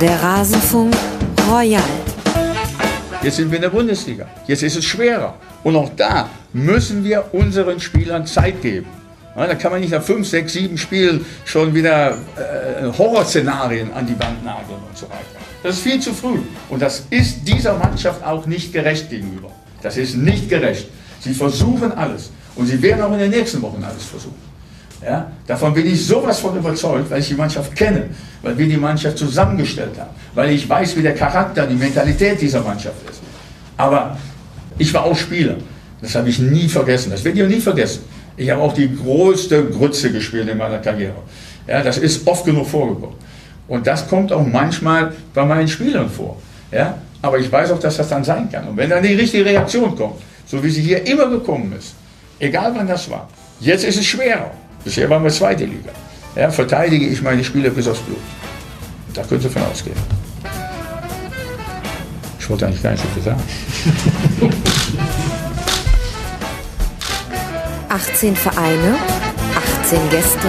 Der 0.00 0.22
Rasenfunk 0.22 0.94
Royal. 1.46 1.82
Jetzt 3.22 3.36
sind 3.36 3.50
wir 3.50 3.56
in 3.56 3.62
der 3.62 3.68
Bundesliga. 3.68 4.26
Jetzt 4.46 4.62
ist 4.62 4.76
es 4.76 4.84
schwerer. 4.86 5.34
Und 5.62 5.76
auch 5.76 5.90
da 5.94 6.30
müssen 6.54 7.04
wir 7.04 7.26
unseren 7.32 7.78
Spielern 7.78 8.26
Zeit 8.26 8.62
geben. 8.62 8.86
Da 9.36 9.54
kann 9.56 9.72
man 9.72 9.82
nicht 9.82 9.90
nach 9.90 10.02
fünf, 10.02 10.26
sechs, 10.26 10.54
sieben 10.54 10.78
Spielen 10.78 11.26
schon 11.44 11.74
wieder 11.74 12.12
äh, 12.12 12.86
Horrorszenarien 12.96 13.92
an 13.92 14.06
die 14.06 14.18
Wand 14.18 14.42
nageln 14.42 14.80
und 14.88 14.96
so 14.96 15.04
weiter. 15.06 15.38
Das 15.62 15.76
ist 15.76 15.82
viel 15.82 16.00
zu 16.00 16.14
früh. 16.14 16.38
Und 16.70 16.80
das 16.80 17.04
ist 17.10 17.46
dieser 17.46 17.76
Mannschaft 17.76 18.24
auch 18.24 18.46
nicht 18.46 18.72
gerecht 18.72 19.10
gegenüber. 19.10 19.50
Das 19.82 19.98
ist 19.98 20.16
nicht 20.16 20.48
gerecht. 20.48 20.88
Sie 21.20 21.34
versuchen 21.34 21.92
alles. 21.92 22.30
Und 22.56 22.66
sie 22.66 22.80
werden 22.80 23.02
auch 23.02 23.12
in 23.12 23.18
den 23.18 23.30
nächsten 23.30 23.60
Wochen 23.60 23.84
alles 23.84 24.04
versuchen. 24.04 24.49
Ja, 25.02 25.30
davon 25.46 25.72
bin 25.72 25.86
ich 25.86 26.06
sowas 26.06 26.40
von 26.40 26.56
überzeugt, 26.56 27.10
weil 27.10 27.20
ich 27.20 27.28
die 27.28 27.34
Mannschaft 27.34 27.74
kenne, 27.74 28.10
weil 28.42 28.56
wir 28.58 28.66
die 28.66 28.76
Mannschaft 28.76 29.16
zusammengestellt 29.16 29.98
haben, 29.98 30.10
weil 30.34 30.50
ich 30.50 30.68
weiß, 30.68 30.94
wie 30.96 31.02
der 31.02 31.14
Charakter, 31.14 31.66
die 31.66 31.74
Mentalität 31.74 32.40
dieser 32.40 32.60
Mannschaft 32.60 32.96
ist. 33.10 33.20
Aber 33.78 34.18
ich 34.76 34.92
war 34.92 35.04
auch 35.04 35.16
Spieler. 35.16 35.56
Das 36.02 36.14
habe 36.14 36.28
ich 36.28 36.38
nie 36.38 36.68
vergessen. 36.68 37.10
Das 37.10 37.24
werde 37.24 37.42
ich 37.42 37.48
nie 37.48 37.60
vergessen. 37.60 38.04
Ich 38.36 38.50
habe 38.50 38.60
auch 38.60 38.72
die 38.72 38.94
größte 38.94 39.66
Grütze 39.66 40.12
gespielt 40.12 40.48
in 40.48 40.58
meiner 40.58 40.78
Karriere. 40.78 41.16
Ja, 41.66 41.82
das 41.82 41.98
ist 41.98 42.26
oft 42.26 42.44
genug 42.44 42.66
vorgekommen. 42.66 43.16
Und 43.68 43.86
das 43.86 44.08
kommt 44.08 44.32
auch 44.32 44.44
manchmal 44.46 45.12
bei 45.32 45.44
meinen 45.44 45.68
Spielern 45.68 46.10
vor. 46.10 46.36
Ja, 46.72 46.98
aber 47.22 47.38
ich 47.38 47.50
weiß 47.50 47.70
auch, 47.72 47.78
dass 47.78 47.96
das 47.96 48.08
dann 48.08 48.24
sein 48.24 48.50
kann. 48.50 48.68
Und 48.68 48.76
wenn 48.76 48.90
dann 48.90 49.02
die 49.02 49.14
richtige 49.14 49.44
Reaktion 49.44 49.94
kommt, 49.96 50.16
so 50.46 50.62
wie 50.62 50.70
sie 50.70 50.82
hier 50.82 51.06
immer 51.06 51.28
gekommen 51.28 51.72
ist, 51.78 51.94
egal 52.38 52.72
wann 52.74 52.86
das 52.86 53.08
war, 53.10 53.28
jetzt 53.60 53.84
ist 53.84 53.98
es 53.98 54.06
schwerer. 54.06 54.50
Bisher 54.84 55.08
waren 55.10 55.22
wir 55.22 55.30
zweite 55.30 55.64
Liga. 55.64 55.90
Ja, 56.34 56.50
verteidige 56.50 57.06
ich 57.06 57.22
meine 57.22 57.44
Spieler 57.44 57.70
bis 57.70 57.86
aufs 57.88 58.00
Blut. 58.00 58.18
Da 59.14 59.22
können 59.24 59.40
Sie 59.40 59.48
von 59.48 59.62
ausgehen. 59.62 59.96
Ich 62.38 62.48
wollte 62.48 62.66
eigentlich 62.66 62.82
gar 62.82 62.92
nicht 62.92 63.02
so 63.02 63.08
viel 63.08 63.22
sagen. 63.22 63.42
18 67.90 68.36
Vereine, 68.36 68.96
18 69.82 70.10
Gäste. 70.10 70.48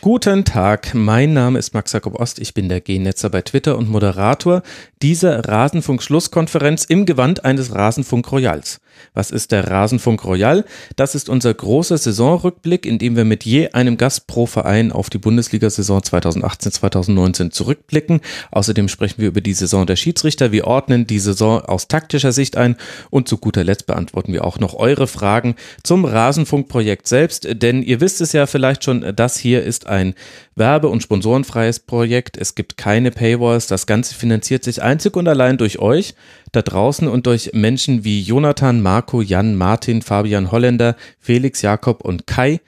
Guten 0.00 0.44
Tag, 0.44 0.94
mein 0.94 1.32
Name 1.32 1.60
ist 1.60 1.74
Max 1.74 1.92
Jakob 1.92 2.18
Ost, 2.18 2.40
ich 2.40 2.54
bin 2.54 2.68
der 2.68 2.80
G-Netzer 2.80 3.30
bei 3.30 3.40
Twitter 3.42 3.78
und 3.78 3.88
Moderator 3.88 4.62
dieser 5.00 5.48
Rasenfunk-Schlusskonferenz 5.48 6.84
im 6.86 7.06
Gewand 7.06 7.44
eines 7.44 7.72
Rasenfunk 7.72 8.32
Royals. 8.32 8.80
Was 9.14 9.30
ist 9.30 9.52
der 9.52 9.68
Rasenfunk 9.68 10.24
Royal? 10.24 10.64
Das 10.96 11.14
ist 11.14 11.28
unser 11.28 11.52
großer 11.52 11.98
Saisonrückblick, 11.98 12.86
in 12.86 12.98
dem 12.98 13.16
wir 13.16 13.24
mit 13.24 13.44
je 13.44 13.70
einem 13.70 13.96
Gast 13.96 14.26
pro 14.26 14.46
Verein 14.46 14.92
auf 14.92 15.10
die 15.10 15.18
Bundesliga-Saison 15.18 16.00
2018-2019 16.00 17.50
zurückblicken. 17.50 18.20
Außerdem 18.50 18.88
sprechen 18.88 19.20
wir 19.20 19.28
über 19.28 19.40
die 19.40 19.54
Saison 19.54 19.86
der 19.86 19.96
Schiedsrichter. 19.96 20.52
Wir 20.52 20.66
ordnen 20.66 21.06
die 21.06 21.18
Saison 21.18 21.60
aus 21.60 21.88
taktischer 21.88 22.32
Sicht 22.32 22.56
ein 22.56 22.76
und 23.10 23.28
zu 23.28 23.38
guter 23.38 23.64
Letzt 23.64 23.86
beantworten 23.86 24.32
wir 24.32 24.44
auch 24.44 24.58
noch 24.58 24.74
eure 24.74 25.06
Fragen 25.06 25.56
zum 25.82 26.04
Rasenfunk-Projekt 26.04 27.06
selbst. 27.08 27.46
Denn 27.50 27.82
ihr 27.82 28.00
wisst 28.00 28.20
es 28.20 28.32
ja 28.32 28.46
vielleicht 28.46 28.84
schon, 28.84 29.14
das 29.14 29.36
hier 29.36 29.62
ist 29.62 29.86
ein 29.86 30.14
werbe- 30.54 30.88
und 30.88 31.02
sponsorenfreies 31.02 31.80
Projekt. 31.80 32.36
Es 32.36 32.54
gibt 32.54 32.76
keine 32.76 33.10
Paywalls. 33.10 33.66
Das 33.66 33.86
Ganze 33.86 34.14
finanziert 34.14 34.64
sich 34.64 34.82
einzig 34.82 35.16
und 35.16 35.28
allein 35.28 35.58
durch 35.58 35.78
euch 35.78 36.14
da 36.52 36.62
draußen 36.62 37.08
und 37.08 37.26
durch 37.26 37.50
Menschen 37.54 38.04
wie 38.04 38.20
Jonathan, 38.22 38.80
Marco, 38.80 39.20
Jan, 39.22 39.56
Martin, 39.56 40.02
Fabian 40.02 40.52
Holländer, 40.52 40.96
Felix, 41.18 41.62
Jakob 41.62 42.04
und 42.04 42.26
Kai. 42.26 42.60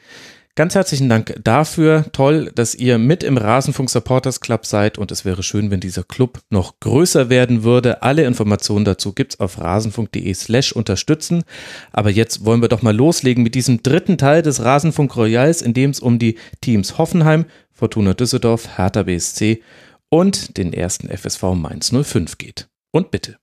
Ganz 0.56 0.76
herzlichen 0.76 1.08
Dank 1.08 1.34
dafür. 1.42 2.04
Toll, 2.12 2.52
dass 2.54 2.76
ihr 2.76 2.96
mit 2.98 3.24
im 3.24 3.36
Rasenfunk 3.36 3.90
Supporters 3.90 4.40
Club 4.40 4.66
seid 4.66 4.98
und 4.98 5.10
es 5.10 5.24
wäre 5.24 5.42
schön, 5.42 5.72
wenn 5.72 5.80
dieser 5.80 6.04
Club 6.04 6.42
noch 6.48 6.78
größer 6.78 7.28
werden 7.28 7.64
würde. 7.64 8.04
Alle 8.04 8.22
Informationen 8.24 8.84
dazu 8.84 9.12
gibt's 9.12 9.40
auf 9.40 9.60
rasenfunk.de 9.60 10.32
slash 10.32 10.70
unterstützen. 10.70 11.42
Aber 11.90 12.08
jetzt 12.08 12.44
wollen 12.44 12.62
wir 12.62 12.68
doch 12.68 12.82
mal 12.82 12.94
loslegen 12.94 13.42
mit 13.42 13.56
diesem 13.56 13.82
dritten 13.82 14.16
Teil 14.16 14.42
des 14.42 14.62
Rasenfunk 14.62 15.16
Royals, 15.16 15.60
in 15.60 15.74
dem 15.74 15.90
es 15.90 15.98
um 15.98 16.20
die 16.20 16.38
Teams 16.60 16.98
Hoffenheim, 16.98 17.46
Fortuna 17.72 18.14
Düsseldorf, 18.14 18.78
Hertha 18.78 19.02
BSC 19.02 19.60
und 20.08 20.56
den 20.56 20.72
ersten 20.72 21.08
FSV 21.08 21.42
Mainz 21.56 21.90
05 21.92 22.38
geht. 22.38 22.68
Und 22.92 23.10
bitte. 23.10 23.38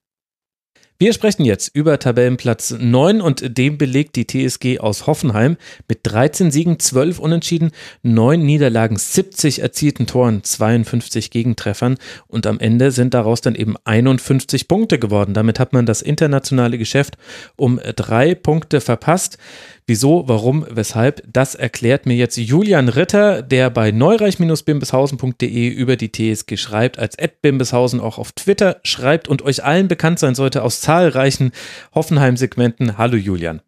Wir 1.01 1.13
sprechen 1.13 1.45
jetzt 1.45 1.75
über 1.75 1.97
Tabellenplatz 1.97 2.75
9 2.79 3.21
und 3.21 3.57
dem 3.57 3.79
belegt 3.79 4.15
die 4.15 4.27
TSG 4.27 4.77
aus 4.79 5.07
Hoffenheim 5.07 5.57
mit 5.87 6.01
13 6.03 6.51
Siegen, 6.51 6.77
12 6.77 7.17
Unentschieden, 7.17 7.71
9 8.03 8.39
Niederlagen, 8.39 8.97
70 8.97 9.63
erzielten 9.63 10.05
Toren, 10.05 10.43
52 10.43 11.31
Gegentreffern 11.31 11.97
und 12.27 12.45
am 12.45 12.59
Ende 12.59 12.91
sind 12.91 13.15
daraus 13.15 13.41
dann 13.41 13.55
eben 13.55 13.77
51 13.83 14.67
Punkte 14.67 14.99
geworden. 14.99 15.33
Damit 15.33 15.59
hat 15.59 15.73
man 15.73 15.87
das 15.87 16.03
internationale 16.03 16.77
Geschäft 16.77 17.17
um 17.55 17.79
drei 17.95 18.35
Punkte 18.35 18.79
verpasst. 18.79 19.39
Wieso, 19.87 20.27
warum, 20.27 20.65
weshalb, 20.69 21.23
das 21.31 21.55
erklärt 21.55 22.05
mir 22.05 22.15
jetzt 22.15 22.37
Julian 22.37 22.87
Ritter, 22.87 23.41
der 23.41 23.69
bei 23.69 23.91
neureich-bimbeshausen.de 23.91 25.67
über 25.67 25.95
die 25.95 26.11
TSG 26.11 26.57
schreibt, 26.57 26.99
als 26.99 27.15
Ed 27.15 27.41
Bimbeshausen 27.41 27.99
auch 27.99 28.17
auf 28.17 28.31
Twitter 28.31 28.79
schreibt 28.83 29.27
und 29.27 29.41
euch 29.41 29.63
allen 29.63 29.87
bekannt 29.87 30.19
sein 30.19 30.35
sollte 30.35 30.63
aus 30.63 30.81
zahlreichen 30.81 31.51
Hoffenheim-Segmenten. 31.95 32.97
Hallo 32.97 33.17
Julian. 33.17 33.61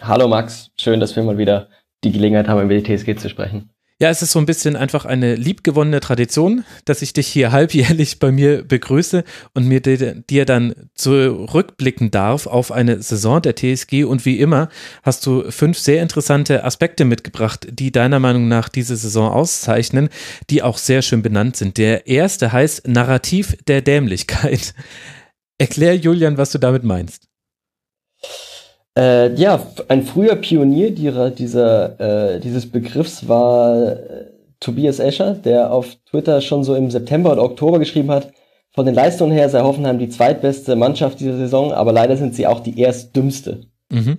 Hallo 0.00 0.28
Max, 0.28 0.70
schön, 0.76 1.00
dass 1.00 1.16
wir 1.16 1.22
mal 1.22 1.38
wieder 1.38 1.68
die 2.04 2.12
Gelegenheit 2.12 2.48
haben, 2.48 2.62
über 2.62 2.78
die 2.78 2.96
TSG 2.96 3.16
zu 3.16 3.28
sprechen. 3.28 3.70
Ja, 4.00 4.10
es 4.10 4.22
ist 4.22 4.30
so 4.30 4.38
ein 4.38 4.46
bisschen 4.46 4.76
einfach 4.76 5.06
eine 5.06 5.34
liebgewonnene 5.34 5.98
Tradition, 5.98 6.64
dass 6.84 7.02
ich 7.02 7.14
dich 7.14 7.26
hier 7.26 7.50
halbjährlich 7.50 8.20
bei 8.20 8.30
mir 8.30 8.62
begrüße 8.62 9.24
und 9.54 9.66
mir 9.66 9.80
dir 9.80 10.44
dann 10.44 10.88
zurückblicken 10.94 12.12
darf 12.12 12.46
auf 12.46 12.70
eine 12.70 13.02
Saison 13.02 13.42
der 13.42 13.56
TSG. 13.56 14.04
Und 14.04 14.24
wie 14.24 14.38
immer 14.38 14.68
hast 15.02 15.26
du 15.26 15.50
fünf 15.50 15.78
sehr 15.78 16.00
interessante 16.00 16.62
Aspekte 16.62 17.04
mitgebracht, 17.04 17.66
die 17.72 17.90
deiner 17.90 18.20
Meinung 18.20 18.46
nach 18.46 18.68
diese 18.68 18.96
Saison 18.96 19.32
auszeichnen, 19.32 20.10
die 20.48 20.62
auch 20.62 20.78
sehr 20.78 21.02
schön 21.02 21.22
benannt 21.22 21.56
sind. 21.56 21.76
Der 21.76 22.06
erste 22.06 22.52
heißt 22.52 22.86
Narrativ 22.86 23.56
der 23.66 23.82
Dämlichkeit. 23.82 24.74
Erklär 25.58 25.96
Julian, 25.96 26.38
was 26.38 26.52
du 26.52 26.58
damit 26.58 26.84
meinst. 26.84 27.27
Äh, 28.98 29.34
ja, 29.34 29.62
ein 29.86 30.02
früher 30.02 30.34
Pionier 30.34 30.90
dieser, 30.90 31.30
dieser, 31.30 32.00
äh, 32.34 32.40
dieses 32.40 32.68
Begriffs 32.68 33.28
war 33.28 33.92
äh, 33.92 33.96
Tobias 34.58 34.98
Escher, 34.98 35.34
der 35.34 35.72
auf 35.72 35.94
Twitter 36.10 36.40
schon 36.40 36.64
so 36.64 36.74
im 36.74 36.90
September 36.90 37.30
oder 37.30 37.44
Oktober 37.44 37.78
geschrieben 37.78 38.10
hat, 38.10 38.32
von 38.72 38.86
den 38.86 38.96
Leistungen 38.96 39.30
her 39.30 39.48
sei 39.50 39.60
Hoffenheim 39.60 40.00
die 40.00 40.08
zweitbeste 40.08 40.74
Mannschaft 40.74 41.20
dieser 41.20 41.36
Saison, 41.36 41.72
aber 41.72 41.92
leider 41.92 42.16
sind 42.16 42.34
sie 42.34 42.48
auch 42.48 42.58
die 42.58 42.80
erstdümmste. 42.80 43.66
Mhm. 43.88 44.18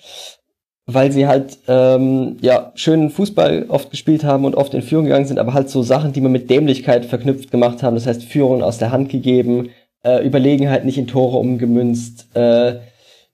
Weil 0.86 1.12
sie 1.12 1.28
halt 1.28 1.58
ähm, 1.68 2.38
ja 2.42 2.72
schönen 2.76 3.10
Fußball 3.10 3.66
oft 3.68 3.92
gespielt 3.92 4.24
haben 4.24 4.46
und 4.46 4.56
oft 4.56 4.74
in 4.74 4.82
Führung 4.82 5.06
gegangen 5.06 5.26
sind, 5.26 5.40
aber 5.40 5.54
halt 5.54 5.70
so 5.70 5.84
Sachen, 5.84 6.14
die 6.14 6.22
man 6.22 6.32
mit 6.32 6.50
Dämlichkeit 6.50 7.06
verknüpft 7.06 7.52
gemacht 7.52 7.84
haben. 7.84 7.96
Das 7.96 8.08
heißt, 8.08 8.24
Führungen 8.24 8.64
aus 8.64 8.78
der 8.78 8.92
Hand 8.92 9.10
gegeben, 9.10 9.72
äh, 10.04 10.26
Überlegenheit 10.26 10.86
nicht 10.86 10.98
in 10.98 11.08
Tore 11.08 11.38
umgemünzt, 11.38 12.34
äh, 12.34 12.76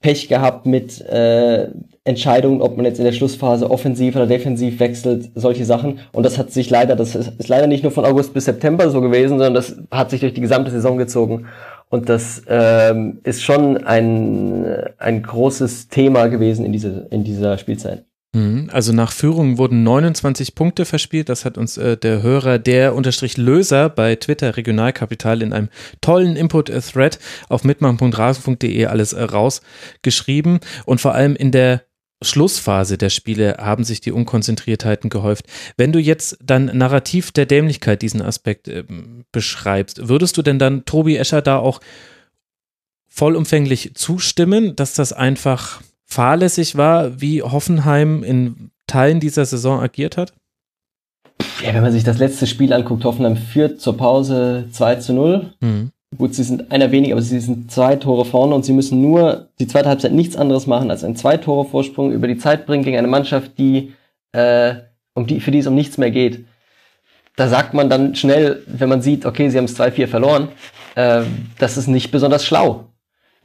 Pech 0.05 0.27
gehabt 0.27 0.67
mit 0.67 1.01
äh, 1.01 1.69
Entscheidungen, 2.03 2.61
ob 2.61 2.77
man 2.77 2.85
jetzt 2.85 2.99
in 2.99 3.05
der 3.05 3.11
Schlussphase 3.11 3.71
offensiv 3.71 4.16
oder 4.16 4.27
defensiv 4.27 4.79
wechselt, 4.79 5.31
solche 5.33 5.66
Sachen. 5.66 5.99
Und 6.11 6.23
das 6.27 6.38
hat 6.38 6.51
sich 6.51 6.69
leider, 6.69 6.95
das 6.95 7.16
ist, 7.16 7.33
ist 7.39 7.49
leider 7.49 7.66
nicht 7.66 7.81
nur 7.81 7.91
von 7.91 8.05
August 8.05 8.31
bis 8.35 8.45
September 8.45 8.91
so 8.91 9.01
gewesen, 9.01 9.39
sondern 9.39 9.55
das 9.55 9.77
hat 9.89 10.11
sich 10.11 10.19
durch 10.19 10.35
die 10.35 10.41
gesamte 10.41 10.69
Saison 10.69 10.99
gezogen. 10.99 11.47
Und 11.89 12.07
das 12.07 12.43
ähm, 12.47 13.19
ist 13.23 13.41
schon 13.41 13.83
ein, 13.83 14.67
ein 14.99 15.23
großes 15.23 15.87
Thema 15.87 16.28
gewesen 16.28 16.67
in, 16.67 16.72
diese, 16.72 17.08
in 17.09 17.23
dieser 17.23 17.58
Spielzeit. 17.58 18.05
Mhm. 18.35 18.70
Also 18.72 18.91
nach 18.91 19.14
Führung 19.14 19.58
wurden 19.58 19.84
29 19.84 20.55
Punkte 20.55 20.85
verspielt. 20.85 21.29
Das 21.29 21.46
hat 21.46 21.58
uns 21.58 21.78
äh, 21.78 21.96
der 21.96 22.22
Hörer 22.22 22.59
der 22.59 22.93
unterstrich 22.93 23.37
Löser 23.37 23.90
bei 23.90 24.16
Twitter 24.16 24.58
Regionalkapital 24.58 25.41
in 25.41 25.53
einem 25.53 25.70
tollen 26.02 26.35
Input-Thread 26.35 27.17
auf 27.47 27.64
mitmachen.rasen.de 27.64 28.85
alles 28.87 29.14
äh, 29.14 29.23
rausgeschrieben. 29.23 30.59
Und 30.85 30.99
vor 30.99 31.16
allem 31.16 31.35
in 31.35 31.52
der 31.52 31.84
Schlussphase 32.22 32.97
der 32.97 33.09
Spiele 33.09 33.58
haben 33.59 33.84
sich 33.85 34.02
die 34.02 34.11
Unkonzentriertheiten 34.11 35.09
gehäuft. 35.09 35.46
Wenn 35.78 35.93
du 35.93 35.99
jetzt 35.99 36.37
dann 36.43 36.66
Narrativ 36.66 37.32
der 37.32 37.46
Dämlichkeit 37.46 38.02
diesen 38.02 38.22
Aspekt 38.22 38.67
äh, 38.67 38.84
beschreibst, 39.32 40.09
würdest 40.09 40.35
du 40.35 40.41
denn 40.41 40.59
dann 40.59 40.84
Tobi 40.84 41.16
Escher 41.16 41.41
da 41.41 41.58
auch 41.58 41.79
vollumfänglich 43.08 43.96
zustimmen, 43.96 44.76
dass 44.76 44.93
das 44.93 45.14
einfach 45.14 45.82
fahrlässig 46.16 46.78
war, 46.78 47.20
wie 47.20 47.44
Hoffenheim 47.44 48.23
in 48.23 48.72
Teilen 48.88 49.20
dieser 49.20 49.46
Saison 49.46 49.82
agiert 49.82 50.16
hat? 50.16 50.34
Ja, 51.62 51.73
wenn 51.73 51.82
man 51.82 51.91
sich 51.91 52.06
das 52.06 52.20
letzte 52.20 52.47
Spiel 52.47 52.72
anguckt, 52.72 53.03
Hoffenheim 53.03 53.35
führt 53.35 53.82
zur 53.82 53.97
Pause 53.97 54.70
2 54.72 54.96
zu 54.96 55.14
0. 55.14 55.53
Mhm. 55.59 55.91
Gut, 56.17 56.34
sie 56.34 56.44
sind 56.44 56.72
einer 56.72 56.91
weniger, 56.91 57.16
aber 57.16 57.22
sie 57.22 57.40
sind 57.41 57.70
zwei 57.70 57.97
Tore 57.97 58.23
vorne 58.23 58.56
und 58.56 58.64
sie 58.64 58.72
müssen 58.72 59.02
nur 59.02 59.50
die 59.59 59.67
zweite 59.67 59.90
Halbzeit 59.90 60.14
nichts 60.14 60.38
anderes 60.38 60.67
machen, 60.67 60.90
als 60.90 61.03
einen 61.03 61.17
zwei 61.17 61.35
Tore 61.35 61.67
Vorsprung 61.67 62.14
über 62.14 62.29
die 62.29 62.38
Zeit 62.38 62.66
bringen 62.66 62.85
gegen 62.85 62.97
eine 62.97 63.09
Mannschaft, 63.09 63.58
die, 63.58 63.94
äh, 64.32 64.76
um 65.14 65.28
die, 65.28 65.41
für 65.41 65.52
die 65.52 65.59
es 65.59 65.68
um 65.68 65.76
nichts 65.76 65.97
mehr 65.97 66.11
geht. 66.11 66.46
da 67.35 67.50
sagt 67.50 67.73
man 67.73 67.90
dann 67.90 68.16
schnell, 68.16 68.64
wenn 68.68 68.88
man 68.88 69.02
sieht, 69.02 69.26
okay, 69.26 69.50
sie 69.50 69.58
haben 69.58 69.66
es 69.66 69.78
2-4 69.78 70.08
verloren, 70.08 70.47
äh, 70.96 71.23
das 71.59 71.76
ist 71.76 71.88
nicht 71.88 72.11
besonders 72.11 72.46
schlau. 72.46 72.85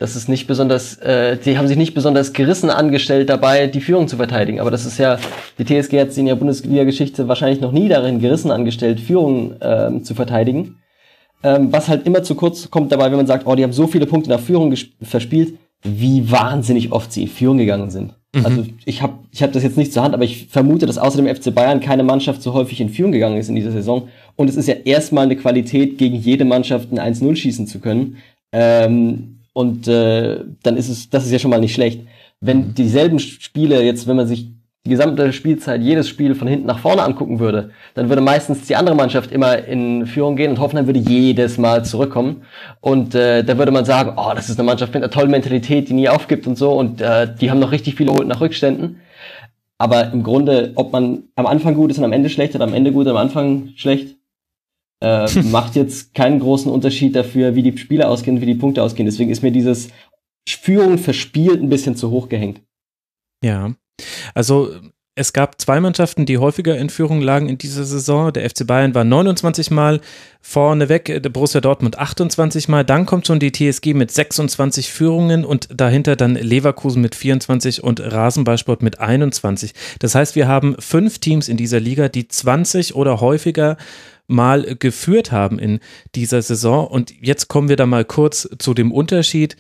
Das 0.01 0.17
ist 0.17 0.31
nicht 0.31 0.47
besonders, 0.47 0.97
äh, 0.97 1.37
die 1.37 1.59
haben 1.59 1.69
sich 1.69 1.77
nicht 1.77 1.93
besonders 1.93 2.33
gerissen 2.33 2.71
angestellt 2.71 3.29
dabei, 3.29 3.67
die 3.67 3.83
Führung 3.83 4.09
zu 4.09 4.17
verteidigen. 4.17 4.59
Aber 4.59 4.71
das 4.71 4.87
ist 4.87 4.97
ja, 4.97 5.19
die 5.59 5.65
TSG 5.67 6.01
hat 6.01 6.09
sich 6.09 6.21
in 6.21 6.27
der 6.27 6.37
Bundesliga-Geschichte 6.37 7.29
wahrscheinlich 7.29 7.61
noch 7.61 7.71
nie 7.71 7.87
darin 7.87 8.19
gerissen 8.19 8.51
angestellt, 8.51 8.99
Führung 8.99 9.57
ähm, 9.61 10.03
zu 10.03 10.15
verteidigen. 10.15 10.79
Ähm, 11.43 11.71
was 11.71 11.89
halt 11.89 12.07
immer 12.07 12.23
zu 12.23 12.35
kurz 12.35 12.71
kommt 12.71 12.91
dabei, 12.93 13.11
wenn 13.11 13.19
man 13.19 13.27
sagt, 13.27 13.47
oh, 13.47 13.55
die 13.55 13.63
haben 13.63 13.75
so 13.75 13.87
viele 13.87 14.07
Punkte 14.07 14.31
nach 14.31 14.41
Führung 14.41 14.75
verspielt, 15.03 15.59
wie 15.83 16.31
wahnsinnig 16.31 16.93
oft 16.93 17.13
sie 17.13 17.25
in 17.25 17.29
Führung 17.29 17.59
gegangen 17.59 17.91
sind. 17.91 18.15
Mhm. 18.35 18.47
Also 18.47 18.67
ich 18.87 19.03
habe 19.03 19.19
ich 19.31 19.43
hab 19.43 19.53
das 19.53 19.63
jetzt 19.63 19.77
nicht 19.77 19.93
zur 19.93 20.03
Hand, 20.03 20.15
aber 20.15 20.25
ich 20.25 20.47
vermute, 20.47 20.87
dass 20.87 20.97
außer 20.97 21.21
dem 21.21 21.35
FC 21.35 21.55
Bayern 21.55 21.81
keine 21.81 22.05
Mannschaft 22.05 22.41
so 22.41 22.55
häufig 22.55 22.81
in 22.81 22.89
Führung 22.89 23.13
gegangen 23.13 23.37
ist 23.37 23.51
in 23.51 23.55
dieser 23.55 23.73
Saison. 23.73 24.09
Und 24.37 24.49
es 24.49 24.57
ist 24.57 24.67
ja 24.67 24.77
erstmal 24.83 25.25
eine 25.25 25.37
Qualität, 25.37 25.99
gegen 25.99 26.17
jede 26.17 26.47
Mannschaft 26.47 26.91
ein 26.91 26.99
1-0 26.99 27.37
schießen 27.37 27.67
zu 27.67 27.81
können. 27.81 28.17
Ähm, 28.53 29.40
und 29.53 29.89
äh, 29.89 30.45
dann 30.63 30.77
ist 30.77 30.89
es, 30.89 31.11
das 31.11 31.25
ist 31.25 31.33
ja 31.33 31.39
schon 31.39 31.51
mal 31.51 31.61
nicht 31.61 31.75
schlecht. 31.75 32.07
Wenn 32.41 32.75
dieselben 32.75 33.19
Spiele 33.19 33.83
jetzt, 33.83 34.07
wenn 34.07 34.17
man 34.17 34.27
sich 34.27 34.49
die 34.87 34.91
gesamte 34.91 35.31
Spielzeit 35.35 35.83
jedes 35.83 36.09
Spiel 36.09 36.35
von 36.35 36.49
hinten 36.49 36.67
nach 36.67 36.79
vorne 36.79 37.03
angucken 37.03 37.39
würde, 37.39 37.71
dann 37.95 38.09
würde 38.09 38.23
meistens 38.23 38.67
die 38.67 38.77
andere 38.77 38.97
Mannschaft 38.97 39.31
immer 39.31 39.59
in 39.59 40.07
Führung 40.07 40.37
gehen 40.37 40.51
und 40.51 40.59
Hoffenheim 40.59 40.87
würde 40.87 41.01
jedes 41.01 41.59
Mal 41.59 41.85
zurückkommen. 41.85 42.45
Und 42.81 43.15
äh, 43.15 43.45
da 43.45 43.59
würde 43.59 43.73
man 43.73 43.85
sagen, 43.85 44.15
oh, 44.17 44.33
das 44.35 44.49
ist 44.49 44.59
eine 44.59 44.67
Mannschaft 44.67 44.95
mit 44.95 45.03
einer 45.03 45.13
tollen 45.13 45.31
Mentalität, 45.31 45.91
die 45.91 45.93
nie 45.93 46.09
aufgibt 46.09 46.47
und 46.47 46.57
so. 46.57 46.73
Und 46.73 47.03
äh, 47.03 47.29
die 47.39 47.51
haben 47.51 47.59
noch 47.59 47.73
richtig 47.73 47.97
viele 47.97 48.13
Holt 48.13 48.27
nach 48.27 48.41
Rückständen. 48.41 49.01
Aber 49.77 50.13
im 50.13 50.23
Grunde, 50.23 50.73
ob 50.77 50.93
man 50.93 51.25
am 51.37 51.47
Anfang 51.47 51.75
gut 51.75 51.91
ist 51.91 51.99
und 51.99 52.05
am 52.05 52.13
Ende 52.13 52.31
schlecht 52.31 52.55
oder 52.55 52.65
am 52.65 52.75
Ende 52.75 52.93
gut 52.93 53.05
und 53.07 53.13
am 53.13 53.19
Anfang 53.19 53.71
schlecht, 53.77 54.17
äh, 55.01 55.43
macht 55.43 55.77
jetzt 55.77 56.15
keinen 56.15 56.41
großen 56.41 56.71
Unterschied 56.71 57.17
dafür, 57.17 57.55
wie 57.55 57.63
die 57.63 57.77
Spiele 57.77 58.09
ausgehen, 58.09 58.41
wie 58.41 58.47
die 58.47 58.55
Punkte 58.55 58.83
ausgehen. 58.83 59.07
Deswegen 59.07 59.31
ist 59.31 59.43
mir 59.43 59.53
dieses 59.53 59.89
Führung 60.49 60.99
verspielt 60.99 61.61
ein 61.61 61.69
bisschen 61.69 61.97
zu 61.97 62.11
hoch 62.11 62.29
gehängt. 62.29 62.61
Ja, 63.43 63.75
also 64.35 64.71
es 65.17 65.33
gab 65.33 65.61
zwei 65.61 65.81
Mannschaften, 65.81 66.25
die 66.25 66.39
häufiger 66.39 66.79
in 66.79 66.89
Führung 66.89 67.21
lagen 67.21 67.49
in 67.49 67.59
dieser 67.59 67.85
Saison. 67.85 68.33
Der 68.33 68.49
FC 68.49 68.67
Bayern 68.67 68.95
war 68.95 69.05
29 69.05 69.71
Mal 69.71 70.01
vorneweg, 70.41 71.05
der 71.05 71.29
Borussia 71.29 71.61
Dortmund 71.61 71.99
28 71.99 72.69
Mal. 72.69 72.85
Dann 72.85 73.07
kommt 73.07 73.27
schon 73.27 73.39
die 73.39 73.53
TSG 73.53 73.93
mit 73.93 74.11
26 74.11 74.91
Führungen 74.91 75.45
und 75.45 75.69
dahinter 75.75 76.17
dann 76.17 76.37
Leverkusen 76.37 77.03
mit 77.03 77.15
24 77.15 77.83
und 77.83 78.01
Rasenballsport 78.01 78.83
mit 78.83 79.01
21. 79.01 79.75
Das 79.99 80.15
heißt, 80.15 80.37
wir 80.37 80.49
haben 80.49 80.77
fünf 80.79 81.19
Teams 81.19 81.49
in 81.49 81.59
dieser 81.59 81.81
Liga, 81.81 82.09
die 82.09 82.29
20 82.29 82.95
oder 82.95 83.21
häufiger 83.21 83.77
mal 84.31 84.77
geführt 84.77 85.33
haben 85.33 85.59
in 85.59 85.81
dieser 86.15 86.43
Saison. 86.43 86.87
Und 86.87 87.13
jetzt 87.21 87.49
kommen 87.49 87.69
wir 87.69 87.77
da 87.77 87.87
mal 87.87 88.05
kurz 88.05 88.49
zu 88.59 88.75
dem 88.75 88.93
Unterschied 88.93 89.57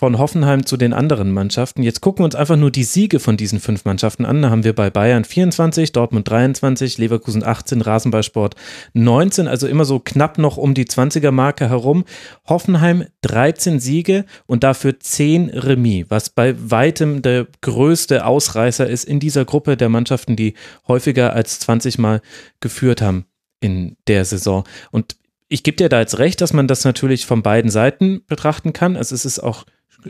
von 0.00 0.18
Hoffenheim 0.18 0.64
zu 0.64 0.78
den 0.78 0.94
anderen 0.94 1.30
Mannschaften. 1.30 1.82
Jetzt 1.82 2.00
gucken 2.00 2.20
wir 2.20 2.24
uns 2.24 2.34
einfach 2.34 2.56
nur 2.56 2.70
die 2.70 2.84
Siege 2.84 3.20
von 3.20 3.36
diesen 3.36 3.60
fünf 3.60 3.84
Mannschaften 3.84 4.24
an. 4.24 4.40
Da 4.40 4.48
haben 4.48 4.64
wir 4.64 4.74
bei 4.74 4.88
Bayern 4.88 5.26
24, 5.26 5.92
Dortmund 5.92 6.26
23, 6.30 6.96
Leverkusen 6.96 7.44
18, 7.44 7.82
Rasenballsport 7.82 8.54
19, 8.94 9.46
also 9.46 9.66
immer 9.66 9.84
so 9.84 9.98
knapp 9.98 10.38
noch 10.38 10.56
um 10.56 10.72
die 10.72 10.86
20er 10.86 11.32
Marke 11.32 11.68
herum. 11.68 12.06
Hoffenheim 12.48 13.04
13 13.20 13.78
Siege 13.78 14.24
und 14.46 14.64
dafür 14.64 14.98
10 14.98 15.50
Remis, 15.50 16.06
was 16.08 16.30
bei 16.30 16.54
weitem 16.58 17.20
der 17.20 17.46
größte 17.60 18.24
Ausreißer 18.24 18.88
ist 18.88 19.04
in 19.04 19.20
dieser 19.20 19.44
Gruppe 19.44 19.76
der 19.76 19.90
Mannschaften, 19.90 20.34
die 20.34 20.54
häufiger 20.88 21.34
als 21.34 21.60
20 21.60 21.98
Mal 21.98 22.22
geführt 22.60 23.02
haben 23.02 23.26
in 23.60 23.96
der 24.06 24.24
Saison. 24.24 24.64
Und 24.90 25.16
ich 25.48 25.62
gebe 25.62 25.76
dir 25.76 25.88
da 25.88 26.00
jetzt 26.00 26.18
recht, 26.18 26.40
dass 26.40 26.52
man 26.52 26.68
das 26.68 26.84
natürlich 26.84 27.26
von 27.26 27.42
beiden 27.42 27.70
Seiten 27.70 28.22
betrachten 28.26 28.72
kann. 28.72 28.96
Also 28.96 29.14
es 29.14 29.24
ist 29.24 29.40
auch 29.40 29.64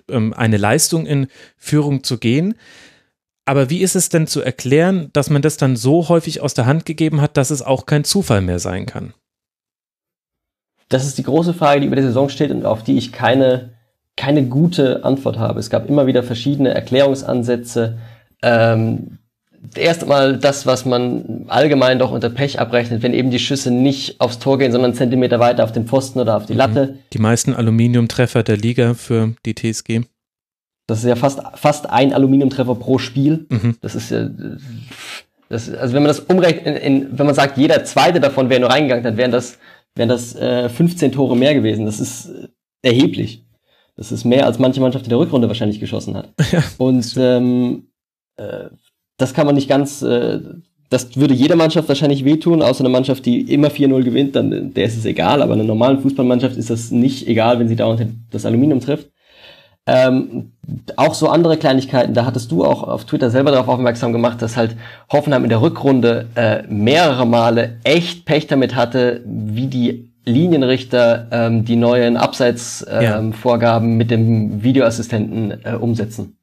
ähm, 0.08 0.32
eine 0.35 0.56
Leistung 0.56 1.06
in 1.06 1.29
Führung 1.56 2.05
zu 2.05 2.19
gehen. 2.19 2.55
Aber 3.44 3.70
wie 3.70 3.81
ist 3.81 3.97
es 3.97 4.11
denn 4.11 4.26
zu 4.26 4.43
erklären, 4.43 5.11
dass 5.12 5.31
man 5.31 5.43
das 5.43 5.56
dann 5.56 5.76
so 5.76 6.08
häufig 6.08 6.41
aus 6.41 6.55
der 6.55 6.67
Hand 6.67 6.85
gegeben 6.85 7.20
hat, 7.20 7.37
dass 7.37 7.50
es 7.50 7.62
auch 7.62 7.87
kein 7.87 8.05
Zufall 8.05 8.43
mehr 8.43 8.58
sein 8.58 8.87
kann? 8.87 9.14
Das 10.88 11.06
ist 11.06 11.19
die 11.19 11.23
große 11.23 11.55
Frage, 11.55 11.81
die 11.81 11.87
über 11.87 11.96
die 11.96 12.03
Saison 12.03 12.29
steht 12.29 12.50
und 12.50 12.67
auf 12.67 12.85
die 12.85 12.99
ich 12.99 13.12
keine, 13.12 13.70
keine 14.17 14.44
gute 14.46 15.05
Antwort 15.05 15.38
habe. 15.38 15.58
Es 15.58 15.70
gab 15.70 15.88
immer 15.88 16.06
wieder 16.06 16.23
verschiedene 16.23 16.75
Erklärungsansätze. 16.75 17.99
Ähm, 18.43 19.19
erst 19.76 20.06
mal 20.06 20.38
das, 20.38 20.66
was 20.66 20.84
man 20.84 21.44
allgemein 21.48 21.98
doch 21.98 22.12
unter 22.12 22.30
Pech 22.30 22.58
abrechnet, 22.60 23.02
wenn 23.02 23.14
eben 23.14 23.30
die 23.30 23.38
Schüsse 23.38 23.70
nicht 23.70 24.20
aufs 24.20 24.38
Tor 24.38 24.58
gehen, 24.58 24.72
sondern 24.72 24.90
einen 24.90 24.98
Zentimeter 24.98 25.40
weiter 25.40 25.64
auf 25.64 25.72
den 25.72 25.86
Pfosten 25.86 26.18
oder 26.20 26.36
auf 26.36 26.46
die 26.46 26.54
Latte. 26.54 26.98
Die 27.12 27.18
meisten 27.18 27.54
Aluminiumtreffer 27.54 28.42
der 28.42 28.56
Liga 28.56 28.94
für 28.94 29.34
die 29.44 29.54
TSG. 29.54 30.02
Das 30.86 31.00
ist 31.00 31.04
ja 31.04 31.16
fast, 31.16 31.40
fast 31.54 31.88
ein 31.88 32.12
Aluminiumtreffer 32.12 32.74
pro 32.74 32.98
Spiel. 32.98 33.46
Mhm. 33.48 33.76
Das 33.80 33.94
ist 33.94 34.10
ja, 34.10 34.28
das, 35.48 35.72
also 35.72 35.94
wenn 35.94 36.02
man 36.02 36.08
das 36.08 36.20
umrechnet, 36.20 36.82
wenn 36.82 37.26
man 37.26 37.34
sagt, 37.34 37.58
jeder 37.58 37.84
zweite 37.84 38.20
davon 38.20 38.50
wäre 38.50 38.60
nur 38.60 38.70
reingegangen, 38.70 39.04
dann 39.04 39.16
wären 39.16 39.30
das, 39.30 39.58
wären 39.94 40.08
das 40.08 40.34
äh, 40.34 40.68
15 40.68 41.12
Tore 41.12 41.36
mehr 41.36 41.54
gewesen. 41.54 41.86
Das 41.86 42.00
ist 42.00 42.30
erheblich. 42.82 43.44
Das 43.96 44.10
ist 44.10 44.24
mehr, 44.24 44.46
als 44.46 44.58
manche 44.58 44.80
Mannschaft 44.80 45.04
in 45.04 45.10
der 45.10 45.18
Rückrunde 45.18 45.48
wahrscheinlich 45.48 45.80
geschossen 45.80 46.16
hat. 46.16 46.32
Ja. 46.52 46.64
Und 46.78 47.14
ähm, 47.18 47.88
äh, 48.36 48.70
das 49.20 49.34
kann 49.34 49.46
man 49.46 49.55
nicht 49.55 49.69
ganz, 49.69 50.02
äh, 50.02 50.40
das 50.88 51.17
würde 51.17 51.34
jeder 51.34 51.56
Mannschaft 51.56 51.88
wahrscheinlich 51.88 52.25
wehtun, 52.25 52.62
außer 52.62 52.81
eine 52.81 52.88
Mannschaft, 52.88 53.25
die 53.26 53.43
immer 53.52 53.69
4-0 53.69 54.02
gewinnt, 54.02 54.37
dann 54.37 54.75
der 54.75 54.84
ist 54.84 54.96
es 54.96 55.05
egal, 55.05 55.43
aber 55.43 55.55
einer 55.55 55.64
normalen 55.64 56.00
Fußballmannschaft 56.00 56.56
ist 56.56 56.70
das 56.70 56.90
nicht 56.90 57.28
egal, 57.28 57.58
wenn 57.58 57.69
sie 57.69 57.76
dauernd 57.76 58.06
das 58.31 58.46
Aluminium 58.46 58.81
trifft. 58.81 59.08
Ähm, 59.87 60.52
auch 60.96 61.14
so 61.14 61.28
andere 61.28 61.56
Kleinigkeiten, 61.56 62.14
da 62.14 62.25
hattest 62.25 62.52
du 62.52 62.64
auch 62.64 62.82
auf 62.82 63.06
Twitter 63.06 63.31
selber 63.31 63.50
darauf 63.50 63.69
aufmerksam 63.69 64.12
gemacht, 64.12 64.40
dass 64.43 64.56
halt 64.56 64.76
Hoffenheim 65.11 65.43
in 65.43 65.49
der 65.49 65.62
Rückrunde 65.62 66.26
äh, 66.34 66.62
mehrere 66.69 67.26
Male 67.26 67.78
echt 67.82 68.25
Pech 68.25 68.46
damit 68.46 68.76
hatte, 68.76 69.22
wie 69.25 69.67
die 69.67 70.12
Linienrichter 70.25 71.28
ähm, 71.31 71.64
die 71.64 71.76
neuen 71.76 72.17
Abseitsvorgaben 72.17 73.88
ähm, 73.88 73.93
ja. 73.93 73.96
mit 73.96 74.11
dem 74.11 74.62
Videoassistenten 74.62 75.64
äh, 75.64 75.75
umsetzen. 75.75 76.37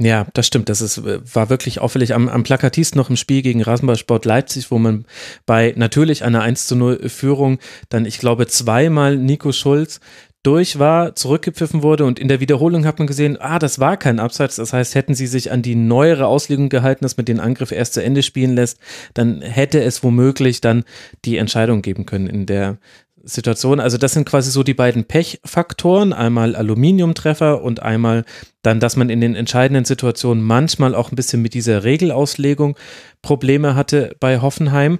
Ja, 0.00 0.26
das 0.34 0.48
stimmt. 0.48 0.68
Das 0.68 0.80
ist, 0.80 1.02
war 1.04 1.50
wirklich 1.50 1.80
auffällig 1.80 2.14
am, 2.14 2.28
am 2.28 2.42
plakativsten 2.42 2.98
noch 2.98 3.10
im 3.10 3.16
Spiel 3.16 3.42
gegen 3.42 3.62
Rasenballsport 3.62 4.24
Leipzig, 4.24 4.70
wo 4.72 4.78
man 4.78 5.06
bei 5.46 5.72
natürlich 5.76 6.24
einer 6.24 6.42
1 6.42 6.66
zu 6.66 6.74
0 6.74 7.08
Führung 7.08 7.58
dann, 7.90 8.04
ich 8.04 8.18
glaube, 8.18 8.48
zweimal 8.48 9.16
Nico 9.16 9.52
Schulz 9.52 10.00
durch 10.42 10.78
war, 10.78 11.14
zurückgepfiffen 11.14 11.82
wurde 11.82 12.04
und 12.04 12.18
in 12.18 12.28
der 12.28 12.38
Wiederholung 12.38 12.84
hat 12.84 12.98
man 12.98 13.06
gesehen, 13.06 13.38
ah, 13.40 13.58
das 13.58 13.78
war 13.78 13.96
kein 13.96 14.20
Abseits. 14.20 14.56
Das 14.56 14.74
heißt, 14.74 14.94
hätten 14.94 15.14
sie 15.14 15.26
sich 15.26 15.50
an 15.50 15.62
die 15.62 15.74
neuere 15.74 16.26
Auslegung 16.26 16.68
gehalten, 16.68 17.04
dass 17.04 17.16
man 17.16 17.24
den 17.24 17.40
Angriff 17.40 17.72
erst 17.72 17.94
zu 17.94 18.02
Ende 18.02 18.22
spielen 18.22 18.54
lässt, 18.54 18.78
dann 19.14 19.40
hätte 19.40 19.82
es 19.82 20.02
womöglich 20.02 20.60
dann 20.60 20.84
die 21.24 21.38
Entscheidung 21.38 21.80
geben 21.80 22.04
können 22.04 22.26
in 22.26 22.44
der 22.44 22.76
Situation. 23.24 23.80
Also 23.80 23.98
das 23.98 24.12
sind 24.12 24.28
quasi 24.28 24.50
so 24.50 24.62
die 24.62 24.74
beiden 24.74 25.04
Pechfaktoren. 25.04 26.12
Einmal 26.12 26.56
Aluminiumtreffer 26.56 27.62
und 27.62 27.82
einmal 27.82 28.24
dann, 28.62 28.80
dass 28.80 28.96
man 28.96 29.10
in 29.10 29.20
den 29.20 29.34
entscheidenden 29.34 29.84
Situationen 29.84 30.42
manchmal 30.42 30.94
auch 30.94 31.10
ein 31.12 31.16
bisschen 31.16 31.42
mit 31.42 31.54
dieser 31.54 31.84
Regelauslegung 31.84 32.76
Probleme 33.22 33.74
hatte 33.74 34.16
bei 34.20 34.40
Hoffenheim. 34.40 34.98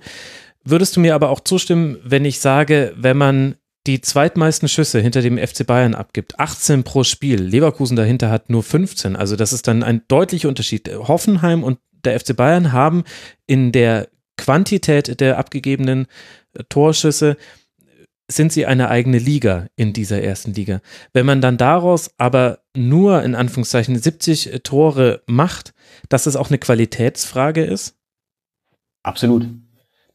Würdest 0.64 0.96
du 0.96 1.00
mir 1.00 1.14
aber 1.14 1.30
auch 1.30 1.40
zustimmen, 1.40 1.98
wenn 2.02 2.24
ich 2.24 2.40
sage, 2.40 2.94
wenn 2.96 3.18
man 3.18 3.56
die 3.86 4.00
zweitmeisten 4.00 4.68
Schüsse 4.68 5.00
hinter 5.00 5.20
dem 5.20 5.36
FC 5.36 5.66
Bayern 5.66 5.94
abgibt, 5.94 6.40
18 6.40 6.84
pro 6.84 7.04
Spiel, 7.04 7.42
Leverkusen 7.42 7.96
dahinter 7.96 8.30
hat 8.30 8.48
nur 8.48 8.62
15, 8.62 9.14
also 9.14 9.36
das 9.36 9.52
ist 9.52 9.68
dann 9.68 9.82
ein 9.82 10.02
deutlicher 10.08 10.48
Unterschied. 10.48 10.90
Hoffenheim 10.90 11.62
und 11.62 11.78
der 12.04 12.18
FC 12.18 12.34
Bayern 12.34 12.72
haben 12.72 13.04
in 13.46 13.72
der 13.72 14.08
Quantität 14.36 15.20
der 15.20 15.38
abgegebenen 15.38 16.06
Torschüsse 16.68 17.36
sind 18.36 18.52
sie 18.52 18.66
eine 18.66 18.88
eigene 18.88 19.18
Liga 19.18 19.66
in 19.76 19.92
dieser 19.92 20.22
ersten 20.22 20.54
Liga. 20.54 20.80
Wenn 21.12 21.26
man 21.26 21.40
dann 21.40 21.56
daraus 21.56 22.10
aber 22.18 22.60
nur 22.76 23.22
in 23.22 23.34
Anführungszeichen 23.34 23.96
70 23.96 24.60
Tore 24.62 25.22
macht, 25.26 25.74
dass 26.08 26.26
es 26.26 26.36
auch 26.36 26.48
eine 26.48 26.58
Qualitätsfrage 26.58 27.64
ist? 27.64 27.96
Absolut. 29.02 29.46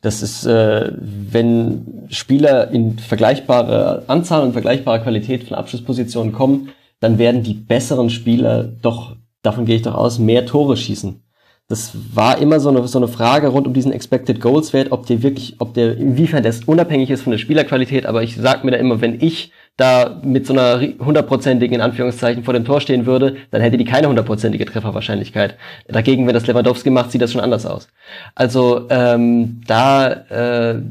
Das 0.02 0.22
ist, 0.22 0.46
äh, 0.46 0.94
wenn 0.98 2.08
Spieler 2.10 2.72
in 2.72 2.98
vergleichbare 2.98 4.04
Anzahl 4.08 4.44
und 4.44 4.54
vergleichbare 4.54 5.02
Qualität 5.02 5.44
von 5.44 5.58
Abschlusspositionen 5.58 6.32
kommen, 6.32 6.70
dann 7.02 7.18
werden 7.18 7.44
die 7.44 7.54
besseren 7.54 8.10
Spieler 8.10 8.64
doch, 8.64 9.16
davon 9.42 9.66
gehe 9.66 9.76
ich 9.76 9.82
doch 9.82 9.96
aus, 9.96 10.20
mehr 10.20 10.46
Tore 10.46 10.78
schießen 10.78 11.22
das 11.70 11.92
war 12.16 12.40
immer 12.40 12.60
so 12.60 12.70
eine, 12.70 12.88
so 12.88 12.98
eine 12.98 13.08
Frage 13.08 13.48
rund 13.48 13.68
um 13.68 13.74
diesen 13.74 13.92
Expected 13.92 14.42
Goals 14.42 14.74
Wert, 14.74 14.92
ob 14.92 15.06
der 15.06 15.22
wirklich, 15.22 15.56
ob 15.60 15.76
der, 15.76 15.96
inwiefern 15.98 16.42
das 16.42 16.64
unabhängig 16.64 17.12
ist 17.12 17.22
von 17.22 17.32
der 17.32 17.38
Spielerqualität, 17.38 18.08
aber 18.08 18.24
ich 18.24 18.36
sag 18.36 18.64
mir 18.64 18.72
da 18.72 18.78
immer, 18.78 19.02
wenn 19.02 19.22
ich 19.22 19.52
da 19.78 20.20
mit 20.24 20.48
so 20.48 20.54
einer 20.54 20.82
hundertprozentigen, 20.82 21.76
in 21.76 21.82
Anführungszeichen, 21.82 22.44
vor 22.44 22.56
dem 22.56 22.66
Tor 22.66 22.82
stehen 22.82 23.06
würde, 23.06 23.38
dann 23.52 23.62
hätte 23.62 23.78
die 23.78 23.86
keine 23.86 24.10
hundertprozentige 24.10 24.66
Trefferwahrscheinlichkeit. 24.66 25.58
Dagegen, 25.88 26.26
wenn 26.26 26.34
das 26.34 26.48
Lewandowski 26.48 26.90
macht, 26.90 27.12
sieht 27.12 27.22
das 27.22 27.32
schon 27.32 27.42
anders 27.42 27.68
aus. 27.68 27.88
Also, 28.34 28.88
ähm, 28.90 29.62
da, 29.68 30.12
äh, 30.12 30.82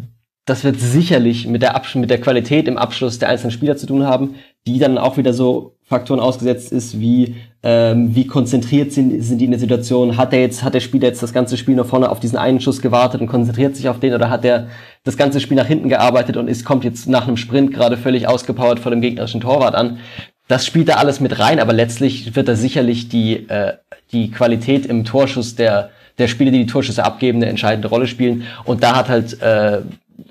das 0.44 0.64
wird 0.64 0.80
sicherlich 0.80 1.46
mit 1.48 1.60
der, 1.60 1.74
Absch 1.74 1.96
mit 1.96 2.08
der 2.08 2.20
Qualität 2.20 2.68
im 2.68 2.78
Abschluss 2.78 3.18
der 3.18 3.28
einzelnen 3.28 3.50
Spieler 3.50 3.76
zu 3.76 3.86
tun 3.86 4.06
haben, 4.06 4.36
die 4.66 4.78
dann 4.78 4.98
auch 4.98 5.16
wieder 5.16 5.32
so 5.32 5.76
Faktoren 5.84 6.20
ausgesetzt 6.20 6.72
ist, 6.72 7.00
wie 7.00 7.36
ähm, 7.62 8.14
wie 8.14 8.26
konzentriert 8.26 8.92
sind, 8.92 9.20
sind 9.22 9.38
die 9.38 9.46
in 9.46 9.50
der 9.50 9.58
Situation, 9.58 10.16
hat 10.16 10.32
der 10.32 10.40
jetzt, 10.40 10.62
hat 10.62 10.74
der 10.74 10.80
Spieler 10.80 11.08
jetzt 11.08 11.22
das 11.22 11.32
ganze 11.32 11.56
Spiel 11.56 11.74
nach 11.74 11.86
vorne 11.86 12.08
auf 12.08 12.20
diesen 12.20 12.38
einen 12.38 12.60
Schuss 12.60 12.80
gewartet 12.80 13.20
und 13.20 13.26
konzentriert 13.26 13.74
sich 13.74 13.88
auf 13.88 13.98
den 13.98 14.14
oder 14.14 14.30
hat 14.30 14.44
er 14.44 14.68
das 15.02 15.16
ganze 15.16 15.40
Spiel 15.40 15.56
nach 15.56 15.66
hinten 15.66 15.88
gearbeitet 15.88 16.36
und 16.36 16.46
ist, 16.46 16.64
kommt 16.64 16.84
jetzt 16.84 17.08
nach 17.08 17.26
einem 17.26 17.36
Sprint 17.36 17.72
gerade 17.72 17.96
völlig 17.96 18.28
ausgepowert 18.28 18.78
vor 18.78 18.90
dem 18.90 19.00
gegnerischen 19.00 19.40
Torwart 19.40 19.74
an. 19.74 19.98
Das 20.46 20.66
spielt 20.66 20.88
da 20.88 20.94
alles 20.94 21.18
mit 21.18 21.38
rein, 21.40 21.58
aber 21.58 21.72
letztlich 21.72 22.36
wird 22.36 22.46
da 22.48 22.54
sicherlich 22.54 23.08
die, 23.08 23.48
äh, 23.48 23.74
die 24.12 24.30
Qualität 24.30 24.86
im 24.86 25.04
Torschuss 25.04 25.56
der, 25.56 25.90
der 26.18 26.28
Spieler, 26.28 26.52
die 26.52 26.60
die 26.60 26.66
Torschüsse 26.66 27.04
abgeben, 27.04 27.38
eine 27.38 27.50
entscheidende 27.50 27.88
Rolle 27.88 28.06
spielen. 28.06 28.44
Und 28.64 28.84
da 28.84 28.96
hat 28.96 29.08
halt 29.08 29.42
äh, 29.42 29.80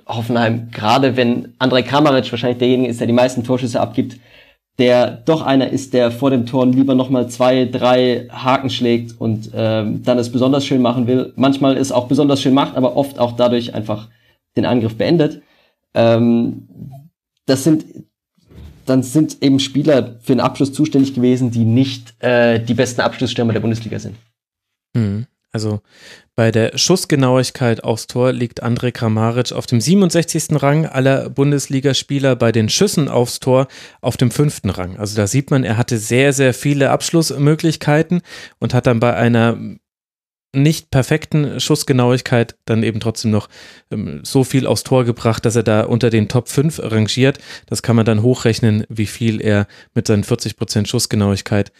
Hoffenheim, 0.05 0.69
gerade 0.71 1.15
wenn 1.15 1.53
Andrei 1.59 1.81
Kramaric 1.81 2.31
wahrscheinlich 2.31 2.59
derjenige 2.59 2.89
ist, 2.89 2.99
der 2.99 3.07
die 3.07 3.13
meisten 3.13 3.43
Torschüsse 3.43 3.79
abgibt, 3.79 4.17
der 4.79 5.09
doch 5.11 5.41
einer 5.41 5.69
ist, 5.69 5.93
der 5.93 6.11
vor 6.11 6.29
dem 6.29 6.45
Tor 6.45 6.67
lieber 6.67 6.93
nochmal 6.93 7.29
zwei, 7.29 7.65
drei 7.65 8.27
Haken 8.29 8.69
schlägt 8.69 9.19
und 9.19 9.51
ähm, 9.55 10.03
dann 10.03 10.19
es 10.19 10.31
besonders 10.31 10.65
schön 10.65 10.81
machen 10.81 11.07
will. 11.07 11.33
Manchmal 11.35 11.77
es 11.77 11.91
auch 11.91 12.07
besonders 12.07 12.41
schön 12.41 12.53
macht, 12.53 12.75
aber 12.75 12.95
oft 12.95 13.17
auch 13.17 13.31
dadurch 13.31 13.73
einfach 13.73 14.07
den 14.55 14.65
Angriff 14.65 14.95
beendet. 14.95 15.41
Ähm, 15.93 16.67
das 17.45 17.63
sind 17.63 17.85
dann 18.87 19.03
sind 19.03 19.43
eben 19.43 19.59
Spieler 19.59 20.15
für 20.21 20.33
den 20.33 20.39
Abschluss 20.39 20.73
zuständig 20.73 21.13
gewesen, 21.13 21.51
die 21.51 21.65
nicht 21.65 22.15
äh, 22.23 22.59
die 22.59 22.73
besten 22.73 23.01
Abschlussstürmer 23.01 23.53
der 23.53 23.59
Bundesliga 23.59 23.99
sind. 23.99 24.15
Mhm. 24.93 25.27
Also 25.51 25.81
bei 26.35 26.51
der 26.51 26.77
Schussgenauigkeit 26.77 27.83
aufs 27.83 28.07
Tor 28.07 28.31
liegt 28.31 28.61
Andrej 28.61 28.91
Kramaric 28.91 29.53
auf 29.53 29.65
dem 29.65 29.81
67. 29.81 30.61
Rang 30.61 30.85
aller 30.85 31.29
Bundesligaspieler, 31.29 32.35
bei 32.35 32.51
den 32.51 32.69
Schüssen 32.69 33.07
aufs 33.07 33.39
Tor 33.39 33.67
auf 34.01 34.17
dem 34.17 34.29
fünften 34.29 34.69
Rang. 34.69 34.97
Also 34.97 35.15
da 35.15 35.25
sieht 35.25 35.49
man, 35.49 35.63
er 35.63 35.77
hatte 35.77 35.97
sehr, 35.97 36.33
sehr 36.33 36.53
viele 36.53 36.91
Abschlussmöglichkeiten 36.91 38.21
und 38.59 38.73
hat 38.73 38.87
dann 38.87 38.99
bei 38.99 39.15
einer 39.15 39.57
nicht 40.53 40.91
perfekten 40.91 41.59
Schussgenauigkeit 41.59 42.55
dann 42.65 42.83
eben 42.83 42.99
trotzdem 42.99 43.31
noch 43.31 43.47
ähm, 43.91 44.21
so 44.23 44.43
viel 44.43 44.65
aufs 44.65 44.83
Tor 44.83 45.05
gebracht, 45.05 45.45
dass 45.45 45.55
er 45.55 45.63
da 45.63 45.81
unter 45.81 46.09
den 46.09 46.27
Top 46.27 46.49
5 46.49 46.79
rangiert. 46.83 47.39
Das 47.67 47.81
kann 47.81 47.95
man 47.95 48.05
dann 48.05 48.21
hochrechnen, 48.21 48.85
wie 48.89 49.05
viel 49.05 49.41
er 49.41 49.67
mit 49.93 50.07
seinen 50.07 50.23
40% 50.23 50.87
Schussgenauigkeit 50.87 51.71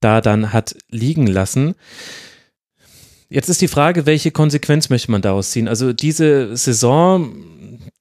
da 0.00 0.20
dann 0.20 0.52
hat 0.52 0.76
liegen 0.90 1.26
lassen. 1.26 1.74
Jetzt 3.32 3.48
ist 3.48 3.60
die 3.62 3.68
Frage, 3.68 4.06
welche 4.06 4.32
Konsequenz 4.32 4.90
möchte 4.90 5.12
man 5.12 5.22
daraus 5.22 5.52
ziehen? 5.52 5.68
Also 5.68 5.92
diese 5.92 6.56
Saison, 6.56 7.32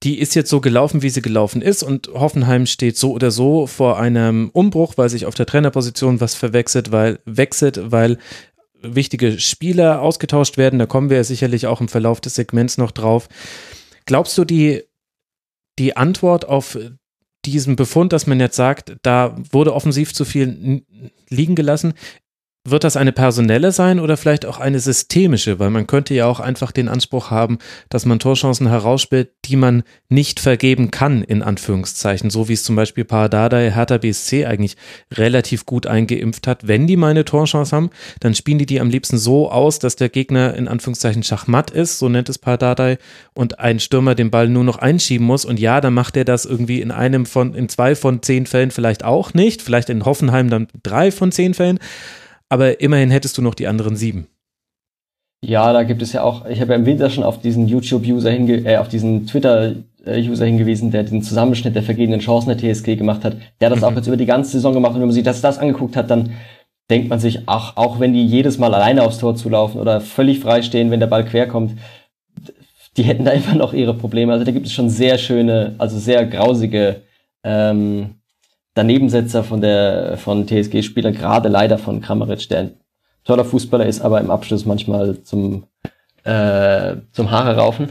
die 0.01 0.17
ist 0.17 0.33
jetzt 0.33 0.49
so 0.49 0.59
gelaufen, 0.59 1.03
wie 1.03 1.11
sie 1.11 1.21
gelaufen 1.21 1.61
ist 1.61 1.83
und 1.83 2.07
Hoffenheim 2.07 2.65
steht 2.65 2.97
so 2.97 3.11
oder 3.11 3.29
so 3.29 3.67
vor 3.67 3.99
einem 3.99 4.49
Umbruch, 4.53 4.93
weil 4.97 5.07
sich 5.07 5.27
auf 5.27 5.35
der 5.35 5.45
Trainerposition 5.45 6.19
was 6.19 6.33
verwechselt, 6.33 6.91
weil 6.91 7.19
wechselt, 7.25 7.79
weil 7.91 8.17
wichtige 8.81 9.39
Spieler 9.39 10.01
ausgetauscht 10.01 10.57
werden. 10.57 10.79
Da 10.79 10.87
kommen 10.87 11.11
wir 11.11 11.17
ja 11.17 11.23
sicherlich 11.23 11.67
auch 11.67 11.79
im 11.79 11.89
Verlauf 11.89 12.21
des 12.21 12.33
Segments 12.33 12.79
noch 12.79 12.91
drauf. 12.91 13.29
Glaubst 14.05 14.35
du, 14.35 14.45
die, 14.45 14.81
die 15.77 15.95
Antwort 15.95 16.45
auf 16.45 16.75
diesen 17.45 17.75
Befund, 17.75 18.13
dass 18.13 18.25
man 18.25 18.39
jetzt 18.39 18.55
sagt, 18.55 18.95
da 19.03 19.35
wurde 19.51 19.75
offensiv 19.75 20.11
zu 20.11 20.25
viel 20.25 20.83
liegen 21.29 21.53
gelassen, 21.53 21.93
wird 22.71 22.83
das 22.83 22.97
eine 22.97 23.11
personelle 23.11 23.71
sein 23.71 23.99
oder 23.99 24.17
vielleicht 24.17 24.45
auch 24.45 24.59
eine 24.59 24.79
systemische? 24.79 25.59
Weil 25.59 25.69
man 25.69 25.87
könnte 25.87 26.13
ja 26.13 26.25
auch 26.25 26.39
einfach 26.39 26.71
den 26.71 26.87
Anspruch 26.87 27.31
haben, 27.31 27.57
dass 27.89 28.05
man 28.05 28.19
Torchancen 28.19 28.67
herausspielt, 28.67 29.29
die 29.45 29.55
man 29.55 29.83
nicht 30.09 30.39
vergeben 30.39 30.91
kann, 30.91 31.23
in 31.23 31.41
Anführungszeichen. 31.41 32.29
So 32.29 32.49
wie 32.49 32.53
es 32.53 32.63
zum 32.63 32.75
Beispiel 32.75 33.05
Paradadei 33.05 33.71
Hertha 33.71 33.97
BSC 33.97 34.45
eigentlich 34.45 34.77
relativ 35.13 35.65
gut 35.65 35.87
eingeimpft 35.87 36.47
hat. 36.47 36.67
Wenn 36.67 36.87
die 36.87 36.97
mal 36.97 37.11
eine 37.11 37.25
Torchance 37.25 37.75
haben, 37.75 37.89
dann 38.19 38.35
spielen 38.35 38.59
die 38.59 38.65
die 38.65 38.79
am 38.79 38.89
liebsten 38.89 39.17
so 39.17 39.51
aus, 39.51 39.79
dass 39.79 39.95
der 39.95 40.09
Gegner 40.09 40.53
in 40.55 40.67
Anführungszeichen 40.67 41.23
Schachmatt 41.23 41.71
ist, 41.71 41.99
so 41.99 42.09
nennt 42.09 42.29
es 42.29 42.37
Paradadei, 42.37 42.97
und 43.33 43.59
ein 43.59 43.79
Stürmer 43.79 44.15
den 44.15 44.31
Ball 44.31 44.49
nur 44.49 44.63
noch 44.63 44.77
einschieben 44.77 45.25
muss. 45.25 45.45
Und 45.45 45.59
ja, 45.59 45.81
dann 45.81 45.93
macht 45.93 46.17
er 46.17 46.25
das 46.25 46.45
irgendwie 46.45 46.81
in 46.81 46.91
einem 46.91 47.25
von, 47.25 47.53
in 47.53 47.69
zwei 47.69 47.95
von 47.95 48.21
zehn 48.21 48.45
Fällen 48.45 48.71
vielleicht 48.71 49.03
auch 49.03 49.33
nicht. 49.33 49.61
Vielleicht 49.61 49.89
in 49.89 50.05
Hoffenheim 50.05 50.49
dann 50.49 50.67
drei 50.83 51.11
von 51.11 51.31
zehn 51.31 51.53
Fällen 51.53 51.79
aber 52.49 52.81
immerhin 52.81 53.11
hättest 53.11 53.37
du 53.37 53.41
noch 53.41 53.55
die 53.55 53.67
anderen 53.67 53.95
sieben. 53.95 54.27
Ja, 55.41 55.71
da 55.71 55.83
gibt 55.83 56.01
es 56.01 56.11
ja 56.11 56.23
auch, 56.23 56.45
ich 56.47 56.59
habe 56.59 56.73
ja 56.73 56.77
im 56.77 56.85
Winter 56.85 57.09
schon 57.09 57.23
auf 57.23 57.39
diesen 57.39 57.67
YouTube-User 57.67 58.29
hinge, 58.29 58.57
äh, 58.65 58.77
auf 58.77 58.89
diesen 58.89 59.25
Twitter-User 59.25 60.45
hingewiesen, 60.45 60.91
der 60.91 61.03
den 61.03 61.21
Zusammenschnitt 61.21 61.75
der 61.75 61.83
vergebenen 61.83 62.19
Chancen 62.19 62.49
der 62.49 62.57
TSG 62.57 62.97
gemacht 62.97 63.23
hat. 63.23 63.37
Der 63.61 63.67
hat 63.69 63.73
das 63.73 63.81
mhm. 63.81 63.87
auch 63.87 63.95
jetzt 63.95 64.07
über 64.07 64.17
die 64.17 64.25
ganze 64.25 64.51
Saison 64.51 64.73
gemacht 64.73 64.95
und 64.95 64.99
wenn 64.99 65.07
man 65.07 65.13
sich 65.13 65.23
das, 65.23 65.39
das 65.39 65.57
angeguckt 65.57 65.95
hat, 65.95 66.09
dann 66.11 66.31
denkt 66.89 67.07
man 67.09 67.19
sich, 67.19 67.43
ach, 67.45 67.77
auch 67.77 67.99
wenn 67.99 68.13
die 68.13 68.25
jedes 68.25 68.57
Mal 68.57 68.73
alleine 68.73 69.03
aufs 69.03 69.19
Tor 69.19 69.35
zulaufen 69.35 69.79
oder 69.79 70.01
völlig 70.01 70.39
frei 70.39 70.61
stehen, 70.61 70.91
wenn 70.91 70.99
der 70.99 71.07
Ball 71.07 71.23
quer 71.23 71.47
kommt, 71.47 71.79
die 72.97 73.03
hätten 73.03 73.23
da 73.23 73.31
immer 73.31 73.55
noch 73.55 73.73
ihre 73.73 73.93
Probleme. 73.93 74.33
Also 74.33 74.43
da 74.43 74.51
gibt 74.51 74.65
es 74.65 74.73
schon 74.73 74.89
sehr 74.89 75.17
schöne, 75.17 75.75
also 75.77 75.97
sehr 75.97 76.25
grausige 76.25 77.01
ähm, 77.45 78.15
Danebensetzer 78.75 79.43
von 79.43 79.61
der 79.61 80.17
von 80.17 80.47
TSG-Spielern, 80.47 81.13
gerade 81.13 81.49
leider 81.49 81.77
von 81.77 82.01
Kramaric, 82.01 82.47
der 82.49 82.59
ein 82.59 82.71
toller 83.23 83.45
Fußballer 83.45 83.85
ist, 83.85 84.01
aber 84.01 84.19
im 84.19 84.31
Abschluss 84.31 84.65
manchmal 84.65 85.21
zum, 85.23 85.65
äh, 86.23 86.95
zum 87.11 87.31
Haare 87.31 87.57
raufen. 87.57 87.89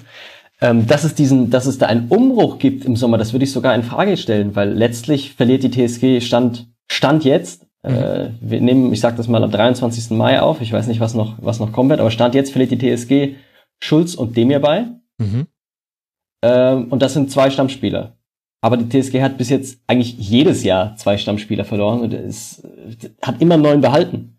Ähm, 0.61 0.87
dass, 0.87 1.05
es 1.05 1.15
diesen, 1.15 1.51
dass 1.51 1.67
es 1.67 1.79
da 1.79 1.87
einen 1.87 2.09
Umbruch 2.09 2.59
gibt 2.59 2.85
im 2.85 2.97
Sommer, 2.97 3.17
das 3.17 3.33
würde 3.33 3.45
ich 3.45 3.53
sogar 3.53 3.75
in 3.75 3.85
Frage 3.85 4.17
stellen, 4.17 4.57
weil 4.57 4.73
letztlich 4.73 5.35
verliert 5.35 5.63
die 5.63 5.71
TSG 5.71 6.21
Stand, 6.21 6.67
Stand 6.91 7.25
jetzt. 7.25 7.67
Mhm. 7.85 7.91
Äh, 7.91 8.31
wir 8.41 8.61
nehmen, 8.61 8.93
ich 8.93 9.01
sag 9.01 9.17
das 9.17 9.29
mal, 9.29 9.45
am 9.45 9.53
23. 9.53 10.11
Mai 10.11 10.41
auf. 10.41 10.61
Ich 10.61 10.73
weiß 10.73 10.89
nicht, 10.89 10.99
was 10.99 11.15
noch, 11.15 11.37
was 11.41 11.61
noch 11.61 11.71
kommen 11.71 11.91
wird, 11.91 12.01
aber 12.01 12.11
Stand 12.11 12.35
jetzt 12.35 12.51
verliert 12.51 12.73
die 12.73 12.97
TSG 12.97 13.37
Schulz 13.81 14.15
und 14.15 14.37
Demir 14.37 14.59
bei. 14.59 14.87
Mhm. 15.19 15.47
Ähm, 16.43 16.87
und 16.91 17.03
das 17.03 17.15
sind 17.15 17.31
zwei 17.31 17.51
Stammspieler. 17.51 18.18
Aber 18.61 18.77
die 18.77 18.89
TSG 18.89 19.23
hat 19.23 19.39
bis 19.39 19.51
jetzt 19.51 19.79
eigentlich 19.87 20.19
jedes 20.19 20.65
Jahr 20.65 20.97
zwei 20.97 21.17
Stammspieler 21.17 21.65
verloren 21.65 22.01
und 22.01 22.13
es 22.13 22.63
hat 23.23 23.41
immer 23.41 23.57
neun 23.57 23.81
behalten. 23.81 24.39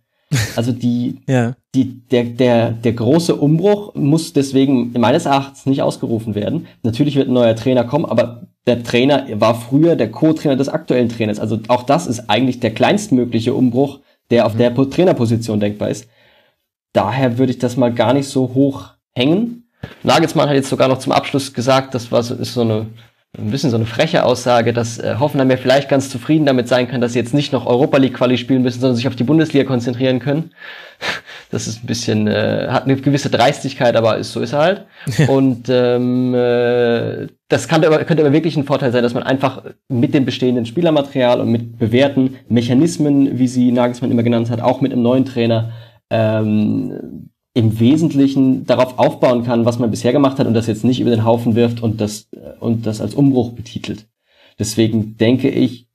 Also 0.56 0.72
die, 0.72 1.20
ja. 1.28 1.56
die, 1.74 2.02
der, 2.08 2.26
der, 2.26 2.72
der 2.72 2.94
große 2.94 3.36
Umbruch 3.36 3.96
muss 3.96 4.34
deswegen 4.34 4.92
meines 4.94 5.26
Erachtens 5.26 5.66
nicht 5.66 5.82
ausgerufen 5.82 6.36
werden. 6.36 6.68
Natürlich 6.84 7.16
wird 7.16 7.30
ein 7.30 7.34
neuer 7.34 7.56
Trainer 7.56 7.84
kommen, 7.86 8.06
aber 8.06 8.48
der 8.68 8.84
Trainer 8.84 9.26
war 9.34 9.56
früher 9.56 9.96
der 9.96 10.12
Co-Trainer 10.12 10.56
des 10.56 10.70
aktuellen 10.70 11.10
Trainers. 11.10 11.40
Also 11.40 11.60
auch 11.70 11.84
das 11.84 12.06
ist 12.06 12.30
eigentlich 12.30 12.60
der 12.60 12.74
kleinstmögliche 12.74 13.54
Umbruch, 13.54 14.00
der 14.30 14.46
auf 14.46 14.54
mhm. 14.54 14.60
der 14.60 14.76
Trainerposition 14.76 15.60
denkbar 15.60 15.90
ist. 15.90 16.08
Daher 16.94 17.38
würde 17.38 17.52
ich 17.52 17.60
das 17.60 17.78
mal 17.78 17.94
gar 17.94 18.14
nicht 18.14 18.28
so 18.28 18.54
hoch 18.54 18.90
hängen. 19.16 19.70
Nagelsmann 20.04 20.50
hat 20.50 20.56
jetzt 20.56 20.70
sogar 20.70 20.88
noch 20.88 21.00
zum 21.00 21.14
Abschluss 21.14 21.54
gesagt, 21.54 21.96
das 21.96 22.12
war 22.12 22.22
so, 22.22 22.36
ist 22.36 22.54
so 22.54 22.62
eine 22.62 22.88
ein 23.38 23.52
bisschen 23.52 23.70
so 23.70 23.76
eine 23.76 23.86
freche 23.86 24.26
Aussage, 24.26 24.74
dass 24.74 24.98
äh, 24.98 25.16
Hoffenheim 25.20 25.52
ja 25.52 25.58
vielleicht 25.58 25.88
ganz 25.88 26.10
zufrieden 26.10 26.48
damit 26.48 26.68
sein 26.68 26.88
kann, 26.88 27.00
dass 27.00 27.14
sie 27.14 27.20
jetzt 27.20 27.34
nicht 27.34 27.54
noch 27.54 27.68
Europa 27.68 27.98
League 27.98 28.16
Quali 28.16 28.38
spielen 28.40 28.64
müssen, 28.64 28.80
sondern 28.80 28.96
sich 28.96 29.08
auf 29.08 29.16
die 29.16 29.24
Bundesliga 29.24 29.66
konzentrieren 29.66 30.20
können. 30.20 30.52
Das 31.52 31.66
ist 31.66 31.84
ein 31.84 31.88
bisschen, 31.88 32.28
äh, 32.28 32.68
hat 32.70 32.84
eine 32.84 32.96
gewisse 32.96 33.32
Dreistigkeit, 33.32 33.96
aber 33.96 34.20
ist, 34.20 34.34
so 34.34 34.40
ist 34.40 34.54
er 34.54 34.60
halt. 34.60 34.86
Und 35.28 35.68
ähm, 35.68 36.36
äh, 36.36 37.26
das 37.48 37.68
kann 37.68 37.84
aber, 37.84 38.04
könnte 38.04 38.22
aber 38.22 38.34
wirklich 38.34 38.56
ein 38.56 38.66
Vorteil 38.66 38.92
sein, 38.92 39.02
dass 39.02 39.16
man 39.16 39.24
einfach 39.24 39.64
mit 39.88 40.14
dem 40.14 40.26
bestehenden 40.26 40.68
Spielermaterial 40.68 41.42
und 41.42 41.50
mit 41.50 41.80
bewährten 41.80 42.38
Mechanismen, 42.50 43.40
wie 43.40 43.48
sie 43.48 43.72
Nagelsmann 43.72 44.12
immer 44.12 44.22
genannt 44.22 44.52
hat, 44.52 44.62
auch 44.62 44.82
mit 44.82 44.92
einem 44.92 45.02
neuen 45.02 45.26
Trainer, 45.26 45.72
ähm, 46.12 47.32
im 47.54 47.80
Wesentlichen 47.80 48.66
darauf 48.66 49.00
aufbauen 49.00 49.44
kann, 49.44 49.66
was 49.66 49.80
man 49.80 49.92
bisher 49.92 50.14
gemacht 50.14 50.40
hat 50.40 50.48
und 50.48 50.54
das 50.54 50.68
jetzt 50.68 50.84
nicht 50.84 51.00
über 51.00 51.10
den 51.10 51.26
Haufen 51.26 51.56
wirft 51.56 51.82
und 51.82 52.00
das, 52.00 52.30
und 52.60 52.86
das 52.86 53.02
als 53.02 53.16
Umbruch 53.16 53.54
betitelt. 53.54 54.08
Deswegen 54.60 55.18
denke 55.18 55.50
ich, 55.50 55.88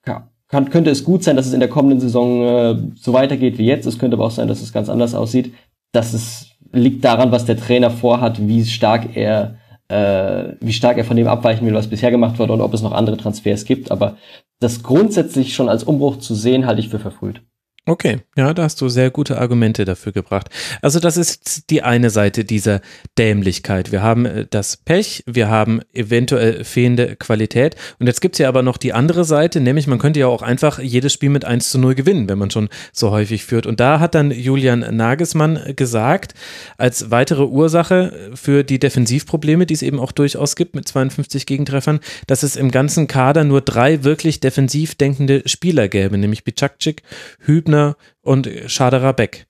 kann, 0.55 0.71
könnte 0.71 0.91
es 0.91 1.03
gut 1.03 1.25
sein, 1.25 1.35
dass 1.35 1.47
es 1.47 1.53
in 1.53 1.59
der 1.59 1.69
kommenden 1.69 1.99
Saison 1.99 2.43
äh, 2.43 2.77
so 2.95 3.13
weitergeht 3.13 3.59
wie 3.59 3.67
jetzt. 3.67 3.87
Es 3.87 3.99
könnte 3.99 4.17
aber 4.17 4.27
auch 4.27 4.31
sein, 4.31 4.47
dass 4.47 4.63
es 4.63 4.73
ganz 4.73 4.89
anders 4.89 5.15
aussieht. 5.15 5.53
Das 5.91 6.15
ist, 6.15 6.51
liegt 6.73 7.05
daran, 7.05 7.33
was 7.33 7.45
der 7.45 7.57
Trainer 7.57 7.91
vorhat, 7.91 8.47
wie 8.47 8.65
stark 8.65 9.17
er 9.17 9.57
äh, 9.89 10.55
wie 10.61 10.73
stark 10.73 10.97
er 10.97 11.05
von 11.05 11.17
dem 11.17 11.27
abweichen 11.27 11.67
will, 11.67 11.75
was 11.75 11.89
bisher 11.89 12.11
gemacht 12.11 12.39
wurde 12.39 12.53
und 12.53 12.61
ob 12.61 12.73
es 12.73 12.83
noch 12.83 12.93
andere 12.93 13.17
Transfers 13.17 13.65
gibt. 13.65 13.91
Aber 13.91 14.17
das 14.61 14.83
grundsätzlich 14.83 15.55
schon 15.55 15.69
als 15.69 15.85
Umbruch 15.85 16.19
zu 16.19 16.35
sehen, 16.35 16.67
halte 16.67 16.81
ich 16.81 16.89
für 16.89 16.99
verfrüht. 16.99 17.43
Okay, 17.87 18.21
ja, 18.35 18.55
da 18.55 18.63
hast 18.63 18.81
du 18.81 18.89
sehr 18.89 19.11
gute 19.11 19.37
Argumente 19.39 19.85
dafür 19.85 20.13
gebracht. 20.13 20.49
Also 20.81 21.01
das 21.01 21.19
ist 21.19 21.69
die 21.69 21.83
eine 21.83 22.09
Seite 22.09 22.47
dieser 22.47 22.81
Dämlichkeit. 23.19 23.93
Wir 23.93 24.03
haben 24.03 24.25
äh, 24.25 24.47
das 24.49 24.79
Pech, 24.79 25.23
wir 25.27 25.51
haben 25.51 25.83
eventuell 25.93 26.65
fehlende 26.65 27.15
Qualität 27.17 27.77
und 27.99 28.07
jetzt 28.07 28.23
gibt's 28.23 28.39
ja 28.39 28.49
aber 28.49 28.63
noch 28.63 28.79
die 28.79 28.95
andere 28.95 29.27
Seite, 29.27 29.61
nämlich 29.61 29.87
man 29.87 29.99
könnte 29.99 30.19
ja 30.19 30.29
auch 30.29 30.41
einfach 30.41 30.79
jedes 30.79 31.13
Spiel 31.13 31.29
mit 31.29 31.45
1 31.45 31.69
zu 31.69 31.79
0 31.79 31.95
gewinnen, 31.95 32.27
wenn 32.27 32.39
man 32.39 32.51
schon 32.51 32.71
so 32.95 33.11
häufig 33.11 33.45
führt. 33.45 33.67
Und 33.67 33.81
da 33.81 34.01
hat 34.01 34.15
dann 34.15 34.31
Julian 34.31 34.97
Nagelsmann 34.97 35.75
gesagt, 35.77 36.33
als 36.79 37.11
weitere 37.11 37.45
Ursache 37.45 38.31
für 38.35 38.65
die 38.65 38.79
Defensivprobleme, 38.79 39.67
die 39.67 39.75
es 39.75 39.83
eben 39.83 40.01
auch 40.01 40.13
durchaus 40.13 40.57
gibt 40.57 40.75
mit 40.75 40.89
52 40.89 41.45
Gegentreffern, 41.45 42.01
dass 42.29 42.45
es 42.45 42.57
im 42.57 42.71
ganzen 42.71 43.09
Kader 43.09 43.45
nur 43.45 43.61
drei 43.61 44.05
wirklich 44.05 44.41
defensiv 44.41 44.95
denkende 44.95 45.43
Spieler 45.45 45.89
gäbe, 45.89 46.17
nämlich 46.17 46.45
Bicakcik, 46.45 47.03
Hübner 47.41 47.74
Hübner 47.75 47.97
und 48.23 48.49
Schaderer 48.67 49.13
Beck. 49.13 49.47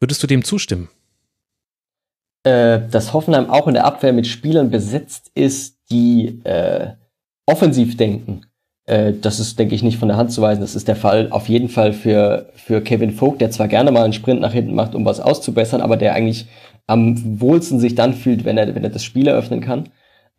Würdest 0.00 0.22
du 0.22 0.26
dem 0.26 0.44
zustimmen? 0.44 0.88
Äh, 2.42 2.80
dass 2.90 3.12
Hoffenheim 3.12 3.50
auch 3.50 3.68
in 3.68 3.74
der 3.74 3.84
Abwehr 3.84 4.12
mit 4.12 4.26
Spielern 4.26 4.70
besetzt 4.70 5.30
ist, 5.34 5.76
die 5.90 6.40
äh, 6.44 6.92
offensiv 7.46 7.96
denken. 7.96 8.46
Äh, 8.86 9.12
das 9.20 9.38
ist, 9.40 9.58
denke 9.58 9.74
ich, 9.74 9.82
nicht 9.82 9.98
von 9.98 10.08
der 10.08 10.16
Hand 10.16 10.32
zu 10.32 10.40
weisen. 10.40 10.62
Das 10.62 10.74
ist 10.74 10.88
der 10.88 10.96
Fall 10.96 11.30
auf 11.30 11.48
jeden 11.48 11.68
Fall 11.68 11.92
für, 11.92 12.50
für 12.54 12.80
Kevin 12.80 13.12
Vogt, 13.12 13.40
der 13.40 13.50
zwar 13.50 13.68
gerne 13.68 13.90
mal 13.92 14.04
einen 14.04 14.14
Sprint 14.14 14.40
nach 14.40 14.52
hinten 14.52 14.74
macht, 14.74 14.94
um 14.94 15.04
was 15.04 15.20
auszubessern, 15.20 15.80
aber 15.80 15.96
der 15.96 16.14
eigentlich 16.14 16.48
am 16.86 17.40
wohlsten 17.40 17.78
sich 17.78 17.94
dann 17.94 18.14
fühlt, 18.14 18.44
wenn 18.44 18.58
er, 18.58 18.74
wenn 18.74 18.84
er 18.84 18.90
das 18.90 19.04
Spiel 19.04 19.28
eröffnen 19.28 19.60
kann. 19.60 19.90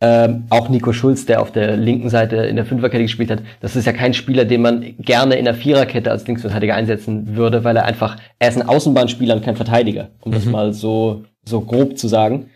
Ähm, 0.04 0.46
auch 0.50 0.68
Nico 0.68 0.94
Schulz, 0.94 1.28
der 1.28 1.42
auf 1.44 1.52
der 1.52 1.78
linken 1.78 2.10
Seite 2.10 2.38
in 2.38 2.56
der 2.56 2.66
Fünferkette 2.66 3.04
gespielt 3.04 3.30
hat, 3.30 3.44
das 3.60 3.76
ist 3.76 3.86
ja 3.86 3.94
kein 3.94 4.16
Spieler, 4.16 4.46
den 4.46 4.64
man 4.64 4.96
gerne 4.98 5.36
in 5.36 5.46
der 5.46 5.54
Viererkette 5.54 6.10
als 6.10 6.26
Linksverteidiger 6.26 6.74
einsetzen 6.74 7.36
würde, 7.36 7.64
weil 7.64 7.78
er 7.78 7.86
einfach, 7.86 8.18
er 8.40 8.50
ist 8.50 8.60
ein 8.60 8.68
Außenbahnspieler 8.68 9.36
und 9.36 9.46
kein 9.46 9.56
Verteidiger, 9.56 10.10
um 10.22 10.32
mhm. 10.32 10.36
das 10.36 10.46
mal 10.46 10.74
so, 10.74 11.26
so 11.46 11.62
grob 11.62 12.00
zu 12.00 12.08
sagen. 12.08 12.50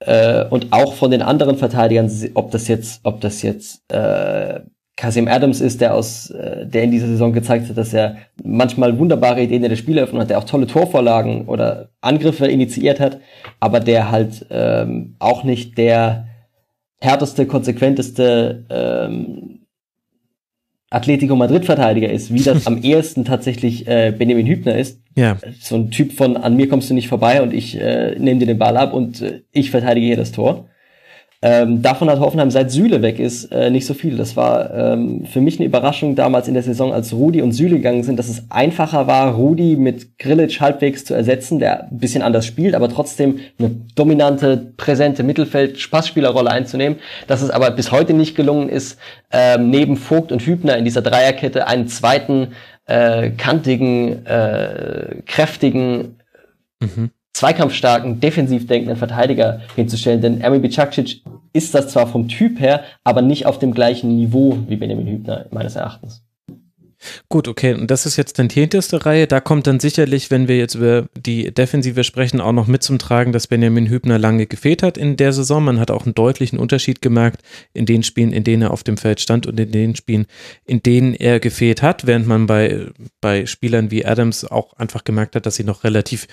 Äh, 0.00 0.46
und 0.46 0.72
auch 0.72 0.94
von 0.94 1.12
den 1.12 1.22
anderen 1.22 1.56
Verteidigern, 1.56 2.10
ob 2.34 2.50
das 2.50 2.66
jetzt, 2.66 3.00
ob 3.04 3.20
das 3.20 3.42
jetzt 3.42 3.88
äh, 3.92 4.58
Kasim 4.96 5.28
Adams 5.28 5.60
ist, 5.60 5.80
der 5.80 5.94
aus, 5.94 6.30
äh, 6.30 6.66
der 6.66 6.82
in 6.82 6.90
dieser 6.90 7.06
Saison 7.06 7.32
gezeigt 7.32 7.68
hat, 7.68 7.78
dass 7.78 7.94
er 7.94 8.16
manchmal 8.42 8.98
wunderbare 8.98 9.42
Ideen 9.42 9.62
in 9.62 9.70
der 9.70 9.76
Spieleröffnung 9.76 10.22
hat, 10.22 10.30
der 10.30 10.38
auch 10.38 10.44
tolle 10.44 10.66
Torvorlagen 10.66 11.46
oder 11.46 11.90
Angriffe 12.00 12.46
initiiert 12.46 12.98
hat, 12.98 13.20
aber 13.60 13.78
der 13.78 14.10
halt 14.10 14.46
ähm, 14.50 15.14
auch 15.20 15.44
nicht 15.44 15.78
der 15.78 16.26
härteste, 17.04 17.46
konsequenteste 17.46 18.64
ähm, 18.70 19.60
Atletico 20.90 21.34
Madrid-Verteidiger 21.34 22.10
ist, 22.10 22.32
wie 22.32 22.42
das 22.42 22.66
am 22.68 22.82
ehesten 22.82 23.24
tatsächlich 23.24 23.86
äh, 23.86 24.12
Benjamin 24.16 24.46
Hübner 24.46 24.76
ist. 24.78 25.00
Ja. 25.16 25.36
So 25.60 25.76
ein 25.76 25.90
Typ 25.90 26.12
von 26.12 26.36
an 26.36 26.56
mir 26.56 26.68
kommst 26.68 26.90
du 26.90 26.94
nicht 26.94 27.08
vorbei 27.08 27.42
und 27.42 27.52
ich 27.52 27.80
äh, 27.80 28.16
nehme 28.18 28.40
dir 28.40 28.46
den 28.46 28.58
Ball 28.58 28.76
ab 28.76 28.92
und 28.92 29.20
äh, 29.20 29.42
ich 29.52 29.70
verteidige 29.70 30.06
hier 30.06 30.16
das 30.16 30.32
Tor. 30.32 30.68
Ähm, 31.46 31.82
davon 31.82 32.08
hat 32.08 32.20
Hoffenheim 32.20 32.50
seit 32.50 32.70
Süle 32.70 33.02
weg 33.02 33.18
ist 33.18 33.52
äh, 33.52 33.68
nicht 33.68 33.84
so 33.84 33.92
viel. 33.92 34.16
Das 34.16 34.34
war 34.34 34.72
ähm, 34.72 35.26
für 35.26 35.42
mich 35.42 35.58
eine 35.58 35.66
Überraschung 35.66 36.14
damals 36.14 36.48
in 36.48 36.54
der 36.54 36.62
Saison, 36.62 36.90
als 36.94 37.12
Rudi 37.12 37.42
und 37.42 37.52
Süle 37.52 37.76
gegangen 37.76 38.02
sind, 38.02 38.18
dass 38.18 38.30
es 38.30 38.50
einfacher 38.50 39.06
war, 39.06 39.34
Rudi 39.34 39.76
mit 39.76 40.18
Grilic 40.18 40.58
halbwegs 40.62 41.04
zu 41.04 41.12
ersetzen, 41.12 41.58
der 41.58 41.90
ein 41.90 41.98
bisschen 41.98 42.22
anders 42.22 42.46
spielt, 42.46 42.74
aber 42.74 42.88
trotzdem 42.88 43.40
eine 43.58 43.72
dominante, 43.94 44.72
präsente 44.78 45.22
Mittelfeld-Spaßspielerrolle 45.22 46.50
einzunehmen. 46.50 46.98
Dass 47.26 47.42
es 47.42 47.50
aber 47.50 47.70
bis 47.72 47.92
heute 47.92 48.14
nicht 48.14 48.36
gelungen 48.36 48.70
ist, 48.70 48.98
ähm, 49.30 49.68
neben 49.68 49.98
Vogt 49.98 50.32
und 50.32 50.40
Hübner 50.46 50.78
in 50.78 50.86
dieser 50.86 51.02
Dreierkette 51.02 51.66
einen 51.66 51.88
zweiten 51.88 52.52
äh, 52.86 53.28
kantigen, 53.32 54.24
äh, 54.24 55.16
kräftigen 55.26 56.16
mhm 56.80 57.10
zweikampfstarken, 57.34 58.20
defensiv 58.20 58.66
denkenden 58.66 58.96
Verteidiger 58.96 59.60
hinzustellen. 59.76 60.22
Denn 60.22 60.40
Ermin 60.40 60.62
Bicakcic 60.62 61.22
ist 61.52 61.74
das 61.74 61.88
zwar 61.88 62.06
vom 62.06 62.28
Typ 62.28 62.60
her, 62.60 62.82
aber 63.04 63.22
nicht 63.22 63.46
auf 63.46 63.58
dem 63.58 63.74
gleichen 63.74 64.16
Niveau 64.16 64.58
wie 64.68 64.76
Benjamin 64.76 65.06
Hübner, 65.06 65.46
meines 65.50 65.76
Erachtens. 65.76 66.24
Gut, 67.28 67.48
okay, 67.48 67.74
und 67.74 67.90
das 67.90 68.06
ist 68.06 68.16
jetzt 68.16 68.38
dann 68.38 68.48
die 68.48 68.60
hinterste 68.60 69.04
Reihe. 69.04 69.26
Da 69.26 69.40
kommt 69.40 69.66
dann 69.66 69.80
sicherlich, 69.80 70.30
wenn 70.30 70.48
wir 70.48 70.58
jetzt 70.58 70.74
über 70.74 71.06
die 71.16 71.52
Defensive 71.52 72.04
sprechen, 72.04 72.40
auch 72.40 72.52
noch 72.52 72.66
mit 72.66 72.82
zum 72.82 72.98
Tragen, 72.98 73.32
dass 73.32 73.46
Benjamin 73.46 73.88
Hübner 73.88 74.18
lange 74.18 74.46
gefehlt 74.46 74.82
hat 74.82 74.98
in 74.98 75.16
der 75.16 75.32
Saison. 75.32 75.64
Man 75.64 75.80
hat 75.80 75.90
auch 75.90 76.04
einen 76.04 76.14
deutlichen 76.14 76.58
Unterschied 76.58 77.02
gemerkt 77.02 77.42
in 77.72 77.86
den 77.86 78.02
Spielen, 78.02 78.32
in 78.32 78.44
denen 78.44 78.62
er 78.62 78.70
auf 78.70 78.82
dem 78.82 78.96
Feld 78.96 79.20
stand 79.20 79.46
und 79.46 79.58
in 79.58 79.72
den 79.72 79.96
Spielen, 79.96 80.26
in 80.64 80.82
denen 80.82 81.14
er 81.14 81.40
gefehlt 81.40 81.82
hat, 81.82 82.06
während 82.06 82.26
man 82.26 82.46
bei, 82.46 82.86
bei 83.20 83.46
Spielern 83.46 83.90
wie 83.90 84.04
Adams 84.04 84.44
auch 84.44 84.74
einfach 84.74 85.04
gemerkt 85.04 85.36
hat, 85.36 85.46
dass 85.46 85.56
sie 85.56 85.64
noch 85.64 85.84
relativ 85.84 86.26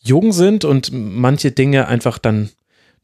jung 0.00 0.32
sind 0.32 0.64
und 0.64 0.90
manche 0.92 1.50
Dinge 1.50 1.88
einfach 1.88 2.18
dann 2.18 2.50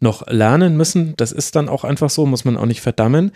noch 0.01 0.27
lernen 0.27 0.77
müssen. 0.77 1.15
Das 1.17 1.33
ist 1.33 1.57
dann 1.57 1.69
auch 1.69 1.85
einfach 1.85 2.11
so, 2.11 2.27
muss 2.27 2.45
man 2.45 2.57
auch 2.57 2.67
nicht 2.67 2.81
verdammen. 2.81 3.33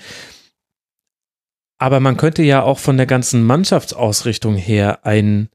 Aber 1.78 2.00
man 2.00 2.16
könnte 2.16 2.42
ja 2.42 2.62
auch 2.62 2.78
von 2.78 2.96
der 2.96 3.06
ganzen 3.06 3.44
Mannschaftsausrichtung 3.44 4.56
her 4.56 5.04
ein, 5.04 5.48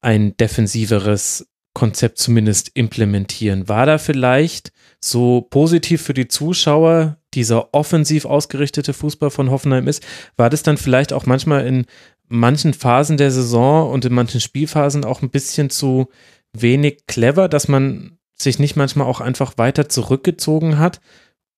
ein 0.00 0.36
defensiveres 0.36 1.48
Konzept 1.74 2.18
zumindest 2.18 2.70
implementieren. 2.74 3.68
War 3.68 3.84
da 3.84 3.98
vielleicht 3.98 4.72
so 5.00 5.42
positiv 5.42 6.02
für 6.02 6.14
die 6.14 6.28
Zuschauer 6.28 7.18
dieser 7.34 7.74
offensiv 7.74 8.24
ausgerichtete 8.24 8.92
Fußball 8.92 9.30
von 9.30 9.50
Hoffenheim 9.50 9.88
ist? 9.88 10.04
War 10.36 10.48
das 10.48 10.62
dann 10.62 10.76
vielleicht 10.76 11.12
auch 11.12 11.26
manchmal 11.26 11.66
in 11.66 11.86
manchen 12.28 12.72
Phasen 12.74 13.16
der 13.16 13.32
Saison 13.32 13.90
und 13.90 14.04
in 14.04 14.14
manchen 14.14 14.40
Spielphasen 14.40 15.04
auch 15.04 15.22
ein 15.22 15.30
bisschen 15.30 15.68
zu 15.68 16.08
wenig 16.52 17.06
clever, 17.06 17.48
dass 17.48 17.66
man 17.66 18.18
sich 18.34 18.60
nicht 18.60 18.76
manchmal 18.76 19.06
auch 19.06 19.20
einfach 19.20 19.58
weiter 19.58 19.88
zurückgezogen 19.88 20.78
hat 20.78 21.00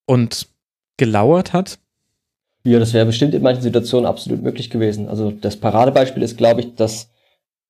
und 0.07 0.49
gelauert 0.97 1.53
hat? 1.53 1.79
Ja, 2.67 2.81
das 2.81 2.93
wäre 2.93 3.07
bestimmt 3.07 3.33
in 3.33 3.43
manchen 3.43 3.63
Situationen 3.63 4.07
absolut 4.07 4.43
möglich 4.43 4.71
gewesen. 4.71 5.09
Also 5.09 5.31
das 5.31 5.57
Paradebeispiel 5.57 6.23
ist, 6.23 6.37
glaube 6.37 6.63
ich, 6.63 6.75
dass 6.75 7.09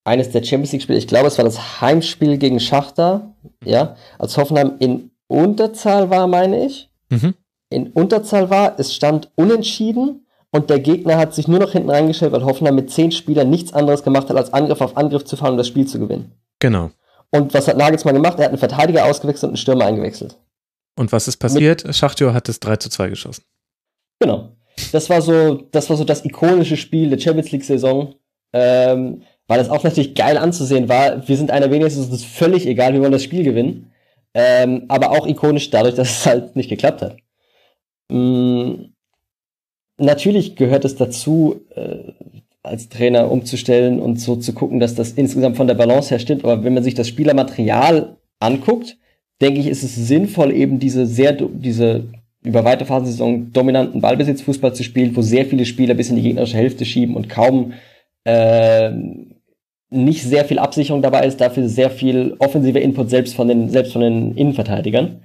eines 0.04 0.30
der 0.30 0.42
Champions 0.42 0.72
League-Spiele, 0.72 0.98
ich 0.98 1.06
glaube, 1.06 1.28
es 1.28 1.36
war 1.36 1.44
das 1.44 1.82
Heimspiel 1.82 2.38
gegen 2.38 2.60
Schachter, 2.60 3.34
ja, 3.62 3.96
als 4.18 4.38
Hoffenheim 4.38 4.76
in 4.78 5.10
Unterzahl 5.26 6.08
war, 6.08 6.26
meine 6.26 6.64
ich. 6.64 6.88
Mhm. 7.10 7.34
In 7.68 7.88
Unterzahl 7.88 8.48
war, 8.48 8.78
es 8.78 8.94
stand 8.94 9.30
unentschieden 9.34 10.26
und 10.50 10.70
der 10.70 10.80
Gegner 10.80 11.18
hat 11.18 11.34
sich 11.34 11.46
nur 11.46 11.58
noch 11.58 11.72
hinten 11.72 11.90
reingestellt, 11.90 12.32
weil 12.32 12.44
Hoffenheim 12.44 12.76
mit 12.76 12.90
zehn 12.90 13.12
Spielern 13.12 13.50
nichts 13.50 13.74
anderes 13.74 14.02
gemacht 14.02 14.30
hat, 14.30 14.36
als 14.36 14.54
Angriff 14.54 14.80
auf 14.80 14.96
Angriff 14.96 15.24
zu 15.24 15.36
fahren, 15.36 15.52
um 15.52 15.58
das 15.58 15.68
Spiel 15.68 15.86
zu 15.86 15.98
gewinnen. 15.98 16.32
Genau. 16.58 16.90
Und 17.30 17.52
was 17.52 17.68
hat 17.68 17.76
Nagelsmann 17.76 18.14
gemacht? 18.14 18.38
Er 18.38 18.44
hat 18.44 18.52
einen 18.52 18.58
Verteidiger 18.58 19.04
ausgewechselt 19.04 19.44
und 19.44 19.50
einen 19.50 19.56
Stürmer 19.58 19.84
eingewechselt. 19.84 20.38
Und 20.98 21.12
was 21.12 21.28
ist 21.28 21.36
passiert? 21.36 21.84
Mit 21.84 21.94
Schachtjör 21.94 22.32
hat 22.32 22.48
es 22.48 22.60
3 22.60 22.76
zu 22.76 22.88
2 22.88 23.10
geschossen. 23.10 23.42
Genau. 24.20 24.55
Das 24.92 25.10
war 25.10 25.22
so, 25.22 25.54
das 25.72 25.88
war 25.90 25.96
so 25.96 26.04
das 26.04 26.24
ikonische 26.24 26.76
Spiel 26.76 27.10
der 27.10 27.18
Champions 27.18 27.50
League-Saison. 27.50 28.14
Ähm, 28.52 29.22
weil 29.48 29.60
es 29.60 29.70
auch 29.70 29.84
natürlich 29.84 30.14
geil 30.14 30.38
anzusehen 30.38 30.88
war. 30.88 31.26
Wir 31.28 31.36
sind 31.36 31.50
einer 31.50 31.70
wenigstens, 31.70 32.08
es 32.08 32.12
ist 32.12 32.26
völlig 32.26 32.66
egal, 32.66 32.92
wir 32.92 33.00
wollen 33.00 33.12
das 33.12 33.22
Spiel 33.22 33.44
gewinnen. 33.44 33.92
Ähm, 34.34 34.84
aber 34.88 35.12
auch 35.12 35.26
ikonisch 35.26 35.70
dadurch, 35.70 35.94
dass 35.94 36.10
es 36.10 36.26
halt 36.26 36.56
nicht 36.56 36.68
geklappt 36.68 37.02
hat. 37.02 37.16
Mhm. 38.10 38.92
Natürlich 39.98 40.56
gehört 40.56 40.84
es 40.84 40.96
dazu, 40.96 41.62
äh, 41.74 42.12
als 42.62 42.88
Trainer 42.88 43.30
umzustellen 43.30 44.00
und 44.00 44.20
so 44.20 44.36
zu 44.36 44.52
gucken, 44.52 44.80
dass 44.80 44.94
das 44.94 45.12
insgesamt 45.12 45.56
von 45.56 45.68
der 45.68 45.74
Balance 45.74 46.10
her 46.10 46.18
stimmt. 46.18 46.44
Aber 46.44 46.64
wenn 46.64 46.74
man 46.74 46.82
sich 46.82 46.94
das 46.94 47.08
Spielermaterial 47.08 48.16
anguckt, 48.40 48.98
denke 49.40 49.60
ich, 49.60 49.68
ist 49.68 49.84
es 49.84 49.94
sinnvoll, 49.94 50.52
eben 50.52 50.78
diese 50.80 51.06
sehr, 51.06 51.32
diese 51.32 52.08
über 52.46 52.64
weite 52.64 52.86
Phasen 52.86 53.04
der 53.04 53.12
Saison 53.12 53.52
dominanten 53.52 54.00
Ballbesitzfußball 54.00 54.74
zu 54.74 54.84
spielen, 54.84 55.16
wo 55.16 55.22
sehr 55.22 55.44
viele 55.46 55.66
Spieler 55.66 55.94
bis 55.94 56.10
in 56.10 56.16
die 56.16 56.22
gegnerische 56.22 56.56
Hälfte 56.56 56.84
schieben 56.84 57.16
und 57.16 57.28
kaum 57.28 57.72
äh, 58.24 58.90
nicht 59.90 60.22
sehr 60.22 60.44
viel 60.44 60.58
Absicherung 60.58 61.02
dabei 61.02 61.26
ist, 61.26 61.40
dafür 61.40 61.68
sehr 61.68 61.90
viel 61.90 62.36
offensiver 62.38 62.80
Input 62.80 63.10
selbst 63.10 63.34
von 63.34 63.48
den, 63.48 63.70
selbst 63.70 63.92
von 63.92 64.02
den 64.02 64.36
Innenverteidigern. 64.36 65.22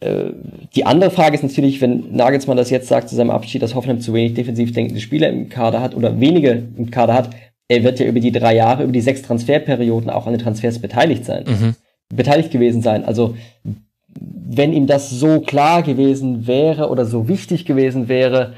Äh, 0.00 0.32
die 0.74 0.84
andere 0.84 1.10
Frage 1.10 1.34
ist 1.34 1.42
natürlich, 1.42 1.80
wenn 1.80 2.14
Nagelsmann 2.14 2.56
das 2.56 2.70
jetzt 2.70 2.88
sagt 2.88 3.08
zu 3.08 3.16
seinem 3.16 3.30
Abschied, 3.30 3.62
dass 3.62 3.74
Hoffenheim 3.74 4.00
zu 4.00 4.12
wenig 4.12 4.34
defensiv 4.34 4.72
denkende 4.72 5.00
Spieler 5.00 5.28
im 5.28 5.48
Kader 5.48 5.80
hat 5.80 5.94
oder 5.94 6.20
wenige 6.20 6.62
im 6.76 6.90
Kader 6.90 7.14
hat, 7.14 7.30
er 7.68 7.82
wird 7.82 7.98
ja 7.98 8.06
über 8.06 8.20
die 8.20 8.32
drei 8.32 8.54
Jahre, 8.54 8.82
über 8.82 8.92
die 8.92 9.00
sechs 9.00 9.22
Transferperioden 9.22 10.10
auch 10.10 10.26
an 10.26 10.34
den 10.34 10.42
Transfers 10.42 10.78
beteiligt 10.78 11.24
sein. 11.24 11.44
Mhm. 11.46 11.74
Beteiligt 12.14 12.50
gewesen 12.50 12.82
sein. 12.82 13.04
Also 13.04 13.34
wenn 14.20 14.72
ihm 14.72 14.86
das 14.86 15.10
so 15.10 15.40
klar 15.40 15.82
gewesen 15.82 16.46
wäre 16.46 16.88
oder 16.88 17.04
so 17.04 17.28
wichtig 17.28 17.64
gewesen 17.64 18.08
wäre, 18.08 18.54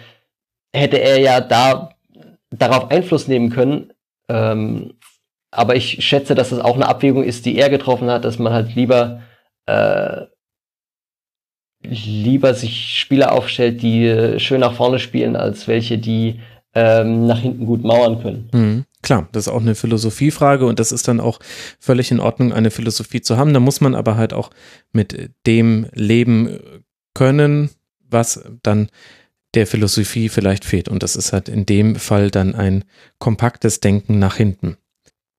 hätte 0.75 1.01
er 1.01 1.19
ja 1.19 1.41
da 1.41 1.91
darauf 2.51 2.91
Einfluss 2.91 3.29
nehmen 3.29 3.51
können. 3.51 3.93
Ähm, 4.29 4.95
aber 5.51 5.77
ich 5.77 6.05
schätze, 6.05 6.35
dass 6.35 6.51
das 6.51 6.59
auch 6.59 6.75
eine 6.75 6.89
Abwägung 6.89 7.23
ist, 7.23 7.47
die 7.47 7.57
er 7.57 7.71
getroffen 7.71 8.11
hat, 8.11 8.25
dass 8.25 8.39
man 8.39 8.53
halt 8.53 8.75
lieber 8.75 9.23
äh, 9.67 10.27
lieber 11.83 12.55
sich 12.55 12.99
Spieler 12.99 13.33
aufstellt, 13.33 13.83
die 13.83 14.35
schön 14.39 14.61
nach 14.61 14.73
vorne 14.73 14.99
spielen, 14.99 15.37
als 15.37 15.69
welche, 15.69 15.99
die 15.99 16.41
ähm, 16.75 17.27
nach 17.27 17.39
hinten 17.39 17.67
gut 17.67 17.85
mauern 17.85 18.21
können. 18.21 18.49
Mhm. 18.53 18.85
Klar, 19.07 19.29
das 19.31 19.47
ist 19.47 19.53
auch 19.53 19.61
eine 19.61 19.77
Philosophiefrage 19.77 20.67
und 20.67 20.81
das 20.81 20.91
ist 20.91 21.07
dann 21.07 21.21
auch 21.21 21.39
völlig 21.79 22.11
in 22.11 22.19
Ordnung, 22.19 22.53
eine 22.53 22.73
Philosophie 22.73 23.21
zu 23.21 23.37
haben. 23.37 23.55
Da 23.55 23.61
muss 23.61 23.81
man 23.81 23.95
aber 23.95 24.17
halt 24.17 24.33
auch 24.33 24.51
mit 24.93 25.31
dem 25.47 25.87
leben 25.93 26.59
können, 27.15 27.71
was 28.01 28.43
dann 28.65 28.89
der 29.55 29.69
Philosophie 29.69 30.29
vielleicht 30.29 30.65
fehlt. 30.65 30.89
Und 30.89 31.05
das 31.05 31.15
ist 31.15 31.33
halt 31.33 31.49
in 31.49 31.65
dem 31.67 31.95
Fall 31.95 32.33
dann 32.33 32.57
ein 32.57 32.85
kompaktes 33.21 33.79
Denken 33.79 34.19
nach 34.19 34.37
hinten. 34.37 34.77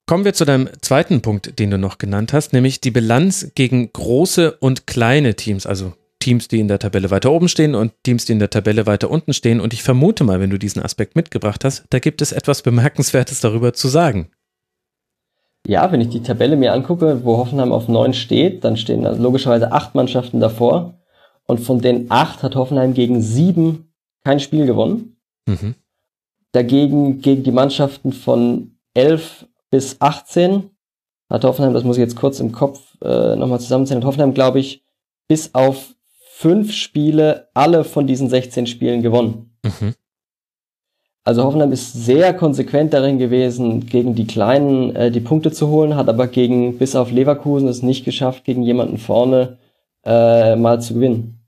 Kommen 0.05 0.23
wir 0.23 0.33
zu 0.33 0.45
deinem 0.45 0.69
zweiten 0.81 1.21
Punkt, 1.21 1.59
den 1.59 1.69
du 1.69 1.77
noch 1.77 1.97
genannt 1.97 2.31
hast, 2.31 2.53
nämlich 2.53 2.79
die 2.79 2.91
Bilanz 2.91 3.51
gegen 3.53 3.91
große 3.91 4.53
und 4.53 4.87
kleine 4.87 5.35
Teams, 5.35 5.65
also 5.65 5.93
Teams, 6.27 6.49
die 6.49 6.59
in 6.59 6.67
der 6.67 6.77
Tabelle 6.77 7.09
weiter 7.09 7.31
oben 7.31 7.47
stehen 7.47 7.73
und 7.73 7.93
Teams, 8.03 8.25
die 8.25 8.33
in 8.33 8.39
der 8.39 8.49
Tabelle 8.49 8.85
weiter 8.85 9.09
unten 9.09 9.31
stehen. 9.31 9.61
Und 9.61 9.71
ich 9.71 9.81
vermute 9.81 10.25
mal, 10.25 10.41
wenn 10.41 10.49
du 10.49 10.59
diesen 10.59 10.83
Aspekt 10.83 11.15
mitgebracht 11.15 11.63
hast, 11.63 11.85
da 11.91 11.99
gibt 11.99 12.21
es 12.21 12.33
etwas 12.33 12.63
Bemerkenswertes 12.63 13.39
darüber 13.39 13.71
zu 13.71 13.87
sagen. 13.87 14.29
Ja, 15.65 15.89
wenn 15.89 16.01
ich 16.01 16.09
die 16.09 16.21
Tabelle 16.21 16.57
mir 16.57 16.73
angucke, 16.73 17.23
wo 17.23 17.37
Hoffenheim 17.37 17.71
auf 17.71 17.87
neun 17.87 18.13
steht, 18.13 18.65
dann 18.65 18.75
stehen 18.75 19.03
da 19.03 19.11
logischerweise 19.11 19.71
acht 19.71 19.95
Mannschaften 19.95 20.41
davor. 20.41 20.95
Und 21.45 21.61
von 21.61 21.79
den 21.79 22.11
acht 22.11 22.43
hat 22.43 22.57
Hoffenheim 22.57 22.93
gegen 22.93 23.21
sieben 23.21 23.93
kein 24.25 24.41
Spiel 24.41 24.65
gewonnen. 24.65 25.15
Mhm. 25.45 25.75
Dagegen 26.51 27.21
gegen 27.21 27.43
die 27.43 27.53
Mannschaften 27.53 28.11
von 28.11 28.75
elf 28.93 29.47
bis 29.71 30.01
18 30.01 30.71
hat 31.29 31.45
Hoffenheim, 31.45 31.73
das 31.73 31.85
muss 31.85 31.95
ich 31.95 32.01
jetzt 32.01 32.17
kurz 32.17 32.41
im 32.41 32.51
Kopf 32.51 32.97
äh, 33.01 33.37
nochmal 33.37 33.61
zusammenzählen, 33.61 34.01
hat 34.01 34.07
Hoffenheim, 34.07 34.33
glaube 34.33 34.59
ich, 34.59 34.83
bis 35.29 35.53
auf 35.53 35.93
fünf 36.39 36.71
Spiele 36.71 37.47
alle 37.55 37.83
von 37.83 38.05
diesen 38.05 38.29
16 38.29 38.67
Spielen 38.67 39.01
gewonnen. 39.01 39.57
Mhm. 39.63 39.95
Also 41.23 41.43
Hoffenheim 41.43 41.71
ist 41.71 41.93
sehr 41.93 42.31
konsequent 42.35 42.93
darin 42.93 43.17
gewesen, 43.17 43.87
gegen 43.87 44.13
die 44.13 44.27
Kleinen 44.27 44.95
äh, 44.95 45.09
die 45.09 45.19
Punkte 45.19 45.51
zu 45.51 45.69
holen, 45.69 45.95
hat 45.95 46.07
aber 46.09 46.27
gegen 46.27 46.77
bis 46.77 46.95
auf 46.95 47.11
Leverkusen 47.11 47.67
es 47.67 47.81
nicht 47.81 48.05
geschafft, 48.05 48.43
gegen 48.45 48.61
jemanden 48.61 48.99
vorne 48.99 49.57
äh, 50.05 50.55
mal 50.55 50.79
zu 50.79 50.93
gewinnen. 50.93 51.39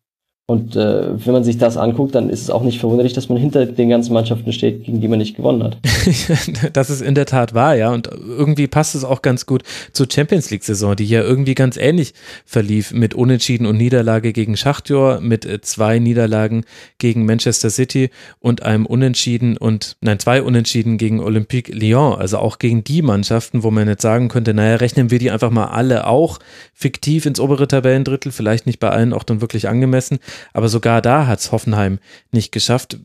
Und 0.49 0.75
äh, 0.75 1.23
wenn 1.23 1.33
man 1.33 1.43
sich 1.43 1.59
das 1.59 1.77
anguckt, 1.77 2.15
dann 2.15 2.31
ist 2.31 2.41
es 2.41 2.49
auch 2.49 2.63
nicht 2.63 2.79
verwunderlich, 2.79 3.13
dass 3.13 3.29
man 3.29 3.37
hinter 3.37 3.67
den 3.67 3.87
ganzen 3.87 4.13
Mannschaften 4.13 4.51
steht, 4.51 4.83
gegen 4.83 4.99
die 4.99 5.07
man 5.07 5.19
nicht 5.19 5.35
gewonnen 5.35 5.61
hat. 5.61 5.77
das 6.73 6.89
ist 6.89 7.03
in 7.03 7.13
der 7.13 7.27
Tat 7.27 7.53
wahr, 7.53 7.75
ja. 7.75 7.91
Und 7.91 8.09
irgendwie 8.11 8.65
passt 8.65 8.95
es 8.95 9.03
auch 9.03 9.21
ganz 9.21 9.45
gut 9.45 9.61
zur 9.93 10.07
Champions 10.11 10.49
League-Saison, 10.49 10.95
die 10.95 11.05
ja 11.05 11.21
irgendwie 11.21 11.53
ganz 11.53 11.77
ähnlich 11.77 12.15
verlief 12.45 12.91
mit 12.93 13.13
Unentschieden 13.13 13.67
und 13.67 13.77
Niederlage 13.77 14.33
gegen 14.33 14.57
Schachtjor, 14.57 15.21
mit 15.21 15.45
äh, 15.45 15.61
zwei 15.61 15.99
Niederlagen 15.99 16.65
gegen 16.97 17.27
Manchester 17.27 17.69
City 17.69 18.09
und 18.39 18.63
einem 18.63 18.87
Unentschieden 18.87 19.55
und 19.55 19.97
nein, 20.01 20.17
zwei 20.17 20.41
Unentschieden 20.41 20.97
gegen 20.97 21.19
Olympique 21.19 21.71
Lyon. 21.71 22.15
Also 22.17 22.39
auch 22.39 22.57
gegen 22.57 22.83
die 22.83 23.03
Mannschaften, 23.03 23.61
wo 23.61 23.69
man 23.69 23.87
jetzt 23.87 24.01
sagen 24.01 24.29
könnte, 24.29 24.55
naja, 24.55 24.77
rechnen 24.77 25.11
wir 25.11 25.19
die 25.19 25.29
einfach 25.29 25.51
mal 25.51 25.67
alle 25.67 26.07
auch 26.07 26.39
fiktiv 26.73 27.27
ins 27.27 27.39
obere 27.39 27.67
Tabellendrittel, 27.67 28.31
vielleicht 28.31 28.65
nicht 28.65 28.79
bei 28.79 28.89
allen 28.89 29.13
auch 29.13 29.23
dann 29.23 29.41
wirklich 29.41 29.69
angemessen. 29.69 30.17
Aber 30.53 30.69
sogar 30.69 31.01
da 31.01 31.27
hat 31.27 31.39
es 31.39 31.51
Hoffenheim 31.51 31.99
nicht 32.31 32.51
geschafft. 32.51 32.97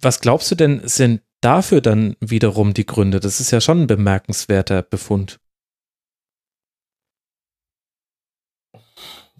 Was 0.00 0.20
glaubst 0.20 0.50
du 0.50 0.54
denn, 0.54 0.82
sind 0.84 1.22
dafür 1.40 1.80
dann 1.80 2.16
wiederum 2.20 2.74
die 2.74 2.86
Gründe? 2.86 3.20
Das 3.20 3.40
ist 3.40 3.50
ja 3.50 3.60
schon 3.60 3.82
ein 3.82 3.86
bemerkenswerter 3.86 4.82
Befund. 4.82 5.38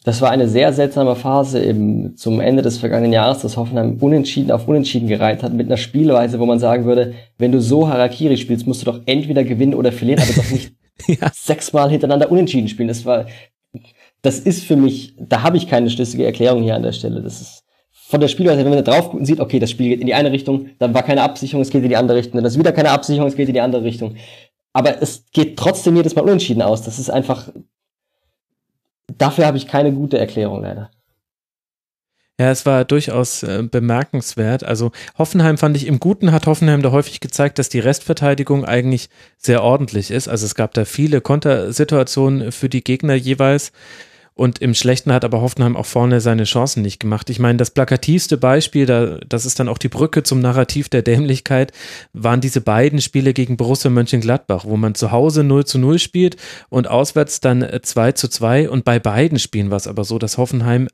Das 0.06 0.20
war 0.20 0.30
eine 0.30 0.48
sehr 0.48 0.72
seltsame 0.72 1.16
Phase 1.16 1.58
im, 1.58 2.16
zum 2.16 2.38
Ende 2.38 2.62
des 2.62 2.78
vergangenen 2.78 3.12
Jahres, 3.12 3.40
dass 3.40 3.56
Hoffenheim 3.56 3.96
unentschieden 3.98 4.52
auf 4.52 4.68
unentschieden 4.68 5.08
gereiht 5.08 5.42
hat, 5.42 5.52
mit 5.52 5.66
einer 5.66 5.76
Spielweise, 5.76 6.38
wo 6.38 6.46
man 6.46 6.60
sagen 6.60 6.84
würde, 6.84 7.14
wenn 7.38 7.50
du 7.50 7.60
so 7.60 7.88
Harakiri 7.88 8.36
spielst, 8.36 8.68
musst 8.68 8.82
du 8.82 8.84
doch 8.86 9.00
entweder 9.06 9.42
gewinnen 9.42 9.74
oder 9.74 9.90
verlieren, 9.90 10.22
aber 10.22 10.32
doch 10.32 10.48
nicht 10.48 10.76
ja. 11.08 11.28
sechsmal 11.34 11.90
hintereinander 11.90 12.30
unentschieden 12.30 12.68
spielen. 12.68 12.86
Das 12.86 13.04
war, 13.04 13.26
das 14.22 14.38
ist 14.38 14.64
für 14.64 14.76
mich, 14.76 15.14
da 15.18 15.42
habe 15.42 15.56
ich 15.56 15.68
keine 15.68 15.90
schlüssige 15.90 16.24
Erklärung 16.24 16.62
hier 16.62 16.74
an 16.74 16.82
der 16.82 16.92
Stelle. 16.92 17.22
Das 17.22 17.40
ist 17.40 17.64
von 18.08 18.20
der 18.20 18.28
Spielweise, 18.28 18.58
wenn 18.58 18.70
man 18.70 18.84
da 18.84 18.92
drauf 18.92 19.16
sieht, 19.22 19.40
okay, 19.40 19.58
das 19.58 19.70
Spiel 19.70 19.88
geht 19.88 20.00
in 20.00 20.06
die 20.06 20.14
eine 20.14 20.30
Richtung, 20.30 20.70
dann 20.78 20.94
war 20.94 21.02
keine 21.02 21.22
Absicherung, 21.22 21.62
es 21.62 21.70
geht 21.70 21.82
in 21.82 21.88
die 21.88 21.96
andere 21.96 22.18
Richtung, 22.18 22.36
dann 22.36 22.44
ist 22.44 22.58
wieder 22.58 22.72
keine 22.72 22.90
Absicherung, 22.90 23.28
es 23.28 23.36
geht 23.36 23.48
in 23.48 23.54
die 23.54 23.60
andere 23.60 23.82
Richtung. 23.82 24.16
Aber 24.72 25.02
es 25.02 25.24
geht 25.32 25.58
trotzdem 25.58 25.96
jedes 25.96 26.14
Mal 26.14 26.22
unentschieden 26.22 26.62
aus. 26.62 26.82
Das 26.82 26.98
ist 26.98 27.10
einfach, 27.10 27.48
dafür 29.16 29.46
habe 29.46 29.56
ich 29.56 29.66
keine 29.66 29.92
gute 29.92 30.18
Erklärung 30.18 30.62
leider. 30.62 30.90
Ja, 32.38 32.50
es 32.50 32.66
war 32.66 32.84
durchaus 32.84 33.42
äh, 33.42 33.62
bemerkenswert. 33.62 34.62
Also 34.62 34.92
Hoffenheim 35.16 35.56
fand 35.56 35.74
ich 35.74 35.86
im 35.86 36.00
Guten 36.00 36.32
hat 36.32 36.46
Hoffenheim 36.46 36.82
da 36.82 36.90
häufig 36.90 37.20
gezeigt, 37.20 37.58
dass 37.58 37.70
die 37.70 37.78
Restverteidigung 37.78 38.66
eigentlich 38.66 39.08
sehr 39.38 39.62
ordentlich 39.62 40.10
ist. 40.10 40.28
Also 40.28 40.44
es 40.44 40.54
gab 40.54 40.74
da 40.74 40.84
viele 40.84 41.22
Kontersituationen 41.22 42.52
für 42.52 42.68
die 42.68 42.84
Gegner 42.84 43.14
jeweils. 43.14 43.72
Und 44.34 44.60
im 44.60 44.74
Schlechten 44.74 45.14
hat 45.14 45.24
aber 45.24 45.40
Hoffenheim 45.40 45.76
auch 45.76 45.86
vorne 45.86 46.20
seine 46.20 46.44
Chancen 46.44 46.82
nicht 46.82 47.00
gemacht. 47.00 47.30
Ich 47.30 47.38
meine, 47.38 47.56
das 47.56 47.70
plakativste 47.70 48.36
Beispiel, 48.36 48.84
da, 48.84 49.18
das 49.26 49.46
ist 49.46 49.58
dann 49.58 49.70
auch 49.70 49.78
die 49.78 49.88
Brücke 49.88 50.22
zum 50.22 50.40
Narrativ 50.40 50.90
der 50.90 51.00
Dämlichkeit, 51.00 51.72
waren 52.12 52.42
diese 52.42 52.60
beiden 52.60 53.00
Spiele 53.00 53.32
gegen 53.32 53.56
Borussia 53.56 53.90
Mönchengladbach, 53.90 54.66
wo 54.66 54.76
man 54.76 54.94
zu 54.94 55.10
Hause 55.10 55.42
0 55.42 55.64
zu 55.64 55.78
0 55.78 55.98
spielt 55.98 56.36
und 56.68 56.86
auswärts 56.86 57.40
dann 57.40 57.66
2 57.82 58.12
zu 58.12 58.28
2. 58.28 58.68
Und 58.68 58.84
bei 58.84 58.98
beiden 58.98 59.38
Spielen 59.38 59.70
war 59.70 59.78
es 59.78 59.88
aber 59.88 60.04
so, 60.04 60.18
dass 60.18 60.36
Hoffenheim 60.36 60.86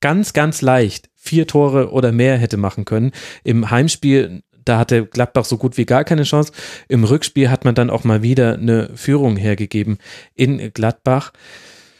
ganz, 0.00 0.32
ganz 0.32 0.62
leicht 0.62 1.10
vier 1.14 1.46
Tore 1.46 1.92
oder 1.92 2.12
mehr 2.12 2.38
hätte 2.38 2.56
machen 2.56 2.84
können. 2.84 3.12
Im 3.44 3.70
Heimspiel 3.70 4.42
da 4.64 4.78
hatte 4.78 5.06
Gladbach 5.06 5.44
so 5.44 5.56
gut 5.56 5.76
wie 5.76 5.86
gar 5.86 6.04
keine 6.04 6.22
Chance. 6.22 6.52
Im 6.88 7.04
Rückspiel 7.04 7.50
hat 7.50 7.64
man 7.64 7.74
dann 7.74 7.90
auch 7.90 8.04
mal 8.04 8.22
wieder 8.22 8.54
eine 8.54 8.90
Führung 8.94 9.36
hergegeben 9.36 9.98
in 10.34 10.72
Gladbach. 10.72 11.32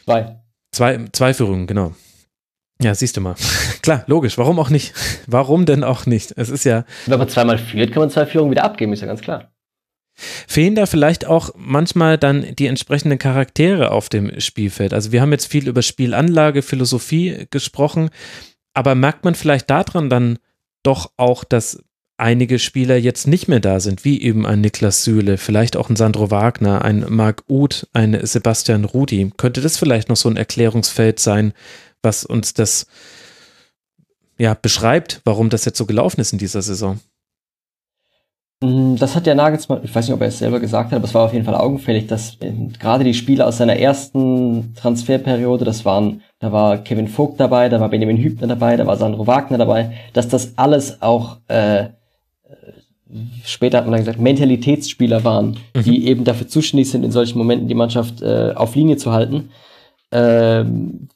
Zwei. 0.05 0.37
Zwei, 0.71 1.05
zwei 1.11 1.33
Führungen, 1.33 1.67
genau. 1.67 1.93
Ja, 2.81 2.95
siehst 2.95 3.17
du 3.17 3.21
mal. 3.21 3.35
Klar, 3.81 4.03
logisch. 4.07 4.37
Warum 4.37 4.59
auch 4.59 4.69
nicht? 4.69 4.93
Warum 5.27 5.65
denn 5.65 5.83
auch 5.83 6.05
nicht? 6.05 6.33
Es 6.37 6.49
ist 6.49 6.63
ja. 6.63 6.85
Wenn 7.05 7.19
man 7.19 7.29
zweimal 7.29 7.57
führt, 7.57 7.91
kann 7.91 8.01
man 8.01 8.09
zwei 8.09 8.25
Führungen 8.25 8.51
wieder 8.51 8.63
abgeben, 8.63 8.93
ist 8.93 9.01
ja 9.01 9.07
ganz 9.07 9.21
klar. 9.21 9.50
Fehlen 10.47 10.75
da 10.75 10.85
vielleicht 10.85 11.25
auch 11.25 11.51
manchmal 11.55 12.17
dann 12.17 12.55
die 12.55 12.67
entsprechenden 12.67 13.17
Charaktere 13.17 13.91
auf 13.91 14.09
dem 14.09 14.39
Spielfeld? 14.39 14.93
Also 14.93 15.11
wir 15.11 15.21
haben 15.21 15.31
jetzt 15.31 15.47
viel 15.47 15.67
über 15.67 15.81
Spielanlage, 15.81 16.61
Philosophie 16.61 17.47
gesprochen, 17.49 18.09
aber 18.73 18.95
merkt 18.95 19.25
man 19.25 19.35
vielleicht 19.35 19.69
daran 19.69 20.09
dann 20.09 20.39
doch 20.83 21.11
auch, 21.17 21.43
dass 21.43 21.83
einige 22.17 22.59
Spieler 22.59 22.97
jetzt 22.97 23.27
nicht 23.27 23.47
mehr 23.47 23.59
da 23.59 23.79
sind, 23.79 24.05
wie 24.05 24.21
eben 24.21 24.45
ein 24.45 24.61
Niklas 24.61 25.03
Süle, 25.03 25.37
vielleicht 25.37 25.75
auch 25.75 25.89
ein 25.89 25.95
Sandro 25.95 26.29
Wagner, 26.29 26.83
ein 26.83 27.05
Marc 27.09 27.43
Uth, 27.49 27.87
ein 27.93 28.25
Sebastian 28.25 28.85
Rudi. 28.85 29.31
Könnte 29.37 29.61
das 29.61 29.77
vielleicht 29.77 30.07
noch 30.07 30.15
so 30.15 30.29
ein 30.29 30.37
Erklärungsfeld 30.37 31.19
sein, 31.19 31.53
was 32.03 32.23
uns 32.23 32.53
das 32.53 32.85
ja 34.37 34.53
beschreibt, 34.53 35.21
warum 35.25 35.49
das 35.49 35.65
jetzt 35.65 35.77
so 35.77 35.85
gelaufen 35.85 36.21
ist 36.21 36.31
in 36.31 36.39
dieser 36.39 36.61
Saison? 36.61 36.99
Mm, 38.61 38.95
das 38.95 39.15
hat 39.15 39.25
der 39.25 39.35
Nagelsmann, 39.35 39.81
ich 39.83 39.93
weiß 39.93 40.07
nicht, 40.07 40.15
ob 40.15 40.21
er 40.21 40.27
es 40.27 40.39
selber 40.39 40.59
gesagt 40.59 40.91
hat, 40.91 40.97
aber 40.97 41.05
es 41.05 41.13
war 41.13 41.25
auf 41.25 41.33
jeden 41.33 41.45
Fall 41.45 41.55
augenfällig, 41.55 42.07
dass 42.07 42.37
äh, 42.41 42.51
gerade 42.79 43.03
die 43.03 43.13
Spieler 43.13 43.47
aus 43.47 43.57
seiner 43.57 43.75
ersten 43.77 44.73
Transferperiode, 44.75 45.65
das 45.65 45.83
waren, 45.83 46.21
da 46.39 46.51
war 46.51 46.77
Kevin 46.77 47.07
Vogt 47.07 47.39
dabei, 47.39 47.69
da 47.69 47.79
war 47.79 47.89
Benjamin 47.89 48.17
Hübner 48.17 48.47
dabei, 48.47 48.77
da 48.77 48.85
war 48.85 48.97
Sandro 48.97 49.27
Wagner 49.27 49.57
dabei, 49.57 49.93
dass 50.13 50.27
das 50.27 50.57
alles 50.57 51.01
auch 51.01 51.37
äh, 51.47 51.89
später 53.45 53.79
hat 53.79 53.85
man 53.85 53.93
dann 53.93 54.01
gesagt, 54.01 54.19
Mentalitätsspieler 54.19 55.23
waren, 55.23 55.57
mhm. 55.75 55.83
die 55.83 56.07
eben 56.07 56.23
dafür 56.23 56.47
zuständig 56.47 56.89
sind, 56.89 57.03
in 57.03 57.11
solchen 57.11 57.37
Momenten 57.37 57.67
die 57.67 57.75
Mannschaft 57.75 58.21
äh, 58.21 58.53
auf 58.55 58.75
Linie 58.75 58.97
zu 58.97 59.11
halten. 59.11 59.49
Ähm, 60.11 61.09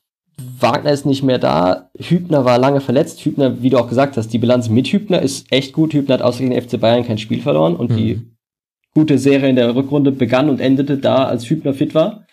Wagner 0.59 0.91
ist 0.91 1.05
nicht 1.05 1.23
mehr 1.23 1.37
da. 1.37 1.89
Hübner 1.97 2.45
war 2.45 2.57
lange 2.57 2.81
verletzt. 2.81 3.23
Hübner, 3.23 3.61
wie 3.61 3.69
du 3.69 3.77
auch 3.77 3.87
gesagt 3.87 4.17
hast, 4.17 4.33
die 4.33 4.37
Bilanz 4.37 4.69
mit 4.69 4.87
Hübner 4.87 5.21
ist 5.21 5.51
echt 5.51 5.73
gut. 5.73 5.93
Hübner 5.93 6.15
hat 6.15 6.21
außer 6.21 6.39
gegen 6.39 6.51
den 6.51 6.61
FC 6.61 6.79
Bayern 6.79 7.05
kein 7.05 7.17
Spiel 7.17 7.41
verloren 7.41 7.75
und 7.75 7.91
mhm. 7.91 7.97
die 7.97 8.21
gute 8.93 9.17
Serie 9.17 9.49
in 9.49 9.55
der 9.55 9.75
Rückrunde 9.75 10.11
begann 10.11 10.49
und 10.49 10.59
endete 10.59 10.97
da, 10.97 11.25
als 11.25 11.49
Hübner 11.49 11.73
fit 11.73 11.93
war. 11.93 12.25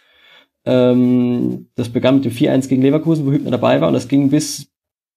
Ähm, 0.64 1.68
das 1.74 1.88
begann 1.88 2.16
mit 2.16 2.24
dem 2.24 2.32
4-1 2.32 2.68
gegen 2.68 2.82
Leverkusen, 2.82 3.26
wo 3.26 3.32
Hübner 3.32 3.50
dabei 3.50 3.80
war 3.80 3.88
und 3.88 3.94
das 3.94 4.08
ging 4.08 4.30
bis 4.30 4.68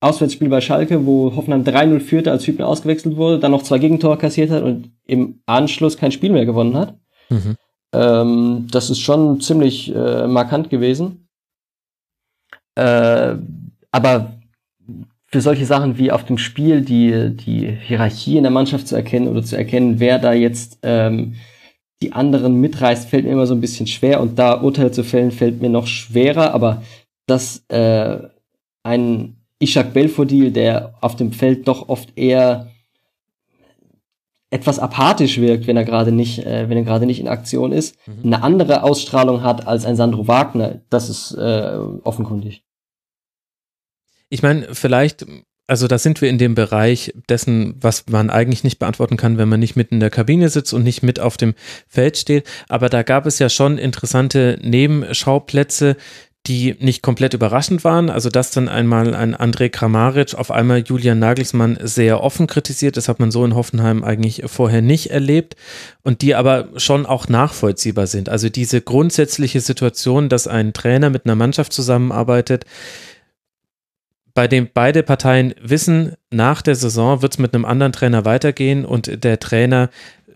Auswärtsspiel 0.01 0.49
bei 0.49 0.61
Schalke, 0.61 1.05
wo 1.05 1.35
Hoffenheim 1.35 1.63
3-0 1.63 1.99
führte, 1.99 2.31
als 2.31 2.45
Hübner 2.45 2.67
ausgewechselt 2.67 3.15
wurde, 3.15 3.39
dann 3.39 3.51
noch 3.51 3.63
zwei 3.63 3.79
Gegentore 3.79 4.17
kassiert 4.17 4.51
hat 4.51 4.63
und 4.63 4.91
im 5.05 5.41
Anschluss 5.45 5.97
kein 5.97 6.11
Spiel 6.11 6.31
mehr 6.31 6.45
gewonnen 6.45 6.75
hat. 6.75 6.97
Mhm. 7.29 7.55
Ähm, 7.93 8.67
das 8.71 8.89
ist 8.89 8.99
schon 8.99 9.39
ziemlich 9.39 9.93
äh, 9.95 10.27
markant 10.27 10.69
gewesen. 10.69 11.24
Äh, 12.75 13.35
aber 13.91 14.33
für 15.27 15.41
solche 15.41 15.65
Sachen 15.65 15.97
wie 15.97 16.11
auf 16.11 16.23
dem 16.25 16.37
Spiel 16.37 16.81
die, 16.81 17.35
die 17.35 17.69
Hierarchie 17.69 18.37
in 18.37 18.43
der 18.43 18.51
Mannschaft 18.51 18.87
zu 18.87 18.95
erkennen 18.95 19.27
oder 19.27 19.43
zu 19.43 19.57
erkennen, 19.57 19.99
wer 19.99 20.19
da 20.19 20.33
jetzt 20.33 20.79
ähm, 20.83 21.35
die 22.01 22.13
anderen 22.13 22.59
mitreißt, 22.61 23.09
fällt 23.09 23.25
mir 23.25 23.31
immer 23.31 23.47
so 23.47 23.55
ein 23.55 23.61
bisschen 23.61 23.87
schwer. 23.87 24.21
Und 24.21 24.37
da 24.37 24.61
Urteil 24.61 24.91
zu 24.91 25.03
fällen, 25.03 25.31
fällt 25.31 25.61
mir 25.61 25.69
noch 25.69 25.87
schwerer, 25.87 26.53
aber 26.53 26.83
dass 27.25 27.63
äh, 27.69 28.19
ein 28.83 29.37
Ishak 29.59 29.93
Belfodil, 29.93 30.51
der 30.51 30.93
auf 31.01 31.15
dem 31.15 31.31
Feld 31.31 31.67
doch 31.67 31.89
oft 31.89 32.17
eher 32.17 32.71
etwas 34.55 34.79
apathisch 34.79 35.37
wirkt, 35.39 35.67
wenn 35.67 35.75
er 35.75 35.83
gerade 35.83 36.11
nicht, 36.11 36.39
äh, 36.39 36.69
wenn 36.69 36.77
er 36.77 36.83
gerade 36.83 37.05
nicht 37.05 37.19
in 37.19 37.27
Aktion 37.27 37.73
ist, 37.73 37.97
mhm. 38.07 38.33
eine 38.33 38.43
andere 38.43 38.83
Ausstrahlung 38.83 39.43
hat 39.43 39.67
als 39.67 39.85
ein 39.85 39.97
Sandro 39.97 40.27
Wagner. 40.27 40.81
Das 40.89 41.09
ist 41.09 41.33
äh, 41.33 41.77
offenkundig. 42.03 42.63
Ich 44.29 44.41
meine, 44.41 44.73
vielleicht 44.73 45.25
also 45.67 45.87
da 45.87 45.97
sind 45.97 46.21
wir 46.21 46.29
in 46.29 46.37
dem 46.37 46.53
Bereich 46.53 47.11
dessen, 47.27 47.73
was 47.81 48.05
man 48.07 48.29
eigentlich 48.29 48.63
nicht 48.63 48.77
beantworten 48.77 49.17
kann, 49.17 49.39
wenn 49.39 49.49
man 49.49 49.59
nicht 49.59 49.75
mit 49.75 49.91
in 49.91 49.99
der 49.99 50.11
Kabine 50.11 50.49
sitzt 50.49 50.73
und 50.73 50.83
nicht 50.83 51.01
mit 51.01 51.19
auf 51.19 51.37
dem 51.37 51.55
Feld 51.87 52.17
steht. 52.17 52.47
Aber 52.69 52.87
da 52.87 53.01
gab 53.01 53.25
es 53.25 53.39
ja 53.39 53.49
schon 53.49 53.79
interessante 53.79 54.59
Nebenschauplätze, 54.61 55.97
die 56.47 56.75
nicht 56.79 57.01
komplett 57.01 57.33
überraschend 57.33 57.83
waren. 57.83 58.09
Also 58.09 58.29
dass 58.29 58.51
dann 58.51 58.69
einmal 58.69 59.13
ein 59.15 59.35
André 59.35 59.69
Kramaric 59.69 60.35
auf 60.35 60.51
einmal 60.51 60.79
Julian 60.79 61.19
Nagelsmann 61.19 61.77
sehr 61.81 62.21
offen 62.21 62.47
kritisiert. 62.47 62.97
Das 62.97 63.07
hat 63.09 63.19
man 63.19 63.31
so 63.31 63.43
in 63.45 63.55
Hoffenheim 63.55 64.03
eigentlich 64.03 64.43
vorher 64.45 64.81
nicht 64.81 65.11
erlebt 65.11 65.55
und 66.03 66.21
die 66.21 66.35
aber 66.35 66.69
schon 66.77 67.05
auch 67.05 67.27
nachvollziehbar 67.27 68.07
sind. 68.07 68.29
Also 68.29 68.49
diese 68.49 68.81
grundsätzliche 68.81 69.61
Situation, 69.61 70.29
dass 70.29 70.47
ein 70.47 70.73
Trainer 70.73 71.09
mit 71.09 71.25
einer 71.25 71.35
Mannschaft 71.35 71.73
zusammenarbeitet, 71.73 72.65
bei 74.33 74.47
dem 74.49 74.67
beide 74.73 75.01
Parteien 75.01 75.55
wissen, 75.61 76.13
nach 76.29 76.61
der 76.61 76.75
Saison 76.75 77.21
wird 77.21 77.33
es 77.33 77.39
mit 77.39 77.53
einem 77.53 77.63
anderen 77.63 77.93
Trainer 77.93 78.25
weitergehen 78.25 78.83
und 78.83 79.23
der 79.23 79.39
Trainer 79.39 79.89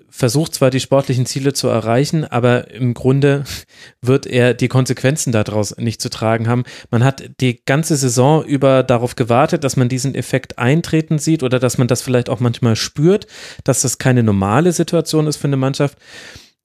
versucht 0.10 0.56
zwar 0.56 0.70
die 0.70 0.80
sportlichen 0.80 1.26
Ziele 1.26 1.54
zu 1.54 1.68
erreichen, 1.68 2.26
aber 2.26 2.72
im 2.72 2.94
Grunde 2.94 3.44
wird 4.02 4.26
er 4.26 4.54
die 4.54 4.68
Konsequenzen 4.68 5.32
daraus 5.32 5.78
nicht 5.78 6.02
zu 6.02 6.10
tragen 6.10 6.48
haben. 6.48 6.64
Man 6.92 7.04
hat 7.04 7.30
die 7.40 7.62
ganze 7.66 7.96
Saison 7.96 8.44
über 8.44 8.84
darauf 8.84 9.16
gewartet, 9.16 9.64
dass 9.64 9.78
man 9.78 9.90
diesen 9.90 10.16
Effekt 10.16 10.58
eintreten 10.58 11.20
sieht 11.20 11.44
oder 11.44 11.60
dass 11.60 11.78
man 11.78 11.88
das 11.88 12.02
vielleicht 12.02 12.30
auch 12.30 12.40
manchmal 12.40 12.76
spürt, 12.76 13.28
dass 13.64 13.82
das 13.82 13.98
keine 13.98 14.24
normale 14.24 14.72
Situation 14.72 15.28
ist 15.28 15.38
für 15.38 15.48
eine 15.48 15.58
Mannschaft. 15.58 15.98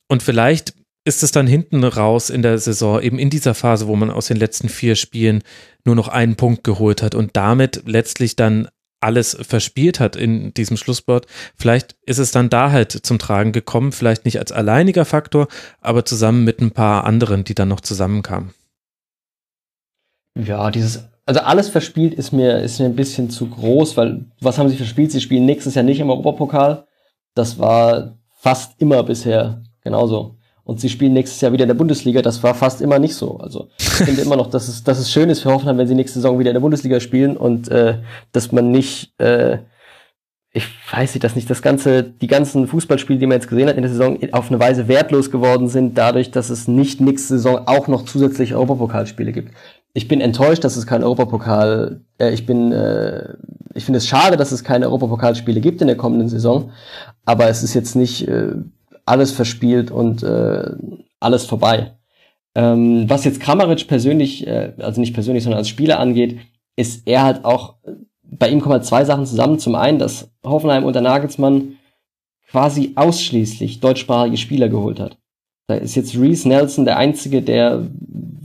Und 0.08 0.22
vielleicht 0.22 0.74
ist 1.04 1.22
es 1.22 1.32
dann 1.32 1.46
hinten 1.46 1.84
raus 1.84 2.30
in 2.30 2.42
der 2.42 2.58
Saison, 2.58 3.00
eben 3.00 3.18
in 3.18 3.30
dieser 3.30 3.54
Phase, 3.54 3.86
wo 3.86 3.96
man 3.96 4.10
aus 4.10 4.26
den 4.26 4.38
letzten 4.38 4.68
vier 4.68 4.96
Spielen 4.96 5.42
nur 5.84 5.94
noch 5.94 6.08
einen 6.08 6.36
Punkt 6.36 6.64
geholt 6.64 7.02
hat 7.02 7.14
und 7.14 7.36
damit 7.36 7.82
letztlich 7.84 8.36
dann 8.36 8.68
alles 9.04 9.36
verspielt 9.40 10.00
hat 10.00 10.16
in 10.16 10.52
diesem 10.54 10.76
Schlusswort. 10.76 11.26
Vielleicht 11.56 11.96
ist 12.06 12.18
es 12.18 12.32
dann 12.32 12.50
da 12.50 12.72
halt 12.72 12.90
zum 12.90 13.18
Tragen 13.18 13.52
gekommen, 13.52 13.92
vielleicht 13.92 14.24
nicht 14.24 14.38
als 14.38 14.50
alleiniger 14.50 15.04
Faktor, 15.04 15.48
aber 15.80 16.04
zusammen 16.04 16.44
mit 16.44 16.60
ein 16.60 16.72
paar 16.72 17.04
anderen, 17.04 17.44
die 17.44 17.54
dann 17.54 17.68
noch 17.68 17.80
zusammenkamen. 17.80 18.52
Ja, 20.36 20.70
dieses, 20.70 21.04
also 21.26 21.40
alles 21.40 21.68
verspielt 21.68 22.14
ist 22.14 22.32
mir, 22.32 22.58
ist 22.58 22.80
mir 22.80 22.86
ein 22.86 22.96
bisschen 22.96 23.30
zu 23.30 23.48
groß, 23.48 23.96
weil 23.96 24.26
was 24.40 24.58
haben 24.58 24.68
sie 24.68 24.76
verspielt? 24.76 25.12
Sie 25.12 25.20
spielen 25.20 25.46
nächstes 25.46 25.74
Jahr 25.74 25.84
nicht 25.84 26.00
im 26.00 26.10
Europapokal. 26.10 26.86
Das 27.34 27.58
war 27.58 28.18
fast 28.40 28.80
immer 28.80 29.02
bisher 29.02 29.62
genauso 29.82 30.38
und 30.64 30.80
sie 30.80 30.88
spielen 30.88 31.12
nächstes 31.12 31.40
Jahr 31.40 31.52
wieder 31.52 31.64
in 31.64 31.68
der 31.68 31.74
Bundesliga. 31.74 32.22
Das 32.22 32.42
war 32.42 32.54
fast 32.54 32.80
immer 32.80 32.98
nicht 32.98 33.14
so. 33.14 33.36
Also 33.36 33.68
ich 33.78 33.88
finde 33.88 34.22
immer 34.22 34.36
noch, 34.36 34.48
dass 34.48 34.68
es, 34.68 34.82
dass 34.82 34.98
es 34.98 35.12
schön 35.12 35.28
ist 35.28 35.40
für 35.40 35.52
Hoffenheim, 35.52 35.78
wenn 35.78 35.86
sie 35.86 35.94
nächste 35.94 36.18
Saison 36.18 36.38
wieder 36.38 36.50
in 36.50 36.54
der 36.54 36.60
Bundesliga 36.60 37.00
spielen 37.00 37.36
und 37.36 37.68
äh, 37.68 37.98
dass 38.32 38.50
man 38.50 38.70
nicht, 38.70 39.12
äh, 39.20 39.58
ich 40.52 40.66
weiß 40.90 41.14
nicht, 41.14 41.22
dass 41.22 41.36
nicht 41.36 41.50
das 41.50 41.60
ganze, 41.60 42.02
die 42.02 42.28
ganzen 42.28 42.66
Fußballspiele, 42.66 43.18
die 43.18 43.26
man 43.26 43.36
jetzt 43.36 43.48
gesehen 43.48 43.68
hat 43.68 43.76
in 43.76 43.82
der 43.82 43.90
Saison, 43.90 44.18
auf 44.32 44.50
eine 44.50 44.58
Weise 44.58 44.88
wertlos 44.88 45.30
geworden 45.30 45.68
sind, 45.68 45.98
dadurch, 45.98 46.30
dass 46.30 46.48
es 46.48 46.66
nicht 46.66 47.00
nächste 47.00 47.34
Saison 47.34 47.66
auch 47.66 47.86
noch 47.86 48.04
zusätzliche 48.06 48.54
Europapokalspiele 48.54 49.32
gibt. 49.32 49.52
Ich 49.92 50.08
bin 50.08 50.20
enttäuscht, 50.20 50.64
dass 50.64 50.76
es 50.76 50.86
kein 50.86 51.04
Europapokal, 51.04 52.00
äh, 52.18 52.32
ich 52.32 52.46
bin, 52.46 52.72
äh, 52.72 53.34
ich 53.74 53.84
finde 53.84 53.98
es 53.98 54.06
schade, 54.06 54.38
dass 54.38 54.50
es 54.50 54.64
keine 54.64 54.86
Europapokalspiele 54.86 55.60
gibt 55.60 55.82
in 55.82 55.88
der 55.88 55.96
kommenden 55.96 56.30
Saison, 56.30 56.70
aber 57.26 57.48
es 57.48 57.62
ist 57.62 57.74
jetzt 57.74 57.96
nicht 57.96 58.26
äh, 58.28 58.54
alles 59.06 59.32
verspielt 59.32 59.90
und 59.90 60.22
äh, 60.22 60.70
alles 61.20 61.44
vorbei. 61.44 61.96
Ähm, 62.54 63.08
was 63.08 63.24
jetzt 63.24 63.40
Kramaric 63.40 63.88
persönlich, 63.88 64.46
äh, 64.46 64.72
also 64.78 65.00
nicht 65.00 65.14
persönlich, 65.14 65.42
sondern 65.42 65.58
als 65.58 65.68
Spieler 65.68 65.98
angeht, 65.98 66.38
ist 66.76 67.06
er 67.06 67.22
halt 67.22 67.44
auch, 67.44 67.76
bei 68.22 68.48
ihm 68.48 68.60
kommen 68.60 68.74
halt 68.74 68.84
zwei 68.84 69.04
Sachen 69.04 69.26
zusammen. 69.26 69.58
Zum 69.58 69.74
einen, 69.74 69.98
dass 69.98 70.30
Hoffenheim 70.44 70.84
unter 70.84 71.00
Nagelsmann 71.00 71.76
quasi 72.48 72.92
ausschließlich 72.94 73.80
deutschsprachige 73.80 74.36
Spieler 74.36 74.68
geholt 74.68 75.00
hat. 75.00 75.18
Da 75.66 75.74
ist 75.74 75.94
jetzt 75.94 76.16
Reese 76.16 76.48
Nelson 76.48 76.84
der 76.84 76.98
einzige, 76.98 77.42
der, 77.42 77.88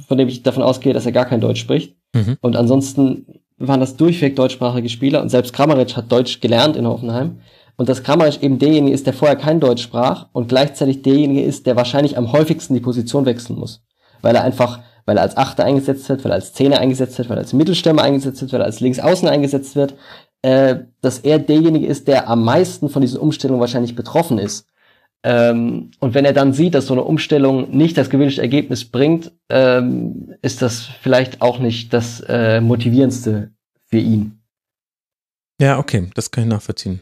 von 0.08 0.18
dem 0.18 0.28
ich 0.28 0.42
davon 0.42 0.64
ausgehe, 0.64 0.94
dass 0.94 1.06
er 1.06 1.12
gar 1.12 1.26
kein 1.26 1.42
Deutsch 1.42 1.60
spricht. 1.60 1.96
Mhm. 2.16 2.38
Und 2.42 2.56
ansonsten 2.56 3.26
waren 3.58 3.80
das 3.80 3.98
durchweg 3.98 4.36
deutschsprachige 4.36 4.90
Spieler 4.90 5.22
und 5.22 5.30
selbst 5.30 5.54
Kramaric 5.54 5.96
hat 5.98 6.12
Deutsch 6.12 6.40
gelernt 6.40 6.76
in 6.76 6.88
Hoffenheim. 6.88 7.42
Und 7.80 7.88
dass 7.88 8.04
Kramaric 8.04 8.44
eben 8.44 8.60
derjenige 8.60 8.94
ist, 8.94 9.06
der 9.06 9.14
vorher 9.14 9.38
kein 9.38 9.62
Deutsch 9.62 9.84
sprach 9.84 10.28
und 10.34 10.50
gleichzeitig 10.50 11.02
derjenige 11.02 11.44
ist, 11.44 11.66
der 11.66 11.78
wahrscheinlich 11.78 12.18
am 12.18 12.34
häufigsten 12.34 12.74
die 12.74 12.82
Position 12.82 13.26
wechseln 13.26 13.58
muss. 13.58 13.82
Weil 14.22 14.36
er 14.36 14.44
einfach, 14.44 14.82
weil 15.06 15.16
er 15.16 15.24
als 15.24 15.38
Achter 15.38 15.64
eingesetzt 15.64 16.10
wird, 16.10 16.26
weil 16.26 16.34
er 16.34 16.36
als 16.36 16.52
Zehner 16.52 16.80
eingesetzt 16.80 17.18
wird, 17.18 17.30
weil 17.30 17.38
er 17.38 17.44
als 17.44 17.54
Mittelstürmer 17.54 18.02
eingesetzt 18.02 18.42
wird, 18.42 18.52
weil 18.52 18.60
er 18.60 18.66
als 18.66 18.82
Linksaußen 18.82 19.30
eingesetzt 19.30 19.78
wird, 19.78 19.96
äh, 20.42 20.76
dass 21.00 21.20
er 21.20 21.40
derjenige 21.40 21.88
ist, 21.88 22.10
der 22.10 22.28
am 22.28 22.44
meisten 22.44 22.90
von 22.90 23.02
diesen 23.02 23.18
Umstellungen 23.18 23.62
wahrscheinlich 23.62 23.96
betroffen 23.96 24.40
ist. 24.40 24.68
Ähm, 25.24 25.92
und 26.02 26.14
wenn 26.14 26.26
er 26.26 26.34
dann 26.34 26.52
sieht, 26.52 26.76
dass 26.76 26.88
so 26.88 26.94
eine 26.94 27.06
Umstellung 27.06 27.72
nicht 27.72 27.98
das 27.98 28.10
gewünschte 28.10 28.42
Ergebnis 28.42 28.84
bringt, 28.84 29.32
ähm, 29.48 30.36
ist 30.42 30.62
das 30.62 30.82
vielleicht 30.82 31.42
auch 31.42 31.60
nicht 31.60 31.94
das 31.94 32.20
äh, 32.28 32.60
motivierendste 32.60 33.52
für 33.86 34.00
ihn. 34.00 34.42
Ja, 35.62 35.80
okay, 35.80 36.10
das 36.14 36.30
kann 36.30 36.44
ich 36.44 36.50
nachvollziehen 36.50 37.00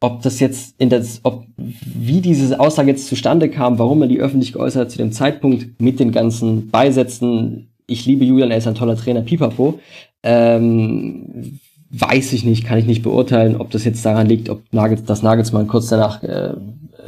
ob 0.00 0.22
das 0.22 0.40
jetzt 0.40 0.74
in 0.78 0.90
das, 0.90 1.20
ob, 1.22 1.44
wie 1.56 2.20
diese 2.20 2.60
Aussage 2.60 2.90
jetzt 2.90 3.06
zustande 3.06 3.48
kam, 3.48 3.78
warum 3.78 4.02
er 4.02 4.08
die 4.08 4.20
öffentlich 4.20 4.52
geäußert 4.52 4.82
hat 4.82 4.90
zu 4.90 4.98
dem 4.98 5.12
Zeitpunkt 5.12 5.80
mit 5.80 6.00
den 6.00 6.12
ganzen 6.12 6.70
Beisätzen, 6.70 7.68
ich 7.86 8.06
liebe 8.06 8.24
Julian, 8.24 8.50
er 8.50 8.58
ist 8.58 8.66
ein 8.66 8.74
toller 8.74 8.96
Trainer, 8.96 9.22
pipapo, 9.22 9.80
ähm, 10.22 11.58
weiß 11.90 12.32
ich 12.32 12.44
nicht, 12.44 12.64
kann 12.64 12.78
ich 12.78 12.86
nicht 12.86 13.02
beurteilen, 13.02 13.56
ob 13.56 13.70
das 13.70 13.84
jetzt 13.84 14.04
daran 14.04 14.26
liegt, 14.26 14.50
ob 14.50 14.62
Nagels, 14.72 15.04
das 15.04 15.22
Nagelsmann 15.22 15.68
kurz 15.68 15.88
danach 15.88 16.22
äh, 16.22 16.54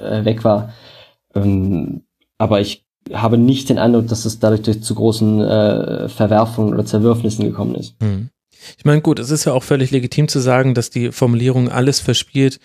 äh, 0.03 0.25
weg 0.25 0.45
war. 0.45 0.73
Ähm, 1.35 2.03
aber 2.39 2.61
ich 2.61 2.87
habe 3.13 3.39
nicht 3.39 3.69
den 3.69 3.79
Eindruck, 3.79 4.09
dass 4.09 4.25
es 4.25 4.39
dadurch 4.39 4.63
durch 4.63 4.83
zu 4.83 4.95
großen 4.95 5.41
äh, 5.41 6.09
Verwerfungen 6.09 6.75
oder 6.75 6.85
Zerwürfnissen 6.85 7.45
gekommen 7.45 7.75
ist. 7.75 7.97
Hm. 8.01 8.31
Ich 8.79 8.85
meine, 8.85 9.01
gut, 9.01 9.19
es 9.19 9.31
ist 9.31 9.45
ja 9.45 9.53
auch 9.53 9.63
völlig 9.63 9.91
legitim 9.91 10.29
zu 10.29 10.41
sagen, 10.41 10.75
dass 10.75 10.91
die 10.91 11.13
Formulierung 11.13 11.69
alles 11.69 12.01
verspielt 12.01 12.59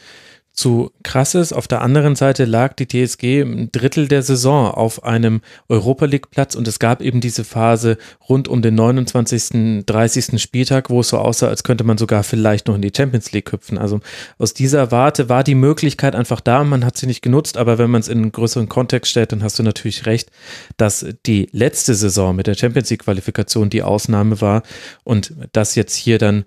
zu 0.54 0.92
krass 1.04 1.34
ist. 1.34 1.54
Auf 1.54 1.68
der 1.68 1.82
anderen 1.82 2.16
Seite 2.16 2.46
lag 2.46 2.74
die 2.74 2.88
TSG 2.88 3.42
ein 3.42 3.72
Drittel 3.72 4.08
der 4.08 4.22
Saison 4.22 4.70
auf 4.70 5.04
einem 5.04 5.42
Europa 5.70 6.06
League 6.06 6.30
Platz 6.30 6.56
und 6.56 6.68
es 6.68 6.78
gab 6.78 7.02
eben 7.02 7.22
diese 7.22 7.44
Phase 7.44 7.98
rund 8.28 8.48
um 8.48 8.62
den 8.62 8.76
29., 8.76 9.86
30. 9.86 10.42
Spieltag, 10.42 10.90
wo 10.90 11.00
es 11.00 11.10
so 11.10 11.18
aussah, 11.18 11.48
als 11.48 11.64
könnte 11.64 11.84
man 11.84 11.98
sogar 11.98 12.24
vielleicht 12.24 12.68
noch 12.68 12.76
in 12.76 12.82
die 12.82 12.92
Champions 12.96 13.32
League 13.32 13.52
hüpfen. 13.52 13.78
Also 13.78 14.02
aus 14.38 14.54
dieser 14.54 14.92
Warte 14.92 15.30
war 15.30 15.44
die 15.44 15.56
Möglichkeit 15.56 16.16
einfach 16.16 16.42
da, 16.42 16.64
man 16.64 16.86
hat 16.86 16.98
sie 16.98 17.08
nicht 17.08 17.22
genutzt, 17.22 17.58
aber 17.58 17.78
wenn 17.78 17.90
man 17.90 18.02
es 18.02 18.10
in 18.10 18.20
einen 18.20 18.32
größeren 18.32 18.68
Kontext 18.68 19.12
stellt, 19.12 19.32
dann 19.32 19.44
hast 19.44 19.58
du 19.58 19.64
natürlich 19.64 20.06
recht, 20.06 20.32
dass 20.78 21.06
die 21.26 21.48
letzte 21.54 21.96
Saison 21.96 22.36
mit 22.36 22.48
der 22.48 22.56
Champions 22.56 22.90
League 22.90 23.04
Qualifikation 23.04 23.70
die 23.70 23.84
Ausnahme 23.84 24.42
war 24.42 24.64
und 25.04 25.34
das 25.54 25.76
jetzt 25.76 25.96
hier 25.96 26.18
dann 26.18 26.46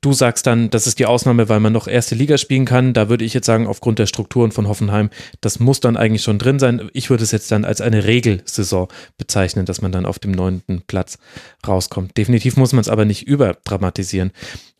du 0.00 0.12
sagst 0.12 0.46
dann, 0.46 0.70
das 0.70 0.86
ist 0.86 0.98
die 0.98 1.06
Ausnahme, 1.06 1.48
weil 1.48 1.60
man 1.60 1.72
noch 1.72 1.88
erste 1.88 2.14
Liga 2.14 2.38
spielen 2.38 2.64
kann. 2.64 2.94
Da 2.94 3.08
würde 3.08 3.24
ich 3.24 3.34
jetzt 3.34 3.46
sagen, 3.46 3.66
aufgrund 3.66 3.98
der 3.98 4.06
Strukturen 4.06 4.52
von 4.52 4.68
Hoffenheim, 4.68 5.10
das 5.40 5.60
muss 5.60 5.80
dann 5.80 5.96
eigentlich 5.96 6.22
schon 6.22 6.38
drin 6.38 6.58
sein. 6.58 6.90
Ich 6.92 7.10
würde 7.10 7.24
es 7.24 7.32
jetzt 7.32 7.50
dann 7.50 7.64
als 7.64 7.80
eine 7.80 8.04
Regelsaison 8.04 8.88
bezeichnen, 9.18 9.66
dass 9.66 9.82
man 9.82 9.92
dann 9.92 10.06
auf 10.06 10.18
dem 10.18 10.32
neunten 10.32 10.82
Platz 10.86 11.18
rauskommt. 11.66 12.16
Definitiv 12.16 12.56
muss 12.56 12.72
man 12.72 12.80
es 12.80 12.88
aber 12.88 13.04
nicht 13.04 13.26
überdramatisieren. 13.26 14.32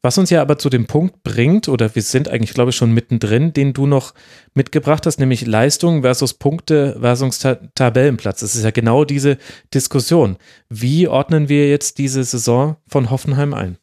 Was 0.03 0.19
uns 0.19 0.29
ja 0.29 0.43
aber 0.43 0.59
zu 0.59 0.69
dem 0.69 0.87
Punkt 0.87 1.23
bringt, 1.23 1.67
oder 1.67 1.95
wir 1.95 2.03
sind 2.03 2.29
eigentlich, 2.29 2.53
glaube 2.53 2.71
ich, 2.71 2.77
schon 2.77 2.93
mittendrin, 2.93 3.55
den 3.55 3.73
du 3.73 3.87
noch 3.87 4.13
mitgebracht 4.53 5.07
hast, 5.07 5.19
nämlich 5.19 5.47
Leistung 5.47 6.03
versus 6.03 6.35
Punkte 6.35 6.99
versus 7.01 7.39
Tabellenplatz. 7.75 8.43
Es 8.43 8.55
ist 8.55 8.65
ja 8.65 8.71
genau 8.71 9.05
diese 9.05 9.39
Diskussion. 9.73 10.37
Wie 10.69 11.09
ordnen 11.09 11.49
wir 11.49 11.71
jetzt 11.71 11.97
diese 11.97 12.23
Saison 12.23 12.77
von 12.87 13.11
Hoffenheim 13.11 13.55
ein? 13.55 13.79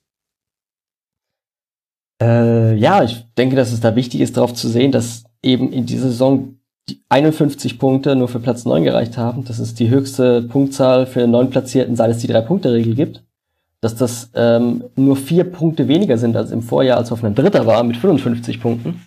Äh, 2.22 2.76
ja, 2.76 3.04
ich 3.04 3.26
denke, 3.38 3.56
dass 3.56 3.74
es 3.74 3.82
da 3.82 3.96
wichtig 3.96 4.22
ist, 4.22 4.38
darauf 4.38 4.54
zu 4.54 4.70
sehen, 4.70 4.92
dass 4.92 5.24
eben 5.42 5.74
in 5.74 5.86
dieser 5.86 6.10
Saison 6.10 6.56
die 6.88 7.02
51 7.10 7.80
Punkte 7.80 8.16
nur 8.16 8.28
für 8.28 8.40
Platz 8.40 8.66
9 8.66 8.84
gereicht 8.84 9.18
haben. 9.18 9.44
Das 9.46 9.60
ist 9.60 9.80
die 9.80 9.90
höchste 9.90 10.44
Punktzahl 10.44 11.06
für 11.06 11.28
neun 11.28 11.50
Platzierten, 11.50 11.96
seit 11.96 12.12
es 12.12 12.20
die 12.20 12.28
Drei-Punkte-Regel 12.28 12.96
gibt. 12.96 13.24
Dass 13.82 13.96
das 13.96 14.30
ähm, 14.36 14.84
nur 14.96 15.16
vier 15.16 15.44
Punkte 15.44 15.88
weniger 15.88 16.20
sind 16.20 16.38
als 16.38 16.52
im 16.52 16.62
Vorjahr, 16.62 16.98
als 16.98 17.12
auf 17.12 17.24
einem 17.24 17.34
Dritter 17.34 17.66
war 17.66 17.84
mit 17.84 17.98
55 17.98 18.62
Punkten. 18.62 19.02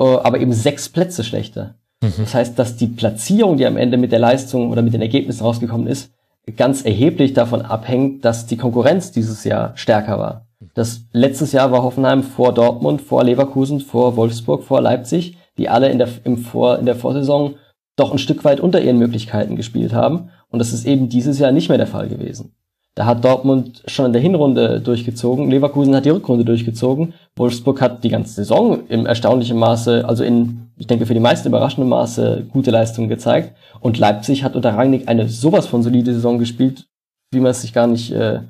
Uh, 0.00 0.18
aber 0.22 0.40
eben 0.40 0.54
sechs 0.54 0.88
Plätze 0.88 1.22
schlechter. 1.24 1.74
Mhm. 2.02 2.12
Das 2.16 2.34
heißt, 2.34 2.58
dass 2.58 2.76
die 2.76 2.86
Platzierung, 2.86 3.58
die 3.58 3.66
am 3.66 3.76
Ende 3.76 3.98
mit 3.98 4.12
der 4.12 4.18
Leistung 4.18 4.70
oder 4.70 4.80
mit 4.80 4.94
den 4.94 5.02
Ergebnissen 5.02 5.42
rausgekommen 5.42 5.86
ist, 5.86 6.10
ganz 6.56 6.86
erheblich 6.86 7.34
davon 7.34 7.60
abhängt, 7.60 8.24
dass 8.24 8.46
die 8.46 8.56
Konkurrenz 8.56 9.12
dieses 9.12 9.44
Jahr 9.44 9.72
stärker 9.76 10.18
war. 10.18 10.46
Das 10.74 11.06
letztes 11.12 11.52
Jahr 11.52 11.72
war 11.72 11.82
Hoffenheim 11.82 12.22
vor 12.22 12.52
Dortmund, 12.52 13.00
vor 13.00 13.24
Leverkusen, 13.24 13.80
vor 13.80 14.16
Wolfsburg, 14.16 14.62
vor 14.64 14.80
Leipzig 14.80 15.36
die 15.60 15.68
alle 15.68 15.90
in 15.90 15.98
der, 15.98 16.08
im 16.24 16.38
Vor, 16.38 16.78
in 16.78 16.86
der 16.86 16.96
Vorsaison 16.96 17.54
doch 17.94 18.12
ein 18.12 18.18
Stück 18.18 18.44
weit 18.44 18.60
unter 18.60 18.80
ihren 18.80 18.98
Möglichkeiten 18.98 19.56
gespielt 19.56 19.92
haben. 19.92 20.30
Und 20.48 20.58
das 20.58 20.72
ist 20.72 20.86
eben 20.86 21.10
dieses 21.10 21.38
Jahr 21.38 21.52
nicht 21.52 21.68
mehr 21.68 21.76
der 21.76 21.86
Fall 21.86 22.08
gewesen. 22.08 22.54
Da 22.94 23.04
hat 23.04 23.24
Dortmund 23.24 23.82
schon 23.86 24.06
in 24.06 24.12
der 24.14 24.22
Hinrunde 24.22 24.80
durchgezogen, 24.80 25.50
Leverkusen 25.50 25.94
hat 25.94 26.06
die 26.06 26.10
Rückrunde 26.10 26.44
durchgezogen, 26.44 27.12
Wolfsburg 27.36 27.80
hat 27.80 28.02
die 28.02 28.08
ganze 28.08 28.34
Saison 28.34 28.86
im 28.88 29.06
erstaunlichen 29.06 29.58
Maße, 29.58 30.08
also 30.08 30.24
in, 30.24 30.70
ich 30.76 30.86
denke 30.86 31.06
für 31.06 31.14
die 31.14 31.20
meisten 31.20 31.48
überraschenden 31.48 31.88
Maße, 31.88 32.46
gute 32.50 32.70
Leistungen 32.70 33.08
gezeigt. 33.08 33.54
Und 33.80 33.98
Leipzig 33.98 34.42
hat 34.44 34.56
unter 34.56 34.74
Rangnick 34.74 35.08
eine 35.08 35.28
sowas 35.28 35.66
von 35.66 35.82
solide 35.82 36.14
Saison 36.14 36.38
gespielt, 36.38 36.86
wie 37.32 37.40
man 37.40 37.50
es 37.50 37.60
sich 37.60 37.74
gar 37.74 37.86
nicht, 37.86 38.12
äh, 38.12 38.40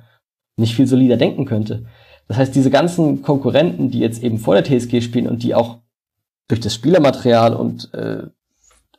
nicht 0.61 0.75
viel 0.75 0.87
solider 0.87 1.17
denken 1.17 1.45
könnte. 1.47 1.87
Das 2.29 2.37
heißt, 2.37 2.55
diese 2.55 2.71
ganzen 2.71 3.23
Konkurrenten, 3.23 3.91
die 3.91 3.99
jetzt 3.99 4.23
eben 4.23 4.39
vor 4.39 4.55
der 4.55 4.65
TSG 4.65 5.01
spielen 5.01 5.27
und 5.27 5.43
die 5.43 5.55
auch 5.55 5.79
durch 6.47 6.61
das 6.61 6.75
Spielermaterial 6.75 7.55
und 7.55 7.93
äh, 7.93 8.23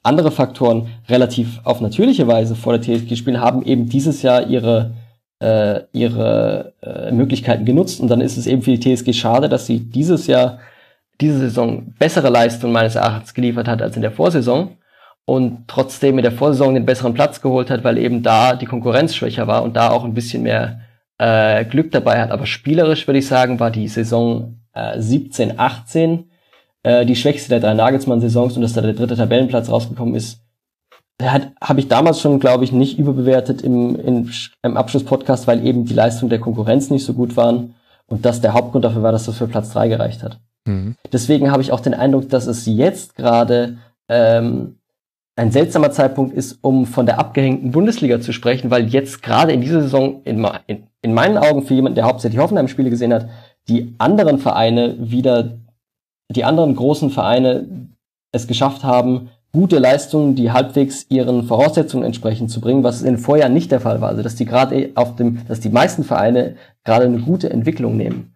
andere 0.04 0.32
Faktoren 0.32 0.90
relativ 1.08 1.62
auf 1.64 1.80
natürliche 1.82 2.28
Weise 2.28 2.56
vor 2.56 2.78
der 2.78 2.82
TSG 2.82 3.16
spielen, 3.16 3.40
haben 3.40 3.64
eben 3.64 3.88
dieses 3.88 4.22
Jahr 4.22 4.48
ihre, 4.48 4.96
äh, 5.40 5.82
ihre 5.94 6.74
äh, 6.82 7.12
Möglichkeiten 7.12 7.66
genutzt. 7.66 8.02
Und 8.02 8.10
dann 8.10 8.22
ist 8.22 8.38
es 8.38 8.48
eben 8.48 8.64
für 8.64 8.76
die 8.76 8.96
TSG 8.96 9.14
schade, 9.14 9.48
dass 9.48 9.66
sie 9.66 9.80
dieses 9.80 10.28
Jahr, 10.28 10.60
diese 11.20 11.40
Saison 11.40 11.94
bessere 12.00 12.30
Leistung 12.30 12.72
meines 12.72 12.96
Erachtens 12.96 13.34
geliefert 13.34 13.68
hat 13.68 13.82
als 13.82 13.96
in 13.96 14.02
der 14.02 14.12
Vorsaison 14.12 14.78
und 15.26 15.68
trotzdem 15.68 16.18
in 16.18 16.24
der 16.24 16.32
Vorsaison 16.32 16.74
den 16.74 16.86
besseren 16.86 17.14
Platz 17.14 17.42
geholt 17.42 17.70
hat, 17.70 17.84
weil 17.84 17.98
eben 17.98 18.24
da 18.24 18.56
die 18.56 18.66
Konkurrenz 18.66 19.16
schwächer 19.16 19.48
war 19.48 19.64
und 19.64 19.76
da 19.76 19.92
auch 19.92 20.04
ein 20.04 20.16
bisschen 20.16 20.44
mehr 20.44 20.82
äh, 21.22 21.66
Glück 21.66 21.92
dabei 21.92 22.20
hat. 22.20 22.32
Aber 22.32 22.48
spielerisch 22.48 23.08
würde 23.08 23.20
ich 23.20 23.28
sagen, 23.28 23.60
war 23.60 23.70
die 23.70 23.88
Saison 23.88 24.60
äh, 24.74 25.00
17, 25.00 25.60
18 25.60 26.32
äh, 26.84 27.06
die 27.06 27.16
schwächste 27.16 27.50
der 27.50 27.60
drei 27.60 27.76
Nagelsmann-Saisons 27.76 28.56
und 28.56 28.64
dass 28.64 28.74
da 28.74 28.82
der 28.82 28.94
dritte 28.94 29.16
Tabellenplatz 29.16 29.70
rausgekommen 29.70 30.16
ist. 30.16 30.42
Habe 31.22 31.80
ich 31.80 31.88
damals 31.88 32.20
schon, 32.20 32.40
glaube 32.40 32.64
ich, 32.64 32.72
nicht 32.72 32.98
überbewertet 32.98 33.62
im, 33.62 33.96
im, 33.96 34.32
im 34.64 34.78
Abschlusspodcast, 34.78 35.46
weil 35.46 35.64
eben 35.64 35.86
die 35.86 35.94
Leistung 35.94 36.30
der 36.30 36.40
Konkurrenz 36.40 36.90
nicht 36.90 37.06
so 37.06 37.14
gut 37.14 37.38
waren 37.38 37.76
und 38.08 38.26
das 38.26 38.42
der 38.42 38.54
Hauptgrund 38.54 38.84
dafür 38.84 39.04
war, 39.04 39.12
dass 39.12 39.28
das 39.28 39.38
für 39.38 39.48
Platz 39.48 39.72
drei 39.72 39.88
gereicht 39.88 40.24
hat. 40.24 40.40
Mhm. 40.66 40.96
Deswegen 41.14 41.52
habe 41.52 41.62
ich 41.62 41.72
auch 41.72 41.80
den 41.80 41.94
Eindruck, 41.94 42.30
dass 42.30 42.48
es 42.48 42.66
jetzt 42.66 43.16
gerade 43.16 43.78
ähm, 44.10 44.78
ein 45.42 45.52
seltsamer 45.52 45.90
Zeitpunkt 45.90 46.36
ist, 46.36 46.60
um 46.62 46.86
von 46.86 47.08
der 47.08 47.18
abgehängten 47.18 47.72
Bundesliga 47.72 48.22
zu 48.22 48.32
sprechen, 48.32 48.70
weil 48.70 48.88
jetzt 48.90 49.24
gerade 49.24 49.52
in 49.52 49.62
dieser 49.62 49.82
Saison 49.82 50.22
in, 50.24 50.48
in, 50.68 50.84
in 51.02 51.14
meinen 51.16 51.40
Augen 51.40 51.64
für 51.64 51.74
jemanden, 51.74 51.96
der 51.96 52.06
hauptsächlich 52.06 52.40
Hoffenheim-Spiele 52.40 52.92
gesehen 52.92 53.12
hat, 53.12 53.28
die 53.68 53.96
anderen 53.98 54.38
Vereine 54.38 54.98
wieder, 55.00 55.58
die 56.30 56.44
anderen 56.44 56.76
großen 56.76 57.10
Vereine 57.10 57.90
es 58.32 58.46
geschafft 58.46 58.84
haben, 58.84 59.32
gute 59.52 59.80
Leistungen, 59.80 60.36
die 60.36 60.52
halbwegs 60.52 61.08
ihren 61.10 61.44
Voraussetzungen 61.44 62.06
entsprechend 62.06 62.52
zu 62.52 62.62
bringen, 62.62 62.84
was 62.84 63.02
in 63.02 63.16
den 63.16 63.18
Vorjahren 63.18 63.54
nicht 63.54 63.72
der 63.72 63.82
Fall 63.82 64.00
war. 64.00 64.10
Also 64.10 64.22
dass 64.22 64.36
die 64.36 64.46
gerade 64.46 64.92
auf 64.94 65.16
dem, 65.16 65.40
dass 65.48 65.60
die 65.60 65.70
meisten 65.70 66.04
Vereine 66.04 66.56
gerade 66.84 67.06
eine 67.06 67.20
gute 67.20 67.50
Entwicklung 67.50 67.98
nehmen. 67.98 68.36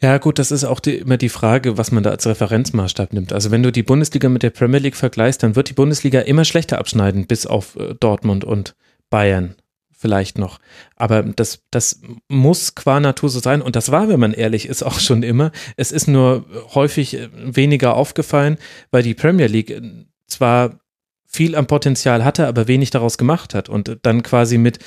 Ja, 0.00 0.18
gut, 0.18 0.38
das 0.38 0.50
ist 0.50 0.64
auch 0.64 0.80
die, 0.80 0.96
immer 0.96 1.16
die 1.16 1.30
Frage, 1.30 1.78
was 1.78 1.90
man 1.90 2.02
da 2.02 2.10
als 2.10 2.26
Referenzmaßstab 2.26 3.14
nimmt. 3.14 3.32
Also 3.32 3.50
wenn 3.50 3.62
du 3.62 3.72
die 3.72 3.82
Bundesliga 3.82 4.28
mit 4.28 4.42
der 4.42 4.50
Premier 4.50 4.78
League 4.80 4.96
vergleichst, 4.96 5.42
dann 5.42 5.56
wird 5.56 5.70
die 5.70 5.74
Bundesliga 5.74 6.20
immer 6.20 6.44
schlechter 6.44 6.78
abschneiden, 6.78 7.26
bis 7.26 7.46
auf 7.46 7.76
äh, 7.76 7.94
Dortmund 7.98 8.44
und 8.44 8.76
Bayern 9.08 9.54
vielleicht 9.96 10.36
noch. 10.36 10.60
Aber 10.96 11.22
das, 11.22 11.62
das 11.70 12.02
muss 12.28 12.74
qua 12.74 13.00
Natur 13.00 13.30
so 13.30 13.40
sein. 13.40 13.62
Und 13.62 13.74
das 13.74 13.90
war, 13.90 14.08
wenn 14.08 14.20
man 14.20 14.34
ehrlich 14.34 14.68
ist, 14.68 14.82
auch 14.82 15.00
schon 15.00 15.22
immer. 15.22 15.50
Es 15.76 15.92
ist 15.92 16.06
nur 16.08 16.44
häufig 16.74 17.14
äh, 17.14 17.28
weniger 17.34 17.96
aufgefallen, 17.96 18.58
weil 18.90 19.02
die 19.02 19.14
Premier 19.14 19.46
League 19.46 19.70
äh, 19.70 19.80
zwar 20.26 20.78
viel 21.26 21.54
am 21.54 21.66
Potenzial 21.66 22.24
hatte, 22.24 22.46
aber 22.46 22.68
wenig 22.68 22.90
daraus 22.90 23.18
gemacht 23.18 23.54
hat 23.54 23.68
und 23.68 23.98
dann 24.02 24.22
quasi 24.22 24.58
mit 24.58 24.78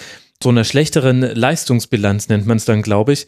so 0.42 0.50
einer 0.50 0.64
schlechteren 0.64 1.22
Leistungsbilanz 1.22 2.30
nennt 2.30 2.46
man 2.46 2.58
es 2.58 2.66
dann, 2.66 2.82
glaube 2.82 3.12
ich. 3.12 3.28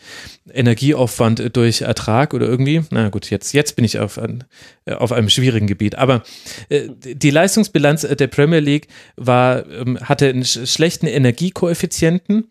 Energieaufwand 0.54 1.56
durch 1.56 1.82
Ertrag 1.82 2.34
oder 2.34 2.48
irgendwie. 2.48 2.84
Na 2.90 3.10
gut, 3.10 3.30
jetzt, 3.30 3.52
jetzt 3.54 3.76
bin 3.76 3.84
ich 3.84 4.00
auf, 4.00 4.18
ein, 4.18 4.46
äh, 4.86 4.94
auf 4.94 5.12
einem 5.12 5.30
schwierigen 5.30 5.68
Gebiet. 5.68 5.96
Aber 5.96 6.24
äh, 6.70 6.88
die 7.02 7.30
Leistungsbilanz 7.30 8.02
der 8.02 8.28
Premier 8.28 8.60
League 8.60 8.88
war, 9.18 9.70
ähm, 9.70 10.00
hatte 10.00 10.30
einen 10.30 10.46
schlechten 10.46 11.08
Energiekoeffizienten 11.08 12.48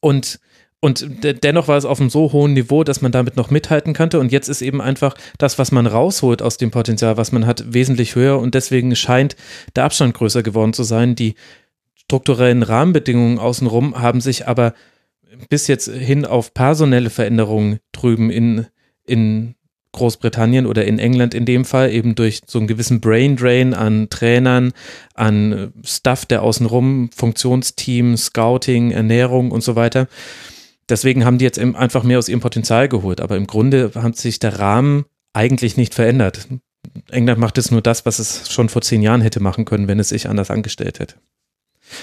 und 0.00 0.38
und 0.78 1.06
dennoch 1.42 1.68
war 1.68 1.78
es 1.78 1.86
auf 1.86 2.00
einem 2.00 2.10
so 2.10 2.32
hohen 2.32 2.52
Niveau, 2.52 2.84
dass 2.84 3.00
man 3.00 3.10
damit 3.10 3.36
noch 3.36 3.50
mithalten 3.50 3.94
könnte. 3.94 4.20
Und 4.20 4.30
jetzt 4.30 4.48
ist 4.48 4.60
eben 4.62 4.80
einfach 4.80 5.14
das, 5.38 5.58
was 5.58 5.72
man 5.72 5.86
rausholt 5.86 6.42
aus 6.42 6.58
dem 6.58 6.70
Potenzial, 6.70 7.16
was 7.16 7.32
man 7.32 7.46
hat, 7.46 7.72
wesentlich 7.72 8.14
höher. 8.14 8.38
Und 8.38 8.54
deswegen 8.54 8.94
scheint 8.94 9.36
der 9.74 9.84
Abstand 9.84 10.14
größer 10.14 10.42
geworden 10.44 10.74
zu 10.74 10.84
sein. 10.84 11.16
Die 11.16 11.34
strukturellen 12.06 12.62
Rahmenbedingungen 12.62 13.38
außenrum 13.38 14.00
haben 14.00 14.20
sich 14.20 14.46
aber 14.46 14.74
bis 15.48 15.66
jetzt 15.66 15.90
hin 15.90 16.24
auf 16.24 16.54
personelle 16.54 17.10
Veränderungen 17.10 17.80
drüben 17.92 18.30
in, 18.30 18.66
in 19.04 19.56
Großbritannien 19.92 20.66
oder 20.66 20.84
in 20.84 20.98
England 20.98 21.34
in 21.34 21.44
dem 21.44 21.64
Fall 21.64 21.90
eben 21.90 22.14
durch 22.14 22.42
so 22.46 22.58
einen 22.58 22.68
gewissen 22.68 23.00
Brain 23.00 23.36
Drain 23.36 23.74
an 23.74 24.08
Trainern, 24.08 24.72
an 25.14 25.72
Stuff 25.84 26.26
der 26.26 26.42
außenrum, 26.42 27.10
Funktionsteam, 27.14 28.16
Scouting, 28.16 28.92
Ernährung 28.92 29.50
und 29.50 29.62
so 29.62 29.74
weiter. 29.74 30.06
Deswegen 30.88 31.24
haben 31.24 31.38
die 31.38 31.44
jetzt 31.44 31.58
einfach 31.58 32.04
mehr 32.04 32.18
aus 32.18 32.28
ihrem 32.28 32.40
Potenzial 32.40 32.88
geholt. 32.88 33.20
Aber 33.20 33.36
im 33.36 33.46
Grunde 33.48 33.90
hat 33.94 34.16
sich 34.16 34.38
der 34.38 34.60
Rahmen 34.60 35.06
eigentlich 35.32 35.76
nicht 35.76 35.94
verändert. 35.94 36.46
England 37.10 37.40
macht 37.40 37.56
jetzt 37.56 37.72
nur 37.72 37.82
das, 37.82 38.06
was 38.06 38.20
es 38.20 38.50
schon 38.50 38.68
vor 38.68 38.82
zehn 38.82 39.02
Jahren 39.02 39.20
hätte 39.20 39.40
machen 39.40 39.64
können, 39.64 39.88
wenn 39.88 39.98
es 39.98 40.10
sich 40.10 40.28
anders 40.28 40.50
angestellt 40.50 41.00
hätte. 41.00 41.16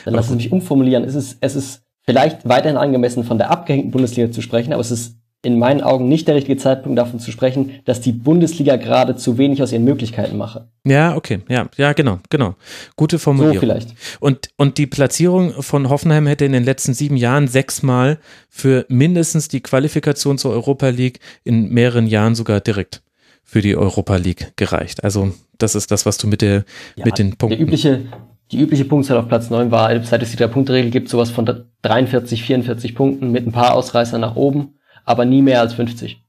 Dann 0.06 0.14
lassen 0.14 0.30
Sie 0.30 0.36
mich 0.36 0.52
umformulieren. 0.52 1.04
Es 1.04 1.16
ist, 1.16 1.38
es 1.42 1.56
ist 1.56 1.84
vielleicht 2.06 2.48
weiterhin 2.48 2.78
angemessen, 2.78 3.24
von 3.24 3.38
der 3.38 3.52
abgehängten 3.52 3.92
Bundesliga 3.92 4.32
zu 4.32 4.42
sprechen, 4.42 4.74
aber 4.74 4.82
es 4.82 4.92
ist 4.92 5.16
in 5.46 5.60
meinen 5.60 5.82
Augen 5.82 6.08
nicht 6.08 6.28
der 6.30 6.36
richtige 6.36 6.58
Zeitpunkt 6.58 6.98
davon 6.98 7.20
zu 7.20 7.30
sprechen, 7.30 7.82
dass 7.84 8.00
die 8.00 8.14
Bundesliga 8.14 8.78
gerade 8.78 9.18
zu 9.18 9.38
wenig 9.38 9.62
aus 9.62 9.74
ihren 9.74 9.84
Möglichkeiten 9.84 10.38
mache. 10.38 10.70
Ja, 10.86 11.18
okay, 11.18 11.42
ja, 11.50 11.70
ja, 11.76 11.92
genau, 11.92 12.20
genau. 12.30 12.56
Gute 12.96 13.20
Formulierung. 13.20 13.56
So 13.56 13.60
vielleicht. 13.60 13.94
Und, 14.22 14.50
und 14.56 14.78
die 14.78 14.88
Platzierung 14.88 15.52
von 15.62 15.90
Hoffenheim 15.90 16.28
hätte 16.28 16.46
in 16.46 16.54
den 16.54 16.64
letzten 16.64 16.94
sieben 16.94 17.18
Jahren 17.18 17.50
sechsmal 17.50 18.20
für 18.50 18.86
mindestens 18.88 19.50
die 19.50 19.60
Qualifikation 19.60 20.38
zur 20.38 20.52
Europa 20.52 20.88
League 20.88 21.20
in 21.44 21.70
mehreren 21.70 22.08
Jahren 22.08 22.36
sogar 22.36 22.62
direkt 22.62 23.04
für 23.44 23.62
die 23.62 23.76
Europa 23.76 24.16
League 24.16 24.54
gereicht. 24.56 25.04
Also 25.04 25.34
das 25.58 25.76
ist 25.76 25.92
das, 25.92 26.06
was 26.06 26.18
du 26.18 26.28
mit 26.28 26.42
der 26.42 26.64
ja, 26.96 27.04
mit 27.04 27.20
den 27.20 27.36
Punkten. 27.36 27.58
Der 27.58 27.60
übliche, 27.60 28.06
die 28.52 28.60
übliche 28.60 28.86
Punktzahl 28.86 29.18
auf 29.18 29.28
Platz 29.28 29.50
9 29.50 29.72
war, 29.72 30.04
seit 30.04 30.22
es 30.22 30.32
die 30.32 30.38
Drei-Punkte-Regel 30.38 30.92
gibt, 30.92 31.10
sowas 31.10 31.32
von 31.32 31.66
43, 31.82 32.44
44 32.44 32.96
Punkten 32.96 33.32
mit 33.32 33.48
ein 33.48 33.52
paar 33.52 33.74
Ausreißern 33.74 34.22
nach 34.22 34.36
oben, 34.36 34.76
aber 35.06 35.26
nie 35.26 35.42
mehr 35.42 35.62
als 35.62 35.74
50. 35.74 36.24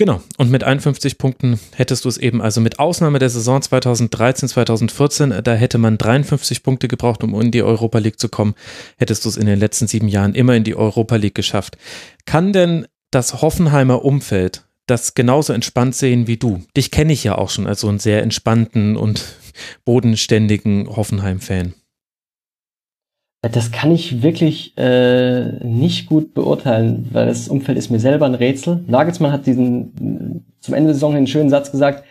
Genau, 0.00 0.22
und 0.38 0.50
mit 0.50 0.64
51 0.64 1.18
Punkten 1.18 1.60
hättest 1.74 2.06
du 2.06 2.08
es 2.08 2.16
eben, 2.16 2.40
also 2.40 2.62
mit 2.62 2.78
Ausnahme 2.78 3.18
der 3.18 3.28
Saison 3.28 3.60
2013, 3.60 4.48
2014, 4.48 5.34
da 5.44 5.52
hätte 5.52 5.76
man 5.76 5.98
53 5.98 6.62
Punkte 6.62 6.88
gebraucht, 6.88 7.22
um 7.22 7.38
in 7.38 7.50
die 7.50 7.62
Europa 7.62 7.98
League 7.98 8.18
zu 8.18 8.30
kommen, 8.30 8.54
hättest 8.96 9.26
du 9.26 9.28
es 9.28 9.36
in 9.36 9.44
den 9.44 9.58
letzten 9.58 9.88
sieben 9.88 10.08
Jahren 10.08 10.34
immer 10.34 10.54
in 10.54 10.64
die 10.64 10.74
Europa 10.74 11.16
League 11.16 11.34
geschafft. 11.34 11.76
Kann 12.24 12.54
denn 12.54 12.86
das 13.10 13.42
Hoffenheimer 13.42 14.02
Umfeld 14.02 14.64
das 14.86 15.12
genauso 15.12 15.52
entspannt 15.52 15.94
sehen 15.94 16.26
wie 16.26 16.38
du? 16.38 16.62
Dich 16.74 16.90
kenne 16.90 17.12
ich 17.12 17.22
ja 17.22 17.36
auch 17.36 17.50
schon 17.50 17.66
als 17.66 17.80
so 17.80 17.88
einen 17.88 17.98
sehr 17.98 18.22
entspannten 18.22 18.96
und 18.96 19.22
bodenständigen 19.84 20.94
Hoffenheim-Fan? 20.94 21.74
Das 23.42 23.72
kann 23.72 23.90
ich 23.90 24.22
wirklich 24.22 24.76
äh, 24.76 25.64
nicht 25.64 26.06
gut 26.06 26.34
beurteilen, 26.34 27.08
weil 27.12 27.26
das 27.26 27.48
Umfeld 27.48 27.78
ist 27.78 27.90
mir 27.90 27.98
selber 27.98 28.26
ein 28.26 28.34
Rätsel. 28.34 28.84
Nagelsmann 28.86 29.32
hat 29.32 29.46
diesen 29.46 30.44
zum 30.60 30.74
Ende 30.74 30.88
der 30.88 30.94
Saison 30.94 31.16
einen 31.16 31.26
schönen 31.26 31.48
Satz 31.48 31.70
gesagt, 31.70 32.04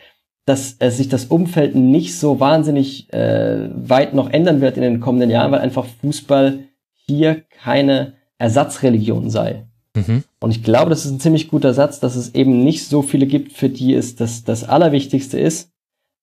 dass 0.46 0.78
äh, 0.80 0.90
sich 0.90 1.08
das 1.08 1.26
Umfeld 1.26 1.76
nicht 1.76 2.18
so 2.18 2.40
wahnsinnig 2.40 3.14
äh, 3.14 3.70
weit 3.76 4.16
noch 4.16 4.32
ändern 4.32 4.62
wird 4.62 4.78
in 4.78 4.82
den 4.82 5.00
kommenden 5.00 5.30
Jahren, 5.30 5.52
weil 5.52 5.60
einfach 5.60 5.86
Fußball 6.02 6.64
hier 7.06 7.44
keine 7.62 8.14
Ersatzreligion 8.40 9.30
sei. 9.30 9.68
Mhm. 9.96 10.24
Und 10.40 10.50
ich 10.50 10.64
glaube, 10.64 10.90
das 10.90 11.06
ist 11.06 11.12
ein 11.12 11.20
ziemlich 11.20 11.48
guter 11.50 11.76
Satz, 11.76 12.00
dass 12.00 12.16
es 12.16 12.34
eben 12.34 12.64
nicht 12.64 12.88
so 12.88 13.04
viele 13.04 13.28
gibt, 13.28 13.52
für 13.52 13.70
die 13.70 13.94
es 13.94 14.16
das, 14.16 14.44
das 14.44 14.64
Allerwichtigste 14.64 15.40
ist 15.40 15.69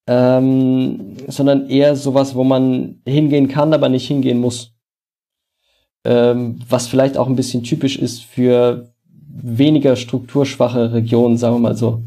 ähm, 0.06 1.16
sondern 1.26 1.68
eher 1.68 1.96
sowas, 1.96 2.34
wo 2.34 2.44
man 2.44 3.00
hingehen 3.04 3.48
kann, 3.48 3.74
aber 3.74 3.88
nicht 3.88 4.06
hingehen 4.06 4.38
muss. 4.38 4.72
Ähm, 6.04 6.60
was 6.68 6.86
vielleicht 6.86 7.18
auch 7.18 7.26
ein 7.26 7.36
bisschen 7.36 7.64
typisch 7.64 7.98
ist 7.98 8.22
für 8.22 8.92
weniger 9.28 9.96
strukturschwache 9.96 10.92
Regionen, 10.92 11.36
sagen 11.36 11.56
wir 11.56 11.60
mal 11.60 11.76
so. 11.76 12.02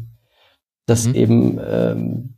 Das 0.86 1.06
mhm. 1.06 1.14
eben 1.14 1.60
ähm, 1.64 2.34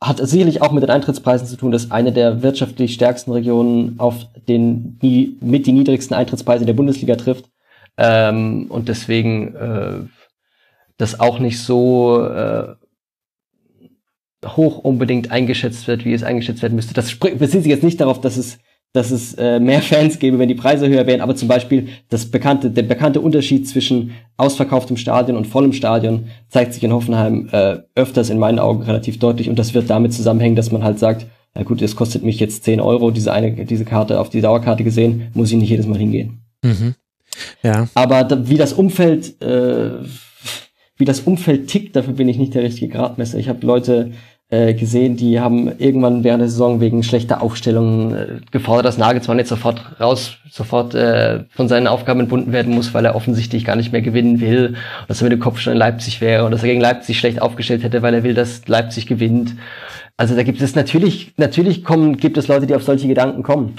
hat 0.00 0.18
sicherlich 0.18 0.62
auch 0.62 0.72
mit 0.72 0.82
den 0.82 0.90
Eintrittspreisen 0.90 1.46
zu 1.46 1.56
tun, 1.56 1.72
dass 1.72 1.90
eine 1.90 2.12
der 2.12 2.42
wirtschaftlich 2.42 2.94
stärksten 2.94 3.32
Regionen 3.32 3.98
auf 3.98 4.26
den 4.48 4.98
mit 5.40 5.66
die 5.66 5.72
niedrigsten 5.72 6.16
Eintrittspreise 6.16 6.66
der 6.66 6.72
Bundesliga 6.74 7.16
trifft. 7.16 7.46
Ähm, 7.96 8.66
und 8.68 8.88
deswegen 8.88 9.54
äh, 9.56 10.00
das 10.98 11.18
auch 11.18 11.38
nicht 11.38 11.60
so 11.60 12.24
äh, 12.24 12.74
hoch 14.46 14.78
unbedingt 14.78 15.30
eingeschätzt 15.30 15.88
wird, 15.88 16.04
wie 16.04 16.12
es 16.12 16.22
eingeschätzt 16.22 16.62
werden 16.62 16.76
müsste. 16.76 16.94
Das 16.94 17.14
bezieht 17.16 17.62
sich 17.62 17.66
jetzt 17.66 17.82
nicht 17.82 18.00
darauf, 18.00 18.20
dass 18.20 18.36
es 18.36 18.58
dass 18.94 19.10
es 19.10 19.34
äh, 19.34 19.60
mehr 19.60 19.82
Fans 19.82 20.18
gäbe, 20.18 20.38
wenn 20.38 20.48
die 20.48 20.54
Preise 20.54 20.88
höher 20.88 21.06
wären, 21.06 21.20
aber 21.20 21.36
zum 21.36 21.46
Beispiel 21.46 21.88
das 22.08 22.26
bekannte, 22.26 22.70
der 22.70 22.82
bekannte 22.82 23.20
Unterschied 23.20 23.68
zwischen 23.68 24.12
ausverkauftem 24.36 24.96
Stadion 24.96 25.36
und 25.36 25.46
vollem 25.46 25.72
Stadion 25.72 26.28
zeigt 26.48 26.72
sich 26.72 26.82
in 26.82 26.92
Hoffenheim 26.92 27.48
äh, 27.52 27.78
öfters 27.94 28.30
in 28.30 28.38
meinen 28.38 28.58
Augen 28.58 28.82
relativ 28.82 29.18
deutlich 29.18 29.50
und 29.50 29.58
das 29.58 29.74
wird 29.74 29.90
damit 29.90 30.14
zusammenhängen, 30.14 30.56
dass 30.56 30.72
man 30.72 30.84
halt 30.84 30.98
sagt, 30.98 31.26
ja 31.54 31.64
gut, 31.64 31.82
es 31.82 31.96
kostet 31.96 32.22
mich 32.24 32.40
jetzt 32.40 32.64
10 32.64 32.80
Euro, 32.80 33.10
diese 33.10 33.32
eine, 33.32 33.64
diese 33.66 33.84
Karte 33.84 34.20
auf 34.20 34.30
die 34.30 34.40
Dauerkarte 34.40 34.84
gesehen, 34.84 35.28
muss 35.34 35.50
ich 35.50 35.58
nicht 35.58 35.70
jedes 35.70 35.86
Mal 35.86 35.98
hingehen. 35.98 36.40
Mhm. 36.62 36.94
Ja. 37.62 37.88
Aber 37.94 38.24
da, 38.24 38.48
wie 38.48 38.56
das 38.56 38.72
Umfeld, 38.72 39.40
äh, 39.42 39.90
wie 40.98 41.04
das 41.04 41.20
Umfeld 41.20 41.68
tickt, 41.68 41.96
dafür 41.96 42.12
bin 42.12 42.28
ich 42.28 42.38
nicht 42.38 42.54
der 42.54 42.62
richtige 42.62 42.92
Gradmesser. 42.92 43.38
Ich 43.38 43.48
habe 43.48 43.64
Leute 43.64 44.12
äh, 44.50 44.74
gesehen, 44.74 45.16
die 45.16 45.40
haben 45.40 45.78
irgendwann 45.78 46.24
während 46.24 46.40
der 46.40 46.48
Saison 46.48 46.80
wegen 46.80 47.02
schlechter 47.02 47.42
Aufstellungen 47.42 48.14
äh, 48.14 48.40
gefordert, 48.50 48.86
dass 48.86 48.98
Nagelsmann 48.98 49.38
jetzt 49.38 49.50
sofort 49.50 50.00
raus, 50.00 50.38
sofort 50.50 50.94
äh, 50.94 51.44
von 51.50 51.68
seinen 51.68 51.86
Aufgaben 51.86 52.20
entbunden 52.20 52.52
werden 52.52 52.74
muss, 52.74 52.94
weil 52.94 53.04
er 53.04 53.14
offensichtlich 53.14 53.64
gar 53.64 53.76
nicht 53.76 53.92
mehr 53.92 54.02
gewinnen 54.02 54.40
will, 54.40 54.74
dass 55.06 55.20
er 55.20 55.24
mit 55.24 55.32
dem 55.32 55.40
Kopf 55.40 55.60
schon 55.60 55.74
in 55.74 55.78
Leipzig 55.78 56.20
wäre 56.20 56.44
und 56.44 56.50
dass 56.50 56.62
er 56.62 56.68
gegen 56.68 56.80
Leipzig 56.80 57.18
schlecht 57.18 57.42
aufgestellt 57.42 57.82
hätte, 57.82 58.02
weil 58.02 58.14
er 58.14 58.22
will, 58.22 58.34
dass 58.34 58.66
Leipzig 58.66 59.06
gewinnt. 59.06 59.54
Also 60.16 60.34
da 60.34 60.42
gibt 60.42 60.60
es 60.60 60.74
natürlich, 60.74 61.34
natürlich 61.36 61.84
kommen, 61.84 62.16
gibt 62.16 62.38
es 62.38 62.48
Leute, 62.48 62.66
die 62.66 62.74
auf 62.74 62.82
solche 62.82 63.06
Gedanken 63.06 63.42
kommen. 63.42 63.76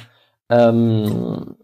Ähm, 0.50 1.56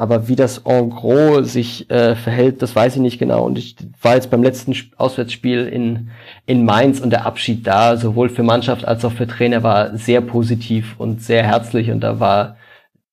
aber 0.00 0.28
wie 0.28 0.34
das 0.34 0.62
en 0.64 0.88
gros 0.88 1.52
sich 1.52 1.90
äh, 1.90 2.16
verhält, 2.16 2.62
das 2.62 2.74
weiß 2.74 2.96
ich 2.96 3.02
nicht 3.02 3.18
genau. 3.18 3.44
Und 3.44 3.58
ich 3.58 3.76
war 4.00 4.14
jetzt 4.14 4.30
beim 4.30 4.42
letzten 4.42 4.74
Auswärtsspiel 4.96 5.66
in, 5.66 6.08
in 6.46 6.64
Mainz 6.64 7.00
und 7.00 7.10
der 7.10 7.26
Abschied 7.26 7.66
da, 7.66 7.98
sowohl 7.98 8.30
für 8.30 8.42
Mannschaft 8.42 8.88
als 8.88 9.04
auch 9.04 9.12
für 9.12 9.26
Trainer, 9.26 9.62
war 9.62 9.94
sehr 9.98 10.22
positiv 10.22 10.94
und 10.96 11.22
sehr 11.22 11.42
herzlich. 11.42 11.90
Und 11.90 12.00
da 12.00 12.18
war, 12.18 12.56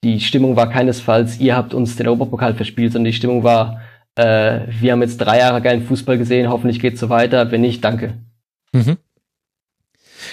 die 0.01 0.21
Stimmung 0.21 0.55
war 0.55 0.69
keinesfalls, 0.69 1.41
ihr 1.41 1.57
habt 1.57 1.73
uns 1.73 1.97
den 1.97 2.07
Europapokal 2.07 2.53
verspielt, 2.53 2.93
sondern 2.93 3.11
die 3.11 3.17
Stimmung 3.17 3.43
war, 3.43 3.81
äh, 4.15 4.61
wir 4.79 4.93
haben 4.93 5.01
jetzt 5.01 5.17
drei 5.17 5.39
Jahre 5.39 5.61
geilen 5.61 5.83
Fußball 5.83 6.17
gesehen, 6.17 6.49
hoffentlich 6.49 6.79
geht's 6.79 7.01
so 7.01 7.09
weiter. 7.09 7.51
Wenn 7.51 7.61
nicht, 7.61 7.83
danke. 7.83 8.13
Mhm. 8.71 8.95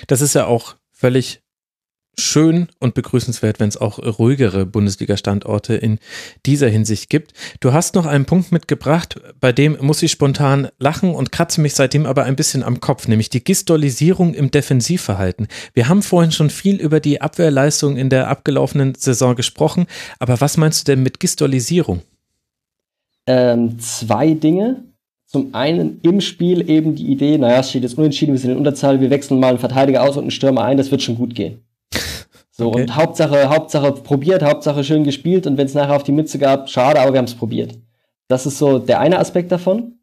Das 0.07 0.21
ist 0.21 0.35
ja 0.35 0.47
auch 0.47 0.77
völlig 0.93 1.43
schön 2.19 2.69
und 2.81 2.95
begrüßenswert, 2.95 3.61
wenn 3.61 3.69
es 3.69 3.77
auch 3.77 3.99
ruhigere 3.99 4.67
Bundesliga-Standorte 4.67 5.75
in 5.75 5.99
dieser 6.47 6.69
Hinsicht 6.69 7.11
gibt. 7.11 7.33
Du 7.61 7.73
hast 7.73 7.95
noch 7.95 8.07
einen 8.07 8.25
Punkt 8.25 8.53
mitgebracht, 8.53 9.21
bei 9.41 9.53
dem 9.53 9.77
muss 9.81 10.03
ich 10.03 10.11
spontan 10.11 10.69
lachen 10.79 11.15
und 11.15 11.33
kratze 11.33 11.61
mich 11.61 11.75
seitdem 11.75 12.07
aber 12.07 12.25
ein 12.25 12.37
bisschen 12.37 12.63
am 12.63 12.81
Kopf, 12.81 13.09
nämlich 13.09 13.31
die 13.31 13.45
Gistolisierung 13.45 14.35
im 14.35 14.51
Defensivverhalten. 14.51 15.49
Wir 15.73 15.89
haben 15.89 16.03
vorhin 16.03 16.33
schon 16.33 16.51
viel 16.51 16.77
über 16.77 17.01
die 17.01 17.21
Abwehrleistung 17.21 17.97
in 17.97 18.11
der 18.11 18.29
abgelaufenen 18.29 18.95
Saison 18.95 19.37
gesprochen, 19.37 19.87
aber 20.19 20.41
was 20.41 20.57
meinst 20.57 20.87
du 20.87 20.93
denn 20.93 21.03
mit 21.03 21.21
Gistolisierung? 21.21 22.03
Ähm, 23.27 23.79
zwei 23.79 24.35
Dinge. 24.35 24.85
Zum 25.27 25.53
einen 25.53 25.99
im 26.03 26.21
Spiel 26.21 26.71
eben 26.71 26.95
die 26.95 27.07
Idee, 27.07 27.39
naja, 27.39 27.59
es 27.59 27.71
steht 27.71 27.83
jetzt 27.83 27.99
unentschieden, 27.99 28.35
wir 28.35 28.39
sind 28.39 28.53
in 28.53 28.57
Unterzahl, 28.57 29.01
wir 29.01 29.11
wechseln 29.11 29.41
mal 29.41 29.49
einen 29.49 29.59
Verteidiger 29.59 30.05
aus 30.05 30.17
und 30.17 30.23
einen 30.23 30.31
Stürmer 30.31 30.63
ein, 30.63 30.77
das 30.77 30.93
wird 30.93 31.03
schon 31.03 31.17
gut 31.17 31.35
gehen. 31.35 31.65
So, 32.57 32.69
okay. 32.69 32.83
und 32.83 32.95
Hauptsache, 32.95 33.49
Hauptsache 33.49 33.91
probiert, 33.93 34.45
Hauptsache 34.45 34.85
schön 34.85 35.03
gespielt 35.03 35.49
und 35.49 35.59
wenn 35.59 35.67
es 35.67 35.75
nachher 35.75 35.97
auf 35.97 36.05
die 36.05 36.13
Mütze 36.13 36.39
gab, 36.39 36.71
schade, 36.71 37.01
aber 37.01 37.13
wir 37.13 37.19
haben 37.19 37.25
es 37.25 37.35
probiert. 37.35 37.77
Das 38.29 38.47
ist 38.47 38.59
so 38.59 38.79
der 38.79 39.01
eine 39.01 39.19
Aspekt 39.19 39.51
davon. 39.51 39.95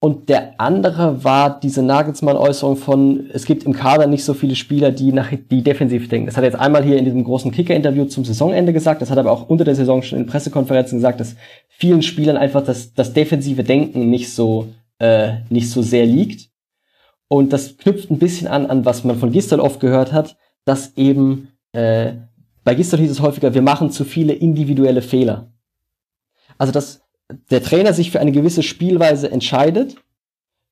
Und 0.00 0.28
der 0.28 0.60
andere 0.60 1.24
war 1.24 1.60
diese 1.60 1.82
Nagelsmann-Äußerung 1.82 2.76
von, 2.76 3.30
es 3.32 3.44
gibt 3.44 3.64
im 3.64 3.72
Kader 3.74 4.06
nicht 4.06 4.24
so 4.24 4.34
viele 4.34 4.54
Spieler, 4.54 4.92
die, 4.92 5.12
nach, 5.12 5.30
die 5.30 5.62
defensiv 5.62 6.08
denken. 6.08 6.26
Das 6.26 6.36
hat 6.36 6.44
er 6.44 6.50
jetzt 6.50 6.60
einmal 6.60 6.84
hier 6.84 6.98
in 6.98 7.04
diesem 7.04 7.24
großen 7.24 7.50
Kicker-Interview 7.50 8.06
zum 8.06 8.24
Saisonende 8.24 8.72
gesagt, 8.72 9.00
das 9.00 9.10
hat 9.10 9.18
er 9.18 9.20
aber 9.20 9.32
auch 9.32 9.48
unter 9.48 9.64
der 9.64 9.74
Saison 9.74 10.02
schon 10.02 10.18
in 10.18 10.26
Pressekonferenzen 10.26 10.98
gesagt, 10.98 11.20
dass 11.20 11.36
vielen 11.68 12.02
Spielern 12.02 12.36
einfach 12.36 12.62
das, 12.64 12.92
das 12.94 13.12
defensive 13.14 13.64
Denken 13.64 14.10
nicht 14.10 14.32
so, 14.34 14.68
äh, 14.98 15.36
nicht 15.48 15.70
so 15.70 15.80
sehr 15.80 16.06
liegt. 16.06 16.50
Und 17.28 17.52
das 17.52 17.76
knüpft 17.76 18.10
ein 18.10 18.18
bisschen 18.18 18.46
an, 18.46 18.66
an 18.66 18.84
was 18.84 19.04
man 19.04 19.16
von 19.16 19.32
Gistel 19.32 19.60
oft 19.60 19.80
gehört 19.80 20.12
hat, 20.12 20.36
dass 20.66 20.96
eben 20.96 21.48
äh, 21.74 22.14
bei 22.62 22.74
Gistol 22.74 23.00
hieß 23.00 23.10
es 23.10 23.20
häufiger, 23.20 23.52
wir 23.52 23.62
machen 23.62 23.90
zu 23.90 24.04
viele 24.04 24.32
individuelle 24.32 25.02
Fehler. 25.02 25.52
Also, 26.56 26.72
dass 26.72 27.02
der 27.50 27.62
Trainer 27.62 27.92
sich 27.92 28.10
für 28.10 28.20
eine 28.20 28.32
gewisse 28.32 28.62
Spielweise 28.62 29.30
entscheidet, 29.30 29.96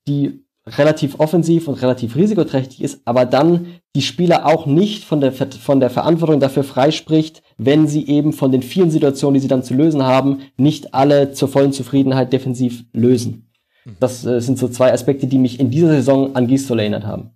die 0.07 0.45
relativ 0.67 1.19
offensiv 1.19 1.67
und 1.67 1.83
relativ 1.83 2.15
risikoträchtig 2.15 2.83
ist, 2.83 3.03
aber 3.05 3.27
dann 3.27 3.67
die 3.97 4.03
Spieler 4.03 4.47
auch 4.47 4.65
nicht 4.65 5.05
von 5.05 5.21
der, 5.21 5.33
von 5.33 5.81
der 5.81 5.91
Verantwortung 5.91 6.39
dafür 6.39 6.63
freispricht, 6.63 7.43
wenn 7.59 7.89
sie 7.89 8.07
eben 8.07 8.33
von 8.33 8.53
den 8.53 8.63
vielen 8.63 8.91
Situationen, 8.91 9.35
die 9.35 9.41
sie 9.41 9.49
dann 9.49 9.65
zu 9.65 9.75
lösen 9.75 10.05
haben, 10.05 10.43
nicht 10.57 10.95
alle 10.95 11.33
zur 11.33 11.49
vollen 11.49 11.73
Zufriedenheit 11.73 12.33
defensiv 12.33 12.85
lösen. 12.93 13.51
Mhm. 13.85 13.97
Das 13.99 14.25
äh, 14.25 14.41
sind 14.41 14.57
so 14.57 14.69
zwei 14.69 14.93
Aspekte, 14.93 15.27
die 15.27 15.39
mich 15.39 15.59
in 15.59 15.71
dieser 15.71 15.89
Saison 15.89 16.37
an 16.37 16.47
Gistol 16.47 16.79
erinnert 16.79 17.05
haben 17.05 17.33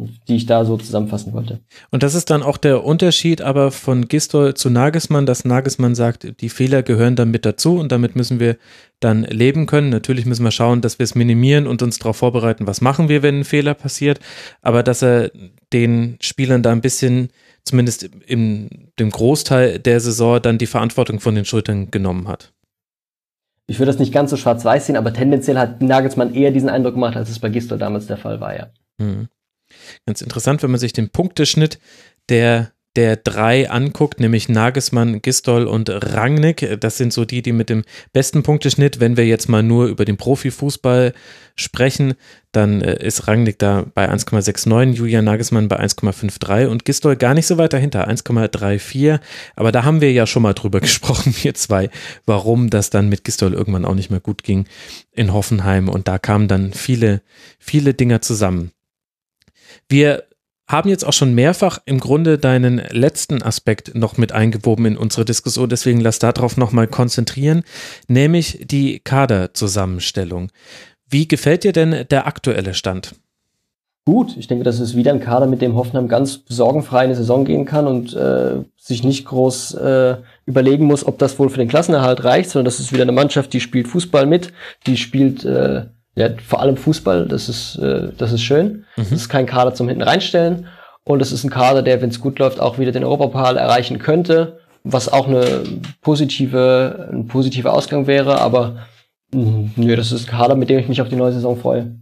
die 0.00 0.36
ich 0.36 0.46
da 0.46 0.64
so 0.64 0.76
zusammenfassen 0.76 1.32
wollte. 1.32 1.60
Und 1.90 2.02
das 2.02 2.14
ist 2.14 2.30
dann 2.30 2.42
auch 2.42 2.56
der 2.56 2.84
Unterschied 2.84 3.40
aber 3.40 3.70
von 3.70 4.08
Gistol 4.08 4.54
zu 4.54 4.68
Nagelsmann, 4.68 5.24
dass 5.24 5.44
Nagelsmann 5.44 5.94
sagt, 5.94 6.40
die 6.40 6.48
Fehler 6.48 6.82
gehören 6.82 7.14
dann 7.14 7.30
mit 7.30 7.46
dazu 7.46 7.78
und 7.78 7.92
damit 7.92 8.16
müssen 8.16 8.40
wir 8.40 8.56
dann 8.98 9.22
leben 9.22 9.66
können. 9.66 9.90
Natürlich 9.90 10.26
müssen 10.26 10.42
wir 10.42 10.50
schauen, 10.50 10.80
dass 10.80 10.98
wir 10.98 11.04
es 11.04 11.14
minimieren 11.14 11.66
und 11.66 11.80
uns 11.82 11.98
darauf 11.98 12.16
vorbereiten, 12.16 12.66
was 12.66 12.80
machen 12.80 13.08
wir, 13.08 13.22
wenn 13.22 13.40
ein 13.40 13.44
Fehler 13.44 13.74
passiert, 13.74 14.18
aber 14.62 14.82
dass 14.82 15.02
er 15.02 15.30
den 15.72 16.16
Spielern 16.20 16.62
da 16.62 16.72
ein 16.72 16.80
bisschen, 16.80 17.28
zumindest 17.62 18.10
im 18.26 18.68
dem 18.98 19.10
Großteil 19.10 19.78
der 19.78 20.00
Saison, 20.00 20.40
dann 20.40 20.58
die 20.58 20.66
Verantwortung 20.66 21.20
von 21.20 21.34
den 21.34 21.44
Schultern 21.44 21.90
genommen 21.90 22.28
hat. 22.28 22.52
Ich 23.66 23.78
würde 23.78 23.90
das 23.92 23.98
nicht 23.98 24.12
ganz 24.12 24.30
so 24.30 24.36
schwarz-weiß 24.36 24.86
sehen, 24.86 24.96
aber 24.96 25.12
tendenziell 25.12 25.58
hat 25.58 25.80
Nagelsmann 25.80 26.34
eher 26.34 26.50
diesen 26.50 26.68
Eindruck 26.68 26.94
gemacht, 26.94 27.16
als 27.16 27.30
es 27.30 27.38
bei 27.38 27.48
Gistol 27.48 27.78
damals 27.78 28.06
der 28.06 28.18
Fall 28.18 28.40
war, 28.40 28.54
ja. 28.56 28.66
Mhm. 28.98 29.28
Ganz 30.06 30.22
interessant, 30.22 30.62
wenn 30.62 30.70
man 30.70 30.80
sich 30.80 30.92
den 30.92 31.10
Punkteschnitt 31.10 31.78
der 32.28 32.74
der 32.96 33.16
drei 33.16 33.68
anguckt, 33.70 34.20
nämlich 34.20 34.48
Nagelsmann, 34.48 35.20
Gistol 35.20 35.66
und 35.66 35.90
Rangnick. 35.90 36.78
Das 36.78 36.96
sind 36.96 37.12
so 37.12 37.24
die, 37.24 37.42
die 37.42 37.52
mit 37.52 37.68
dem 37.68 37.82
besten 38.12 38.44
Punkteschnitt, 38.44 39.00
wenn 39.00 39.16
wir 39.16 39.26
jetzt 39.26 39.48
mal 39.48 39.64
nur 39.64 39.86
über 39.86 40.04
den 40.04 40.16
Profifußball 40.16 41.12
sprechen, 41.56 42.14
dann 42.52 42.82
äh, 42.82 43.04
ist 43.04 43.26
Rangnick 43.26 43.58
da 43.58 43.86
bei 43.94 44.08
1,69, 44.08 44.92
Julian 44.92 45.24
Nagelsmann 45.24 45.66
bei 45.66 45.80
1,53 45.80 46.66
und 46.66 46.84
Gistol 46.84 47.16
gar 47.16 47.34
nicht 47.34 47.46
so 47.46 47.58
weit 47.58 47.72
dahinter, 47.72 48.08
1,34. 48.08 49.18
Aber 49.56 49.72
da 49.72 49.82
haben 49.82 50.00
wir 50.00 50.12
ja 50.12 50.26
schon 50.26 50.42
mal 50.42 50.54
drüber 50.54 50.80
gesprochen, 50.80 51.34
wir 51.42 51.54
zwei, 51.54 51.90
warum 52.26 52.70
das 52.70 52.90
dann 52.90 53.08
mit 53.08 53.24
Gistol 53.24 53.54
irgendwann 53.54 53.84
auch 53.84 53.94
nicht 53.94 54.10
mehr 54.10 54.20
gut 54.20 54.44
ging 54.44 54.66
in 55.10 55.32
Hoffenheim. 55.32 55.88
Und 55.88 56.06
da 56.06 56.18
kamen 56.18 56.46
dann 56.46 56.72
viele, 56.72 57.22
viele 57.58 57.92
Dinger 57.92 58.20
zusammen. 58.20 58.70
Wir 59.88 60.24
haben 60.66 60.88
jetzt 60.88 61.04
auch 61.04 61.12
schon 61.12 61.34
mehrfach 61.34 61.78
im 61.84 62.00
Grunde 62.00 62.38
deinen 62.38 62.78
letzten 62.90 63.42
Aspekt 63.42 63.94
noch 63.94 64.16
mit 64.16 64.32
eingewoben 64.32 64.86
in 64.86 64.96
unsere 64.96 65.24
Diskussion, 65.24 65.68
deswegen 65.68 66.00
lass 66.00 66.18
darauf 66.18 66.56
nochmal 66.56 66.86
konzentrieren, 66.86 67.64
nämlich 68.08 68.64
die 68.64 69.00
Kaderzusammenstellung. 69.00 70.50
Wie 71.08 71.28
gefällt 71.28 71.64
dir 71.64 71.72
denn 71.72 72.06
der 72.10 72.26
aktuelle 72.26 72.74
Stand? 72.74 73.14
Gut, 74.06 74.36
ich 74.36 74.48
denke, 74.48 74.64
das 74.64 74.80
ist 74.80 74.96
wieder 74.96 75.12
ein 75.12 75.20
Kader, 75.20 75.46
mit 75.46 75.62
dem 75.62 75.76
Hoffenheim 75.76 76.08
ganz 76.08 76.42
sorgenfrei 76.46 77.00
eine 77.00 77.14
Saison 77.14 77.46
gehen 77.46 77.64
kann 77.64 77.86
und 77.86 78.14
äh, 78.14 78.56
sich 78.76 79.02
nicht 79.02 79.24
groß 79.24 79.74
äh, 79.74 80.16
überlegen 80.44 80.84
muss, 80.84 81.06
ob 81.06 81.18
das 81.18 81.38
wohl 81.38 81.48
für 81.48 81.58
den 81.58 81.68
Klassenerhalt 81.68 82.22
reicht, 82.22 82.50
sondern 82.50 82.66
das 82.66 82.80
ist 82.80 82.92
wieder 82.92 83.02
eine 83.02 83.12
Mannschaft, 83.12 83.54
die 83.54 83.60
spielt 83.60 83.88
Fußball 83.88 84.26
mit, 84.26 84.52
die 84.86 84.98
spielt 84.98 85.46
äh, 85.46 85.86
ja, 86.16 86.28
vor 86.46 86.60
allem 86.60 86.76
Fußball, 86.76 87.26
das 87.26 87.48
ist, 87.48 87.76
äh, 87.76 88.08
das 88.16 88.32
ist 88.32 88.42
schön. 88.42 88.84
Mhm. 88.96 89.02
Das 89.02 89.12
ist 89.12 89.28
kein 89.28 89.46
Kader 89.46 89.74
zum 89.74 89.88
hinten 89.88 90.02
reinstellen. 90.02 90.66
Und 91.04 91.20
es 91.20 91.32
ist 91.32 91.44
ein 91.44 91.50
Kader, 91.50 91.82
der, 91.82 92.00
wenn 92.00 92.10
es 92.10 92.20
gut 92.20 92.38
läuft, 92.38 92.60
auch 92.60 92.78
wieder 92.78 92.92
den 92.92 93.04
Europapokal 93.04 93.56
erreichen 93.56 93.98
könnte, 93.98 94.60
was 94.84 95.12
auch 95.12 95.26
eine 95.26 95.62
positive, 96.00 97.08
ein 97.12 97.26
positiver 97.26 97.72
Ausgang 97.72 98.06
wäre. 98.06 98.40
Aber 98.40 98.86
mh, 99.32 99.70
nö, 99.76 99.96
das 99.96 100.12
ist 100.12 100.28
ein 100.28 100.30
Kader, 100.30 100.54
mit 100.54 100.70
dem 100.70 100.78
ich 100.78 100.88
mich 100.88 101.02
auf 101.02 101.08
die 101.08 101.16
neue 101.16 101.32
Saison 101.32 101.56
freue. 101.56 101.96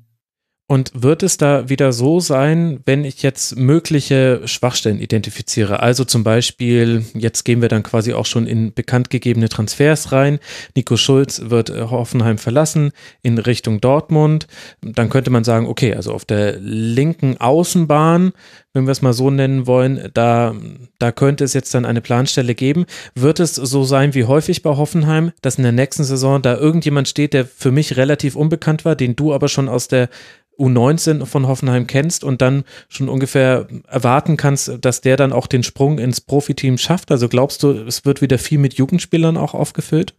Und 0.72 0.90
wird 0.94 1.22
es 1.22 1.36
da 1.36 1.68
wieder 1.68 1.92
so 1.92 2.18
sein, 2.18 2.80
wenn 2.86 3.04
ich 3.04 3.22
jetzt 3.22 3.56
mögliche 3.56 4.40
Schwachstellen 4.46 5.00
identifiziere? 5.00 5.80
Also 5.80 6.06
zum 6.06 6.24
Beispiel, 6.24 7.04
jetzt 7.12 7.44
gehen 7.44 7.60
wir 7.60 7.68
dann 7.68 7.82
quasi 7.82 8.14
auch 8.14 8.24
schon 8.24 8.46
in 8.46 8.72
bekannt 8.72 9.10
gegebene 9.10 9.50
Transfers 9.50 10.12
rein. 10.12 10.38
Nico 10.74 10.96
Schulz 10.96 11.42
wird 11.50 11.68
äh, 11.68 11.82
Hoffenheim 11.90 12.38
verlassen 12.38 12.92
in 13.20 13.36
Richtung 13.36 13.82
Dortmund. 13.82 14.46
Dann 14.80 15.10
könnte 15.10 15.28
man 15.28 15.44
sagen, 15.44 15.66
okay, 15.66 15.92
also 15.94 16.14
auf 16.14 16.24
der 16.24 16.56
linken 16.58 17.36
Außenbahn 17.36 18.32
wenn 18.72 18.86
wir 18.86 18.92
es 18.92 19.02
mal 19.02 19.12
so 19.12 19.30
nennen 19.30 19.66
wollen, 19.66 20.10
da, 20.14 20.54
da 20.98 21.12
könnte 21.12 21.44
es 21.44 21.52
jetzt 21.52 21.74
dann 21.74 21.84
eine 21.84 22.00
Planstelle 22.00 22.54
geben. 22.54 22.86
Wird 23.14 23.38
es 23.38 23.54
so 23.54 23.84
sein 23.84 24.14
wie 24.14 24.24
häufig 24.24 24.62
bei 24.62 24.70
Hoffenheim, 24.70 25.32
dass 25.42 25.56
in 25.56 25.62
der 25.62 25.72
nächsten 25.72 26.04
Saison 26.04 26.40
da 26.40 26.56
irgendjemand 26.56 27.08
steht, 27.08 27.34
der 27.34 27.44
für 27.44 27.70
mich 27.70 27.96
relativ 27.96 28.34
unbekannt 28.34 28.84
war, 28.84 28.96
den 28.96 29.14
du 29.14 29.34
aber 29.34 29.48
schon 29.48 29.68
aus 29.68 29.88
der 29.88 30.08
U19 30.58 31.26
von 31.26 31.48
Hoffenheim 31.48 31.86
kennst 31.86 32.24
und 32.24 32.42
dann 32.42 32.64
schon 32.88 33.08
ungefähr 33.08 33.66
erwarten 33.88 34.36
kannst, 34.36 34.78
dass 34.80 35.00
der 35.00 35.16
dann 35.16 35.32
auch 35.32 35.46
den 35.46 35.62
Sprung 35.62 35.98
ins 35.98 36.20
Profiteam 36.20 36.78
schafft? 36.78 37.10
Also 37.10 37.28
glaubst 37.28 37.62
du, 37.62 37.70
es 37.70 38.04
wird 38.04 38.22
wieder 38.22 38.38
viel 38.38 38.58
mit 38.58 38.74
Jugendspielern 38.74 39.36
auch 39.36 39.54
aufgefüllt? 39.54 40.14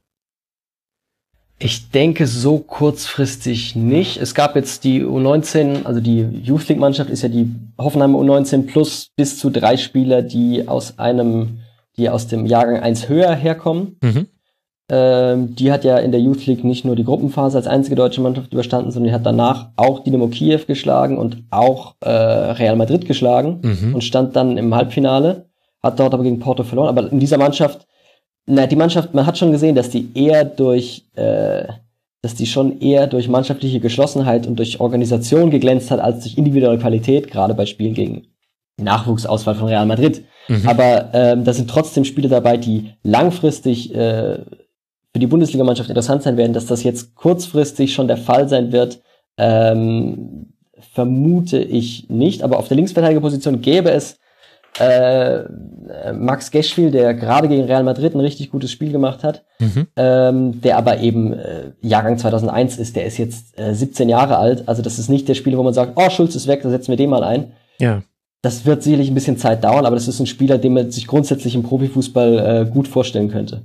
Ich 1.60 1.92
denke 1.92 2.28
so 2.28 2.58
kurzfristig 2.58 3.76
nicht. 3.76 4.18
Es 4.18 4.36
gab 4.36 4.56
jetzt 4.56 4.84
die 4.84 5.02
U19, 5.04 5.86
also 5.86 6.02
die 6.02 6.22
Youth 6.44 6.68
League 6.68 6.80
Mannschaft 6.80 7.10
ist 7.10 7.22
ja 7.22 7.30
die 7.30 7.50
Hoffenheimer 7.78 8.20
U19 8.20 8.66
plus 8.66 9.12
bis 9.16 9.38
zu 9.38 9.50
drei 9.50 9.78
Spieler, 9.78 10.24
die 10.24 10.68
aus 10.68 11.00
einem, 11.00 11.60
die 11.96 12.10
aus 12.10 12.28
dem 12.28 12.46
Jahrgang 12.46 12.82
1 12.82 13.08
höher 13.08 13.34
herkommen. 13.34 13.98
Mhm. 14.02 14.28
Ähm, 14.96 15.56
die 15.56 15.72
hat 15.72 15.84
ja 15.84 15.98
in 15.98 16.12
der 16.12 16.22
Youth 16.22 16.46
League 16.46 16.64
nicht 16.64 16.86
nur 16.86 16.96
die 16.96 17.04
Gruppenphase 17.04 17.58
als 17.58 17.66
einzige 17.66 17.96
deutsche 17.96 18.22
Mannschaft 18.22 18.54
überstanden, 18.54 18.92
sondern 18.92 19.10
die 19.10 19.16
hat 19.16 19.26
danach 19.26 19.70
auch 19.76 20.04
Dynamo 20.04 20.28
Kiew 20.28 20.60
geschlagen 20.68 21.18
und 21.18 21.38
auch 21.50 21.96
äh, 22.02 22.12
Real 22.12 22.76
Madrid 22.76 23.08
geschlagen 23.08 23.62
mhm. 23.64 23.96
und 23.96 24.04
stand 24.04 24.36
dann 24.36 24.56
im 24.56 24.76
Halbfinale, 24.76 25.48
hat 25.82 26.00
dort 26.00 26.14
aber 26.14 26.22
gegen 26.22 26.38
Porto 26.38 26.64
verloren. 26.64 26.90
Aber 26.90 27.12
in 27.12 27.20
dieser 27.20 27.40
Mannschaft, 27.40 27.88
na, 28.46 28.68
die 28.68 28.76
Mannschaft, 28.76 29.16
man 29.16 29.26
hat 29.26 29.36
schon 29.36 29.52
gesehen, 29.52 29.74
dass 29.74 29.90
die 29.90 30.10
eher 30.14 30.46
durch, 30.46 31.06
äh, 31.16 31.64
dass 32.22 32.36
die 32.36 32.46
schon 32.46 32.80
eher 32.80 33.08
durch 33.08 33.28
mannschaftliche 33.28 33.80
Geschlossenheit 33.80 34.46
und 34.46 34.60
durch 34.60 34.80
Organisation 34.80 35.50
geglänzt 35.50 35.90
hat, 35.90 36.02
als 36.02 36.22
durch 36.22 36.38
individuelle 36.38 36.78
Qualität, 36.78 37.32
gerade 37.32 37.56
bei 37.56 37.66
Spielen 37.66 37.96
gegen 37.96 38.28
Nachwuchsauswahl 38.80 39.56
von 39.56 39.70
Real 39.70 39.88
Madrid. 39.88 40.24
Mhm. 40.50 40.68
Aber 40.68 41.10
ähm, 41.14 41.46
da 41.46 41.54
sind 41.54 41.68
trotzdem 41.68 42.06
Spiele 42.06 42.30
dabei, 42.30 42.58
die 42.58 42.92
langfristig 43.02 43.96
äh, 43.96 44.38
für 45.14 45.20
die 45.20 45.28
Bundesligamannschaft 45.28 45.90
interessant 45.90 46.24
sein 46.24 46.38
werden, 46.38 46.54
dass 46.54 46.66
das 46.66 46.84
jetzt 46.84 47.16
kurzfristig 47.16 47.94
schon 47.94 48.08
der 48.08 48.18
Fall 48.18 48.50
sein 48.50 48.72
wird, 48.72 49.00
ähm, 49.38 50.54
vermute 50.94 51.60
ich 51.60 52.10
nicht. 52.10 52.44
Aber 52.44 52.58
auf 52.58 52.68
der 52.68 52.78
Linksverteidigerposition 52.78 53.62
gäbe 53.62 53.92
es 53.92 54.20
äh, 54.80 55.44
Max 56.14 56.50
Geschwil, 56.50 56.90
der 56.90 57.14
gerade 57.14 57.48
gegen 57.48 57.66
Real 57.66 57.84
Madrid 57.84 58.16
ein 58.16 58.20
richtig 58.20 58.50
gutes 58.50 58.72
Spiel 58.72 58.92
gemacht 58.92 59.24
hat, 59.24 59.44
mhm. 59.60 59.88
ähm, 59.96 60.62
der 60.62 60.78
aber 60.78 61.00
eben 61.00 61.34
äh, 61.34 61.72
Jahrgang 61.82 62.18
2001 62.18 62.80
ist, 62.80 62.96
der 62.96 63.06
ist 63.06 63.18
jetzt 63.20 63.58
äh, 63.60 63.76
17 63.76 64.10
Jahre 64.10 64.38
alt. 64.38 64.68
Also 64.68 64.82
das 64.82 64.98
ist 64.98 65.10
nicht 65.10 65.28
der 65.28 65.36
Spieler, 65.36 65.60
wo 65.60 65.64
man 65.64 65.76
sagt, 65.76 65.94
oh, 65.96 66.10
Schulz 66.10 66.36
ist 66.36 66.48
weg, 66.48 66.62
da 66.64 66.72
setzen 66.72 66.90
wir 66.90 66.98
den 66.98 67.12
mal 67.12 67.24
ein. 67.24 67.52
Ja. 67.80 68.02
Das 68.42 68.66
wird 68.66 68.82
sicherlich 68.82 69.10
ein 69.10 69.14
bisschen 69.16 69.38
Zeit 69.38 69.64
dauern, 69.64 69.86
aber 69.86 69.96
das 69.96 70.08
ist 70.08 70.20
ein 70.20 70.26
Spieler, 70.26 70.58
den 70.58 70.74
man 70.74 70.92
sich 70.92 71.06
grundsätzlich 71.06 71.54
im 71.54 71.64
Profifußball 71.64 72.40
äh, 72.40 72.70
gut 72.70 72.88
vorstellen 72.88 73.30
könnte. 73.30 73.62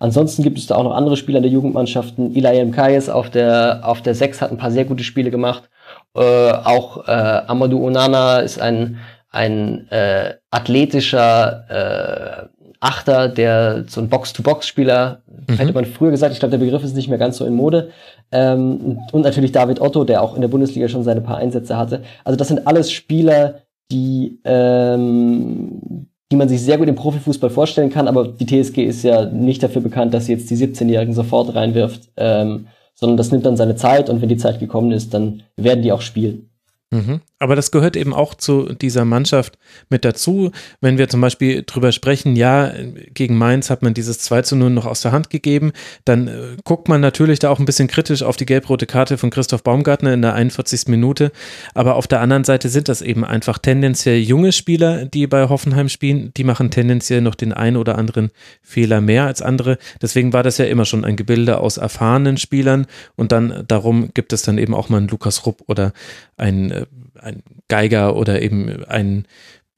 Ansonsten 0.00 0.42
gibt 0.42 0.58
es 0.58 0.66
da 0.66 0.76
auch 0.76 0.82
noch 0.82 0.96
andere 0.96 1.16
Spieler 1.16 1.40
der 1.40 1.50
Jugendmannschaften. 1.50 2.34
Ilayem 2.34 2.72
Kayes 2.72 3.08
auf 3.10 3.30
der, 3.30 3.82
auf 3.84 4.00
der 4.00 4.14
6 4.14 4.40
hat 4.40 4.50
ein 4.50 4.56
paar 4.56 4.70
sehr 4.70 4.86
gute 4.86 5.04
Spiele 5.04 5.30
gemacht. 5.30 5.68
Äh, 6.16 6.20
auch 6.20 7.06
äh, 7.06 7.10
Amadou 7.10 7.86
Onana 7.86 8.38
ist 8.38 8.60
ein, 8.60 8.98
ein 9.30 9.86
äh, 9.90 10.34
athletischer 10.50 12.48
äh, 12.48 12.60
Achter, 12.82 13.28
der 13.28 13.84
so 13.88 14.00
ein 14.00 14.08
Box-to-Box-Spieler, 14.08 15.20
mhm. 15.26 15.54
hätte 15.54 15.74
man 15.74 15.84
früher 15.84 16.10
gesagt, 16.10 16.32
ich 16.32 16.38
glaube, 16.38 16.52
der 16.52 16.64
Begriff 16.64 16.82
ist 16.82 16.96
nicht 16.96 17.10
mehr 17.10 17.18
ganz 17.18 17.36
so 17.36 17.44
in 17.44 17.54
Mode. 17.54 17.90
Ähm, 18.32 18.98
und 19.12 19.20
natürlich 19.20 19.52
David 19.52 19.82
Otto, 19.82 20.04
der 20.04 20.22
auch 20.22 20.34
in 20.34 20.40
der 20.40 20.48
Bundesliga 20.48 20.88
schon 20.88 21.04
seine 21.04 21.20
paar 21.20 21.36
Einsätze 21.36 21.76
hatte. 21.76 22.02
Also 22.24 22.38
das 22.38 22.48
sind 22.48 22.66
alles 22.66 22.90
Spieler, 22.90 23.60
die, 23.92 24.40
ähm, 24.44 26.06
die 26.30 26.36
man 26.36 26.48
sich 26.48 26.62
sehr 26.62 26.78
gut 26.78 26.88
im 26.88 26.94
Profifußball 26.94 27.50
vorstellen 27.50 27.90
kann, 27.90 28.06
aber 28.06 28.28
die 28.28 28.46
TSG 28.46 28.84
ist 28.84 29.02
ja 29.02 29.24
nicht 29.26 29.62
dafür 29.62 29.82
bekannt, 29.82 30.14
dass 30.14 30.26
sie 30.26 30.32
jetzt 30.32 30.48
die 30.50 30.56
17-Jährigen 30.56 31.14
sofort 31.14 31.54
reinwirft, 31.54 32.08
ähm, 32.16 32.68
sondern 32.94 33.16
das 33.16 33.32
nimmt 33.32 33.46
dann 33.46 33.56
seine 33.56 33.76
Zeit 33.76 34.08
und 34.08 34.22
wenn 34.22 34.28
die 34.28 34.36
Zeit 34.36 34.60
gekommen 34.60 34.92
ist, 34.92 35.12
dann 35.12 35.42
werden 35.56 35.82
die 35.82 35.92
auch 35.92 36.02
spielen. 36.02 36.50
Mhm. 36.90 37.20
Aber 37.42 37.56
das 37.56 37.70
gehört 37.70 37.96
eben 37.96 38.12
auch 38.12 38.34
zu 38.34 38.74
dieser 38.74 39.06
Mannschaft 39.06 39.58
mit 39.88 40.04
dazu. 40.04 40.52
Wenn 40.82 40.98
wir 40.98 41.08
zum 41.08 41.22
Beispiel 41.22 41.64
drüber 41.64 41.90
sprechen, 41.90 42.36
ja, 42.36 42.70
gegen 43.14 43.38
Mainz 43.38 43.70
hat 43.70 43.80
man 43.80 43.94
dieses 43.94 44.18
2 44.18 44.42
zu 44.42 44.56
0 44.56 44.68
noch 44.68 44.84
aus 44.84 45.00
der 45.00 45.12
Hand 45.12 45.30
gegeben, 45.30 45.72
dann 46.04 46.28
äh, 46.28 46.56
guckt 46.64 46.88
man 46.88 47.00
natürlich 47.00 47.38
da 47.38 47.48
auch 47.48 47.58
ein 47.58 47.64
bisschen 47.64 47.88
kritisch 47.88 48.22
auf 48.22 48.36
die 48.36 48.44
gelb-rote 48.44 48.84
Karte 48.84 49.16
von 49.16 49.30
Christoph 49.30 49.62
Baumgartner 49.62 50.12
in 50.12 50.20
der 50.20 50.34
41. 50.34 50.88
Minute. 50.88 51.32
Aber 51.72 51.94
auf 51.94 52.06
der 52.06 52.20
anderen 52.20 52.44
Seite 52.44 52.68
sind 52.68 52.90
das 52.90 53.00
eben 53.00 53.24
einfach 53.24 53.56
tendenziell 53.56 54.18
junge 54.18 54.52
Spieler, 54.52 55.06
die 55.06 55.26
bei 55.26 55.48
Hoffenheim 55.48 55.88
spielen. 55.88 56.32
Die 56.36 56.44
machen 56.44 56.70
tendenziell 56.70 57.22
noch 57.22 57.34
den 57.34 57.54
einen 57.54 57.78
oder 57.78 57.96
anderen 57.96 58.32
Fehler 58.60 59.00
mehr 59.00 59.24
als 59.24 59.40
andere. 59.40 59.78
Deswegen 60.02 60.34
war 60.34 60.42
das 60.42 60.58
ja 60.58 60.66
immer 60.66 60.84
schon 60.84 61.06
ein 61.06 61.16
Gebilde 61.16 61.56
aus 61.56 61.78
erfahrenen 61.78 62.36
Spielern. 62.36 62.86
Und 63.16 63.32
dann 63.32 63.64
darum 63.66 64.10
gibt 64.12 64.34
es 64.34 64.42
dann 64.42 64.58
eben 64.58 64.74
auch 64.74 64.90
mal 64.90 64.98
einen 64.98 65.08
Lukas 65.08 65.46
Rupp 65.46 65.62
oder 65.68 65.94
einen 66.36 66.70
äh, 66.70 66.86
ein 67.22 67.42
Geiger 67.68 68.16
oder 68.16 68.42
eben 68.42 68.84
ein 68.84 69.26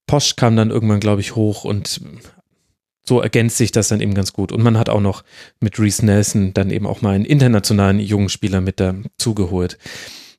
Posch 0.06 0.36
kam 0.36 0.56
dann 0.56 0.70
irgendwann, 0.70 1.00
glaube 1.00 1.20
ich, 1.20 1.36
hoch 1.36 1.64
und 1.64 2.00
so 3.04 3.20
ergänzt 3.20 3.56
sich 3.56 3.72
das 3.72 3.88
dann 3.88 4.00
eben 4.00 4.14
ganz 4.14 4.32
gut. 4.32 4.52
Und 4.52 4.62
man 4.62 4.78
hat 4.78 4.88
auch 4.88 5.00
noch 5.00 5.24
mit 5.60 5.78
Reese 5.78 6.06
Nelson 6.06 6.54
dann 6.54 6.70
eben 6.70 6.86
auch 6.86 7.02
mal 7.02 7.14
einen 7.14 7.24
internationalen 7.24 7.98
jungen 7.98 8.28
Spieler 8.28 8.60
mit 8.60 8.78
dazugeholt. 8.78 9.78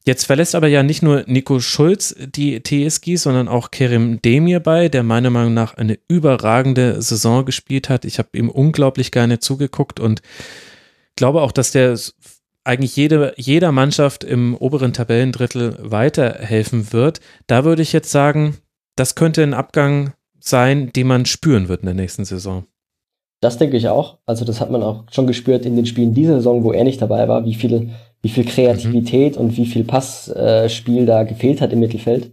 Jetzt 0.06 0.26
verlässt 0.26 0.54
aber 0.54 0.68
ja 0.68 0.84
nicht 0.84 1.02
nur 1.02 1.24
Nico 1.28 1.60
Schulz 1.60 2.16
die 2.20 2.62
TSG, 2.62 3.16
sondern 3.16 3.48
auch 3.48 3.72
Kerim 3.72 4.22
Demir 4.22 4.60
bei, 4.60 4.90
der 4.90 5.02
meiner 5.02 5.30
Meinung 5.30 5.54
nach 5.54 5.76
eine 5.76 5.98
überragende 6.10 7.02
Saison 7.02 7.46
gespielt 7.46 7.88
hat. 7.88 8.04
Ich 8.04 8.20
habe 8.20 8.30
ihm 8.34 8.50
unglaublich 8.50 9.12
gerne 9.12 9.40
zugeguckt 9.40 10.02
und 10.02 10.22
glaube 11.16 11.42
auch, 11.42 11.54
dass 11.54 11.72
der 11.72 11.98
eigentlich 12.64 12.96
jede, 12.96 13.34
jeder 13.38 13.72
Mannschaft 13.72 14.24
im 14.24 14.56
oberen 14.56 14.94
Tabellendrittel 14.94 15.78
weiterhelfen 15.80 16.94
wird. 16.94 17.20
Da 17.48 17.66
würde 17.66 17.82
ich 17.82 17.94
jetzt 17.94 18.12
sagen, 18.12 18.58
das 18.96 19.16
könnte 19.16 19.44
ein 19.44 19.54
Abgang 19.54 20.14
sein, 20.40 20.92
den 20.94 21.08
man 21.08 21.26
spüren 21.26 21.68
wird 21.68 21.82
in 21.82 21.88
der 21.88 21.96
nächsten 21.96 22.26
Saison. 22.26 22.66
Das 23.42 23.58
denke 23.58 23.76
ich 23.76 23.90
auch. 23.90 24.20
Also 24.26 24.46
das 24.46 24.62
hat 24.62 24.72
man 24.72 24.84
auch 24.84 25.04
schon 25.12 25.28
gespürt 25.28 25.66
in 25.66 25.76
den 25.76 25.86
Spielen 25.86 26.14
dieser 26.14 26.36
Saison, 26.36 26.64
wo 26.64 26.72
er 26.72 26.86
nicht 26.86 27.02
dabei 27.02 27.28
war, 27.28 27.44
wie 27.46 27.56
viel, 27.56 27.90
wie 28.22 28.30
viel 28.30 28.46
Kreativität 28.46 29.36
mhm. 29.36 29.42
und 29.42 29.58
wie 29.58 29.66
viel 29.66 29.84
Passspiel 29.84 31.04
äh, 31.04 31.06
da 31.06 31.24
gefehlt 31.24 31.60
hat 31.60 31.74
im 31.74 31.80
Mittelfeld. 31.80 32.32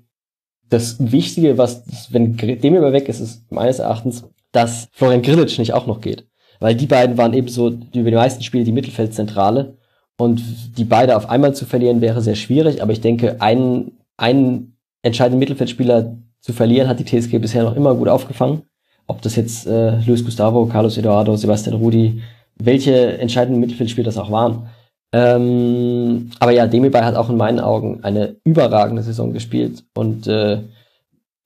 Das 0.69 0.97
Wichtige, 1.01 1.59
was, 1.59 1.83
wenn 2.13 2.37
dem 2.37 2.77
über 2.77 2.93
weg 2.93 3.09
ist, 3.09 3.19
ist 3.19 3.51
meines 3.51 3.81
Erachtens, 3.81 4.25
dass 4.53 4.89
Florian 4.93 5.23
Grillitsch 5.23 5.59
nicht 5.59 5.75
auch 5.75 5.89
noch 5.89 6.01
geht. 6.01 6.29
Weil 6.61 6.77
die 6.77 6.87
beiden 6.87 7.19
waren 7.19 7.35
eben 7.35 7.49
so 7.49 7.69
über 7.69 8.11
die 8.11 8.17
meisten 8.17 8.45
Spiele 8.45 8.63
die 8.63 8.73
Mittelfeldzentrale 8.73 9.79
und 10.21 10.43
die 10.77 10.85
beide 10.85 11.17
auf 11.17 11.31
einmal 11.31 11.55
zu 11.55 11.65
verlieren 11.65 12.01
wäre 12.01 12.21
sehr 12.21 12.35
schwierig, 12.35 12.83
aber 12.83 12.93
ich 12.93 13.01
denke, 13.01 13.41
einen, 13.41 13.93
einen 14.17 14.77
entscheidenden 15.03 15.39
Mittelfeldspieler 15.39 16.17
zu 16.41 16.53
verlieren, 16.53 16.89
hat 16.89 17.01
die 17.01 17.05
TSG 17.05 17.39
bisher 17.39 17.65
noch 17.65 17.77
immer 17.77 17.95
gut 17.95 18.09
aufgefangen. 18.09 18.63
Ob 19.07 19.23
das 19.23 19.37
jetzt 19.37 19.67
äh, 19.67 19.99
Luis 20.01 20.25
Gustavo, 20.25 20.67
Carlos 20.67 20.97
Eduardo, 20.99 21.37
Sebastian 21.37 21.77
Rudi, 21.77 22.23
welche 22.57 23.19
entscheidenden 23.19 23.61
Mittelfeldspieler 23.61 24.05
das 24.05 24.19
auch 24.19 24.31
waren. 24.31 24.69
Ähm, 25.13 26.31
aber 26.39 26.53
ja, 26.53 26.67
Demirbay 26.67 27.03
hat 27.03 27.17
auch 27.17 27.31
in 27.31 27.37
meinen 27.37 27.59
Augen 27.59 28.05
eine 28.05 28.37
überragende 28.45 29.03
Saison 29.03 29.33
gespielt 29.33 29.85
und 29.95 30.29
äh, 30.29 30.59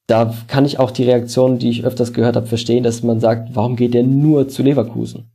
da 0.07 0.35
kann 0.49 0.66
ich 0.66 0.79
auch 0.79 0.91
die 0.91 1.05
Reaktion, 1.05 1.59
die 1.59 1.70
ich 1.70 1.85
öfters 1.85 2.12
gehört 2.12 2.37
habe, 2.37 2.47
verstehen, 2.47 2.85
dass 2.85 3.03
man 3.03 3.20
sagt, 3.20 3.55
warum 3.55 3.77
geht 3.77 3.95
der 3.95 4.03
nur 4.03 4.49
zu 4.49 4.62
Leverkusen? 4.62 5.31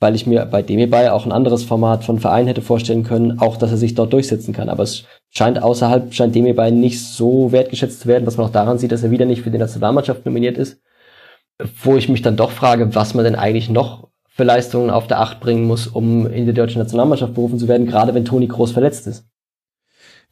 Weil 0.00 0.14
ich 0.14 0.26
mir 0.26 0.46
bei 0.46 0.62
Demirbay 0.62 1.10
auch 1.10 1.26
ein 1.26 1.32
anderes 1.32 1.62
Format 1.62 2.04
von 2.04 2.18
Verein 2.18 2.46
hätte 2.46 2.62
vorstellen 2.62 3.04
können, 3.04 3.38
auch 3.38 3.58
dass 3.58 3.70
er 3.70 3.76
sich 3.76 3.94
dort 3.94 4.12
durchsetzen 4.12 4.54
kann. 4.54 4.70
Aber 4.70 4.82
es 4.82 5.04
scheint 5.28 5.62
außerhalb, 5.62 6.12
scheint 6.14 6.34
Demirbay 6.34 6.72
nicht 6.72 7.04
so 7.04 7.52
wertgeschätzt 7.52 8.00
zu 8.00 8.08
werden, 8.08 8.26
was 8.26 8.38
man 8.38 8.46
auch 8.46 8.52
daran 8.52 8.78
sieht, 8.78 8.92
dass 8.92 9.02
er 9.02 9.10
wieder 9.10 9.26
nicht 9.26 9.42
für 9.42 9.50
die 9.50 9.58
Nationalmannschaft 9.58 10.24
nominiert 10.24 10.56
ist. 10.56 10.80
Wo 11.82 11.96
ich 11.96 12.08
mich 12.08 12.22
dann 12.22 12.38
doch 12.38 12.50
frage, 12.50 12.94
was 12.94 13.12
man 13.12 13.24
denn 13.24 13.34
eigentlich 13.34 13.68
noch 13.68 14.08
für 14.30 14.44
Leistungen 14.44 14.88
auf 14.88 15.06
der 15.06 15.20
Acht 15.20 15.40
bringen 15.40 15.66
muss, 15.66 15.86
um 15.86 16.26
in 16.26 16.46
die 16.46 16.54
deutsche 16.54 16.78
Nationalmannschaft 16.78 17.34
berufen 17.34 17.58
zu 17.58 17.68
werden, 17.68 17.86
gerade 17.86 18.14
wenn 18.14 18.24
Toni 18.24 18.46
Groß 18.46 18.72
verletzt 18.72 19.06
ist. 19.06 19.26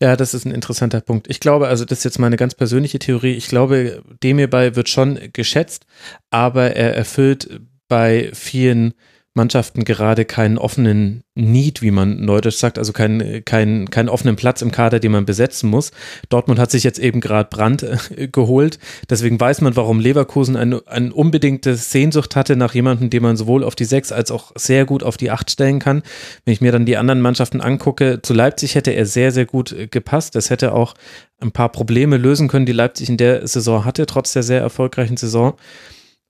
Ja, 0.00 0.16
das 0.16 0.32
ist 0.32 0.46
ein 0.46 0.52
interessanter 0.52 1.02
Punkt. 1.02 1.28
Ich 1.28 1.40
glaube, 1.40 1.68
also 1.68 1.84
das 1.84 1.98
ist 1.98 2.04
jetzt 2.04 2.18
meine 2.18 2.36
ganz 2.36 2.54
persönliche 2.54 3.00
Theorie. 3.00 3.32
Ich 3.32 3.48
glaube, 3.48 4.02
Demirbay 4.22 4.76
wird 4.76 4.88
schon 4.88 5.18
geschätzt, 5.32 5.84
aber 6.30 6.76
er 6.76 6.94
erfüllt 6.94 7.60
bei 7.88 8.30
vielen 8.32 8.94
Mannschaften 9.34 9.84
gerade 9.84 10.24
keinen 10.24 10.58
offenen 10.58 11.22
Need, 11.34 11.82
wie 11.82 11.92
man 11.92 12.24
neudeutsch 12.24 12.56
sagt, 12.56 12.78
also 12.78 12.92
keinen 12.92 13.44
keinen 13.44 13.88
keinen 13.90 14.08
offenen 14.08 14.34
Platz 14.34 14.60
im 14.60 14.72
Kader, 14.72 14.98
den 14.98 15.12
man 15.12 15.24
besetzen 15.24 15.70
muss. 15.70 15.92
Dortmund 16.28 16.58
hat 16.58 16.72
sich 16.72 16.82
jetzt 16.82 16.98
eben 16.98 17.20
gerade 17.20 17.48
Brand 17.48 17.84
äh, 17.84 18.28
geholt. 18.28 18.78
Deswegen 19.08 19.38
weiß 19.38 19.60
man, 19.60 19.76
warum 19.76 20.00
Leverkusen 20.00 20.56
ein, 20.56 20.84
ein 20.86 21.12
unbedingte 21.12 21.76
Sehnsucht 21.76 22.34
hatte 22.34 22.56
nach 22.56 22.74
jemandem, 22.74 23.10
den 23.10 23.22
man 23.22 23.36
sowohl 23.36 23.62
auf 23.62 23.76
die 23.76 23.84
sechs 23.84 24.10
als 24.10 24.32
auch 24.32 24.52
sehr 24.56 24.84
gut 24.84 25.04
auf 25.04 25.16
die 25.16 25.30
acht 25.30 25.50
stellen 25.50 25.78
kann. 25.78 26.02
Wenn 26.44 26.52
ich 26.52 26.60
mir 26.60 26.72
dann 26.72 26.86
die 26.86 26.96
anderen 26.96 27.20
Mannschaften 27.20 27.60
angucke, 27.60 28.20
zu 28.22 28.34
Leipzig 28.34 28.74
hätte 28.74 28.90
er 28.90 29.06
sehr, 29.06 29.30
sehr 29.30 29.46
gut 29.46 29.72
äh, 29.72 29.86
gepasst. 29.86 30.34
Das 30.34 30.50
hätte 30.50 30.72
auch 30.72 30.94
ein 31.40 31.52
paar 31.52 31.70
Probleme 31.70 32.16
lösen 32.16 32.48
können, 32.48 32.66
die 32.66 32.72
Leipzig 32.72 33.08
in 33.08 33.16
der 33.16 33.46
Saison 33.46 33.84
hatte, 33.84 34.06
trotz 34.06 34.32
der 34.32 34.42
sehr 34.42 34.60
erfolgreichen 34.60 35.16
Saison 35.16 35.54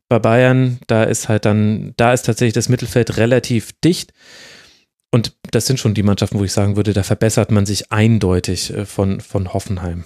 bei 0.08 0.18
Bayern, 0.18 0.78
da 0.86 1.04
ist 1.04 1.28
halt 1.28 1.44
dann, 1.44 1.92
da 1.96 2.12
ist 2.12 2.22
tatsächlich 2.22 2.54
das 2.54 2.68
Mittelfeld 2.68 3.16
relativ 3.16 3.72
dicht. 3.84 4.12
Und 5.10 5.36
das 5.50 5.66
sind 5.66 5.78
schon 5.78 5.94
die 5.94 6.02
Mannschaften, 6.02 6.38
wo 6.38 6.44
ich 6.44 6.52
sagen 6.52 6.76
würde, 6.76 6.92
da 6.92 7.02
verbessert 7.02 7.50
man 7.50 7.66
sich 7.66 7.92
eindeutig 7.92 8.74
äh, 8.74 8.84
von, 8.84 9.20
von 9.20 9.52
Hoffenheim. 9.52 10.04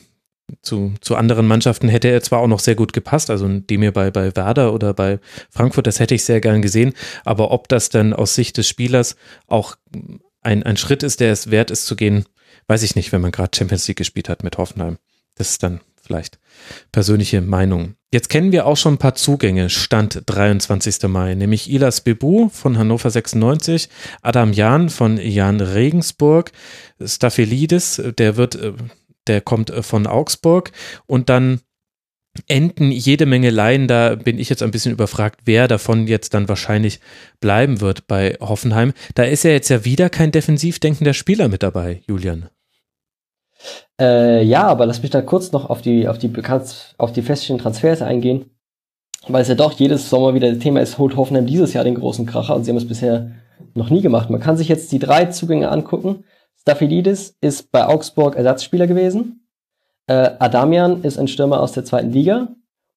Zu, 0.61 0.95
zu 1.01 1.17
anderen 1.17 1.47
Mannschaften 1.47 1.89
hätte 1.89 2.09
er 2.09 2.23
zwar 2.23 2.41
auch 2.41 2.47
noch 2.47 2.61
sehr 2.61 2.75
gut 2.75 2.93
gepasst, 2.93 3.31
also 3.31 3.49
die 3.49 3.79
mir 3.79 3.93
bei, 3.93 4.11
bei 4.11 4.35
Werder 4.37 4.75
oder 4.75 4.93
bei 4.93 5.19
Frankfurt, 5.51 5.87
das 5.87 5.99
hätte 5.99 6.15
ich 6.15 6.25
sehr 6.25 6.41
gern 6.41 6.61
gesehen, 6.63 6.93
aber 7.25 7.53
ob 7.53 7.69
das 7.69 7.89
dann 7.89 8.13
aus 8.13 8.35
Sicht 8.35 8.59
des 8.59 8.69
Spielers 8.69 9.17
auch 9.47 9.77
ein, 10.43 10.63
ein 10.63 10.77
Schritt 10.77 11.05
ist, 11.05 11.21
der 11.21 11.33
es 11.33 11.51
wert 11.51 11.71
ist 11.71 11.87
zu 11.87 11.97
gehen, 11.97 12.27
weiß 12.67 12.83
ich 12.83 12.97
nicht, 12.97 13.13
wenn 13.13 13.23
man 13.23 13.31
gerade 13.31 13.57
Champions 13.57 13.89
League 13.89 13.99
gespielt 13.99 14.29
hat 14.29 14.43
mit 14.43 14.59
Hoffenheim. 14.59 14.99
Das 15.37 15.51
ist 15.51 15.63
dann 15.63 15.81
vielleicht 16.03 16.39
persönliche 16.91 17.41
Meinung. 17.41 17.95
Jetzt 18.13 18.29
kennen 18.29 18.53
wir 18.53 18.67
auch 18.67 18.77
schon 18.77 18.95
ein 18.95 18.99
paar 18.99 19.15
Zugänge, 19.15 19.71
Stand 19.71 20.23
23. 20.27 21.09
Mai, 21.09 21.35
nämlich 21.35 21.71
Ilas 21.71 22.03
Bebu 22.03 22.51
von 22.51 22.77
Hannover 22.77 23.11
96, 23.11 23.89
Adam 24.21 24.53
Jahn 24.53 24.91
von 24.91 25.17
Jan 25.17 25.61
Regensburg, 25.61 26.53
Staphylides, 27.03 28.03
der 28.19 28.37
wird, 28.37 28.57
äh, 28.57 28.73
der 29.27 29.41
kommt 29.41 29.71
äh, 29.71 29.83
von 29.83 30.07
Augsburg 30.07 30.73
und 31.07 31.31
dann 31.31 31.61
enden 32.49 32.91
jede 32.91 33.27
Menge 33.27 33.51
Laien. 33.51 33.89
Da 33.89 34.15
bin 34.15 34.39
ich 34.39 34.49
jetzt 34.49 34.63
ein 34.63 34.71
bisschen 34.71 34.93
überfragt, 34.93 35.41
wer 35.45 35.69
davon 35.69 36.07
jetzt 36.07 36.35
dann 36.35 36.49
wahrscheinlich 36.49 37.01
bleiben 37.41 37.81
wird 37.81 38.07
bei 38.07 38.37
Hoffenheim. 38.41 38.93
Da 39.15 39.25
ist 39.25 39.45
ja 39.45 39.51
jetzt 39.51 39.69
ja 39.69 39.85
wieder 39.85 40.11
kein 40.11 40.33
defensiv 40.33 40.79
denkender 40.79 41.15
Spieler 41.15 41.49
mit 41.49 41.63
dabei, 41.63 42.03
Julian. 42.07 42.49
Äh, 44.01 44.43
ja, 44.45 44.67
aber 44.67 44.87
lass 44.87 45.03
mich 45.03 45.11
da 45.11 45.23
kurz 45.23 45.53
noch 45.53 45.71
auf 45.71 45.83
die, 45.83 46.09
auf 46.09 46.19
die, 46.19 46.33
auf 46.99 47.13
die 47.13 47.23
feststehenden 47.23 47.63
Transfers 47.63 48.03
eingehen. 48.03 48.47
Weil 49.29 49.43
es 49.43 49.49
ja 49.49 49.55
doch 49.55 49.73
jedes 49.73 50.11
Sommer 50.11 50.35
wieder 50.35 50.51
das 50.51 50.59
Thema 50.59 50.81
ist, 50.81 50.99
holt 50.99 51.17
Hoffenheim 51.17 51.47
dieses 51.47 51.73
Jahr 51.75 51.85
den 51.85 51.95
großen 51.95 52.27
Kracher 52.27 52.57
und 52.57 52.65
sie 52.65 52.71
haben 52.71 52.79
es 52.79 52.89
bisher 52.89 53.31
noch 53.75 53.91
nie 53.91 54.01
gemacht. 54.01 54.31
Man 54.31 54.41
kann 54.41 54.57
sich 54.57 54.69
jetzt 54.69 54.91
die 54.91 54.99
drei 54.99 55.27
Zugänge 55.27 55.71
angucken. 55.71 56.25
Staphylidis 56.61 57.37
ist 57.41 57.71
bei 57.71 57.87
Augsburg 57.87 58.35
Ersatzspieler 58.35 58.87
gewesen. 58.87 59.47
Äh, 60.09 60.31
Adamian 60.39 61.03
ist 61.03 61.19
ein 61.19 61.29
Stürmer 61.29 61.61
aus 61.61 61.73
der 61.73 61.85
zweiten 61.85 62.13
Liga. 62.13 62.49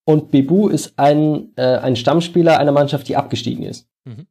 Und 0.04 0.30
Bebu 0.30 0.68
ist 0.68 0.94
ein, 0.96 1.52
äh, 1.56 1.78
ein 1.78 1.96
Stammspieler 1.96 2.58
einer 2.58 2.72
Mannschaft, 2.72 3.08
die 3.08 3.16
abgestiegen 3.16 3.64
ist. 3.64 3.88
Mhm. 4.04 4.26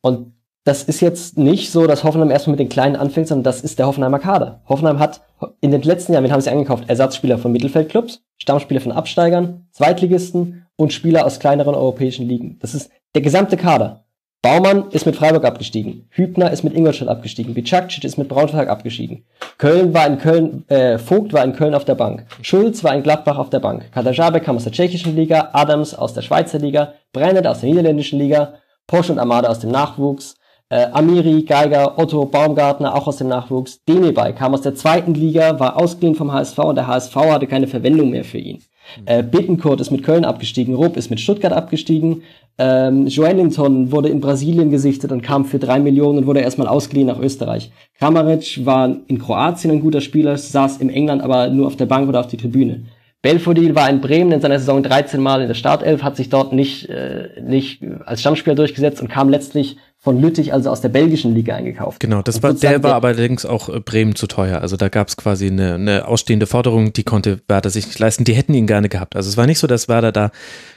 Und 0.00 0.32
das 0.64 0.84
ist 0.84 1.00
jetzt 1.00 1.38
nicht 1.38 1.70
so, 1.70 1.86
dass 1.86 2.04
Hoffenheim 2.04 2.30
erstmal 2.30 2.52
mit 2.52 2.60
den 2.60 2.68
Kleinen 2.68 2.96
anfängt, 2.96 3.28
sondern 3.28 3.44
das 3.44 3.62
ist 3.62 3.78
der 3.78 3.86
Hoffenheimer 3.86 4.18
Kader. 4.18 4.62
Hoffenheim 4.68 4.98
hat 4.98 5.22
in 5.60 5.70
den 5.70 5.82
letzten 5.82 6.12
Jahren, 6.12 6.30
haben 6.30 6.40
sie 6.40 6.50
angekauft, 6.50 6.84
Ersatzspieler 6.88 7.38
von 7.38 7.52
Mittelfeldclubs, 7.52 8.22
Stammspieler 8.38 8.80
von 8.80 8.92
Absteigern, 8.92 9.66
Zweitligisten 9.72 10.66
und 10.76 10.92
Spieler 10.92 11.26
aus 11.26 11.40
kleineren 11.40 11.74
europäischen 11.74 12.26
Ligen. 12.26 12.58
Das 12.60 12.74
ist 12.74 12.90
der 13.14 13.22
gesamte 13.22 13.56
Kader. 13.56 14.04
Baumann 14.42 14.90
ist 14.90 15.04
mit 15.04 15.16
Freiburg 15.16 15.44
abgestiegen. 15.44 16.06
Hübner 16.08 16.50
ist 16.50 16.64
mit 16.64 16.72
Ingolstadt 16.72 17.08
abgestiegen. 17.08 17.52
Bicakcic 17.52 18.04
ist 18.04 18.16
mit 18.16 18.28
Braunschweig 18.28 18.70
abgestiegen. 18.70 19.26
Köln 19.58 19.92
war 19.92 20.06
in 20.06 20.16
Köln, 20.16 20.64
äh, 20.68 20.96
Vogt 20.96 21.34
war 21.34 21.44
in 21.44 21.52
Köln 21.52 21.74
auf 21.74 21.84
der 21.84 21.94
Bank. 21.94 22.24
Schulz 22.40 22.82
war 22.82 22.94
in 22.94 23.02
Gladbach 23.02 23.36
auf 23.36 23.50
der 23.50 23.60
Bank. 23.60 23.92
Katajabek 23.92 24.44
kam 24.44 24.56
aus 24.56 24.64
der 24.64 24.72
tschechischen 24.72 25.14
Liga. 25.14 25.50
Adams 25.52 25.94
aus 25.94 26.14
der 26.14 26.22
Schweizer 26.22 26.58
Liga. 26.58 26.94
Brennett 27.12 27.46
aus 27.46 27.60
der 27.60 27.68
niederländischen 27.68 28.18
Liga. 28.18 28.54
Porsche 28.86 29.12
und 29.12 29.18
Amade 29.18 29.50
aus 29.50 29.58
dem 29.58 29.70
Nachwuchs. 29.70 30.36
Äh, 30.72 30.86
Amiri, 30.92 31.42
Geiger, 31.42 31.98
Otto, 31.98 32.24
Baumgartner, 32.26 32.94
auch 32.94 33.08
aus 33.08 33.16
dem 33.16 33.26
Nachwuchs. 33.26 33.82
Denebay 33.88 34.32
kam 34.32 34.54
aus 34.54 34.60
der 34.60 34.76
zweiten 34.76 35.14
Liga, 35.14 35.58
war 35.58 35.76
ausgeliehen 35.76 36.14
vom 36.14 36.32
HSV 36.32 36.58
und 36.58 36.76
der 36.76 36.86
HSV 36.86 37.16
hatte 37.16 37.48
keine 37.48 37.66
Verwendung 37.66 38.10
mehr 38.10 38.22
für 38.22 38.38
ihn. 38.38 38.58
Mhm. 38.98 39.02
Äh, 39.06 39.22
Bittencourt 39.24 39.80
ist 39.80 39.90
mit 39.90 40.04
Köln 40.04 40.24
abgestiegen, 40.24 40.76
Rupp 40.76 40.96
ist 40.96 41.10
mit 41.10 41.18
Stuttgart 41.18 41.52
abgestiegen, 41.52 42.22
ähm, 42.56 43.08
Joelinton 43.08 43.90
wurde 43.90 44.10
in 44.10 44.20
Brasilien 44.20 44.70
gesichtet 44.70 45.10
und 45.10 45.22
kam 45.22 45.44
für 45.44 45.58
drei 45.58 45.80
Millionen 45.80 46.18
und 46.18 46.26
wurde 46.26 46.38
erstmal 46.38 46.68
ausgeliehen 46.68 47.08
nach 47.08 47.18
Österreich. 47.18 47.72
Kramaric 47.98 48.64
war 48.64 48.96
in 49.08 49.18
Kroatien 49.18 49.72
ein 49.72 49.80
guter 49.80 50.00
Spieler, 50.00 50.36
saß 50.36 50.76
in 50.76 50.88
England 50.88 51.20
aber 51.20 51.48
nur 51.48 51.66
auf 51.66 51.76
der 51.76 51.86
Bank 51.86 52.08
oder 52.08 52.20
auf 52.20 52.28
die 52.28 52.36
Tribüne. 52.36 52.84
Belfodil 53.22 53.74
war 53.74 53.90
in 53.90 54.00
Bremen 54.00 54.32
in 54.32 54.40
seiner 54.40 54.58
Saison 54.58 54.82
13 54.82 55.20
Mal 55.20 55.42
in 55.42 55.48
der 55.48 55.54
Startelf, 55.54 56.02
hat 56.02 56.16
sich 56.16 56.30
dort 56.30 56.52
nicht, 56.52 56.88
äh, 56.88 57.42
nicht 57.42 57.82
als 58.04 58.20
Stammspieler 58.20 58.54
durchgesetzt 58.54 59.02
und 59.02 59.08
kam 59.08 59.28
letztlich 59.28 59.76
von 60.02 60.18
Lüttich, 60.18 60.54
also 60.54 60.70
aus 60.70 60.80
der 60.80 60.88
belgischen 60.88 61.34
Liga 61.34 61.54
eingekauft. 61.54 62.00
Genau, 62.00 62.22
das 62.22 62.42
war, 62.42 62.54
der 62.54 62.82
war 62.82 63.04
allerdings 63.04 63.44
auch 63.44 63.68
äh, 63.68 63.80
Bremen 63.80 64.14
zu 64.14 64.26
teuer. 64.26 64.62
Also 64.62 64.78
da 64.78 64.88
gab 64.88 65.08
es 65.08 65.16
quasi 65.18 65.48
eine, 65.48 65.74
eine 65.74 66.08
ausstehende 66.08 66.46
Forderung, 66.46 66.94
die 66.94 67.04
konnte 67.04 67.40
Werder 67.48 67.68
sich 67.68 67.86
nicht 67.86 67.98
leisten. 67.98 68.24
Die 68.24 68.32
hätten 68.32 68.54
ihn 68.54 68.66
gerne 68.66 68.88
gehabt. 68.88 69.14
Also 69.14 69.28
es 69.28 69.36
war 69.36 69.46
nicht 69.46 69.58
so, 69.58 69.66
dass 69.66 69.88
Werder 69.88 70.10
da 70.10 70.30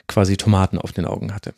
quasi 0.07 0.35
Tomaten 0.35 0.77
auf 0.77 0.91
den 0.91 1.05
Augen 1.05 1.33
hatte. 1.33 1.53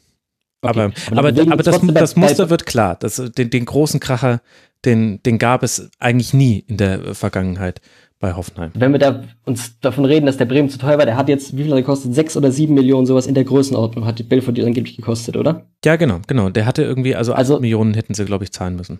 Okay. 0.62 0.80
Aber, 0.80 0.84
aber, 1.12 1.30
aber, 1.30 1.52
aber 1.54 1.64
das, 1.64 1.82
das 1.82 2.16
Muster 2.16 2.52
wird 2.52 2.68
klar. 2.68 2.98
Das, 3.00 3.16
den, 3.16 3.50
den 3.50 3.66
großen 3.66 4.00
Kracher, 4.00 4.42
den, 4.86 5.24
den 5.24 5.40
gab 5.40 5.64
es 5.64 5.90
eigentlich 5.98 6.36
nie 6.36 6.64
in 6.68 6.78
der 6.78 7.16
Vergangenheit 7.16 7.82
bei 8.20 8.34
Hoffenheim. 8.34 8.72
Wenn 8.74 8.92
wir 8.92 9.00
da 9.00 9.24
uns 9.46 9.80
davon 9.80 10.06
reden, 10.06 10.26
dass 10.26 10.38
der 10.38 10.46
Bremen 10.46 10.70
zu 10.70 10.78
teuer 10.78 10.98
war, 10.98 11.06
der 11.06 11.18
hat 11.18 11.30
jetzt, 11.30 11.58
wie 11.58 11.64
viel 11.64 11.72
hat 11.72 11.78
er 11.78 11.82
gekostet? 11.82 12.14
Sechs 12.14 12.38
oder 12.38 12.52
sieben 12.52 12.74
Millionen, 12.74 13.06
sowas 13.06 13.28
in 13.28 13.36
der 13.36 13.44
Größenordnung 13.44 14.06
hat 14.06 14.28
Belfort 14.30 14.60
angeblich 14.60 14.96
gekostet, 14.96 15.38
oder? 15.38 15.66
Ja, 15.84 15.96
genau, 15.96 16.20
genau. 16.28 16.50
Der 16.50 16.66
hatte 16.66 16.84
irgendwie, 16.84 17.16
also, 17.16 17.34
also 17.34 17.56
acht 17.56 17.62
Millionen 17.62 17.94
hätten 17.94 18.14
sie, 18.14 18.26
glaube 18.26 18.44
ich, 18.44 18.52
zahlen 18.52 18.76
müssen. 18.76 19.00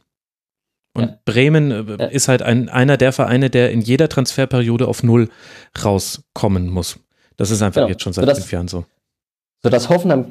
Und 0.94 1.04
ja. 1.04 1.20
Bremen 1.26 1.72
äh, 1.72 1.98
ja. 2.00 2.06
ist 2.06 2.28
halt 2.28 2.42
ein, 2.42 2.70
einer 2.70 2.98
der 2.98 3.12
Vereine, 3.12 3.50
der 3.50 3.72
in 3.72 3.82
jeder 3.82 4.10
Transferperiode 4.10 4.88
auf 4.88 5.04
Null 5.04 5.30
rauskommen 5.84 6.70
muss. 6.70 7.00
Das 7.38 7.52
ist 7.52 7.62
einfach 7.62 7.82
genau. 7.82 7.90
jetzt 7.90 8.02
schon 8.02 8.14
seit 8.14 8.30
fünf 8.34 8.52
Jahren 8.52 8.68
so. 8.68 8.86
So 9.62 9.70
dass 9.70 9.90
Hoffenheim, 9.90 10.28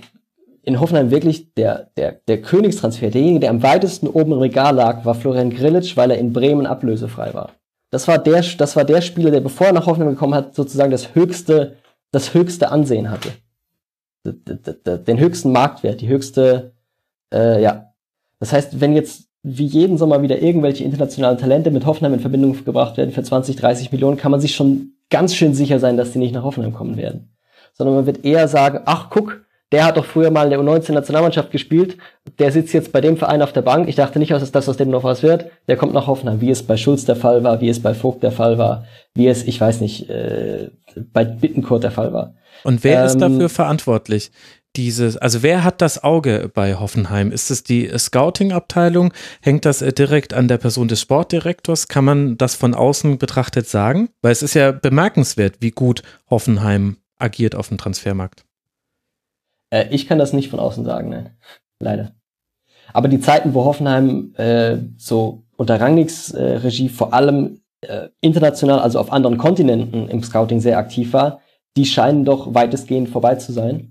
in 0.63 0.81
Hoffenheim 0.81 1.11
wirklich 1.11 1.53
der, 1.55 1.91
der, 1.97 2.21
der 2.29 2.41
Königstransfer, 2.41 3.11
derjenige, 3.11 3.41
der 3.41 3.51
am 3.51 3.63
weitesten 3.63 4.09
oben 4.09 4.33
im 4.33 4.39
Regal 4.39 4.75
lag, 4.75 5.05
war 5.05 5.15
Florian 5.15 5.51
Grillitsch, 5.51 5.97
weil 5.97 6.11
er 6.11 6.19
in 6.19 6.33
Bremen 6.33 6.67
ablösefrei 6.67 7.35
war. 7.35 7.53
Das 7.95 8.09
war 8.09 8.19
der, 8.19 8.43
das 8.59 8.75
war 8.75 8.83
der 8.83 9.01
Spieler, 9.03 9.31
der 9.31 9.41
bevor 9.41 9.69
er 9.69 9.73
nach 9.73 9.87
Hoffenheim 9.87 10.15
gekommen 10.15 10.35
hat, 10.35 10.57
sozusagen 10.57 10.91
das 10.91 11.15
höchste, 11.15 11.77
das 12.11 12.35
höchste 12.35 12.73
Ansehen 12.73 13.09
hatte. 13.09 13.31
Den 14.25 15.21
höchsten 15.21 15.53
Marktwert, 15.53 16.01
die 16.01 16.09
höchste, 16.09 16.73
äh, 17.33 17.63
ja. 17.63 17.93
Das 18.41 18.53
heißt, 18.53 18.81
wenn 18.81 18.97
jetzt 18.97 19.29
wie 19.45 19.67
jeden 19.67 19.97
Sommer 19.97 20.23
wieder 20.23 20.43
irgendwelche 20.43 20.83
internationalen 20.83 21.39
Talente 21.39 21.71
mit 21.71 21.87
Hoffenheim 21.87 22.15
in 22.15 22.19
Verbindung 22.19 22.65
gebracht 22.65 22.97
werden 22.97 23.13
für 23.13 23.23
20, 23.23 23.55
30 23.55 23.93
Millionen, 23.93 24.17
kann 24.17 24.33
man 24.33 24.41
sich 24.41 24.57
schon 24.57 24.95
ganz 25.09 25.33
schön 25.37 25.55
sicher 25.55 25.79
sein, 25.79 25.97
dass 25.97 26.11
die 26.11 26.19
nicht 26.19 26.35
nach 26.35 26.43
Hoffenheim 26.43 26.73
kommen 26.73 26.97
werden. 26.97 27.33
Sondern 27.75 27.95
man 27.95 28.07
wird 28.07 28.25
eher 28.25 28.49
sagen, 28.49 28.81
ach 28.87 29.09
guck, 29.09 29.45
der 29.75 29.87
hat 29.87 29.97
doch 29.97 30.05
früher 30.05 30.31
mal 30.31 30.45
in 30.45 30.51
der 30.51 30.61
U19-Nationalmannschaft 30.61 31.51
gespielt, 31.51 31.99
der 32.39 32.53
sitzt 32.53 32.73
jetzt 32.73 32.93
bei 32.93 33.01
dem 33.01 33.17
Verein 33.17 33.43
auf 33.43 33.53
der 33.53 33.63
Bank. 33.63 33.89
Ich 33.89 33.97
dachte 33.97 34.21
nicht, 34.21 34.31
dass 34.31 34.53
das 34.53 34.69
aus 34.69 34.77
dem 34.77 34.89
noch 34.89 35.03
was 35.03 35.25
wird. 35.25 35.47
Der 35.67 35.77
kommt 35.77 35.93
nach 35.93 36.07
Hoffenheim, 36.07 36.41
wie 36.41 36.51
es 36.51 36.63
bei 36.63 36.77
Schulz 36.77 37.05
der 37.05 37.17
Fall 37.17 37.43
war, 37.43 37.61
wie 37.61 37.69
es 37.69 37.83
bei 37.83 37.93
Vogt 37.93 38.23
der 38.23 38.31
Fall 38.31 38.57
war, 38.57 38.85
wie 39.17 39.27
es, 39.27 39.43
ich 39.43 39.61
weiß 39.61 39.81
nicht, 39.81 40.09
äh, 40.09 40.71
bei 41.13 41.25
Bittencourt 41.25 41.83
der 41.83 41.91
Fall 41.91 42.13
war. 42.13 42.35
Und 42.63 42.85
wer 42.85 43.01
ähm, 43.01 43.07
ist 43.07 43.19
dafür 43.19 43.49
verantwortlich? 43.49 44.31
Dieses, 44.77 45.17
also 45.17 45.43
wer 45.43 45.65
hat 45.65 45.83
das 45.83 46.05
Auge 46.05 46.49
bei 46.55 46.77
Hoffenheim? 46.77 47.33
Ist 47.33 47.51
es 47.51 47.65
die 47.65 47.91
Scouting-Abteilung? 47.99 49.13
Hängt 49.43 49.65
das 49.65 49.83
äh, 49.83 49.93
direkt 49.93 50.35
an 50.35 50.47
der 50.47 50.59
Person 50.59 50.87
des 50.87 51.01
Sportdirektors? 51.01 51.89
Kann 51.89 52.05
man 52.05 52.39
das 52.39 52.55
von 52.55 52.75
außen 52.75 53.19
betrachtet 53.19 53.69
sagen? 53.69 54.09
Weil 54.23 54.31
es 54.31 54.43
ist 54.43 54.55
ja 54.55 54.71
bemerkenswert, 54.71 55.57
wie 55.59 55.73
gut 55.73 56.05
Hoffenheim 56.31 56.99
agiert 57.19 57.57
auf 57.57 57.69
dem 57.69 57.79
Transfermarkt. 57.79 58.45
Äh, 59.75 59.89
ich 59.91 60.07
kann 60.07 60.19
das 60.19 60.33
nicht 60.33 60.49
von 60.49 60.61
außen 60.61 60.85
sagen, 60.85 61.09
ne? 61.09 61.33
Leider. 61.81 62.13
Aber 62.93 63.09
die 63.09 63.21
Zeiten, 63.21 63.55
wo 63.55 63.65
Hoffenheim 63.65 64.33
äh, 64.37 64.77
so 64.97 65.43
unter 65.57 65.81
Rangnicks 65.81 66.31
äh, 66.31 66.59
Regie 66.59 66.89
vor 66.89 67.13
allem 67.13 67.61
äh, 67.81 68.09
international, 68.21 68.79
also 68.79 69.01
auf 69.01 69.13
anderen 69.13 69.39
Kontinenten 69.39 70.09
im 70.09 70.23
Scouting 70.23 70.61
sehr 70.61 70.79
aktiv 70.79 71.13
war, 71.13 71.41
die 71.77 71.87
scheinen 71.87 72.25
doch 72.25 72.55
weitestgehend 72.55 73.09
vorbei 73.09 73.35
zu 73.35 73.53
sein. 73.53 73.91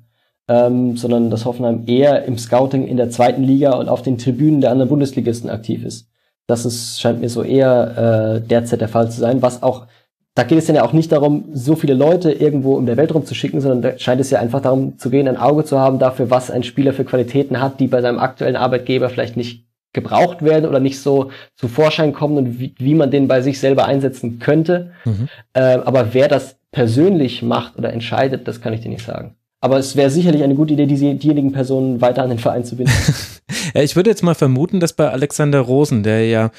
Ähm, 0.50 0.98
sondern 0.98 1.30
dass 1.30 1.46
Hoffenheim 1.46 1.84
eher 1.88 2.26
im 2.26 2.38
Scouting 2.38 2.86
in 2.86 2.98
der 2.98 3.10
zweiten 3.10 3.44
Liga 3.44 3.76
und 3.78 3.88
auf 3.88 4.02
den 4.02 4.18
Tribünen 4.18 4.60
der 4.60 4.72
anderen 4.72 4.90
Bundesligisten 4.90 5.50
aktiv 5.50 5.86
ist. 5.86 6.10
Das 6.48 6.66
ist, 6.66 7.00
scheint 7.00 7.22
mir 7.22 7.30
so 7.30 7.44
eher 7.44 8.42
äh, 8.42 8.46
derzeit 8.46 8.82
der 8.82 8.90
Fall 8.90 9.10
zu 9.10 9.22
sein, 9.22 9.42
was 9.42 9.64
auch 9.64 9.88
da 10.36 10.44
geht 10.44 10.58
es 10.58 10.66
dann 10.66 10.76
ja 10.76 10.84
auch 10.84 10.94
nicht 10.94 11.12
darum, 11.12 11.46
so 11.54 11.76
viele 11.76 11.94
Leute 11.94 12.32
irgendwo 12.32 12.80
in 12.80 12.88
der 12.88 12.98
Welt 12.98 13.14
rumzuschicken, 13.14 13.62
sondern 13.62 13.82
da 13.82 14.00
scheint 14.00 14.20
es 14.20 14.32
ja 14.32 14.40
einfach 14.40 14.62
darum 14.62 14.98
zu 14.98 15.10
gehen, 15.10 15.28
ein 15.28 15.38
Auge 15.38 15.64
zu 15.64 15.80
haben 15.80 16.00
dafür, 16.00 16.32
was 16.32 16.50
ein 16.50 16.64
Spieler 16.64 16.94
für 16.94 17.06
Qualitäten 17.06 17.62
hat, 17.62 17.80
die 17.80 17.88
bei 17.88 18.02
seinem 18.02 18.20
aktuellen 18.20 18.56
Arbeitgeber 18.56 19.10
vielleicht 19.10 19.38
nicht 19.38 19.66
gebraucht 19.94 20.42
werden 20.44 20.68
oder 20.68 20.80
nicht 20.80 21.00
so 21.00 21.30
zu 21.56 21.68
Vorschein 21.68 22.14
kommen 22.14 22.38
und 22.38 22.60
wie, 22.60 22.74
wie 22.80 22.96
man 22.96 23.12
den 23.12 23.28
bei 23.28 23.42
sich 23.42 23.60
selber 23.60 23.86
einsetzen 23.86 24.40
könnte. 24.40 24.92
Mhm. 25.06 25.30
Äh, 25.54 25.78
aber 25.86 26.16
wer 26.16 26.28
das 26.28 26.58
persönlich 26.72 27.44
macht 27.44 27.78
oder 27.78 27.94
entscheidet, 27.94 28.48
das 28.48 28.60
kann 28.60 28.74
ich 28.74 28.82
dir 28.82 28.90
nicht 28.90 29.06
sagen. 29.06 29.36
Aber 29.62 29.78
es 29.78 29.96
wäre 29.96 30.10
sicherlich 30.10 30.44
eine 30.44 30.56
gute 30.56 30.74
Idee, 30.74 30.88
diese, 30.88 31.14
diejenigen 31.14 31.54
Personen 31.54 32.02
weiter 32.02 32.24
an 32.24 32.30
den 32.30 32.40
Verein 32.40 32.66
zu 32.66 32.76
binden. 32.76 32.92
ja, 33.76 33.82
ich 33.82 33.96
würde 33.96 34.10
jetzt 34.10 34.24
mal 34.24 34.34
vermuten, 34.34 34.80
dass 34.80 34.94
bei 34.94 35.10
Alexander 35.10 35.60
Rosen, 35.62 36.04
der 36.04 36.28
ja 36.28 36.52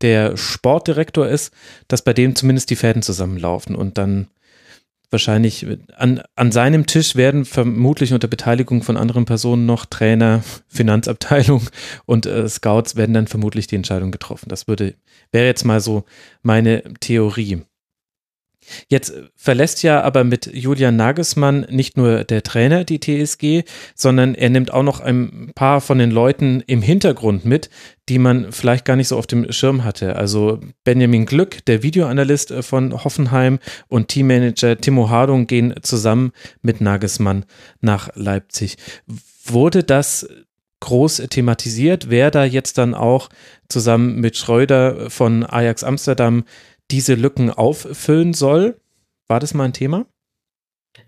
der 0.00 0.36
Sportdirektor 0.36 1.26
ist, 1.26 1.52
dass 1.88 2.02
bei 2.02 2.12
dem 2.12 2.36
zumindest 2.36 2.70
die 2.70 2.76
Fäden 2.76 3.02
zusammenlaufen 3.02 3.74
und 3.74 3.98
dann 3.98 4.28
wahrscheinlich 5.10 5.66
an, 5.96 6.22
an 6.36 6.52
seinem 6.52 6.86
Tisch 6.86 7.16
werden 7.16 7.44
vermutlich 7.44 8.12
unter 8.12 8.28
Beteiligung 8.28 8.82
von 8.82 8.96
anderen 8.96 9.24
Personen 9.24 9.66
noch 9.66 9.86
Trainer, 9.86 10.42
Finanzabteilung 10.68 11.62
und 12.06 12.26
äh, 12.26 12.48
Scouts 12.48 12.96
werden 12.96 13.14
dann 13.14 13.26
vermutlich 13.26 13.66
die 13.66 13.76
Entscheidung 13.76 14.10
getroffen. 14.10 14.48
Das 14.48 14.68
würde, 14.68 14.94
wäre 15.32 15.46
jetzt 15.46 15.64
mal 15.64 15.80
so 15.80 16.04
meine 16.42 16.82
Theorie. 17.00 17.62
Jetzt 18.88 19.12
verlässt 19.36 19.82
ja 19.82 20.02
aber 20.02 20.24
mit 20.24 20.46
Julian 20.52 20.96
Nagelsmann 20.96 21.66
nicht 21.70 21.96
nur 21.96 22.24
der 22.24 22.42
Trainer 22.42 22.84
die 22.84 23.00
TSG, 23.00 23.64
sondern 23.94 24.34
er 24.34 24.50
nimmt 24.50 24.72
auch 24.72 24.82
noch 24.82 25.00
ein 25.00 25.52
paar 25.54 25.80
von 25.80 25.98
den 25.98 26.10
Leuten 26.10 26.62
im 26.66 26.82
Hintergrund 26.82 27.44
mit, 27.44 27.70
die 28.08 28.18
man 28.18 28.52
vielleicht 28.52 28.84
gar 28.84 28.96
nicht 28.96 29.08
so 29.08 29.18
auf 29.18 29.26
dem 29.26 29.50
Schirm 29.52 29.84
hatte. 29.84 30.16
Also 30.16 30.60
Benjamin 30.84 31.26
Glück, 31.26 31.64
der 31.66 31.82
Videoanalyst 31.82 32.52
von 32.60 33.04
Hoffenheim 33.04 33.58
und 33.88 34.08
Teammanager 34.08 34.78
Timo 34.78 35.10
Hardung 35.10 35.46
gehen 35.46 35.74
zusammen 35.82 36.32
mit 36.62 36.80
Nagelsmann 36.80 37.44
nach 37.80 38.08
Leipzig. 38.14 38.76
Wurde 39.44 39.84
das 39.84 40.26
groß 40.80 41.22
thematisiert, 41.30 42.08
wer 42.08 42.30
da 42.30 42.44
jetzt 42.44 42.78
dann 42.78 42.94
auch 42.94 43.28
zusammen 43.68 44.20
mit 44.20 44.36
Schreuder 44.36 45.10
von 45.10 45.44
Ajax 45.44 45.82
Amsterdam 45.82 46.44
diese 46.90 47.14
Lücken 47.14 47.50
auffüllen 47.50 48.34
soll. 48.34 48.80
War 49.28 49.40
das 49.40 49.54
mal 49.54 49.64
ein 49.64 49.72
Thema? 49.72 50.06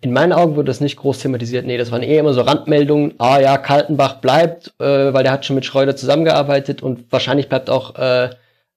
In 0.01 0.12
meinen 0.12 0.33
Augen 0.33 0.57
wurde 0.57 0.66
das 0.66 0.81
nicht 0.81 0.97
groß 0.97 1.18
thematisiert. 1.18 1.66
Nee, 1.66 1.78
das 1.78 1.91
waren 1.91 2.03
eher 2.03 2.20
immer 2.20 2.33
so 2.33 2.43
Randmeldungen. 2.43 3.14
Ah 3.18 3.41
ja, 3.41 3.59
Kaltenbach 3.59 4.20
bleibt, 4.20 4.72
äh, 4.78 5.12
weil 5.12 5.22
der 5.24 5.33
hat 5.33 5.45
schon 5.45 5.57
mit 5.57 5.64
Schreuder 5.64 5.97
zusammengearbeitet 5.97 6.83
und 6.83 7.11
wahrscheinlich 7.11 7.49
bleibt 7.49 7.68
auch 7.70 7.97
äh, 7.97 8.31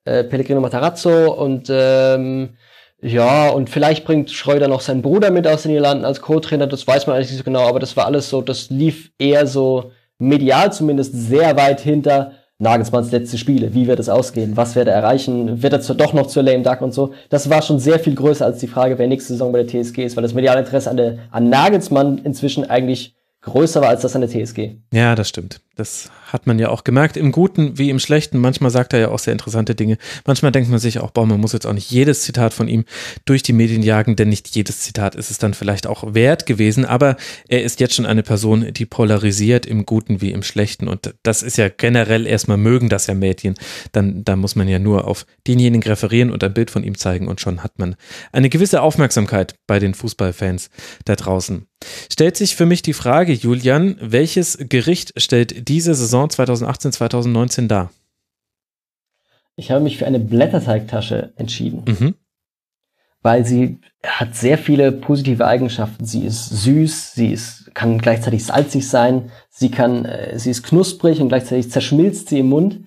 äh, 0.06 0.24
Pellegrino 0.24 0.60
Matarazzo 0.60 1.32
und 1.32 1.70
ähm, 1.70 2.58
ja, 3.02 3.50
und 3.50 3.70
vielleicht 3.70 4.06
bringt 4.06 4.32
Schreuder 4.32 4.68
noch 4.68 4.82
seinen 4.82 5.02
Bruder 5.02 5.30
mit 5.30 5.46
aus 5.46 5.64
den 5.64 5.72
Niederlanden 5.72 6.06
als 6.06 6.22
Co-Trainer, 6.22 6.68
das 6.68 6.88
weiß 6.88 7.06
man 7.06 7.16
eigentlich 7.16 7.30
nicht 7.30 7.40
so 7.40 7.44
genau, 7.44 7.68
aber 7.68 7.80
das 7.80 7.98
war 7.98 8.06
alles 8.06 8.30
so, 8.30 8.42
das 8.42 8.70
lief 8.70 9.12
eher 9.18 9.46
so 9.46 9.92
medial 10.20 10.72
zumindest 10.72 11.14
sehr 11.14 11.58
weit 11.58 11.82
hinter 11.82 12.34
Nagelsmanns 12.64 13.12
letzte 13.12 13.38
Spiele, 13.38 13.74
wie 13.74 13.88
wird 13.88 14.00
es 14.00 14.10
ausgehen, 14.10 14.58
was 14.58 14.76
wird 14.76 14.88
er 14.88 14.96
erreichen, 14.96 15.62
wird 15.62 15.74
er 15.74 15.80
doch 15.96 16.14
noch 16.14 16.28
zur 16.28 16.44
Lame 16.44 16.64
Duck 16.64 16.82
und 16.82 16.94
so. 16.94 17.14
Das 17.30 17.50
war 17.50 17.62
schon 17.62 17.80
sehr 17.80 18.00
viel 18.00 18.16
größer 18.16 18.46
als 18.46 18.60
die 18.60 18.68
Frage, 18.68 18.98
wer 18.98 19.08
nächste 19.08 19.34
Saison 19.34 19.52
bei 19.52 19.64
der 19.64 19.68
TSG 19.68 20.00
ist, 20.00 20.16
weil 20.16 20.24
das 20.24 20.34
mediale 20.34 20.60
Interesse 20.60 20.90
an, 20.90 20.98
der, 20.98 21.20
an 21.32 21.50
Nagelsmann 21.50 22.18
inzwischen 22.20 22.70
eigentlich 22.70 23.16
größer 23.42 23.82
war 23.82 23.90
als 23.90 24.02
das 24.02 24.16
an 24.16 24.22
der 24.22 24.30
TSG. 24.30 24.78
Ja, 24.92 25.16
das 25.16 25.30
stimmt. 25.30 25.62
Das 25.76 26.10
hat 26.34 26.48
man 26.48 26.58
ja 26.58 26.70
auch 26.70 26.84
gemerkt, 26.84 27.16
im 27.16 27.32
Guten 27.32 27.78
wie 27.78 27.92
im 27.92 28.00
Schlechten. 28.00 28.40
Manchmal 28.40 28.72
sagt 28.72 28.94
er 28.94 29.00
ja 29.00 29.10
auch 29.10 29.20
sehr 29.20 29.34
interessante 29.34 29.76
Dinge. 29.76 29.98
Manchmal 30.26 30.52
denkt 30.52 30.70
man 30.70 30.80
sich 30.80 31.00
auch, 31.00 31.12
boah, 31.12 31.28
man 31.28 31.40
muss 31.40 31.54
jetzt 31.54 31.68
auch 31.68 31.74
nicht 31.74 31.92
jedes 31.92 32.24
Zitat 32.24 32.56
von 32.56 32.68
ihm 32.68 32.86
durch 33.26 33.44
die 33.44 33.54
Medien 33.54 33.84
jagen, 33.84 34.16
denn 34.16 34.30
nicht 34.30 34.56
jedes 34.56 34.82
Zitat 34.82 35.14
ist 35.14 35.30
es 35.30 35.38
dann 35.38 35.54
vielleicht 35.54 35.86
auch 35.86 36.16
wert 36.16 36.48
gewesen. 36.48 36.86
Aber 36.86 37.18
er 37.48 37.64
ist 37.64 37.80
jetzt 37.80 37.94
schon 37.94 38.08
eine 38.08 38.24
Person, 38.24 38.74
die 38.74 38.88
polarisiert 38.88 39.68
im 39.68 39.86
Guten 39.86 40.22
wie 40.22 40.32
im 40.32 40.42
Schlechten. 40.42 40.88
Und 40.88 41.14
das 41.22 41.44
ist 41.44 41.58
ja 41.58 41.70
generell 41.70 42.26
erstmal 42.26 42.58
mögen 42.58 42.90
das 42.90 43.06
ja 43.06 43.14
Medien. 43.14 43.54
Dann, 43.92 44.24
da 44.26 44.36
muss 44.36 44.56
man 44.56 44.68
ja 44.68 44.80
nur 44.80 45.08
auf 45.08 45.28
denjenigen 45.48 45.84
referieren 45.84 46.32
und 46.32 46.44
ein 46.44 46.54
Bild 46.54 46.72
von 46.72 46.84
ihm 46.84 46.98
zeigen 46.98 47.28
und 47.28 47.42
schon 47.42 47.64
hat 47.64 47.78
man 47.78 47.96
eine 48.32 48.50
gewisse 48.50 48.82
Aufmerksamkeit 48.82 49.56
bei 49.68 49.78
den 49.78 49.94
Fußballfans 49.94 50.72
da 51.06 51.16
draußen. 51.16 51.68
Stellt 52.12 52.38
sich 52.38 52.56
für 52.56 52.66
mich 52.66 52.82
die 52.82 52.94
Frage, 52.94 53.34
Julian, 53.34 53.98
welches 54.00 54.58
Gericht 54.58 55.14
stellt 55.18 55.68
diese 55.68 55.94
Saison 55.96 56.23
2018, 56.30 56.92
2019 56.92 57.68
dar? 57.68 57.92
Ich 59.56 59.72
habe 59.72 59.84
mich 59.84 59.98
für 59.98 60.08
eine 60.08 60.20
Blätterteigtasche 60.20 61.34
entschieden. 61.36 61.84
Mhm. 61.86 62.16
Weil 63.22 63.46
sie 63.46 63.80
hat 64.06 64.36
sehr 64.36 64.58
viele 64.58 64.92
positive 64.92 65.48
Eigenschaften. 65.48 66.06
Sie 66.06 66.26
ist 66.26 66.50
süß, 66.50 67.14
sie 67.14 67.32
ist, 67.32 67.74
kann 67.74 68.00
gleichzeitig 68.00 68.46
salzig 68.46 68.90
sein, 68.90 69.32
sie 69.50 69.72
kann, 69.72 70.06
äh, 70.06 70.38
sie 70.38 70.52
ist 70.52 70.64
knusprig 70.64 71.22
und 71.22 71.30
gleichzeitig 71.30 71.72
zerschmilzt 71.72 72.30
sie 72.30 72.40
im 72.40 72.50
Mund. 72.50 72.82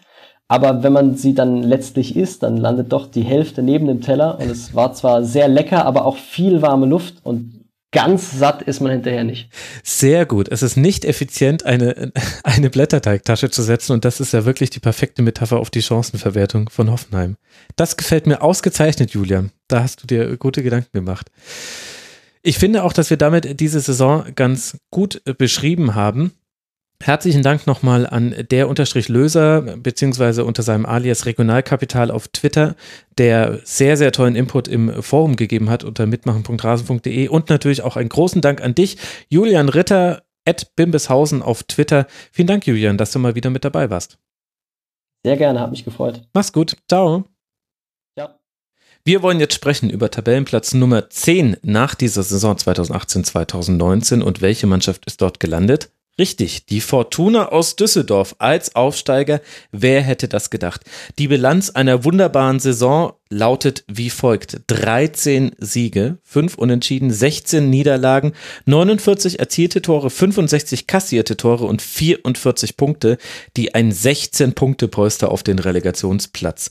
Aber 0.49 0.83
wenn 0.83 0.93
man 0.93 1.17
sie 1.17 1.35
dann 1.35 1.63
letztlich 1.63 2.15
isst, 2.17 2.43
dann 2.43 2.57
landet 2.57 2.93
doch 2.93 3.07
die 3.11 3.23
Hälfte 3.23 3.63
neben 3.63 3.87
dem 3.87 4.01
Teller 4.01 4.39
und 4.39 4.49
es 4.49 4.75
war 4.75 4.93
zwar 4.93 5.25
sehr 5.25 5.49
lecker, 5.49 5.85
aber 5.87 6.05
auch 6.05 6.17
viel 6.17 6.63
warme 6.63 6.87
Luft 6.87 7.17
und 7.25 7.56
ganz 7.93 8.39
satt 8.39 8.63
ist 8.63 8.81
man 8.81 8.93
hinterher 8.93 9.25
nicht. 9.25 9.49
Sehr 9.83 10.27
gut. 10.27 10.49
Es 10.49 10.63
ist 10.63 10.77
nicht 10.77 11.05
effizient, 11.05 11.65
eine, 11.65 12.13
eine 12.43 12.71
Blätterteigtasche 12.71 13.51
zu 13.51 13.63
setzen 13.63 13.93
und 13.93 14.05
das 14.05 14.21
ist 14.21 14.33
ja 14.33 14.45
wirklich 14.45 14.71
die 14.71 14.81
perfekte 14.81 15.23
Metapher 15.23 15.59
auf 15.59 15.71
die 15.71 15.83
Chancenverwertung 15.83 16.69
von 16.69 16.91
Hoffenheim. 16.91 17.37
Das 17.77 17.97
gefällt 17.97 18.27
mir 18.27 18.43
ausgezeichnet, 18.43 19.13
Julian. 19.13 19.51
Da 19.69 19.83
hast 19.83 20.03
du 20.03 20.07
dir 20.07 20.37
gute 20.37 20.63
Gedanken 20.63 20.93
gemacht. 20.93 21.31
Ich 22.43 22.59
finde 22.59 22.85
auch, 22.85 22.93
dass 22.93 23.11
wir 23.11 23.17
damit 23.17 23.61
diese 23.61 23.81
Saison 23.81 24.25
ganz 24.37 24.79
gut 24.91 25.21
beschrieben 25.39 25.95
haben. 25.95 26.33
Herzlichen 27.03 27.43
Dank 27.43 27.67
nochmal 27.67 28.07
an 28.07 28.35
der 28.51 28.69
Unterstrich 28.69 29.09
Löser, 29.09 29.61
beziehungsweise 29.77 30.45
unter 30.45 30.63
seinem 30.63 30.87
Alias 30.87 31.27
Regionalkapital 31.27 32.11
auf 32.11 32.29
Twitter, 32.29 32.75
der 33.19 33.61
sehr, 33.65 33.97
sehr 33.99 34.13
tollen 34.13 34.35
Input 34.35 34.67
im 34.67 35.03
Forum 35.03 35.37
gegeben 35.37 35.69
hat 35.69 35.85
unter 35.85 36.07
mitmachen.rasen.de 36.07 37.29
und 37.29 37.51
natürlich 37.51 37.83
auch 37.83 37.97
einen 37.97 38.09
großen 38.09 38.41
Dank 38.41 38.63
an 38.63 38.75
dich, 38.75 38.97
Julian 39.29 39.69
Ritter, 39.69 40.23
at 40.47 40.75
Bimbeshausen 40.75 41.43
auf 41.43 41.65
Twitter. 41.65 42.07
Vielen 42.33 42.49
Dank, 42.49 42.67
Julian, 42.67 42.97
dass 42.97 43.11
du 43.11 43.19
mal 43.19 43.35
wieder 43.35 43.51
mit 43.51 43.65
dabei 43.65 43.91
warst. 43.91 44.19
Sehr 45.25 45.37
gerne, 45.37 45.61
hat 45.61 45.73
mich 45.73 45.85
gefreut. 45.85 46.23
Mach's 46.33 46.53
gut. 46.53 46.77
Ciao. 46.89 47.25
Ja. 48.17 48.39
Wir 49.05 49.23
wollen 49.23 49.41
jetzt 49.41 49.55
sprechen 49.55 49.91
über 49.91 50.11
Tabellenplatz 50.11 50.73
Nummer 50.73 51.11
10 51.11 51.59
nach 51.63 51.95
dieser 51.95 52.23
Saison 52.23 52.57
2018-2019 52.57 54.23
und 54.23 54.41
welche 54.41 54.67
Mannschaft 54.67 55.05
ist 55.07 55.21
dort 55.21 55.41
gelandet? 55.41 55.91
Richtig, 56.19 56.65
die 56.65 56.81
Fortuna 56.81 57.51
aus 57.51 57.77
Düsseldorf 57.77 58.37
als 58.39 58.75
Aufsteiger. 58.75 59.43
Wer 59.71 60.01
hätte 60.01 60.29
das 60.29 60.49
gedacht? 60.49 60.81
Die 61.19 61.29
Bilanz 61.29 61.69
einer 61.69 62.05
wunderbaren 62.05 62.59
Saison 62.59 63.13
lautet 63.29 63.85
wie 63.87 64.09
folgt. 64.09 64.61
13 64.69 65.53
Siege, 65.59 66.17
5 66.23 66.57
Unentschieden, 66.57 67.11
16 67.11 67.69
Niederlagen, 67.69 68.33
49 68.65 69.41
erzielte 69.41 69.83
Tore, 69.83 70.09
65 70.09 70.87
kassierte 70.87 71.37
Tore 71.37 71.67
und 71.67 71.83
44 71.83 72.79
Punkte, 72.79 73.19
die 73.59 73.75
ein 73.75 73.93
16-Punkte-Polster 73.93 75.31
auf 75.31 75.43
den 75.43 75.59
Relegationsplatz 75.59 76.71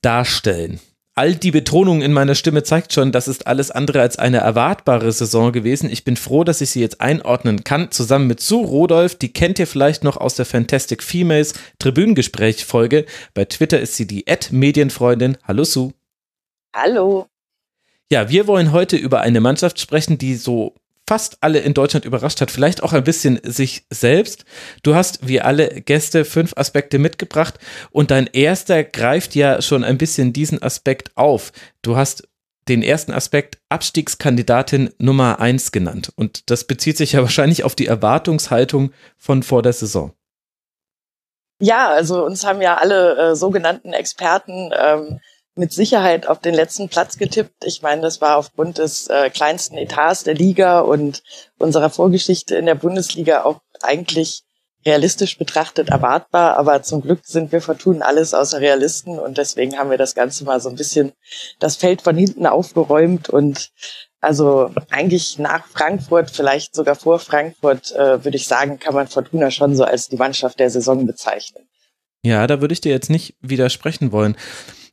darstellen 0.00 0.80
all 1.18 1.34
die 1.34 1.50
Betonung 1.50 2.00
in 2.00 2.12
meiner 2.12 2.36
Stimme 2.36 2.62
zeigt 2.62 2.92
schon, 2.92 3.10
das 3.10 3.26
ist 3.26 3.48
alles 3.48 3.72
andere 3.72 4.00
als 4.00 4.20
eine 4.20 4.36
erwartbare 4.36 5.10
Saison 5.10 5.50
gewesen. 5.50 5.90
Ich 5.90 6.04
bin 6.04 6.16
froh, 6.16 6.44
dass 6.44 6.60
ich 6.60 6.70
sie 6.70 6.80
jetzt 6.80 7.00
einordnen 7.00 7.64
kann, 7.64 7.90
zusammen 7.90 8.28
mit 8.28 8.38
Sue 8.38 8.64
Rodolf. 8.64 9.16
Die 9.16 9.32
kennt 9.32 9.58
ihr 9.58 9.66
vielleicht 9.66 10.04
noch 10.04 10.16
aus 10.16 10.36
der 10.36 10.46
Fantastic 10.46 11.02
Females 11.02 11.54
Tribünengespräch-Folge. 11.80 13.04
Bei 13.34 13.44
Twitter 13.46 13.80
ist 13.80 13.96
sie 13.96 14.06
die 14.06 14.28
Ad-Medienfreundin. 14.28 15.38
Hallo 15.42 15.64
Sue. 15.64 15.92
Hallo. 16.72 17.26
Ja, 18.12 18.30
wir 18.30 18.46
wollen 18.46 18.70
heute 18.70 18.96
über 18.96 19.20
eine 19.20 19.40
Mannschaft 19.40 19.80
sprechen, 19.80 20.18
die 20.18 20.36
so 20.36 20.76
fast 21.08 21.38
alle 21.40 21.60
in 21.60 21.72
Deutschland 21.72 22.04
überrascht 22.04 22.42
hat, 22.42 22.50
vielleicht 22.50 22.82
auch 22.82 22.92
ein 22.92 23.02
bisschen 23.02 23.40
sich 23.42 23.86
selbst. 23.88 24.44
Du 24.82 24.94
hast 24.94 25.26
wie 25.26 25.40
alle 25.40 25.80
Gäste 25.80 26.26
fünf 26.26 26.52
Aspekte 26.54 26.98
mitgebracht 26.98 27.54
und 27.90 28.10
dein 28.10 28.26
erster 28.26 28.84
greift 28.84 29.34
ja 29.34 29.62
schon 29.62 29.84
ein 29.84 29.96
bisschen 29.96 30.34
diesen 30.34 30.62
Aspekt 30.62 31.16
auf. 31.16 31.52
Du 31.80 31.96
hast 31.96 32.28
den 32.68 32.82
ersten 32.82 33.12
Aspekt 33.12 33.56
Abstiegskandidatin 33.70 34.90
Nummer 34.98 35.40
eins 35.40 35.72
genannt 35.72 36.12
und 36.14 36.50
das 36.50 36.64
bezieht 36.64 36.98
sich 36.98 37.12
ja 37.12 37.22
wahrscheinlich 37.22 37.64
auf 37.64 37.74
die 37.74 37.86
Erwartungshaltung 37.86 38.92
von 39.16 39.42
vor 39.42 39.62
der 39.62 39.72
Saison. 39.72 40.12
Ja, 41.60 41.88
also 41.88 42.22
uns 42.22 42.44
haben 42.44 42.60
ja 42.60 42.76
alle 42.76 43.30
äh, 43.30 43.34
sogenannten 43.34 43.94
Experten 43.94 44.70
ähm, 44.78 45.20
mit 45.58 45.72
Sicherheit 45.72 46.26
auf 46.26 46.40
den 46.40 46.54
letzten 46.54 46.88
Platz 46.88 47.18
getippt. 47.18 47.64
Ich 47.64 47.82
meine, 47.82 48.02
das 48.02 48.20
war 48.20 48.36
aufgrund 48.36 48.78
des 48.78 49.08
äh, 49.08 49.30
kleinsten 49.30 49.76
Etats 49.76 50.24
der 50.24 50.34
Liga 50.34 50.80
und 50.80 51.22
unserer 51.58 51.90
Vorgeschichte 51.90 52.56
in 52.56 52.66
der 52.66 52.74
Bundesliga 52.74 53.44
auch 53.44 53.60
eigentlich 53.82 54.44
realistisch 54.86 55.36
betrachtet 55.36 55.88
erwartbar. 55.88 56.56
Aber 56.56 56.82
zum 56.82 57.02
Glück 57.02 57.20
sind 57.24 57.52
wir 57.52 57.60
Fortuna 57.60 58.06
alles 58.06 58.34
außer 58.34 58.60
Realisten 58.60 59.18
und 59.18 59.38
deswegen 59.38 59.76
haben 59.76 59.90
wir 59.90 59.98
das 59.98 60.14
Ganze 60.14 60.44
mal 60.44 60.60
so 60.60 60.68
ein 60.68 60.76
bisschen 60.76 61.12
das 61.58 61.76
Feld 61.76 62.02
von 62.02 62.16
hinten 62.16 62.46
aufgeräumt 62.46 63.28
und 63.28 63.70
also 64.20 64.70
eigentlich 64.90 65.38
nach 65.38 65.66
Frankfurt, 65.68 66.30
vielleicht 66.30 66.74
sogar 66.74 66.96
vor 66.96 67.20
Frankfurt, 67.20 67.92
äh, 67.92 68.24
würde 68.24 68.36
ich 68.36 68.48
sagen, 68.48 68.78
kann 68.78 68.94
man 68.94 69.06
Fortuna 69.06 69.50
schon 69.50 69.76
so 69.76 69.84
als 69.84 70.08
die 70.08 70.16
Mannschaft 70.16 70.58
der 70.58 70.70
Saison 70.70 71.06
bezeichnen. 71.06 71.68
Ja, 72.24 72.46
da 72.48 72.60
würde 72.60 72.72
ich 72.72 72.80
dir 72.80 72.90
jetzt 72.90 73.10
nicht 73.10 73.36
widersprechen 73.40 74.10
wollen. 74.10 74.36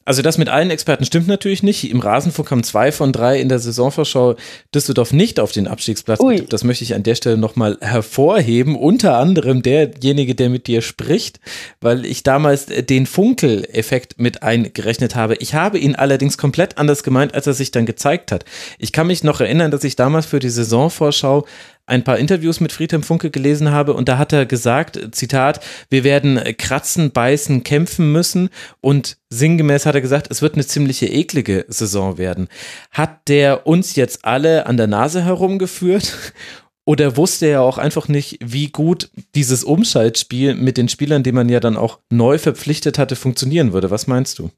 Also 0.05 0.21
das 0.21 0.37
mit 0.37 0.49
allen 0.49 0.69
Experten 0.69 1.03
stimmt 1.03 1.27
natürlich 1.27 1.63
nicht. 1.63 1.89
Im 1.89 1.99
Rasenfunk 1.99 2.51
haben 2.51 2.63
zwei 2.63 2.91
von 2.91 3.11
drei 3.11 3.39
in 3.39 3.49
der 3.49 3.57
Saisonvorschau 3.57 4.35
Düsseldorf 4.73 5.11
nicht 5.11 5.39
auf 5.39 5.51
den 5.51 5.67
Abstiegsplatz 5.67 6.19
Ui. 6.19 6.45
Das 6.47 6.63
möchte 6.63 6.83
ich 6.83 6.93
an 6.93 7.01
der 7.01 7.15
Stelle 7.15 7.37
nochmal 7.37 7.77
hervorheben. 7.81 8.75
Unter 8.75 9.17
anderem 9.17 9.63
derjenige, 9.63 10.35
der 10.35 10.49
mit 10.49 10.67
dir 10.67 10.83
spricht, 10.83 11.39
weil 11.81 12.05
ich 12.05 12.21
damals 12.21 12.67
den 12.67 13.07
Funkel-Effekt 13.07 14.19
mit 14.19 14.43
eingerechnet 14.43 15.15
habe. 15.15 15.35
Ich 15.37 15.55
habe 15.55 15.79
ihn 15.79 15.95
allerdings 15.95 16.37
komplett 16.37 16.77
anders 16.77 17.01
gemeint, 17.01 17.33
als 17.33 17.47
er 17.47 17.53
sich 17.53 17.71
dann 17.71 17.87
gezeigt 17.87 18.31
hat. 18.31 18.45
Ich 18.77 18.91
kann 18.91 19.07
mich 19.07 19.23
noch 19.23 19.41
erinnern, 19.41 19.71
dass 19.71 19.83
ich 19.83 19.95
damals 19.95 20.27
für 20.27 20.39
die 20.39 20.49
Saisonvorschau 20.49 21.47
ein 21.87 22.03
paar 22.03 22.17
Interviews 22.17 22.59
mit 22.59 22.71
Friedhelm 22.71 23.03
Funke 23.03 23.29
gelesen 23.29 23.71
habe 23.71 23.93
und 23.93 24.09
da 24.09 24.17
hat 24.17 24.33
er 24.33 24.45
gesagt, 24.45 24.99
Zitat, 25.11 25.59
wir 25.89 26.03
werden 26.03 26.39
kratzen, 26.57 27.11
beißen, 27.11 27.63
kämpfen 27.63 28.11
müssen 28.11 28.49
und 28.81 29.17
sinngemäß 29.29 29.85
hat 29.85 29.95
er 29.95 30.01
gesagt, 30.01 30.27
es 30.31 30.41
wird 30.41 30.55
eine 30.55 30.65
ziemliche 30.65 31.07
eklige 31.07 31.65
Saison 31.67 32.17
werden. 32.17 32.47
Hat 32.91 33.27
der 33.27 33.67
uns 33.67 33.95
jetzt 33.95 34.25
alle 34.25 34.65
an 34.65 34.77
der 34.77 34.87
Nase 34.87 35.23
herumgeführt 35.23 36.13
oder 36.85 37.17
wusste 37.17 37.47
er 37.47 37.61
auch 37.61 37.77
einfach 37.77 38.07
nicht, 38.07 38.39
wie 38.43 38.69
gut 38.69 39.09
dieses 39.35 39.63
Umschaltspiel 39.63 40.55
mit 40.55 40.77
den 40.77 40.89
Spielern, 40.89 41.23
die 41.23 41.31
man 41.31 41.49
ja 41.49 41.59
dann 41.59 41.77
auch 41.77 41.99
neu 42.09 42.37
verpflichtet 42.37 42.97
hatte, 42.97 43.15
funktionieren 43.15 43.73
würde? 43.73 43.91
Was 43.91 44.07
meinst 44.07 44.39
du? 44.39 44.49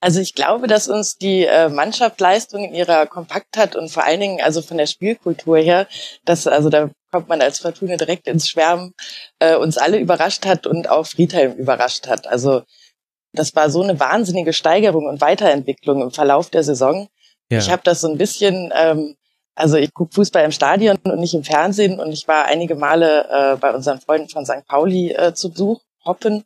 Also 0.00 0.20
ich 0.20 0.34
glaube, 0.34 0.68
dass 0.68 0.88
uns 0.88 1.16
die 1.16 1.44
äh, 1.44 1.68
Mannschaftsleistung 1.68 2.64
in 2.64 2.74
ihrer 2.74 3.06
Kompaktheit 3.06 3.74
und 3.74 3.90
vor 3.90 4.04
allen 4.04 4.20
Dingen 4.20 4.40
also 4.40 4.62
von 4.62 4.78
der 4.78 4.86
Spielkultur 4.86 5.58
her, 5.58 5.88
dass 6.24 6.46
also 6.46 6.68
da 6.68 6.90
kommt 7.10 7.28
man 7.28 7.40
als 7.40 7.58
Fortuna 7.58 7.96
direkt 7.96 8.28
ins 8.28 8.48
Schwärmen, 8.48 8.94
äh, 9.40 9.56
uns 9.56 9.76
alle 9.76 9.98
überrascht 9.98 10.46
hat 10.46 10.66
und 10.66 10.88
auch 10.88 11.06
Friedhelm 11.06 11.54
überrascht 11.54 12.06
hat. 12.06 12.28
Also 12.28 12.62
das 13.32 13.54
war 13.56 13.70
so 13.70 13.82
eine 13.82 13.98
wahnsinnige 13.98 14.52
Steigerung 14.52 15.06
und 15.06 15.20
Weiterentwicklung 15.20 16.02
im 16.02 16.10
Verlauf 16.12 16.48
der 16.50 16.62
Saison. 16.62 17.08
Ja. 17.50 17.58
Ich 17.58 17.70
habe 17.70 17.82
das 17.84 18.00
so 18.00 18.08
ein 18.08 18.18
bisschen, 18.18 18.72
ähm, 18.76 19.16
also 19.56 19.76
ich 19.76 19.92
gucke 19.92 20.14
Fußball 20.14 20.44
im 20.44 20.52
Stadion 20.52 20.98
und 21.02 21.18
nicht 21.18 21.34
im 21.34 21.44
Fernsehen 21.44 21.98
und 21.98 22.12
ich 22.12 22.28
war 22.28 22.44
einige 22.44 22.76
Male 22.76 23.26
äh, 23.30 23.56
bei 23.56 23.74
unseren 23.74 24.00
Freunden 24.00 24.28
von 24.28 24.46
St. 24.46 24.64
Pauli 24.68 25.10
äh, 25.10 25.34
zu 25.34 25.50
Besuch, 25.50 25.80
hoppen 26.04 26.44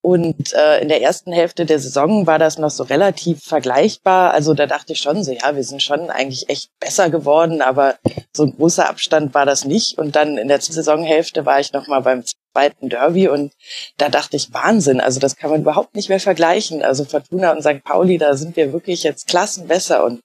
und 0.00 0.52
äh, 0.54 0.80
in 0.80 0.88
der 0.88 1.02
ersten 1.02 1.32
Hälfte 1.32 1.66
der 1.66 1.80
Saison 1.80 2.26
war 2.26 2.38
das 2.38 2.56
noch 2.56 2.70
so 2.70 2.84
relativ 2.84 3.42
vergleichbar. 3.42 4.32
Also 4.32 4.54
da 4.54 4.66
dachte 4.66 4.92
ich 4.92 5.00
schon 5.00 5.24
so, 5.24 5.32
ja, 5.32 5.56
wir 5.56 5.64
sind 5.64 5.82
schon 5.82 6.10
eigentlich 6.10 6.48
echt 6.48 6.70
besser 6.78 7.10
geworden, 7.10 7.62
aber 7.62 7.96
so 8.34 8.44
ein 8.44 8.54
großer 8.56 8.88
Abstand 8.88 9.34
war 9.34 9.44
das 9.44 9.64
nicht. 9.64 9.98
Und 9.98 10.14
dann 10.14 10.38
in 10.38 10.48
der 10.48 10.60
Saisonhälfte 10.60 11.46
war 11.46 11.58
ich 11.58 11.72
noch 11.72 11.88
mal 11.88 12.00
beim 12.00 12.22
zweiten 12.52 12.88
Derby 12.88 13.28
und 13.28 13.52
da 13.96 14.08
dachte 14.08 14.36
ich 14.36 14.52
Wahnsinn. 14.52 15.00
Also 15.00 15.20
das 15.20 15.36
kann 15.36 15.50
man 15.50 15.62
überhaupt 15.62 15.94
nicht 15.94 16.08
mehr 16.08 16.20
vergleichen. 16.20 16.82
Also 16.82 17.04
Fortuna 17.04 17.52
und 17.52 17.62
St. 17.62 17.84
Pauli, 17.84 18.18
da 18.18 18.36
sind 18.36 18.56
wir 18.56 18.72
wirklich 18.72 19.02
jetzt 19.02 19.28
Klassen 19.28 19.68
besser 19.68 20.04
und 20.04 20.20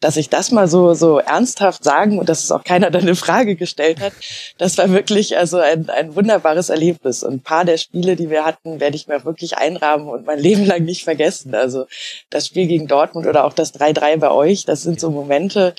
dass 0.00 0.16
ich 0.16 0.28
das 0.28 0.50
mal 0.50 0.68
so 0.68 0.94
so 0.94 1.18
ernsthaft 1.18 1.84
sagen 1.84 2.18
und 2.18 2.28
dass 2.28 2.44
es 2.44 2.52
auch 2.52 2.64
keiner 2.64 2.90
dann 2.90 3.06
in 3.06 3.16
Frage 3.16 3.56
gestellt 3.56 4.00
hat, 4.00 4.12
das 4.58 4.78
war 4.78 4.90
wirklich 4.90 5.36
also 5.36 5.58
ein, 5.58 5.88
ein 5.90 6.14
wunderbares 6.14 6.68
Erlebnis. 6.68 7.22
Und 7.22 7.34
ein 7.34 7.42
paar 7.42 7.64
der 7.64 7.76
Spiele, 7.76 8.16
die 8.16 8.30
wir 8.30 8.44
hatten, 8.44 8.80
werde 8.80 8.96
ich 8.96 9.06
mir 9.06 9.24
wirklich 9.24 9.58
einrahmen 9.58 10.08
und 10.08 10.26
mein 10.26 10.38
Leben 10.38 10.64
lang 10.64 10.84
nicht 10.84 11.04
vergessen. 11.04 11.54
Also 11.54 11.86
das 12.30 12.46
Spiel 12.46 12.66
gegen 12.66 12.86
Dortmund 12.86 13.26
oder 13.26 13.44
auch 13.44 13.52
das 13.52 13.74
3-3 13.74 14.18
bei 14.18 14.30
euch, 14.30 14.64
das 14.64 14.82
sind 14.82 15.00
so 15.00 15.10
Momente. 15.10 15.74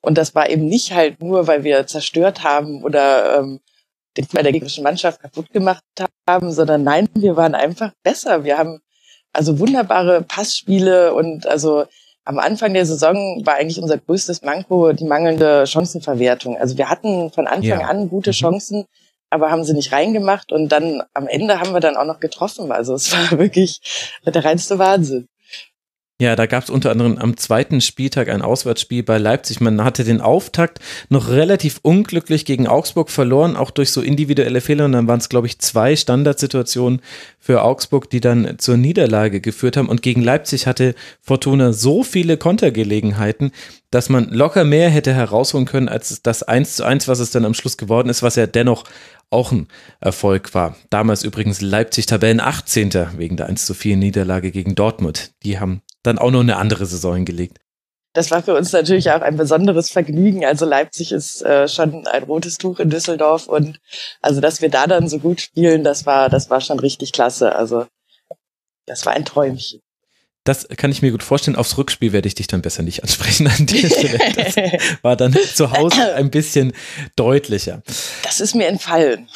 Und 0.00 0.18
das 0.18 0.34
war 0.34 0.50
eben 0.50 0.66
nicht 0.66 0.92
halt 0.92 1.22
nur, 1.22 1.46
weil 1.46 1.64
wir 1.64 1.86
zerstört 1.86 2.44
haben 2.44 2.84
oder 2.84 3.38
ähm, 3.38 3.60
den 4.16 4.26
bei 4.32 4.42
der 4.42 4.52
gegnerischen 4.52 4.84
Mannschaft 4.84 5.20
kaputt 5.20 5.50
gemacht 5.52 5.82
haben, 6.28 6.52
sondern 6.52 6.82
nein, 6.84 7.08
wir 7.14 7.36
waren 7.36 7.54
einfach 7.54 7.92
besser. 8.02 8.44
Wir 8.44 8.58
haben 8.58 8.80
also 9.32 9.58
wunderbare 9.58 10.22
Passspiele 10.22 11.12
und 11.14 11.46
also 11.46 11.84
am 12.24 12.38
Anfang 12.38 12.72
der 12.72 12.86
Saison 12.86 13.42
war 13.44 13.56
eigentlich 13.56 13.80
unser 13.82 13.98
größtes 13.98 14.42
Manko 14.42 14.92
die 14.92 15.04
mangelnde 15.04 15.66
Chancenverwertung. 15.66 16.56
Also 16.56 16.78
wir 16.78 16.88
hatten 16.88 17.30
von 17.32 17.46
Anfang 17.46 17.80
Ja. 17.80 17.88
an 17.88 18.08
gute 18.08 18.30
Mhm. 18.30 18.34
Chancen, 18.34 18.84
aber 19.30 19.50
haben 19.50 19.64
sie 19.64 19.74
nicht 19.74 19.92
reingemacht 19.92 20.52
und 20.52 20.68
dann 20.70 21.02
am 21.12 21.26
Ende 21.26 21.58
haben 21.60 21.72
wir 21.74 21.80
dann 21.80 21.96
auch 21.96 22.06
noch 22.06 22.20
getroffen. 22.20 22.70
Also 22.72 22.94
es 22.94 23.12
war 23.12 23.30
wirklich 23.38 23.80
der 24.24 24.44
reinste 24.44 24.78
Wahnsinn. 24.78 25.26
Ja, 26.20 26.36
da 26.36 26.46
gab 26.46 26.62
es 26.62 26.70
unter 26.70 26.92
anderem 26.92 27.18
am 27.18 27.36
zweiten 27.36 27.80
Spieltag 27.80 28.28
ein 28.28 28.40
Auswärtsspiel 28.40 29.02
bei 29.02 29.18
Leipzig. 29.18 29.60
Man 29.60 29.82
hatte 29.82 30.04
den 30.04 30.20
Auftakt 30.20 30.78
noch 31.08 31.28
relativ 31.28 31.80
unglücklich 31.82 32.44
gegen 32.44 32.68
Augsburg 32.68 33.10
verloren, 33.10 33.56
auch 33.56 33.72
durch 33.72 33.90
so 33.90 34.00
individuelle 34.00 34.60
Fehler. 34.60 34.84
Und 34.84 34.92
dann 34.92 35.08
waren 35.08 35.18
es, 35.18 35.28
glaube 35.28 35.48
ich, 35.48 35.58
zwei 35.58 35.96
Standardsituationen 35.96 37.02
für 37.40 37.62
Augsburg, 37.62 38.10
die 38.10 38.20
dann 38.20 38.60
zur 38.60 38.76
Niederlage 38.76 39.40
geführt 39.40 39.76
haben. 39.76 39.88
Und 39.88 40.02
gegen 40.02 40.22
Leipzig 40.22 40.68
hatte 40.68 40.94
Fortuna 41.20 41.72
so 41.72 42.04
viele 42.04 42.36
Kontergelegenheiten, 42.36 43.50
dass 43.90 44.08
man 44.08 44.28
locker 44.28 44.62
mehr 44.62 44.90
hätte 44.90 45.12
herausholen 45.12 45.66
können 45.66 45.88
als 45.88 46.22
das 46.22 46.44
1 46.44 46.76
zu 46.76 46.84
1, 46.84 47.08
was 47.08 47.18
es 47.18 47.32
dann 47.32 47.44
am 47.44 47.54
Schluss 47.54 47.76
geworden 47.76 48.08
ist, 48.08 48.22
was 48.22 48.36
ja 48.36 48.46
dennoch 48.46 48.84
auch 49.30 49.50
ein 49.50 49.66
Erfolg 49.98 50.54
war. 50.54 50.76
Damals 50.90 51.24
übrigens 51.24 51.60
Leipzig 51.60 52.06
Tabellen 52.06 52.38
18. 52.38 52.92
wegen 53.16 53.36
der 53.36 53.46
1 53.46 53.66
zu 53.66 53.74
4 53.74 53.96
Niederlage 53.96 54.52
gegen 54.52 54.76
Dortmund. 54.76 55.32
Die 55.42 55.58
haben 55.58 55.82
dann 56.04 56.18
auch 56.18 56.30
noch 56.30 56.40
eine 56.40 56.56
andere 56.56 56.86
Saison 56.86 57.16
hingelegt. 57.16 57.58
Das 58.12 58.30
war 58.30 58.44
für 58.44 58.54
uns 58.54 58.70
natürlich 58.72 59.10
auch 59.10 59.22
ein 59.22 59.36
besonderes 59.36 59.90
Vergnügen. 59.90 60.44
Also 60.44 60.64
Leipzig 60.66 61.10
ist 61.10 61.42
äh, 61.42 61.66
schon 61.66 62.06
ein 62.06 62.22
rotes 62.22 62.58
Tuch 62.58 62.78
in 62.78 62.88
Düsseldorf 62.88 63.48
und 63.48 63.80
also 64.22 64.40
dass 64.40 64.62
wir 64.62 64.68
da 64.68 64.86
dann 64.86 65.08
so 65.08 65.18
gut 65.18 65.40
spielen, 65.40 65.82
das 65.82 66.06
war 66.06 66.28
das 66.28 66.48
war 66.48 66.60
schon 66.60 66.78
richtig 66.78 67.10
klasse. 67.10 67.56
Also 67.56 67.86
das 68.86 69.04
war 69.04 69.14
ein 69.14 69.24
Träumchen. 69.24 69.80
Das 70.44 70.68
kann 70.76 70.90
ich 70.90 71.00
mir 71.00 71.10
gut 71.10 71.22
vorstellen. 71.22 71.56
Aufs 71.56 71.78
Rückspiel 71.78 72.12
werde 72.12 72.28
ich 72.28 72.34
dich 72.34 72.46
dann 72.46 72.60
besser 72.60 72.82
nicht 72.82 73.02
ansprechen 73.02 73.48
an 73.48 73.66
Stelle. 73.66 74.18
Das 74.36 74.56
war 75.02 75.16
dann 75.16 75.34
zu 75.54 75.72
Hause 75.72 76.14
ein 76.14 76.30
bisschen 76.30 76.72
deutlicher. 77.16 77.82
Das 78.22 78.40
ist 78.40 78.54
mir 78.54 78.66
entfallen. 78.66 79.28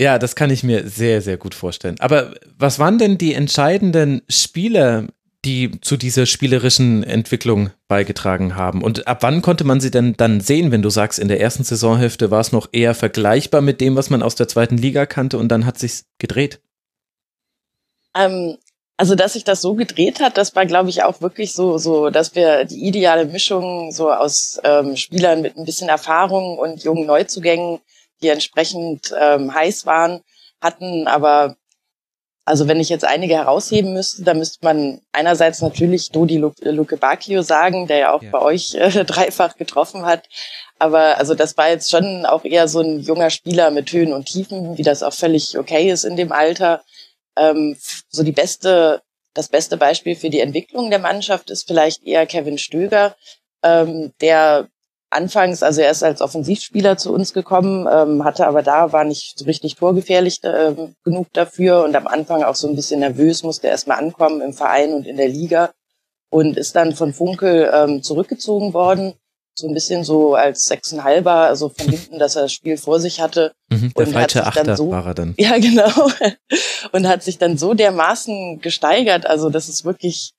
Ja, 0.00 0.18
das 0.18 0.36
kann 0.36 0.50
ich 0.50 0.62
mir 0.62 0.88
sehr, 0.88 1.20
sehr 1.20 1.36
gut 1.36 1.54
vorstellen. 1.54 1.98
Aber 1.98 2.34
was 2.56 2.78
waren 2.78 2.98
denn 2.98 3.18
die 3.18 3.34
entscheidenden 3.34 4.22
Spieler, 4.28 5.08
die 5.44 5.80
zu 5.80 5.96
dieser 5.96 6.26
spielerischen 6.26 7.02
Entwicklung 7.02 7.70
beigetragen 7.88 8.56
haben? 8.56 8.82
Und 8.82 9.06
ab 9.06 9.18
wann 9.22 9.42
konnte 9.42 9.64
man 9.64 9.80
sie 9.80 9.90
denn 9.90 10.14
dann 10.16 10.40
sehen, 10.40 10.70
wenn 10.70 10.82
du 10.82 10.90
sagst, 10.90 11.18
in 11.18 11.28
der 11.28 11.40
ersten 11.40 11.64
Saisonhälfte 11.64 12.30
war 12.30 12.40
es 12.40 12.52
noch 12.52 12.68
eher 12.72 12.94
vergleichbar 12.94 13.60
mit 13.60 13.80
dem, 13.80 13.96
was 13.96 14.10
man 14.10 14.22
aus 14.22 14.34
der 14.34 14.48
zweiten 14.48 14.76
Liga 14.76 15.06
kannte 15.06 15.38
und 15.38 15.48
dann 15.48 15.66
hat 15.66 15.78
sich's 15.78 16.04
gedreht? 16.18 16.60
Ähm, 18.14 18.56
also 18.96 19.14
dass 19.16 19.32
sich 19.32 19.44
das 19.44 19.60
so 19.60 19.74
gedreht 19.74 20.20
hat, 20.20 20.36
das 20.36 20.54
war, 20.54 20.66
glaube 20.66 20.88
ich, 20.88 21.02
auch 21.02 21.20
wirklich 21.20 21.54
so, 21.54 21.76
so, 21.78 22.10
dass 22.10 22.34
wir 22.34 22.64
die 22.64 22.86
ideale 22.86 23.24
Mischung 23.24 23.90
so 23.90 24.12
aus 24.12 24.60
ähm, 24.62 24.96
Spielern 24.96 25.42
mit 25.42 25.56
ein 25.56 25.64
bisschen 25.64 25.88
Erfahrung 25.88 26.58
und 26.58 26.84
jungen 26.84 27.06
Neuzugängen, 27.06 27.80
die 28.22 28.28
entsprechend 28.28 29.12
ähm, 29.18 29.52
heiß 29.52 29.86
waren, 29.86 30.20
hatten. 30.60 31.08
Aber 31.08 31.56
also 32.44 32.66
wenn 32.68 32.80
ich 32.80 32.88
jetzt 32.88 33.04
einige 33.04 33.34
herausheben 33.36 33.92
müsste, 33.92 34.22
dann 34.24 34.38
müsste 34.38 34.58
man 34.64 35.00
einerseits 35.12 35.60
natürlich 35.60 36.10
Dodi 36.10 36.38
Lu- 36.38 36.52
Luke 36.62 36.96
Bacchio 36.96 37.42
sagen, 37.42 37.86
der 37.86 37.98
ja 37.98 38.12
auch 38.14 38.22
Ja. 38.22 38.30
bei 38.30 38.40
euch 38.40 38.74
äh, 38.74 38.90
dreifach 39.04 39.56
getroffen 39.56 40.04
hat. 40.04 40.28
Aber 40.78 41.18
also 41.18 41.34
das 41.34 41.56
war 41.56 41.68
jetzt 41.70 41.90
schon 41.90 42.26
auch 42.26 42.44
eher 42.44 42.66
so 42.66 42.80
ein 42.80 42.98
junger 43.00 43.30
Spieler 43.30 43.70
mit 43.70 43.92
Höhen 43.92 44.12
und 44.12 44.26
Tiefen, 44.26 44.76
wie 44.76 44.82
das 44.82 45.02
auch 45.04 45.12
völlig 45.14 45.56
okay 45.56 45.90
ist 45.90 46.04
in 46.04 46.16
dem 46.16 46.32
Alter. 46.32 46.82
Ähm, 47.38 47.76
so 48.08 48.24
die 48.24 48.32
beste, 48.32 49.02
das 49.34 49.48
beste 49.48 49.76
Beispiel 49.76 50.16
für 50.16 50.28
die 50.30 50.40
Entwicklung 50.40 50.90
der 50.90 50.98
Mannschaft 50.98 51.50
ist 51.50 51.66
vielleicht 51.68 52.02
eher 52.02 52.26
Kevin 52.26 52.58
Stöger, 52.58 53.14
ähm, 53.62 54.12
der 54.20 54.66
anfangs, 55.12 55.62
also 55.62 55.80
er 55.80 55.90
ist 55.90 56.02
als 56.02 56.20
Offensivspieler 56.20 56.96
zu 56.96 57.12
uns 57.12 57.32
gekommen, 57.32 57.86
ähm, 57.90 58.24
hatte 58.24 58.46
aber 58.46 58.62
da, 58.62 58.92
war 58.92 59.04
nicht 59.04 59.38
so 59.38 59.44
richtig 59.44 59.76
torgefährlich 59.76 60.40
ähm, 60.44 60.94
genug 61.04 61.32
dafür 61.32 61.84
und 61.84 61.94
am 61.96 62.06
Anfang 62.06 62.42
auch 62.42 62.54
so 62.54 62.68
ein 62.68 62.76
bisschen 62.76 63.00
nervös, 63.00 63.42
musste 63.42 63.68
erstmal 63.68 63.98
ankommen 63.98 64.40
im 64.40 64.52
Verein 64.52 64.92
und 64.94 65.06
in 65.06 65.16
der 65.16 65.28
Liga 65.28 65.70
und 66.30 66.56
ist 66.56 66.74
dann 66.76 66.94
von 66.94 67.12
Funkel 67.12 67.70
ähm, 67.72 68.02
zurückgezogen 68.02 68.72
worden, 68.74 69.14
so 69.54 69.68
ein 69.68 69.74
bisschen 69.74 70.02
so 70.02 70.34
als 70.34 70.64
Sechsenhalber, 70.64 71.32
also 71.32 71.68
von 71.68 71.88
hinten, 71.90 72.18
dass 72.18 72.36
er 72.36 72.42
das 72.42 72.52
Spiel 72.54 72.76
vor 72.78 72.98
sich 73.00 73.20
hatte 73.20 73.52
Mhm, 73.70 73.92
der 73.96 74.06
Und 74.06 74.14
hat 74.14 74.30
sich 74.30 74.40
dann 74.42 74.48
Achter 74.48 74.76
so- 74.76 74.90
war 74.90 75.06
er 75.06 75.14
dann. 75.14 75.34
ja, 75.38 75.58
genau. 75.58 76.10
Und 76.92 77.08
hat 77.08 77.22
sich 77.22 77.38
dann 77.38 77.56
so 77.56 77.72
dermaßen 77.74 78.60
gesteigert. 78.60 79.24
Also 79.26 79.48
das 79.48 79.68
ist 79.70 79.84
wirklich 79.86 80.32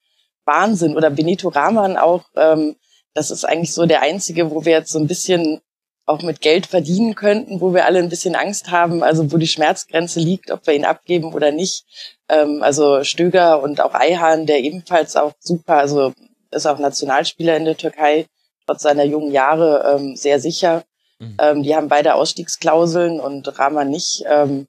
Wahnsinn. 0.45 0.95
Oder 0.95 1.09
Benito 1.09 1.49
Rahman 1.49 1.97
auch. 1.97 2.25
Ähm, 2.35 2.75
das 3.13 3.31
ist 3.31 3.45
eigentlich 3.45 3.73
so 3.73 3.85
der 3.85 4.01
einzige, 4.01 4.51
wo 4.51 4.65
wir 4.65 4.73
jetzt 4.73 4.91
so 4.91 4.99
ein 4.99 5.07
bisschen 5.07 5.61
auch 6.05 6.21
mit 6.21 6.41
Geld 6.41 6.65
verdienen 6.65 7.15
könnten, 7.15 7.61
wo 7.61 7.73
wir 7.73 7.85
alle 7.85 7.99
ein 7.99 8.09
bisschen 8.09 8.35
Angst 8.35 8.71
haben, 8.71 9.03
also 9.03 9.31
wo 9.31 9.37
die 9.37 9.47
Schmerzgrenze 9.47 10.19
liegt, 10.19 10.51
ob 10.51 10.67
wir 10.67 10.73
ihn 10.73 10.85
abgeben 10.85 11.33
oder 11.33 11.51
nicht. 11.51 11.85
Ähm, 12.27 12.61
also 12.61 13.03
Stöger 13.03 13.61
und 13.61 13.79
auch 13.79 13.93
Eihan, 13.93 14.45
der 14.45 14.59
ebenfalls 14.59 15.15
auch 15.15 15.33
super, 15.39 15.77
also 15.77 16.13
ist 16.51 16.65
auch 16.65 16.77
Nationalspieler 16.77 17.55
in 17.55 17.65
der 17.65 17.77
Türkei, 17.77 18.25
trotz 18.65 18.83
seiner 18.83 19.03
jungen 19.03 19.31
Jahre 19.31 19.95
ähm, 19.95 20.15
sehr 20.15 20.39
sicher. 20.39 20.83
Mhm. 21.19 21.37
Ähm, 21.39 21.63
die 21.63 21.75
haben 21.75 21.87
beide 21.87 22.15
Ausstiegsklauseln 22.15 23.19
und 23.19 23.57
Rahman 23.57 23.89
nicht. 23.89 24.23
Ähm, 24.27 24.67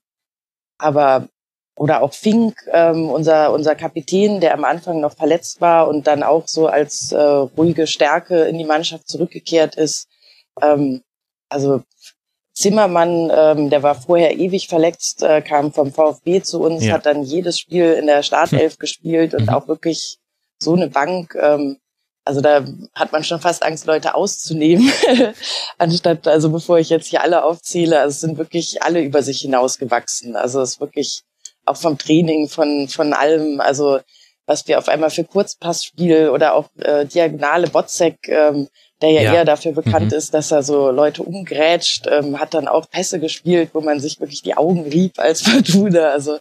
aber 0.79 1.29
oder 1.77 2.03
auch 2.03 2.13
Fink, 2.13 2.57
ähm, 2.73 3.11
unser, 3.11 3.53
unser 3.53 3.75
Kapitän, 3.75 4.41
der 4.41 4.55
am 4.55 4.65
Anfang 4.65 5.01
noch 5.01 5.15
verletzt 5.17 5.61
war 5.61 5.89
und 5.89 6.07
dann 6.07 6.23
auch 6.23 6.47
so 6.47 6.69
als 6.69 7.11
äh, 7.13 7.21
ruhige 7.21 7.87
Stärke 7.87 8.43
in 8.45 8.59
die 8.59 8.65
Mannschaft 8.65 9.09
zurückgekehrt 9.09 9.75
ist. 9.75 10.07
Ähm, 10.63 11.03
also 11.49 11.83
Zimmermann, 12.55 13.33
ähm, 13.35 13.71
der 13.71 13.83
war 13.83 13.97
vorher 13.97 14.39
ewig 14.39 14.69
verletzt, 14.69 15.25
äh, 15.25 15.43
kam 15.43 15.73
vom 15.73 15.93
VfB 15.93 16.41
zu 16.43 16.63
uns, 16.63 16.85
ja. 16.85 16.95
hat 16.95 17.07
dann 17.07 17.25
jedes 17.25 17.59
Spiel 17.59 17.93
in 17.95 18.07
der 18.07 18.23
Startelf 18.23 18.79
gespielt 18.79 19.35
und 19.35 19.47
mhm. 19.47 19.49
auch 19.49 19.67
wirklich 19.67 20.19
so 20.61 20.75
eine 20.75 20.89
Bank. 20.89 21.35
Ähm, 21.35 21.79
also 22.25 22.41
da 22.41 22.65
hat 22.95 23.11
man 23.11 23.25
schon 23.25 23.41
fast 23.41 23.65
Angst, 23.65 23.87
Leute 23.87 24.15
auszunehmen, 24.15 24.91
anstatt, 25.79 26.27
also 26.29 26.51
bevor 26.51 26.79
ich 26.79 26.89
jetzt 26.89 27.09
hier 27.09 27.23
alle 27.23 27.45
aufzähle, 27.45 27.99
also 27.99 28.13
es 28.13 28.21
sind 28.21 28.39
wirklich 28.39 28.83
alle 28.83 29.03
über 29.03 29.23
sich 29.23 29.41
hinausgewachsen. 29.41 30.37
Also 30.37 30.63
es 30.63 30.75
ist 30.75 30.81
wirklich 30.81 31.25
auch 31.65 31.77
vom 31.77 31.99
Training, 31.99 32.49
von, 32.49 32.89
von 32.89 33.13
allem, 33.13 33.61
also 33.61 34.01
was 34.47 34.67
wir 34.69 34.79
auf 34.79 34.89
einmal 34.89 35.11
für 35.11 35.25
Kurzpassspiel 35.25 36.29
oder 36.29 36.55
auch 36.55 36.69
äh, 36.79 37.07
diagonale 37.07 37.69
Botzek, 37.69 38.29
ähm, 38.29 38.69
der 39.05 39.13
ja, 39.13 39.23
ja, 39.23 39.35
eher 39.35 39.45
dafür 39.45 39.73
bekannt 39.73 40.13
mhm. 40.13 40.19
ist, 40.19 40.33
dass 40.35 40.51
er 40.51 40.63
so 40.63 40.91
Leute 40.91 41.23
umgrätscht, 41.23 42.07
ähm, 42.11 42.41
hat 42.41 42.55
dann 42.55 42.69
auch 42.69 42.89
Pässe 42.89 43.21
gespielt, 43.21 43.71
wo 43.73 43.81
man 43.81 44.01
sich 44.01 44.21
wirklich 44.21 44.43
die 44.43 44.57
Augen 44.57 44.83
rieb 44.85 45.19
als 45.19 45.43
Fortuna. 45.49 46.11
Also 46.11 46.39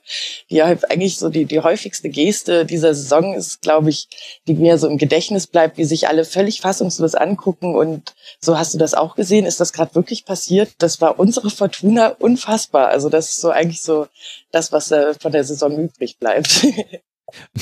die 0.49 0.61
eigentlich 0.63 1.17
so 1.17 1.29
die, 1.29 1.45
die 1.45 1.59
häufigste 1.59 2.09
Geste 2.09 2.65
dieser 2.65 2.93
Saison 2.93 3.33
ist, 3.33 3.61
glaube 3.61 3.89
ich, 3.89 4.07
die 4.47 4.53
mir 4.53 4.77
so 4.77 4.87
im 4.87 4.97
Gedächtnis 4.97 5.47
bleibt, 5.47 5.77
wie 5.77 5.85
sich 5.85 6.07
alle 6.07 6.25
völlig 6.25 6.61
fassungslos 6.61 7.15
angucken. 7.15 7.75
Und 7.75 8.13
so 8.39 8.57
hast 8.57 8.73
du 8.73 8.77
das 8.77 8.93
auch 8.93 9.15
gesehen. 9.15 9.45
Ist 9.45 9.59
das 9.59 9.73
gerade 9.73 9.95
wirklich 9.95 10.25
passiert? 10.25 10.71
Das 10.77 11.01
war 11.01 11.19
unsere 11.19 11.49
Fortuna 11.49 12.15
unfassbar. 12.19 12.87
Also 12.89 13.09
das 13.09 13.29
ist 13.29 13.41
so 13.41 13.49
eigentlich 13.49 13.81
so 13.81 14.07
das, 14.51 14.71
was 14.71 14.91
äh, 14.91 15.13
von 15.15 15.31
der 15.31 15.43
Saison 15.43 15.77
übrig 15.77 16.17
bleibt. 16.17 16.65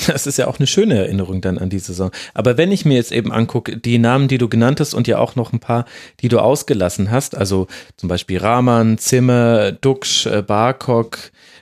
Das 0.06 0.26
ist 0.26 0.38
ja 0.38 0.46
auch 0.46 0.58
eine 0.58 0.66
schöne 0.66 0.96
Erinnerung 0.96 1.40
dann 1.40 1.58
an 1.58 1.70
die 1.70 1.78
Saison. 1.78 2.10
Aber 2.34 2.56
wenn 2.56 2.72
ich 2.72 2.84
mir 2.84 2.94
jetzt 2.94 3.12
eben 3.12 3.32
angucke, 3.32 3.76
die 3.76 3.98
Namen, 3.98 4.28
die 4.28 4.38
du 4.38 4.48
genannt 4.48 4.80
hast 4.80 4.94
und 4.94 5.06
ja 5.06 5.18
auch 5.18 5.36
noch 5.36 5.52
ein 5.52 5.60
paar, 5.60 5.84
die 6.20 6.28
du 6.28 6.38
ausgelassen 6.38 7.10
hast, 7.10 7.36
also 7.36 7.66
zum 7.96 8.08
Beispiel 8.08 8.38
Rahman, 8.38 8.98
Zimmer, 8.98 9.72
Duxch, 9.72 10.26
äh, 10.26 10.42
Barkok, 10.42 11.18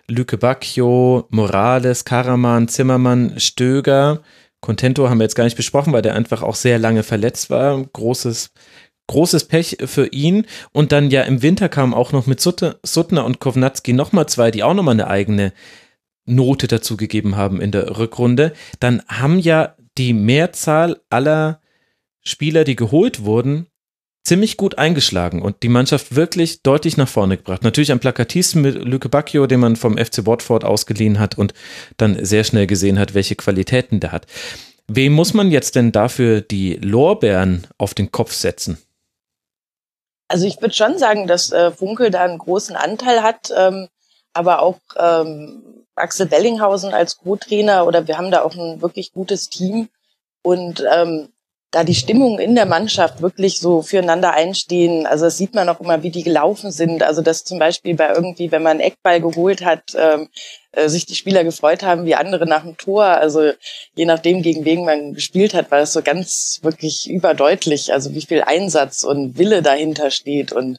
Lüke 0.08 0.38
Bacchio, 0.38 1.26
Morales, 1.30 2.04
Karaman, 2.04 2.68
Zimmermann, 2.68 3.38
Stöger, 3.38 4.20
Contento 4.60 5.08
haben 5.08 5.18
wir 5.18 5.24
jetzt 5.24 5.36
gar 5.36 5.44
nicht 5.44 5.56
besprochen, 5.56 5.92
weil 5.92 6.02
der 6.02 6.14
einfach 6.14 6.42
auch 6.42 6.54
sehr 6.54 6.78
lange 6.78 7.02
verletzt 7.02 7.50
war. 7.50 7.82
Großes, 7.82 8.52
großes 9.06 9.44
Pech 9.44 9.78
für 9.86 10.06
ihn. 10.08 10.46
Und 10.72 10.92
dann 10.92 11.10
ja 11.10 11.22
im 11.22 11.42
Winter 11.42 11.68
kamen 11.68 11.94
auch 11.94 12.12
noch 12.12 12.26
mit 12.26 12.40
Suttner 12.40 13.24
und 13.24 13.40
Kovnatski 13.40 13.92
nochmal 13.92 14.26
zwei, 14.26 14.50
die 14.50 14.62
auch 14.62 14.74
nochmal 14.74 14.94
eine 14.94 15.08
eigene 15.08 15.52
Note 16.30 16.68
dazu 16.68 16.96
gegeben 16.96 17.36
haben 17.36 17.60
in 17.60 17.72
der 17.72 17.98
Rückrunde, 17.98 18.52
dann 18.78 19.02
haben 19.08 19.38
ja 19.38 19.74
die 19.98 20.12
Mehrzahl 20.12 21.00
aller 21.10 21.60
Spieler, 22.22 22.64
die 22.64 22.76
geholt 22.76 23.24
wurden, 23.24 23.66
ziemlich 24.24 24.56
gut 24.56 24.78
eingeschlagen 24.78 25.42
und 25.42 25.62
die 25.62 25.68
Mannschaft 25.68 26.14
wirklich 26.14 26.62
deutlich 26.62 26.96
nach 26.96 27.08
vorne 27.08 27.36
gebracht. 27.36 27.64
Natürlich 27.64 27.90
am 27.90 28.00
plakativsten 28.00 28.62
mit 28.62 28.74
Lüke 28.76 29.08
Bacchio, 29.08 29.46
den 29.46 29.60
man 29.60 29.76
vom 29.76 29.96
FC 29.96 30.26
Watford 30.26 30.64
ausgeliehen 30.64 31.18
hat 31.18 31.38
und 31.38 31.54
dann 31.96 32.24
sehr 32.24 32.44
schnell 32.44 32.66
gesehen 32.66 32.98
hat, 32.98 33.14
welche 33.14 33.34
Qualitäten 33.34 34.00
der 34.00 34.12
hat. 34.12 34.26
Wem 34.86 35.12
muss 35.12 35.34
man 35.34 35.50
jetzt 35.50 35.76
denn 35.76 35.92
dafür 35.92 36.40
die 36.40 36.74
Lorbeeren 36.74 37.66
auf 37.78 37.94
den 37.94 38.10
Kopf 38.10 38.32
setzen? 38.32 38.78
Also 40.28 40.46
ich 40.46 40.60
würde 40.60 40.74
schon 40.74 40.98
sagen, 40.98 41.26
dass 41.26 41.50
äh, 41.50 41.70
Funkel 41.72 42.10
da 42.10 42.22
einen 42.22 42.38
großen 42.38 42.76
Anteil 42.76 43.22
hat, 43.22 43.52
ähm, 43.56 43.88
aber 44.32 44.62
auch 44.62 44.78
ähm, 44.96 45.79
Axel 45.94 46.26
Bellinghausen 46.26 46.94
als 46.94 47.18
Co-Trainer 47.18 47.86
oder 47.86 48.06
wir 48.06 48.18
haben 48.18 48.30
da 48.30 48.42
auch 48.42 48.54
ein 48.54 48.80
wirklich 48.82 49.12
gutes 49.12 49.48
Team 49.48 49.88
und 50.42 50.84
ähm, 50.92 51.28
da 51.70 51.84
die 51.84 51.94
Stimmung 51.94 52.40
in 52.40 52.56
der 52.56 52.66
Mannschaft 52.66 53.22
wirklich 53.22 53.60
so 53.60 53.80
füreinander 53.82 54.32
einstehen. 54.32 55.06
Also 55.06 55.26
das 55.26 55.38
sieht 55.38 55.54
man 55.54 55.68
auch 55.68 55.80
immer, 55.80 56.02
wie 56.02 56.10
die 56.10 56.24
gelaufen 56.24 56.72
sind. 56.72 57.04
Also 57.04 57.22
dass 57.22 57.44
zum 57.44 57.60
Beispiel 57.60 57.94
bei 57.94 58.08
irgendwie, 58.08 58.50
wenn 58.50 58.62
man 58.62 58.72
einen 58.72 58.80
Eckball 58.80 59.20
geholt 59.20 59.64
hat, 59.64 59.82
ähm, 59.94 60.28
äh, 60.72 60.88
sich 60.88 61.06
die 61.06 61.14
Spieler 61.14 61.44
gefreut 61.44 61.84
haben 61.84 62.06
wie 62.06 62.16
andere 62.16 62.46
nach 62.46 62.62
dem 62.62 62.76
Tor. 62.76 63.04
Also 63.04 63.52
je 63.94 64.04
nachdem, 64.04 64.42
gegen 64.42 64.64
wen 64.64 64.84
man 64.84 65.14
gespielt 65.14 65.54
hat, 65.54 65.70
war 65.70 65.78
es 65.78 65.92
so 65.92 66.02
ganz 66.02 66.58
wirklich 66.62 67.08
überdeutlich. 67.08 67.92
Also 67.92 68.14
wie 68.14 68.22
viel 68.22 68.42
Einsatz 68.42 69.04
und 69.04 69.38
Wille 69.38 69.62
dahinter 69.62 70.10
steht 70.10 70.50
und 70.50 70.78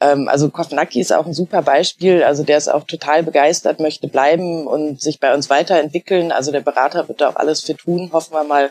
ähm, 0.00 0.28
also 0.28 0.48
Kovnacki 0.50 1.00
ist 1.00 1.12
auch 1.12 1.26
ein 1.26 1.34
super 1.34 1.62
Beispiel. 1.62 2.22
Also 2.22 2.44
der 2.44 2.58
ist 2.58 2.68
auch 2.68 2.84
total 2.84 3.22
begeistert, 3.22 3.80
möchte 3.80 4.08
bleiben 4.08 4.66
und 4.66 5.00
sich 5.00 5.18
bei 5.20 5.34
uns 5.34 5.50
weiterentwickeln. 5.50 6.32
Also 6.32 6.52
der 6.52 6.60
Berater 6.60 7.08
wird 7.08 7.20
da 7.20 7.30
auch 7.30 7.36
alles 7.36 7.62
für 7.62 7.76
tun. 7.76 8.10
Hoffen 8.12 8.34
wir 8.34 8.44
mal, 8.44 8.70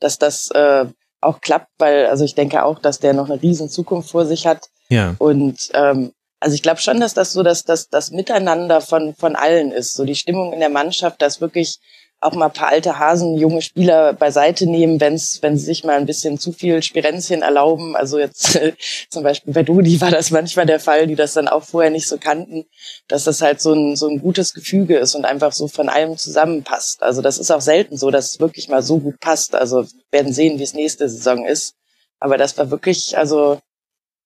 dass 0.00 0.18
das 0.18 0.50
äh, 0.52 0.86
auch 1.20 1.40
klappt, 1.40 1.70
weil 1.78 2.06
also 2.06 2.24
ich 2.24 2.34
denke 2.34 2.64
auch, 2.64 2.78
dass 2.78 3.00
der 3.00 3.12
noch 3.12 3.28
eine 3.28 3.42
riesen 3.42 3.68
Zukunft 3.68 4.10
vor 4.10 4.24
sich 4.24 4.46
hat. 4.46 4.68
Ja. 4.88 5.16
Und 5.18 5.70
ähm, 5.74 6.12
also 6.40 6.54
ich 6.54 6.62
glaube 6.62 6.80
schon, 6.80 7.00
dass 7.00 7.14
das 7.14 7.32
so 7.32 7.42
dass 7.42 7.64
das, 7.64 7.88
das 7.88 8.12
Miteinander 8.12 8.80
von, 8.80 9.14
von 9.14 9.34
allen 9.34 9.72
ist. 9.72 9.94
So 9.94 10.04
die 10.04 10.14
Stimmung 10.14 10.52
in 10.52 10.60
der 10.60 10.68
Mannschaft, 10.68 11.20
dass 11.20 11.40
wirklich 11.40 11.80
auch 12.20 12.32
mal 12.34 12.46
ein 12.46 12.52
paar 12.52 12.68
alte 12.68 12.98
Hasen, 12.98 13.38
junge 13.38 13.62
Spieler 13.62 14.12
beiseite 14.12 14.66
nehmen, 14.66 15.00
wenn's, 15.00 15.38
wenn 15.40 15.56
sie 15.56 15.66
sich 15.66 15.84
mal 15.84 15.96
ein 15.96 16.06
bisschen 16.06 16.38
zu 16.38 16.52
viel 16.52 16.82
Spirenzchen 16.82 17.42
erlauben. 17.42 17.94
Also 17.94 18.18
jetzt 18.18 18.56
äh, 18.56 18.74
zum 19.08 19.22
Beispiel 19.22 19.54
bei 19.54 19.62
Dudi 19.62 20.00
war 20.00 20.10
das 20.10 20.30
manchmal 20.30 20.66
der 20.66 20.80
Fall, 20.80 21.06
die 21.06 21.14
das 21.14 21.34
dann 21.34 21.46
auch 21.46 21.62
vorher 21.62 21.90
nicht 21.90 22.08
so 22.08 22.18
kannten, 22.18 22.66
dass 23.06 23.24
das 23.24 23.40
halt 23.40 23.60
so 23.60 23.72
ein, 23.72 23.94
so 23.94 24.08
ein 24.08 24.20
gutes 24.20 24.52
Gefüge 24.52 24.96
ist 24.98 25.14
und 25.14 25.24
einfach 25.24 25.52
so 25.52 25.68
von 25.68 25.88
allem 25.88 26.16
zusammenpasst. 26.16 27.02
Also 27.02 27.22
das 27.22 27.38
ist 27.38 27.52
auch 27.52 27.60
selten 27.60 27.96
so, 27.96 28.10
dass 28.10 28.32
es 28.32 28.40
wirklich 28.40 28.68
mal 28.68 28.82
so 28.82 28.98
gut 28.98 29.20
passt. 29.20 29.54
Also 29.54 29.86
werden 30.10 30.32
sehen, 30.32 30.58
wie 30.58 30.64
es 30.64 30.74
nächste 30.74 31.08
Saison 31.08 31.44
ist. 31.46 31.74
Aber 32.18 32.36
das 32.36 32.58
war 32.58 32.70
wirklich, 32.72 33.16
also 33.16 33.60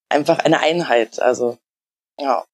einfach 0.08 0.38
eine 0.38 0.60
Einheit. 0.60 1.20
Also 1.20 1.58
ja. 2.18 2.44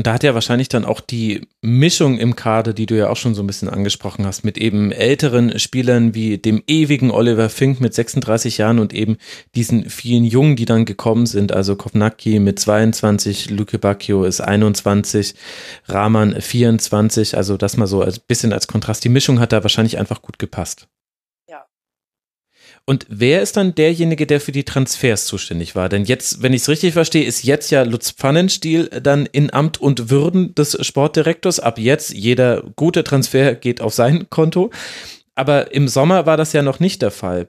Und 0.00 0.06
da 0.06 0.14
hat 0.14 0.22
ja 0.22 0.32
wahrscheinlich 0.32 0.70
dann 0.70 0.86
auch 0.86 1.02
die 1.02 1.46
Mischung 1.60 2.16
im 2.16 2.34
Kader, 2.34 2.72
die 2.72 2.86
du 2.86 2.96
ja 2.96 3.10
auch 3.10 3.18
schon 3.18 3.34
so 3.34 3.42
ein 3.42 3.46
bisschen 3.46 3.68
angesprochen 3.68 4.24
hast, 4.24 4.44
mit 4.44 4.56
eben 4.56 4.92
älteren 4.92 5.58
Spielern 5.58 6.14
wie 6.14 6.38
dem 6.38 6.62
ewigen 6.66 7.10
Oliver 7.10 7.50
Fink 7.50 7.82
mit 7.82 7.92
36 7.92 8.56
Jahren 8.56 8.78
und 8.78 8.94
eben 8.94 9.18
diesen 9.54 9.90
vielen 9.90 10.24
Jungen, 10.24 10.56
die 10.56 10.64
dann 10.64 10.86
gekommen 10.86 11.26
sind. 11.26 11.52
Also 11.52 11.76
Kovnacki 11.76 12.38
mit 12.38 12.58
22, 12.58 13.50
Luke 13.50 13.78
Bacchio 13.78 14.24
ist 14.24 14.40
21, 14.40 15.34
Rahman 15.86 16.40
24. 16.40 17.36
Also 17.36 17.58
das 17.58 17.76
mal 17.76 17.86
so 17.86 18.00
ein 18.00 18.14
bisschen 18.26 18.54
als 18.54 18.68
Kontrast. 18.68 19.04
Die 19.04 19.10
Mischung 19.10 19.38
hat 19.38 19.52
da 19.52 19.62
wahrscheinlich 19.62 19.98
einfach 19.98 20.22
gut 20.22 20.38
gepasst. 20.38 20.88
Und 22.90 23.06
wer 23.08 23.40
ist 23.40 23.56
dann 23.56 23.76
derjenige, 23.76 24.26
der 24.26 24.40
für 24.40 24.50
die 24.50 24.64
Transfers 24.64 25.26
zuständig 25.26 25.76
war? 25.76 25.88
Denn 25.88 26.06
jetzt, 26.06 26.42
wenn 26.42 26.52
ich 26.52 26.62
es 26.62 26.68
richtig 26.68 26.94
verstehe, 26.94 27.24
ist 27.24 27.44
jetzt 27.44 27.70
ja 27.70 27.84
Lutz 27.84 28.10
Pfannenstiel 28.10 28.88
dann 28.88 29.26
in 29.26 29.54
Amt 29.54 29.80
und 29.80 30.10
Würden 30.10 30.56
des 30.56 30.76
Sportdirektors. 30.84 31.60
Ab 31.60 31.78
jetzt, 31.78 32.12
jeder 32.12 32.64
gute 32.74 33.04
Transfer 33.04 33.54
geht 33.54 33.80
auf 33.80 33.94
sein 33.94 34.28
Konto. 34.28 34.70
Aber 35.36 35.72
im 35.72 35.86
Sommer 35.86 36.26
war 36.26 36.36
das 36.36 36.52
ja 36.52 36.62
noch 36.62 36.80
nicht 36.80 37.00
der 37.00 37.12
Fall. 37.12 37.46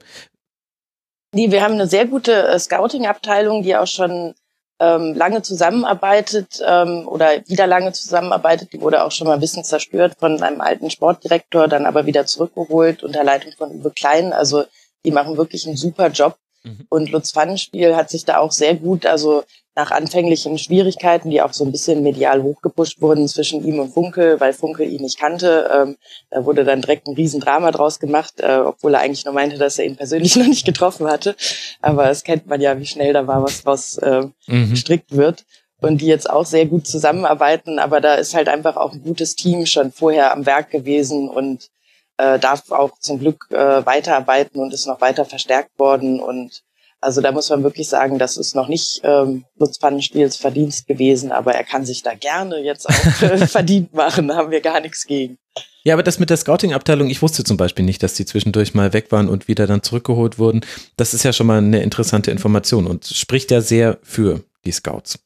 Nee, 1.34 1.50
wir 1.50 1.64
haben 1.64 1.74
eine 1.74 1.88
sehr 1.88 2.06
gute 2.06 2.46
äh, 2.46 2.56
Scouting-Abteilung, 2.56 3.64
die 3.64 3.74
auch 3.74 3.88
schon 3.88 4.34
ähm, 4.78 5.12
lange 5.16 5.42
zusammenarbeitet 5.42 6.62
ähm, 6.64 7.08
oder 7.08 7.44
wieder 7.48 7.66
lange 7.66 7.90
zusammenarbeitet. 7.90 8.72
Die 8.72 8.80
wurde 8.80 9.02
auch 9.02 9.10
schon 9.10 9.26
mal 9.26 9.34
ein 9.34 9.40
bisschen 9.40 9.64
zerstört 9.64 10.14
von 10.20 10.40
einem 10.40 10.60
alten 10.60 10.88
Sportdirektor, 10.88 11.66
dann 11.66 11.84
aber 11.84 12.06
wieder 12.06 12.26
zurückgeholt 12.26 13.02
unter 13.02 13.24
Leitung 13.24 13.50
von 13.58 13.72
Uwe 13.72 13.90
Klein. 13.90 14.32
Also 14.32 14.66
die 15.04 15.12
machen 15.12 15.36
wirklich 15.36 15.66
einen 15.66 15.76
super 15.76 16.08
Job. 16.08 16.36
Mhm. 16.64 16.86
Und 16.88 17.10
Lutz 17.10 17.32
Pfannenspiel 17.32 17.96
hat 17.96 18.10
sich 18.10 18.24
da 18.24 18.38
auch 18.38 18.52
sehr 18.52 18.74
gut, 18.76 19.06
also 19.06 19.42
nach 19.74 19.90
anfänglichen 19.90 20.58
Schwierigkeiten, 20.58 21.30
die 21.30 21.40
auch 21.40 21.54
so 21.54 21.64
ein 21.64 21.72
bisschen 21.72 22.02
medial 22.02 22.42
hochgepusht 22.42 23.00
wurden 23.00 23.26
zwischen 23.26 23.66
ihm 23.66 23.78
und 23.78 23.94
Funkel, 23.94 24.38
weil 24.38 24.52
Funkel 24.52 24.86
ihn 24.86 25.02
nicht 25.02 25.18
kannte, 25.18 25.70
ähm, 25.74 25.96
da 26.30 26.44
wurde 26.44 26.64
dann 26.64 26.82
direkt 26.82 27.06
ein 27.06 27.14
Riesendrama 27.14 27.70
draus 27.70 27.98
gemacht, 27.98 28.34
äh, 28.40 28.58
obwohl 28.58 28.94
er 28.94 29.00
eigentlich 29.00 29.24
nur 29.24 29.32
meinte, 29.32 29.56
dass 29.56 29.78
er 29.78 29.86
ihn 29.86 29.96
persönlich 29.96 30.36
noch 30.36 30.46
nicht 30.46 30.66
getroffen 30.66 31.06
hatte. 31.06 31.36
Aber 31.80 32.10
es 32.10 32.22
kennt 32.22 32.46
man 32.46 32.60
ja, 32.60 32.78
wie 32.78 32.86
schnell 32.86 33.14
da 33.14 33.26
war, 33.26 33.42
was 33.42 33.62
draus 33.62 33.96
äh, 33.98 34.26
mhm. 34.46 34.70
gestrickt 34.70 35.16
wird. 35.16 35.44
Und 35.80 36.00
die 36.00 36.06
jetzt 36.06 36.30
auch 36.30 36.46
sehr 36.46 36.66
gut 36.66 36.86
zusammenarbeiten, 36.86 37.80
aber 37.80 38.00
da 38.00 38.14
ist 38.14 38.34
halt 38.34 38.48
einfach 38.48 38.76
auch 38.76 38.92
ein 38.92 39.02
gutes 39.02 39.34
Team 39.34 39.66
schon 39.66 39.90
vorher 39.90 40.32
am 40.32 40.46
Werk 40.46 40.70
gewesen 40.70 41.28
und 41.28 41.70
äh, 42.16 42.38
darf 42.38 42.70
auch 42.70 42.98
zum 42.98 43.18
Glück 43.18 43.46
äh, 43.50 43.84
weiterarbeiten 43.84 44.60
und 44.60 44.72
ist 44.72 44.86
noch 44.86 45.00
weiter 45.00 45.24
verstärkt 45.24 45.78
worden. 45.78 46.20
Und 46.20 46.62
also 47.00 47.20
da 47.20 47.32
muss 47.32 47.50
man 47.50 47.62
wirklich 47.62 47.88
sagen, 47.88 48.18
das 48.18 48.36
ist 48.36 48.54
noch 48.54 48.68
nicht 48.68 49.00
ähm, 49.04 49.44
Lutz 49.58 49.78
Verdienst 49.78 50.86
gewesen, 50.86 51.32
aber 51.32 51.54
er 51.54 51.64
kann 51.64 51.84
sich 51.84 52.02
da 52.02 52.14
gerne 52.14 52.58
jetzt 52.58 52.88
auch 52.88 53.22
äh, 53.22 53.46
verdient 53.46 53.92
machen, 53.94 54.28
da 54.28 54.36
haben 54.36 54.50
wir 54.50 54.60
gar 54.60 54.80
nichts 54.80 55.06
gegen. 55.06 55.38
Ja, 55.84 55.94
aber 55.94 56.04
das 56.04 56.20
mit 56.20 56.30
der 56.30 56.36
Scouting-Abteilung, 56.36 57.10
ich 57.10 57.22
wusste 57.22 57.42
zum 57.42 57.56
Beispiel 57.56 57.84
nicht, 57.84 58.02
dass 58.04 58.14
die 58.14 58.24
zwischendurch 58.24 58.72
mal 58.72 58.92
weg 58.92 59.10
waren 59.10 59.28
und 59.28 59.48
wieder 59.48 59.66
dann 59.66 59.82
zurückgeholt 59.82 60.38
wurden. 60.38 60.64
Das 60.96 61.12
ist 61.12 61.24
ja 61.24 61.32
schon 61.32 61.48
mal 61.48 61.58
eine 61.58 61.82
interessante 61.82 62.30
Information 62.30 62.86
und 62.86 63.04
spricht 63.06 63.50
ja 63.50 63.60
sehr 63.60 63.98
für 64.02 64.44
die 64.64 64.70
Scouts. 64.70 65.18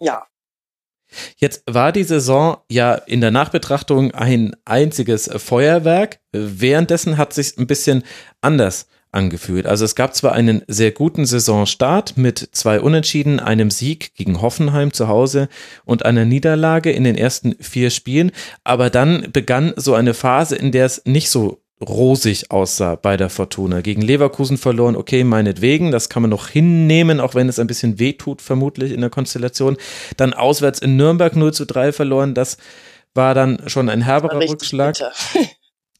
Ja, 0.00 0.24
Jetzt 1.36 1.62
war 1.66 1.92
die 1.92 2.04
Saison 2.04 2.58
ja 2.70 2.94
in 2.94 3.20
der 3.20 3.30
Nachbetrachtung 3.30 4.12
ein 4.12 4.54
einziges 4.64 5.30
Feuerwerk. 5.36 6.20
Währenddessen 6.32 7.16
hat 7.16 7.32
sich 7.32 7.56
ein 7.58 7.66
bisschen 7.66 8.02
anders 8.40 8.86
angefühlt. 9.14 9.66
Also 9.66 9.84
es 9.84 9.94
gab 9.94 10.14
zwar 10.14 10.32
einen 10.32 10.62
sehr 10.66 10.90
guten 10.90 11.24
Saisonstart 11.24 12.16
mit 12.16 12.48
zwei 12.52 12.80
Unentschieden, 12.80 13.40
einem 13.40 13.70
Sieg 13.70 14.14
gegen 14.14 14.42
Hoffenheim 14.42 14.92
zu 14.92 15.08
Hause 15.08 15.48
und 15.84 16.04
einer 16.04 16.24
Niederlage 16.24 16.90
in 16.90 17.04
den 17.04 17.16
ersten 17.16 17.54
vier 17.60 17.90
Spielen, 17.90 18.32
aber 18.64 18.90
dann 18.90 19.28
begann 19.32 19.72
so 19.76 19.94
eine 19.94 20.14
Phase, 20.14 20.56
in 20.56 20.72
der 20.72 20.86
es 20.86 21.02
nicht 21.04 21.30
so 21.30 21.63
rosig 21.80 22.50
aussah 22.50 22.94
bei 22.94 23.16
der 23.16 23.30
Fortuna. 23.30 23.80
Gegen 23.80 24.02
Leverkusen 24.02 24.58
verloren, 24.58 24.96
okay, 24.96 25.24
meinetwegen, 25.24 25.90
das 25.90 26.08
kann 26.08 26.22
man 26.22 26.30
noch 26.30 26.48
hinnehmen, 26.48 27.20
auch 27.20 27.34
wenn 27.34 27.48
es 27.48 27.58
ein 27.58 27.66
bisschen 27.66 27.98
wehtut, 27.98 28.42
vermutlich 28.42 28.92
in 28.92 29.00
der 29.00 29.10
Konstellation. 29.10 29.76
Dann 30.16 30.32
auswärts 30.32 30.78
in 30.78 30.96
Nürnberg 30.96 31.34
0 31.36 31.52
zu 31.52 31.66
3 31.66 31.92
verloren, 31.92 32.34
das 32.34 32.58
war 33.14 33.34
dann 33.34 33.62
schon 33.68 33.88
ein 33.88 34.02
herberer 34.02 34.48
Rückschlag. 34.48 34.96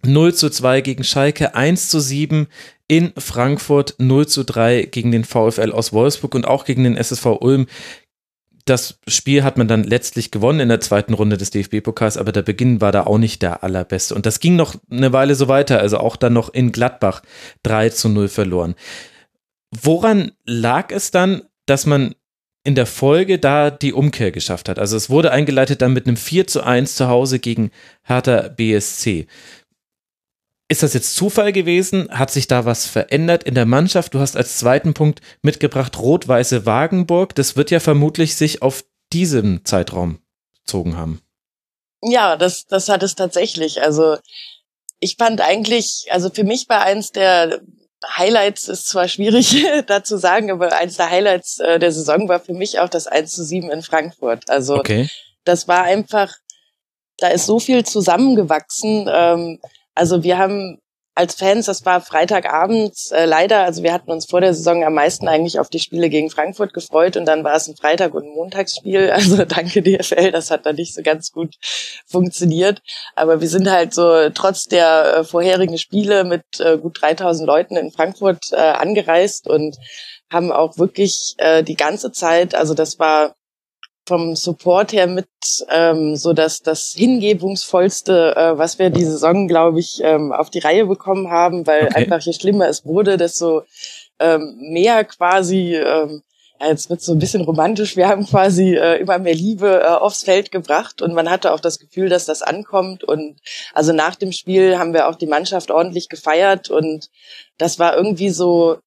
0 0.04 0.34
zu 0.34 0.50
2 0.50 0.80
gegen 0.80 1.04
Schalke, 1.04 1.54
1 1.54 1.88
zu 1.88 2.00
7 2.00 2.48
in 2.86 3.12
Frankfurt, 3.16 3.94
0 3.98 4.26
zu 4.26 4.44
3 4.44 4.82
gegen 4.90 5.10
den 5.10 5.24
VfL 5.24 5.72
aus 5.72 5.92
Wolfsburg 5.92 6.34
und 6.34 6.46
auch 6.46 6.64
gegen 6.64 6.84
den 6.84 6.96
SSV 6.96 7.26
Ulm 7.40 7.66
das 8.64 8.98
Spiel 9.06 9.44
hat 9.44 9.58
man 9.58 9.68
dann 9.68 9.84
letztlich 9.84 10.30
gewonnen 10.30 10.60
in 10.60 10.68
der 10.70 10.80
zweiten 10.80 11.12
Runde 11.12 11.36
des 11.36 11.50
DFB-Pokals, 11.50 12.16
aber 12.16 12.32
der 12.32 12.42
Beginn 12.42 12.80
war 12.80 12.92
da 12.92 13.04
auch 13.04 13.18
nicht 13.18 13.42
der 13.42 13.62
allerbeste. 13.62 14.14
Und 14.14 14.24
das 14.24 14.40
ging 14.40 14.56
noch 14.56 14.74
eine 14.90 15.12
Weile 15.12 15.34
so 15.34 15.48
weiter, 15.48 15.80
also 15.80 15.98
auch 15.98 16.16
dann 16.16 16.32
noch 16.32 16.52
in 16.52 16.72
Gladbach 16.72 17.22
3 17.64 17.90
zu 17.90 18.08
0 18.08 18.28
verloren. 18.28 18.74
Woran 19.70 20.32
lag 20.44 20.90
es 20.90 21.10
dann, 21.10 21.42
dass 21.66 21.84
man 21.84 22.14
in 22.66 22.74
der 22.74 22.86
Folge 22.86 23.38
da 23.38 23.70
die 23.70 23.92
Umkehr 23.92 24.30
geschafft 24.30 24.70
hat? 24.70 24.78
Also 24.78 24.96
es 24.96 25.10
wurde 25.10 25.30
eingeleitet 25.30 25.82
dann 25.82 25.92
mit 25.92 26.06
einem 26.06 26.16
4 26.16 26.46
zu 26.46 26.62
1 26.62 26.94
zu 26.94 27.08
Hause 27.08 27.40
gegen 27.40 27.70
Hertha 28.02 28.48
BSC. 28.48 29.26
Ist 30.68 30.82
das 30.82 30.94
jetzt 30.94 31.14
Zufall 31.14 31.52
gewesen? 31.52 32.08
Hat 32.10 32.30
sich 32.30 32.46
da 32.46 32.64
was 32.64 32.86
verändert 32.86 33.44
in 33.44 33.54
der 33.54 33.66
Mannschaft? 33.66 34.14
Du 34.14 34.18
hast 34.18 34.36
als 34.36 34.58
zweiten 34.58 34.94
Punkt 34.94 35.20
mitgebracht 35.42 35.98
Rot-Weiße 35.98 36.64
Wagenburg. 36.64 37.34
Das 37.34 37.56
wird 37.56 37.70
ja 37.70 37.80
vermutlich 37.80 38.36
sich 38.36 38.62
auf 38.62 38.84
diesem 39.12 39.64
Zeitraum 39.64 40.20
gezogen 40.54 40.96
haben. 40.96 41.20
Ja, 42.02 42.36
das, 42.36 42.66
das 42.66 42.88
hat 42.88 43.02
es 43.02 43.14
tatsächlich. 43.14 43.82
Also 43.82 44.16
ich 45.00 45.16
fand 45.16 45.42
eigentlich, 45.42 46.06
also 46.10 46.30
für 46.30 46.44
mich 46.44 46.68
war 46.68 46.82
eins 46.82 47.12
der 47.12 47.60
Highlights, 48.16 48.68
ist 48.68 48.88
zwar 48.88 49.08
schwierig 49.08 49.64
da 49.86 50.02
zu 50.02 50.18
sagen, 50.18 50.50
aber 50.50 50.72
eins 50.72 50.96
der 50.96 51.10
Highlights 51.10 51.58
äh, 51.58 51.78
der 51.78 51.92
Saison 51.92 52.28
war 52.28 52.40
für 52.40 52.54
mich 52.54 52.78
auch 52.78 52.88
das 52.88 53.06
1 53.06 53.32
zu 53.32 53.44
7 53.44 53.70
in 53.70 53.82
Frankfurt. 53.82 54.48
Also 54.48 54.76
okay. 54.76 55.08
das 55.44 55.68
war 55.68 55.82
einfach, 55.82 56.34
da 57.18 57.28
ist 57.28 57.46
so 57.46 57.58
viel 57.58 57.84
zusammengewachsen. 57.84 59.08
Ähm, 59.10 59.60
also 59.94 60.22
wir 60.22 60.38
haben 60.38 60.78
als 61.16 61.36
Fans, 61.36 61.66
das 61.66 61.86
war 61.86 62.00
Freitagabend, 62.00 62.92
äh, 63.12 63.24
leider, 63.24 63.60
also 63.60 63.84
wir 63.84 63.92
hatten 63.92 64.10
uns 64.10 64.26
vor 64.26 64.40
der 64.40 64.52
Saison 64.52 64.82
am 64.82 64.94
meisten 64.94 65.28
eigentlich 65.28 65.60
auf 65.60 65.68
die 65.68 65.78
Spiele 65.78 66.08
gegen 66.08 66.28
Frankfurt 66.28 66.74
gefreut 66.74 67.16
und 67.16 67.24
dann 67.24 67.44
war 67.44 67.54
es 67.54 67.68
ein 67.68 67.76
Freitag- 67.76 68.14
und 68.14 68.24
ein 68.24 68.34
Montagsspiel. 68.34 69.12
Also 69.24 69.44
danke 69.44 69.80
DFL, 69.80 70.32
das 70.32 70.50
hat 70.50 70.66
dann 70.66 70.74
nicht 70.74 70.92
so 70.92 71.02
ganz 71.02 71.30
gut 71.30 71.54
funktioniert. 72.06 72.82
Aber 73.14 73.40
wir 73.40 73.48
sind 73.48 73.70
halt 73.70 73.94
so 73.94 74.28
trotz 74.30 74.64
der 74.64 75.18
äh, 75.18 75.24
vorherigen 75.24 75.78
Spiele 75.78 76.24
mit 76.24 76.42
äh, 76.58 76.78
gut 76.78 77.00
3000 77.00 77.46
Leuten 77.46 77.76
in 77.76 77.92
Frankfurt 77.92 78.52
äh, 78.52 78.56
angereist 78.56 79.48
und 79.48 79.76
haben 80.32 80.50
auch 80.50 80.78
wirklich 80.78 81.34
äh, 81.38 81.62
die 81.62 81.76
ganze 81.76 82.10
Zeit, 82.10 82.54
also 82.56 82.74
das 82.74 82.98
war 82.98 83.34
vom 84.06 84.36
Support 84.36 84.92
her 84.92 85.06
mit 85.06 85.26
ähm, 85.70 86.16
so 86.16 86.32
dass 86.32 86.60
das 86.60 86.94
hingebungsvollste, 86.96 88.34
äh, 88.36 88.58
was 88.58 88.78
wir 88.78 88.90
die 88.90 89.04
Saison, 89.04 89.48
glaube 89.48 89.80
ich, 89.80 90.00
ähm, 90.02 90.32
auf 90.32 90.50
die 90.50 90.58
Reihe 90.58 90.86
bekommen 90.86 91.30
haben, 91.30 91.66
weil 91.66 91.86
okay. 91.86 91.94
einfach 91.94 92.20
je 92.20 92.32
schlimmer 92.32 92.68
es 92.68 92.84
wurde, 92.84 93.16
desto 93.16 93.62
ähm, 94.18 94.56
mehr 94.60 95.04
quasi, 95.04 95.74
ähm, 95.74 96.22
ja, 96.60 96.68
jetzt 96.68 96.88
wird 96.88 97.02
so 97.02 97.12
ein 97.12 97.18
bisschen 97.18 97.42
romantisch, 97.42 97.96
wir 97.96 98.08
haben 98.08 98.26
quasi 98.26 98.76
äh, 98.76 99.00
immer 99.00 99.18
mehr 99.18 99.34
Liebe 99.34 99.82
äh, 99.82 99.86
aufs 99.86 100.22
Feld 100.22 100.50
gebracht 100.50 101.02
und 101.02 101.14
man 101.14 101.28
hatte 101.28 101.52
auch 101.52 101.60
das 101.60 101.78
Gefühl, 101.78 102.08
dass 102.08 102.26
das 102.26 102.42
ankommt 102.42 103.04
und 103.04 103.40
also 103.72 103.92
nach 103.92 104.14
dem 104.14 104.32
Spiel 104.32 104.78
haben 104.78 104.92
wir 104.92 105.08
auch 105.08 105.16
die 105.16 105.26
Mannschaft 105.26 105.70
ordentlich 105.70 106.08
gefeiert 106.08 106.70
und 106.70 107.10
das 107.58 107.78
war 107.78 107.96
irgendwie 107.96 108.30
so 108.30 108.78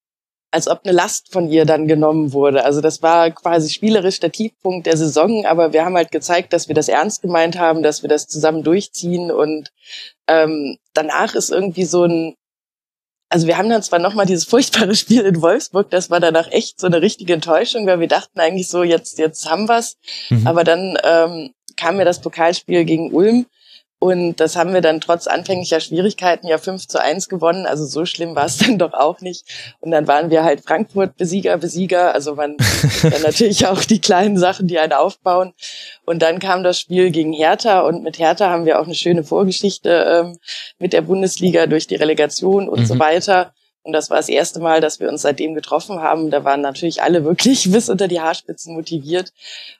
als 0.51 0.67
ob 0.67 0.81
eine 0.83 0.93
Last 0.93 1.31
von 1.31 1.49
ihr 1.49 1.65
dann 1.65 1.87
genommen 1.87 2.31
wurde. 2.31 2.63
Also 2.63 2.79
das 2.81 3.01
war 3.01 3.31
quasi 3.31 3.69
spielerisch 3.69 4.19
der 4.19 4.31
Tiefpunkt 4.31 4.85
der 4.87 4.97
Saison, 4.97 5.45
aber 5.45 5.73
wir 5.73 5.83
haben 5.83 5.95
halt 5.95 6.11
gezeigt, 6.11 6.53
dass 6.53 6.67
wir 6.67 6.75
das 6.75 6.87
ernst 6.87 7.21
gemeint 7.21 7.59
haben, 7.59 7.83
dass 7.83 8.01
wir 8.01 8.09
das 8.09 8.27
zusammen 8.27 8.63
durchziehen 8.63 9.31
und 9.31 9.71
ähm, 10.27 10.77
danach 10.93 11.35
ist 11.35 11.51
irgendwie 11.51 11.85
so 11.85 12.05
ein 12.05 12.35
also 13.29 13.45
wir 13.45 13.57
haben 13.57 13.69
dann 13.69 13.83
zwar 13.83 13.99
nochmal 13.99 14.25
dieses 14.25 14.45
furchtbare 14.45 14.95
Spiel 14.95 15.21
in 15.23 15.41
Wolfsburg, 15.41 15.89
das 15.89 16.09
war 16.09 16.19
danach 16.19 16.49
echt 16.51 16.79
so 16.79 16.87
eine 16.87 17.01
richtige 17.01 17.33
Enttäuschung, 17.33 17.85
weil 17.85 17.99
wir 17.99 18.07
dachten 18.07 18.39
eigentlich 18.39 18.69
so, 18.69 18.83
jetzt, 18.83 19.19
jetzt 19.19 19.49
haben 19.49 19.67
wir's. 19.67 19.97
Mhm. 20.29 20.47
Aber 20.47 20.63
dann 20.63 20.97
ähm, 21.03 21.51
kam 21.75 21.97
mir 21.97 22.05
das 22.05 22.21
Pokalspiel 22.21 22.85
gegen 22.85 23.11
Ulm 23.11 23.45
und 23.99 24.35
das 24.35 24.55
haben 24.55 24.75
wir 24.75 24.81
dann 24.81 25.01
trotz 25.01 25.25
anfänglicher 25.25 25.79
Schwierigkeiten 25.79 26.47
ja 26.47 26.59
5 26.59 26.87
zu 26.87 27.01
1 27.01 27.29
gewonnen. 27.29 27.65
Also 27.65 27.85
so 27.85 28.05
schlimm 28.05 28.35
war 28.35 28.45
es 28.45 28.57
dann 28.59 28.77
doch 28.77 28.93
auch 28.93 29.21
nicht. 29.21 29.45
Und 29.79 29.89
dann 29.89 30.07
waren 30.07 30.29
wir 30.29 30.43
halt 30.43 30.61
Frankfurt 30.61 31.17
Besieger, 31.17 31.57
Besieger. 31.57 32.13
Also 32.13 32.35
man 32.35 32.57
dann 33.01 33.21
natürlich 33.23 33.65
auch 33.65 33.83
die 33.83 33.99
kleinen 33.99 34.37
Sachen, 34.37 34.67
die 34.67 34.77
einen 34.77 34.93
aufbauen. 34.93 35.53
Und 36.05 36.21
dann 36.21 36.37
kam 36.37 36.63
das 36.63 36.79
Spiel 36.79 37.09
gegen 37.09 37.33
Hertha. 37.33 37.79
Und 37.79 38.03
mit 38.03 38.19
Hertha 38.19 38.51
haben 38.51 38.65
wir 38.65 38.79
auch 38.79 38.85
eine 38.85 38.95
schöne 38.95 39.23
Vorgeschichte 39.23 39.89
ähm, 39.89 40.37
mit 40.77 40.93
der 40.93 41.01
Bundesliga 41.01 41.65
durch 41.65 41.87
die 41.87 41.95
Relegation 41.95 42.69
und 42.69 42.81
mhm. 42.81 42.85
so 42.85 42.99
weiter. 42.99 43.53
Und 43.87 43.93
das 43.93 44.09
war 44.09 44.17
das 44.17 44.27
erste 44.27 44.59
Mal, 44.59 44.81
dass 44.81 44.99
wir 44.99 45.07
uns 45.07 45.21
seitdem 45.21 45.55
getroffen 45.55 46.01
haben. 46.01 46.29
Da 46.29 46.43
waren 46.43 46.59
natürlich 46.59 47.01
alle 47.01 47.23
wirklich 47.23 47.71
bis 47.71 47.87
unter 47.87 48.09
die 48.09 48.19
Haarspitzen 48.19 48.75
motiviert. 48.75 49.31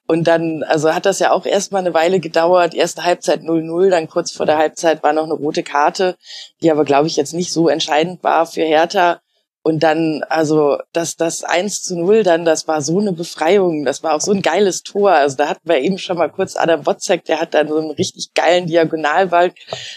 Und 0.08 0.30
dann, 0.30 0.64
also 0.64 0.96
hat 0.96 1.06
das 1.06 1.20
ja 1.20 1.34
auch 1.34 1.46
erstmal 1.46 1.82
eine 1.82 1.94
Weile 1.94 2.22
gedauert. 2.22 2.74
Erste 2.74 3.04
Halbzeit 3.04 3.42
0-0, 3.42 3.90
dann 3.90 4.08
kurz 4.08 4.32
vor 4.32 4.46
der 4.46 4.58
Halbzeit 4.58 5.04
war 5.04 5.12
noch 5.12 5.26
eine 5.26 5.34
rote 5.34 5.62
Karte, 5.62 6.16
die 6.62 6.72
aber, 6.72 6.86
glaube 6.86 7.08
ich, 7.08 7.18
jetzt 7.18 7.34
nicht 7.34 7.52
so 7.52 7.68
entscheidend 7.68 8.24
war 8.24 8.46
für 8.46 8.64
Hertha. 8.64 9.20
Und 9.68 9.82
dann, 9.84 10.24
also 10.30 10.78
das, 10.94 11.18
das 11.18 11.44
1 11.44 11.84
zu 11.84 12.00
0, 12.00 12.24
dann, 12.24 12.46
das 12.46 12.70
war 12.70 12.82
so 12.82 13.02
eine 13.02 13.12
Befreiung, 13.12 13.84
das 13.84 14.02
war 14.02 14.14
auch 14.14 14.22
so 14.22 14.32
ein 14.32 14.42
geiles 14.42 14.82
Tor. 14.82 15.12
Also 15.12 15.36
da 15.36 15.50
hatten 15.50 15.68
wir 15.68 15.80
eben 15.80 15.98
schon 15.98 16.18
mal 16.18 16.30
kurz 16.30 16.56
Adam 16.56 16.86
Wozzeck, 16.86 17.26
der 17.26 17.42
hat 17.42 17.54
dann 17.54 17.68
so 17.68 17.76
einen 17.76 17.92
richtig 17.92 18.34
geilen 18.34 18.68
Diagonalball. 18.68 19.52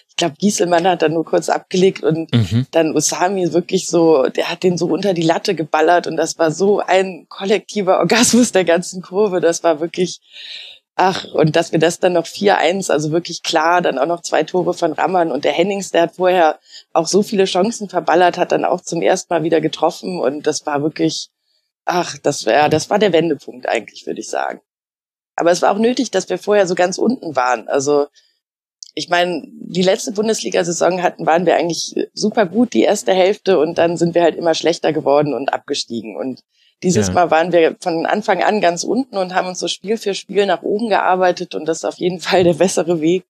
Ich 0.08 0.16
glaube, 0.16 0.34
Gieselmann 0.40 0.88
hat 0.88 1.02
dann 1.02 1.12
nur 1.12 1.24
kurz 1.24 1.48
abgelegt 1.48 2.02
und 2.02 2.34
mhm. 2.34 2.66
dann 2.72 2.96
Usami 2.96 3.52
wirklich 3.52 3.86
so, 3.86 4.24
der 4.24 4.50
hat 4.50 4.64
den 4.64 4.76
so 4.76 4.86
unter 4.86 5.14
die 5.14 5.22
Latte 5.22 5.54
geballert 5.54 6.08
und 6.08 6.16
das 6.16 6.36
war 6.36 6.50
so 6.50 6.80
ein 6.80 7.26
kollektiver 7.28 8.00
Orgasmus 8.00 8.50
der 8.50 8.64
ganzen 8.64 9.02
Kurve. 9.02 9.40
Das 9.40 9.62
war 9.62 9.78
wirklich, 9.78 10.18
Ach, 11.02 11.24
und 11.32 11.56
dass 11.56 11.72
wir 11.72 11.78
das 11.78 11.98
dann 11.98 12.12
noch 12.12 12.26
4-1, 12.26 12.90
also 12.90 13.10
wirklich 13.10 13.42
klar, 13.42 13.80
dann 13.80 13.98
auch 13.98 14.04
noch 14.04 14.20
zwei 14.20 14.42
Tore 14.42 14.74
von 14.74 14.92
Rammern 14.92 15.32
und 15.32 15.46
der 15.46 15.52
Hennings, 15.52 15.90
der 15.90 16.02
hat 16.02 16.16
vorher 16.16 16.58
auch 16.92 17.06
so 17.06 17.22
viele 17.22 17.46
Chancen 17.46 17.88
verballert, 17.88 18.36
hat 18.36 18.52
dann 18.52 18.66
auch 18.66 18.82
zum 18.82 19.00
ersten 19.00 19.32
Mal 19.32 19.42
wieder 19.42 19.62
getroffen 19.62 20.20
und 20.20 20.46
das 20.46 20.66
war 20.66 20.82
wirklich, 20.82 21.30
ach, 21.86 22.18
das 22.18 22.44
war, 22.44 22.68
das 22.68 22.90
war 22.90 22.98
der 22.98 23.14
Wendepunkt 23.14 23.66
eigentlich, 23.66 24.06
würde 24.06 24.20
ich 24.20 24.28
sagen. 24.28 24.60
Aber 25.36 25.50
es 25.50 25.62
war 25.62 25.72
auch 25.72 25.78
nötig, 25.78 26.10
dass 26.10 26.28
wir 26.28 26.36
vorher 26.36 26.66
so 26.66 26.74
ganz 26.74 26.98
unten 26.98 27.34
waren. 27.34 27.66
Also, 27.68 28.08
ich 28.94 29.08
meine, 29.08 29.42
die 29.46 29.80
letzte 29.80 30.12
Bundesliga-Saison 30.12 31.02
hatten, 31.02 31.24
waren 31.24 31.46
wir 31.46 31.56
eigentlich 31.56 31.94
super 32.12 32.44
gut, 32.44 32.74
die 32.74 32.82
erste 32.82 33.14
Hälfte, 33.14 33.58
und 33.58 33.78
dann 33.78 33.96
sind 33.96 34.14
wir 34.14 34.22
halt 34.22 34.36
immer 34.36 34.52
schlechter 34.52 34.92
geworden 34.92 35.32
und 35.32 35.50
abgestiegen. 35.54 36.14
Und 36.14 36.42
dieses 36.82 37.08
ja. 37.08 37.14
Mal 37.14 37.30
waren 37.30 37.52
wir 37.52 37.76
von 37.80 38.06
Anfang 38.06 38.42
an 38.42 38.60
ganz 38.60 38.84
unten 38.84 39.16
und 39.16 39.34
haben 39.34 39.48
uns 39.48 39.58
so 39.58 39.68
Spiel 39.68 39.98
für 39.98 40.14
Spiel 40.14 40.46
nach 40.46 40.62
oben 40.62 40.88
gearbeitet 40.88 41.54
und 41.54 41.66
das 41.66 41.78
ist 41.78 41.84
auf 41.84 41.98
jeden 41.98 42.20
Fall 42.20 42.44
der 42.44 42.54
bessere 42.54 43.00
Weg 43.00 43.24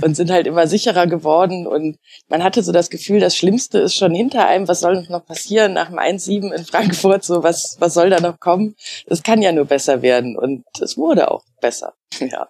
und 0.00 0.16
sind 0.16 0.30
halt 0.30 0.46
immer 0.46 0.66
sicherer 0.66 1.06
geworden 1.06 1.66
und 1.66 1.98
man 2.28 2.42
hatte 2.42 2.62
so 2.62 2.72
das 2.72 2.90
Gefühl, 2.90 3.20
das 3.20 3.36
Schlimmste 3.36 3.78
ist 3.78 3.94
schon 3.94 4.14
hinter 4.14 4.46
einem, 4.46 4.66
was 4.68 4.80
soll 4.80 5.06
noch 5.08 5.24
passieren 5.24 5.74
nach 5.74 5.88
dem 5.88 5.98
1-7 5.98 6.52
in 6.52 6.64
Frankfurt, 6.64 7.24
so 7.24 7.42
was, 7.42 7.76
was 7.78 7.94
soll 7.94 8.10
da 8.10 8.20
noch 8.20 8.40
kommen? 8.40 8.74
Das 9.06 9.22
kann 9.22 9.42
ja 9.42 9.52
nur 9.52 9.66
besser 9.66 10.02
werden 10.02 10.36
und 10.36 10.64
es 10.80 10.96
wurde 10.96 11.30
auch 11.30 11.44
besser, 11.60 11.94
ja. 12.20 12.48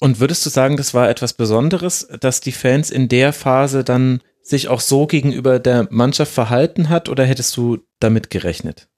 Und 0.00 0.18
würdest 0.18 0.44
du 0.44 0.50
sagen, 0.50 0.76
das 0.76 0.92
war 0.92 1.08
etwas 1.08 1.34
Besonderes, 1.34 2.08
dass 2.20 2.40
die 2.40 2.50
Fans 2.50 2.90
in 2.90 3.08
der 3.08 3.32
Phase 3.32 3.84
dann 3.84 4.20
sich 4.42 4.68
auch 4.68 4.80
so 4.80 5.06
gegenüber 5.06 5.60
der 5.60 5.86
Mannschaft 5.90 6.32
verhalten 6.32 6.88
hat 6.88 7.08
oder 7.08 7.24
hättest 7.24 7.56
du 7.56 7.78
damit 8.00 8.30
gerechnet? 8.30 8.88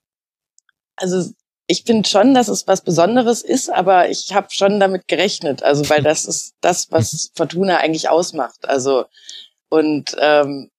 Also 0.96 1.30
ich 1.66 1.84
finde 1.84 2.08
schon, 2.08 2.34
dass 2.34 2.48
es 2.48 2.66
was 2.66 2.82
Besonderes 2.82 3.42
ist, 3.42 3.70
aber 3.72 4.10
ich 4.10 4.34
habe 4.34 4.48
schon 4.50 4.80
damit 4.80 5.08
gerechnet. 5.08 5.62
Also 5.62 5.88
weil 5.88 6.02
das 6.02 6.26
ist 6.26 6.54
das, 6.60 6.88
was 6.90 7.12
mhm. 7.12 7.18
Fortuna 7.36 7.78
eigentlich 7.78 8.08
ausmacht. 8.08 8.68
Also 8.68 9.06
und 9.70 10.14
ähm, 10.20 10.70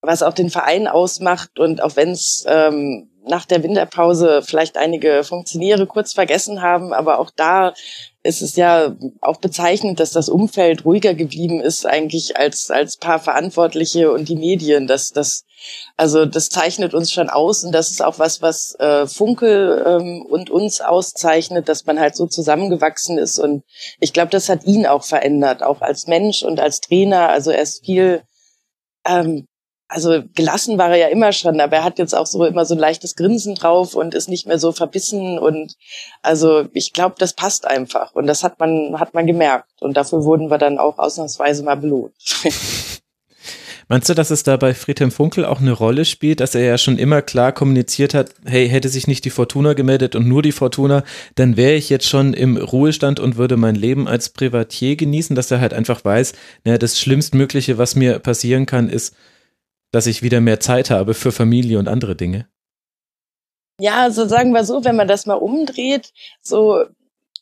was 0.00 0.22
auch 0.22 0.34
den 0.34 0.50
Verein 0.50 0.86
ausmacht 0.86 1.58
und 1.58 1.82
auch 1.82 1.96
wenn 1.96 2.10
es 2.10 2.44
ähm, 2.46 3.10
nach 3.26 3.46
der 3.46 3.62
Winterpause 3.62 4.42
vielleicht 4.42 4.76
einige 4.76 5.24
Funktionäre 5.24 5.86
kurz 5.86 6.12
vergessen 6.12 6.60
haben, 6.60 6.92
aber 6.92 7.18
auch 7.18 7.30
da 7.34 7.72
es 8.22 8.42
ist 8.42 8.56
ja 8.56 8.96
auch 9.20 9.38
bezeichnend, 9.38 10.00
dass 10.00 10.10
das 10.10 10.28
Umfeld 10.28 10.84
ruhiger 10.84 11.14
geblieben 11.14 11.60
ist 11.60 11.86
eigentlich 11.86 12.36
als 12.36 12.70
als 12.70 12.96
paar 12.96 13.18
Verantwortliche 13.18 14.12
und 14.12 14.28
die 14.28 14.36
Medien. 14.36 14.86
Das 14.86 15.10
das 15.10 15.44
also 15.96 16.26
das 16.26 16.48
zeichnet 16.48 16.94
uns 16.94 17.12
schon 17.12 17.30
aus 17.30 17.64
und 17.64 17.72
das 17.72 17.90
ist 17.90 18.02
auch 18.02 18.18
was, 18.18 18.42
was 18.42 18.74
äh, 18.78 19.06
Funkel 19.06 19.84
ähm, 19.86 20.26
und 20.28 20.50
uns 20.50 20.80
auszeichnet, 20.80 21.68
dass 21.68 21.86
man 21.86 22.00
halt 22.00 22.16
so 22.16 22.26
zusammengewachsen 22.26 23.18
ist 23.18 23.38
und 23.38 23.64
ich 24.00 24.12
glaube, 24.12 24.30
das 24.30 24.48
hat 24.48 24.64
ihn 24.64 24.86
auch 24.86 25.04
verändert, 25.04 25.62
auch 25.62 25.80
als 25.80 26.06
Mensch 26.06 26.42
und 26.42 26.60
als 26.60 26.80
Trainer. 26.80 27.28
Also 27.28 27.50
er 27.50 27.62
ist 27.62 27.84
viel 27.84 28.22
ähm, 29.06 29.46
also 29.88 30.22
gelassen 30.34 30.78
war 30.78 30.90
er 30.90 30.96
ja 30.96 31.06
immer 31.08 31.32
schon, 31.32 31.60
aber 31.60 31.76
er 31.76 31.84
hat 31.84 31.98
jetzt 31.98 32.14
auch 32.14 32.26
so 32.26 32.44
immer 32.44 32.64
so 32.64 32.74
ein 32.74 32.80
leichtes 32.80 33.16
Grinsen 33.16 33.54
drauf 33.54 33.94
und 33.94 34.14
ist 34.14 34.28
nicht 34.28 34.46
mehr 34.46 34.58
so 34.58 34.72
verbissen 34.72 35.38
und 35.38 35.76
also 36.22 36.66
ich 36.72 36.92
glaube, 36.92 37.16
das 37.18 37.34
passt 37.34 37.66
einfach 37.66 38.14
und 38.14 38.26
das 38.26 38.42
hat 38.42 38.58
man 38.58 38.98
hat 38.98 39.14
man 39.14 39.26
gemerkt 39.26 39.70
und 39.80 39.96
dafür 39.96 40.24
wurden 40.24 40.50
wir 40.50 40.58
dann 40.58 40.78
auch 40.78 40.98
ausnahmsweise 40.98 41.62
mal 41.62 41.76
belohnt. 41.76 42.14
Meinst 43.88 44.08
du, 44.08 44.14
dass 44.14 44.30
es 44.30 44.42
da 44.42 44.56
bei 44.56 44.74
Friedhelm 44.74 45.10
Funkel 45.10 45.44
auch 45.44 45.60
eine 45.60 45.72
Rolle 45.72 46.04
spielt, 46.04 46.40
dass 46.40 46.54
er 46.54 46.64
ja 46.64 46.78
schon 46.78 46.98
immer 46.98 47.22
klar 47.22 47.52
kommuniziert 47.52 48.14
hat, 48.14 48.30
hey, 48.44 48.68
hätte 48.68 48.88
sich 48.88 49.06
nicht 49.06 49.24
die 49.24 49.30
Fortuna 49.30 49.74
gemeldet 49.74 50.16
und 50.16 50.26
nur 50.26 50.42
die 50.42 50.52
Fortuna, 50.52 51.04
dann 51.34 51.56
wäre 51.56 51.74
ich 51.74 51.90
jetzt 51.90 52.08
schon 52.08 52.32
im 52.34 52.56
Ruhestand 52.56 53.20
und 53.20 53.36
würde 53.36 53.56
mein 53.56 53.74
Leben 53.74 54.08
als 54.08 54.30
Privatier 54.30 54.96
genießen, 54.96 55.36
dass 55.36 55.50
er 55.50 55.60
halt 55.60 55.74
einfach 55.74 56.04
weiß, 56.04 56.32
naja, 56.64 56.78
das 56.78 56.98
Schlimmstmögliche, 56.98 57.78
was 57.78 57.94
mir 57.94 58.18
passieren 58.18 58.66
kann, 58.66 58.88
ist, 58.88 59.14
dass 59.92 60.06
ich 60.06 60.22
wieder 60.22 60.40
mehr 60.40 60.60
Zeit 60.60 60.90
habe 60.90 61.14
für 61.14 61.30
Familie 61.30 61.78
und 61.78 61.88
andere 61.88 62.16
Dinge? 62.16 62.48
Ja, 63.80 64.02
also 64.02 64.26
sagen 64.26 64.52
wir 64.52 64.64
so, 64.64 64.84
wenn 64.84 64.96
man 64.96 65.08
das 65.08 65.26
mal 65.26 65.34
umdreht, 65.34 66.12
so 66.40 66.84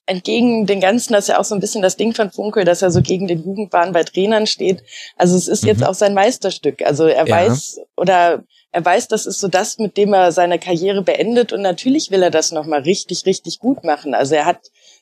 entgegen 0.07 0.67
den 0.67 0.81
Ganzen, 0.81 1.13
das 1.13 1.25
ist 1.25 1.29
ja 1.29 1.39
auch 1.39 1.45
so 1.45 1.55
ein 1.55 1.61
bisschen 1.61 1.83
das 1.83 1.97
Ding 1.97 2.13
von 2.15 2.31
Funkel, 2.31 2.65
dass 2.65 2.83
er 2.83 2.91
so 2.91 3.03
gegen 3.03 3.29
den 3.29 3.45
Jugendwahn 3.45 3.93
bei 3.93 4.03
Trainern 4.03 4.47
steht. 4.47 4.83
Also 5.17 5.37
es 5.37 5.49
ist 5.49 5.63
mhm. 5.63 5.69
jetzt 5.69 5.87
auch 5.87 5.95
sein 5.95 6.15
Meisterstück. 6.15 6.83
Also 6.85 7.07
er 7.07 7.27
ja. 7.27 7.35
weiß 7.35 7.81
oder 7.97 8.43
er 8.73 8.85
weiß, 8.85 9.09
das 9.09 9.27
ist 9.27 9.39
so 9.39 9.49
das, 9.49 9.79
mit 9.79 9.97
dem 9.97 10.15
er 10.15 10.33
seine 10.33 10.59
Karriere 10.59 11.03
beendet 11.03 11.53
und 11.53 11.61
natürlich 11.63 12.11
will 12.11 12.23
er 12.23 12.31
das 12.31 12.53
nochmal 12.53 12.81
richtig, 12.81 13.27
richtig 13.27 13.59
gut 13.59 13.85
machen. 13.85 14.15
Also 14.15 14.35
er 14.35 14.47
hat 14.47 14.61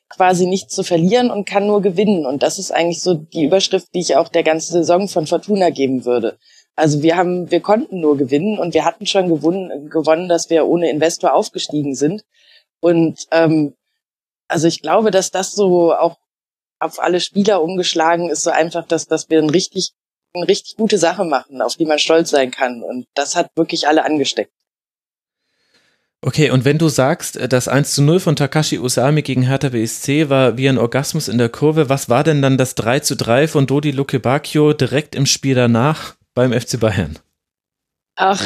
quasi 0.09 0.47
nichts 0.47 0.74
zu 0.74 0.82
verlieren 0.82 1.31
und 1.31 1.48
kann 1.48 1.66
nur 1.66 1.81
gewinnen. 1.81 2.27
Und 2.27 2.43
das 2.43 2.59
ist 2.59 2.72
eigentlich 2.72 3.01
so 3.01 3.14
die 3.14 3.44
Überschrift, 3.44 3.94
die 3.94 4.01
ich 4.01 4.16
auch 4.16 4.28
der 4.28 4.43
ganzen 4.43 4.72
Saison 4.72 5.09
von 5.09 5.27
Fortuna 5.27 5.70
geben 5.70 6.05
würde. 6.05 6.36
Also 6.74 7.02
wir 7.02 7.16
haben, 7.16 7.51
wir 7.51 7.60
konnten 7.60 8.01
nur 8.01 8.16
gewinnen 8.16 8.59
und 8.59 8.74
wir 8.74 8.85
hatten 8.85 9.06
schon 9.06 9.28
gewonnen, 9.28 9.89
gewonnen, 9.89 10.28
dass 10.28 10.51
wir 10.51 10.66
ohne 10.66 10.90
Investor 10.90 11.32
aufgestiegen 11.32 11.94
sind. 11.94 12.24
Und 12.81 13.27
ähm, 13.31 13.74
also 14.51 14.68
ich 14.68 14.82
glaube, 14.82 15.10
dass 15.10 15.31
das 15.31 15.52
so 15.52 15.94
auch 15.94 16.18
auf 16.78 17.01
alle 17.01 17.20
Spieler 17.20 17.62
umgeschlagen 17.62 18.31
ist, 18.31 18.43
so 18.43 18.51
einfach, 18.51 18.86
dass, 18.86 19.06
dass 19.06 19.28
wir 19.28 19.39
ein 19.39 19.51
richtig, 19.51 19.93
eine 20.35 20.48
richtig 20.48 20.77
gute 20.77 20.98
Sache 20.98 21.24
machen, 21.24 21.60
auf 21.60 21.77
die 21.77 21.86
man 21.86 21.98
stolz 21.98 22.31
sein 22.31 22.51
kann. 22.51 22.82
Und 22.82 23.06
das 23.14 23.36
hat 23.36 23.51
wirklich 23.55 23.86
alle 23.86 24.05
angesteckt. 24.05 24.52
Okay, 26.22 26.51
und 26.51 26.66
wenn 26.66 26.78
du 26.78 26.89
sagst, 26.89 27.39
das 27.51 27.68
1 27.68 27.94
zu 27.94 28.02
0 28.02 28.20
von 28.20 28.36
Takashi 28.36 28.78
Usami 28.78 29.22
gegen 29.22 29.43
Hertha 29.43 29.70
BSC 29.70 30.28
war 30.28 30.59
wie 30.59 30.68
ein 30.68 30.77
Orgasmus 30.78 31.28
in 31.28 31.39
der 31.39 31.48
Kurve, 31.48 31.89
was 31.89 32.10
war 32.10 32.24
denn 32.24 32.43
dann 32.43 32.59
das 32.59 32.74
3 32.74 33.01
zu 33.01 33.16
3 33.16 33.48
von 33.48 33.66
Dodi 33.66 33.90
Lukebakio 33.90 34.74
direkt 34.74 35.14
im 35.14 35.24
Spiel 35.24 35.55
danach? 35.55 36.16
beim 36.35 36.59
FC 36.59 36.78
Bayern? 36.78 37.18
Ach. 38.16 38.43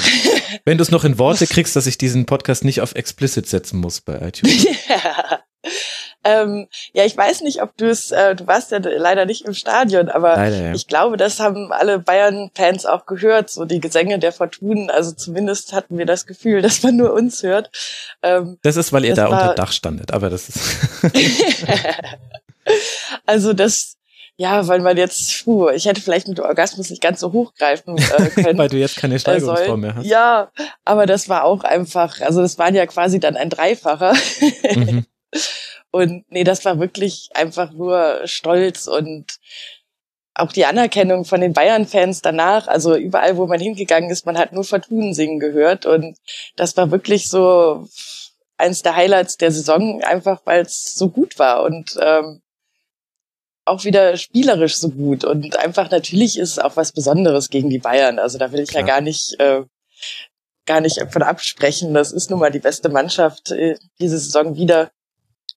Wenn 0.64 0.78
du 0.78 0.82
es 0.82 0.90
noch 0.90 1.04
in 1.04 1.18
Worte 1.18 1.46
kriegst, 1.48 1.76
dass 1.76 1.86
ich 1.86 1.98
diesen 1.98 2.26
Podcast 2.26 2.64
nicht 2.64 2.80
auf 2.80 2.94
explicit 2.94 3.46
setzen 3.46 3.80
muss 3.80 4.00
bei 4.00 4.20
iTunes. 4.20 4.66
ja. 4.88 5.40
Ähm, 6.24 6.68
ja, 6.94 7.04
ich 7.04 7.16
weiß 7.16 7.42
nicht, 7.42 7.62
ob 7.62 7.76
du 7.76 7.88
es, 7.88 8.10
äh, 8.10 8.34
du 8.34 8.46
warst 8.46 8.70
ja 8.70 8.78
leider 8.78 9.26
nicht 9.26 9.44
im 9.44 9.52
Stadion, 9.52 10.08
aber 10.08 10.36
leider, 10.36 10.56
ja. 10.56 10.72
ich 10.72 10.86
glaube, 10.86 11.18
das 11.18 11.38
haben 11.38 11.70
alle 11.70 11.98
Bayern-Fans 11.98 12.86
auch 12.86 13.04
gehört, 13.04 13.50
so 13.50 13.66
die 13.66 13.80
Gesänge 13.80 14.18
der 14.18 14.32
Fortunen. 14.32 14.90
Also 14.90 15.12
zumindest 15.12 15.74
hatten 15.74 15.98
wir 15.98 16.06
das 16.06 16.26
Gefühl, 16.26 16.62
dass 16.62 16.82
man 16.82 16.96
nur 16.96 17.12
uns 17.12 17.42
hört. 17.42 17.70
Ähm, 18.22 18.58
das 18.62 18.76
ist, 18.76 18.92
weil 18.92 19.04
ihr 19.04 19.14
da 19.14 19.26
unter 19.26 19.54
Dach 19.54 19.72
standet, 19.72 20.12
aber 20.12 20.30
das 20.30 20.48
ist. 20.48 20.76
also 23.26 23.52
das, 23.52 23.96
ja, 24.36 24.66
weil 24.66 24.80
man 24.80 24.96
jetzt, 24.96 25.44
puh, 25.44 25.68
ich 25.68 25.84
hätte 25.84 26.00
vielleicht 26.00 26.26
mit 26.26 26.38
dem 26.38 26.44
Orgasmus 26.44 26.88
nicht 26.88 27.02
ganz 27.02 27.20
so 27.20 27.32
hochgreifen 27.32 27.98
äh, 27.98 28.30
können. 28.34 28.58
weil 28.58 28.68
du 28.68 28.78
jetzt 28.78 28.96
keine 28.96 29.18
Steigerungsform 29.18 29.80
mehr 29.80 29.94
hast. 29.94 30.06
Ja, 30.06 30.50
aber 30.86 31.04
das 31.04 31.28
war 31.28 31.44
auch 31.44 31.64
einfach, 31.64 32.20
also 32.22 32.40
das 32.40 32.58
waren 32.58 32.74
ja 32.74 32.86
quasi 32.86 33.20
dann 33.20 33.36
ein 33.36 33.50
Dreifacher. 33.50 34.14
mhm. 34.74 35.04
Und 35.90 36.24
nee, 36.28 36.44
das 36.44 36.64
war 36.64 36.80
wirklich 36.80 37.30
einfach 37.34 37.72
nur 37.72 38.22
Stolz 38.24 38.86
und 38.86 39.38
auch 40.34 40.50
die 40.50 40.64
Anerkennung 40.64 41.24
von 41.24 41.40
den 41.40 41.52
Bayern-Fans 41.52 42.20
danach, 42.20 42.66
also 42.66 42.96
überall, 42.96 43.36
wo 43.36 43.46
man 43.46 43.60
hingegangen 43.60 44.10
ist, 44.10 44.26
man 44.26 44.36
hat 44.36 44.52
nur 44.52 44.64
Fortunen 44.64 45.14
singen 45.14 45.38
gehört 45.38 45.86
und 45.86 46.18
das 46.56 46.76
war 46.76 46.90
wirklich 46.90 47.28
so 47.28 47.88
eins 48.56 48.82
der 48.82 48.96
Highlights 48.96 49.36
der 49.36 49.52
Saison, 49.52 50.02
einfach 50.02 50.40
weil 50.44 50.62
es 50.62 50.94
so 50.94 51.08
gut 51.08 51.38
war 51.38 51.62
und 51.62 51.96
ähm, 52.00 52.42
auch 53.64 53.84
wieder 53.84 54.16
spielerisch 54.16 54.76
so 54.76 54.90
gut 54.90 55.24
und 55.24 55.56
einfach 55.58 55.90
natürlich 55.90 56.38
ist 56.38 56.62
auch 56.62 56.76
was 56.76 56.92
Besonderes 56.92 57.48
gegen 57.48 57.70
die 57.70 57.78
Bayern. 57.78 58.18
Also 58.18 58.36
da 58.38 58.52
will 58.52 58.60
ich 58.60 58.70
Klar. 58.70 58.82
ja 58.82 58.86
gar 58.86 59.00
nicht 59.00 59.38
äh, 59.38 59.62
gar 60.66 60.80
nicht 60.80 61.00
von 61.10 61.22
absprechen. 61.22 61.94
Das 61.94 62.12
ist 62.12 62.30
nun 62.30 62.40
mal 62.40 62.50
die 62.50 62.58
beste 62.58 62.88
Mannschaft 62.88 63.52
äh, 63.52 63.76
diese 64.00 64.18
Saison 64.18 64.56
wieder 64.56 64.90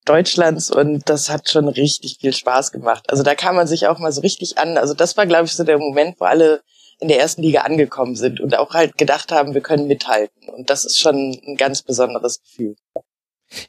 Deutschlands 0.07 0.71
und 0.71 1.09
das 1.09 1.29
hat 1.29 1.49
schon 1.49 1.67
richtig 1.67 2.17
viel 2.19 2.33
Spaß 2.33 2.71
gemacht. 2.71 3.09
Also 3.09 3.23
da 3.23 3.35
kam 3.35 3.55
man 3.55 3.67
sich 3.67 3.87
auch 3.87 3.99
mal 3.99 4.11
so 4.11 4.21
richtig 4.21 4.57
an. 4.57 4.77
Also 4.77 4.93
das 4.93 5.17
war, 5.17 5.25
glaube 5.25 5.45
ich, 5.45 5.53
so 5.53 5.63
der 5.63 5.77
Moment, 5.77 6.19
wo 6.19 6.25
alle 6.25 6.61
in 6.99 7.07
der 7.07 7.19
ersten 7.19 7.43
Liga 7.43 7.61
angekommen 7.61 8.15
sind 8.15 8.39
und 8.39 8.57
auch 8.57 8.73
halt 8.73 8.97
gedacht 8.97 9.31
haben, 9.31 9.53
wir 9.53 9.61
können 9.61 9.87
mithalten. 9.87 10.49
Und 10.49 10.69
das 10.69 10.85
ist 10.85 10.97
schon 10.97 11.39
ein 11.45 11.57
ganz 11.57 11.83
besonderes 11.83 12.41
Gefühl. 12.41 12.75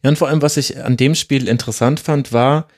Ja, 0.03 0.11
und 0.11 0.17
vor 0.17 0.29
allem, 0.29 0.43
was 0.43 0.57
ich 0.57 0.83
an 0.83 0.97
dem 0.97 1.15
Spiel 1.15 1.47
interessant 1.47 2.01
fand, 2.01 2.33
war, 2.33 2.69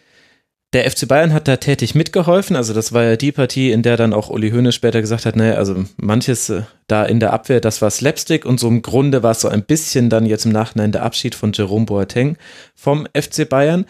der 0.73 0.89
FC 0.89 1.09
Bayern 1.09 1.33
hat 1.33 1.49
da 1.49 1.57
tätig 1.57 1.95
mitgeholfen. 1.95 2.55
Also 2.55 2.73
das 2.73 2.93
war 2.93 3.03
ja 3.03 3.17
die 3.17 3.33
Partie, 3.33 3.73
in 3.73 3.83
der 3.83 3.97
dann 3.97 4.13
auch 4.13 4.31
Uli 4.31 4.51
Hoeneß 4.51 4.75
später 4.75 5.01
gesagt 5.01 5.27
hat, 5.27 5.35
naja, 5.35 5.55
also 5.55 5.85
manches 5.97 6.49
äh, 6.49 6.63
da 6.87 7.05
in 7.05 7.19
der 7.19 7.33
Abwehr, 7.33 7.61
das 7.61 7.83
war 7.83 7.91
Slapstick 7.91 8.45
und 8.45 8.61
so 8.61 8.69
im 8.69 8.83
Grunde 8.83 9.23
war 9.23 9.33
es 9.33 9.41
so 9.41 9.49
ein 9.49 9.65
bisschen 9.65 10.11
dann 10.11 10.27
jetzt 10.27 10.45
im 10.45 10.53
Nachhinein 10.53 10.93
der 10.93 11.03
Abschied 11.03 11.35
von 11.35 11.53
Jerome 11.53 11.87
Boateng 11.87 12.37
vom 12.77 13.07
FC 13.15 13.49
Bayern. 13.49 13.85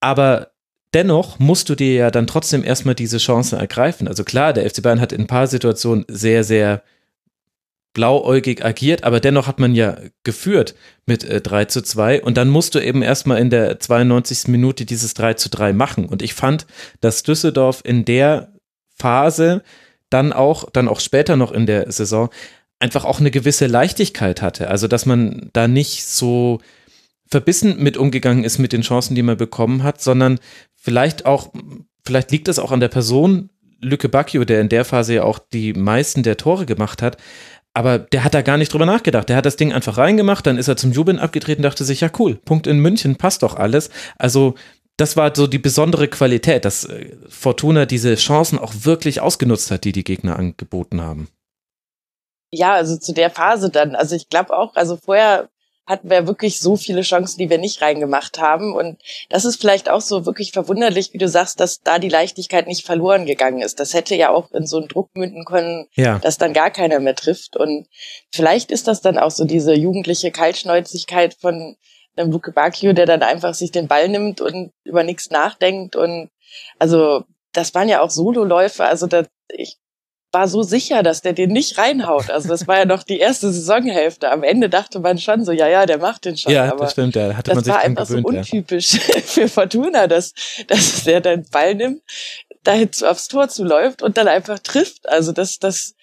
Aber 0.00 0.48
dennoch 0.92 1.38
musst 1.38 1.70
du 1.70 1.74
dir 1.74 1.94
ja 1.94 2.10
dann 2.10 2.26
trotzdem 2.26 2.62
erstmal 2.62 2.94
diese 2.94 3.18
Chancen 3.18 3.58
ergreifen. 3.58 4.06
Also 4.06 4.22
klar, 4.22 4.52
der 4.52 4.68
FC 4.68 4.82
Bayern 4.82 5.00
hat 5.00 5.12
in 5.12 5.22
ein 5.22 5.26
paar 5.26 5.46
Situationen 5.46 6.04
sehr, 6.08 6.44
sehr 6.44 6.82
blauäugig 7.98 8.64
agiert, 8.64 9.02
aber 9.02 9.18
dennoch 9.18 9.48
hat 9.48 9.58
man 9.58 9.74
ja 9.74 9.96
geführt 10.22 10.76
mit 11.04 11.24
äh, 11.24 11.40
3 11.40 11.64
zu 11.64 11.82
2 11.82 12.22
und 12.22 12.36
dann 12.36 12.48
musst 12.48 12.76
du 12.76 12.78
eben 12.78 13.02
erstmal 13.02 13.40
in 13.40 13.50
der 13.50 13.80
92. 13.80 14.46
Minute 14.46 14.84
dieses 14.84 15.14
3 15.14 15.34
zu 15.34 15.50
3 15.50 15.72
machen. 15.72 16.06
Und 16.06 16.22
ich 16.22 16.32
fand, 16.32 16.68
dass 17.00 17.24
Düsseldorf 17.24 17.80
in 17.82 18.04
der 18.04 18.52
Phase 18.94 19.64
dann 20.10 20.32
auch, 20.32 20.70
dann 20.70 20.86
auch 20.86 21.00
später 21.00 21.34
noch 21.34 21.50
in 21.50 21.66
der 21.66 21.90
Saison 21.90 22.30
einfach 22.78 23.04
auch 23.04 23.18
eine 23.18 23.32
gewisse 23.32 23.66
Leichtigkeit 23.66 24.42
hatte, 24.42 24.68
also 24.68 24.86
dass 24.86 25.04
man 25.04 25.50
da 25.52 25.66
nicht 25.66 26.06
so 26.06 26.60
verbissen 27.26 27.82
mit 27.82 27.96
umgegangen 27.96 28.44
ist 28.44 28.58
mit 28.58 28.72
den 28.72 28.82
Chancen, 28.82 29.16
die 29.16 29.24
man 29.24 29.36
bekommen 29.36 29.82
hat, 29.82 30.00
sondern 30.00 30.38
vielleicht 30.76 31.26
auch, 31.26 31.52
vielleicht 32.04 32.30
liegt 32.30 32.46
das 32.46 32.60
auch 32.60 32.70
an 32.70 32.78
der 32.78 32.88
Person 32.88 33.50
Lücke 33.80 34.08
Bacchio, 34.08 34.44
der 34.44 34.60
in 34.60 34.68
der 34.68 34.84
Phase 34.84 35.14
ja 35.14 35.22
auch 35.24 35.38
die 35.38 35.72
meisten 35.72 36.22
der 36.22 36.36
Tore 36.36 36.66
gemacht 36.66 37.02
hat, 37.02 37.16
aber 37.74 37.98
der 37.98 38.24
hat 38.24 38.34
da 38.34 38.42
gar 38.42 38.56
nicht 38.56 38.72
drüber 38.72 38.86
nachgedacht. 38.86 39.28
Der 39.28 39.36
hat 39.36 39.46
das 39.46 39.56
Ding 39.56 39.72
einfach 39.72 39.98
reingemacht, 39.98 40.46
dann 40.46 40.58
ist 40.58 40.68
er 40.68 40.76
zum 40.76 40.92
Jubeln 40.92 41.18
abgetreten, 41.18 41.62
dachte 41.62 41.84
sich, 41.84 42.00
ja 42.00 42.10
cool, 42.18 42.36
Punkt 42.36 42.66
in 42.66 42.80
München, 42.80 43.16
passt 43.16 43.42
doch 43.42 43.56
alles. 43.56 43.90
Also 44.18 44.54
das 44.96 45.16
war 45.16 45.34
so 45.34 45.46
die 45.46 45.58
besondere 45.58 46.08
Qualität, 46.08 46.64
dass 46.64 46.84
äh, 46.84 47.16
Fortuna 47.28 47.86
diese 47.86 48.16
Chancen 48.16 48.58
auch 48.58 48.72
wirklich 48.82 49.20
ausgenutzt 49.20 49.70
hat, 49.70 49.84
die 49.84 49.92
die 49.92 50.04
Gegner 50.04 50.36
angeboten 50.36 51.00
haben. 51.00 51.28
Ja, 52.50 52.74
also 52.74 52.96
zu 52.96 53.12
der 53.12 53.30
Phase 53.30 53.70
dann. 53.70 53.94
Also 53.94 54.16
ich 54.16 54.28
glaube 54.28 54.56
auch, 54.56 54.74
also 54.74 54.96
vorher 54.96 55.48
hatten 55.88 56.10
wir 56.10 56.26
wirklich 56.26 56.60
so 56.60 56.76
viele 56.76 57.00
Chancen, 57.00 57.38
die 57.38 57.48
wir 57.48 57.56
nicht 57.56 57.80
reingemacht 57.80 58.38
haben. 58.38 58.74
Und 58.74 59.00
das 59.30 59.46
ist 59.46 59.58
vielleicht 59.58 59.88
auch 59.88 60.02
so 60.02 60.26
wirklich 60.26 60.52
verwunderlich, 60.52 61.14
wie 61.14 61.18
du 61.18 61.28
sagst, 61.28 61.60
dass 61.60 61.80
da 61.80 61.98
die 61.98 62.10
Leichtigkeit 62.10 62.66
nicht 62.66 62.84
verloren 62.84 63.24
gegangen 63.24 63.62
ist. 63.62 63.80
Das 63.80 63.94
hätte 63.94 64.14
ja 64.14 64.28
auch 64.28 64.52
in 64.52 64.66
so 64.66 64.76
einen 64.76 64.88
Druck 64.88 65.16
münden 65.16 65.46
können, 65.46 65.86
ja. 65.94 66.18
dass 66.18 66.36
dann 66.36 66.52
gar 66.52 66.70
keiner 66.70 67.00
mehr 67.00 67.14
trifft. 67.14 67.56
Und 67.56 67.86
vielleicht 68.30 68.70
ist 68.70 68.86
das 68.86 69.00
dann 69.00 69.18
auch 69.18 69.30
so 69.30 69.46
diese 69.46 69.74
jugendliche 69.74 70.30
Kaltschnäuzigkeit 70.30 71.34
von 71.40 71.76
einem 72.16 72.32
Luke 72.32 72.52
Bacchio, 72.52 72.92
der 72.92 73.06
dann 73.06 73.22
einfach 73.22 73.54
sich 73.54 73.72
den 73.72 73.88
Ball 73.88 74.08
nimmt 74.08 74.42
und 74.42 74.72
über 74.84 75.04
nichts 75.04 75.30
nachdenkt. 75.30 75.96
Und 75.96 76.28
also 76.78 77.24
das 77.52 77.74
waren 77.74 77.88
ja 77.88 78.02
auch 78.02 78.10
Sololäufe. 78.10 78.84
Also 78.84 79.06
da, 79.06 79.24
ich 79.48 79.78
war 80.30 80.46
so 80.46 80.62
sicher, 80.62 81.02
dass 81.02 81.22
der 81.22 81.32
den 81.32 81.50
nicht 81.50 81.78
reinhaut. 81.78 82.30
Also 82.30 82.48
das 82.48 82.66
war 82.66 82.78
ja 82.78 82.84
noch 82.84 83.02
die 83.02 83.18
erste 83.18 83.50
Saisonhälfte. 83.50 84.30
Am 84.30 84.42
Ende 84.42 84.68
dachte 84.68 85.00
man 85.00 85.18
schon 85.18 85.44
so, 85.44 85.52
ja, 85.52 85.68
ja, 85.68 85.86
der 85.86 85.98
macht 85.98 86.26
den 86.26 86.36
schon. 86.36 86.52
Ja, 86.52 86.70
aber 86.70 86.84
das 86.84 86.92
stimmt, 86.92 87.16
da 87.16 87.34
hatte 87.34 87.50
das 87.50 87.54
man 87.54 87.64
sich 87.64 87.72
war 87.72 87.80
einfach 87.80 88.06
gewöhnt. 88.06 88.26
so 88.26 88.32
ja. 88.32 88.40
untypisch 88.40 88.88
für 89.24 89.48
Fortuna, 89.48 90.06
dass, 90.06 90.34
dass 90.66 91.04
der 91.04 91.20
den 91.20 91.46
Ball 91.50 91.74
nimmt, 91.74 92.02
dahin 92.62 92.90
aufs 93.04 93.28
Tor 93.28 93.48
zuläuft 93.48 94.02
und 94.02 94.18
dann 94.18 94.28
einfach 94.28 94.58
trifft. 94.58 95.08
Also 95.08 95.32
das, 95.32 95.58
das, 95.58 95.94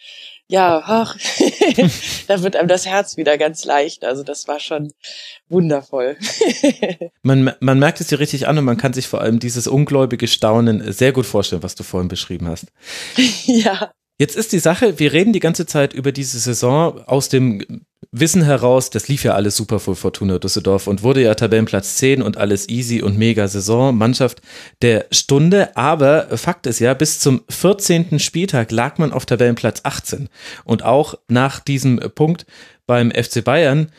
ja, 0.48 0.82
ach, 0.84 1.18
da 2.28 2.42
wird 2.42 2.56
einem 2.56 2.68
das 2.68 2.88
Herz 2.88 3.18
wieder 3.18 3.38
ganz 3.38 3.64
leicht. 3.64 4.04
Also 4.04 4.24
das 4.24 4.48
war 4.48 4.60
schon 4.60 4.92
wundervoll. 5.50 6.18
Man, 7.22 7.54
man 7.60 7.80
merkt 7.80 8.02
es 8.02 8.08
dir 8.08 8.20
richtig 8.20 8.48
an 8.48 8.58
und 8.58 8.66
man 8.66 8.78
kann 8.78 8.94
sich 8.94 9.08
vor 9.08 9.22
allem 9.22 9.40
dieses 9.40 9.68
ungläubige 9.68 10.28
Staunen 10.28 10.92
sehr 10.92 11.12
gut 11.12 11.26
vorstellen, 11.26 11.64
was 11.64 11.74
du 11.74 11.84
vorhin 11.84 12.08
beschrieben 12.08 12.48
hast. 12.48 12.68
ja. 13.46 13.92
Jetzt 14.18 14.38
ist 14.38 14.54
die 14.54 14.60
Sache, 14.60 14.98
wir 15.00 15.12
reden 15.12 15.34
die 15.34 15.42
ganze 15.42 15.66
Zeit 15.66 15.94
über 15.94 16.14
diese 16.14 16.40
Saison 16.40 17.02
aus 17.06 17.28
dem 17.28 17.84
Wissen 18.12 18.44
heraus, 18.44 18.90
das 18.90 19.10
lief 19.10 19.26
ja 19.26 19.34
alles 19.34 19.58
super 19.58 19.78
für 19.78 19.96
Fortuna 19.96 20.40
Düsseldorf 20.40 20.88
und 20.88 21.04
wurde 21.04 21.22
ja 21.22 21.36
Tabellenplatz 21.36 21.98
10 21.98 22.22
und 22.22 22.38
alles 22.38 22.70
easy 22.70 23.02
und 23.02 23.18
mega 23.18 23.50
Saison, 23.50 23.98
Mannschaft 23.98 24.42
der 24.82 25.08
Stunde. 25.12 25.76
Aber 25.76 26.38
Fakt 26.38 26.66
ist 26.66 26.80
ja, 26.80 26.94
bis 26.94 27.20
zum 27.20 27.42
14. 27.50 28.20
Spieltag 28.20 28.72
lag 28.72 29.00
man 29.00 29.12
auf 29.12 29.26
Tabellenplatz 29.26 29.82
18. 29.84 30.30
Und 30.64 30.84
auch 30.84 31.16
nach 31.28 31.60
diesem 31.60 32.00
Punkt 32.16 32.46
beim 32.88 33.12
FC 33.12 33.44
Bayern 33.44 33.92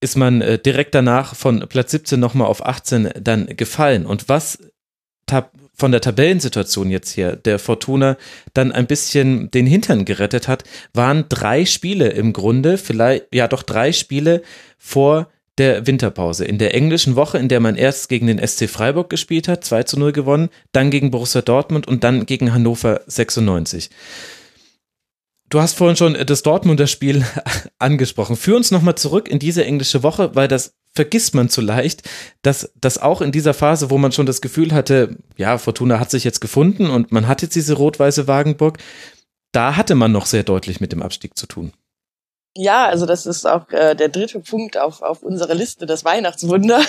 ist 0.00 0.16
man 0.16 0.40
äh, 0.40 0.58
direkt 0.58 0.96
danach 0.96 1.36
von 1.36 1.60
Platz 1.68 1.92
17 1.92 2.18
nochmal 2.18 2.48
auf 2.48 2.66
18 2.66 3.10
dann 3.20 3.46
gefallen. 3.56 4.04
Und 4.04 4.28
was 4.28 4.58
von 5.80 5.90
der 5.92 6.00
Tabellensituation 6.02 6.90
jetzt 6.90 7.10
hier 7.10 7.34
der 7.34 7.58
Fortuna 7.58 8.16
dann 8.54 8.70
ein 8.70 8.86
bisschen 8.86 9.50
den 9.50 9.66
Hintern 9.66 10.04
gerettet 10.04 10.46
hat, 10.46 10.62
waren 10.92 11.24
drei 11.28 11.64
Spiele 11.64 12.08
im 12.10 12.32
Grunde, 12.32 12.78
vielleicht, 12.78 13.34
ja 13.34 13.48
doch 13.48 13.62
drei 13.62 13.92
Spiele 13.92 14.42
vor 14.78 15.28
der 15.58 15.86
Winterpause. 15.86 16.44
In 16.44 16.58
der 16.58 16.74
englischen 16.74 17.16
Woche, 17.16 17.38
in 17.38 17.48
der 17.48 17.60
man 17.60 17.76
erst 17.76 18.08
gegen 18.08 18.26
den 18.26 18.46
SC 18.46 18.68
Freiburg 18.68 19.10
gespielt 19.10 19.48
hat, 19.48 19.64
2 19.64 19.82
zu 19.84 19.98
0 19.98 20.12
gewonnen, 20.12 20.50
dann 20.72 20.90
gegen 20.90 21.10
Borussia 21.10 21.42
Dortmund 21.42 21.88
und 21.88 22.04
dann 22.04 22.26
gegen 22.26 22.52
Hannover 22.52 23.00
96. 23.06 23.90
Du 25.48 25.60
hast 25.60 25.76
vorhin 25.76 25.96
schon 25.96 26.16
das 26.26 26.42
Dortmunder 26.42 26.86
Spiel 26.86 27.24
angesprochen. 27.78 28.36
Führ 28.36 28.56
uns 28.56 28.70
nochmal 28.70 28.94
zurück 28.94 29.28
in 29.28 29.38
diese 29.38 29.64
englische 29.64 30.02
Woche, 30.02 30.34
weil 30.34 30.46
das 30.46 30.74
vergisst 30.92 31.34
man 31.34 31.48
zu 31.48 31.60
leicht, 31.60 32.08
dass 32.42 32.72
das 32.80 32.98
auch 32.98 33.20
in 33.20 33.32
dieser 33.32 33.54
Phase, 33.54 33.90
wo 33.90 33.98
man 33.98 34.12
schon 34.12 34.26
das 34.26 34.40
Gefühl 34.40 34.72
hatte, 34.72 35.16
ja, 35.36 35.58
Fortuna 35.58 36.00
hat 36.00 36.10
sich 36.10 36.24
jetzt 36.24 36.40
gefunden 36.40 36.90
und 36.90 37.12
man 37.12 37.28
hat 37.28 37.42
jetzt 37.42 37.54
diese 37.54 37.74
rot-weiße 37.74 38.26
Wagenburg, 38.26 38.78
da 39.52 39.76
hatte 39.76 39.94
man 39.94 40.12
noch 40.12 40.26
sehr 40.26 40.42
deutlich 40.42 40.80
mit 40.80 40.92
dem 40.92 41.02
Abstieg 41.02 41.36
zu 41.36 41.46
tun. 41.46 41.72
Ja, 42.56 42.86
also 42.86 43.06
das 43.06 43.26
ist 43.26 43.46
auch 43.46 43.70
äh, 43.70 43.94
der 43.94 44.08
dritte 44.08 44.40
Punkt 44.40 44.76
auf, 44.76 45.02
auf 45.02 45.22
unserer 45.22 45.54
Liste, 45.54 45.86
das 45.86 46.04
Weihnachtswunder. 46.04 46.82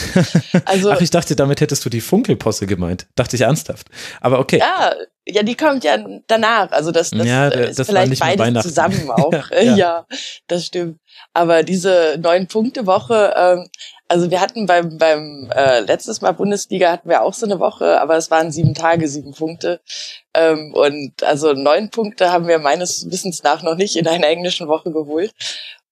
also 0.64 0.90
Ach, 0.90 1.00
ich 1.02 1.10
dachte, 1.10 1.36
damit 1.36 1.60
hättest 1.60 1.84
du 1.84 1.90
die 1.90 2.00
Funkelposse 2.00 2.66
gemeint. 2.66 3.06
Dachte 3.14 3.36
ich 3.36 3.42
ernsthaft. 3.42 3.88
Aber 4.22 4.38
okay. 4.38 4.58
ja, 4.58 4.94
ja, 5.26 5.42
die 5.42 5.54
kommt 5.54 5.84
ja 5.84 5.98
danach. 6.26 6.70
Also 6.72 6.90
das, 6.90 7.10
das, 7.10 7.26
Ja, 7.26 7.48
das 7.48 7.70
ist 7.70 7.78
war 7.78 7.84
vielleicht 7.84 8.20
beides 8.20 8.62
zusammen 8.62 9.10
auch. 9.10 9.32
Ja, 9.50 9.62
ja. 9.62 9.76
ja. 9.76 10.06
das 10.48 10.66
stimmt. 10.66 10.98
Aber 11.32 11.62
diese 11.62 12.18
neun 12.20 12.48
Punkte 12.48 12.86
Woche, 12.86 13.32
ähm, 13.36 13.68
also 14.08 14.30
wir 14.30 14.40
hatten 14.40 14.66
beim 14.66 14.98
beim 14.98 15.50
äh, 15.54 15.80
letztes 15.80 16.20
Mal 16.20 16.32
Bundesliga 16.32 16.90
hatten 16.90 17.08
wir 17.08 17.22
auch 17.22 17.34
so 17.34 17.46
eine 17.46 17.60
Woche, 17.60 18.00
aber 18.00 18.16
es 18.16 18.30
waren 18.30 18.50
sieben 18.50 18.74
Tage, 18.74 19.08
sieben 19.08 19.32
Punkte. 19.32 19.80
Ähm, 20.34 20.74
und 20.74 21.22
also 21.22 21.52
neun 21.52 21.90
Punkte 21.90 22.32
haben 22.32 22.48
wir 22.48 22.58
meines 22.58 23.10
Wissens 23.10 23.42
nach 23.42 23.62
noch 23.62 23.76
nicht 23.76 23.96
in 23.96 24.08
einer 24.08 24.26
englischen 24.26 24.68
Woche 24.68 24.92
geholt. 24.92 25.32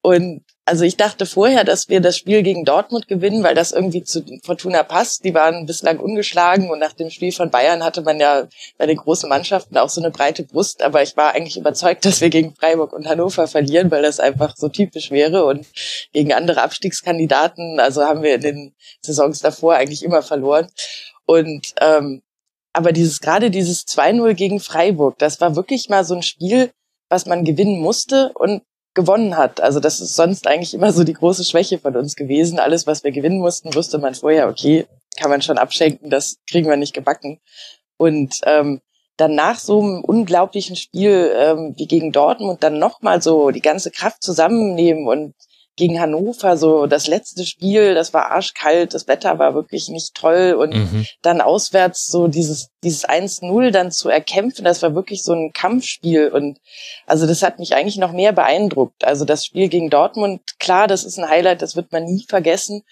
Und 0.01 0.43
also 0.65 0.85
ich 0.85 0.95
dachte 0.95 1.25
vorher, 1.25 1.63
dass 1.63 1.89
wir 1.89 2.01
das 2.01 2.17
Spiel 2.17 2.43
gegen 2.43 2.65
Dortmund 2.65 3.07
gewinnen, 3.07 3.43
weil 3.43 3.55
das 3.55 3.71
irgendwie 3.71 4.03
zu 4.03 4.23
Fortuna 4.43 4.83
passt. 4.83 5.25
Die 5.25 5.33
waren 5.33 5.65
bislang 5.65 5.99
ungeschlagen 5.99 6.69
und 6.69 6.79
nach 6.79 6.93
dem 6.93 7.09
Spiel 7.09 7.31
von 7.31 7.49
Bayern 7.49 7.83
hatte 7.83 8.03
man 8.03 8.19
ja 8.19 8.47
bei 8.77 8.85
den 8.85 8.97
großen 8.97 9.27
Mannschaften 9.27 9.77
auch 9.77 9.89
so 9.89 10.01
eine 10.01 10.11
breite 10.11 10.43
Brust. 10.43 10.83
Aber 10.83 11.01
ich 11.01 11.17
war 11.17 11.33
eigentlich 11.33 11.57
überzeugt, 11.57 12.05
dass 12.05 12.21
wir 12.21 12.29
gegen 12.29 12.53
Freiburg 12.53 12.93
und 12.93 13.07
Hannover 13.07 13.47
verlieren, 13.47 13.89
weil 13.89 14.03
das 14.03 14.19
einfach 14.19 14.55
so 14.55 14.69
typisch 14.69 15.09
wäre. 15.09 15.45
Und 15.45 15.65
gegen 16.13 16.31
andere 16.31 16.61
Abstiegskandidaten, 16.61 17.79
also 17.79 18.03
haben 18.03 18.21
wir 18.21 18.35
in 18.35 18.41
den 18.41 18.75
Saisons 19.01 19.39
davor 19.39 19.75
eigentlich 19.75 20.03
immer 20.03 20.21
verloren. 20.21 20.69
Und 21.25 21.73
ähm, 21.81 22.21
aber 22.71 22.91
dieses 22.91 23.19
gerade 23.19 23.49
dieses 23.49 23.87
2-0 23.87 24.35
gegen 24.35 24.59
Freiburg, 24.59 25.17
das 25.17 25.41
war 25.41 25.55
wirklich 25.55 25.89
mal 25.89 26.05
so 26.05 26.15
ein 26.15 26.23
Spiel, 26.23 26.71
was 27.09 27.25
man 27.25 27.43
gewinnen 27.43 27.79
musste 27.81 28.31
und 28.35 28.61
gewonnen 28.93 29.37
hat. 29.37 29.61
Also 29.61 29.79
das 29.79 30.01
ist 30.01 30.15
sonst 30.15 30.47
eigentlich 30.47 30.73
immer 30.73 30.91
so 30.91 31.03
die 31.03 31.13
große 31.13 31.43
Schwäche 31.43 31.79
von 31.79 31.95
uns 31.95 32.15
gewesen. 32.15 32.59
Alles, 32.59 32.87
was 32.87 33.03
wir 33.03 33.11
gewinnen 33.11 33.39
mussten, 33.39 33.73
wusste 33.73 33.97
man 33.97 34.15
vorher, 34.15 34.49
okay, 34.49 34.85
kann 35.17 35.29
man 35.29 35.41
schon 35.41 35.57
abschenken, 35.57 36.09
das 36.09 36.37
kriegen 36.49 36.69
wir 36.69 36.77
nicht 36.77 36.93
gebacken. 36.93 37.39
Und 37.97 38.39
ähm, 38.45 38.81
dann 39.17 39.35
nach 39.35 39.59
so 39.59 39.81
einem 39.81 40.03
unglaublichen 40.03 40.75
Spiel 40.75 41.31
ähm, 41.37 41.73
wie 41.77 41.85
gegen 41.85 42.11
Dortmund 42.11 42.63
dann 42.63 42.79
nochmal 42.79 43.21
so 43.21 43.51
die 43.51 43.61
ganze 43.61 43.91
Kraft 43.91 44.23
zusammennehmen 44.23 45.07
und 45.07 45.35
gegen 45.81 45.99
Hannover 45.99 46.57
so 46.57 46.85
das 46.85 47.07
letzte 47.07 47.43
Spiel, 47.43 47.95
das 47.95 48.13
war 48.13 48.29
arschkalt, 48.29 48.93
das 48.93 49.07
Wetter 49.07 49.39
war 49.39 49.55
wirklich 49.55 49.89
nicht 49.89 50.13
toll 50.13 50.55
und 50.55 50.75
Mhm. 50.75 51.07
dann 51.23 51.41
auswärts 51.41 52.05
so 52.05 52.27
dieses, 52.27 52.69
dieses 52.83 53.03
1-0 53.03 53.71
dann 53.71 53.91
zu 53.91 54.07
erkämpfen, 54.07 54.63
das 54.63 54.83
war 54.83 54.93
wirklich 54.93 55.23
so 55.23 55.33
ein 55.33 55.53
Kampfspiel 55.53 56.27
und 56.27 56.59
also 57.07 57.25
das 57.25 57.41
hat 57.41 57.57
mich 57.57 57.73
eigentlich 57.73 57.97
noch 57.97 58.11
mehr 58.11 58.31
beeindruckt. 58.31 59.03
Also 59.03 59.25
das 59.25 59.43
Spiel 59.43 59.69
gegen 59.69 59.89
Dortmund, 59.89 60.41
klar, 60.59 60.85
das 60.85 61.03
ist 61.03 61.17
ein 61.17 61.27
Highlight, 61.27 61.63
das 61.63 61.75
wird 61.75 61.91
man 61.91 62.03
nie 62.03 62.25
vergessen, 62.29 62.83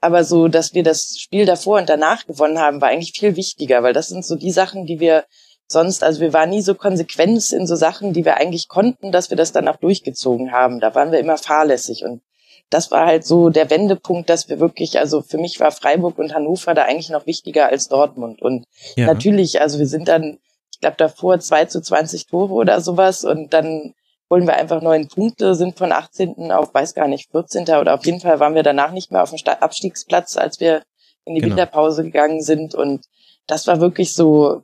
aber 0.00 0.24
so, 0.24 0.48
dass 0.48 0.72
wir 0.72 0.82
das 0.82 1.16
Spiel 1.18 1.44
davor 1.44 1.78
und 1.78 1.90
danach 1.90 2.24
gewonnen 2.24 2.58
haben, 2.58 2.80
war 2.80 2.88
eigentlich 2.88 3.12
viel 3.12 3.36
wichtiger, 3.36 3.82
weil 3.82 3.92
das 3.92 4.08
sind 4.08 4.24
so 4.24 4.36
die 4.36 4.52
Sachen, 4.52 4.86
die 4.86 5.00
wir 5.00 5.24
sonst, 5.70 6.02
also 6.02 6.22
wir 6.22 6.32
waren 6.32 6.48
nie 6.48 6.62
so 6.62 6.74
konsequent 6.74 7.52
in 7.52 7.66
so 7.66 7.76
Sachen, 7.76 8.14
die 8.14 8.24
wir 8.24 8.38
eigentlich 8.38 8.68
konnten, 8.68 9.12
dass 9.12 9.28
wir 9.28 9.36
das 9.36 9.52
dann 9.52 9.68
auch 9.68 9.76
durchgezogen 9.76 10.50
haben. 10.50 10.80
Da 10.80 10.94
waren 10.94 11.12
wir 11.12 11.18
immer 11.18 11.36
fahrlässig 11.36 12.04
und 12.04 12.22
das 12.70 12.90
war 12.90 13.06
halt 13.06 13.24
so 13.24 13.48
der 13.50 13.70
Wendepunkt, 13.70 14.28
dass 14.28 14.48
wir 14.48 14.60
wirklich, 14.60 14.98
also 14.98 15.22
für 15.22 15.38
mich 15.38 15.58
war 15.60 15.70
Freiburg 15.70 16.18
und 16.18 16.34
Hannover 16.34 16.74
da 16.74 16.84
eigentlich 16.84 17.08
noch 17.10 17.26
wichtiger 17.26 17.68
als 17.68 17.88
Dortmund. 17.88 18.42
Und 18.42 18.64
Ja. 18.96 19.06
natürlich, 19.06 19.60
also 19.60 19.78
wir 19.78 19.86
sind 19.86 20.08
dann, 20.08 20.38
ich 20.72 20.80
glaube, 20.80 20.96
davor 20.96 21.40
2 21.40 21.64
zu 21.66 21.80
20 21.80 22.26
Tore 22.26 22.52
oder 22.52 22.80
sowas 22.80 23.24
und 23.24 23.52
dann 23.54 23.94
holen 24.30 24.46
wir 24.46 24.56
einfach 24.56 24.82
neun 24.82 25.08
Punkte, 25.08 25.54
sind 25.54 25.78
von 25.78 25.92
18. 25.92 26.52
auf, 26.52 26.74
weiß 26.74 26.94
gar 26.94 27.08
nicht, 27.08 27.30
14. 27.30 27.62
oder 27.80 27.94
auf 27.94 28.04
jeden 28.04 28.20
Fall 28.20 28.38
waren 28.40 28.54
wir 28.54 28.62
danach 28.62 28.92
nicht 28.92 29.10
mehr 29.10 29.22
auf 29.22 29.30
dem 29.30 29.38
Abstiegsplatz, 29.46 30.36
als 30.36 30.60
wir 30.60 30.82
in 31.24 31.34
die 31.34 31.40
Genau. 31.40 31.52
Winterpause 31.56 32.04
gegangen 32.04 32.42
sind 32.42 32.74
und 32.74 33.04
das 33.46 33.66
war 33.66 33.80
wirklich 33.80 34.14
so 34.14 34.62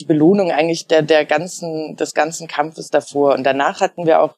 die 0.00 0.06
Belohnung 0.06 0.50
eigentlich 0.50 0.88
der, 0.88 1.02
der 1.02 1.24
ganzen, 1.24 1.94
des 1.94 2.14
ganzen 2.14 2.48
Kampfes 2.48 2.88
davor. 2.88 3.34
Und 3.34 3.44
danach 3.44 3.80
hatten 3.80 4.06
wir 4.06 4.20
auch 4.20 4.34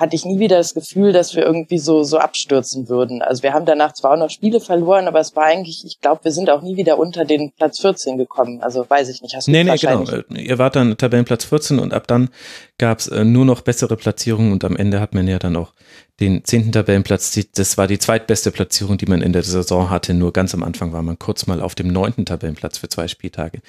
hatte 0.00 0.16
ich 0.16 0.24
nie 0.24 0.38
wieder 0.38 0.56
das 0.56 0.72
Gefühl, 0.72 1.12
dass 1.12 1.36
wir 1.36 1.44
irgendwie 1.44 1.76
so, 1.76 2.02
so 2.02 2.16
abstürzen 2.16 2.88
würden. 2.88 3.20
Also 3.20 3.42
wir 3.42 3.52
haben 3.52 3.66
danach 3.66 3.92
zwar 3.92 4.12
auch 4.12 4.16
noch 4.16 4.30
Spiele 4.30 4.58
verloren, 4.58 5.06
aber 5.06 5.20
es 5.20 5.36
war 5.36 5.44
eigentlich, 5.44 5.84
ich 5.84 6.00
glaube, 6.00 6.24
wir 6.24 6.32
sind 6.32 6.48
auch 6.48 6.62
nie 6.62 6.76
wieder 6.76 6.98
unter 6.98 7.26
den 7.26 7.52
Platz 7.52 7.80
14 7.80 8.16
gekommen. 8.16 8.62
Also 8.62 8.88
weiß 8.88 9.10
ich 9.10 9.20
nicht. 9.20 9.36
Hast 9.36 9.46
du 9.46 9.50
Nee, 9.50 9.62
nee, 9.62 9.76
genau. 9.76 10.04
Ihr 10.30 10.58
wart 10.58 10.76
dann 10.76 10.96
Tabellenplatz 10.96 11.44
14 11.44 11.78
und 11.78 11.92
ab 11.92 12.06
dann 12.06 12.30
gab's 12.78 13.08
äh, 13.08 13.24
nur 13.24 13.44
noch 13.44 13.60
bessere 13.60 13.96
Platzierungen 13.96 14.52
und 14.52 14.64
am 14.64 14.74
Ende 14.74 15.00
hat 15.00 15.12
man 15.12 15.28
ja 15.28 15.38
dann 15.38 15.54
auch 15.56 15.74
den 16.20 16.44
zehnten 16.44 16.72
Tabellenplatz. 16.72 17.30
Die- 17.32 17.48
Das 17.54 17.78
war 17.78 17.86
die 17.86 17.98
zweitbeste 17.98 18.50
Platzierung, 18.50 18.98
die 18.98 19.06
man 19.06 19.22
in 19.22 19.32
der 19.32 19.42
Saison 19.42 19.90
hatte. 19.90 20.14
Nur 20.14 20.32
ganz 20.32 20.54
am 20.54 20.62
Anfang 20.62 20.92
war 20.92 21.02
man 21.02 21.18
kurz 21.18 21.46
mal 21.46 21.60
auf 21.60 21.74
dem 21.74 21.88
neunten 21.88 22.26
Tabellenplatz 22.26 22.78
für 22.78 22.88
zwei 22.88 23.08
Spieltage. 23.08 23.60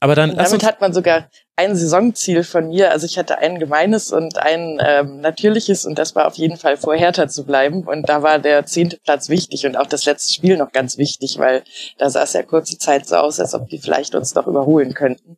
Aber 0.00 0.14
dann 0.14 0.30
Und 0.30 0.38
damit 0.38 0.64
hat 0.64 0.80
man 0.80 0.92
sogar 0.92 1.28
ein 1.56 1.76
Saisonziel 1.76 2.42
von 2.42 2.68
mir. 2.68 2.90
Also 2.90 3.06
ich 3.06 3.16
hatte 3.16 3.38
ein 3.38 3.58
gemeines 3.60 4.10
und 4.12 4.38
ein 4.38 4.78
ähm, 4.84 5.20
natürliches 5.20 5.84
und 5.86 5.98
das 5.98 6.14
war 6.16 6.26
auf 6.26 6.34
jeden 6.34 6.56
Fall 6.56 6.76
vor 6.76 6.94
Hertha 6.96 7.28
zu 7.28 7.44
bleiben. 7.44 7.84
Und 7.84 8.08
da 8.08 8.22
war 8.22 8.38
der 8.38 8.66
zehnte 8.66 8.98
Platz 8.98 9.28
wichtig 9.28 9.64
und 9.64 9.76
auch 9.76 9.86
das 9.86 10.04
letzte 10.04 10.34
Spiel 10.34 10.56
noch 10.56 10.72
ganz 10.72 10.98
wichtig, 10.98 11.38
weil 11.38 11.62
da 11.98 12.10
sah 12.10 12.24
es 12.24 12.32
ja 12.32 12.42
kurze 12.42 12.76
Zeit 12.78 13.06
so 13.06 13.16
aus, 13.16 13.38
als 13.40 13.54
ob 13.54 13.68
die 13.68 13.78
vielleicht 13.78 14.14
uns 14.14 14.34
noch 14.34 14.46
überholen 14.46 14.94
könnten. 14.94 15.36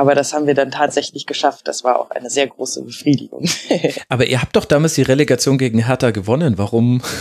Aber 0.00 0.14
das 0.14 0.32
haben 0.32 0.46
wir 0.46 0.54
dann 0.54 0.70
tatsächlich 0.70 1.26
geschafft. 1.26 1.68
Das 1.68 1.84
war 1.84 2.00
auch 2.00 2.10
eine 2.10 2.30
sehr 2.30 2.46
große 2.46 2.80
Befriedigung. 2.84 3.44
aber 4.08 4.24
ihr 4.24 4.40
habt 4.40 4.56
doch 4.56 4.64
damals 4.64 4.94
die 4.94 5.02
Relegation 5.02 5.58
gegen 5.58 5.84
Hertha 5.84 6.10
gewonnen. 6.10 6.56
Warum? 6.56 7.02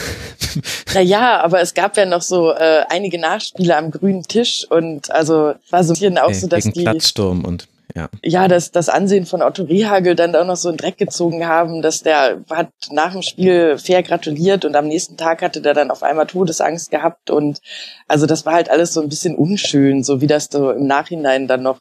Naja, 0.96 1.42
aber 1.42 1.62
es 1.62 1.76
gab 1.76 1.96
ja 1.96 2.06
noch 2.06 2.24
so 2.24 2.52
äh, 2.52 2.84
einige 2.90 3.20
Nachspiele 3.20 3.78
am 3.78 3.92
grünen 3.92 4.24
Tisch 4.24 4.66
und 4.68 5.12
also 5.12 5.54
war 5.70 5.84
so 5.84 5.92
ein 5.92 6.00
bisschen 6.00 6.18
auch 6.18 6.34
so, 6.34 6.48
dass 6.48 6.64
gegen 6.64 6.74
die 6.74 6.82
Platzsturm 6.82 7.46
und 7.46 7.68
ja. 7.96 8.10
ja, 8.24 8.48
das, 8.48 8.72
das 8.72 8.90
Ansehen 8.90 9.28
von 9.28 9.44
Otto 9.44 9.64
Rehagel 9.64 10.16
dann 10.16 10.36
auch 10.36 10.46
noch 10.46 10.56
so 10.56 10.70
in 10.70 10.78
Dreck 10.78 10.98
gezogen 10.98 11.46
haben, 11.46 11.84
dass 11.84 12.02
der 12.02 12.42
hat 12.50 12.70
nach 12.92 13.12
dem 13.12 13.22
Spiel 13.22 13.78
fair 13.78 14.02
gratuliert 14.02 14.66
und 14.66 14.76
am 14.76 14.88
nächsten 14.88 15.18
Tag 15.18 15.44
hatte 15.44 15.62
der 15.62 15.76
dann 15.76 15.92
auf 15.92 16.02
einmal 16.02 16.26
Todesangst 16.26 16.90
gehabt 16.90 17.30
und 17.30 17.62
also 18.08 18.26
das 18.26 18.48
war 18.48 18.54
halt 18.54 18.72
alles 18.72 18.94
so 18.94 19.02
ein 19.02 19.10
bisschen 19.10 19.36
unschön, 19.36 20.04
so 20.04 20.20
wie 20.22 20.28
das 20.28 20.50
so 20.52 20.72
im 20.72 20.88
Nachhinein 20.88 21.48
dann 21.48 21.62
noch 21.62 21.78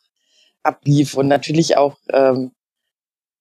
ablief 0.69 1.15
und 1.15 1.29
natürlich 1.29 1.77
auch 1.77 1.97
ähm, 2.13 2.53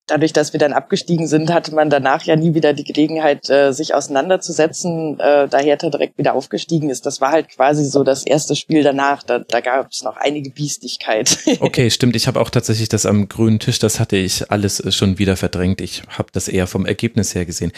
dadurch, 0.07 0.33
dass 0.33 0.53
wir 0.53 0.59
dann 0.59 0.73
abgestiegen 0.73 1.27
sind, 1.27 1.53
hatte 1.53 1.75
man 1.75 1.89
danach 1.89 2.23
ja 2.23 2.35
nie 2.35 2.53
wieder 2.53 2.73
die 2.73 2.85
Gelegenheit, 2.85 3.49
äh, 3.49 3.73
sich 3.73 3.93
auseinanderzusetzen, 3.93 5.19
äh, 5.19 5.47
da 5.47 5.59
Hertha 5.59 5.89
direkt 5.89 6.17
wieder 6.17 6.33
aufgestiegen 6.33 6.89
ist. 6.89 7.05
Das 7.05 7.21
war 7.21 7.31
halt 7.31 7.49
quasi 7.49 7.85
so 7.85 8.03
das 8.03 8.25
erste 8.25 8.55
Spiel 8.55 8.83
danach. 8.83 9.21
Da, 9.21 9.39
da 9.39 9.59
gab 9.59 9.91
es 9.91 10.03
noch 10.03 10.15
einige 10.17 10.49
Biestigkeit. 10.49 11.37
Okay, 11.59 11.89
stimmt. 11.89 12.15
Ich 12.15 12.27
habe 12.27 12.39
auch 12.39 12.49
tatsächlich 12.49 12.87
das 12.87 13.05
am 13.05 13.27
grünen 13.27 13.59
Tisch, 13.59 13.79
das 13.79 13.99
hatte 13.99 14.15
ich 14.15 14.51
alles 14.51 14.79
äh, 14.79 14.91
schon 14.91 15.17
wieder 15.17 15.35
verdrängt. 15.35 15.81
Ich 15.81 16.03
habe 16.07 16.29
das 16.31 16.47
eher 16.47 16.67
vom 16.67 16.85
Ergebnis 16.85 17.35
her 17.35 17.45
gesehen. 17.45 17.73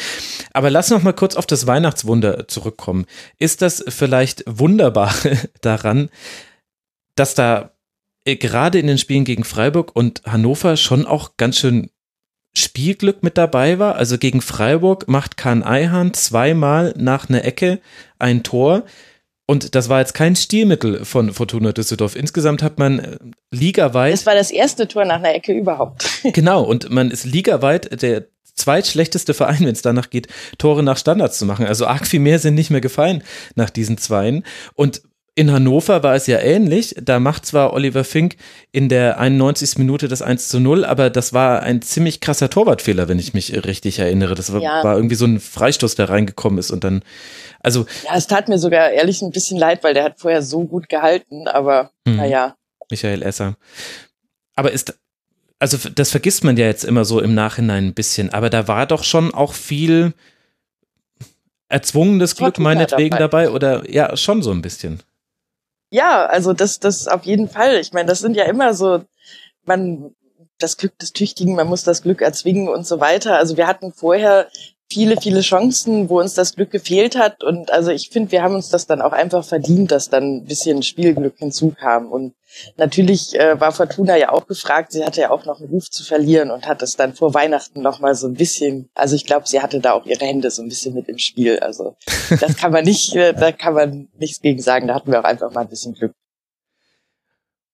Aber 0.53 0.69
lass 0.69 0.91
noch 0.91 1.01
mal 1.01 1.13
kurz 1.13 1.35
auf 1.35 1.45
das 1.45 1.65
Weihnachtswunder 1.65 2.47
zurückkommen. 2.47 3.05
Ist 3.39 3.61
das 3.61 3.84
vielleicht 3.88 4.43
wunderbar 4.45 5.13
daran, 5.61 6.09
dass 7.15 7.34
da 7.35 7.71
gerade 8.26 8.80
in 8.80 8.88
den 8.88 8.98
Spielen 8.98 9.26
gegen 9.26 9.44
Freiburg 9.44 9.96
und 9.96 10.22
Hannover 10.26 10.78
schon 10.78 11.06
auch 11.06 11.38
ganz 11.38 11.58
schön 11.58 11.90
Spielglück 12.56 13.24
mit 13.24 13.38
dabei 13.38 13.80
war. 13.80 13.96
Also 13.96 14.18
gegen 14.18 14.41
Freiburg 14.41 15.08
macht 15.08 15.38
Kahn 15.38 15.64
Eihan 15.64 16.14
zweimal 16.14 16.94
nach 16.98 17.30
einer 17.30 17.46
Ecke 17.46 17.80
ein 18.18 18.44
Tor. 18.44 18.84
Und 19.46 19.74
das 19.74 19.90
war 19.90 20.00
jetzt 20.00 20.14
kein 20.14 20.36
Stilmittel 20.36 21.06
von 21.06 21.34
Fortuna 21.34 21.72
Düsseldorf. 21.72 22.16
Insgesamt 22.16 22.62
hat 22.62 22.78
man 22.78 23.00
äh, 23.00 23.18
ligaweit. 23.52 24.14
Das 24.14 24.28
war 24.28 24.36
das 24.36 24.52
erste 24.52 24.88
Tor 24.88 25.06
nach 25.06 25.16
einer 25.16 25.34
Ecke 25.34 25.54
überhaupt. 25.54 26.08
genau, 26.34 26.64
und 26.64 26.91
man 26.91 27.10
ist 27.10 27.26
ligaweit 27.26 28.02
der 28.04 28.28
zweitschlechteste 28.54 29.34
Verein, 29.34 29.62
wenn 29.62 29.72
es 29.72 29.82
danach 29.82 30.12
geht, 30.12 30.28
Tore 30.60 30.84
nach 30.84 30.98
Standards 30.98 31.40
zu 31.40 31.46
machen. 31.46 31.66
Also 31.66 31.88
arg 31.88 32.06
viel 32.06 32.20
mehr 32.20 32.38
sind 32.38 32.56
nicht 32.56 32.70
mehr 32.70 32.82
gefallen 32.82 33.24
nach 33.56 33.72
diesen 33.72 33.98
Zweien. 33.98 34.44
Und 34.76 35.02
in 35.40 35.53
Hannover 35.53 36.03
war 36.03 36.16
es 36.16 36.28
ja 36.28 36.38
ähnlich. 36.40 36.95
Da 37.02 37.22
macht 37.22 37.45
zwar 37.45 37.72
Oliver 37.72 38.03
Fink 38.03 38.36
in 38.74 38.90
der 38.90 39.22
91. 39.22 39.78
Minute 39.78 40.10
das 40.10 40.22
1 40.22 40.49
zu 40.49 40.60
0, 40.60 40.84
aber 40.84 41.10
das 41.10 41.32
war 41.32 41.64
ein 41.64 41.82
ziemlich 41.82 42.20
krasser 42.20 42.49
Torwartfehler, 42.49 43.07
wenn 43.07 43.20
ich 43.20 43.34
mich 43.34 43.66
richtig 43.66 43.99
erinnere. 43.99 44.36
Das 44.36 44.52
war, 44.52 44.60
ja. 44.60 44.84
war 44.84 44.98
irgendwie 44.98 45.16
so 45.16 45.24
ein 45.24 45.40
Freistoß, 45.40 45.95
der 45.95 46.10
reingekommen 46.10 46.60
ist 46.60 46.72
und 46.72 46.84
dann, 46.84 47.03
also. 47.61 47.86
Ja, 48.03 48.18
es 48.18 48.28
tat 48.28 48.49
mir 48.49 48.60
sogar 48.60 48.90
ehrlich 48.90 49.22
ein 49.22 49.32
bisschen 49.32 49.57
leid, 49.57 49.82
weil 49.82 49.94
der 49.94 50.03
hat 50.03 50.20
vorher 50.20 50.41
so 50.41 50.66
gut 50.66 50.90
gehalten, 50.90 51.48
aber 51.48 51.91
hm. 52.06 52.18
naja. 52.18 52.57
Michael 52.91 53.24
Esser. 53.24 53.56
Aber 54.57 54.74
ist, 54.74 54.99
also 55.57 55.78
das 55.95 56.11
vergisst 56.11 56.44
man 56.44 56.57
ja 56.57 56.66
jetzt 56.66 56.84
immer 56.84 57.06
so 57.06 57.22
im 57.22 57.34
Nachhinein 57.34 57.86
ein 57.86 57.94
bisschen, 57.94 58.30
aber 58.34 58.49
da 58.49 58.68
war 58.68 58.88
doch 58.88 59.06
schon 59.06 59.34
auch 59.34 59.53
viel 59.53 60.14
erzwungenes 61.70 62.36
Glück 62.36 62.60
meinetwegen 62.60 63.18
dabei. 63.18 63.45
dabei 63.45 63.52
oder 63.52 63.90
ja, 63.90 64.18
schon 64.18 64.44
so 64.44 64.52
ein 64.52 64.61
bisschen. 64.61 65.02
Ja, 65.91 66.26
also 66.26 66.53
das, 66.53 66.80
das 66.80 67.07
auf 67.07 67.26
jeden 67.26 67.49
Fall. 67.49 67.78
Ich 67.80 67.94
meine, 67.94 68.07
das 68.07 68.20
sind 68.20 68.36
ja 68.36 68.45
immer 68.45 68.74
so, 68.74 69.03
man, 69.66 70.16
das 70.60 70.78
Glück 70.78 70.98
des 70.99 71.14
Tüchtigen, 71.14 71.56
man 71.56 71.68
muss 71.68 71.84
das 71.84 72.03
Glück 72.03 72.22
erzwingen 72.22 72.68
und 72.68 72.86
so 72.86 72.99
weiter. 72.99 73.38
Also 73.38 73.57
wir 73.57 73.68
hatten 73.68 73.91
vorher 73.94 74.49
viele, 74.91 75.18
viele 75.22 75.41
Chancen, 75.41 76.10
wo 76.10 76.20
uns 76.20 76.34
das 76.34 76.56
Glück 76.56 76.72
gefehlt 76.72 77.16
hat. 77.16 77.44
Und 77.44 77.72
also 77.72 77.91
ich 77.91 78.10
finde, 78.10 78.32
wir 78.32 78.41
haben 78.41 78.56
uns 78.56 78.70
das 78.70 78.88
dann 78.88 79.02
auch 79.02 79.11
einfach 79.11 79.45
verdient, 79.45 79.91
dass 79.91 80.10
dann 80.10 80.38
ein 80.38 80.45
bisschen 80.45 80.82
Spielglück 80.82 81.38
hinzukam. 81.38 82.11
Und 82.11 82.34
natürlich 82.78 83.40
äh, 83.40 83.60
war 83.60 83.72
Fortuna 83.72 84.18
ja 84.18 84.32
auch 84.32 84.48
gefragt, 84.48 84.91
sie 84.91 85.06
hatte 85.06 85.22
ja 85.22 85.30
auch 85.30 85.45
noch 85.45 85.60
einen 85.60 85.70
Ruf 85.70 85.90
zu 85.90 86.03
verlieren 86.03 86.49
und 86.49 86.68
hat 86.68 86.82
es 86.82 86.95
dann 86.95 87.14
vor 87.14 87.34
Weihnachten 87.34 87.82
noch 87.82 87.99
mal 87.99 88.16
so 88.16 88.28
ein 88.28 88.34
bisschen, 88.34 88.90
also 88.95 89.16
ich 89.16 89.26
glaube, 89.26 89.48
sie 89.48 89.61
hatte 89.61 89.80
da 89.80 89.94
auch 89.94 90.06
ihre 90.06 90.26
Hände 90.26 90.49
so 90.49 90.64
ein 90.64 90.70
bisschen 90.70 90.95
mit 90.95 91.07
im 91.07 91.20
Spiel. 91.20 91.60
Also 91.60 91.95
das 92.40 92.57
kann 92.57 92.72
man 92.72 92.84
nicht, 92.84 93.16
äh, 93.16 93.34
da 93.34 93.52
kann 93.52 93.76
man 93.76 94.10
nichts 94.18 94.41
gegen 94.41 94.61
sagen. 94.61 94.88
Da 94.88 94.95
hatten 94.95 95.11
wir 95.11 95.20
auch 95.20 95.26
einfach 95.26 95.52
mal 95.52 95.61
ein 95.61 95.70
bisschen 95.70 95.94
Glück. 95.94 96.14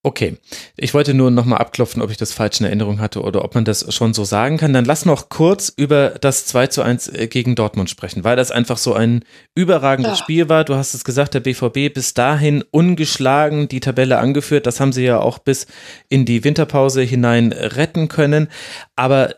Okay, 0.06 0.38
ich 0.76 0.94
wollte 0.94 1.14
nur 1.14 1.32
nochmal 1.32 1.58
abklopfen, 1.58 2.00
ob 2.00 2.12
ich 2.12 2.16
das 2.16 2.32
falsch 2.32 2.60
in 2.60 2.66
Erinnerung 2.66 3.00
hatte 3.00 3.22
oder 3.22 3.44
ob 3.44 3.56
man 3.56 3.64
das 3.64 3.92
schon 3.92 4.14
so 4.14 4.22
sagen 4.22 4.56
kann. 4.56 4.72
Dann 4.72 4.84
lass 4.84 5.04
noch 5.04 5.30
kurz 5.30 5.68
über 5.76 6.10
das 6.10 6.46
2 6.46 6.68
zu 6.68 6.82
1 6.82 7.08
äh, 7.08 7.26
gegen 7.26 7.56
Dortmund 7.56 7.90
sprechen, 7.90 8.22
weil 8.22 8.36
das 8.36 8.52
einfach 8.52 8.76
so 8.78 8.94
ein 8.94 9.24
überragendes 9.56 10.12
ja. 10.12 10.16
Spiel 10.16 10.48
war. 10.48 10.62
Du 10.62 10.76
hast 10.76 10.94
es 10.94 11.02
gesagt, 11.02 11.34
der 11.34 11.40
BVB 11.40 11.92
bis 11.92 12.14
dahin 12.14 12.62
ungeschlagen 12.70 13.66
die 13.66 13.80
Tabelle 13.80 14.18
angeführt. 14.18 14.66
Das 14.66 14.78
haben 14.78 14.92
sie 14.92 15.02
ja 15.02 15.18
auch 15.18 15.40
bis 15.40 15.66
in 16.08 16.24
die 16.24 16.44
Winterpause 16.44 17.02
hinein 17.02 17.50
retten 17.50 18.06
können. 18.06 18.46
Aber 18.94 19.34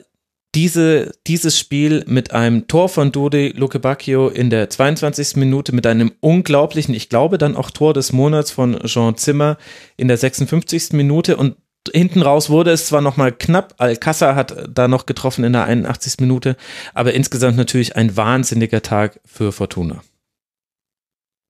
diese, 0.58 1.12
dieses 1.28 1.56
Spiel 1.56 2.02
mit 2.08 2.32
einem 2.32 2.66
Tor 2.66 2.88
von 2.88 3.12
Dodi 3.12 3.50
Luke 3.50 3.78
Bacchio 3.78 4.26
in 4.26 4.50
der 4.50 4.68
22. 4.68 5.36
Minute, 5.36 5.72
mit 5.72 5.86
einem 5.86 6.10
unglaublichen, 6.18 6.96
ich 6.96 7.08
glaube 7.08 7.38
dann 7.38 7.54
auch 7.54 7.70
Tor 7.70 7.94
des 7.94 8.12
Monats 8.12 8.50
von 8.50 8.76
Jean 8.80 9.16
Zimmer 9.16 9.56
in 9.96 10.08
der 10.08 10.16
56. 10.16 10.94
Minute 10.94 11.36
und 11.36 11.54
hinten 11.92 12.22
raus 12.22 12.50
wurde 12.50 12.72
es 12.72 12.86
zwar 12.86 13.02
nochmal 13.02 13.30
knapp, 13.30 13.76
Alcázar 13.78 14.34
hat 14.34 14.68
da 14.68 14.88
noch 14.88 15.06
getroffen 15.06 15.44
in 15.44 15.52
der 15.52 15.62
81. 15.62 16.14
Minute, 16.18 16.56
aber 16.92 17.14
insgesamt 17.14 17.56
natürlich 17.56 17.94
ein 17.94 18.16
wahnsinniger 18.16 18.82
Tag 18.82 19.20
für 19.24 19.52
Fortuna. 19.52 20.02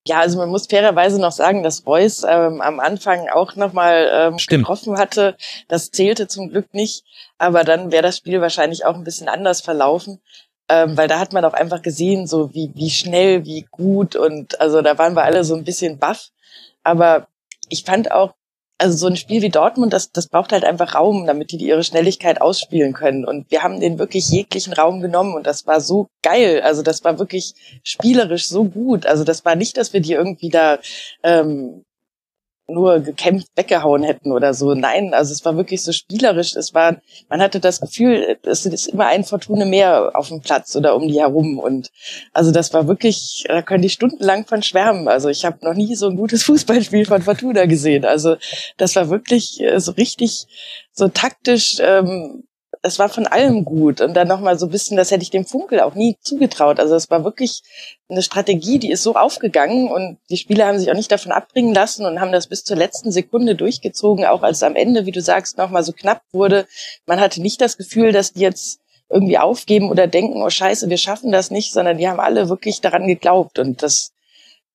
Ja, 0.06 0.20
also 0.20 0.38
man 0.38 0.48
muss 0.48 0.66
fairerweise 0.66 1.18
noch 1.20 1.32
sagen, 1.32 1.62
dass 1.62 1.86
Reus 1.86 2.24
ähm, 2.28 2.60
am 2.60 2.80
Anfang 2.80 3.28
auch 3.28 3.56
nochmal 3.56 4.08
ähm, 4.12 4.36
getroffen 4.48 4.98
hatte. 4.98 5.36
Das 5.68 5.90
zählte 5.90 6.28
zum 6.28 6.50
Glück 6.50 6.72
nicht, 6.72 7.04
aber 7.38 7.64
dann 7.64 7.90
wäre 7.92 8.02
das 8.02 8.18
Spiel 8.18 8.40
wahrscheinlich 8.40 8.84
auch 8.84 8.94
ein 8.94 9.04
bisschen 9.04 9.28
anders 9.28 9.60
verlaufen. 9.60 10.20
Ähm, 10.70 10.98
weil 10.98 11.08
da 11.08 11.18
hat 11.18 11.32
man 11.32 11.46
auch 11.46 11.54
einfach 11.54 11.80
gesehen, 11.80 12.26
so 12.26 12.52
wie, 12.52 12.72
wie 12.74 12.90
schnell, 12.90 13.46
wie 13.46 13.66
gut 13.70 14.16
und 14.16 14.60
also 14.60 14.82
da 14.82 14.98
waren 14.98 15.14
wir 15.14 15.24
alle 15.24 15.42
so 15.42 15.54
ein 15.54 15.64
bisschen 15.64 15.98
baff. 15.98 16.28
Aber 16.82 17.28
ich 17.70 17.84
fand 17.84 18.12
auch, 18.12 18.34
also 18.78 18.96
so 18.96 19.06
ein 19.08 19.16
Spiel 19.16 19.42
wie 19.42 19.48
Dortmund, 19.48 19.92
das, 19.92 20.12
das 20.12 20.28
braucht 20.28 20.52
halt 20.52 20.64
einfach 20.64 20.94
Raum, 20.94 21.26
damit 21.26 21.50
die 21.50 21.56
ihre 21.56 21.82
Schnelligkeit 21.82 22.40
ausspielen 22.40 22.92
können. 22.92 23.24
Und 23.24 23.50
wir 23.50 23.62
haben 23.62 23.80
den 23.80 23.98
wirklich 23.98 24.28
jeglichen 24.28 24.72
Raum 24.72 25.00
genommen 25.00 25.34
und 25.34 25.46
das 25.46 25.66
war 25.66 25.80
so 25.80 26.08
geil. 26.22 26.60
Also 26.62 26.82
das 26.82 27.02
war 27.02 27.18
wirklich 27.18 27.54
spielerisch 27.82 28.48
so 28.48 28.64
gut. 28.64 29.04
Also 29.06 29.24
das 29.24 29.44
war 29.44 29.56
nicht, 29.56 29.76
dass 29.76 29.92
wir 29.92 30.00
die 30.00 30.12
irgendwie 30.12 30.50
da 30.50 30.78
ähm, 31.24 31.84
nur 32.68 33.00
gekämpft 33.00 33.48
weggehauen 33.56 34.02
hätten 34.02 34.32
oder 34.32 34.52
so. 34.52 34.74
Nein, 34.74 35.14
also 35.14 35.32
es 35.32 35.44
war 35.44 35.56
wirklich 35.56 35.82
so 35.82 35.92
spielerisch. 35.92 36.54
Es 36.54 36.74
war, 36.74 36.96
man 37.28 37.40
hatte 37.40 37.60
das 37.60 37.80
Gefühl, 37.80 38.38
es 38.42 38.66
ist 38.66 38.88
immer 38.88 39.06
ein 39.06 39.24
Fortune 39.24 39.64
mehr 39.64 40.10
auf 40.14 40.28
dem 40.28 40.40
Platz 40.40 40.76
oder 40.76 40.94
um 40.94 41.08
die 41.08 41.18
herum. 41.18 41.58
Und 41.58 41.90
also 42.32 42.52
das 42.52 42.72
war 42.74 42.86
wirklich, 42.86 43.44
da 43.48 43.62
können 43.62 43.82
die 43.82 43.88
stundenlang 43.88 44.46
von 44.46 44.62
schwärmen. 44.62 45.08
Also 45.08 45.30
ich 45.30 45.44
habe 45.44 45.64
noch 45.64 45.74
nie 45.74 45.94
so 45.96 46.08
ein 46.08 46.16
gutes 46.16 46.42
Fußballspiel 46.44 47.06
von 47.06 47.22
Fortuna 47.22 47.64
gesehen. 47.64 48.04
Also 48.04 48.36
das 48.76 48.94
war 48.96 49.08
wirklich 49.08 49.60
äh, 49.60 49.80
so 49.80 49.92
richtig 49.92 50.46
so 50.92 51.08
taktisch 51.08 51.78
ähm, 51.80 52.44
es 52.88 52.98
war 52.98 53.08
von 53.08 53.26
allem 53.26 53.64
gut. 53.64 54.00
Und 54.00 54.14
dann 54.14 54.26
nochmal 54.26 54.58
so 54.58 54.66
ein 54.66 54.72
bisschen, 54.72 54.96
das 54.96 55.10
hätte 55.10 55.22
ich 55.22 55.30
dem 55.30 55.46
Funkel 55.46 55.80
auch 55.80 55.94
nie 55.94 56.16
zugetraut. 56.20 56.80
Also 56.80 56.96
es 56.96 57.10
war 57.10 57.22
wirklich 57.24 57.62
eine 58.08 58.22
Strategie, 58.22 58.78
die 58.78 58.90
ist 58.90 59.02
so 59.02 59.14
aufgegangen 59.14 59.88
und 59.88 60.18
die 60.30 60.36
Spieler 60.36 60.66
haben 60.66 60.78
sich 60.78 60.90
auch 60.90 60.96
nicht 60.96 61.12
davon 61.12 61.30
abbringen 61.30 61.74
lassen 61.74 62.06
und 62.06 62.20
haben 62.20 62.32
das 62.32 62.48
bis 62.48 62.64
zur 62.64 62.76
letzten 62.76 63.12
Sekunde 63.12 63.54
durchgezogen, 63.54 64.24
auch 64.24 64.42
als 64.42 64.58
es 64.58 64.62
am 64.64 64.74
Ende, 64.74 65.06
wie 65.06 65.12
du 65.12 65.20
sagst, 65.20 65.58
nochmal 65.58 65.84
so 65.84 65.92
knapp 65.92 66.22
wurde. 66.32 66.66
Man 67.06 67.20
hatte 67.20 67.40
nicht 67.40 67.60
das 67.60 67.76
Gefühl, 67.76 68.12
dass 68.12 68.32
die 68.32 68.40
jetzt 68.40 68.80
irgendwie 69.10 69.38
aufgeben 69.38 69.90
oder 69.90 70.06
denken, 70.06 70.42
oh 70.42 70.50
scheiße, 70.50 70.90
wir 70.90 70.98
schaffen 70.98 71.32
das 71.32 71.50
nicht, 71.50 71.72
sondern 71.72 71.98
die 71.98 72.08
haben 72.08 72.20
alle 72.20 72.48
wirklich 72.48 72.80
daran 72.80 73.06
geglaubt 73.06 73.58
und 73.58 73.82
das, 73.82 74.12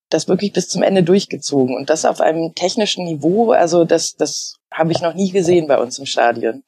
das 0.10 0.28
wirklich 0.28 0.54
bis 0.54 0.70
zum 0.70 0.84
Ende 0.84 1.04
durchgezogen. 1.04 1.76
Und 1.76 1.90
das 1.90 2.06
auf 2.06 2.22
einem 2.22 2.56
technischen 2.56 3.06
Niveau, 3.06 3.52
also 3.52 3.86
das, 3.86 4.16
das 4.16 4.56
habe 4.72 4.92
ich 4.92 5.02
noch 5.02 5.14
nie 5.14 5.32
gesehen 5.32 5.68
bei 5.68 5.78
uns 5.78 6.00
im 6.00 6.06
Stadion. 6.06 6.64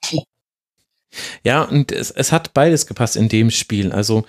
Ja, 1.44 1.64
und 1.64 1.92
es, 1.92 2.12
es 2.12 2.32
hat 2.32 2.54
beides 2.54 2.88
gepasst 2.88 3.16
in 3.16 3.30
dem 3.30 3.52
Spiel. 3.52 3.92
Also 3.92 4.26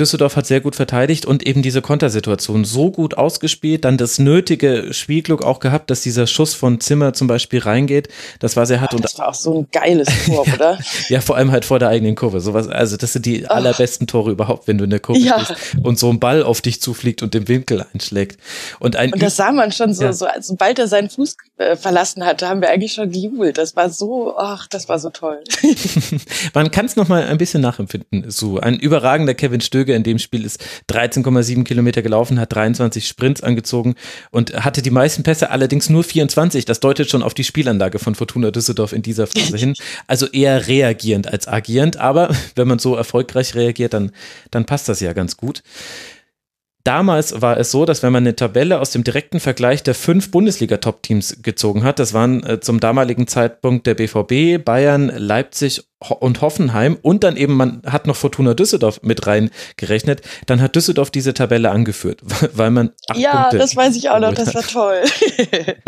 Düsseldorf 0.00 0.36
hat 0.36 0.46
sehr 0.46 0.60
gut 0.60 0.74
verteidigt 0.74 1.26
und 1.26 1.46
eben 1.46 1.60
diese 1.60 1.82
Kontersituation 1.82 2.64
so 2.64 2.90
gut 2.90 3.18
ausgespielt, 3.18 3.84
dann 3.84 3.98
das 3.98 4.18
nötige 4.18 4.92
Spielglück 4.92 5.42
auch 5.42 5.60
gehabt, 5.60 5.90
dass 5.90 6.00
dieser 6.00 6.26
Schuss 6.26 6.54
von 6.54 6.80
Zimmer 6.80 7.12
zum 7.12 7.26
Beispiel 7.26 7.60
reingeht. 7.60 8.08
Das 8.38 8.56
war 8.56 8.64
sehr 8.64 8.80
hart. 8.80 8.94
Ach, 8.94 9.00
das 9.00 9.18
war 9.18 9.28
auch 9.28 9.34
so 9.34 9.60
ein 9.60 9.68
geiles 9.70 10.08
Tor, 10.26 10.46
oder? 10.54 10.78
Ja, 11.08 11.20
vor 11.20 11.36
allem 11.36 11.52
halt 11.52 11.64
vor 11.64 11.78
der 11.78 11.88
eigenen 11.88 12.14
Kurve. 12.14 12.40
Sowas, 12.40 12.68
also 12.68 12.96
das 12.96 13.12
sind 13.12 13.26
die 13.26 13.46
Ach. 13.46 13.56
allerbesten 13.56 14.06
Tore 14.06 14.30
überhaupt, 14.30 14.66
wenn 14.66 14.78
du 14.78 14.84
in 14.84 14.90
der 14.90 15.00
Kurve 15.00 15.20
ja. 15.20 15.44
stehst 15.44 15.76
und 15.82 15.98
so 15.98 16.08
ein 16.10 16.18
Ball 16.18 16.42
auf 16.42 16.62
dich 16.62 16.80
zufliegt 16.80 17.22
und 17.22 17.34
den 17.34 17.48
Winkel 17.48 17.84
einschlägt. 17.92 18.40
Und, 18.78 18.96
ein 18.96 19.12
und 19.12 19.22
das 19.22 19.36
sah 19.36 19.52
man 19.52 19.72
schon 19.72 19.92
so, 19.92 20.04
ja. 20.04 20.12
so, 20.14 20.26
sobald 20.40 20.78
er 20.78 20.88
seinen 20.88 21.10
Fuß 21.10 21.36
äh, 21.58 21.76
verlassen 21.76 22.24
hatte, 22.24 22.48
haben 22.48 22.62
wir 22.62 22.70
eigentlich 22.70 22.94
schon 22.94 23.10
gejubelt. 23.10 23.58
Das 23.58 23.76
war 23.76 23.90
so, 23.90 24.36
ach, 24.38 24.66
das 24.68 24.88
war 24.88 24.98
so 24.98 25.10
toll. 25.10 25.40
man 26.54 26.70
kann 26.70 26.86
es 26.86 26.96
nochmal 26.96 27.24
ein 27.24 27.36
bisschen 27.36 27.60
nachempfinden. 27.60 28.30
So 28.30 28.58
ein 28.58 28.76
überragender 28.78 29.34
Kevin 29.34 29.60
Stöger 29.60 29.81
Stöger 29.82 29.96
in 29.96 30.04
dem 30.04 30.18
Spiel 30.20 30.44
ist 30.44 30.64
13,7 30.90 31.64
Kilometer 31.64 32.02
gelaufen, 32.02 32.38
hat 32.38 32.54
23 32.54 33.06
Sprints 33.06 33.42
angezogen 33.42 33.96
und 34.30 34.64
hatte 34.64 34.80
die 34.80 34.90
meisten 34.90 35.24
Pässe, 35.24 35.50
allerdings 35.50 35.90
nur 35.90 36.04
24. 36.04 36.64
Das 36.64 36.78
deutet 36.78 37.10
schon 37.10 37.22
auf 37.22 37.34
die 37.34 37.42
Spielanlage 37.42 37.98
von 37.98 38.14
Fortuna 38.14 38.52
Düsseldorf 38.52 38.92
in 38.92 39.02
dieser 39.02 39.26
Phase 39.26 39.56
hin. 39.56 39.74
Also 40.06 40.26
eher 40.26 40.68
reagierend 40.68 41.26
als 41.26 41.48
agierend, 41.48 41.96
aber 41.96 42.30
wenn 42.54 42.68
man 42.68 42.78
so 42.78 42.94
erfolgreich 42.94 43.56
reagiert, 43.56 43.92
dann, 43.92 44.12
dann 44.52 44.66
passt 44.66 44.88
das 44.88 45.00
ja 45.00 45.12
ganz 45.14 45.36
gut. 45.36 45.62
Damals 46.84 47.40
war 47.40 47.58
es 47.58 47.70
so, 47.70 47.84
dass 47.84 48.02
wenn 48.02 48.12
man 48.12 48.24
eine 48.24 48.34
Tabelle 48.34 48.80
aus 48.80 48.90
dem 48.90 49.04
direkten 49.04 49.38
Vergleich 49.38 49.82
der 49.82 49.94
fünf 49.94 50.30
Bundesliga-Top-Teams 50.30 51.38
gezogen 51.42 51.84
hat, 51.84 51.98
das 51.98 52.12
waren 52.12 52.42
äh, 52.44 52.60
zum 52.60 52.80
damaligen 52.80 53.26
Zeitpunkt 53.28 53.86
der 53.86 53.94
BVB, 53.94 54.64
Bayern, 54.64 55.08
Leipzig 55.08 55.84
und 56.00 56.40
Hoffenheim 56.40 56.98
und 57.00 57.22
dann 57.22 57.36
eben, 57.36 57.54
man 57.54 57.82
hat 57.86 58.06
noch 58.08 58.16
Fortuna 58.16 58.54
Düsseldorf 58.54 59.00
mit 59.02 59.26
reingerechnet, 59.26 60.22
dann 60.46 60.60
hat 60.60 60.74
Düsseldorf 60.74 61.10
diese 61.10 61.34
Tabelle 61.34 61.70
angeführt, 61.70 62.20
weil 62.54 62.70
man 62.70 62.90
Ja, 63.14 63.42
Punkte 63.42 63.58
das 63.58 63.76
weiß 63.76 63.96
ich 63.96 64.10
auch 64.10 64.18
noch, 64.18 64.34
das 64.34 64.54
war 64.54 64.62
toll. 64.62 65.02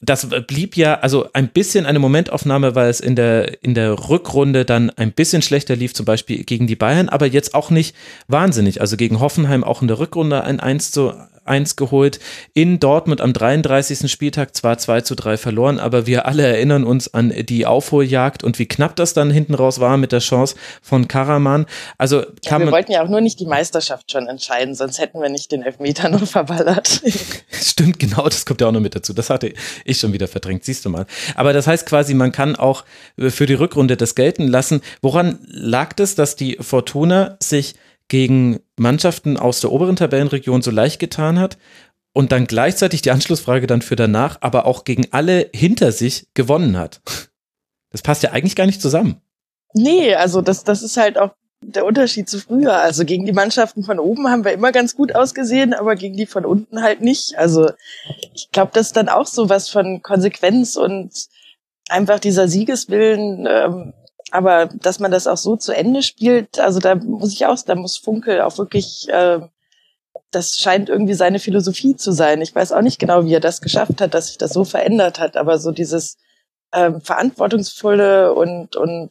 das 0.00 0.28
blieb 0.46 0.76
ja 0.76 1.00
also 1.00 1.28
ein 1.32 1.48
bisschen 1.48 1.86
eine 1.86 1.98
Momentaufnahme, 1.98 2.74
weil 2.74 2.88
es 2.88 3.00
in 3.00 3.16
der, 3.16 3.62
in 3.62 3.74
der 3.74 4.08
Rückrunde 4.08 4.64
dann 4.64 4.90
ein 4.90 5.12
bisschen 5.12 5.42
schlechter 5.42 5.76
lief, 5.76 5.94
zum 5.94 6.06
Beispiel 6.06 6.44
gegen 6.44 6.66
die 6.66 6.76
Bayern, 6.76 7.08
aber 7.08 7.26
jetzt 7.26 7.54
auch 7.54 7.70
nicht 7.70 7.94
wahnsinnig. 8.26 8.80
Also 8.80 8.96
gegen 8.96 9.20
Hoffenheim 9.20 9.64
auch 9.64 9.82
in 9.82 9.88
der 9.88 9.98
Rückrunde 9.98 10.44
ein 10.44 10.60
1 10.60 10.90
zu 10.92 11.12
1 11.48 11.76
geholt. 11.76 12.20
In 12.54 12.80
Dortmund 12.80 13.20
am 13.20 13.32
33. 13.32 14.10
Spieltag 14.10 14.54
zwar 14.54 14.78
2 14.78 15.02
zu 15.02 15.14
3 15.14 15.36
verloren, 15.36 15.78
aber 15.78 16.06
wir 16.06 16.26
alle 16.26 16.46
erinnern 16.46 16.84
uns 16.84 17.12
an 17.12 17.32
die 17.36 17.66
Aufholjagd 17.66 18.44
und 18.44 18.58
wie 18.58 18.66
knapp 18.66 18.96
das 18.96 19.14
dann 19.14 19.30
hinten 19.30 19.54
raus 19.54 19.80
war 19.80 19.96
mit 19.96 20.12
der 20.12 20.20
Chance 20.20 20.56
von 20.82 21.08
Karaman. 21.08 21.66
Also 21.96 22.24
ja, 22.44 22.58
wir 22.58 22.70
wollten 22.70 22.92
ja 22.92 23.02
auch 23.02 23.08
nur 23.08 23.20
nicht 23.20 23.40
die 23.40 23.46
Meisterschaft 23.46 24.10
schon 24.10 24.26
entscheiden, 24.26 24.74
sonst 24.74 24.98
hätten 24.98 25.20
wir 25.20 25.28
nicht 25.28 25.52
den 25.52 25.62
Elfmeter 25.62 26.08
noch 26.08 26.26
verballert. 26.26 27.02
Stimmt, 27.50 27.98
genau, 27.98 28.24
das 28.24 28.46
kommt 28.46 28.60
ja 28.60 28.68
auch 28.68 28.72
noch 28.72 28.80
mit 28.80 28.94
dazu. 28.94 29.12
Das 29.12 29.30
hatte 29.30 29.52
ich 29.84 29.98
schon 29.98 30.12
wieder 30.12 30.28
verdrängt, 30.28 30.64
siehst 30.64 30.84
du 30.84 30.90
mal. 30.90 31.06
Aber 31.34 31.52
das 31.52 31.66
heißt 31.66 31.86
quasi, 31.86 32.14
man 32.14 32.32
kann 32.32 32.56
auch 32.56 32.84
für 33.16 33.46
die 33.46 33.54
Rückrunde 33.54 33.96
das 33.96 34.14
gelten 34.14 34.48
lassen. 34.48 34.80
Woran 35.02 35.38
lag 35.46 35.92
das, 35.94 36.14
dass 36.14 36.36
die 36.36 36.58
Fortuna 36.60 37.36
sich 37.40 37.74
gegen 38.08 38.60
Mannschaften 38.76 39.36
aus 39.36 39.60
der 39.60 39.70
oberen 39.70 39.96
Tabellenregion 39.96 40.62
so 40.62 40.70
leicht 40.70 40.98
getan 40.98 41.38
hat 41.38 41.58
und 42.12 42.32
dann 42.32 42.46
gleichzeitig 42.46 43.02
die 43.02 43.10
Anschlussfrage 43.10 43.66
dann 43.66 43.82
für 43.82 43.96
danach, 43.96 44.38
aber 44.40 44.66
auch 44.66 44.84
gegen 44.84 45.06
alle 45.12 45.50
hinter 45.54 45.92
sich 45.92 46.26
gewonnen 46.34 46.76
hat. 46.76 47.00
Das 47.90 48.02
passt 48.02 48.22
ja 48.22 48.32
eigentlich 48.32 48.56
gar 48.56 48.66
nicht 48.66 48.82
zusammen. 48.82 49.20
Nee, 49.74 50.14
also 50.14 50.40
das, 50.40 50.64
das 50.64 50.82
ist 50.82 50.96
halt 50.96 51.18
auch 51.18 51.30
der 51.60 51.84
Unterschied 51.84 52.28
zu 52.28 52.38
früher. 52.38 52.74
Also 52.74 53.04
gegen 53.04 53.26
die 53.26 53.32
Mannschaften 53.32 53.82
von 53.82 53.98
oben 53.98 54.28
haben 54.28 54.44
wir 54.44 54.52
immer 54.52 54.72
ganz 54.72 54.94
gut 54.94 55.14
ausgesehen, 55.14 55.74
aber 55.74 55.96
gegen 55.96 56.16
die 56.16 56.26
von 56.26 56.44
unten 56.44 56.82
halt 56.82 57.00
nicht. 57.00 57.36
Also 57.36 57.70
ich 58.34 58.50
glaube, 58.50 58.70
das 58.74 58.88
ist 58.88 58.96
dann 58.96 59.08
auch 59.08 59.26
so 59.26 59.48
was 59.48 59.68
von 59.68 60.02
Konsequenz 60.02 60.76
und 60.76 61.12
einfach 61.88 62.20
dieser 62.20 62.48
Siegeswillen, 62.48 63.46
ähm, 63.48 63.92
aber 64.32 64.66
dass 64.66 64.98
man 64.98 65.10
das 65.10 65.26
auch 65.26 65.36
so 65.36 65.56
zu 65.56 65.72
Ende 65.72 66.02
spielt, 66.02 66.58
also 66.58 66.80
da 66.80 66.94
muss 66.94 67.32
ich 67.32 67.46
auch, 67.46 67.58
da 67.64 67.74
muss 67.74 67.96
Funkel 67.98 68.40
auch 68.40 68.58
wirklich, 68.58 69.08
äh, 69.08 69.40
das 70.30 70.58
scheint 70.58 70.88
irgendwie 70.88 71.14
seine 71.14 71.38
Philosophie 71.38 71.96
zu 71.96 72.12
sein. 72.12 72.42
Ich 72.42 72.54
weiß 72.54 72.72
auch 72.72 72.82
nicht 72.82 72.98
genau, 72.98 73.24
wie 73.24 73.34
er 73.34 73.40
das 73.40 73.60
geschafft 73.60 74.00
hat, 74.00 74.14
dass 74.14 74.28
sich 74.28 74.38
das 74.38 74.52
so 74.52 74.64
verändert 74.64 75.18
hat, 75.18 75.36
aber 75.36 75.58
so 75.58 75.70
dieses 75.70 76.16
ähm, 76.72 77.00
verantwortungsvolle 77.00 78.34
und 78.34 78.76
und 78.76 79.10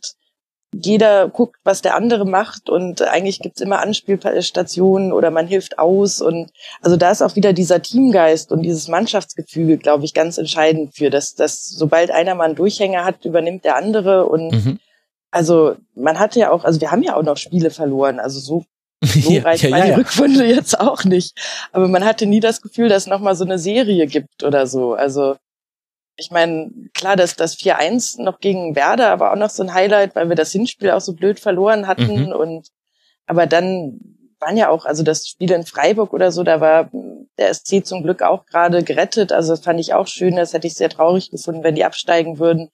jeder 0.73 1.29
guckt, 1.29 1.55
was 1.63 1.81
der 1.81 1.95
andere 1.95 2.25
macht 2.25 2.69
und 2.69 3.01
eigentlich 3.01 3.39
gibt's 3.39 3.61
immer 3.61 3.79
Anspielstationen 3.79 5.13
oder 5.13 5.31
man 5.31 5.47
hilft 5.47 5.79
aus 5.79 6.21
und 6.21 6.51
also 6.81 6.97
da 6.97 7.09
ist 7.09 7.21
auch 7.21 7.35
wieder 7.35 7.53
dieser 7.53 7.81
Teamgeist 7.81 8.51
und 8.51 8.63
dieses 8.63 8.87
Mannschaftsgefüge, 8.89 9.77
glaube 9.77 10.05
ich, 10.05 10.13
ganz 10.13 10.37
entscheidend 10.37 10.93
für, 10.95 11.09
dass, 11.09 11.35
dass 11.35 11.69
sobald 11.69 12.11
einer 12.11 12.35
mal 12.35 12.43
einen 12.45 12.55
Durchhänger 12.55 13.05
hat, 13.05 13.23
übernimmt 13.25 13.63
der 13.63 13.77
andere 13.77 14.25
und 14.25 14.51
mhm 14.51 14.79
also 15.31 15.75
man 15.95 16.19
hatte 16.19 16.39
ja 16.39 16.51
auch, 16.51 16.63
also 16.63 16.81
wir 16.81 16.91
haben 16.91 17.03
ja 17.03 17.15
auch 17.15 17.23
noch 17.23 17.37
Spiele 17.37 17.69
verloren, 17.69 18.19
also 18.19 18.39
so, 18.39 18.65
so 19.03 19.31
ja, 19.31 19.43
reicht 19.43 19.63
ja, 19.63 19.69
meine 19.69 19.89
ja, 19.91 19.95
Rückrunde 19.95 20.45
jetzt 20.45 20.79
auch 20.79 21.03
nicht. 21.03 21.37
Aber 21.71 21.87
man 21.87 22.05
hatte 22.05 22.25
nie 22.25 22.39
das 22.39 22.61
Gefühl, 22.61 22.89
dass 22.89 23.03
es 23.03 23.09
nochmal 23.09 23.35
so 23.35 23.45
eine 23.45 23.59
Serie 23.59 24.07
gibt 24.07 24.43
oder 24.43 24.67
so. 24.67 24.93
Also 24.93 25.35
ich 26.17 26.31
meine, 26.31 26.71
klar, 26.93 27.15
dass 27.15 27.35
das 27.35 27.57
4-1 27.57 28.23
noch 28.23 28.39
gegen 28.39 28.75
Werder 28.75 29.19
war 29.19 29.31
auch 29.31 29.37
noch 29.37 29.51
so 29.51 29.61
ein 29.61 29.73
Highlight, 29.73 30.15
weil 30.15 30.29
wir 30.29 30.35
das 30.35 30.51
Hinspiel 30.51 30.91
auch 30.91 31.01
so 31.01 31.13
blöd 31.13 31.39
verloren 31.39 31.85
hatten. 31.85 32.25
Mhm. 32.25 32.31
Und 32.31 32.69
aber 33.27 33.45
dann 33.45 33.99
waren 34.39 34.57
ja 34.57 34.69
auch, 34.69 34.85
also 34.85 35.03
das 35.03 35.27
Spiel 35.27 35.51
in 35.51 35.65
Freiburg 35.65 36.13
oder 36.13 36.31
so, 36.31 36.43
da 36.43 36.59
war 36.59 36.89
der 37.37 37.53
SC 37.53 37.85
zum 37.85 38.01
Glück 38.03 38.23
auch 38.23 38.45
gerade 38.45 38.83
gerettet. 38.83 39.31
Also 39.31 39.53
das 39.53 39.63
fand 39.63 39.79
ich 39.79 39.93
auch 39.93 40.07
schön. 40.07 40.35
Das 40.35 40.53
hätte 40.53 40.67
ich 40.67 40.73
sehr 40.73 40.89
traurig 40.89 41.29
gefunden, 41.29 41.63
wenn 41.63 41.75
die 41.75 41.85
absteigen 41.85 42.39
würden. 42.39 42.69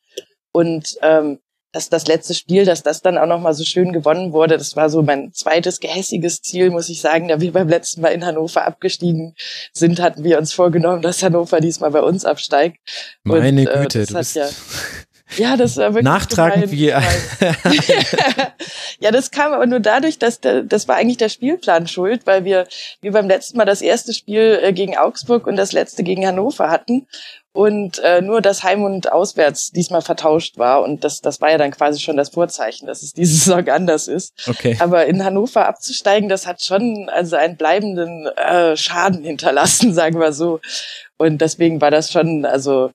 Und 0.51 0.97
ähm, 1.01 1.39
dass 1.73 1.89
das 1.89 2.07
letzte 2.07 2.35
Spiel, 2.35 2.65
dass 2.65 2.83
das 2.83 3.01
dann 3.01 3.17
auch 3.17 3.25
nochmal 3.25 3.55
so 3.55 3.65
schön 3.65 3.91
gewonnen 3.91 4.31
wurde. 4.31 4.57
Das 4.57 4.75
war 4.75 4.89
so 4.89 5.01
mein 5.01 5.33
zweites 5.33 5.79
gehässiges 5.79 6.41
Ziel, 6.41 6.69
muss 6.69 6.87
ich 6.87 7.01
sagen. 7.01 7.27
Da 7.27 7.41
wir 7.41 7.51
beim 7.51 7.67
letzten 7.67 8.01
Mal 8.01 8.09
in 8.09 8.23
Hannover 8.23 8.65
abgestiegen 8.65 9.35
sind, 9.73 9.99
hatten 9.99 10.23
wir 10.23 10.37
uns 10.37 10.53
vorgenommen, 10.53 11.01
dass 11.01 11.23
Hannover 11.23 11.59
diesmal 11.59 11.89
bei 11.89 12.01
uns 12.01 12.25
absteigt. 12.25 12.77
Meine 13.23 13.61
Und, 13.61 13.67
äh, 13.67 13.81
Güte, 13.81 14.05
du 14.05 14.13
bist 14.13 14.35
ja, 14.35 14.47
ja, 15.37 15.57
das 15.57 15.77
war 15.77 15.95
wirklich 15.95 16.03
nachtragend 16.03 16.69
wie 16.69 16.85
ja, 18.99 19.11
das 19.11 19.31
kam 19.31 19.51
aber 19.51 19.65
nur 19.65 19.79
dadurch, 19.79 20.19
dass 20.19 20.39
der, 20.39 20.61
das 20.61 20.87
war 20.87 20.95
eigentlich 20.95 21.17
der 21.17 21.29
Spielplan 21.29 21.87
schuld, 21.87 22.27
weil 22.27 22.45
wir 22.45 22.67
wie 23.01 23.09
beim 23.09 23.27
letzten 23.27 23.57
Mal 23.57 23.65
das 23.65 23.81
erste 23.81 24.13
Spiel 24.13 24.59
äh, 24.61 24.73
gegen 24.73 24.95
Augsburg 24.95 25.47
und 25.47 25.55
das 25.55 25.71
letzte 25.71 26.03
gegen 26.03 26.25
Hannover 26.25 26.69
hatten 26.69 27.07
und 27.53 27.99
äh, 27.99 28.21
nur 28.21 28.41
das 28.41 28.63
Heim 28.63 28.83
und 28.83 29.11
Auswärts 29.11 29.69
diesmal 29.69 30.01
vertauscht 30.01 30.57
war 30.57 30.81
und 30.81 31.03
das 31.03 31.21
das 31.21 31.39
war 31.39 31.51
ja 31.51 31.59
dann 31.59 31.71
quasi 31.71 31.99
schon 31.99 32.17
das 32.17 32.29
Vorzeichen, 32.29 32.87
dass 32.87 33.03
es 33.03 33.13
diese 33.13 33.35
Saison 33.37 33.69
anders 33.69 34.07
ist. 34.07 34.33
Okay. 34.47 34.75
Aber 34.79 35.05
in 35.05 35.23
Hannover 35.23 35.67
abzusteigen, 35.67 36.29
das 36.29 36.47
hat 36.47 36.61
schon 36.63 37.09
also 37.09 37.35
einen 37.35 37.55
bleibenden 37.55 38.25
äh, 38.25 38.75
Schaden 38.75 39.23
hinterlassen, 39.23 39.93
sagen 39.93 40.19
wir 40.19 40.33
so. 40.33 40.59
Und 41.17 41.41
deswegen 41.41 41.79
war 41.79 41.91
das 41.91 42.11
schon 42.11 42.45
also 42.45 42.89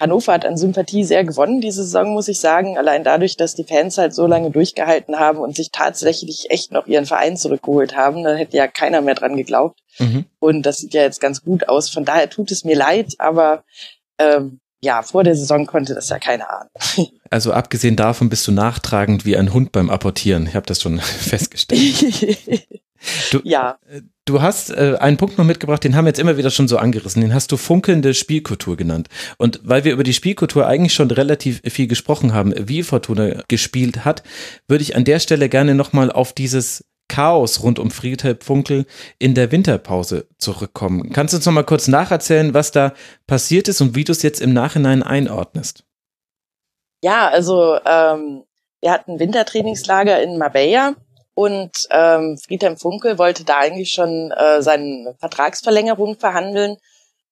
Hannover 0.00 0.32
hat 0.32 0.46
an 0.46 0.56
Sympathie 0.56 1.04
sehr 1.04 1.24
gewonnen 1.24 1.60
diese 1.60 1.84
Saison, 1.84 2.14
muss 2.14 2.26
ich 2.26 2.40
sagen. 2.40 2.78
Allein 2.78 3.04
dadurch, 3.04 3.36
dass 3.36 3.54
die 3.54 3.64
Fans 3.64 3.98
halt 3.98 4.14
so 4.14 4.26
lange 4.26 4.50
durchgehalten 4.50 5.18
haben 5.18 5.38
und 5.38 5.54
sich 5.54 5.70
tatsächlich 5.70 6.50
echt 6.50 6.72
noch 6.72 6.86
ihren 6.86 7.04
Verein 7.04 7.36
zurückgeholt 7.36 7.94
haben. 7.94 8.24
Da 8.24 8.34
hätte 8.34 8.56
ja 8.56 8.66
keiner 8.66 9.02
mehr 9.02 9.14
dran 9.14 9.36
geglaubt. 9.36 9.78
Mhm. 9.98 10.24
Und 10.38 10.62
das 10.62 10.78
sieht 10.78 10.94
ja 10.94 11.02
jetzt 11.02 11.20
ganz 11.20 11.44
gut 11.44 11.68
aus. 11.68 11.90
Von 11.90 12.06
daher 12.06 12.30
tut 12.30 12.50
es 12.50 12.64
mir 12.64 12.76
leid, 12.76 13.14
aber 13.18 13.62
ähm, 14.20 14.60
ja, 14.82 15.02
vor 15.02 15.24
der 15.24 15.36
Saison 15.36 15.66
konnte 15.66 15.94
das 15.94 16.08
ja 16.08 16.18
keiner 16.18 16.46
ahnen. 16.50 16.70
Also 17.32 17.52
abgesehen 17.52 17.94
davon 17.94 18.28
bist 18.28 18.48
du 18.48 18.50
nachtragend 18.50 19.24
wie 19.24 19.36
ein 19.36 19.54
Hund 19.54 19.70
beim 19.70 19.88
Apportieren. 19.88 20.48
Ich 20.48 20.56
habe 20.56 20.66
das 20.66 20.82
schon 20.82 20.98
festgestellt. 21.00 22.66
Du, 23.30 23.40
ja. 23.44 23.78
Äh, 23.88 24.02
du 24.24 24.42
hast 24.42 24.70
äh, 24.70 24.96
einen 24.98 25.16
Punkt 25.16 25.38
noch 25.38 25.44
mitgebracht, 25.44 25.84
den 25.84 25.94
haben 25.94 26.06
wir 26.06 26.10
jetzt 26.10 26.18
immer 26.18 26.36
wieder 26.36 26.50
schon 26.50 26.66
so 26.66 26.76
angerissen. 26.76 27.22
Den 27.22 27.32
hast 27.32 27.52
du 27.52 27.56
funkelnde 27.56 28.14
Spielkultur 28.14 28.76
genannt. 28.76 29.08
Und 29.38 29.60
weil 29.62 29.84
wir 29.84 29.92
über 29.92 30.02
die 30.02 30.12
Spielkultur 30.12 30.66
eigentlich 30.66 30.94
schon 30.94 31.10
relativ 31.12 31.62
viel 31.64 31.86
gesprochen 31.86 32.34
haben, 32.34 32.52
wie 32.56 32.82
Fortuna 32.82 33.44
gespielt 33.46 34.04
hat, 34.04 34.24
würde 34.66 34.82
ich 34.82 34.96
an 34.96 35.04
der 35.04 35.20
Stelle 35.20 35.48
gerne 35.48 35.76
nochmal 35.76 36.10
auf 36.10 36.32
dieses 36.32 36.84
Chaos 37.10 37.62
rund 37.62 37.78
um 37.78 37.90
Friedhelm 37.90 38.38
Funkel 38.40 38.86
in 39.18 39.34
der 39.34 39.50
Winterpause 39.50 40.28
zurückkommen. 40.38 41.12
Kannst 41.12 41.34
du 41.34 41.38
uns 41.38 41.46
noch 41.46 41.52
mal 41.52 41.64
kurz 41.64 41.88
nacherzählen, 41.88 42.54
was 42.54 42.70
da 42.70 42.94
passiert 43.26 43.68
ist 43.68 43.80
und 43.80 43.96
wie 43.96 44.04
du 44.04 44.12
es 44.12 44.22
jetzt 44.22 44.40
im 44.40 44.52
Nachhinein 44.52 45.02
einordnest? 45.02 45.84
Ja, 47.02 47.28
also 47.28 47.78
ähm, 47.84 48.44
wir 48.80 48.92
hatten 48.92 49.18
Wintertrainingslager 49.18 50.22
in 50.22 50.38
Marbella 50.38 50.94
und 51.34 51.88
ähm, 51.90 52.38
Friedhelm 52.38 52.76
Funkel 52.76 53.18
wollte 53.18 53.44
da 53.44 53.58
eigentlich 53.58 53.90
schon 53.90 54.30
äh, 54.30 54.62
seine 54.62 55.16
Vertragsverlängerung 55.18 56.16
verhandeln. 56.16 56.76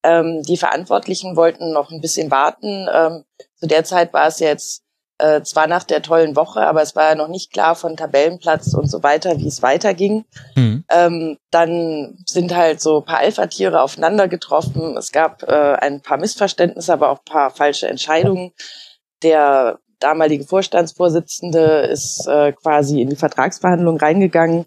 Ähm, 0.03 0.43
die 0.43 0.57
Verantwortlichen 0.57 1.37
wollten 1.37 1.73
noch 1.73 1.91
ein 1.93 2.01
bisschen 2.01 2.31
warten. 2.33 2.89
Ähm, 2.93 3.25
zu 3.55 3.69
der 3.69 3.85
Zeit 3.85 4.13
war 4.13 4.27
es 4.27 4.41
jetzt 4.41 4.83
äh, 5.19 5.43
zwar 5.43 5.67
nach 5.67 5.85
der 5.85 6.03
tollen 6.03 6.37
Woche, 6.37 6.61
aber 6.61 6.83
es 6.83 6.95
war 6.95 7.11
ja 7.11 7.15
noch 7.15 7.29
nicht 7.29 7.53
klar 7.53 7.75
von 7.75 7.97
Tabellenplatz 7.97 8.75
und 8.75 8.89
so 8.89 9.03
weiter, 9.03 9.39
wie 9.39 9.49
es 9.49 9.63
weiterging. 9.63 10.25
Mhm. 10.55 10.85
Ähm, 10.91 11.39
dann 11.51 12.19
sind 12.27 12.55
halt 12.55 12.81
so 12.81 13.01
paar 13.01 13.19
Alpha-Tiere 13.19 13.83
aufeinander 13.83 14.29
getroffen. 14.29 14.97
Es 14.97 15.13
gab 15.13 15.43
äh, 15.43 15.75
ein 15.81 16.01
paar 16.01 16.19
Missverständnisse, 16.19 16.93
aber 16.93 17.11
auch 17.11 17.25
paar 17.25 17.51
falsche 17.51 17.89
Entscheidungen. 17.89 18.53
Der 19.23 19.79
damalige 19.99 20.45
Vorstandsvorsitzende 20.45 21.89
ist 21.91 22.27
äh, 22.29 22.53
quasi 22.53 23.01
in 23.01 23.11
die 23.11 23.17
Vertragsverhandlung 23.17 23.99
reingegangen 23.99 24.67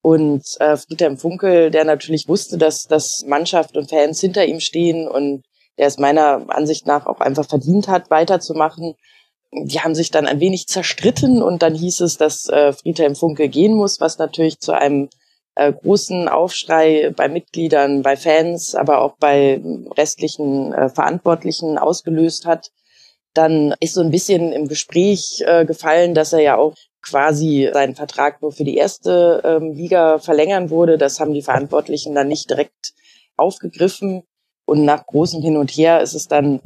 und 0.00 0.44
äh, 0.60 0.76
Friedhelm 0.76 1.18
Funkel, 1.18 1.70
der 1.70 1.84
natürlich 1.84 2.28
wusste, 2.28 2.56
dass, 2.56 2.84
dass 2.84 3.24
Mannschaft 3.26 3.76
und 3.76 3.90
Fans 3.90 4.20
hinter 4.20 4.46
ihm 4.46 4.60
stehen 4.60 5.08
und 5.08 5.42
der 5.76 5.88
es 5.88 5.98
meiner 5.98 6.44
Ansicht 6.48 6.86
nach 6.86 7.06
auch 7.06 7.20
einfach 7.20 7.46
verdient 7.46 7.88
hat, 7.88 8.10
weiterzumachen, 8.10 8.94
die 9.52 9.80
haben 9.80 9.94
sich 9.94 10.10
dann 10.10 10.26
ein 10.26 10.40
wenig 10.40 10.66
zerstritten 10.66 11.42
und 11.42 11.62
dann 11.62 11.74
hieß 11.74 12.00
es, 12.00 12.16
dass 12.16 12.48
äh, 12.48 12.72
Friedhelm 12.72 13.16
Funke 13.16 13.48
gehen 13.48 13.74
muss, 13.74 14.00
was 14.00 14.18
natürlich 14.18 14.60
zu 14.60 14.72
einem 14.72 15.08
äh, 15.54 15.72
großen 15.72 16.28
Aufschrei 16.28 17.12
bei 17.16 17.28
Mitgliedern, 17.28 18.02
bei 18.02 18.16
Fans, 18.16 18.74
aber 18.74 19.00
auch 19.00 19.16
bei 19.18 19.60
restlichen 19.96 20.72
äh, 20.72 20.88
Verantwortlichen 20.88 21.78
ausgelöst 21.78 22.46
hat. 22.46 22.70
Dann 23.34 23.74
ist 23.80 23.94
so 23.94 24.00
ein 24.00 24.10
bisschen 24.10 24.52
im 24.52 24.68
Gespräch 24.68 25.42
äh, 25.46 25.64
gefallen, 25.64 26.14
dass 26.14 26.32
er 26.32 26.40
ja 26.40 26.56
auch 26.56 26.74
quasi 27.02 27.70
sein 27.72 27.94
Vertrag 27.94 28.42
nur 28.42 28.52
für 28.52 28.64
die 28.64 28.76
erste 28.76 29.42
ähm, 29.44 29.72
Liga 29.72 30.18
verlängern 30.18 30.70
wurde. 30.70 30.98
Das 30.98 31.20
haben 31.20 31.34
die 31.34 31.42
Verantwortlichen 31.42 32.14
dann 32.14 32.28
nicht 32.28 32.50
direkt 32.50 32.92
aufgegriffen. 33.36 34.22
Und 34.64 34.84
nach 34.84 35.06
großem 35.06 35.40
Hin 35.40 35.56
und 35.56 35.70
Her 35.70 36.02
ist 36.02 36.14
es 36.14 36.28
dann 36.28 36.60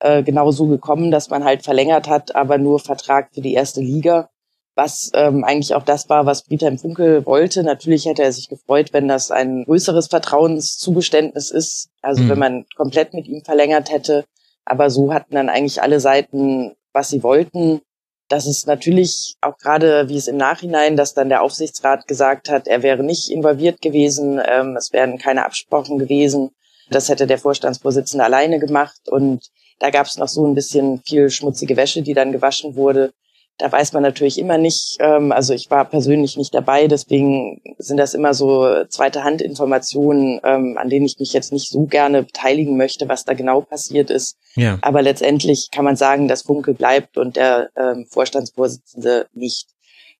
äh, 0.00 0.22
genau 0.22 0.50
so 0.50 0.66
gekommen, 0.66 1.10
dass 1.10 1.30
man 1.30 1.44
halt 1.44 1.62
verlängert 1.62 2.08
hat, 2.08 2.34
aber 2.34 2.58
nur 2.58 2.80
Vertrag 2.80 3.30
für 3.34 3.40
die 3.40 3.54
erste 3.54 3.80
Liga, 3.80 4.28
was 4.74 5.10
ähm, 5.14 5.42
eigentlich 5.42 5.74
auch 5.74 5.84
das 5.84 6.08
war, 6.08 6.26
was 6.26 6.42
Friedhelm 6.42 6.78
Funkel 6.78 7.24
wollte. 7.24 7.62
Natürlich 7.62 8.04
hätte 8.04 8.22
er 8.22 8.32
sich 8.32 8.48
gefreut, 8.48 8.92
wenn 8.92 9.08
das 9.08 9.30
ein 9.30 9.64
größeres 9.64 10.08
Vertrauenszugeständnis 10.08 11.50
ist, 11.50 11.88
also 12.02 12.22
mhm. 12.22 12.28
wenn 12.28 12.38
man 12.38 12.66
komplett 12.76 13.14
mit 13.14 13.26
ihm 13.26 13.42
verlängert 13.42 13.90
hätte. 13.90 14.24
Aber 14.64 14.90
so 14.90 15.14
hatten 15.14 15.34
dann 15.34 15.48
eigentlich 15.48 15.80
alle 15.80 16.00
Seiten, 16.00 16.74
was 16.92 17.08
sie 17.08 17.22
wollten. 17.22 17.80
Das 18.28 18.46
ist 18.46 18.66
natürlich 18.66 19.36
auch 19.40 19.56
gerade, 19.56 20.08
wie 20.08 20.16
es 20.16 20.26
im 20.26 20.36
Nachhinein, 20.36 20.96
dass 20.96 21.14
dann 21.14 21.28
der 21.28 21.42
Aufsichtsrat 21.42 22.08
gesagt 22.08 22.50
hat, 22.50 22.66
er 22.66 22.82
wäre 22.82 23.04
nicht 23.04 23.30
involviert 23.30 23.80
gewesen, 23.80 24.40
ähm, 24.44 24.76
es 24.76 24.92
wären 24.92 25.16
keine 25.18 25.46
Absprachen 25.46 25.98
gewesen. 25.98 26.50
Das 26.90 27.08
hätte 27.08 27.26
der 27.26 27.38
Vorstandsvorsitzende 27.38 28.24
alleine 28.24 28.58
gemacht 28.58 29.08
und 29.08 29.48
da 29.78 29.90
gab 29.90 30.06
es 30.06 30.16
noch 30.16 30.28
so 30.28 30.46
ein 30.46 30.54
bisschen 30.54 31.00
viel 31.02 31.30
schmutzige 31.30 31.76
Wäsche, 31.76 32.02
die 32.02 32.14
dann 32.14 32.32
gewaschen 32.32 32.76
wurde. 32.76 33.12
Da 33.58 33.72
weiß 33.72 33.94
man 33.94 34.02
natürlich 34.02 34.38
immer 34.38 34.58
nicht, 34.58 34.98
ähm, 35.00 35.32
also 35.32 35.54
ich 35.54 35.70
war 35.70 35.86
persönlich 35.86 36.36
nicht 36.36 36.54
dabei, 36.54 36.88
deswegen 36.88 37.62
sind 37.78 37.96
das 37.96 38.12
immer 38.12 38.34
so 38.34 38.84
zweite 38.90 39.24
Hand 39.24 39.40
Informationen, 39.40 40.40
ähm, 40.44 40.76
an 40.78 40.90
denen 40.90 41.06
ich 41.06 41.18
mich 41.18 41.32
jetzt 41.32 41.52
nicht 41.52 41.70
so 41.70 41.84
gerne 41.86 42.24
beteiligen 42.24 42.76
möchte, 42.76 43.08
was 43.08 43.24
da 43.24 43.32
genau 43.32 43.62
passiert 43.62 44.10
ist. 44.10 44.36
Ja. 44.56 44.78
Aber 44.82 45.00
letztendlich 45.00 45.70
kann 45.72 45.86
man 45.86 45.96
sagen, 45.96 46.28
dass 46.28 46.42
Funke 46.42 46.74
bleibt 46.74 47.16
und 47.16 47.36
der 47.36 47.70
ähm, 47.76 48.06
Vorstandsvorsitzende 48.10 49.26
nicht. 49.32 49.68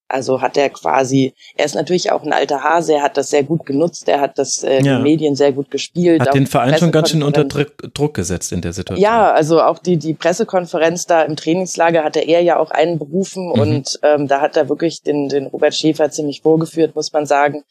Also 0.09 0.41
hat 0.41 0.57
er 0.57 0.71
quasi, 0.71 1.35
er 1.57 1.65
ist 1.65 1.75
natürlich 1.75 2.13
auch 2.13 2.23
ein 2.23 2.33
alter 2.33 2.63
Hase, 2.63 2.95
er 2.95 3.03
hat 3.03 3.17
das 3.17 3.31
sehr 3.31 3.43
gut 3.43 3.67
genutzt, 3.67 4.09
er 4.09 4.21
hat 4.21 4.39
das 4.39 4.63
äh, 4.63 4.81
ja. 4.81 4.97
die 4.97 5.03
Medien 5.03 5.35
sehr 5.35 5.51
gut 5.51 5.69
gespielt. 5.71 6.21
Hat 6.21 6.35
den 6.35 6.47
Verein 6.47 6.79
schon 6.79 6.93
ganz 6.93 7.11
schön 7.11 7.25
unter 7.25 7.45
Druck 7.45 8.15
gesetzt 8.15 8.53
in 8.53 8.61
der 8.61 8.73
Situation. 8.73 9.03
Ja, 9.03 9.33
also 9.33 9.61
auch 9.61 9.81
die, 9.81 9.97
die 9.97 10.15
Pressekonferenz 10.15 11.07
da 11.07 11.23
im 11.23 11.35
Trainingslager 11.35 12.05
hatte 12.05 12.21
er 12.21 12.41
ja 12.41 12.57
auch 12.57 12.71
einen 12.71 13.01
berufen 13.01 13.47
mhm. 13.47 13.61
und 13.61 13.99
ähm, 14.03 14.29
da 14.29 14.41
hat 14.41 14.57
er 14.57 14.69
wirklich 14.69 15.03
den, 15.03 15.29
den 15.29 15.47
Robert 15.47 15.75
Schäfer 15.75 16.09
ziemlich 16.11 16.43
vorgeführt, 16.43 16.95
muss 16.95 17.13
man 17.13 17.27
sagen. 17.27 17.65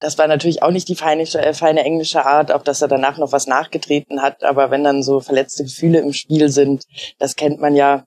Das 0.00 0.18
war 0.18 0.26
natürlich 0.26 0.62
auch 0.62 0.70
nicht 0.70 0.88
die 0.88 0.96
feine, 0.96 1.22
äh, 1.22 1.54
feine 1.54 1.82
englische 1.82 2.26
Art, 2.26 2.52
auch 2.52 2.62
dass 2.62 2.82
er 2.82 2.88
danach 2.88 3.16
noch 3.16 3.32
was 3.32 3.46
nachgetreten 3.46 4.20
hat, 4.20 4.44
aber 4.44 4.70
wenn 4.70 4.84
dann 4.84 5.02
so 5.02 5.20
verletzte 5.20 5.64
Gefühle 5.64 6.00
im 6.00 6.12
Spiel 6.12 6.50
sind, 6.50 6.84
das 7.18 7.36
kennt 7.36 7.58
man 7.58 7.74
ja, 7.74 8.04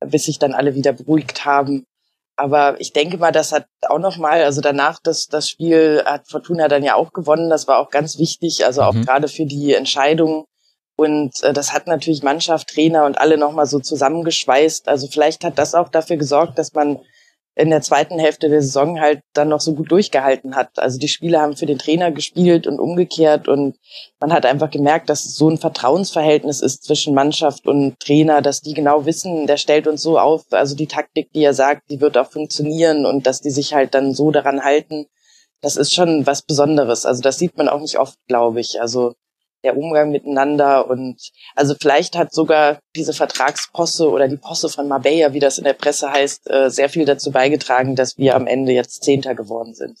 bis 0.00 0.24
sich 0.24 0.38
dann 0.38 0.54
alle 0.54 0.74
wieder 0.74 0.94
beruhigt 0.94 1.44
haben 1.44 1.84
aber 2.36 2.80
ich 2.80 2.92
denke 2.92 3.18
mal, 3.18 3.32
das 3.32 3.52
hat 3.52 3.66
auch 3.88 3.98
noch 3.98 4.16
mal, 4.16 4.42
also 4.42 4.60
danach 4.60 4.98
das, 5.02 5.28
das 5.28 5.48
Spiel 5.48 6.02
hat 6.04 6.28
Fortuna 6.28 6.68
dann 6.68 6.82
ja 6.82 6.94
auch 6.94 7.12
gewonnen. 7.12 7.48
Das 7.48 7.68
war 7.68 7.78
auch 7.78 7.90
ganz 7.90 8.18
wichtig, 8.18 8.64
also 8.66 8.82
auch 8.82 8.92
mhm. 8.92 9.04
gerade 9.04 9.28
für 9.28 9.46
die 9.46 9.74
Entscheidung. 9.74 10.44
Und 10.96 11.42
äh, 11.42 11.52
das 11.52 11.72
hat 11.72 11.86
natürlich 11.86 12.22
Mannschaft, 12.22 12.68
Trainer 12.68 13.04
und 13.04 13.18
alle 13.18 13.38
noch 13.38 13.52
mal 13.52 13.66
so 13.66 13.78
zusammengeschweißt. 13.78 14.88
Also 14.88 15.06
vielleicht 15.06 15.44
hat 15.44 15.58
das 15.58 15.74
auch 15.74 15.88
dafür 15.88 16.16
gesorgt, 16.16 16.58
dass 16.58 16.72
man 16.72 17.00
in 17.56 17.70
der 17.70 17.82
zweiten 17.82 18.18
Hälfte 18.18 18.48
der 18.48 18.62
Saison 18.62 19.00
halt 19.00 19.20
dann 19.32 19.48
noch 19.48 19.60
so 19.60 19.74
gut 19.74 19.90
durchgehalten 19.92 20.56
hat. 20.56 20.78
Also 20.78 20.98
die 20.98 21.08
Spieler 21.08 21.40
haben 21.40 21.56
für 21.56 21.66
den 21.66 21.78
Trainer 21.78 22.10
gespielt 22.10 22.66
und 22.66 22.80
umgekehrt 22.80 23.46
und 23.46 23.76
man 24.18 24.32
hat 24.32 24.44
einfach 24.44 24.70
gemerkt, 24.70 25.08
dass 25.08 25.24
es 25.24 25.36
so 25.36 25.48
ein 25.48 25.58
Vertrauensverhältnis 25.58 26.60
ist 26.60 26.82
zwischen 26.82 27.14
Mannschaft 27.14 27.66
und 27.66 27.98
Trainer, 28.00 28.42
dass 28.42 28.60
die 28.60 28.74
genau 28.74 29.06
wissen, 29.06 29.46
der 29.46 29.56
stellt 29.56 29.86
uns 29.86 30.02
so 30.02 30.18
auf, 30.18 30.44
also 30.50 30.74
die 30.74 30.88
Taktik, 30.88 31.30
die 31.32 31.44
er 31.44 31.54
sagt, 31.54 31.90
die 31.90 32.00
wird 32.00 32.18
auch 32.18 32.30
funktionieren 32.30 33.06
und 33.06 33.26
dass 33.26 33.40
die 33.40 33.50
sich 33.50 33.72
halt 33.72 33.94
dann 33.94 34.14
so 34.14 34.32
daran 34.32 34.64
halten. 34.64 35.06
Das 35.60 35.76
ist 35.76 35.94
schon 35.94 36.26
was 36.26 36.42
Besonderes. 36.42 37.06
Also 37.06 37.22
das 37.22 37.38
sieht 37.38 37.56
man 37.56 37.68
auch 37.68 37.80
nicht 37.80 37.98
oft, 37.98 38.18
glaube 38.26 38.60
ich. 38.60 38.80
Also 38.80 39.14
der 39.64 39.76
Umgang 39.76 40.10
miteinander 40.10 40.88
und 40.88 41.16
also 41.54 41.74
vielleicht 41.80 42.16
hat 42.16 42.32
sogar 42.32 42.78
diese 42.94 43.12
Vertragsposse 43.12 44.08
oder 44.08 44.28
die 44.28 44.36
Posse 44.36 44.68
von 44.68 44.86
Marbella, 44.86 45.32
wie 45.32 45.40
das 45.40 45.58
in 45.58 45.64
der 45.64 45.72
Presse 45.72 46.10
heißt, 46.10 46.50
äh, 46.50 46.70
sehr 46.70 46.88
viel 46.88 47.04
dazu 47.04 47.32
beigetragen, 47.32 47.96
dass 47.96 48.18
wir 48.18 48.36
am 48.36 48.46
Ende 48.46 48.72
jetzt 48.72 49.02
Zehnter 49.02 49.34
geworden 49.34 49.74
sind. 49.74 49.98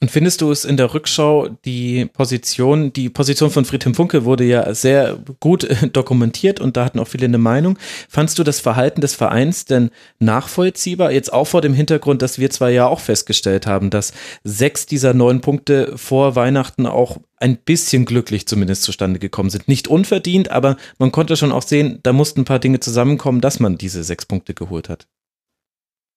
Und 0.00 0.10
findest 0.10 0.40
du 0.40 0.50
es 0.50 0.64
in 0.64 0.76
der 0.76 0.92
Rückschau 0.92 1.48
die 1.64 2.06
Position, 2.06 2.92
die 2.92 3.08
Position 3.08 3.50
von 3.50 3.64
Friedhelm 3.64 3.94
Funke 3.94 4.24
wurde 4.24 4.44
ja 4.44 4.74
sehr 4.74 5.18
gut 5.40 5.64
äh, 5.64 5.88
dokumentiert 5.88 6.60
und 6.60 6.76
da 6.76 6.84
hatten 6.84 6.98
auch 6.98 7.08
viele 7.08 7.26
eine 7.26 7.38
Meinung. 7.38 7.78
Fandst 8.08 8.38
du 8.38 8.44
das 8.44 8.60
Verhalten 8.60 9.00
des 9.00 9.14
Vereins 9.14 9.64
denn 9.64 9.90
nachvollziehbar? 10.18 11.12
Jetzt 11.12 11.32
auch 11.32 11.46
vor 11.46 11.60
dem 11.60 11.74
Hintergrund, 11.74 12.22
dass 12.22 12.38
wir 12.38 12.50
zwar 12.50 12.70
ja 12.70 12.86
auch 12.86 13.00
festgestellt 13.00 13.66
haben, 13.66 13.90
dass 13.90 14.12
sechs 14.44 14.86
dieser 14.86 15.14
neun 15.14 15.40
Punkte 15.40 15.96
vor 15.96 16.34
Weihnachten 16.34 16.86
auch 16.86 17.18
ein 17.40 17.56
bisschen 17.56 18.04
glücklich 18.04 18.46
zumindest 18.46 18.82
zustande 18.82 19.18
gekommen 19.18 19.50
sind. 19.50 19.68
Nicht 19.68 19.88
unverdient, 19.88 20.50
aber 20.50 20.76
man 20.98 21.12
konnte 21.12 21.36
schon 21.36 21.52
auch 21.52 21.62
sehen, 21.62 22.00
da 22.02 22.12
mussten 22.12 22.40
ein 22.40 22.44
paar 22.44 22.58
Dinge 22.58 22.80
zusammenkommen, 22.80 23.40
dass 23.40 23.60
man 23.60 23.78
diese 23.78 24.04
sechs 24.04 24.26
Punkte 24.26 24.54
geholt 24.54 24.88
hat. 24.88 25.06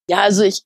Ja, 0.08 0.22
also 0.22 0.44
ich 0.44 0.64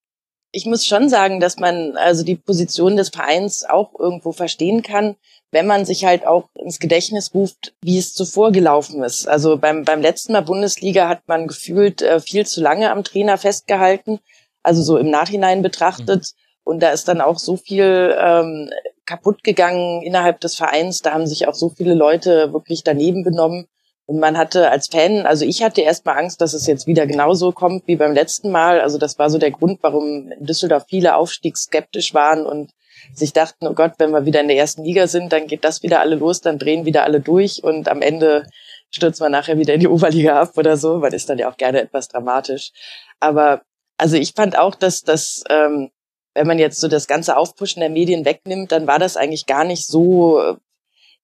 ich 0.56 0.66
muss 0.66 0.86
schon 0.86 1.10
sagen, 1.10 1.42
dass 1.42 1.58
man 1.58 1.98
also 1.98 2.24
die 2.24 2.36
Position 2.36 2.96
des 2.96 3.10
Vereins 3.10 3.66
auch 3.66 3.92
irgendwo 4.00 4.32
verstehen 4.32 4.84
kann, 4.84 5.18
wenn 5.52 5.68
man 5.68 5.86
sich 5.86 6.06
halt 6.06 6.26
auch 6.26 6.48
ins 6.56 6.80
Gedächtnis 6.80 7.34
ruft, 7.34 7.74
wie 7.82 7.98
es 7.98 8.14
zuvor 8.14 8.54
gelaufen 8.54 9.04
ist. 9.04 9.28
Also 9.28 9.58
beim, 9.58 9.84
beim 9.84 10.02
letzten 10.02 10.32
Mal 10.32 10.42
Bundesliga 10.42 11.10
hat 11.10 11.28
man 11.28 11.48
gefühlt 11.48 12.02
äh, 12.02 12.22
viel 12.22 12.46
zu 12.46 12.62
lange 12.62 12.90
am 12.90 13.04
Trainer 13.04 13.38
festgehalten, 13.38 14.20
also 14.64 14.82
so 14.82 14.98
im 14.98 15.10
Nachhinein 15.10 15.62
betrachtet. 15.62 16.24
Mhm. 16.24 16.40
Und 16.64 16.80
da 16.80 16.92
ist 16.92 17.10
dann 17.10 17.20
auch 17.20 17.38
so 17.38 17.58
viel 17.58 18.16
ähm, 18.18 18.70
kaputt 19.06 19.44
gegangen 19.44 20.02
innerhalb 20.02 20.40
des 20.42 20.56
Vereins. 20.56 21.00
Da 21.00 21.14
haben 21.14 21.28
sich 21.28 21.48
auch 21.48 21.54
so 21.54 21.70
viele 21.70 21.94
Leute 21.94 22.54
wirklich 22.54 22.84
daneben 22.84 23.24
benommen. 23.24 23.68
Und 24.08 24.20
man 24.20 24.38
hatte 24.38 24.70
als 24.70 24.88
Fan, 24.88 25.26
also 25.26 25.46
ich 25.46 25.64
hatte 25.64 25.82
erstmal 25.82 26.18
Angst, 26.20 26.40
dass 26.40 26.54
es 26.54 26.68
jetzt 26.68 26.86
wieder 26.86 27.08
genauso 27.08 27.52
kommt 27.52 27.88
wie 27.88 27.96
beim 27.96 28.14
letzten 28.14 28.52
Mal. 28.52 28.80
Also 28.80 29.00
das 29.00 29.18
war 29.18 29.30
so 29.32 29.40
der 29.40 29.52
Grund, 29.52 29.80
warum 29.82 30.32
in 30.32 30.46
Düsseldorf 30.46 30.86
viele 30.88 31.16
aufstiegsskeptisch 31.16 32.14
waren 32.14 32.46
und 32.46 32.72
sich 33.14 33.34
dachten, 33.34 33.68
oh 33.68 33.74
Gott, 33.74 33.94
wenn 33.98 34.12
wir 34.12 34.26
wieder 34.26 34.42
in 34.42 34.48
der 34.48 34.58
ersten 34.58 34.84
Liga 34.84 35.08
sind, 35.08 35.34
dann 35.34 35.48
geht 35.48 35.64
das 35.64 35.82
wieder 35.82 36.02
alle 36.02 36.16
los, 36.16 36.42
dann 36.42 36.60
drehen 36.60 36.86
wieder 36.86 37.04
alle 37.04 37.20
durch 37.20 37.64
und 37.64 37.90
am 37.90 38.02
Ende 38.02 38.46
stürzt 38.92 39.20
man 39.20 39.32
nachher 39.32 39.58
wieder 39.58 39.74
in 39.74 39.80
die 39.80 39.88
Oberliga 39.88 40.40
ab 40.40 40.58
oder 40.58 40.78
so, 40.78 41.02
weil 41.02 41.14
ist 41.14 41.30
dann 41.30 41.38
ja 41.38 41.50
auch 41.50 41.58
gerne 41.58 41.82
etwas 41.82 42.08
dramatisch. 42.08 42.72
Aber 43.20 43.62
also 43.98 44.18
ich 44.18 44.34
fand 44.34 44.58
auch, 44.58 44.76
dass 44.76 45.02
das, 45.02 45.44
ähm, 45.50 45.90
wenn 46.36 46.48
man 46.48 46.60
jetzt 46.60 46.80
so 46.80 46.88
das 46.88 47.08
ganze 47.08 47.38
Aufpushen 47.38 47.80
der 47.80 47.90
Medien 47.90 48.26
wegnimmt, 48.26 48.72
dann 48.72 48.88
war 48.88 49.00
das 49.00 49.18
eigentlich 49.18 49.46
gar 49.46 49.64
nicht 49.64 49.88
so 49.88 50.58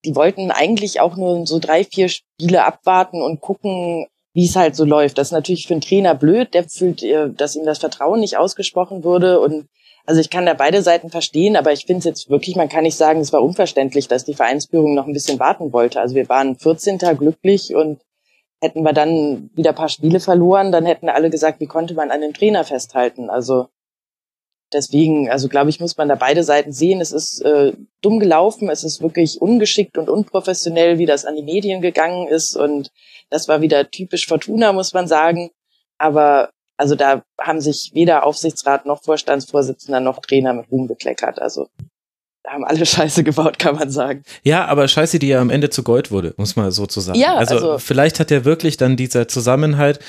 die 0.06 0.16
wollten 0.16 0.52
eigentlich 0.52 1.00
auch 1.00 1.16
nur 1.16 1.46
so 1.46 1.60
drei, 1.60 1.84
vier 1.84 2.10
Spiele 2.10 2.66
abwarten 2.66 3.22
und 3.22 3.42
gucken, 3.42 4.08
wie 4.34 4.46
es 4.46 4.56
halt 4.56 4.76
so 4.76 4.86
läuft. 4.86 5.18
Das 5.18 5.28
ist 5.28 5.34
natürlich 5.34 5.68
für 5.68 5.74
einen 5.74 5.82
Trainer 5.82 6.16
blöd, 6.16 6.54
der 6.54 6.68
fühlt, 6.68 7.04
äh, 7.04 7.30
dass 7.30 7.56
ihm 7.56 7.66
das 7.66 7.80
Vertrauen 7.80 8.20
nicht 8.20 8.38
ausgesprochen 8.38 9.04
würde 9.04 9.40
und 9.40 9.68
also 10.04 10.20
ich 10.20 10.32
kann 10.32 10.48
da 10.48 10.56
beide 10.56 10.82
Seiten 10.82 11.12
verstehen, 11.12 11.56
aber 11.56 11.74
ich 11.74 11.86
finde 11.86 12.00
es 12.00 12.06
jetzt 12.06 12.30
wirklich, 12.30 12.56
man 12.56 12.70
kann 12.70 12.84
nicht 12.84 12.98
sagen, 12.98 13.20
es 13.20 13.32
war 13.32 13.44
unverständlich, 13.44 14.08
dass 14.08 14.26
die 14.26 14.34
Vereinsführung 14.34 14.96
noch 14.96 15.06
ein 15.06 15.14
bisschen 15.14 15.40
warten 15.40 15.74
wollte. 15.74 16.02
Also 16.02 16.16
wir 16.16 16.28
waren 16.28 16.58
14. 16.58 16.98
glücklich 16.98 17.76
und 17.76 18.02
hätten 18.60 18.82
wir 18.82 18.94
dann 18.94 19.52
wieder 19.54 19.70
ein 19.70 19.76
paar 19.76 19.90
Spiele 19.90 20.20
verloren, 20.20 20.72
dann 20.72 20.88
hätten 20.88 21.08
alle 21.08 21.30
gesagt, 21.30 21.60
wie 21.60 21.68
konnte 21.68 21.94
man 21.94 22.10
an 22.10 22.22
dem 22.22 22.34
Trainer 22.34 22.64
festhalten? 22.64 23.30
Also 23.30 23.68
Deswegen, 24.74 25.30
also 25.30 25.50
glaube 25.50 25.70
ich, 25.70 25.80
muss 25.80 25.98
man 25.98 26.08
da 26.08 26.16
beide 26.16 26.44
Seiten 26.44 26.72
sehen. 26.72 27.02
Es 27.02 27.12
ist 27.12 27.42
äh, 27.42 27.74
dumm 28.02 28.20
gelaufen, 28.20 28.70
es 28.70 28.84
ist 28.84 29.02
wirklich 29.02 29.42
ungeschickt 29.42 29.98
und 29.98 30.10
unprofessionell, 30.10 30.98
wie 30.98 31.06
das 31.06 31.26
an 31.26 31.36
die 31.36 31.44
Medien 31.44 31.82
gegangen 31.82 32.28
ist. 32.28 32.56
Und 32.56 32.90
das 33.30 33.48
war 33.48 33.62
wieder 33.62 33.90
typisch 33.92 34.28
Fortuna, 34.28 34.72
muss 34.72 34.94
man 34.94 35.08
sagen. 35.08 35.52
Aber 35.98 36.50
also 36.78 36.96
da 36.96 37.24
haben 37.40 37.62
sich 37.62 37.92
weder 37.94 38.26
Aufsichtsrat 38.26 38.86
noch 38.86 39.04
Vorstandsvorsitzender 39.04 40.00
noch 40.00 40.20
Trainer 40.20 40.54
mit 40.54 40.72
Ruhm 40.72 40.88
bekleckert. 40.88 41.40
Also 41.40 41.68
haben 42.48 42.64
alle 42.64 42.86
Scheiße 42.86 43.24
gebaut, 43.24 43.60
kann 43.60 43.76
man 43.76 43.90
sagen. 43.90 44.24
Ja, 44.44 44.66
aber 44.66 44.88
Scheiße, 44.88 45.20
die 45.20 45.28
ja 45.28 45.40
am 45.40 45.50
Ende 45.50 45.70
zu 45.70 45.84
Gold 45.84 46.12
wurde, 46.12 46.34
muss 46.38 46.56
man 46.56 46.72
so 46.72 46.86
zu 46.86 47.00
sagen. 47.00 47.20
Ja, 47.20 47.36
also, 47.36 47.56
also 47.56 47.78
vielleicht 47.78 48.20
hat 48.20 48.32
ja 48.32 48.46
wirklich 48.46 48.78
dann 48.78 48.98
dieser 48.98 49.28
Zusammenhalt, 49.28 50.00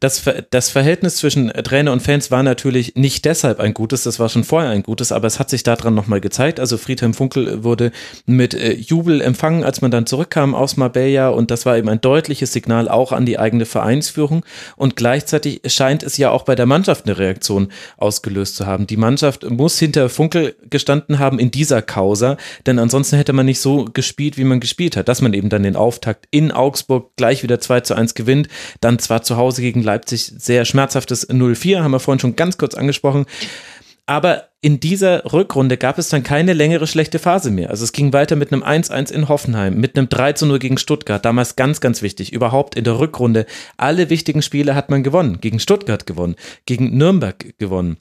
das, 0.00 0.22
das 0.50 0.70
Verhältnis 0.70 1.16
zwischen 1.16 1.48
Trainer 1.48 1.92
und 1.92 2.02
Fans 2.02 2.30
war 2.30 2.42
natürlich 2.42 2.94
nicht 2.96 3.24
deshalb 3.24 3.60
ein 3.60 3.74
gutes, 3.74 4.02
das 4.02 4.18
war 4.18 4.28
schon 4.28 4.44
vorher 4.44 4.70
ein 4.70 4.82
gutes, 4.82 5.12
aber 5.12 5.26
es 5.26 5.38
hat 5.38 5.50
sich 5.50 5.62
daran 5.62 5.94
nochmal 5.94 6.20
gezeigt. 6.20 6.60
Also 6.60 6.76
Friedhelm 6.78 7.14
Funkel 7.14 7.62
wurde 7.64 7.92
mit 8.26 8.54
äh, 8.54 8.72
Jubel 8.72 9.20
empfangen, 9.20 9.64
als 9.64 9.80
man 9.80 9.90
dann 9.90 10.06
zurückkam 10.06 10.54
aus 10.54 10.76
Marbella 10.76 11.28
und 11.28 11.50
das 11.50 11.66
war 11.66 11.76
eben 11.76 11.88
ein 11.88 12.00
deutliches 12.00 12.52
Signal 12.52 12.88
auch 12.88 13.12
an 13.12 13.26
die 13.26 13.38
eigene 13.38 13.66
Vereinsführung 13.66 14.44
und 14.76 14.96
gleichzeitig 14.96 15.60
scheint 15.66 16.02
es 16.02 16.16
ja 16.16 16.30
auch 16.30 16.44
bei 16.44 16.54
der 16.54 16.66
Mannschaft 16.66 17.06
eine 17.06 17.18
Reaktion 17.18 17.68
ausgelöst 17.96 18.56
zu 18.56 18.66
haben. 18.66 18.86
Die 18.86 18.96
Mannschaft 18.96 19.48
muss 19.48 19.78
hinter 19.78 20.08
Funkel 20.08 20.56
gestanden 20.68 21.18
haben 21.18 21.38
in 21.38 21.50
dieser 21.60 21.82
Causa, 21.82 22.38
denn 22.64 22.78
ansonsten 22.78 23.16
hätte 23.16 23.34
man 23.34 23.44
nicht 23.44 23.60
so 23.60 23.84
gespielt, 23.84 24.38
wie 24.38 24.44
man 24.44 24.60
gespielt 24.60 24.96
hat, 24.96 25.08
dass 25.08 25.20
man 25.20 25.34
eben 25.34 25.50
dann 25.50 25.62
den 25.62 25.76
Auftakt 25.76 26.26
in 26.30 26.52
Augsburg 26.52 27.14
gleich 27.16 27.42
wieder 27.42 27.60
2 27.60 27.80
zu 27.80 27.94
1 27.94 28.14
gewinnt, 28.14 28.48
dann 28.80 28.98
zwar 28.98 29.22
zu 29.22 29.36
Hause 29.36 29.60
gegen 29.60 29.82
Leipzig 29.82 30.32
sehr 30.38 30.64
schmerzhaftes 30.64 31.28
0-4, 31.28 31.82
haben 31.82 31.90
wir 31.90 32.00
vorhin 32.00 32.18
schon 32.18 32.34
ganz 32.34 32.56
kurz 32.56 32.74
angesprochen, 32.74 33.26
aber 34.06 34.48
in 34.62 34.80
dieser 34.80 35.32
Rückrunde 35.32 35.76
gab 35.76 35.98
es 35.98 36.08
dann 36.08 36.22
keine 36.22 36.54
längere 36.54 36.86
schlechte 36.86 37.18
Phase 37.18 37.50
mehr. 37.50 37.70
Also 37.70 37.84
es 37.84 37.92
ging 37.92 38.12
weiter 38.12 38.36
mit 38.36 38.52
einem 38.52 38.62
1-1 38.62 39.12
in 39.12 39.28
Hoffenheim, 39.28 39.76
mit 39.78 39.96
einem 39.96 40.08
3 40.08 40.34
0 40.46 40.58
gegen 40.58 40.78
Stuttgart, 40.78 41.24
damals 41.24 41.56
ganz, 41.56 41.80
ganz 41.80 42.02
wichtig. 42.02 42.32
Überhaupt 42.32 42.74
in 42.74 42.84
der 42.84 42.98
Rückrunde. 42.98 43.46
Alle 43.76 44.10
wichtigen 44.10 44.42
Spiele 44.42 44.74
hat 44.74 44.90
man 44.90 45.02
gewonnen. 45.02 45.40
Gegen 45.40 45.60
Stuttgart 45.60 46.06
gewonnen, 46.06 46.34
gegen 46.66 46.96
Nürnberg 46.96 47.56
gewonnen. 47.58 47.98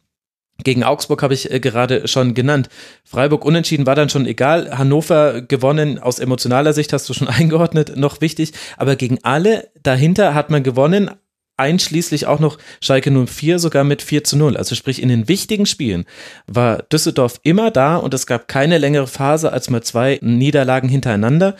Gegen 0.63 0.83
Augsburg 0.83 1.23
habe 1.23 1.33
ich 1.33 1.51
äh, 1.51 1.59
gerade 1.59 2.07
schon 2.07 2.33
genannt. 2.33 2.69
Freiburg 3.03 3.45
unentschieden 3.45 3.85
war 3.85 3.95
dann 3.95 4.09
schon 4.09 4.25
egal. 4.25 4.77
Hannover 4.77 5.41
gewonnen, 5.41 5.99
aus 5.99 6.19
emotionaler 6.19 6.73
Sicht 6.73 6.93
hast 6.93 7.07
du 7.09 7.13
schon 7.13 7.27
eingeordnet, 7.29 7.95
noch 7.95 8.21
wichtig. 8.21 8.53
Aber 8.77 8.95
gegen 8.95 9.19
alle 9.23 9.69
dahinter 9.81 10.33
hat 10.33 10.49
man 10.49 10.63
gewonnen 10.63 11.11
einschließlich 11.59 12.25
auch 12.25 12.39
noch 12.39 12.57
Schalke 12.81 13.11
04 13.11 13.59
sogar 13.59 13.83
mit 13.83 14.01
4 14.01 14.23
zu 14.23 14.37
0. 14.37 14.57
Also 14.57 14.75
sprich, 14.75 15.01
in 15.01 15.09
den 15.09 15.27
wichtigen 15.27 15.65
Spielen 15.65 16.05
war 16.47 16.83
Düsseldorf 16.83 17.39
immer 17.43 17.69
da 17.69 17.97
und 17.97 18.13
es 18.13 18.25
gab 18.25 18.47
keine 18.47 18.77
längere 18.77 19.07
Phase 19.07 19.51
als 19.51 19.69
mal 19.69 19.83
zwei 19.83 20.19
Niederlagen 20.21 20.87
hintereinander. 20.89 21.55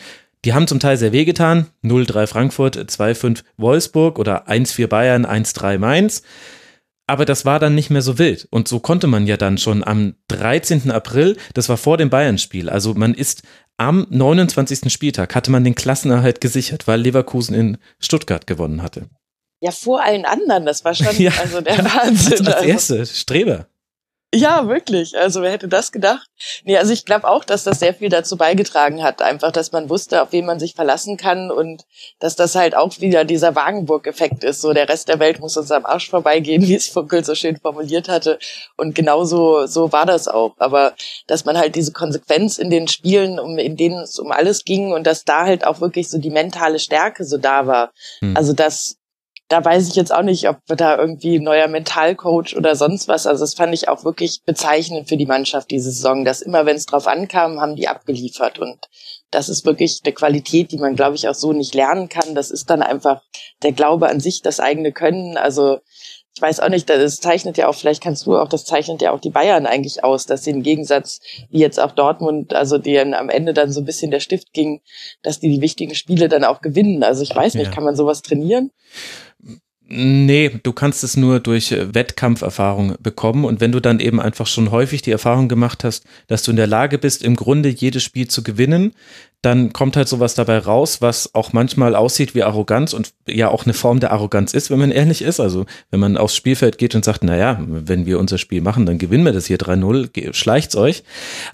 Die 0.46 0.54
haben 0.54 0.66
zum 0.66 0.80
Teil 0.80 0.96
sehr 0.96 1.12
wehgetan. 1.12 1.66
0-3 1.84 2.26
Frankfurt, 2.26 2.78
2-5 2.78 3.42
Wolfsburg 3.58 4.18
oder 4.18 4.48
1-4 4.48 4.86
Bayern, 4.86 5.26
1-3 5.26 5.78
Mainz. 5.78 6.22
Aber 7.10 7.24
das 7.24 7.44
war 7.44 7.58
dann 7.58 7.74
nicht 7.74 7.90
mehr 7.90 8.02
so 8.02 8.20
wild. 8.20 8.46
Und 8.52 8.68
so 8.68 8.78
konnte 8.78 9.08
man 9.08 9.26
ja 9.26 9.36
dann 9.36 9.58
schon 9.58 9.82
am 9.82 10.14
13. 10.28 10.92
April, 10.92 11.36
das 11.54 11.68
war 11.68 11.76
vor 11.76 11.96
dem 11.96 12.08
Bayern-Spiel, 12.08 12.70
also 12.70 12.94
man 12.94 13.14
ist 13.14 13.42
am 13.78 14.06
29. 14.10 14.92
Spieltag, 14.92 15.34
hatte 15.34 15.50
man 15.50 15.64
den 15.64 15.74
Klassenerhalt 15.74 16.40
gesichert, 16.40 16.86
weil 16.86 17.00
Leverkusen 17.00 17.56
in 17.56 17.78
Stuttgart 17.98 18.46
gewonnen 18.46 18.80
hatte. 18.80 19.08
Ja, 19.60 19.72
vor 19.72 20.04
allen 20.04 20.24
anderen, 20.24 20.66
das 20.66 20.84
war 20.84 20.94
schon 20.94 21.08
ja, 21.18 21.32
also 21.40 21.60
der 21.60 21.78
Wahnsinn. 21.84 22.46
Als, 22.46 22.56
als 22.56 22.64
erste, 22.64 23.06
Streber. 23.06 23.66
Ja, 24.32 24.68
wirklich. 24.68 25.18
Also 25.18 25.42
wer 25.42 25.50
hätte 25.50 25.66
das 25.66 25.90
gedacht? 25.90 26.28
Nee, 26.62 26.78
also 26.78 26.92
ich 26.92 27.04
glaube 27.04 27.28
auch, 27.28 27.44
dass 27.44 27.64
das 27.64 27.80
sehr 27.80 27.94
viel 27.94 28.10
dazu 28.10 28.36
beigetragen 28.36 29.02
hat, 29.02 29.22
einfach, 29.22 29.50
dass 29.50 29.72
man 29.72 29.90
wusste, 29.90 30.22
auf 30.22 30.30
wen 30.30 30.46
man 30.46 30.60
sich 30.60 30.74
verlassen 30.74 31.16
kann 31.16 31.50
und 31.50 31.84
dass 32.20 32.36
das 32.36 32.54
halt 32.54 32.76
auch 32.76 33.00
wieder 33.00 33.24
dieser 33.24 33.56
Wagenburg-Effekt 33.56 34.44
ist. 34.44 34.60
So 34.60 34.72
der 34.72 34.88
Rest 34.88 35.08
der 35.08 35.18
Welt 35.18 35.40
muss 35.40 35.56
uns 35.56 35.72
am 35.72 35.84
Arsch 35.84 36.10
vorbeigehen, 36.10 36.62
wie 36.68 36.76
es 36.76 36.86
Funkel 36.86 37.24
so 37.24 37.34
schön 37.34 37.56
formuliert 37.56 38.08
hatte. 38.08 38.38
Und 38.76 38.94
genauso 38.94 39.66
so 39.66 39.90
war 39.90 40.06
das 40.06 40.28
auch. 40.28 40.54
Aber 40.58 40.94
dass 41.26 41.44
man 41.44 41.58
halt 41.58 41.74
diese 41.74 41.92
Konsequenz 41.92 42.58
in 42.58 42.70
den 42.70 42.86
Spielen, 42.86 43.40
um, 43.40 43.58
in 43.58 43.76
denen 43.76 43.98
es 43.98 44.16
um 44.20 44.30
alles 44.30 44.64
ging 44.64 44.92
und 44.92 45.08
dass 45.08 45.24
da 45.24 45.44
halt 45.44 45.66
auch 45.66 45.80
wirklich 45.80 46.08
so 46.08 46.18
die 46.18 46.30
mentale 46.30 46.78
Stärke 46.78 47.24
so 47.24 47.36
da 47.36 47.66
war. 47.66 47.90
Hm. 48.20 48.36
Also 48.36 48.52
dass 48.52 48.99
da 49.50 49.64
weiß 49.64 49.88
ich 49.88 49.96
jetzt 49.96 50.14
auch 50.14 50.22
nicht, 50.22 50.48
ob 50.48 50.58
da 50.68 50.96
irgendwie 50.96 51.40
ein 51.40 51.42
neuer 51.42 51.66
Mentalcoach 51.66 52.56
oder 52.56 52.76
sonst 52.76 53.08
was. 53.08 53.26
Also 53.26 53.42
das 53.42 53.54
fand 53.54 53.74
ich 53.74 53.88
auch 53.88 54.04
wirklich 54.04 54.42
bezeichnend 54.46 55.08
für 55.08 55.16
die 55.16 55.26
Mannschaft 55.26 55.72
diese 55.72 55.90
Saison, 55.90 56.24
dass 56.24 56.40
immer, 56.40 56.66
wenn 56.66 56.76
es 56.76 56.86
drauf 56.86 57.08
ankam, 57.08 57.60
haben 57.60 57.74
die 57.74 57.88
abgeliefert. 57.88 58.60
Und 58.60 58.78
das 59.32 59.48
ist 59.48 59.66
wirklich 59.66 60.02
eine 60.04 60.14
Qualität, 60.14 60.70
die 60.70 60.78
man, 60.78 60.94
glaube 60.94 61.16
ich, 61.16 61.28
auch 61.28 61.34
so 61.34 61.52
nicht 61.52 61.74
lernen 61.74 62.08
kann. 62.08 62.36
Das 62.36 62.52
ist 62.52 62.70
dann 62.70 62.80
einfach 62.80 63.22
der 63.64 63.72
Glaube 63.72 64.08
an 64.08 64.20
sich, 64.20 64.40
das 64.40 64.60
eigene 64.60 64.92
Können. 64.92 65.36
Also 65.36 65.80
ich 66.36 66.40
weiß 66.40 66.60
auch 66.60 66.68
nicht, 66.68 66.88
das 66.88 67.16
zeichnet 67.16 67.56
ja 67.56 67.66
auch, 67.66 67.74
vielleicht 67.74 68.04
kannst 68.04 68.26
du 68.26 68.36
auch, 68.36 68.48
das 68.48 68.64
zeichnet 68.64 69.02
ja 69.02 69.10
auch 69.10 69.20
die 69.20 69.30
Bayern 69.30 69.66
eigentlich 69.66 70.04
aus, 70.04 70.26
dass 70.26 70.44
sie 70.44 70.50
im 70.50 70.62
Gegensatz, 70.62 71.18
wie 71.50 71.58
jetzt 71.58 71.80
auch 71.80 71.90
Dortmund, 71.90 72.54
also 72.54 72.78
denen 72.78 73.14
am 73.14 73.28
Ende 73.28 73.52
dann 73.52 73.72
so 73.72 73.80
ein 73.80 73.84
bisschen 73.84 74.12
der 74.12 74.20
Stift 74.20 74.52
ging, 74.52 74.80
dass 75.24 75.40
die 75.40 75.48
die 75.48 75.60
wichtigen 75.60 75.96
Spiele 75.96 76.28
dann 76.28 76.44
auch 76.44 76.60
gewinnen. 76.60 77.02
Also 77.02 77.24
ich 77.24 77.34
weiß 77.34 77.54
nicht, 77.54 77.66
ja. 77.66 77.72
kann 77.72 77.82
man 77.82 77.96
sowas 77.96 78.22
trainieren? 78.22 78.70
Nee, 79.92 80.52
du 80.62 80.72
kannst 80.72 81.02
es 81.02 81.16
nur 81.16 81.40
durch 81.40 81.72
äh, 81.72 81.92
Wettkampferfahrung 81.92 82.94
bekommen. 83.02 83.44
Und 83.44 83.60
wenn 83.60 83.72
du 83.72 83.80
dann 83.80 83.98
eben 83.98 84.20
einfach 84.20 84.46
schon 84.46 84.70
häufig 84.70 85.02
die 85.02 85.10
Erfahrung 85.10 85.48
gemacht 85.48 85.82
hast, 85.82 86.04
dass 86.28 86.44
du 86.44 86.52
in 86.52 86.56
der 86.56 86.68
Lage 86.68 86.96
bist, 86.96 87.24
im 87.24 87.34
Grunde 87.34 87.68
jedes 87.68 88.04
Spiel 88.04 88.28
zu 88.28 88.44
gewinnen, 88.44 88.92
dann 89.42 89.72
kommt 89.72 89.96
halt 89.96 90.06
sowas 90.06 90.36
dabei 90.36 90.58
raus, 90.58 91.02
was 91.02 91.34
auch 91.34 91.52
manchmal 91.52 91.96
aussieht 91.96 92.36
wie 92.36 92.44
Arroganz 92.44 92.92
und 92.92 93.12
ja 93.26 93.48
auch 93.48 93.64
eine 93.64 93.74
Form 93.74 93.98
der 93.98 94.12
Arroganz 94.12 94.54
ist, 94.54 94.70
wenn 94.70 94.78
man 94.78 94.92
ehrlich 94.92 95.22
ist. 95.22 95.40
Also 95.40 95.66
wenn 95.90 95.98
man 95.98 96.16
aufs 96.16 96.36
Spielfeld 96.36 96.78
geht 96.78 96.94
und 96.94 97.04
sagt, 97.04 97.24
naja, 97.24 97.58
wenn 97.66 98.06
wir 98.06 98.20
unser 98.20 98.38
Spiel 98.38 98.60
machen, 98.60 98.86
dann 98.86 98.98
gewinnen 98.98 99.24
wir 99.24 99.32
das 99.32 99.46
hier 99.46 99.58
3-0, 99.58 100.32
schleicht's 100.32 100.76
euch. 100.76 101.02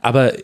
Aber 0.02 0.34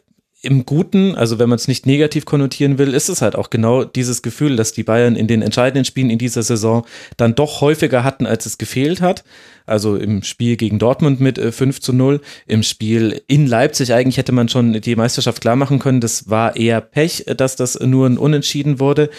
im 0.42 0.66
Guten, 0.66 1.14
also 1.14 1.38
wenn 1.38 1.48
man 1.48 1.56
es 1.56 1.68
nicht 1.68 1.86
negativ 1.86 2.24
konnotieren 2.24 2.76
will, 2.76 2.94
ist 2.94 3.08
es 3.08 3.22
halt 3.22 3.36
auch 3.36 3.48
genau 3.48 3.84
dieses 3.84 4.22
Gefühl, 4.22 4.56
dass 4.56 4.72
die 4.72 4.82
Bayern 4.82 5.14
in 5.14 5.28
den 5.28 5.40
entscheidenden 5.40 5.84
Spielen 5.84 6.10
in 6.10 6.18
dieser 6.18 6.42
Saison 6.42 6.84
dann 7.16 7.36
doch 7.36 7.60
häufiger 7.60 8.02
hatten, 8.02 8.26
als 8.26 8.44
es 8.44 8.58
gefehlt 8.58 9.00
hat. 9.00 9.22
Also 9.66 9.96
im 9.96 10.24
Spiel 10.24 10.56
gegen 10.56 10.80
Dortmund 10.80 11.20
mit 11.20 11.38
5 11.38 11.76
äh, 11.76 11.80
zu 11.80 11.92
0, 11.92 12.20
im 12.48 12.64
Spiel 12.64 13.22
in 13.28 13.46
Leipzig 13.46 13.94
eigentlich 13.94 14.16
hätte 14.16 14.32
man 14.32 14.48
schon 14.48 14.72
die 14.80 14.96
Meisterschaft 14.96 15.40
klar 15.40 15.54
machen 15.54 15.78
können. 15.78 16.00
Das 16.00 16.28
war 16.28 16.56
eher 16.56 16.80
Pech, 16.80 17.24
dass 17.36 17.54
das 17.54 17.78
nur 17.78 18.08
ein 18.08 18.18
Unentschieden 18.18 18.80
wurde 18.80 19.10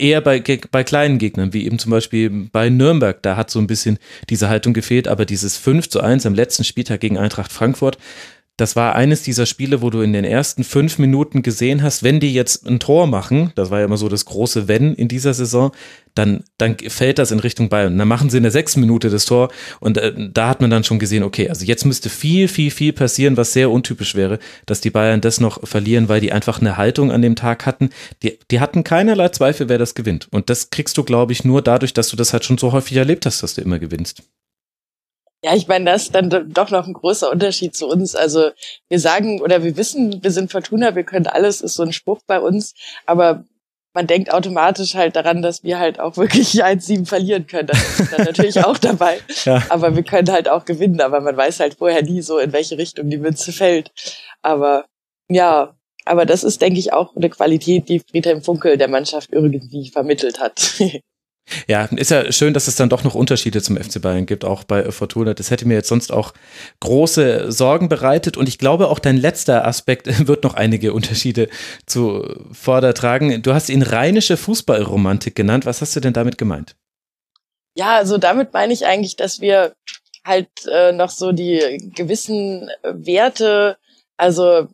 eher 0.00 0.20
bei, 0.20 0.42
bei 0.70 0.82
kleinen 0.82 1.18
Gegnern, 1.18 1.52
wie 1.52 1.66
eben 1.66 1.78
zum 1.78 1.90
Beispiel 1.90 2.48
bei 2.50 2.70
Nürnberg, 2.70 3.22
da 3.22 3.36
hat 3.36 3.50
so 3.50 3.58
ein 3.58 3.66
bisschen 3.66 3.98
diese 4.30 4.48
Haltung 4.48 4.72
gefehlt, 4.72 5.06
aber 5.06 5.26
dieses 5.26 5.56
5 5.58 5.88
zu 5.90 6.00
1 6.00 6.26
am 6.26 6.34
letzten 6.34 6.64
Spieltag 6.64 7.00
gegen 7.00 7.18
Eintracht 7.18 7.52
Frankfurt, 7.52 7.98
das 8.60 8.76
war 8.76 8.94
eines 8.94 9.22
dieser 9.22 9.46
Spiele, 9.46 9.80
wo 9.80 9.88
du 9.88 10.02
in 10.02 10.12
den 10.12 10.24
ersten 10.24 10.64
fünf 10.64 10.98
Minuten 10.98 11.42
gesehen 11.42 11.82
hast, 11.82 12.02
wenn 12.02 12.20
die 12.20 12.34
jetzt 12.34 12.66
ein 12.66 12.78
Tor 12.78 13.06
machen, 13.06 13.52
das 13.54 13.70
war 13.70 13.78
ja 13.78 13.86
immer 13.86 13.96
so 13.96 14.08
das 14.08 14.26
große 14.26 14.68
Wenn 14.68 14.94
in 14.94 15.08
dieser 15.08 15.32
Saison, 15.32 15.72
dann, 16.14 16.44
dann 16.58 16.76
fällt 16.76 17.18
das 17.18 17.30
in 17.30 17.38
Richtung 17.38 17.68
Bayern. 17.68 17.96
Dann 17.96 18.08
machen 18.08 18.28
sie 18.28 18.36
in 18.36 18.42
der 18.42 18.52
sechsten 18.52 18.80
Minute 18.80 19.08
das 19.08 19.24
Tor 19.24 19.50
und 19.80 19.96
äh, 19.96 20.12
da 20.32 20.48
hat 20.48 20.60
man 20.60 20.70
dann 20.70 20.84
schon 20.84 20.98
gesehen, 20.98 21.22
okay, 21.22 21.48
also 21.48 21.64
jetzt 21.64 21.86
müsste 21.86 22.10
viel, 22.10 22.48
viel, 22.48 22.70
viel 22.70 22.92
passieren, 22.92 23.36
was 23.36 23.52
sehr 23.52 23.70
untypisch 23.70 24.14
wäre, 24.14 24.38
dass 24.66 24.80
die 24.80 24.90
Bayern 24.90 25.20
das 25.20 25.40
noch 25.40 25.66
verlieren, 25.66 26.08
weil 26.08 26.20
die 26.20 26.32
einfach 26.32 26.60
eine 26.60 26.76
Haltung 26.76 27.10
an 27.12 27.22
dem 27.22 27.36
Tag 27.36 27.64
hatten. 27.64 27.90
Die, 28.22 28.38
die 28.50 28.60
hatten 28.60 28.84
keinerlei 28.84 29.28
Zweifel, 29.30 29.68
wer 29.68 29.78
das 29.78 29.94
gewinnt. 29.94 30.28
Und 30.30 30.50
das 30.50 30.70
kriegst 30.70 30.98
du, 30.98 31.04
glaube 31.04 31.32
ich, 31.32 31.44
nur 31.44 31.62
dadurch, 31.62 31.94
dass 31.94 32.08
du 32.08 32.16
das 32.16 32.32
halt 32.32 32.44
schon 32.44 32.58
so 32.58 32.72
häufig 32.72 32.96
erlebt 32.96 33.24
hast, 33.24 33.42
dass 33.42 33.54
du 33.54 33.62
immer 33.62 33.78
gewinnst. 33.78 34.22
Ja, 35.42 35.54
ich 35.54 35.68
meine, 35.68 35.86
das 35.86 36.02
ist 36.02 36.14
dann 36.14 36.52
doch 36.52 36.70
noch 36.70 36.86
ein 36.86 36.92
großer 36.92 37.30
Unterschied 37.30 37.74
zu 37.74 37.88
uns. 37.88 38.14
Also 38.14 38.50
wir 38.88 39.00
sagen 39.00 39.40
oder 39.40 39.64
wir 39.64 39.76
wissen, 39.76 40.22
wir 40.22 40.30
sind 40.30 40.52
Fortuna, 40.52 40.94
wir 40.94 41.04
können 41.04 41.26
alles, 41.26 41.62
ist 41.62 41.74
so 41.74 41.82
ein 41.82 41.92
Spruch 41.92 42.20
bei 42.26 42.40
uns, 42.40 42.74
aber 43.06 43.44
man 43.92 44.06
denkt 44.06 44.32
automatisch 44.32 44.94
halt 44.94 45.16
daran, 45.16 45.42
dass 45.42 45.64
wir 45.64 45.78
halt 45.78 45.98
auch 45.98 46.16
wirklich 46.16 46.62
1-7 46.64 47.06
verlieren 47.06 47.46
können. 47.46 47.68
Das 47.68 48.00
ist 48.00 48.12
dann 48.12 48.24
natürlich 48.24 48.64
auch 48.64 48.78
dabei. 48.78 49.20
Ja. 49.44 49.62
Aber 49.70 49.96
wir 49.96 50.02
können 50.02 50.30
halt 50.30 50.48
auch 50.48 50.64
gewinnen, 50.64 51.00
aber 51.00 51.20
man 51.20 51.36
weiß 51.36 51.60
halt 51.60 51.74
vorher 51.74 52.02
nie 52.02 52.22
so, 52.22 52.38
in 52.38 52.52
welche 52.52 52.78
Richtung 52.78 53.08
die 53.08 53.18
Münze 53.18 53.52
fällt. 53.52 53.92
Aber 54.42 54.84
ja, 55.28 55.74
aber 56.04 56.26
das 56.26 56.44
ist, 56.44 56.60
denke 56.60 56.78
ich, 56.78 56.92
auch 56.92 57.16
eine 57.16 57.30
Qualität, 57.30 57.88
die 57.88 58.00
Friedhelm 58.00 58.42
Funkel 58.42 58.76
der 58.76 58.88
Mannschaft 58.88 59.30
irgendwie 59.32 59.90
vermittelt 59.90 60.40
hat. 60.40 60.74
Ja, 61.66 61.84
ist 61.86 62.10
ja 62.10 62.30
schön, 62.30 62.54
dass 62.54 62.68
es 62.68 62.76
dann 62.76 62.88
doch 62.88 63.04
noch 63.04 63.14
Unterschiede 63.14 63.60
zum 63.60 63.76
FC 63.76 64.00
Bayern 64.00 64.26
gibt, 64.26 64.44
auch 64.44 64.64
bei 64.64 64.90
Fortuna. 64.92 65.34
Das 65.34 65.50
hätte 65.50 65.66
mir 65.66 65.74
jetzt 65.74 65.88
sonst 65.88 66.12
auch 66.12 66.32
große 66.80 67.50
Sorgen 67.50 67.88
bereitet. 67.88 68.36
Und 68.36 68.48
ich 68.48 68.58
glaube, 68.58 68.88
auch 68.88 68.98
dein 68.98 69.16
letzter 69.16 69.66
Aspekt 69.66 70.06
wird 70.28 70.44
noch 70.44 70.54
einige 70.54 70.92
Unterschiede 70.92 71.48
zu 71.86 72.24
Vorder 72.52 72.94
tragen. 72.94 73.42
Du 73.42 73.52
hast 73.52 73.68
ihn 73.68 73.82
rheinische 73.82 74.36
Fußballromantik 74.36 75.34
genannt. 75.34 75.66
Was 75.66 75.80
hast 75.80 75.96
du 75.96 76.00
denn 76.00 76.12
damit 76.12 76.38
gemeint? 76.38 76.76
Ja, 77.76 77.96
also 77.96 78.18
damit 78.18 78.52
meine 78.52 78.72
ich 78.72 78.86
eigentlich, 78.86 79.16
dass 79.16 79.40
wir 79.40 79.74
halt 80.24 80.48
äh, 80.70 80.92
noch 80.92 81.10
so 81.10 81.32
die 81.32 81.90
gewissen 81.94 82.68
Werte, 82.82 83.76
also 84.16 84.68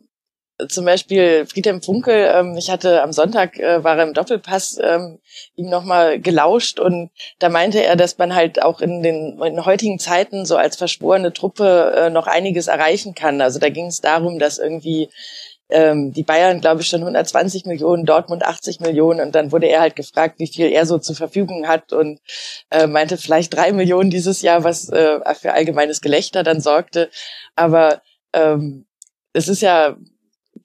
zum 0.69 0.85
Beispiel 0.85 1.45
Friedhelm 1.45 1.81
Funkel, 1.81 2.31
ähm, 2.33 2.55
ich 2.57 2.71
hatte 2.71 3.03
am 3.03 3.13
Sonntag, 3.13 3.59
äh, 3.59 3.83
war 3.83 3.97
er 3.97 4.07
im 4.07 4.13
Doppelpass, 4.13 4.79
ähm, 4.81 5.19
ihm 5.55 5.69
nochmal 5.69 6.19
gelauscht 6.19 6.79
und 6.79 7.11
da 7.37 7.49
meinte 7.49 7.83
er, 7.83 7.95
dass 7.95 8.17
man 8.17 8.33
halt 8.33 8.61
auch 8.61 8.81
in 8.81 9.03
den, 9.03 9.39
in 9.41 9.65
heutigen 9.65 9.99
Zeiten 9.99 10.45
so 10.45 10.57
als 10.57 10.75
verschworene 10.75 11.31
Truppe 11.31 11.93
äh, 11.95 12.09
noch 12.09 12.25
einiges 12.25 12.67
erreichen 12.67 13.13
kann. 13.13 13.39
Also 13.39 13.59
da 13.59 13.69
ging 13.69 13.85
es 13.85 14.01
darum, 14.01 14.39
dass 14.39 14.57
irgendwie 14.57 15.09
ähm, 15.69 16.11
die 16.13 16.23
Bayern, 16.23 16.59
glaube 16.59 16.81
ich, 16.81 16.87
schon 16.87 17.01
120 17.01 17.65
Millionen, 17.65 18.05
Dortmund 18.05 18.43
80 18.43 18.79
Millionen 18.79 19.19
und 19.19 19.35
dann 19.35 19.51
wurde 19.51 19.67
er 19.67 19.81
halt 19.81 19.95
gefragt, 19.95 20.39
wie 20.39 20.47
viel 20.47 20.71
er 20.71 20.87
so 20.87 20.97
zur 20.97 21.15
Verfügung 21.15 21.67
hat 21.67 21.93
und 21.93 22.19
äh, 22.71 22.87
meinte 22.87 23.17
vielleicht 23.17 23.53
drei 23.53 23.71
Millionen 23.73 24.09
dieses 24.09 24.41
Jahr, 24.41 24.63
was 24.63 24.89
äh, 24.89 25.19
für 25.35 25.53
allgemeines 25.53 26.01
Gelächter 26.01 26.41
dann 26.43 26.61
sorgte. 26.61 27.09
Aber 27.55 28.01
ähm, 28.33 28.85
es 29.33 29.47
ist 29.47 29.61
ja 29.61 29.97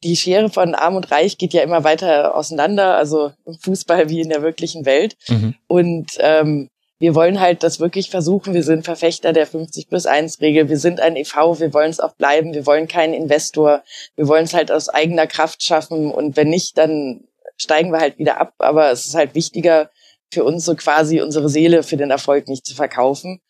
die 0.03 0.17
Schere 0.17 0.51
von 0.51 0.75
Arm 0.75 0.97
und 0.97 1.11
Reich 1.11 1.39
geht 1.39 1.53
ja 1.53 1.63
immer 1.63 1.85
weiter 1.85 2.35
auseinander, 2.35 2.97
also 2.97 3.33
im 3.45 3.55
Fußball 3.55 4.09
wie 4.09 4.21
in 4.21 4.29
der 4.29 4.43
wirklichen 4.43 4.85
Welt. 4.85 5.17
Mhm. 5.29 5.55
Und 5.67 6.13
ähm, 6.19 6.69
wir 6.99 7.17
wollen 7.17 7.41
halt 7.41 7.65
das 7.65 7.81
wirklich 7.81 8.11
versuchen. 8.11 8.55
Wir 8.55 8.63
sind 8.63 8.85
Verfechter 8.85 9.33
der 9.33 9.49
50 9.49 9.89
plus 9.89 10.07
1 10.07 10.41
Regel. 10.41 10.69
Wir 10.69 10.79
sind 10.79 11.01
ein 11.01 11.17
EV. 11.17 11.59
Wir 11.59 11.75
wollen 11.75 11.91
es 11.91 11.99
auch 11.99 12.15
bleiben. 12.15 12.55
Wir 12.55 12.65
wollen 12.65 12.87
keinen 12.87 13.13
Investor. 13.13 13.83
Wir 14.15 14.29
wollen 14.29 14.45
es 14.45 14.55
halt 14.55 14.71
aus 14.71 14.89
eigener 14.89 15.27
Kraft 15.27 15.65
schaffen. 15.65 16.13
Und 16.13 16.37
wenn 16.37 16.49
nicht, 16.49 16.79
dann 16.79 17.25
steigen 17.57 17.91
wir 17.91 17.99
halt 17.99 18.19
wieder 18.19 18.41
ab. 18.41 18.55
Aber 18.59 18.93
es 18.93 19.05
ist 19.05 19.17
halt 19.17 19.35
wichtiger 19.35 19.91
für 20.33 20.45
uns 20.45 20.65
so 20.65 20.77
quasi 20.77 21.21
unsere 21.21 21.49
Seele 21.49 21.83
für 21.83 21.97
den 21.97 22.13
Erfolg 22.13 22.47
nicht 22.47 22.65
zu 22.65 22.77
verkaufen. 22.77 23.41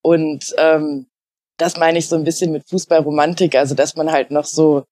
Und 0.00 0.54
ähm, 0.56 1.06
das 1.58 1.76
meine 1.76 1.98
ich 1.98 2.08
so 2.08 2.16
ein 2.16 2.24
bisschen 2.24 2.50
mit 2.50 2.66
Fußballromantik. 2.70 3.54
Also 3.56 3.74
dass 3.74 3.94
man 3.94 4.10
halt 4.10 4.30
noch 4.30 4.46
so 4.46 4.84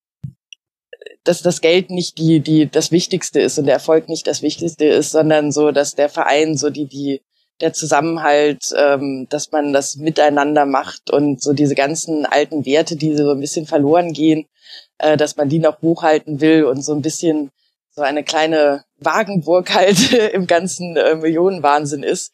dass 1.24 1.42
das 1.42 1.60
Geld 1.60 1.90
nicht 1.90 2.18
die, 2.18 2.40
die 2.40 2.70
das 2.70 2.90
Wichtigste 2.92 3.40
ist 3.40 3.58
und 3.58 3.66
der 3.66 3.74
Erfolg 3.74 4.08
nicht 4.08 4.26
das 4.26 4.42
Wichtigste 4.42 4.86
ist, 4.86 5.10
sondern 5.10 5.52
so, 5.52 5.70
dass 5.70 5.94
der 5.94 6.08
Verein 6.08 6.56
so 6.56 6.70
die, 6.70 6.86
die 6.86 7.20
der 7.60 7.72
Zusammenhalt, 7.72 8.72
ähm, 8.74 9.26
dass 9.28 9.52
man 9.52 9.72
das 9.72 9.96
miteinander 9.96 10.64
macht 10.64 11.10
und 11.10 11.42
so 11.42 11.52
diese 11.52 11.74
ganzen 11.74 12.24
alten 12.24 12.64
Werte, 12.64 12.96
die 12.96 13.14
so 13.16 13.30
ein 13.30 13.40
bisschen 13.40 13.66
verloren 13.66 14.12
gehen, 14.12 14.46
äh, 14.98 15.16
dass 15.16 15.36
man 15.36 15.48
die 15.48 15.58
noch 15.58 15.82
hochhalten 15.82 16.40
will 16.40 16.64
und 16.64 16.82
so 16.82 16.94
ein 16.94 17.02
bisschen 17.02 17.50
so 17.90 18.02
eine 18.02 18.24
kleine 18.24 18.84
Wagenburg 18.98 19.74
halt 19.74 20.12
im 20.12 20.46
ganzen 20.46 20.96
äh, 20.96 21.16
Millionenwahnsinn 21.16 22.02
ist. 22.02 22.32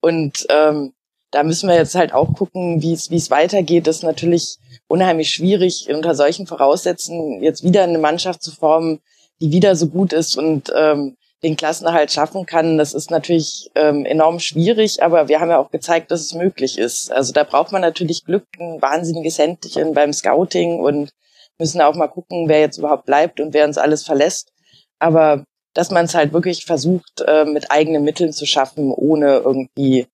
Und 0.00 0.46
ähm, 0.48 0.92
da 1.30 1.42
müssen 1.42 1.68
wir 1.68 1.76
jetzt 1.76 1.94
halt 1.94 2.12
auch 2.12 2.32
gucken, 2.34 2.82
wie 2.82 2.92
es 2.92 3.10
wie 3.10 3.16
es 3.16 3.30
weitergeht. 3.30 3.86
Das 3.86 3.96
ist 3.96 4.02
natürlich 4.02 4.56
unheimlich 4.86 5.30
schwierig, 5.30 5.88
unter 5.92 6.14
solchen 6.14 6.46
Voraussetzungen 6.46 7.42
jetzt 7.42 7.62
wieder 7.62 7.82
eine 7.82 7.98
Mannschaft 7.98 8.42
zu 8.42 8.50
formen, 8.50 9.00
die 9.40 9.52
wieder 9.52 9.76
so 9.76 9.88
gut 9.88 10.12
ist 10.12 10.36
und 10.36 10.72
ähm, 10.74 11.16
den 11.42 11.56
Klassenerhalt 11.56 12.10
schaffen 12.10 12.46
kann. 12.46 12.78
Das 12.78 12.94
ist 12.94 13.10
natürlich 13.10 13.70
ähm, 13.74 14.04
enorm 14.04 14.40
schwierig, 14.40 15.02
aber 15.02 15.28
wir 15.28 15.40
haben 15.40 15.50
ja 15.50 15.58
auch 15.58 15.70
gezeigt, 15.70 16.10
dass 16.10 16.22
es 16.22 16.34
möglich 16.34 16.78
ist. 16.78 17.12
Also 17.12 17.32
da 17.32 17.44
braucht 17.44 17.72
man 17.72 17.82
natürlich 17.82 18.24
Glück, 18.24 18.46
ein 18.58 18.82
wahnsinniges 18.82 19.38
Händchen 19.38 19.94
beim 19.94 20.12
Scouting 20.12 20.80
und 20.80 21.10
müssen 21.58 21.80
auch 21.80 21.94
mal 21.94 22.08
gucken, 22.08 22.48
wer 22.48 22.60
jetzt 22.60 22.78
überhaupt 22.78 23.06
bleibt 23.06 23.40
und 23.40 23.52
wer 23.54 23.66
uns 23.66 23.78
alles 23.78 24.04
verlässt. 24.04 24.52
Aber 24.98 25.44
dass 25.74 25.90
man 25.90 26.06
es 26.06 26.14
halt 26.14 26.32
wirklich 26.32 26.64
versucht, 26.64 27.22
äh, 27.26 27.44
mit 27.44 27.70
eigenen 27.70 28.02
Mitteln 28.02 28.32
zu 28.32 28.46
schaffen, 28.46 28.90
ohne 28.90 29.36
irgendwie 29.36 30.06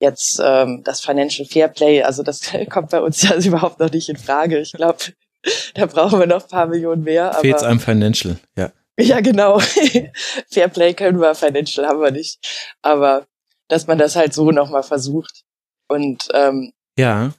jetzt 0.00 0.40
ähm, 0.42 0.82
das 0.84 1.00
Financial 1.00 1.46
Fairplay, 1.46 2.02
also 2.02 2.22
das 2.22 2.40
kommt 2.70 2.90
bei 2.90 3.00
uns 3.00 3.22
ja 3.22 3.36
überhaupt 3.36 3.78
noch 3.78 3.92
nicht 3.92 4.08
in 4.08 4.16
Frage. 4.16 4.58
Ich 4.58 4.72
glaube, 4.72 4.98
da 5.74 5.86
brauchen 5.86 6.18
wir 6.18 6.26
noch 6.26 6.42
ein 6.42 6.48
paar 6.48 6.66
Millionen 6.66 7.04
mehr. 7.04 7.32
Fehlt 7.34 7.62
einem 7.62 7.80
Financial, 7.80 8.36
ja. 8.56 8.72
Ja, 8.98 9.20
genau. 9.20 9.60
Fairplay 10.50 10.92
können 10.92 11.20
wir, 11.20 11.34
Financial 11.34 11.86
haben 11.86 12.02
wir 12.02 12.10
nicht. 12.10 12.38
Aber 12.82 13.26
dass 13.68 13.86
man 13.86 13.98
das 13.98 14.16
halt 14.16 14.34
so 14.34 14.50
nochmal 14.50 14.82
versucht. 14.82 15.42
Und 15.88 16.28
ähm, 16.34 16.72
ja, 16.98 17.32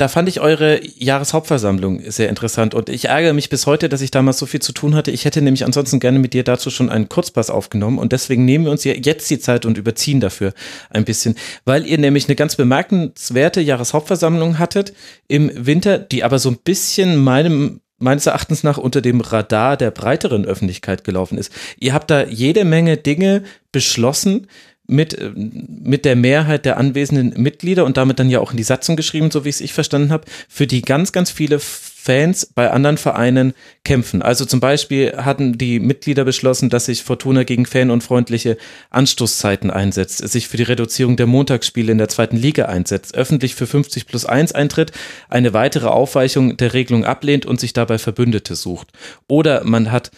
da 0.00 0.08
fand 0.08 0.30
ich 0.30 0.40
eure 0.40 0.80
Jahreshauptversammlung 0.96 2.10
sehr 2.10 2.30
interessant 2.30 2.74
und 2.74 2.88
ich 2.88 3.06
ärgere 3.06 3.34
mich 3.34 3.50
bis 3.50 3.66
heute, 3.66 3.90
dass 3.90 4.00
ich 4.00 4.10
damals 4.10 4.38
so 4.38 4.46
viel 4.46 4.60
zu 4.60 4.72
tun 4.72 4.94
hatte. 4.94 5.10
Ich 5.10 5.26
hätte 5.26 5.42
nämlich 5.42 5.64
ansonsten 5.66 6.00
gerne 6.00 6.18
mit 6.18 6.32
dir 6.32 6.42
dazu 6.42 6.70
schon 6.70 6.88
einen 6.88 7.10
Kurzpass 7.10 7.50
aufgenommen 7.50 7.98
und 7.98 8.12
deswegen 8.12 8.46
nehmen 8.46 8.64
wir 8.64 8.72
uns 8.72 8.84
jetzt 8.84 9.28
die 9.28 9.38
Zeit 9.38 9.66
und 9.66 9.76
überziehen 9.76 10.20
dafür 10.20 10.54
ein 10.88 11.04
bisschen, 11.04 11.34
weil 11.66 11.86
ihr 11.86 11.98
nämlich 11.98 12.28
eine 12.28 12.34
ganz 12.34 12.56
bemerkenswerte 12.56 13.60
Jahreshauptversammlung 13.60 14.58
hattet 14.58 14.94
im 15.28 15.50
Winter, 15.54 15.98
die 15.98 16.24
aber 16.24 16.38
so 16.38 16.48
ein 16.48 16.58
bisschen 16.64 17.22
meinem 17.22 17.80
meines 18.02 18.24
Erachtens 18.24 18.62
nach 18.62 18.78
unter 18.78 19.02
dem 19.02 19.20
Radar 19.20 19.76
der 19.76 19.90
breiteren 19.90 20.46
Öffentlichkeit 20.46 21.04
gelaufen 21.04 21.36
ist. 21.36 21.52
Ihr 21.78 21.92
habt 21.92 22.10
da 22.10 22.24
jede 22.24 22.64
Menge 22.64 22.96
Dinge 22.96 23.42
beschlossen 23.72 24.46
mit, 24.90 25.16
mit 25.36 26.04
der 26.04 26.16
Mehrheit 26.16 26.64
der 26.64 26.76
anwesenden 26.76 27.40
Mitglieder 27.40 27.84
und 27.84 27.96
damit 27.96 28.18
dann 28.18 28.28
ja 28.28 28.40
auch 28.40 28.50
in 28.50 28.56
die 28.56 28.62
Satzung 28.62 28.96
geschrieben, 28.96 29.30
so 29.30 29.44
wie 29.44 29.48
es 29.48 29.60
ich 29.60 29.72
verstanden 29.72 30.10
habe, 30.10 30.24
für 30.48 30.66
die 30.66 30.82
ganz, 30.82 31.12
ganz 31.12 31.30
viele 31.30 31.60
Fans 31.60 32.46
bei 32.46 32.70
anderen 32.70 32.96
Vereinen 32.96 33.52
kämpfen. 33.84 34.22
Also 34.22 34.44
zum 34.44 34.58
Beispiel 34.58 35.12
hatten 35.18 35.58
die 35.58 35.78
Mitglieder 35.78 36.24
beschlossen, 36.24 36.70
dass 36.70 36.86
sich 36.86 37.04
Fortuna 37.04 37.44
gegen 37.44 37.66
fanunfreundliche 37.66 38.56
Anstoßzeiten 38.88 39.70
einsetzt, 39.70 40.26
sich 40.28 40.48
für 40.48 40.56
die 40.56 40.64
Reduzierung 40.64 41.16
der 41.16 41.26
Montagsspiele 41.26 41.92
in 41.92 41.98
der 41.98 42.08
zweiten 42.08 42.36
Liga 42.36 42.64
einsetzt, 42.64 43.14
öffentlich 43.14 43.54
für 43.54 43.66
50 43.66 44.06
plus 44.06 44.24
1 44.24 44.52
eintritt, 44.52 44.92
eine 45.28 45.52
weitere 45.52 45.88
Aufweichung 45.88 46.56
der 46.56 46.72
Regelung 46.72 47.04
ablehnt 47.04 47.46
und 47.46 47.60
sich 47.60 47.74
dabei 47.74 47.98
Verbündete 47.98 48.56
sucht. 48.56 48.88
Oder 49.28 49.62
man 49.64 49.92
hat 49.92 50.10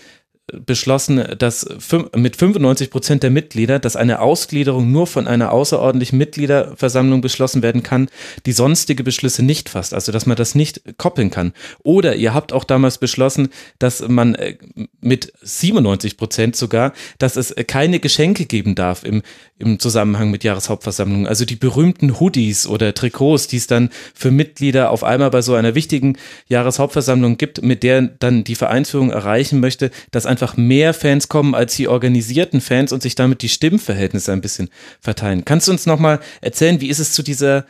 beschlossen, 0.49 1.25
dass 1.39 1.67
mit 2.15 2.37
95 2.37 2.91
Prozent 2.91 3.23
der 3.23 3.31
Mitglieder, 3.31 3.79
dass 3.79 3.95
eine 3.95 4.21
Ausgliederung 4.21 4.91
nur 4.91 5.07
von 5.07 5.29
einer 5.29 5.53
außerordentlichen 5.53 6.19
Mitgliederversammlung 6.19 7.21
beschlossen 7.21 7.63
werden 7.63 7.83
kann, 7.83 8.09
die 8.45 8.53
sonstige 8.53 9.05
Beschlüsse 9.05 9.45
nicht 9.45 9.69
fasst, 9.69 9.95
also 9.95 10.11
dass 10.11 10.27
man 10.27 10.37
das 10.37 10.55
nicht 10.55 10.99
koppeln 10.99 11.31
kann. 11.31 11.53
Oder 11.85 12.17
ihr 12.17 12.35
habt 12.35 12.53
auch 12.53 12.65
damals 12.65 12.99
beschlossen, 12.99 13.49
dass 13.79 14.07
man 14.07 14.35
äh, 14.35 14.57
mit 15.01 15.33
97 15.43 16.17
Prozent 16.17 16.57
sogar, 16.57 16.93
dass 17.19 17.37
es 17.37 17.55
keine 17.69 18.01
Geschenke 18.01 18.45
geben 18.45 18.75
darf 18.75 19.05
im, 19.05 19.23
im 19.59 19.79
Zusammenhang 19.79 20.31
mit 20.31 20.43
Jahreshauptversammlungen. 20.43 21.27
Also 21.27 21.45
die 21.45 21.57
berühmten 21.57 22.19
Hoodies 22.19 22.67
oder 22.67 22.95
Trikots, 22.95 23.47
die 23.47 23.59
es 23.59 23.69
dann 23.69 23.91
für 24.13 24.33
Mitglieder 24.33 24.91
auf 24.91 25.05
einmal 25.05 25.31
bei 25.31 25.41
so 25.41 25.55
einer 25.55 25.77
wichtigen 25.77 26.19
Jahreshauptversammlung 26.49 27.39
gibt, 27.39 27.63
mit 27.63 27.85
der 27.85 28.03
dann 28.03 28.43
die 28.43 28.57
Vereinsführung 28.57 29.11
erreichen 29.11 29.61
möchte, 29.61 29.93
dass 30.11 30.27
einfach 30.33 30.57
mehr 30.57 30.95
Fans 30.95 31.29
kommen 31.29 31.55
als 31.55 31.77
die 31.77 31.87
organisierten 31.87 32.61
Fans 32.61 32.93
und 32.93 33.03
sich 33.03 33.15
damit 33.15 33.43
die 33.43 33.49
Stimmverhältnisse 33.49 34.33
ein 34.33 34.41
bisschen 34.41 34.69
verteilen. 35.01 35.45
Kannst 35.45 35.69
du 35.69 35.73
uns 35.73 35.87
nochmal 35.87 36.19
erzählen, 36.41 36.81
wie 36.81 36.89
ist 36.89 36.99
es 36.99 37.13
zu 37.13 37.23
dieser, 37.23 37.67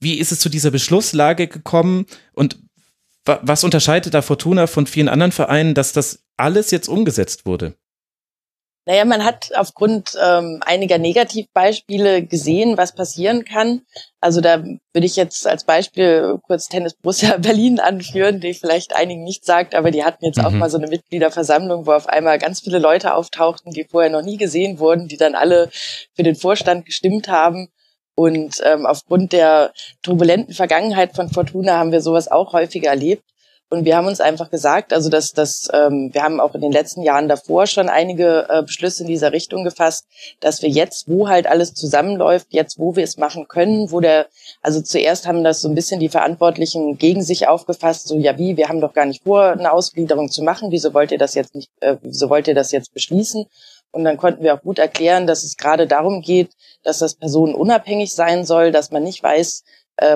wie 0.00 0.18
ist 0.18 0.32
es 0.32 0.40
zu 0.40 0.48
dieser 0.48 0.70
Beschlusslage 0.70 1.48
gekommen 1.48 2.06
und 2.32 2.58
was 3.24 3.64
unterscheidet 3.64 4.14
da 4.14 4.22
Fortuna 4.22 4.66
von 4.66 4.86
vielen 4.86 5.08
anderen 5.08 5.32
Vereinen, 5.32 5.74
dass 5.74 5.92
das 5.92 6.24
alles 6.38 6.70
jetzt 6.70 6.88
umgesetzt 6.88 7.44
wurde? 7.44 7.74
Naja, 8.90 9.04
man 9.04 9.24
hat 9.24 9.52
aufgrund 9.54 10.18
ähm, 10.20 10.58
einiger 10.66 10.98
Negativbeispiele 10.98 12.24
gesehen, 12.24 12.76
was 12.76 12.92
passieren 12.92 13.44
kann. 13.44 13.82
Also 14.18 14.40
da 14.40 14.64
würde 14.64 15.06
ich 15.06 15.14
jetzt 15.14 15.46
als 15.46 15.62
Beispiel 15.62 16.40
kurz 16.42 16.66
Tennis 16.66 16.94
Borussia 16.94 17.36
Berlin 17.38 17.78
anführen, 17.78 18.40
die 18.40 18.52
vielleicht 18.52 18.96
einigen 18.96 19.22
nicht 19.22 19.44
sagt, 19.44 19.76
aber 19.76 19.92
die 19.92 20.02
hatten 20.02 20.24
jetzt 20.24 20.38
mhm. 20.38 20.44
auch 20.44 20.50
mal 20.50 20.68
so 20.68 20.76
eine 20.76 20.88
Mitgliederversammlung, 20.88 21.86
wo 21.86 21.92
auf 21.92 22.08
einmal 22.08 22.40
ganz 22.40 22.62
viele 22.62 22.80
Leute 22.80 23.14
auftauchten, 23.14 23.70
die 23.70 23.86
vorher 23.88 24.10
noch 24.10 24.22
nie 24.22 24.38
gesehen 24.38 24.80
wurden, 24.80 25.06
die 25.06 25.18
dann 25.18 25.36
alle 25.36 25.70
für 26.16 26.24
den 26.24 26.34
Vorstand 26.34 26.84
gestimmt 26.84 27.28
haben. 27.28 27.68
Und 28.16 28.56
ähm, 28.64 28.86
aufgrund 28.86 29.32
der 29.32 29.72
turbulenten 30.02 30.52
Vergangenheit 30.52 31.14
von 31.14 31.28
Fortuna 31.28 31.78
haben 31.78 31.92
wir 31.92 32.00
sowas 32.00 32.26
auch 32.26 32.54
häufiger 32.54 32.90
erlebt. 32.90 33.22
Und 33.72 33.84
wir 33.84 33.96
haben 33.96 34.08
uns 34.08 34.20
einfach 34.20 34.50
gesagt, 34.50 34.92
also 34.92 35.08
dass 35.10 35.30
das, 35.30 35.68
ähm, 35.72 36.10
wir 36.12 36.24
haben 36.24 36.40
auch 36.40 36.56
in 36.56 36.60
den 36.60 36.72
letzten 36.72 37.02
Jahren 37.02 37.28
davor 37.28 37.68
schon 37.68 37.88
einige 37.88 38.46
äh, 38.48 38.62
Beschlüsse 38.62 39.04
in 39.04 39.08
dieser 39.08 39.32
Richtung 39.32 39.62
gefasst, 39.62 40.06
dass 40.40 40.60
wir 40.60 40.68
jetzt, 40.68 41.08
wo 41.08 41.28
halt 41.28 41.46
alles 41.46 41.72
zusammenläuft, 41.74 42.48
jetzt, 42.50 42.80
wo 42.80 42.96
wir 42.96 43.04
es 43.04 43.16
machen 43.16 43.46
können, 43.46 43.92
wo 43.92 44.00
der, 44.00 44.26
also 44.60 44.80
zuerst 44.80 45.28
haben 45.28 45.44
das 45.44 45.60
so 45.60 45.68
ein 45.68 45.76
bisschen 45.76 46.00
die 46.00 46.08
Verantwortlichen 46.08 46.98
gegen 46.98 47.22
sich 47.22 47.46
aufgefasst, 47.46 48.08
so 48.08 48.18
ja 48.18 48.36
wie, 48.38 48.56
wir 48.56 48.68
haben 48.68 48.80
doch 48.80 48.92
gar 48.92 49.06
nicht 49.06 49.22
vor, 49.22 49.44
eine 49.52 49.72
Ausgliederung 49.72 50.28
zu 50.30 50.42
machen, 50.42 50.72
wieso 50.72 50.92
wollt 50.92 51.12
ihr 51.12 51.18
das 51.18 51.34
jetzt 51.34 51.54
nicht, 51.54 51.70
äh, 51.78 51.96
wieso 52.02 52.28
wollt 52.28 52.48
ihr 52.48 52.56
das 52.56 52.72
jetzt 52.72 52.92
beschließen? 52.92 53.46
Und 53.92 54.02
dann 54.04 54.16
konnten 54.16 54.42
wir 54.42 54.54
auch 54.54 54.62
gut 54.62 54.80
erklären, 54.80 55.28
dass 55.28 55.44
es 55.44 55.56
gerade 55.56 55.86
darum 55.86 56.22
geht, 56.22 56.50
dass 56.82 56.98
das 56.98 57.14
personenunabhängig 57.14 58.12
sein 58.12 58.44
soll, 58.44 58.72
dass 58.72 58.90
man 58.90 59.04
nicht 59.04 59.22
weiß, 59.22 59.62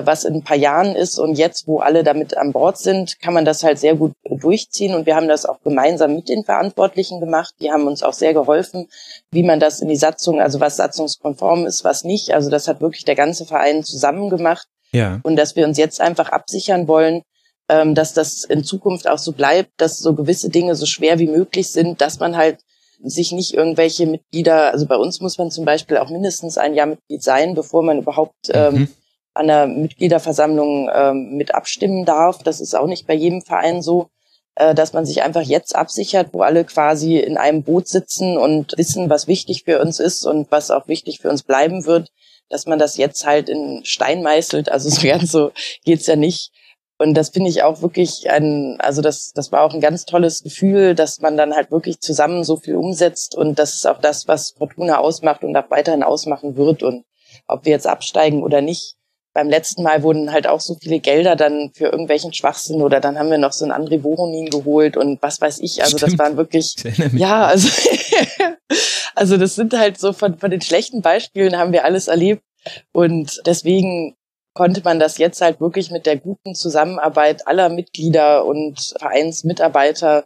was 0.03 0.23
in 0.23 0.35
ein 0.35 0.43
paar 0.43 0.57
Jahren 0.57 0.95
ist. 0.95 1.19
Und 1.19 1.35
jetzt, 1.35 1.67
wo 1.67 1.79
alle 1.79 2.03
damit 2.03 2.35
an 2.35 2.51
Bord 2.51 2.77
sind, 2.77 3.19
kann 3.19 3.33
man 3.33 3.45
das 3.45 3.63
halt 3.63 3.77
sehr 3.77 3.95
gut 3.95 4.13
durchziehen. 4.23 4.95
Und 4.95 5.05
wir 5.05 5.15
haben 5.15 5.27
das 5.27 5.45
auch 5.45 5.61
gemeinsam 5.63 6.15
mit 6.15 6.27
den 6.27 6.43
Verantwortlichen 6.43 7.19
gemacht. 7.19 7.53
Die 7.61 7.71
haben 7.71 7.85
uns 7.85 8.01
auch 8.01 8.13
sehr 8.13 8.33
geholfen, 8.33 8.87
wie 9.31 9.43
man 9.43 9.59
das 9.59 9.81
in 9.81 9.87
die 9.87 9.95
Satzung, 9.95 10.41
also 10.41 10.59
was 10.59 10.77
satzungskonform 10.77 11.67
ist, 11.67 11.83
was 11.83 12.03
nicht. 12.03 12.33
Also 12.33 12.49
das 12.49 12.67
hat 12.67 12.81
wirklich 12.81 13.05
der 13.05 13.15
ganze 13.15 13.45
Verein 13.45 13.83
zusammen 13.83 14.29
gemacht. 14.29 14.67
Ja. 14.91 15.19
Und 15.23 15.35
dass 15.35 15.55
wir 15.55 15.67
uns 15.67 15.77
jetzt 15.77 16.01
einfach 16.01 16.29
absichern 16.29 16.87
wollen, 16.87 17.21
ähm, 17.69 17.93
dass 17.93 18.13
das 18.13 18.43
in 18.43 18.63
Zukunft 18.63 19.07
auch 19.07 19.19
so 19.19 19.33
bleibt, 19.33 19.69
dass 19.77 19.99
so 19.99 20.13
gewisse 20.15 20.49
Dinge 20.49 20.75
so 20.75 20.85
schwer 20.85 21.19
wie 21.19 21.27
möglich 21.27 21.71
sind, 21.71 22.01
dass 22.01 22.19
man 22.19 22.37
halt 22.37 22.59
sich 23.03 23.33
nicht 23.33 23.53
irgendwelche 23.53 24.07
Mitglieder, 24.07 24.71
also 24.71 24.85
bei 24.87 24.95
uns 24.95 25.19
muss 25.19 25.37
man 25.37 25.51
zum 25.51 25.65
Beispiel 25.65 25.97
auch 25.97 26.09
mindestens 26.09 26.57
ein 26.57 26.73
Jahr 26.73 26.87
Mitglied 26.87 27.21
sein, 27.21 27.53
bevor 27.53 27.83
man 27.83 27.99
überhaupt 27.99 28.49
ähm, 28.49 28.73
mhm 28.73 28.87
an 29.35 29.47
der 29.47 29.67
Mitgliederversammlung 29.67 30.89
ähm, 30.93 31.37
mit 31.37 31.53
abstimmen 31.53 32.05
darf. 32.05 32.41
Das 32.43 32.59
ist 32.59 32.75
auch 32.75 32.87
nicht 32.87 33.05
bei 33.05 33.13
jedem 33.13 33.41
Verein 33.41 33.81
so, 33.81 34.09
äh, 34.55 34.73
dass 34.73 34.93
man 34.93 35.05
sich 35.05 35.21
einfach 35.21 35.41
jetzt 35.41 35.75
absichert, 35.75 36.29
wo 36.31 36.41
alle 36.41 36.63
quasi 36.63 37.17
in 37.17 37.37
einem 37.37 37.63
Boot 37.63 37.87
sitzen 37.87 38.37
und 38.37 38.77
wissen, 38.77 39.09
was 39.09 39.27
wichtig 39.27 39.63
für 39.65 39.81
uns 39.81 39.99
ist 39.99 40.25
und 40.25 40.51
was 40.51 40.71
auch 40.71 40.87
wichtig 40.87 41.19
für 41.19 41.29
uns 41.29 41.43
bleiben 41.43 41.85
wird, 41.85 42.09
dass 42.49 42.65
man 42.65 42.79
das 42.79 42.97
jetzt 42.97 43.25
halt 43.25 43.49
in 43.49 43.81
Stein 43.83 44.23
meißelt. 44.23 44.71
Also 44.71 44.89
so 44.91 45.07
ganz 45.07 45.31
so 45.31 45.51
geht's 45.83 46.07
ja 46.07 46.15
nicht. 46.15 46.51
Und 46.97 47.13
das 47.15 47.29
finde 47.29 47.49
ich 47.49 47.61
auch 47.61 47.81
wirklich 47.81 48.29
ein, 48.29 48.77
also 48.79 49.01
das, 49.01 49.33
das 49.33 49.51
war 49.51 49.63
auch 49.63 49.73
ein 49.73 49.81
ganz 49.81 50.05
tolles 50.05 50.43
Gefühl, 50.43 50.95
dass 50.95 51.19
man 51.19 51.35
dann 51.35 51.53
halt 51.53 51.69
wirklich 51.69 51.99
zusammen 51.99 52.45
so 52.45 52.55
viel 52.55 52.77
umsetzt 52.77 53.35
und 53.35 53.59
das 53.59 53.73
ist 53.73 53.85
auch 53.85 53.99
das, 53.99 54.29
was 54.29 54.51
Fortuna 54.51 54.99
ausmacht 54.99 55.43
und 55.43 55.57
auch 55.57 55.69
weiterhin 55.69 56.03
ausmachen 56.03 56.55
wird. 56.55 56.83
Und 56.83 57.03
ob 57.47 57.65
wir 57.65 57.71
jetzt 57.71 57.87
absteigen 57.87 58.43
oder 58.43 58.61
nicht. 58.61 58.95
Beim 59.35 59.49
letzten 59.49 59.83
Mal 59.83 60.01
wurden 60.01 60.31
halt 60.31 60.47
auch 60.47 60.61
so 60.61 60.77
viele 60.81 61.01
Gelder 61.01 61.35
dann 61.35 61.69
für 61.73 61.87
irgendwelchen 61.87 62.31
Schwachsinn 62.31 62.81
oder 62.81 63.01
dann 63.01 63.19
haben 63.19 63.29
wir 63.29 63.37
noch 63.37 63.51
so 63.51 63.65
einen 63.65 63.73
André 63.73 64.01
Voronin 64.01 64.49
geholt 64.49 64.95
und 64.95 65.21
was 65.21 65.41
weiß 65.41 65.59
ich. 65.59 65.83
Also 65.83 65.97
Stimmt. 65.97 66.13
das 66.13 66.19
waren 66.19 66.37
wirklich, 66.37 66.75
ja, 67.11 67.43
also, 67.45 67.67
also 69.15 69.35
das 69.35 69.55
sind 69.55 69.77
halt 69.77 69.99
so 69.99 70.13
von, 70.13 70.37
von 70.37 70.51
den 70.51 70.61
schlechten 70.61 71.01
Beispielen 71.01 71.57
haben 71.57 71.73
wir 71.73 71.83
alles 71.83 72.07
erlebt 72.07 72.43
und 72.93 73.41
deswegen 73.45 74.15
konnte 74.53 74.81
man 74.85 74.99
das 74.99 75.17
jetzt 75.17 75.41
halt 75.41 75.59
wirklich 75.59 75.91
mit 75.91 76.05
der 76.05 76.15
guten 76.15 76.55
Zusammenarbeit 76.55 77.45
aller 77.45 77.67
Mitglieder 77.67 78.45
und 78.45 78.93
Vereinsmitarbeiter 78.97 80.23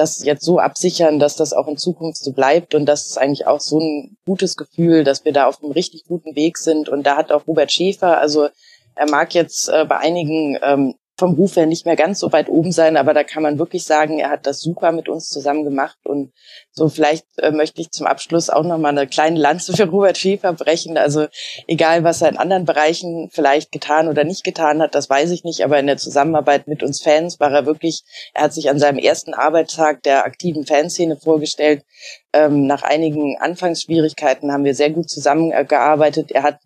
das 0.00 0.24
jetzt 0.24 0.44
so 0.44 0.58
absichern, 0.58 1.18
dass 1.18 1.36
das 1.36 1.52
auch 1.52 1.68
in 1.68 1.76
Zukunft 1.76 2.24
so 2.24 2.32
bleibt. 2.32 2.74
Und 2.74 2.86
das 2.86 3.06
ist 3.06 3.18
eigentlich 3.18 3.46
auch 3.46 3.60
so 3.60 3.78
ein 3.78 4.16
gutes 4.24 4.56
Gefühl, 4.56 5.04
dass 5.04 5.24
wir 5.24 5.32
da 5.32 5.46
auf 5.46 5.62
einem 5.62 5.72
richtig 5.72 6.04
guten 6.08 6.34
Weg 6.34 6.58
sind. 6.58 6.88
Und 6.88 7.06
da 7.06 7.16
hat 7.16 7.30
auch 7.30 7.46
Robert 7.46 7.70
Schäfer, 7.70 8.18
also 8.18 8.48
er 8.96 9.10
mag 9.10 9.34
jetzt 9.34 9.68
äh, 9.68 9.84
bei 9.84 9.98
einigen 9.98 10.58
ähm, 10.62 10.94
vom 11.20 11.34
Ruf 11.34 11.56
her 11.56 11.66
nicht 11.66 11.84
mehr 11.84 11.96
ganz 11.96 12.18
so 12.18 12.32
weit 12.32 12.48
oben 12.48 12.72
sein, 12.72 12.96
aber 12.96 13.12
da 13.12 13.22
kann 13.22 13.42
man 13.42 13.58
wirklich 13.58 13.84
sagen, 13.84 14.18
er 14.18 14.30
hat 14.30 14.46
das 14.46 14.60
super 14.60 14.90
mit 14.90 15.08
uns 15.08 15.28
zusammen 15.28 15.64
gemacht 15.64 15.98
und 16.02 16.32
so 16.72 16.88
vielleicht 16.88 17.26
äh, 17.36 17.52
möchte 17.52 17.82
ich 17.82 17.90
zum 17.90 18.06
Abschluss 18.06 18.48
auch 18.48 18.64
noch 18.64 18.78
mal 18.78 18.88
eine 18.88 19.06
kleine 19.06 19.38
Lanze 19.38 19.76
für 19.76 19.84
Robert 19.84 20.16
Schäfer 20.16 20.54
brechen. 20.54 20.96
Also 20.96 21.26
egal, 21.66 22.04
was 22.04 22.22
er 22.22 22.30
in 22.30 22.38
anderen 22.38 22.64
Bereichen 22.64 23.28
vielleicht 23.30 23.70
getan 23.70 24.08
oder 24.08 24.24
nicht 24.24 24.44
getan 24.44 24.80
hat, 24.80 24.94
das 24.94 25.10
weiß 25.10 25.30
ich 25.30 25.44
nicht, 25.44 25.62
aber 25.62 25.78
in 25.78 25.86
der 25.86 25.98
Zusammenarbeit 25.98 26.66
mit 26.66 26.82
uns 26.82 27.02
Fans 27.02 27.38
war 27.38 27.52
er 27.52 27.66
wirklich, 27.66 28.02
er 28.32 28.44
hat 28.44 28.54
sich 28.54 28.70
an 28.70 28.78
seinem 28.78 28.98
ersten 28.98 29.34
Arbeitstag 29.34 30.02
der 30.02 30.24
aktiven 30.24 30.64
Fanszene 30.64 31.16
vorgestellt. 31.16 31.84
Ähm, 32.32 32.66
nach 32.66 32.82
einigen 32.82 33.36
Anfangsschwierigkeiten 33.38 34.52
haben 34.52 34.64
wir 34.64 34.74
sehr 34.74 34.90
gut 34.90 35.10
zusammengearbeitet. 35.10 36.32
Er 36.32 36.44
hat 36.44 36.60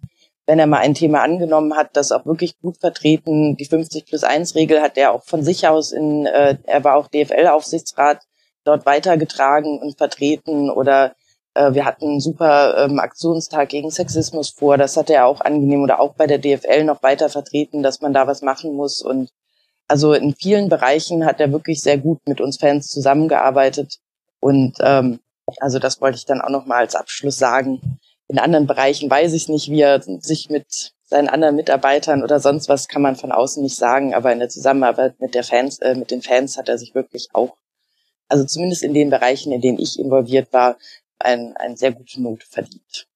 wenn 0.47 0.59
er 0.59 0.67
mal 0.67 0.79
ein 0.79 0.95
Thema 0.95 1.23
angenommen 1.23 1.77
hat, 1.77 1.91
das 1.95 2.13
auch 2.13 2.27
wirklich 2.27 2.59
gut 2.61 2.77
vertreten. 2.79 3.57
Die 3.57 3.65
50 3.65 4.07
plus 4.07 4.25
1 4.25 4.55
Regel 4.55 4.83
hat 4.83 4.99
er 4.99 5.13
auch 5.13 5.25
von 5.25 5.43
sich 5.43 5.67
aus 5.67 5.93
in, 5.93 6.27
äh, 6.27 6.57
er 6.65 6.85
war 6.85 6.97
auch 6.97 7.09
DFL-Aufsichtsrat 7.09 8.21
dort 8.65 8.87
weitergetragen 8.87 9.79
und 9.79 9.97
vertreten 9.97 10.71
oder 10.71 11.15
äh, 11.55 11.73
wir 11.73 11.85
hatten 11.85 12.05
einen 12.05 12.21
super 12.21 12.85
ähm, 12.85 12.99
Aktionstag 12.99 13.71
gegen 13.71 13.91
Sexismus 13.91 14.51
vor. 14.51 14.77
Das 14.77 14.97
hat 14.97 15.11
er 15.11 15.27
auch 15.27 15.41
angenehm 15.41 15.83
oder 15.83 16.01
auch 16.01 16.15
bei 16.15 16.27
der 16.27 16.39
DFL 16.39 16.85
noch 16.85 17.03
weiter 17.03 17.29
vertreten, 17.29 17.83
dass 17.83 18.01
man 18.01 18.13
da 18.13 18.27
was 18.27 18.43
machen 18.43 18.75
muss 18.75 19.01
und 19.03 19.31
also 19.87 20.15
in 20.15 20.35
vielen 20.35 20.71
Bereichen 20.71 21.27
hat 21.27 21.41
er 21.41 21.53
wirklich 21.53 21.83
sehr 21.83 21.99
gut 21.99 22.27
mit 22.27 22.41
uns 22.41 22.57
Fans 22.57 22.89
zusammengearbeitet 22.89 23.99
und 24.41 24.77
ähm, 24.81 25.21
also 25.61 25.79
das 25.79 26.01
wollte 26.01 26.17
ich 26.17 26.25
dann 26.25 26.41
auch 26.41 26.49
noch 26.49 26.65
mal 26.65 26.79
als 26.79 26.95
Abschluss 26.95 27.37
sagen 27.37 27.99
in 28.29 28.39
anderen 28.39 28.67
Bereichen 28.67 29.11
weiß 29.11 29.33
ich 29.35 29.49
nicht, 29.49 29.71
wie 29.71 29.81
er 29.81 30.03
sich 30.03 30.51
mit 30.51 30.93
seinen 31.05 31.29
anderen 31.29 31.57
Mitarbeitern 31.57 32.23
oder 32.23 32.41
sonst 32.41 32.69
was 32.69 32.89
kann 32.89 33.03
man 33.03 33.17
von 33.17 33.33
außen 33.33 33.63
nicht 33.63 33.77
sagen, 33.77 34.15
aber 34.15 34.33
in 34.33 34.39
der 34.39 34.49
Zusammenarbeit 34.49 35.21
mit 35.21 35.35
der 35.35 35.45
Fans, 35.45 35.79
äh, 35.81 35.95
mit 35.95 36.11
den 36.11 36.23
Fans 36.23 36.57
hat 36.57 36.69
er 36.69 36.79
sich 36.79 36.95
wirklich 36.95 37.29
auch, 37.33 37.57
also 38.29 38.45
zumindest 38.45 38.83
in 38.83 38.95
den 38.95 39.11
Bereichen, 39.11 39.53
in 39.53 39.61
denen 39.61 39.79
ich 39.79 39.99
involviert 39.99 40.53
war, 40.53 40.79
ein, 41.19 41.57
ein 41.57 41.77
sehr 41.77 41.93
gute 41.93 42.21
Note 42.23 42.47
verdient. 42.47 43.07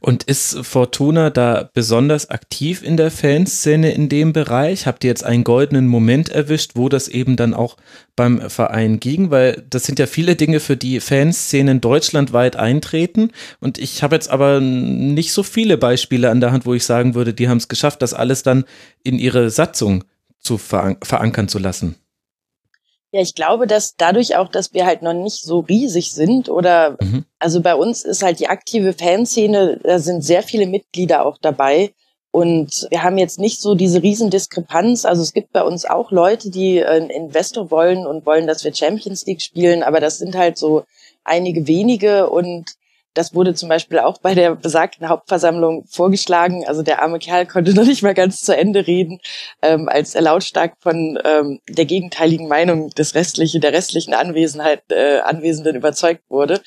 Und 0.00 0.24
ist 0.24 0.64
Fortuna 0.64 1.30
da 1.30 1.70
besonders 1.72 2.30
aktiv 2.30 2.82
in 2.82 2.96
der 2.96 3.10
Fanszene 3.10 3.92
in 3.92 4.08
dem 4.08 4.32
Bereich? 4.32 4.86
Habt 4.86 5.04
ihr 5.04 5.08
jetzt 5.08 5.24
einen 5.24 5.44
goldenen 5.44 5.86
Moment 5.86 6.28
erwischt, 6.28 6.72
wo 6.74 6.88
das 6.88 7.08
eben 7.08 7.36
dann 7.36 7.54
auch 7.54 7.76
beim 8.16 8.50
Verein 8.50 9.00
ging? 9.00 9.30
Weil 9.30 9.64
das 9.70 9.84
sind 9.84 9.98
ja 9.98 10.06
viele 10.06 10.36
Dinge, 10.36 10.60
für 10.60 10.76
die 10.76 11.00
Fanszenen 11.00 11.80
deutschlandweit 11.80 12.56
eintreten. 12.56 13.30
Und 13.60 13.78
ich 13.78 14.02
habe 14.02 14.16
jetzt 14.16 14.30
aber 14.30 14.60
nicht 14.60 15.32
so 15.32 15.42
viele 15.42 15.78
Beispiele 15.78 16.30
an 16.30 16.40
der 16.40 16.52
Hand, 16.52 16.66
wo 16.66 16.74
ich 16.74 16.84
sagen 16.84 17.14
würde, 17.14 17.34
die 17.34 17.48
haben 17.48 17.58
es 17.58 17.68
geschafft, 17.68 18.02
das 18.02 18.14
alles 18.14 18.42
dann 18.42 18.64
in 19.02 19.18
ihre 19.18 19.50
Satzung 19.50 20.04
zu 20.40 20.58
verankern 20.58 21.48
zu 21.48 21.58
lassen. 21.58 21.96
Ja, 23.14 23.20
ich 23.20 23.36
glaube, 23.36 23.68
dass 23.68 23.94
dadurch 23.94 24.34
auch, 24.34 24.48
dass 24.48 24.74
wir 24.74 24.86
halt 24.86 25.02
noch 25.02 25.12
nicht 25.12 25.44
so 25.44 25.60
riesig 25.60 26.12
sind 26.12 26.48
oder 26.48 26.96
mhm. 27.00 27.24
also 27.38 27.60
bei 27.60 27.76
uns 27.76 28.04
ist 28.04 28.24
halt 28.24 28.40
die 28.40 28.48
aktive 28.48 28.92
Fanszene, 28.92 29.78
da 29.84 30.00
sind 30.00 30.22
sehr 30.22 30.42
viele 30.42 30.66
Mitglieder 30.66 31.24
auch 31.24 31.38
dabei. 31.40 31.92
Und 32.32 32.88
wir 32.90 33.04
haben 33.04 33.16
jetzt 33.16 33.38
nicht 33.38 33.60
so 33.60 33.76
diese 33.76 34.02
Riesendiskrepanz. 34.02 35.04
Also 35.04 35.22
es 35.22 35.32
gibt 35.32 35.52
bei 35.52 35.62
uns 35.62 35.84
auch 35.84 36.10
Leute, 36.10 36.50
die 36.50 36.84
einen 36.84 37.08
Investor 37.08 37.70
wollen 37.70 38.04
und 38.04 38.26
wollen, 38.26 38.48
dass 38.48 38.64
wir 38.64 38.74
Champions 38.74 39.24
League 39.26 39.42
spielen, 39.42 39.84
aber 39.84 40.00
das 40.00 40.18
sind 40.18 40.34
halt 40.34 40.58
so 40.58 40.82
einige 41.22 41.68
wenige 41.68 42.28
und 42.28 42.64
das 43.14 43.34
wurde 43.34 43.54
zum 43.54 43.68
Beispiel 43.68 44.00
auch 44.00 44.18
bei 44.18 44.34
der 44.34 44.54
besagten 44.56 45.08
Hauptversammlung 45.08 45.86
vorgeschlagen. 45.86 46.64
Also 46.66 46.82
der 46.82 47.00
arme 47.02 47.18
Kerl 47.18 47.46
konnte 47.46 47.72
noch 47.74 47.84
nicht 47.84 48.02
mal 48.02 48.14
ganz 48.14 48.42
zu 48.42 48.56
Ende 48.56 48.86
reden, 48.86 49.20
ähm, 49.62 49.88
als 49.88 50.14
er 50.14 50.22
lautstark 50.22 50.74
von 50.80 51.18
ähm, 51.24 51.60
der 51.68 51.84
gegenteiligen 51.84 52.48
Meinung 52.48 52.90
des 52.90 53.14
restlichen, 53.14 53.60
der 53.60 53.72
restlichen 53.72 54.14
Anwesenheit, 54.14 54.82
äh, 54.90 55.20
Anwesenden 55.20 55.76
überzeugt 55.76 56.24
wurde. 56.28 56.60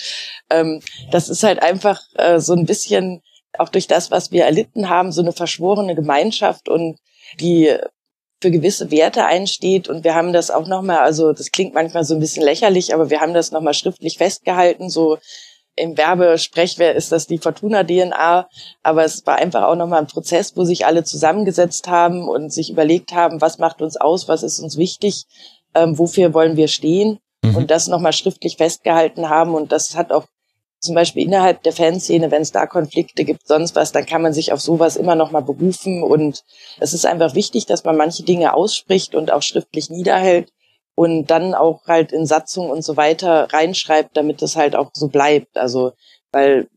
Ähm, 0.49 0.81
das 1.11 1.29
ist 1.29 1.43
halt 1.43 1.61
einfach 1.61 2.01
äh, 2.15 2.39
so 2.39 2.53
ein 2.53 2.65
bisschen 2.65 3.21
auch 3.57 3.69
durch 3.69 3.87
das, 3.87 4.11
was 4.11 4.31
wir 4.31 4.45
erlitten 4.45 4.89
haben, 4.89 5.11
so 5.11 5.21
eine 5.21 5.33
verschworene 5.33 5.95
Gemeinschaft 5.95 6.69
und 6.69 6.97
die 7.39 7.75
für 8.41 8.51
gewisse 8.51 8.91
Werte 8.91 9.25
einsteht. 9.25 9.89
Und 9.89 10.03
wir 10.03 10.15
haben 10.15 10.31
das 10.31 10.51
auch 10.51 10.67
nochmal, 10.67 10.99
also 10.99 11.33
das 11.33 11.51
klingt 11.51 11.73
manchmal 11.73 12.03
so 12.03 12.13
ein 12.13 12.19
bisschen 12.19 12.43
lächerlich, 12.43 12.93
aber 12.93 13.09
wir 13.09 13.19
haben 13.19 13.33
das 13.33 13.51
nochmal 13.51 13.73
schriftlich 13.73 14.17
festgehalten, 14.17 14.89
so 14.89 15.17
im 15.77 15.97
Werbesprechwert 15.97 16.97
ist 16.97 17.11
das 17.11 17.27
die 17.27 17.37
Fortuna-DNA, 17.37 18.49
aber 18.83 19.05
es 19.05 19.25
war 19.25 19.35
einfach 19.35 19.63
auch 19.63 19.75
nochmal 19.75 19.99
ein 19.99 20.07
Prozess, 20.07 20.57
wo 20.57 20.63
sich 20.63 20.85
alle 20.85 21.03
zusammengesetzt 21.03 21.87
haben 21.87 22.27
und 22.27 22.51
sich 22.51 22.71
überlegt 22.71 23.13
haben, 23.13 23.39
was 23.41 23.59
macht 23.59 23.81
uns 23.81 23.95
aus, 23.95 24.27
was 24.27 24.43
ist 24.43 24.59
uns 24.59 24.77
wichtig, 24.77 25.25
ähm, 25.75 25.97
wofür 25.97 26.33
wollen 26.33 26.57
wir 26.57 26.67
stehen 26.67 27.19
mhm. 27.43 27.55
und 27.55 27.71
das 27.71 27.87
nochmal 27.87 28.13
schriftlich 28.13 28.57
festgehalten 28.57 29.29
haben. 29.29 29.53
Und 29.53 29.71
das 29.71 29.95
hat 29.95 30.11
auch 30.11 30.25
zum 30.79 30.95
Beispiel 30.95 31.23
innerhalb 31.23 31.61
der 31.63 31.73
Fanszene, 31.73 32.31
wenn 32.31 32.41
es 32.41 32.51
da 32.51 32.65
Konflikte 32.65 33.23
gibt, 33.23 33.47
sonst 33.47 33.75
was, 33.75 33.91
dann 33.91 34.05
kann 34.05 34.21
man 34.21 34.33
sich 34.33 34.51
auf 34.53 34.61
sowas 34.61 34.95
immer 34.95 35.15
nochmal 35.15 35.43
berufen. 35.43 36.01
Und 36.01 36.43
es 36.79 36.93
ist 36.93 37.05
einfach 37.05 37.35
wichtig, 37.35 37.67
dass 37.67 37.83
man 37.83 37.97
manche 37.97 38.23
Dinge 38.23 38.55
ausspricht 38.55 39.13
und 39.13 39.31
auch 39.31 39.43
schriftlich 39.43 39.91
niederhält 39.91 40.51
und 40.97 41.27
dann 41.27 41.53
auch 41.53 41.85
halt 41.85 42.11
in 42.11 42.25
Satzung 42.25 42.71
und 42.71 42.81
so 42.81 42.97
weiter 42.97 43.53
reinschreibt, 43.53 44.17
damit 44.17 44.41
es 44.41 44.55
halt 44.55 44.75
auch 44.75 44.89
so 44.93 45.09
bleibt. 45.09 45.55
Also, 45.55 45.91
weil 46.31 46.67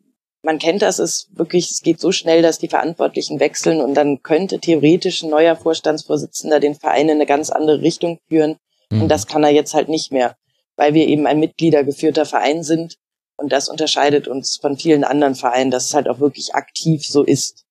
man 0.43 0.59
kennt 0.59 0.83
das, 0.83 0.99
ist 0.99 1.31
wirklich, 1.33 1.71
es 1.71 1.81
geht 1.81 2.01
so 2.01 2.13
schnell, 2.13 2.43
dass 2.43 2.59
die 2.59 2.69
Verantwortlichen 2.69 3.41
wechseln 3.41 3.81
und 3.81 3.95
dann 3.95 4.23
könnte 4.23 4.59
theoretisch 4.59 5.23
ein 5.23 5.31
neuer 5.31 5.57
Vorstandsvorsitzender 5.57 6.61
den 6.61 6.75
Verein 6.75 7.09
in 7.09 7.15
eine 7.17 7.25
ganz 7.25 7.49
andere 7.49 7.81
Richtung 7.81 8.19
führen. 8.29 8.59
Mhm. 8.91 9.03
Und 9.03 9.09
das 9.09 9.27
kann 9.27 9.43
er 9.43 9.53
jetzt 9.53 9.73
halt 9.73 9.89
nicht 9.89 10.13
mehr, 10.13 10.37
weil 10.77 10.93
wir 10.93 11.09
eben 11.09 11.27
ein 11.27 11.41
mitgliedergeführter 11.41 12.27
Verein 12.27 12.63
sind. 12.63 12.97
Und 13.39 13.53
das 13.53 13.71
unterscheidet 13.71 14.29
uns 14.29 14.59
von 14.61 14.77
vielen 14.77 15.05
anderen 15.05 15.35
Vereinen, 15.35 15.71
dass 15.71 15.87
es 15.87 15.95
halt 15.95 16.09
auch 16.09 16.21
wirklich 16.21 16.55
aktiv 16.55 17.07
so 17.07 17.23
ist. 17.23 17.65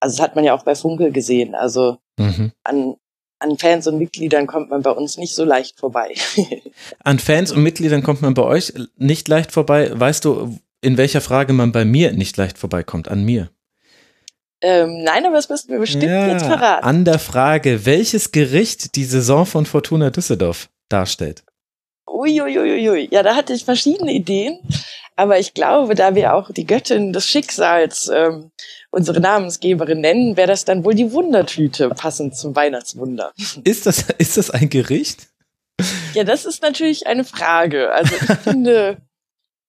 Also 0.00 0.16
das 0.16 0.24
hat 0.24 0.34
man 0.34 0.44
ja 0.44 0.52
auch 0.52 0.64
bei 0.64 0.74
Funkel 0.74 1.12
gesehen. 1.12 1.54
Also 1.54 1.98
mhm. 2.18 2.50
an 2.64 2.96
an 3.42 3.58
Fans 3.58 3.86
und 3.86 3.98
Mitgliedern 3.98 4.46
kommt 4.46 4.70
man 4.70 4.82
bei 4.82 4.90
uns 4.90 5.18
nicht 5.18 5.34
so 5.34 5.44
leicht 5.44 5.78
vorbei. 5.78 6.14
an 7.04 7.18
Fans 7.18 7.52
und 7.52 7.62
Mitgliedern 7.62 8.02
kommt 8.02 8.22
man 8.22 8.34
bei 8.34 8.42
euch 8.42 8.72
nicht 8.96 9.28
leicht 9.28 9.52
vorbei. 9.52 9.90
Weißt 9.92 10.24
du, 10.24 10.58
in 10.80 10.96
welcher 10.96 11.20
Frage 11.20 11.52
man 11.52 11.72
bei 11.72 11.84
mir 11.84 12.12
nicht 12.12 12.36
leicht 12.36 12.58
vorbeikommt? 12.58 13.08
An 13.08 13.24
mir? 13.24 13.50
Ähm, 14.60 15.02
nein, 15.02 15.26
aber 15.26 15.34
das 15.34 15.48
müssten 15.48 15.72
wir 15.72 15.80
bestimmt 15.80 16.04
ja, 16.04 16.28
jetzt 16.28 16.46
verraten. 16.46 16.84
An 16.84 17.04
der 17.04 17.18
Frage, 17.18 17.84
welches 17.84 18.30
Gericht 18.30 18.94
die 18.94 19.04
Saison 19.04 19.44
von 19.44 19.66
Fortuna 19.66 20.10
Düsseldorf 20.10 20.68
darstellt. 20.88 21.42
Uiuiuiui. 22.06 22.90
Ui. 22.90 23.08
Ja, 23.10 23.24
da 23.24 23.34
hatte 23.34 23.52
ich 23.52 23.64
verschiedene 23.64 24.12
Ideen. 24.12 24.60
Aber 25.16 25.38
ich 25.38 25.52
glaube, 25.54 25.94
da 25.94 26.14
wir 26.14 26.34
auch 26.34 26.52
die 26.52 26.66
Göttin 26.66 27.12
des 27.12 27.26
Schicksals 27.26 28.08
ähm, 28.08 28.50
unsere 28.92 29.20
Namensgeberin 29.20 30.00
nennen, 30.00 30.36
wäre 30.36 30.48
das 30.48 30.64
dann 30.64 30.84
wohl 30.84 30.94
die 30.94 31.12
Wundertüte, 31.12 31.88
passend 31.88 32.36
zum 32.36 32.54
Weihnachtswunder. 32.54 33.32
Ist 33.64 33.86
das, 33.86 34.04
ist 34.18 34.36
das 34.36 34.50
ein 34.50 34.68
Gericht? 34.68 35.28
Ja, 36.14 36.22
das 36.24 36.44
ist 36.44 36.62
natürlich 36.62 37.06
eine 37.06 37.24
Frage. 37.24 37.90
Also 37.90 38.14
ich 38.14 38.38
finde, 38.44 38.98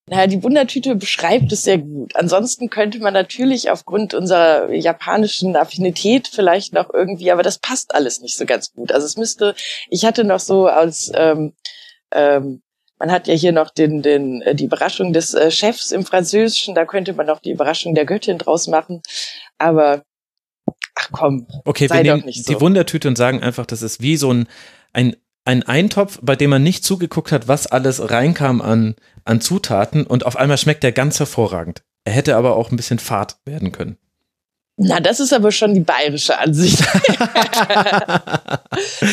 naja, 0.08 0.28
die 0.28 0.44
Wundertüte 0.44 0.96
beschreibt 0.96 1.52
es 1.54 1.64
sehr 1.64 1.78
gut. 1.78 2.16
Ansonsten 2.16 2.70
könnte 2.70 3.00
man 3.00 3.14
natürlich 3.14 3.72
aufgrund 3.72 4.14
unserer 4.14 4.72
japanischen 4.74 5.56
Affinität 5.56 6.28
vielleicht 6.28 6.74
noch 6.74 6.94
irgendwie, 6.94 7.32
aber 7.32 7.44
das 7.44 7.58
passt 7.58 7.96
alles 7.96 8.20
nicht 8.20 8.38
so 8.38 8.46
ganz 8.46 8.74
gut. 8.74 8.92
Also 8.92 9.08
es 9.08 9.16
müsste, 9.16 9.56
ich 9.90 10.04
hatte 10.04 10.26
noch 10.26 10.42
so 10.42 10.68
als 10.68 11.10
ähm, 11.16 11.54
ähm, 12.12 12.62
man 13.04 13.12
hat 13.12 13.28
ja 13.28 13.34
hier 13.34 13.52
noch 13.52 13.70
den, 13.70 14.02
den, 14.02 14.42
äh, 14.44 14.56
die 14.56 14.64
Überraschung 14.64 15.12
des 15.12 15.34
äh, 15.34 15.52
Chefs 15.52 15.92
im 15.92 16.06
Französischen, 16.06 16.74
da 16.74 16.86
könnte 16.86 17.12
man 17.12 17.26
noch 17.26 17.42
die 17.42 17.52
Überraschung 17.52 17.96
der 17.96 18.06
Göttin 18.06 18.38
draus 18.38 18.68
machen. 18.68 19.02
Aber 19.58 20.04
ach 20.96 21.10
komm, 21.12 21.46
okay, 21.66 21.88
sei 21.88 22.02
wir 22.02 22.16
nehmen 22.16 22.32
so. 22.32 22.54
die 22.54 22.62
Wundertüte 22.62 23.10
und 23.10 23.18
sagen 23.18 23.44
einfach, 23.44 23.66
das 23.66 23.82
ist 23.82 24.02
wie 24.02 24.16
so 24.16 24.32
ein, 24.32 24.48
ein, 24.94 25.18
ein 25.44 25.64
Eintopf, 25.64 26.20
bei 26.22 26.38
dem 26.38 26.52
man 26.52 26.64
nicht 26.64 26.86
zugeguckt 26.86 27.34
hat, 27.34 27.50
was 27.50 27.68
alles 27.68 28.10
reinkam 28.10 28.62
an, 28.62 28.96
an 29.26 29.42
Zutaten 29.42 30.08
und 30.08 30.26
auf 30.26 30.38
einmal 30.38 30.58
schmeckt 30.58 30.84
der 30.84 30.94
ganz 30.94 31.20
hervorragend. 31.20 31.84
Er 32.06 32.14
hätte 32.14 32.38
aber 32.38 32.56
auch 32.56 32.72
ein 32.72 32.78
bisschen 32.78 33.00
fad 33.00 33.36
werden 33.44 33.74
können. 33.74 33.98
Na, 34.76 35.00
das 35.00 35.20
ist 35.20 35.32
aber 35.34 35.52
schon 35.52 35.76
die 35.76 35.82
bayerische 35.82 36.40
Ansicht. 36.40 36.84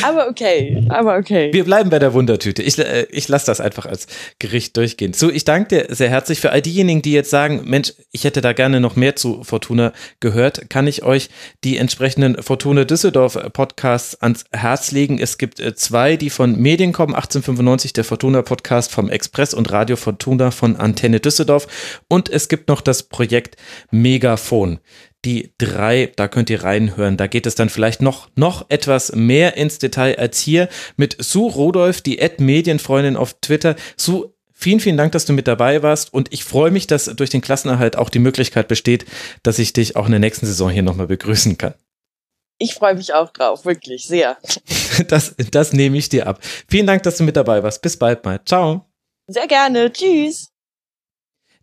aber 0.03 0.29
okay, 0.31 0.83
aber 0.89 1.17
okay. 1.17 1.53
Wir 1.53 1.65
bleiben 1.65 1.91
bei 1.91 1.99
der 1.99 2.15
Wundertüte. 2.15 2.63
Ich, 2.63 2.79
äh, 2.79 3.07
ich 3.11 3.29
lasse 3.29 3.45
das 3.45 3.61
einfach 3.61 3.85
als 3.85 4.07
Gericht 4.39 4.75
durchgehen. 4.79 5.13
So, 5.13 5.31
ich 5.31 5.45
danke 5.45 5.69
dir 5.69 5.95
sehr 5.95 6.09
herzlich 6.09 6.41
für 6.41 6.51
all 6.51 6.63
diejenigen, 6.63 7.03
die 7.03 7.13
jetzt 7.13 7.29
sagen, 7.29 7.61
Mensch, 7.67 7.93
ich 8.11 8.25
hätte 8.25 8.41
da 8.41 8.55
gerne 8.55 8.81
noch 8.81 8.97
mehr 8.97 9.17
zu 9.17 9.45
Fortuna 9.45 9.93
gehört. 10.21 10.71
Kann 10.71 10.87
ich 10.87 11.03
euch 11.03 11.29
die 11.63 11.77
entsprechenden 11.77 12.43
Fortuna 12.43 12.85
Düsseldorf 12.85 13.39
Podcasts 13.53 14.15
ans 14.23 14.47
Herz 14.53 14.93
legen? 14.93 15.19
Es 15.19 15.37
gibt 15.37 15.61
äh, 15.61 15.75
zwei, 15.75 16.17
die 16.17 16.31
von 16.31 16.57
Medien 16.57 16.95
kommen. 16.95 17.15
1895 17.15 17.93
der 17.93 18.05
Fortuna 18.05 18.41
Podcast 18.41 18.91
vom 18.93 19.11
Express 19.11 19.53
und 19.53 19.71
Radio 19.71 19.97
Fortuna 19.97 20.53
von 20.53 20.77
Antenne 20.77 21.21
Düsseldorf. 21.21 22.01
Und 22.09 22.31
es 22.31 22.49
gibt 22.49 22.69
noch 22.69 22.81
das 22.81 23.03
Projekt 23.03 23.59
Megafon 23.91 24.81
die 25.25 25.53
drei, 25.59 26.13
da 26.17 26.29
könnt 26.29 26.51
ihr 26.51 26.65
reinhören. 26.65 27.17
Da 27.17 27.27
geht 27.27 27.47
es 27.47 27.55
dann 27.55 27.69
vielleicht 27.69 28.03
noch, 28.03 28.29
noch 28.37 28.67
etwas 28.71 29.13
mehr 29.15 29.57
ins 29.57 29.79
Detail 29.79 30.19
als 30.19 30.41
hier 30.41 30.69
mit 30.97 31.17
Sue 31.19 31.51
Rudolph, 31.51 32.01
die 32.01 32.23
Ad-Medienfreundin 32.23 33.17
auf 33.17 33.35
Twitter. 33.41 33.77
Sue, 33.97 34.33
vielen, 34.53 34.81
vielen 34.81 34.97
Dank, 34.97 35.13
dass 35.13 35.27
du 35.27 35.33
mit 35.33 35.47
dabei 35.47 35.83
warst 35.83 36.13
und 36.13 36.33
ich 36.33 36.45
freue 36.45 36.71
mich, 36.71 36.87
dass 36.87 37.05
durch 37.05 37.31
den 37.31 37.41
Klassenerhalt 37.41 37.97
auch 37.97 38.09
die 38.09 38.19
Möglichkeit 38.19 38.69
besteht, 38.69 39.05
dass 39.43 39.59
ich 39.59 39.73
dich 39.73 39.97
auch 39.97 40.07
in 40.07 40.13
der 40.13 40.21
nächsten 40.21 40.47
Saison 40.47 40.71
hier 40.71 40.83
nochmal 40.83 41.07
begrüßen 41.07 41.59
kann. 41.59 41.75
Ich 42.59 42.75
freue 42.75 42.95
mich 42.95 43.15
auch 43.15 43.31
drauf, 43.31 43.65
wirklich, 43.65 44.07
sehr. 44.07 44.37
Das, 45.09 45.35
das 45.51 45.73
nehme 45.73 45.97
ich 45.97 46.11
dir 46.11 46.27
ab. 46.27 46.41
Vielen 46.69 46.87
Dank, 46.87 47.05
dass 47.05 47.17
du 47.17 47.25
mit 47.25 47.35
dabei 47.35 47.63
warst. 47.63 47.81
Bis 47.81 47.97
bald 47.97 48.23
mal. 48.25 48.41
Ciao. 48.45 48.85
Sehr 49.29 49.47
gerne. 49.47 49.91
Tschüss. 49.91 50.51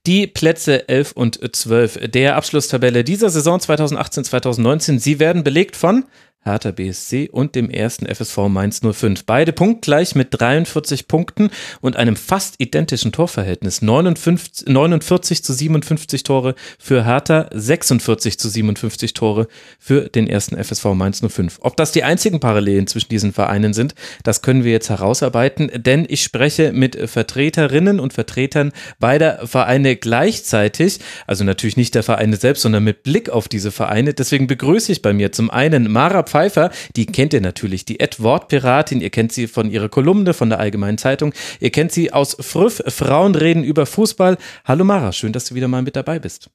Die 0.07 0.25
Plätze 0.25 0.87
11 0.87 1.11
und 1.11 1.55
12 1.55 2.09
der 2.09 2.37
Abschlusstabelle 2.37 3.03
dieser 3.03 3.29
Saison 3.29 3.59
2018-2019, 3.59 4.99
sie 4.99 5.19
werden 5.19 5.43
belegt 5.43 5.75
von 5.75 6.05
Hertha 6.47 6.71
BSC 6.71 7.29
und 7.31 7.53
dem 7.53 7.69
ersten 7.69 8.07
FSV 8.07 8.47
Mainz 8.47 8.81
05. 8.81 9.25
Beide 9.25 9.53
punktgleich 9.53 10.15
mit 10.15 10.29
43 10.31 11.07
Punkten 11.07 11.51
und 11.81 11.95
einem 11.95 12.15
fast 12.15 12.55
identischen 12.57 13.11
Torverhältnis. 13.11 13.81
59, 13.81 14.67
49 14.67 15.43
zu 15.43 15.53
57 15.53 16.23
Tore 16.23 16.55
für 16.79 17.05
Hertha, 17.05 17.49
46 17.53 18.39
zu 18.39 18.49
57 18.49 19.13
Tore 19.13 19.47
für 19.77 20.09
den 20.09 20.27
ersten 20.27 20.61
FSV 20.61 20.85
Mainz 20.95 21.21
05. 21.21 21.59
Ob 21.61 21.77
das 21.77 21.91
die 21.91 22.03
einzigen 22.03 22.39
Parallelen 22.39 22.87
zwischen 22.87 23.09
diesen 23.09 23.33
Vereinen 23.33 23.73
sind, 23.73 23.93
das 24.23 24.41
können 24.41 24.63
wir 24.63 24.71
jetzt 24.71 24.89
herausarbeiten, 24.89 25.69
denn 25.75 26.05
ich 26.09 26.23
spreche 26.23 26.71
mit 26.71 26.97
Vertreterinnen 27.09 27.99
und 27.99 28.13
Vertretern 28.13 28.71
beider 28.99 29.45
Vereine 29.45 29.95
gleichzeitig, 29.95 30.99
also 31.27 31.43
natürlich 31.43 31.77
nicht 31.77 31.93
der 31.93 32.03
Vereine 32.03 32.37
selbst, 32.37 32.61
sondern 32.61 32.83
mit 32.83 33.03
Blick 33.03 33.29
auf 33.29 33.47
diese 33.47 33.71
Vereine. 33.71 34.13
Deswegen 34.13 34.47
begrüße 34.47 34.91
ich 34.91 35.01
bei 35.01 35.13
mir 35.13 35.31
zum 35.31 35.49
einen 35.49 35.91
Mara 35.91 36.23
Pfeiffer, 36.23 36.36
Pfeiffer, 36.37 36.69
die 36.95 37.07
kennt 37.07 37.33
ihr 37.33 37.41
natürlich, 37.41 37.83
die 37.83 37.99
Ed-Wortpiratin, 37.99 39.01
ihr 39.01 39.09
kennt 39.09 39.31
sie 39.31 39.47
von 39.47 39.71
ihrer 39.71 39.89
Kolumne 39.89 40.35
von 40.35 40.51
der 40.51 40.59
Allgemeinen 40.59 40.99
Zeitung, 40.99 41.33
ihr 41.59 41.71
kennt 41.71 41.91
sie 41.91 42.13
aus 42.13 42.37
Früff, 42.39 42.83
Frauen 42.85 43.33
reden 43.33 43.63
über 43.63 43.87
Fußball. 43.87 44.37
Hallo 44.63 44.83
Mara, 44.83 45.13
schön, 45.13 45.33
dass 45.33 45.45
du 45.45 45.55
wieder 45.55 45.67
mal 45.67 45.81
mit 45.81 45.95
dabei 45.95 46.19
bist. 46.19 46.51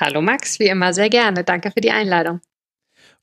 Hallo 0.00 0.22
Max, 0.22 0.58
wie 0.60 0.68
immer 0.68 0.94
sehr 0.94 1.10
gerne. 1.10 1.44
Danke 1.44 1.70
für 1.72 1.82
die 1.82 1.90
Einladung. 1.90 2.40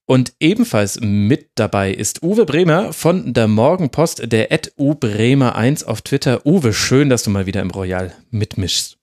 Und 0.05 0.33
ebenfalls 0.39 0.99
mit 1.01 1.49
dabei 1.55 1.91
ist 1.91 2.21
Uwe 2.21 2.45
Bremer 2.45 2.93
von 2.93 3.33
der 3.33 3.47
Morgenpost, 3.47 4.31
der 4.31 4.51
Ed 4.51 4.73
U 4.77 4.93
Bremer 4.93 5.55
1 5.55 5.85
auf 5.85 6.03
Twitter. 6.03 6.45
Uwe, 6.45 6.71
schön, 6.71 7.09
dass 7.09 7.23
du 7.23 7.31
mal 7.31 7.47
wieder 7.47 7.63
im 7.63 7.71
Royal 7.71 8.13
mitmischst. 8.29 8.99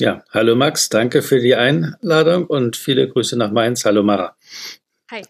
Ja, 0.00 0.24
hallo 0.30 0.56
Max, 0.56 0.88
danke 0.88 1.22
für 1.22 1.38
die 1.38 1.54
Einladung 1.54 2.46
und 2.46 2.76
viele 2.76 3.08
Grüße 3.08 3.38
nach 3.38 3.52
Mainz. 3.52 3.84
Hallo 3.84 4.02
Mara. 4.02 4.34
Hi. 5.12 5.22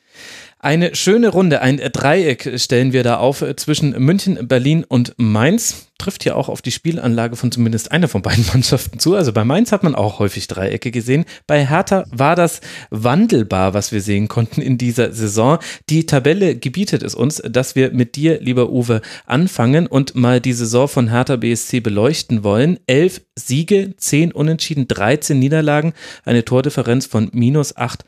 Eine 0.64 0.94
schöne 0.94 1.30
Runde, 1.30 1.60
ein 1.60 1.78
Dreieck 1.78 2.52
stellen 2.55 2.93
wir 2.93 3.02
da 3.02 3.16
auf 3.16 3.44
zwischen 3.56 3.98
München, 3.98 4.47
Berlin 4.47 4.84
und 4.84 5.12
Mainz. 5.16 5.89
Trifft 5.98 6.24
ja 6.24 6.36
auch 6.36 6.48
auf 6.48 6.62
die 6.62 6.70
Spielanlage 6.70 7.34
von 7.34 7.51
zumindest 7.51 7.90
einer 7.90 8.06
von 8.06 8.22
beiden 8.22 8.47
Mannschaften 8.52 9.01
zu. 9.01 9.16
Also 9.16 9.32
bei 9.32 9.44
Mainz 9.44 9.72
hat 9.72 9.82
man 9.82 9.97
auch 9.97 10.20
häufig 10.20 10.47
Dreiecke 10.47 10.93
gesehen. 10.93 11.24
Bei 11.48 11.66
Hertha 11.66 12.05
war 12.12 12.36
das 12.36 12.60
wandelbar, 12.90 13.74
was 13.74 13.90
wir 13.90 14.01
sehen 14.01 14.28
konnten 14.28 14.62
in 14.62 14.78
dieser 14.78 15.12
Saison. 15.12 15.59
Die 15.90 16.06
Tabelle 16.06 16.55
gebietet 16.55 17.02
es 17.02 17.16
uns, 17.16 17.43
dass 17.44 17.74
wir 17.74 17.90
mit 17.90 18.14
dir, 18.14 18.40
lieber 18.40 18.70
Uwe, 18.70 19.02
anfangen 19.26 19.89
und 19.89 20.14
mal 20.14 20.40
die 20.40 20.52
Saison 20.52 20.86
von 20.86 21.09
Hertha 21.09 21.34
BSC 21.34 21.80
beleuchten 21.80 22.44
wollen. 22.44 22.78
Elf 22.86 23.20
Siege, 23.34 23.94
zehn 23.97 24.30
Unentschieden, 24.30 24.86
13 24.86 25.36
Niederlagen, 25.40 25.93
eine 26.24 26.44
Tordifferenz 26.44 27.06
von 27.06 27.30
minus 27.32 27.76
acht 27.76 28.05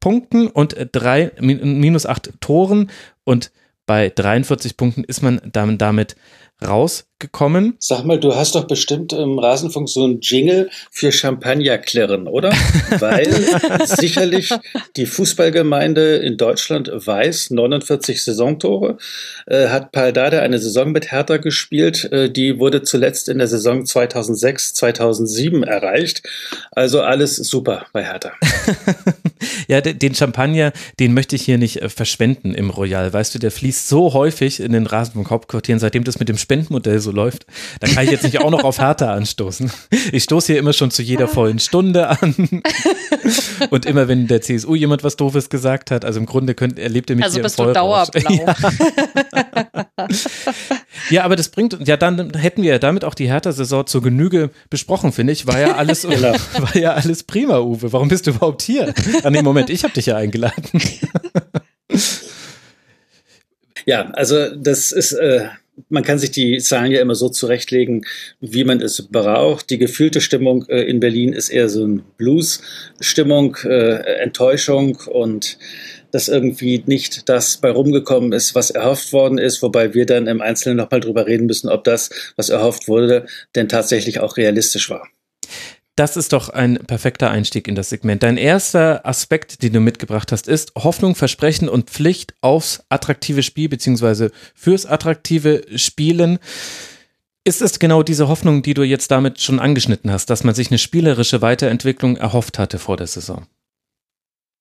Punkten 0.00 0.48
und 0.48 0.74
drei, 0.92 1.32
minus 1.40 2.06
acht 2.06 2.32
Toren. 2.40 2.90
Und 3.24 3.52
bei 3.86 4.08
43 4.08 4.76
Punkten 4.76 5.04
ist 5.04 5.22
man 5.22 5.40
damit 5.52 6.16
rausgekommen. 7.20 7.74
Sag 7.78 8.04
mal, 8.04 8.18
du 8.18 8.34
hast 8.34 8.54
doch 8.54 8.66
bestimmt 8.66 9.12
im 9.12 9.38
Rasenfunk 9.38 9.88
so 9.88 10.06
ein 10.06 10.20
Jingle 10.20 10.70
für 10.90 11.12
Champagnerklirren, 11.12 12.26
oder? 12.26 12.50
Weil 12.98 13.30
sicherlich 13.86 14.50
die 14.96 15.06
Fußballgemeinde 15.06 16.16
in 16.16 16.36
Deutschland 16.36 16.90
weiß, 16.92 17.50
49 17.50 18.22
Saisontore, 18.22 18.98
äh, 19.46 19.68
hat 19.68 19.92
Paldada 19.92 20.40
eine 20.40 20.58
Saison 20.58 20.92
mit 20.92 21.12
Hertha 21.12 21.36
gespielt, 21.36 22.10
äh, 22.12 22.30
die 22.30 22.58
wurde 22.58 22.82
zuletzt 22.82 23.28
in 23.28 23.38
der 23.38 23.48
Saison 23.48 23.84
2006, 23.84 24.74
2007 24.74 25.62
erreicht. 25.62 26.22
Also 26.72 27.02
alles 27.02 27.36
super 27.36 27.86
bei 27.92 28.04
Hertha. 28.04 28.32
ja, 29.68 29.80
den 29.80 30.14
Champagner, 30.14 30.72
den 30.98 31.14
möchte 31.14 31.36
ich 31.36 31.42
hier 31.42 31.58
nicht 31.58 31.82
äh, 31.82 31.88
verschwenden 31.88 32.54
im 32.54 32.70
Royal. 32.70 33.12
Weißt 33.12 33.34
du, 33.34 33.38
der 33.38 33.50
fließt 33.50 33.88
so 33.88 34.14
häufig 34.14 34.60
in 34.60 34.72
den 34.72 34.86
Rasenfunk-Hauptquartieren, 34.86 35.78
seitdem 35.78 36.04
das 36.04 36.18
mit 36.18 36.28
dem 36.28 36.38
Spendenmodell 36.38 37.00
so 37.00 37.09
läuft. 37.12 37.46
Da 37.80 37.88
kann 37.88 38.04
ich 38.04 38.10
jetzt 38.10 38.24
nicht 38.24 38.40
auch 38.40 38.50
noch 38.50 38.64
auf 38.64 38.78
Hertha 38.78 39.12
anstoßen. 39.14 39.70
Ich 40.12 40.24
stoße 40.24 40.52
hier 40.52 40.58
immer 40.58 40.72
schon 40.72 40.90
zu 40.90 41.02
jeder 41.02 41.28
vollen 41.28 41.58
Stunde 41.58 42.08
an. 42.08 42.62
Und 43.70 43.86
immer, 43.86 44.08
wenn 44.08 44.26
der 44.26 44.40
CSU 44.40 44.74
jemand 44.74 45.04
was 45.04 45.16
Doofes 45.16 45.50
gesagt 45.50 45.90
hat, 45.90 46.04
also 46.04 46.18
im 46.18 46.26
Grunde 46.26 46.54
könnt, 46.54 46.78
erlebt 46.78 47.10
ihr 47.10 47.16
mich 47.16 47.24
also 47.24 47.34
hier 47.36 47.42
bist 47.42 47.58
du 47.58 47.72
dauerblau. 47.72 48.30
Ja. 48.30 48.56
ja, 51.10 51.24
aber 51.24 51.36
das 51.36 51.48
bringt, 51.50 51.76
ja, 51.86 51.96
dann 51.96 52.32
hätten 52.34 52.62
wir 52.62 52.72
ja 52.72 52.78
damit 52.78 53.04
auch 53.04 53.14
die 53.14 53.28
Hertha-Saison 53.28 53.86
zur 53.86 54.02
Genüge 54.02 54.50
besprochen, 54.70 55.12
finde 55.12 55.32
ich. 55.32 55.46
War 55.46 55.60
ja 55.60 55.76
alles, 55.76 56.02
Genau. 56.02 56.32
war 56.58 56.76
ja 56.76 56.94
alles 56.94 57.22
prima, 57.22 57.58
Uwe. 57.60 57.92
Warum 57.92 58.08
bist 58.08 58.26
du 58.26 58.30
überhaupt 58.30 58.62
hier? 58.62 58.92
An 59.22 59.32
dem 59.32 59.44
Moment, 59.44 59.70
ich 59.70 59.84
habe 59.84 59.94
dich 59.94 60.06
ja 60.06 60.16
eingeladen. 60.16 60.80
Ja, 63.86 64.10
also 64.10 64.54
das 64.54 64.92
ist, 64.92 65.12
äh, 65.12 65.48
man 65.88 66.02
kann 66.02 66.18
sich 66.18 66.30
die 66.30 66.58
Zahlen 66.58 66.92
ja 66.92 67.00
immer 67.00 67.14
so 67.14 67.28
zurechtlegen, 67.28 68.04
wie 68.40 68.64
man 68.64 68.80
es 68.80 69.02
braucht. 69.08 69.70
Die 69.70 69.78
gefühlte 69.78 70.20
Stimmung 70.20 70.66
äh, 70.68 70.82
in 70.82 71.00
Berlin 71.00 71.32
ist 71.32 71.48
eher 71.48 71.68
so 71.68 71.84
ein 71.84 72.02
Blues-Stimmung, 72.16 73.56
äh, 73.64 74.20
Enttäuschung 74.20 74.96
und 75.06 75.58
dass 76.12 76.28
irgendwie 76.28 76.82
nicht 76.86 77.28
das 77.28 77.58
bei 77.58 77.70
rumgekommen 77.70 78.32
ist, 78.32 78.54
was 78.54 78.70
erhofft 78.70 79.12
worden 79.12 79.38
ist, 79.38 79.62
wobei 79.62 79.94
wir 79.94 80.06
dann 80.06 80.26
im 80.26 80.40
Einzelnen 80.40 80.76
nochmal 80.76 81.00
drüber 81.00 81.26
reden 81.26 81.46
müssen, 81.46 81.68
ob 81.68 81.84
das, 81.84 82.10
was 82.36 82.48
erhofft 82.48 82.88
wurde, 82.88 83.26
denn 83.54 83.68
tatsächlich 83.68 84.20
auch 84.20 84.36
realistisch 84.36 84.90
war. 84.90 85.08
Das 86.00 86.16
ist 86.16 86.32
doch 86.32 86.48
ein 86.48 86.78
perfekter 86.86 87.30
Einstieg 87.30 87.68
in 87.68 87.74
das 87.74 87.90
Segment. 87.90 88.22
Dein 88.22 88.38
erster 88.38 89.04
Aspekt, 89.04 89.62
den 89.62 89.74
du 89.74 89.80
mitgebracht 89.80 90.32
hast, 90.32 90.48
ist 90.48 90.72
Hoffnung, 90.74 91.14
Versprechen 91.14 91.68
und 91.68 91.90
Pflicht 91.90 92.32
aufs 92.40 92.82
attraktive 92.88 93.42
Spiel 93.42 93.68
beziehungsweise 93.68 94.30
fürs 94.54 94.86
attraktive 94.86 95.62
Spielen. 95.76 96.38
Ist 97.44 97.60
es 97.60 97.78
genau 97.78 98.02
diese 98.02 98.28
Hoffnung, 98.28 98.62
die 98.62 98.72
du 98.72 98.82
jetzt 98.82 99.10
damit 99.10 99.42
schon 99.42 99.60
angeschnitten 99.60 100.10
hast, 100.10 100.30
dass 100.30 100.42
man 100.42 100.54
sich 100.54 100.70
eine 100.70 100.78
spielerische 100.78 101.42
Weiterentwicklung 101.42 102.16
erhofft 102.16 102.58
hatte 102.58 102.78
vor 102.78 102.96
der 102.96 103.06
Saison? 103.06 103.46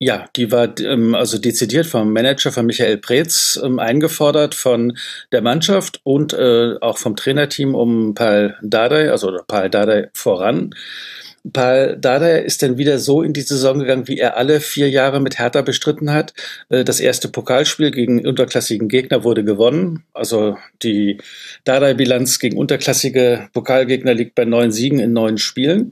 Ja, 0.01 0.27
die 0.35 0.51
war 0.51 0.77
ähm, 0.79 1.15
also 1.15 1.37
dezidiert 1.37 1.85
vom 1.85 2.11
Manager 2.11 2.51
von 2.51 2.65
Michael 2.65 2.97
Preetz 2.97 3.57
ähm, 3.63 3.79
eingefordert 3.79 4.55
von 4.55 4.97
der 5.31 5.41
Mannschaft 5.41 6.01
und 6.03 6.33
äh, 6.33 6.75
auch 6.81 6.97
vom 6.97 7.15
Trainerteam 7.15 7.75
um 7.75 8.13
Paul 8.13 8.55
Dardai, 8.61 9.09
also 9.09 9.37
Paul 9.47 9.69
Dardai 9.69 10.09
voran. 10.13 10.73
Paul 11.53 11.97
Dardai 11.99 12.39
ist 12.39 12.61
dann 12.61 12.77
wieder 12.77 12.99
so 12.99 13.21
in 13.21 13.33
die 13.33 13.41
Saison 13.41 13.79
gegangen, 13.79 14.07
wie 14.07 14.17
er 14.19 14.37
alle 14.37 14.59
vier 14.59 14.89
Jahre 14.89 15.19
mit 15.19 15.39
Hertha 15.39 15.61
bestritten 15.61 16.11
hat. 16.11 16.33
Äh, 16.69 16.83
Das 16.83 16.99
erste 16.99 17.29
Pokalspiel 17.29 17.91
gegen 17.91 18.25
unterklassigen 18.25 18.87
Gegner 18.89 19.23
wurde 19.23 19.43
gewonnen. 19.43 20.03
Also 20.13 20.57
die 20.83 21.19
Dardai-Bilanz 21.63 22.39
gegen 22.39 22.57
unterklassige 22.57 23.49
Pokalgegner 23.53 24.13
liegt 24.13 24.35
bei 24.35 24.45
neun 24.45 24.71
Siegen 24.71 24.99
in 24.99 25.13
neun 25.13 25.37
Spielen. 25.37 25.91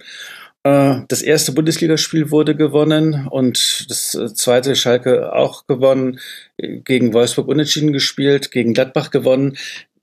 Äh, 0.64 1.02
Das 1.08 1.22
erste 1.22 1.52
Bundesligaspiel 1.54 2.32
wurde 2.32 2.56
gewonnen 2.56 3.28
und 3.30 3.90
das 3.90 4.16
äh, 4.16 4.34
zweite 4.34 4.76
Schalke 4.76 5.34
auch 5.34 5.66
gewonnen, 5.68 6.20
gegen 6.58 7.14
Wolfsburg 7.14 7.48
unentschieden 7.48 7.94
gespielt, 7.94 8.52
gegen 8.52 8.74
Gladbach 8.74 9.12
gewonnen. 9.12 9.58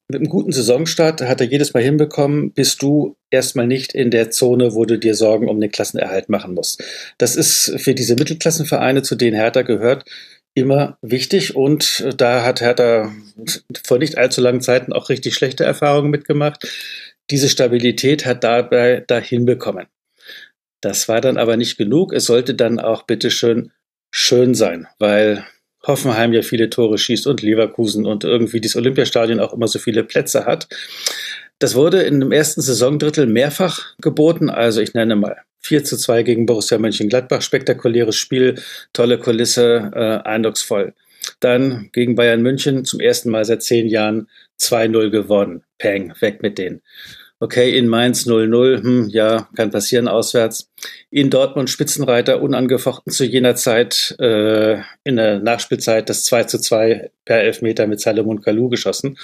Mit 0.09 0.21
einem 0.21 0.29
guten 0.29 0.53
Saisonstart 0.53 1.23
hat 1.23 1.41
er 1.41 1.47
jedes 1.47 1.73
Mal 1.73 1.83
hinbekommen, 1.83 2.53
bist 2.53 2.83
du 2.83 3.17
erstmal 3.31 3.67
nicht 3.67 3.95
in 3.95 4.11
der 4.11 4.31
Zone, 4.31 4.75
wo 4.75 4.85
du 4.85 4.99
dir 4.99 5.15
Sorgen 5.15 5.49
um 5.49 5.61
den 5.61 5.71
Klassenerhalt 5.71 6.29
machen 6.29 6.55
musst. 6.55 6.83
Das 7.19 7.37
ist 7.37 7.75
für 7.79 7.95
diese 7.95 8.15
Mittelklassenvereine, 8.15 9.03
zu 9.03 9.17
denen 9.17 9.37
Hertha 9.37 9.63
gehört, 9.63 10.05
immer 10.55 10.99
wichtig 11.03 11.57
und 11.57 12.07
da 12.17 12.45
hat 12.45 12.61
Hertha 12.61 13.13
vor 13.85 13.99
nicht 13.99 14.19
allzu 14.19 14.41
langen 14.41 14.61
Zeiten 14.61 14.93
auch 14.93 15.09
richtig 15.09 15.35
schlechte 15.35 15.65
Erfahrungen 15.65 16.11
mitgemacht. 16.11 16.69
Diese 17.31 17.49
Stabilität 17.49 18.27
hat 18.27 18.45
dabei 18.45 19.03
da 19.07 19.19
hinbekommen. 19.19 19.87
Das 20.83 21.09
war 21.09 21.23
dann 21.23 21.39
aber 21.39 21.57
nicht 21.57 21.79
genug. 21.79 22.13
Es 22.13 22.27
sollte 22.27 22.55
dann 22.55 22.79
auch 22.79 23.05
bitteschön 23.05 23.73
schön 24.13 24.55
sein, 24.55 24.87
weil 24.99 25.45
Hoffenheim 25.87 26.33
ja 26.33 26.43
viele 26.43 26.71
Tore 26.71 26.99
schießt 26.99 27.27
und 27.27 27.43
Leverkusen 27.43 28.07
und 28.07 28.25
irgendwie 28.25 28.61
das 28.61 28.77
Olympiastadion 28.77 29.41
auch 29.41 29.53
immer 29.53 29.69
so 29.69 29.79
viele 29.79 30.05
Plätze 30.05 30.47
hat. 30.47 30.69
Das 31.59 31.75
wurde 31.75 32.03
in 32.03 32.21
dem 32.21 32.33
ersten 32.33 32.61
Saisondrittel 32.61 33.27
mehrfach 33.27 33.95
geboten. 34.01 34.51
Also 34.51 34.81
ich 34.81 34.95
nenne 34.95 35.17
mal 35.17 35.37
4 35.61 35.85
zu 35.85 35.97
2 35.97 36.23
gegen 36.23 36.47
Borussia 36.47 36.79
Mönchengladbach. 36.79 37.43
Spektakuläres 37.43 38.17
Spiel, 38.17 38.61
tolle 38.93 39.19
Kulisse, 39.19 39.91
äh, 39.95 40.29
eindrucksvoll. 40.29 40.95
Dann 41.41 41.89
gegen 41.93 42.17
Bayern 42.17 42.43
München 42.43 42.85
zum 42.85 43.01
ersten 43.01 43.31
Mal 43.31 43.45
seit 43.45 43.63
zehn 43.63 43.89
Jahren 43.89 44.29
2-0 44.61 45.11
gewonnen. 45.11 45.63
Peng, 45.79 46.13
weg 46.21 46.43
mit 46.43 46.59
denen. 46.59 46.83
Okay, 47.41 47.77
in 47.77 47.89
Mainz 47.89 48.27
0-0, 48.27 48.83
hm, 48.83 49.09
ja, 49.09 49.49
kann 49.57 49.71
passieren 49.71 50.09
auswärts. 50.09 50.71
In 51.11 51.31
Dortmund 51.31 51.69
Spitzenreiter 51.69 52.41
unangefochten 52.41 53.13
zu 53.13 53.25
jener 53.25 53.57
Zeit 53.57 54.15
äh, 54.21 54.81
in 55.03 55.17
der 55.17 55.41
Nachspielzeit 55.41 56.09
das 56.09 56.25
2 56.25 56.45
zu 56.45 56.59
2 56.59 57.11
per 57.25 57.41
Elfmeter 57.41 57.87
mit 57.87 58.01
Salomon 58.01 58.41
Kalou 58.41 58.69
geschossen. 58.69 59.19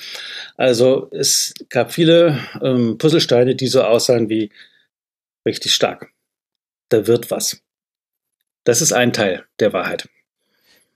Also 0.56 1.08
es 1.12 1.54
gab 1.68 1.92
viele 1.92 2.38
ähm, 2.60 2.98
Puzzlesteine, 2.98 3.54
die 3.54 3.68
so 3.68 3.82
aussahen 3.82 4.28
wie 4.28 4.50
richtig 5.46 5.72
stark. 5.72 6.10
Da 6.88 7.06
wird 7.06 7.30
was. 7.30 7.62
Das 8.64 8.82
ist 8.82 8.92
ein 8.92 9.12
Teil 9.12 9.46
der 9.60 9.72
Wahrheit. 9.72 10.08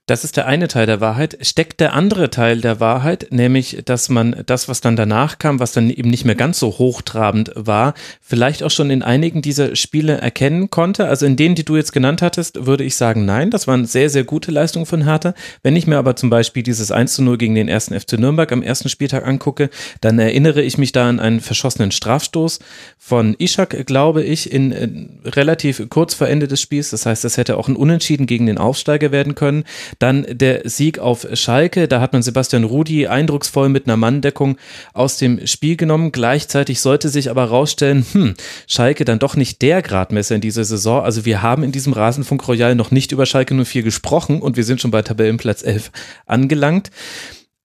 Das 0.07 0.23
ist 0.23 0.37
der 0.37 0.47
eine 0.47 0.69
Teil 0.69 0.85
der 0.85 1.01
Wahrheit. 1.01 1.39
Steckt 1.41 1.81
der 1.81 1.95
andere 1.95 2.29
Teil 2.29 2.61
der 2.61 2.79
Wahrheit, 2.79 3.29
nämlich, 3.31 3.85
dass 3.87 4.11
man 4.11 4.37
das, 4.45 4.69
was 4.69 4.83
dann 4.83 4.97
danach 4.97 5.39
kam, 5.39 5.61
was 5.61 5.73
dann 5.73 5.89
eben 5.89 6.11
nicht 6.11 6.27
mehr 6.27 6.35
ganz 6.35 6.59
so 6.59 6.77
hochtrabend 6.77 7.53
war, 7.55 7.95
vielleicht 8.21 8.63
auch 8.63 8.71
schon 8.71 8.91
in 8.91 9.03
einigen 9.03 9.41
dieser 9.41 9.75
Spiele 9.77 10.19
erkennen 10.19 10.69
konnte? 10.69 11.07
Also 11.09 11.25
in 11.25 11.37
denen, 11.37 11.55
die 11.55 11.65
du 11.65 11.77
jetzt 11.77 11.95
genannt 11.95 12.21
hattest, 12.21 12.67
würde 12.67 12.85
ich 12.85 12.97
sagen, 12.97 13.25
nein, 13.25 13.49
das 13.49 13.67
waren 13.67 13.87
sehr, 13.87 14.11
sehr 14.11 14.25
gute 14.25 14.51
Leistungen 14.51 14.85
von 14.85 15.05
Hertha. 15.05 15.33
Wenn 15.63 15.75
ich 15.75 15.87
mir 15.87 15.97
aber 15.97 16.17
zum 16.17 16.29
Beispiel 16.29 16.63
dieses 16.63 16.93
1 16.93 17.15
zu 17.15 17.23
0 17.23 17.39
gegen 17.39 17.55
den 17.55 17.69
ersten 17.69 17.99
FC 17.99 18.19
Nürnberg 18.19 18.53
am 18.53 18.63
ersten 18.63 18.91
Spieltag 18.91 19.27
angucke, 19.27 19.71
dann 20.03 20.19
erinnere 20.19 20.61
ich 20.61 20.77
mich 20.77 20.93
da 20.93 21.09
an 21.09 21.19
einen 21.19 21.41
verschossenen 21.41 21.93
Strafstoß 21.93 22.59
von 22.99 23.37
Ishak, 23.39 23.87
glaube 23.87 24.23
ich, 24.23 24.53
in, 24.53 24.71
in 24.71 25.21
relativ 25.25 25.89
kurz 25.89 26.13
vor 26.13 26.29
Ende 26.29 26.47
des 26.47 26.61
Spiels. 26.61 26.91
Das 26.91 27.07
heißt, 27.07 27.25
das 27.25 27.39
hätte 27.39 27.57
auch 27.57 27.69
ein 27.69 27.77
Unentschieden 27.77 28.27
gegen 28.27 28.45
den 28.45 28.59
Aufsteiger 28.59 29.11
werden 29.11 29.35
können. 29.35 29.65
Dann 29.99 30.27
der 30.29 30.69
Sieg 30.69 30.99
auf 30.99 31.27
Schalke, 31.35 31.89
da 31.89 32.01
hat 32.01 32.13
man 32.13 32.23
Sebastian 32.23 32.65
Rudi 32.65 33.07
eindrucksvoll 33.07 33.69
mit 33.69 33.87
einer 33.87 33.97
Manndeckung 33.97 34.57
aus 34.93 35.19
dem 35.19 35.47
Spiel 35.47 35.77
genommen. 35.77 36.13
Gleichzeitig 36.13 36.81
sollte 36.81 37.09
sich 37.09 37.31
aber 37.31 37.43
herausstellen, 37.43 38.05
hm, 38.13 38.35
Schalke 38.67 39.05
dann 39.05 39.19
doch 39.19 39.37
nicht 39.37 39.63
der 39.63 39.83
Gradmesser 39.83 40.35
in 40.35 40.41
dieser 40.41 40.65
Saison. 40.65 41.03
Also 41.03 41.25
wir 41.25 41.43
haben 41.43 41.63
in 41.63 41.73
diesem 41.73 41.93
Rasenfunk 41.93 42.47
Royal 42.47 42.75
noch 42.75 42.91
nicht 42.91 43.13
über 43.13 43.27
Schalke 43.27 43.55
04 43.55 43.83
gesprochen 43.83 44.41
und 44.41 44.57
wir 44.57 44.65
sind 44.65 44.81
schon 44.81 44.91
bei 44.91 45.03
Tabellenplatz 45.03 45.63
11 45.63 45.91
angelangt. 46.27 46.91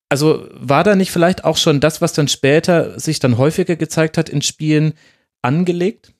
Also 0.09 0.47
war 0.53 0.83
da 0.83 0.95
nicht 0.95 1.11
vielleicht 1.11 1.45
auch 1.45 1.57
schon 1.57 1.79
das, 1.79 2.01
was 2.01 2.13
dann 2.13 2.27
später 2.27 2.99
sich 2.99 3.19
dann 3.19 3.37
häufiger 3.37 3.75
gezeigt 3.75 4.17
hat 4.17 4.27
in 4.27 4.41
Spielen, 4.41 4.93
angelegt? 5.41 6.11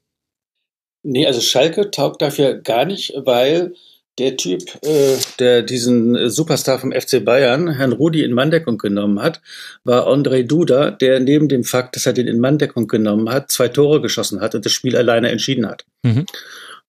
Nee, 1.02 1.26
also 1.26 1.42
Schalke 1.42 1.92
taugt 1.92 2.22
dafür 2.22 2.56
gar 2.56 2.86
nicht, 2.86 3.14
weil 3.16 3.74
der 4.20 4.38
Typ, 4.38 4.62
äh, 4.84 5.16
der 5.40 5.64
diesen 5.64 6.30
Superstar 6.30 6.80
vom 6.80 6.92
FC 6.92 7.24
Bayern, 7.24 7.70
Herrn 7.70 7.94
Rudi, 7.94 8.24
in 8.24 8.34
Manndeckung 8.34 8.78
genommen 8.78 9.22
hat, 9.22 9.42
war 9.84 10.08
André 10.08 10.44
Duda, 10.44 10.92
der 10.92 11.20
neben 11.20 11.48
dem 11.48 11.64
Fakt, 11.64 11.96
dass 11.96 12.06
er 12.06 12.14
den 12.14 12.28
in 12.28 12.40
Manndeckung 12.40 12.88
genommen 12.88 13.30
hat, 13.30 13.52
zwei 13.52 13.70
Tore 13.70 14.02
geschossen 14.02 14.42
hat 14.42 14.56
und 14.56 14.66
das 14.66 14.74
Spiel 14.74 14.96
alleine 14.96 15.32
entschieden 15.32 15.68
hat. 15.68 15.86
Mhm. 16.04 16.26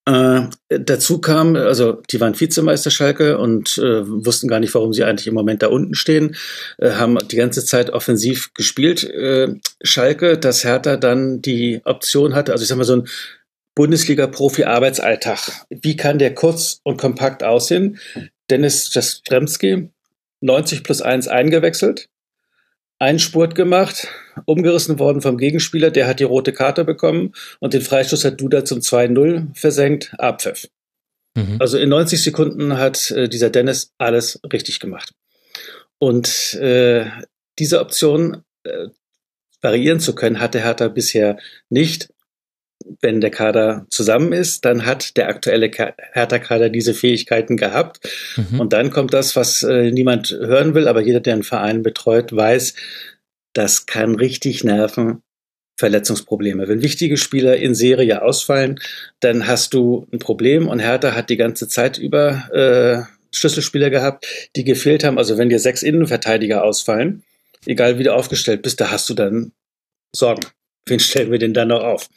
Äh, 0.07 0.49
dazu 0.69 1.21
kam, 1.21 1.57
also 1.57 2.03
die 2.11 2.21
waren 2.21 2.39
Vizemeister 2.39 2.91
Schalke 2.91 3.39
und 3.39 3.77
äh, 3.79 4.03
wussten 4.07 4.49
gar 4.49 4.59
nicht, 4.59 4.75
warum 4.75 4.93
sie 4.93 5.05
eigentlich 5.05 5.27
im 5.27 5.35
Moment 5.35 5.63
da 5.63 5.69
unten 5.69 5.95
stehen, 5.95 6.37
äh, 6.79 6.93
haben 6.93 7.19
die 7.31 7.37
ganze 7.37 7.65
Zeit 7.65 7.91
offensiv 7.91 8.53
gespielt. 8.55 9.05
Äh, 9.05 9.55
Schalke, 9.83 10.39
dass 10.39 10.65
Hertha 10.65 10.97
dann 10.97 11.43
die 11.43 11.83
Option 11.85 12.35
hatte, 12.35 12.53
also 12.53 12.63
ich 12.63 12.69
sag 12.69 12.79
mal 12.79 12.85
so 12.85 12.97
ein 12.97 13.09
Bundesliga-Profi-Arbeitsalltag. 13.75 15.67
Wie 15.71 15.97
kann 15.97 16.19
der 16.19 16.35
kurz 16.35 16.81
und 16.83 16.97
kompakt 16.97 17.43
aussehen? 17.43 17.99
Dennis 18.51 18.93
Jastrzemski, 18.93 19.91
90 20.41 20.83
plus 20.83 21.03
1 21.03 21.29
eingewechselt, 21.29 22.09
einen 22.99 23.19
Spurt 23.19 23.55
gemacht, 23.55 24.09
umgerissen 24.45 24.99
worden 24.99 25.23
vom 25.23 25.39
Gegenspieler, 25.39 25.91
der 25.91 26.07
hat 26.07 26.21
die 26.21 26.25
rote 26.25 26.53
Karte 26.53 26.85
bekommen 26.85 27.33
und 27.59 27.73
den 27.73 27.81
Freistoß 27.81 28.25
hat 28.25 28.41
Duda 28.41 28.65
zum 28.65 28.81
2-0 28.81 29.57
versenkt, 29.57 30.13
Abpfiff. 30.19 30.69
Mhm. 31.35 31.57
Also 31.61 31.79
in 31.79 31.89
90 31.89 32.23
Sekunden 32.23 32.77
hat 32.77 33.11
äh, 33.13 33.29
dieser 33.29 33.51
Dennis 33.51 33.93
alles 33.99 34.41
richtig 34.53 34.81
gemacht. 34.81 35.15
Und 35.99 36.55
äh, 36.55 37.07
diese 37.59 37.81
Option 37.81 38.43
äh, 38.65 38.89
variieren 39.63 40.01
zu 40.01 40.15
können, 40.15 40.41
hatte 40.41 40.61
Hertha 40.61 40.89
bisher 40.89 41.39
nicht 41.69 42.09
wenn 43.01 43.21
der 43.21 43.31
Kader 43.31 43.87
zusammen 43.91 44.33
ist, 44.33 44.65
dann 44.65 44.87
hat 44.87 45.17
der 45.17 45.29
aktuelle 45.29 45.71
Hertha-Kader 45.71 46.71
diese 46.71 46.95
Fähigkeiten 46.95 47.57
gehabt. 47.57 48.01
Mhm. 48.37 48.61
Und 48.61 48.73
dann 48.73 48.91
kommt 48.91 49.15
das, 49.15 49.37
was 49.37 49.63
äh, 49.63 49.91
niemand 49.91 50.31
hören 50.31 50.75
will, 50.75 50.89
aber 50.89 51.01
jeder, 51.01 51.21
der 51.21 51.35
einen 51.35 51.43
Verein 51.43 51.83
betreut, 51.83 52.35
weiß, 52.35 52.75
das 53.53 53.87
kann 53.87 54.15
richtig 54.15 54.65
nerven. 54.65 55.23
Verletzungsprobleme. 55.77 56.69
Wenn 56.69 56.83
wichtige 56.83 57.17
Spieler 57.17 57.57
in 57.57 57.75
Serie 57.75 58.21
ausfallen, 58.21 58.79
dann 59.21 59.47
hast 59.47 59.73
du 59.73 60.07
ein 60.13 60.19
Problem 60.19 60.69
und 60.69 60.79
Hertha 60.79 61.15
hat 61.15 61.31
die 61.31 61.39
ganze 61.39 61.69
Zeit 61.69 61.97
über 61.97 62.51
äh, 62.53 63.35
Schlüsselspieler 63.35 63.89
gehabt, 63.89 64.27
die 64.57 64.65
gefehlt 64.65 65.05
haben. 65.05 65.17
Also 65.17 65.39
wenn 65.39 65.49
dir 65.49 65.59
sechs 65.59 65.83
Innenverteidiger 65.83 66.65
ausfallen, 66.65 67.23
egal 67.65 67.99
wie 67.99 68.03
du 68.03 68.15
aufgestellt 68.15 68.61
bist, 68.61 68.79
da 68.79 68.91
hast 68.91 69.09
du 69.09 69.15
dann 69.15 69.53
Sorgen 70.15 70.43
wen 70.91 71.01
stellen 71.01 71.31
wir 71.31 71.39
denn 71.39 71.55
dann 71.55 71.69
noch 71.69 71.83
auf? 71.83 72.09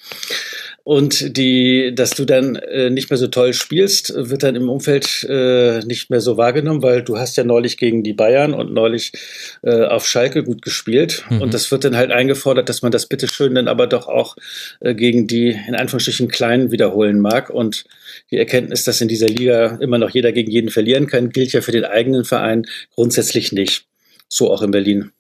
Und 0.83 1.37
die, 1.37 1.93
dass 1.95 2.11
du 2.11 2.25
dann 2.25 2.57
äh, 2.57 2.89
nicht 2.89 3.09
mehr 3.09 3.17
so 3.17 3.27
toll 3.27 3.53
spielst, 3.53 4.13
wird 4.15 4.43
dann 4.43 4.55
im 4.55 4.69
Umfeld 4.69 5.25
äh, 5.29 5.79
nicht 5.85 6.09
mehr 6.09 6.19
so 6.19 6.35
wahrgenommen, 6.35 6.83
weil 6.83 7.03
du 7.03 7.17
hast 7.17 7.37
ja 7.37 7.45
neulich 7.45 7.77
gegen 7.77 8.03
die 8.03 8.11
Bayern 8.11 8.53
und 8.53 8.73
neulich 8.73 9.13
äh, 9.61 9.85
auf 9.85 10.05
Schalke 10.05 10.43
gut 10.43 10.61
gespielt. 10.61 11.23
Mhm. 11.29 11.41
Und 11.41 11.53
das 11.53 11.71
wird 11.71 11.85
dann 11.85 11.95
halt 11.95 12.11
eingefordert, 12.11 12.67
dass 12.67 12.81
man 12.81 12.91
das 12.91 13.05
bitteschön 13.05 13.55
dann 13.55 13.69
aber 13.69 13.87
doch 13.87 14.09
auch 14.09 14.35
äh, 14.81 14.93
gegen 14.93 15.25
die 15.25 15.51
in 15.51 15.75
Anführungsstrichen 15.75 16.27
Kleinen 16.27 16.71
wiederholen 16.71 17.21
mag. 17.21 17.49
Und 17.49 17.85
die 18.29 18.37
Erkenntnis, 18.37 18.83
dass 18.83 18.99
in 18.99 19.07
dieser 19.07 19.27
Liga 19.27 19.77
immer 19.79 19.99
noch 19.99 20.09
jeder 20.09 20.33
gegen 20.33 20.51
jeden 20.51 20.69
verlieren 20.69 21.07
kann, 21.07 21.29
gilt 21.29 21.53
ja 21.53 21.61
für 21.61 21.71
den 21.71 21.85
eigenen 21.85 22.25
Verein 22.25 22.65
grundsätzlich 22.93 23.53
nicht. 23.53 23.85
So 24.27 24.51
auch 24.51 24.61
in 24.61 24.71
Berlin. 24.71 25.11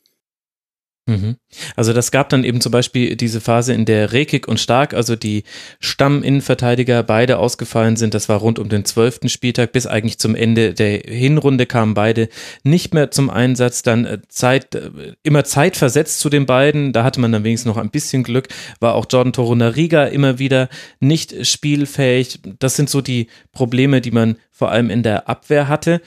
Mhm. 1.05 1.35
Also 1.75 1.91
das 1.91 2.11
gab 2.11 2.29
dann 2.29 2.45
eben 2.45 2.61
zum 2.61 2.71
Beispiel 2.71 3.17
diese 3.17 3.41
Phase, 3.41 3.73
in 3.73 3.83
der 3.83 4.13
Rekik 4.13 4.47
und 4.47 4.59
Stark, 4.59 4.93
also 4.93 5.17
die 5.17 5.43
Stamminnenverteidiger, 5.79 7.03
beide 7.03 7.39
ausgefallen 7.39 7.97
sind. 7.97 8.13
Das 8.13 8.29
war 8.29 8.37
rund 8.39 8.57
um 8.57 8.69
den 8.69 8.85
zwölften 8.85 9.27
Spieltag 9.27 9.73
bis 9.73 9.85
eigentlich 9.85 10.17
zum 10.17 10.33
Ende 10.33 10.73
der 10.73 10.99
Hinrunde 10.99 11.65
kamen 11.65 11.93
beide 11.93 12.29
nicht 12.63 12.93
mehr 12.93 13.11
zum 13.11 13.29
Einsatz. 13.29 13.83
Dann 13.83 14.05
äh, 14.05 14.19
Zeit, 14.29 14.75
äh, 14.75 14.91
immer 15.23 15.43
Zeit 15.43 15.75
versetzt 15.75 16.21
zu 16.21 16.29
den 16.29 16.45
beiden. 16.45 16.93
Da 16.93 17.03
hatte 17.03 17.19
man 17.19 17.33
dann 17.33 17.43
wenigstens 17.43 17.73
noch 17.73 17.81
ein 17.81 17.91
bisschen 17.91 18.23
Glück. 18.23 18.47
War 18.79 18.95
auch 18.95 19.05
Jordan 19.09 19.33
Torunariga 19.33 20.05
immer 20.05 20.39
wieder 20.39 20.69
nicht 21.01 21.45
spielfähig. 21.45 22.39
Das 22.59 22.77
sind 22.77 22.89
so 22.89 23.01
die 23.01 23.27
Probleme, 23.51 23.99
die 23.99 24.11
man 24.11 24.37
vor 24.51 24.71
allem 24.71 24.89
in 24.89 25.03
der 25.03 25.27
Abwehr 25.27 25.67
hatte. 25.67 26.01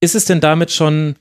Ist 0.00 0.14
es 0.14 0.26
denn 0.26 0.40
damit 0.40 0.70
schon 0.70 1.16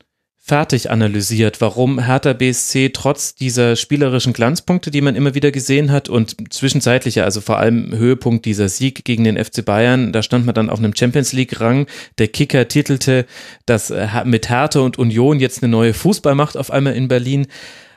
fertig 0.48 0.90
analysiert, 0.90 1.60
warum 1.60 2.06
Hertha 2.06 2.32
BSC 2.32 2.91
trotz 2.94 3.36
dieser 3.36 3.76
spielerischen 3.76 4.32
Glanzpunkte, 4.32 4.91
die 4.91 5.02
man 5.02 5.15
immer 5.15 5.36
wieder 5.36 5.52
gesehen 5.52 5.91
hat 5.91 6.07
und 6.07 6.53
zwischenzeitlich, 6.53 7.22
also 7.22 7.41
vor 7.41 7.57
allem 7.57 7.94
Höhepunkt 7.94 8.45
dieser 8.45 8.69
Sieg 8.69 9.03
gegen 9.03 9.26
den 9.26 9.44
FC 9.44 9.65
Bayern, 9.65 10.14
da 10.14 10.24
stand 10.24 10.45
man 10.45 10.56
dann 10.56 10.69
auf 10.69 10.80
einem 10.80 10.95
Champions 10.95 11.34
League 11.34 11.60
Rang. 11.60 11.86
Der 12.18 12.30
Kicker 12.30 12.69
titelte, 12.69 13.26
dass 13.65 13.90
äh, 13.90 14.07
mit 14.24 14.49
Hertha 14.49 14.80
und 14.80 14.98
Union 14.98 15.40
jetzt 15.40 15.61
eine 15.61 15.69
neue 15.69 15.94
Fußballmacht 15.94 16.56
auf 16.56 16.72
einmal 16.72 16.95
in 16.95 17.10
Berlin 17.10 17.48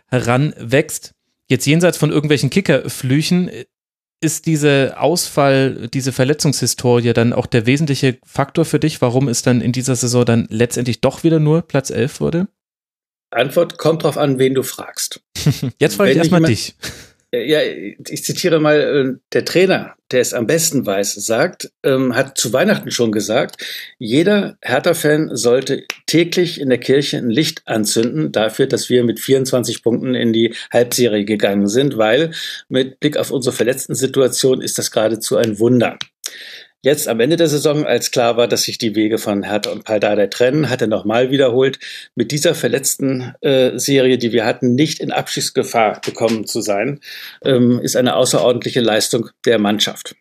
heranwächst. 0.08 1.12
Jetzt 1.48 1.66
jenseits 1.66 1.98
von 1.98 2.10
irgendwelchen 2.10 2.50
Kickerflüchen 2.50 3.48
ist 4.20 4.46
diese 4.46 4.96
Ausfall, 4.98 5.88
diese 5.88 6.12
Verletzungshistorie 6.12 7.12
dann 7.12 7.32
auch 7.32 7.46
der 7.46 7.66
wesentliche 7.66 8.18
Faktor 8.24 8.64
für 8.64 8.78
dich, 8.78 9.00
warum 9.00 9.28
es 9.28 9.42
dann 9.42 9.60
in 9.60 9.72
dieser 9.72 9.96
Saison 9.96 10.24
dann 10.24 10.46
letztendlich 10.50 11.00
doch 11.00 11.24
wieder 11.24 11.40
nur 11.40 11.62
Platz 11.62 11.90
11 11.90 12.20
wurde? 12.20 12.48
Antwort 13.30 13.78
kommt 13.78 14.02
drauf 14.02 14.18
an, 14.18 14.38
wen 14.38 14.54
du 14.54 14.62
fragst. 14.62 15.22
Jetzt 15.78 15.96
frage 15.96 16.12
ich 16.12 16.18
erstmal 16.18 16.42
dich. 16.42 16.74
Ja, 17.32 17.60
ich 17.62 18.24
zitiere 18.24 18.58
mal, 18.58 18.80
äh, 18.80 19.20
der 19.32 19.44
Trainer, 19.44 19.94
der 20.10 20.20
es 20.20 20.34
am 20.34 20.48
besten 20.48 20.84
weiß, 20.84 21.14
sagt, 21.14 21.70
ähm, 21.84 22.16
hat 22.16 22.36
zu 22.36 22.52
Weihnachten 22.52 22.90
schon 22.90 23.12
gesagt, 23.12 23.64
jeder 23.98 24.58
Hertha-Fan 24.62 25.36
sollte 25.36 25.84
täglich 26.06 26.60
in 26.60 26.70
der 26.70 26.78
Kirche 26.78 27.18
ein 27.18 27.30
Licht 27.30 27.62
anzünden 27.66 28.32
dafür, 28.32 28.66
dass 28.66 28.90
wir 28.90 29.04
mit 29.04 29.20
24 29.20 29.84
Punkten 29.84 30.16
in 30.16 30.32
die 30.32 30.54
Halbserie 30.72 31.24
gegangen 31.24 31.68
sind, 31.68 31.96
weil 31.96 32.32
mit 32.68 32.98
Blick 32.98 33.16
auf 33.16 33.30
unsere 33.30 33.54
verletzten 33.54 33.94
Situation 33.94 34.60
ist 34.60 34.78
das 34.78 34.90
geradezu 34.90 35.36
ein 35.36 35.60
Wunder. 35.60 35.98
Jetzt 36.82 37.08
am 37.08 37.20
Ende 37.20 37.36
der 37.36 37.48
Saison, 37.48 37.84
als 37.84 38.10
klar 38.10 38.38
war, 38.38 38.48
dass 38.48 38.62
sich 38.62 38.78
die 38.78 38.94
Wege 38.94 39.18
von 39.18 39.42
Hertha 39.42 39.70
und 39.70 39.84
Paldada 39.84 40.26
trennen, 40.28 40.70
hat 40.70 40.80
er 40.80 40.86
nochmal 40.86 41.30
wiederholt, 41.30 41.78
mit 42.14 42.32
dieser 42.32 42.54
verletzten 42.54 43.34
äh, 43.42 43.78
Serie, 43.78 44.16
die 44.16 44.32
wir 44.32 44.46
hatten, 44.46 44.74
nicht 44.74 45.00
in 45.00 45.12
Abschiedsgefahr 45.12 46.00
gekommen 46.00 46.46
zu 46.46 46.62
sein, 46.62 47.00
ähm, 47.44 47.80
ist 47.80 47.96
eine 47.96 48.16
außerordentliche 48.16 48.80
Leistung 48.80 49.28
der 49.44 49.58
Mannschaft. 49.58 50.16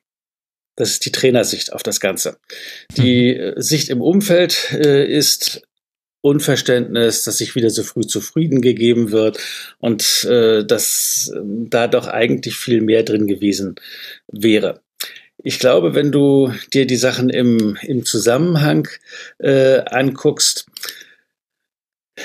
Das 0.75 0.91
ist 0.91 1.05
die 1.05 1.11
Trainersicht 1.11 1.71
auf 1.71 1.83
das 1.83 1.99
Ganze. 2.01 2.37
Die 2.97 3.33
mhm. 3.33 3.39
äh, 3.39 3.61
Sicht 3.61 3.89
im 3.89 4.01
Umfeld 4.01 4.71
äh, 4.73 5.05
ist 5.05 5.61
Unverständnis, 6.21 7.23
dass 7.23 7.37
sich 7.37 7.55
wieder 7.55 7.69
so 7.69 7.83
früh 7.83 8.01
zufrieden 8.01 8.61
gegeben 8.61 9.11
wird 9.11 9.39
und 9.77 10.25
äh, 10.25 10.65
dass 10.65 11.31
äh, 11.33 11.39
da 11.69 11.87
doch 11.87 12.07
eigentlich 12.07 12.55
viel 12.55 12.81
mehr 12.81 13.03
drin 13.03 13.27
gewesen 13.27 13.75
wäre. 14.27 14.81
Ich 15.43 15.59
glaube, 15.59 15.95
wenn 15.95 16.11
du 16.11 16.53
dir 16.73 16.85
die 16.85 16.97
Sachen 16.97 17.29
im, 17.29 17.77
im 17.81 18.05
Zusammenhang 18.05 18.87
äh, 19.39 19.79
anguckst, 19.85 20.67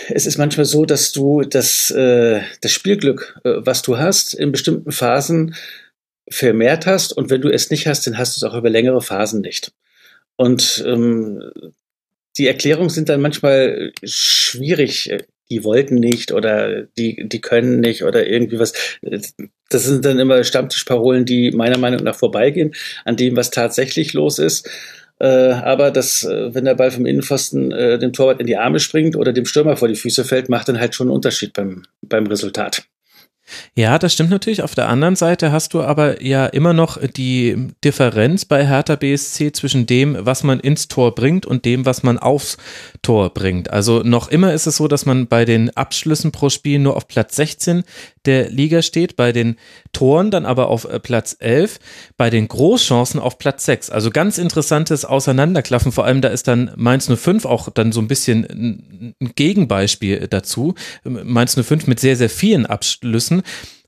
es 0.09 0.27
ist 0.27 0.39
manchmal 0.39 0.67
so, 0.67 0.85
dass 0.85 1.13
du 1.13 1.43
das, 1.43 1.91
äh, 1.91 2.41
das 2.61 2.73
Spielglück, 2.73 3.41
äh, 3.45 3.55
was 3.59 3.83
du 3.83 3.99
hast, 3.99 4.35
in 4.35 4.51
bestimmten 4.51 4.91
Phasen 4.91 5.55
vermehrt 6.29 6.87
hast 6.87 7.13
und 7.13 7.31
wenn 7.31 7.43
du 7.43 7.51
es 7.51 7.71
nicht 7.71 7.87
hast, 7.87 8.07
dann 8.07 8.19
hast 8.19 8.37
du 8.37 8.45
es 8.45 8.51
auch 8.51 8.57
über 8.57 8.71
längere 8.71 9.01
Phasen 9.01 9.41
nicht. 9.41 9.73
Und 10.37 10.83
ähm, 10.87 11.53
die 12.37 12.49
Erklärungen 12.49 12.91
sind 12.91 13.09
dann 13.09 13.21
manchmal 13.21 13.93
schwierig 14.03 15.11
die 15.51 15.65
wollten 15.65 15.97
nicht 15.97 16.33
oder 16.33 16.83
die, 16.83 17.29
die 17.29 17.41
können 17.41 17.81
nicht 17.81 18.05
oder 18.05 18.27
irgendwie 18.27 18.59
was. 18.59 18.73
Das 19.03 19.85
sind 19.85 20.05
dann 20.05 20.19
immer 20.19 20.45
Stammtischparolen, 20.45 21.25
die 21.25 21.51
meiner 21.51 21.79
Meinung 21.79 22.03
nach 22.03 22.15
vorbeigehen 22.15 22.75
an 23.05 23.17
dem, 23.17 23.37
was 23.37 23.51
tatsächlich 23.51 24.13
los 24.13 24.39
ist. 24.39 24.69
Äh, 25.21 25.27
aber 25.27 25.91
das, 25.91 26.25
äh, 26.25 26.55
wenn 26.55 26.65
der 26.65 26.75
Ball 26.75 26.91
vom 26.91 27.07
Innenpfosten 27.07 27.71
äh, 27.71 27.99
dem 27.99 28.13
Torwart 28.13 28.41
in 28.41 28.47
die 28.47 28.57
Arme 28.57 28.81
springt 28.81 29.17
oder 29.17 29.33
dem 29.33 29.47
Stürmer 29.47 29.77
vor 29.77 29.89
die 29.89 29.95
Füße 29.95 30.25
fällt, 30.25 30.49
macht 30.49 30.69
dann 30.69 30.81
halt 30.81 30.95
schon 30.95 31.07
einen 31.09 31.15
Unterschied 31.15 31.53
beim, 31.53 31.85
beim 32.03 32.27
Resultat. 32.27 32.85
Ja, 33.75 33.99
das 33.99 34.13
stimmt 34.13 34.31
natürlich. 34.31 34.63
Auf 34.63 34.75
der 34.75 34.89
anderen 34.89 35.17
Seite 35.17 35.53
hast 35.53 35.75
du 35.75 35.83
aber 35.83 36.23
ja 36.23 36.47
immer 36.47 36.73
noch 36.73 36.99
die 36.99 37.69
Differenz 37.85 38.45
bei 38.45 38.67
Hertha 38.67 38.97
BSC 38.97 39.53
zwischen 39.53 39.87
dem, 39.87 40.17
was 40.19 40.43
man 40.45 40.61
ins 40.61 40.89
Tor 40.89 41.15
bringt 41.15 41.45
und 41.45 41.65
dem, 41.65 41.85
was 41.85 42.03
man 42.03 42.19
aufs 42.19 42.57
Tor 43.03 43.31
bringt. 43.31 43.71
Also 43.71 44.03
noch 44.03 44.29
immer 44.29 44.55
ist 44.55 44.67
es 44.67 44.77
so, 44.77 44.89
dass 44.89 45.07
man 45.07 45.27
bei 45.27 45.45
den 45.45 45.77
Abschlüssen 45.77 46.33
pro 46.33 46.51
Spiel 46.51 46.79
nur 46.79 46.97
auf 46.97 47.09
Platz 47.09 47.37
16 47.37 47.85
der 48.25 48.49
Liga 48.49 48.83
steht, 48.83 49.17
bei 49.17 49.33
den 49.33 49.57
Toren 49.93 50.31
dann 50.31 50.47
aber 50.47 50.69
auf 50.69 50.85
äh, 50.85 50.99
Platz 50.99 51.37
11, 51.39 51.79
bei 52.17 52.31
den 52.31 52.49
Großchancen 52.49 53.21
auf 53.21 53.39
Platz 53.39 53.67
6. 53.67 53.91
Also 53.91 54.11
ganz 54.11 54.39
interessantes 54.39 55.05
Auseinanderklaffen. 55.05 55.93
Vor 55.93 56.05
allem 56.05 56.21
da 56.21 56.29
ist 56.29 56.49
dann 56.49 56.71
Mainz 56.77 57.11
05 57.15 57.45
auch 57.45 57.69
dann 57.69 57.93
so 57.93 58.01
ein 58.01 58.09
bisschen 58.09 59.15
ein 59.21 59.35
Gegenbeispiel 59.35 60.27
dazu. 60.29 60.75
Mainz 61.05 61.55
05 61.55 61.87
mit 61.87 62.01
sehr, 62.01 62.17
sehr 62.17 62.31
vielen 62.31 62.67
Abschlüssen. 62.67 63.34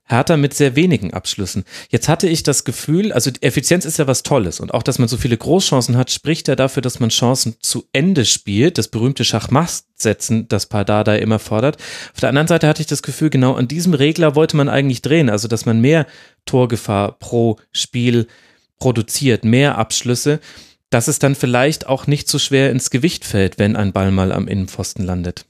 Hertha 0.09 0.37
mit 0.37 0.53
sehr 0.53 0.75
wenigen 0.75 1.13
Abschlüssen. 1.13 1.65
Jetzt 1.89 2.07
hatte 2.07 2.29
ich 2.29 2.41
das 2.41 2.63
Gefühl, 2.63 3.11
also 3.11 3.29
Effizienz 3.41 3.83
ist 3.83 3.97
ja 3.97 4.07
was 4.07 4.23
Tolles 4.23 4.61
und 4.61 4.73
auch, 4.73 4.83
dass 4.83 4.99
man 4.99 5.09
so 5.09 5.17
viele 5.17 5.35
Großchancen 5.35 5.97
hat, 5.97 6.11
spricht 6.11 6.47
ja 6.47 6.55
dafür, 6.55 6.81
dass 6.81 7.01
man 7.01 7.09
Chancen 7.09 7.55
zu 7.59 7.85
Ende 7.91 8.23
spielt. 8.23 8.77
Das 8.77 8.87
berühmte 8.87 9.25
Schachmatt-Setzen, 9.25 10.47
das 10.47 10.67
Pardada 10.67 11.15
immer 11.15 11.39
fordert. 11.39 11.77
Auf 12.13 12.21
der 12.21 12.29
anderen 12.29 12.47
Seite 12.47 12.67
hatte 12.67 12.81
ich 12.81 12.87
das 12.87 13.03
Gefühl, 13.03 13.29
genau 13.29 13.55
an 13.55 13.67
diesem 13.67 13.93
Regler 13.93 14.35
wollte 14.35 14.55
man 14.55 14.69
eigentlich 14.69 15.01
drehen, 15.01 15.29
also 15.29 15.49
dass 15.49 15.65
man 15.65 15.81
mehr 15.81 16.07
Torgefahr 16.45 17.19
pro 17.19 17.57
Spiel 17.73 18.27
produziert, 18.79 19.43
mehr 19.43 19.77
Abschlüsse, 19.77 20.39
dass 20.89 21.09
es 21.09 21.19
dann 21.19 21.35
vielleicht 21.35 21.87
auch 21.87 22.07
nicht 22.07 22.29
so 22.29 22.39
schwer 22.39 22.71
ins 22.71 22.91
Gewicht 22.91 23.25
fällt, 23.25 23.59
wenn 23.59 23.75
ein 23.75 23.91
Ball 23.91 24.11
mal 24.11 24.31
am 24.31 24.47
Innenpfosten 24.47 25.03
landet. 25.03 25.45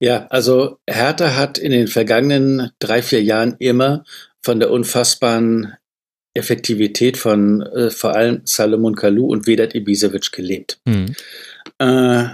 Ja, 0.00 0.26
also 0.28 0.78
Hertha 0.88 1.34
hat 1.34 1.58
in 1.58 1.72
den 1.72 1.88
vergangenen 1.88 2.70
drei, 2.78 3.02
vier 3.02 3.22
Jahren 3.22 3.56
immer 3.58 4.04
von 4.40 4.60
der 4.60 4.70
unfassbaren 4.70 5.74
Effektivität 6.34 7.16
von 7.16 7.62
äh, 7.62 7.90
vor 7.90 8.14
allem 8.14 8.42
Salomon 8.44 8.94
Kalou 8.94 9.26
und 9.26 9.46
Vedat 9.46 9.74
Ibisevic 9.74 10.30
gelebt. 10.30 10.80
Mhm. 10.84 11.14
Äh, 11.78 12.26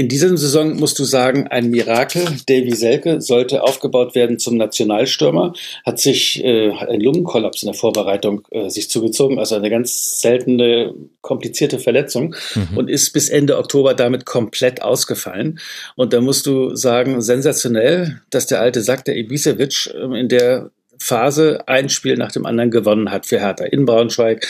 in 0.00 0.08
dieser 0.08 0.34
Saison 0.34 0.76
musst 0.76 0.98
du 0.98 1.04
sagen, 1.04 1.46
ein 1.48 1.68
Mirakel. 1.68 2.24
Davy 2.48 2.74
Selke 2.74 3.20
sollte 3.20 3.62
aufgebaut 3.62 4.14
werden 4.14 4.38
zum 4.38 4.56
Nationalstürmer, 4.56 5.52
hat 5.84 6.00
sich 6.00 6.42
äh, 6.42 6.70
ein 6.70 7.02
Lungenkollaps 7.02 7.62
in 7.62 7.66
der 7.66 7.74
Vorbereitung 7.74 8.40
äh, 8.50 8.70
sich 8.70 8.88
zugezogen, 8.88 9.38
also 9.38 9.56
eine 9.56 9.68
ganz 9.68 10.22
seltene, 10.22 10.94
komplizierte 11.20 11.78
Verletzung 11.78 12.34
mhm. 12.54 12.78
und 12.78 12.88
ist 12.88 13.12
bis 13.12 13.28
Ende 13.28 13.58
Oktober 13.58 13.92
damit 13.92 14.24
komplett 14.24 14.80
ausgefallen. 14.80 15.60
Und 15.96 16.14
da 16.14 16.22
musst 16.22 16.46
du 16.46 16.74
sagen, 16.74 17.20
sensationell, 17.20 18.22
dass 18.30 18.46
der 18.46 18.62
alte 18.62 18.80
Sack, 18.80 19.04
der 19.04 19.18
Ibisevic, 19.18 19.92
äh, 19.94 20.18
in 20.18 20.30
der 20.30 20.70
Phase 20.98 21.60
ein 21.66 21.90
Spiel 21.90 22.16
nach 22.16 22.32
dem 22.32 22.46
anderen 22.46 22.70
gewonnen 22.70 23.10
hat 23.10 23.26
für 23.26 23.38
Hertha. 23.38 23.66
In 23.66 23.84
Braunschweig, 23.84 24.46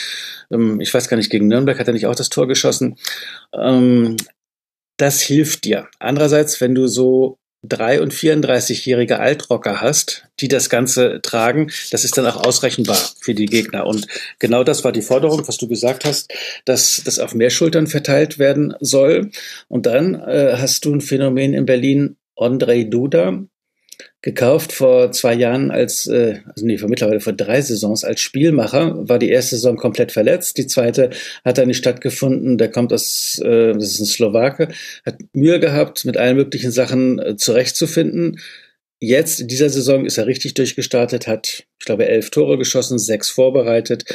ähm, 0.49 0.79
ich 0.79 0.93
weiß 0.93 1.09
gar 1.09 1.17
nicht, 1.17 1.29
gegen 1.29 1.49
Nürnberg 1.49 1.77
hat 1.77 1.87
er 1.87 1.93
nicht 1.93 2.07
auch 2.07 2.15
das 2.15 2.29
Tor 2.29 2.47
geschossen. 2.47 2.95
Das 5.01 5.19
hilft 5.19 5.65
dir. 5.65 5.87
Andererseits, 5.97 6.61
wenn 6.61 6.75
du 6.75 6.85
so 6.85 7.39
drei- 7.63 8.03
und 8.03 8.13
34-jährige 8.13 9.19
Altrocker 9.19 9.81
hast, 9.81 10.27
die 10.39 10.47
das 10.47 10.69
Ganze 10.69 11.21
tragen, 11.23 11.71
das 11.89 12.03
ist 12.03 12.19
dann 12.19 12.27
auch 12.27 12.45
ausrechenbar 12.45 12.99
für 13.19 13.33
die 13.33 13.47
Gegner. 13.47 13.87
Und 13.87 14.05
genau 14.37 14.63
das 14.63 14.83
war 14.83 14.91
die 14.91 15.01
Forderung, 15.01 15.47
was 15.47 15.57
du 15.57 15.67
gesagt 15.67 16.05
hast, 16.05 16.31
dass 16.65 17.01
das 17.03 17.17
auf 17.17 17.33
mehr 17.33 17.49
Schultern 17.49 17.87
verteilt 17.87 18.37
werden 18.37 18.75
soll. 18.79 19.31
Und 19.69 19.87
dann 19.87 20.13
äh, 20.13 20.57
hast 20.57 20.85
du 20.85 20.93
ein 20.93 21.01
Phänomen 21.01 21.55
in 21.55 21.65
Berlin, 21.65 22.17
Andrei 22.35 22.83
Duda, 22.83 23.43
gekauft 24.21 24.71
vor 24.71 25.11
zwei 25.11 25.33
Jahren 25.33 25.71
als, 25.71 26.05
äh, 26.07 26.39
also 26.45 26.65
nee, 26.65 26.77
vor 26.77 26.89
mittlerweile 26.89 27.19
vor 27.19 27.33
drei 27.33 27.61
Saisons 27.61 28.03
als 28.03 28.21
Spielmacher, 28.21 29.07
war 29.09 29.17
die 29.17 29.29
erste 29.29 29.55
Saison 29.55 29.77
komplett 29.77 30.11
verletzt, 30.11 30.57
die 30.57 30.67
zweite 30.67 31.09
hat 31.43 31.57
da 31.57 31.65
nicht 31.65 31.77
stattgefunden, 31.77 32.57
der 32.57 32.69
kommt 32.69 32.93
aus, 32.93 33.39
äh, 33.43 33.73
das 33.73 33.91
ist 33.91 33.99
ein 33.99 34.05
Slowake, 34.05 34.67
hat 35.05 35.17
Mühe 35.33 35.59
gehabt, 35.59 36.05
mit 36.05 36.17
allen 36.17 36.35
möglichen 36.35 36.71
Sachen 36.71 37.19
äh, 37.19 37.35
zurechtzufinden. 37.35 38.39
Jetzt, 38.99 39.39
in 39.39 39.47
dieser 39.47 39.69
Saison, 39.69 40.05
ist 40.05 40.19
er 40.19 40.27
richtig 40.27 40.53
durchgestartet, 40.53 41.25
hat, 41.25 41.65
ich 41.79 41.85
glaube, 41.85 42.07
elf 42.07 42.29
Tore 42.29 42.59
geschossen, 42.59 42.99
sechs 42.99 43.31
vorbereitet. 43.31 44.05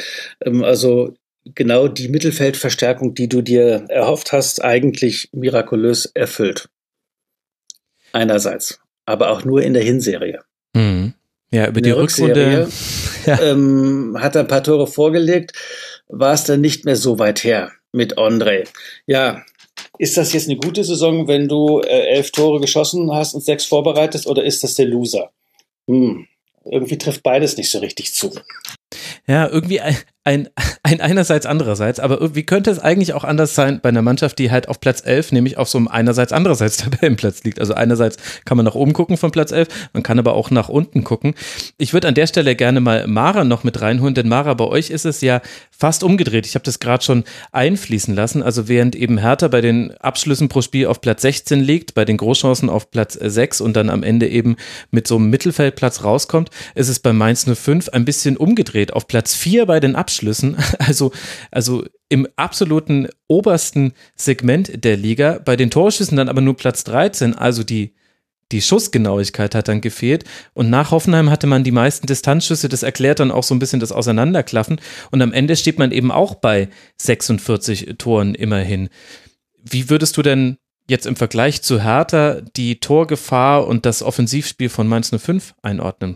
Ähm, 0.45 0.63
also 0.63 1.15
genau 1.43 1.89
die 1.89 2.07
Mittelfeldverstärkung, 2.07 3.13
die 3.13 3.27
du 3.27 3.41
dir 3.41 3.85
erhofft 3.89 4.31
hast, 4.31 4.63
eigentlich 4.63 5.29
mirakulös 5.33 6.05
erfüllt. 6.13 6.69
Einerseits 8.13 8.79
aber 9.07 9.31
auch 9.31 9.43
nur 9.43 9.63
in 9.63 9.73
der 9.73 9.83
Hinserie. 9.83 10.41
Mhm. 10.73 11.13
Ja, 11.49 11.67
über 11.67 11.81
die 11.81 11.91
Rückrunde 11.91 12.67
ja. 13.25 13.41
ähm, 13.41 14.17
hat 14.19 14.35
er 14.35 14.41
ein 14.41 14.47
paar 14.47 14.63
Tore 14.63 14.85
vorgelegt, 14.85 15.53
war 16.09 16.33
es 16.33 16.43
dann 16.43 16.61
nicht 16.61 16.85
mehr 16.85 16.97
so 16.97 17.17
weit 17.19 17.43
her 17.43 17.71
mit 17.93 18.17
Andre. 18.17 18.65
Ja, 19.05 19.43
ist 19.97 20.17
das 20.17 20.33
jetzt 20.33 20.49
eine 20.49 20.57
gute 20.57 20.83
Saison, 20.83 21.27
wenn 21.27 21.47
du 21.47 21.79
äh, 21.79 22.15
elf 22.15 22.31
Tore 22.31 22.59
geschossen 22.59 23.11
hast 23.13 23.33
und 23.33 23.43
sechs 23.43 23.65
vorbereitest, 23.65 24.27
oder 24.27 24.43
ist 24.43 24.63
das 24.63 24.75
der 24.75 24.87
Loser? 24.87 25.31
Hm, 25.87 26.27
irgendwie 26.65 26.97
trifft 26.97 27.23
beides 27.23 27.55
nicht 27.55 27.71
so 27.71 27.79
richtig 27.79 28.13
zu. 28.13 28.33
Ja, 29.25 29.47
irgendwie 29.47 29.81
ein, 30.27 30.49
ein, 30.57 30.65
ein 30.83 31.01
einerseits 31.01 31.45
andererseits, 31.45 31.99
aber 31.99 32.19
irgendwie 32.19 32.43
könnte 32.43 32.69
es 32.69 32.79
eigentlich 32.79 33.13
auch 33.13 33.23
anders 33.23 33.55
sein 33.55 33.79
bei 33.81 33.89
einer 33.89 34.01
Mannschaft, 34.01 34.39
die 34.39 34.51
halt 34.51 34.67
auf 34.67 34.79
Platz 34.79 35.01
11, 35.05 35.31
nämlich 35.31 35.57
auf 35.57 35.69
so 35.69 35.77
einem 35.77 35.87
einerseits 35.87 36.33
andererseits 36.33 36.77
Tabellenplatz 36.77 37.43
liegt. 37.43 37.59
Also 37.59 37.73
einerseits 37.73 38.17
kann 38.45 38.57
man 38.57 38.65
nach 38.65 38.75
oben 38.75 38.93
gucken 38.93 39.17
von 39.17 39.31
Platz 39.31 39.51
11, 39.51 39.67
man 39.93 40.03
kann 40.03 40.19
aber 40.19 40.33
auch 40.33 40.51
nach 40.51 40.69
unten 40.69 41.03
gucken. 41.03 41.33
Ich 41.77 41.93
würde 41.93 42.07
an 42.07 42.13
der 42.13 42.27
Stelle 42.27 42.55
gerne 42.55 42.81
mal 42.81 43.07
Mara 43.07 43.43
noch 43.43 43.63
mit 43.63 43.81
reinholen, 43.81 44.13
denn 44.13 44.27
Mara, 44.27 44.53
bei 44.53 44.65
euch 44.65 44.89
ist 44.89 45.05
es 45.05 45.21
ja 45.21 45.41
fast 45.71 46.03
umgedreht. 46.03 46.45
Ich 46.45 46.55
habe 46.55 46.65
das 46.65 46.79
gerade 46.79 47.03
schon 47.03 47.23
einfließen 47.51 48.13
lassen. 48.15 48.43
Also 48.43 48.67
während 48.67 48.95
eben 48.95 49.19
Hertha 49.19 49.47
bei 49.47 49.61
den 49.61 49.95
Abschlüssen 49.97 50.49
pro 50.49 50.61
Spiel 50.61 50.87
auf 50.87 51.01
Platz 51.01 51.21
16 51.21 51.59
liegt, 51.59 51.93
bei 51.93 52.03
den 52.03 52.17
Großchancen 52.17 52.69
auf 52.69 52.91
Platz 52.91 53.13
6 53.13 53.61
und 53.61 53.75
dann 53.75 53.89
am 53.89 54.03
Ende 54.03 54.27
eben 54.27 54.57
mit 54.91 55.07
so 55.07 55.15
einem 55.15 55.29
Mittelfeldplatz 55.29 56.03
rauskommt, 56.03 56.49
ist 56.75 56.89
es 56.89 56.99
bei 56.99 57.13
Mainz 57.13 57.45
05 57.45 57.89
ein 57.89 58.05
bisschen 58.05 58.37
umgedreht. 58.37 58.93
Auf 58.93 59.07
Platz 59.07 59.35
4 59.35 59.65
bei 59.65 59.79
den 59.79 59.95
Abschlüssen, 59.95 60.16
also, 60.79 61.11
also 61.51 61.85
im 62.09 62.27
absoluten 62.35 63.07
obersten 63.27 63.93
Segment 64.15 64.83
der 64.83 64.97
Liga, 64.97 65.39
bei 65.43 65.55
den 65.55 65.69
Torschüssen 65.69 66.17
dann 66.17 66.29
aber 66.29 66.41
nur 66.41 66.55
Platz 66.55 66.83
13, 66.83 67.35
also 67.35 67.63
die 67.63 67.93
die 68.51 68.61
Schussgenauigkeit 68.61 69.55
hat 69.55 69.67
dann 69.67 69.81
gefehlt. 69.81 70.23
Und 70.53 70.69
nach 70.69 70.91
Hoffenheim 70.91 71.29
hatte 71.29 71.47
man 71.47 71.63
die 71.63 71.71
meisten 71.71 72.07
Distanzschüsse. 72.07 72.69
Das 72.69 72.83
erklärt 72.83 73.19
dann 73.19 73.31
auch 73.31 73.43
so 73.43 73.53
ein 73.53 73.59
bisschen 73.59 73.79
das 73.79 73.91
Auseinanderklaffen. 73.91 74.79
Und 75.11 75.21
am 75.21 75.33
Ende 75.33 75.55
steht 75.55 75.79
man 75.79 75.91
eben 75.91 76.11
auch 76.11 76.35
bei 76.35 76.69
46 76.97 77.95
Toren 77.97 78.35
immerhin. 78.35 78.89
Wie 79.61 79.89
würdest 79.89 80.15
du 80.15 80.21
denn 80.21 80.57
jetzt 80.89 81.05
im 81.05 81.17
Vergleich 81.17 81.61
zu 81.61 81.83
Hertha 81.83 82.41
die 82.55 82.79
Torgefahr 82.79 83.67
und 83.67 83.85
das 83.85 84.01
Offensivspiel 84.01 84.69
von 84.69 84.87
Mainz 84.87 85.11
05 85.11 85.53
einordnen? 85.61 86.15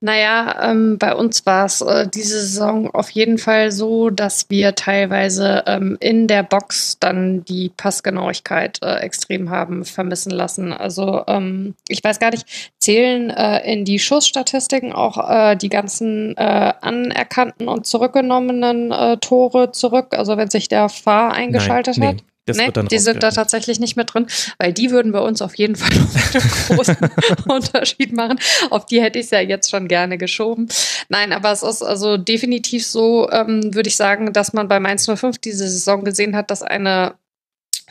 Naja, 0.00 0.70
ähm, 0.70 0.96
bei 0.96 1.12
uns 1.12 1.44
war 1.44 1.66
es 1.66 1.80
äh, 1.80 2.06
diese 2.06 2.38
Saison 2.38 2.88
auf 2.94 3.10
jeden 3.10 3.36
Fall 3.36 3.72
so, 3.72 4.10
dass 4.10 4.48
wir 4.48 4.76
teilweise 4.76 5.64
ähm, 5.66 5.96
in 5.98 6.28
der 6.28 6.44
Box 6.44 6.98
dann 7.00 7.44
die 7.44 7.72
Passgenauigkeit 7.76 8.78
äh, 8.80 9.00
extrem 9.00 9.50
haben 9.50 9.84
vermissen 9.84 10.30
lassen. 10.30 10.72
Also 10.72 11.24
ähm, 11.26 11.74
ich 11.88 12.04
weiß 12.04 12.20
gar 12.20 12.30
nicht, 12.30 12.46
zählen 12.78 13.30
äh, 13.30 13.72
in 13.72 13.84
die 13.84 13.98
Schussstatistiken 13.98 14.92
auch 14.92 15.28
äh, 15.28 15.56
die 15.56 15.68
ganzen 15.68 16.36
äh, 16.36 16.72
anerkannten 16.80 17.66
und 17.66 17.84
zurückgenommenen 17.84 18.92
äh, 18.92 19.16
Tore 19.16 19.72
zurück? 19.72 20.14
Also 20.16 20.36
wenn 20.36 20.48
sich 20.48 20.68
der 20.68 20.88
Fahr 20.88 21.32
eingeschaltet 21.32 21.98
Nein, 21.98 22.08
hat? 22.08 22.16
Das 22.48 22.56
nee, 22.56 22.70
die 22.90 22.98
sind 22.98 23.22
da 23.22 23.30
tatsächlich 23.30 23.78
nicht 23.78 23.96
mit 23.96 24.14
drin, 24.14 24.26
weil 24.58 24.72
die 24.72 24.90
würden 24.90 25.12
bei 25.12 25.20
uns 25.20 25.42
auf 25.42 25.54
jeden 25.56 25.76
Fall 25.76 25.90
noch 25.90 26.14
einen 26.14 26.78
großen 26.78 26.96
Unterschied 27.48 28.12
machen. 28.12 28.38
Auf 28.70 28.86
die 28.86 29.02
hätte 29.02 29.18
ich 29.18 29.26
es 29.26 29.30
ja 29.30 29.40
jetzt 29.40 29.70
schon 29.70 29.86
gerne 29.86 30.16
geschoben. 30.16 30.68
Nein, 31.08 31.32
aber 31.32 31.52
es 31.52 31.62
ist 31.62 31.82
also 31.82 32.16
definitiv 32.16 32.86
so, 32.86 33.30
ähm, 33.30 33.74
würde 33.74 33.88
ich 33.88 33.96
sagen, 33.96 34.32
dass 34.32 34.52
man 34.52 34.68
bei 34.68 34.80
Mainz 34.80 35.06
05 35.06 35.38
diese 35.38 35.68
Saison 35.68 36.04
gesehen 36.04 36.34
hat, 36.34 36.50
dass 36.50 36.62
eine 36.62 37.14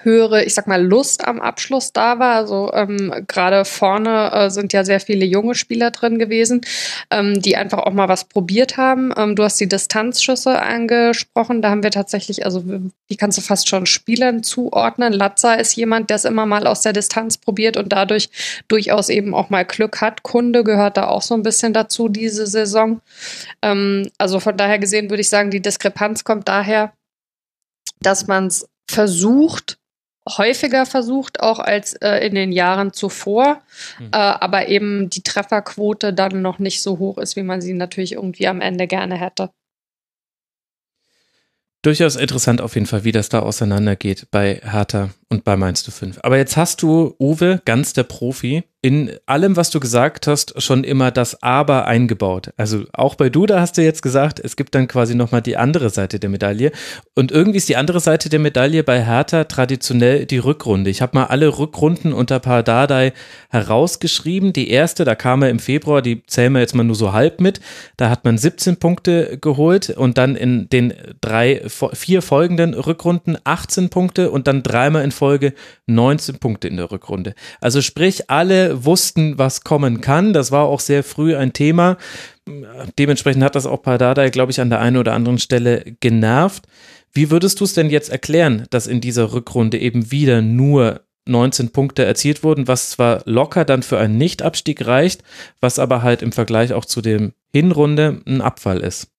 höhere, 0.04 0.44
ich 0.44 0.54
sag 0.54 0.68
mal, 0.68 0.84
Lust 0.84 1.28
am 1.28 1.42
Abschluss 1.42 1.94
da 1.94 2.20
war. 2.20 2.36
Also 2.36 2.72
ähm, 2.74 3.26
gerade 3.28 3.66
vorne 3.66 4.32
äh, 4.32 4.50
sind 4.50 4.74
ja 4.74 4.84
sehr 4.84 5.00
viele 5.00 5.26
junge 5.26 5.56
Spieler 5.56 5.92
drin 5.92 6.20
gewesen, 6.20 6.62
ähm, 7.10 7.42
die 7.42 7.58
einfach 7.58 7.80
auch 7.80 7.94
mal 7.94 8.08
was 8.08 8.26
probiert 8.26 8.78
haben. 8.78 9.14
Ähm, 9.18 9.36
du 9.36 9.44
hast 9.44 9.60
die 9.60 9.68
Distanzschüsse 9.68 10.62
angesprochen. 10.62 11.62
Da 11.62 11.70
haben 11.70 11.84
wir 11.84 11.92
tatsächlich, 11.92 12.46
also 12.46 12.64
die 13.10 13.18
kannst 13.18 13.38
du 13.38 13.42
fast 13.42 13.68
schon 13.70 13.86
Spielern 13.86 14.44
zuordnen. 14.44 15.14
Latza 15.14 15.56
ist 15.56 15.76
jemand, 15.76 16.10
der 16.10 16.16
es 16.16 16.26
immer 16.26 16.46
mal 16.46 16.68
aus 16.68 16.82
der 16.82 16.94
Distanz 16.94 17.38
probiert 17.38 17.78
und 17.78 17.92
dadurch 17.92 18.30
durchaus 18.68 19.10
eben 19.10 19.34
auch 19.34 19.50
mal 19.50 19.66
Glück 19.66 20.02
hat. 20.02 20.24
Kunde 20.24 20.64
gehört 20.64 20.98
da 20.98 21.08
auch 21.08 21.22
so 21.22 21.34
ein 21.34 21.44
bisschen 21.44 21.74
dazu 21.74 22.08
diese 22.10 22.48
Saison. 22.48 23.02
Ähm, 23.62 24.10
also 24.18 24.40
von 24.40 24.58
daher 24.58 24.80
gesehen 24.80 25.10
würde 25.10 25.22
ich 25.22 25.30
sagen, 25.30 25.52
die 25.52 25.62
Diskrepanz 25.62 26.24
kommt 26.24 26.48
daher, 26.48 26.94
dass 28.00 28.28
man 28.28 28.48
es 28.48 28.68
versucht, 28.90 29.78
häufiger 30.28 30.86
versucht, 30.86 31.40
auch 31.40 31.60
als 31.60 31.94
äh, 31.94 32.26
in 32.26 32.36
den 32.36 32.52
Jahren 32.52 32.94
zuvor, 32.94 33.62
Hm. 33.98 34.08
äh, 34.12 34.18
aber 34.18 34.68
eben 34.68 35.10
die 35.10 35.24
Trefferquote 35.24 36.14
dann 36.14 36.42
noch 36.42 36.60
nicht 36.60 36.82
so 36.82 37.00
hoch 37.00 37.18
ist, 37.18 37.36
wie 37.36 37.44
man 37.44 37.62
sie 37.62 37.74
natürlich 37.74 38.14
irgendwie 38.14 38.48
am 38.48 38.62
Ende 38.62 38.88
gerne 38.88 39.16
hätte. 39.16 39.50
Durchaus 41.84 42.16
interessant 42.16 42.60
auf 42.60 42.76
jeden 42.76 42.88
Fall, 42.88 43.04
wie 43.04 43.12
das 43.12 43.30
da 43.30 43.40
auseinandergeht 43.40 44.28
bei 44.32 44.62
Hertha 44.64 45.10
und 45.30 45.44
bei 45.44 45.58
Mainz 45.58 45.84
05. 45.84 46.20
Aber 46.24 46.38
jetzt 46.38 46.58
hast 46.58 46.82
du, 46.82 47.16
Uwe, 47.20 47.62
ganz 47.66 47.94
der 47.94 48.04
Profi, 48.04 48.64
in 48.88 49.12
allem, 49.26 49.58
was 49.58 49.72
du 49.72 49.80
gesagt 49.80 50.28
hast, 50.28 50.62
schon 50.62 50.84
immer 50.84 51.10
das 51.12 51.42
Aber 51.42 51.88
eingebaut. 51.88 52.54
Also 52.58 52.86
auch 52.94 53.16
bei 53.16 53.30
Duda 53.30 53.60
hast 53.60 53.78
du 53.78 53.82
jetzt 53.82 54.02
gesagt, 54.02 54.40
es 54.40 54.56
gibt 54.56 54.76
dann 54.76 54.88
quasi 54.88 55.16
nochmal 55.16 55.42
die 55.42 55.58
andere 55.58 55.90
Seite 55.90 56.20
der 56.20 56.30
Medaille. 56.30 56.72
Und 57.16 57.32
irgendwie 57.32 57.58
ist 57.58 57.68
die 57.68 57.76
andere 57.76 58.00
Seite 58.00 58.30
der 58.30 58.40
Medaille 58.40 58.84
bei 58.84 59.04
Hertha 59.04 59.44
traditionell 59.46 60.26
die 60.26 60.38
Rückrunde. 60.38 60.90
Ich 60.90 61.02
habe 61.02 61.18
mal 61.18 61.26
alle 61.26 61.58
Rückrunden 61.58 62.14
unter 62.14 62.40
Pardadei 62.40 63.14
herausgeschrieben. 63.50 64.54
Die 64.54 64.70
erste, 64.70 65.06
da 65.06 65.16
kam 65.16 65.42
er 65.42 65.50
im 65.50 65.60
Februar, 65.60 66.04
die 66.04 66.24
zählen 66.26 66.54
wir 66.54 66.62
jetzt 66.62 66.76
mal 66.76 66.84
nur 66.84 66.96
so 66.96 67.14
halb 67.14 67.42
mit. 67.42 67.60
Da 67.98 68.10
hat 68.10 68.26
man 68.26 68.38
17 68.38 68.78
Punkte 68.78 69.40
geholt 69.40 69.90
und 69.90 70.20
dann 70.20 70.36
in 70.36 70.70
den 70.70 70.94
drei, 71.20 71.64
vier 71.94 72.22
folgenden 72.22 72.76
Rückrunden 72.76 73.38
18 73.44 73.90
Punkte 73.90 74.30
und 74.30 74.48
dann 74.48 74.62
dreimal 74.62 75.04
in 75.04 75.12
Folge 75.18 75.54
19 75.88 76.38
Punkte 76.40 76.68
in 76.68 76.78
der 76.78 76.92
Rückrunde. 76.92 77.34
Also 77.60 77.82
sprich, 77.82 78.30
alle 78.30 78.86
wussten, 78.86 79.38
was 79.38 79.64
kommen 79.64 80.02
kann. 80.02 80.34
Das 80.34 80.52
war 80.52 80.66
auch 80.66 80.80
sehr 80.80 81.04
früh 81.04 81.36
ein 81.36 81.54
Thema. 81.54 81.98
Dementsprechend 82.98 83.44
hat 83.44 83.56
das 83.56 83.66
auch 83.66 83.82
Pardadei, 83.82 84.30
glaube 84.30 84.52
ich, 84.52 84.62
an 84.62 84.70
der 84.70 84.80
einen 84.80 84.98
oder 84.98 85.14
anderen 85.14 85.40
Stelle 85.40 85.84
genervt. 86.00 86.64
Wie 87.12 87.32
würdest 87.32 87.60
du 87.60 87.64
es 87.64 87.74
denn 87.74 87.90
jetzt 87.90 88.10
erklären, 88.10 88.68
dass 88.70 88.88
in 88.88 89.02
dieser 89.02 89.34
Rückrunde 89.34 89.80
eben 89.80 90.12
wieder 90.12 90.42
nur 90.42 91.02
19 91.28 91.72
Punkte 91.72 92.06
erzielt 92.06 92.44
wurden, 92.44 92.68
was 92.68 92.92
zwar 92.92 93.22
locker 93.26 93.66
dann 93.66 93.84
für 93.84 93.98
einen 93.98 94.18
Nichtabstieg 94.18 94.86
reicht, 94.86 95.24
was 95.60 95.80
aber 95.80 96.02
halt 96.02 96.22
im 96.22 96.32
Vergleich 96.32 96.74
auch 96.74 96.86
zu 96.86 97.02
dem 97.02 97.34
Hinrunde 97.52 98.22
ein 98.26 98.42
Abfall 98.42 98.80
ist? 98.80 99.12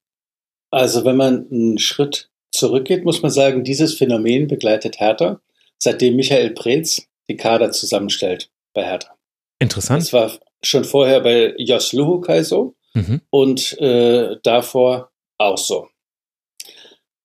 Also 0.71 1.05
wenn 1.05 1.17
man 1.17 1.47
einen 1.51 1.79
Schritt 1.79 2.31
zurückgeht, 2.51 3.05
muss 3.05 3.23
man 3.23 3.31
sagen, 3.31 3.65
dieses 3.65 3.95
Phänomen 3.95 4.49
begleitet 4.49 5.01
Hertha, 5.01 5.41
seitdem 5.79 6.17
Michael 6.17 6.51
Preetz 6.51 7.03
die 7.29 7.37
Kader 7.37 7.71
zusammenstellt 7.73 8.51
bei 8.75 8.85
Hertha. 8.85 9.17
Interessant. 9.59 10.03
Das 10.03 10.13
war 10.13 10.33
schon 10.63 10.85
vorher 10.85 11.21
bei 11.21 11.55
Jos 11.57 11.93
Luhukai 11.93 12.43
so 12.43 12.75
Mhm. 12.95 13.21
und 13.31 13.79
äh, 13.81 14.37
davor 14.43 15.11
auch 15.37 15.59
so. 15.59 15.89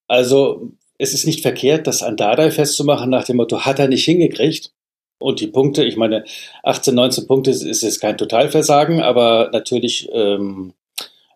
Also 0.08 0.72
es 0.98 1.14
ist 1.14 1.26
nicht 1.26 1.42
verkehrt, 1.42 1.88
das 1.88 2.04
an 2.04 2.18
Dardai 2.18 2.52
festzumachen 2.52 3.10
nach 3.10 3.24
dem 3.26 3.38
Motto, 3.38 3.62
hat 3.62 3.80
er 3.80 3.88
nicht 3.88 4.06
hingekriegt. 4.06 4.72
Und 5.20 5.40
die 5.40 5.48
Punkte, 5.48 5.84
ich 5.86 5.96
meine, 5.96 6.26
18, 6.64 6.94
19 6.94 7.28
Punkte 7.28 7.50
ist 7.50 7.64
ist 7.64 7.82
jetzt 7.82 8.02
kein 8.02 8.18
Totalversagen, 8.18 9.02
aber 9.02 9.50
natürlich 9.54 10.10
ähm, 10.12 10.74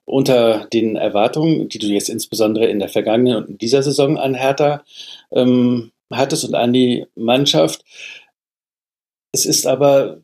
unter 0.06 0.66
den 0.68 0.98
Erwartungen, 0.98 1.70
die 1.70 1.80
du 1.80 1.88
jetzt 1.88 2.10
insbesondere 2.10 2.68
in 2.68 2.80
der 2.80 2.90
vergangenen 2.90 3.38
und 3.38 3.50
in 3.50 3.58
dieser 3.58 3.82
Saison 3.84 4.18
an 4.18 4.36
Hertha 4.36 4.84
ähm, 5.32 5.92
hattest 6.12 6.46
und 6.46 6.56
an 6.56 6.74
die 6.74 7.06
Mannschaft. 7.16 7.84
Es 9.34 9.46
ist 9.46 9.66
aber, 9.68 10.22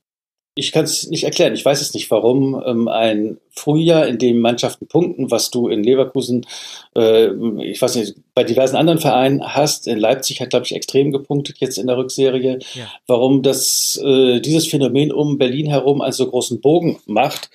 ich 0.56 0.72
kann 0.72 0.86
es 0.86 1.08
nicht 1.08 1.24
erklären, 1.24 1.54
ich 1.54 1.66
weiß 1.66 1.82
es 1.82 1.94
nicht, 1.94 2.10
warum 2.12 2.62
ähm, 2.66 2.88
ein 2.88 3.40
Frühjahr, 3.56 4.08
in 4.08 4.18
dem 4.18 4.40
Mannschaften 4.40 4.88
punkten, 4.88 5.30
was 5.30 5.52
du 5.52 5.68
in 5.68 5.84
Leverkusen, 5.84 6.46
äh, 6.96 7.28
ich 7.62 7.82
weiß 7.82 7.96
nicht, 7.96 8.16
bei 8.34 8.44
diversen 8.44 8.76
anderen 8.76 9.00
Vereinen 9.00 9.44
hast. 9.44 9.88
In 9.88 10.00
Leipzig 10.00 10.42
hat, 10.42 10.50
glaube 10.50 10.66
ich, 10.66 10.76
extrem 10.76 11.12
gepunktet 11.12 11.58
jetzt 11.60 11.78
in 11.78 11.88
der 11.88 11.98
Rückserie. 11.98 12.60
Ja. 12.74 12.88
Warum 13.06 13.44
das, 13.44 14.02
äh, 14.04 14.40
dieses 14.40 14.68
Phänomen 14.68 15.12
um 15.12 15.38
Berlin 15.38 15.68
herum 15.68 16.02
einen 16.02 16.14
so 16.14 16.28
großen 16.28 16.62
Bogen 16.62 17.00
macht. 17.06 17.52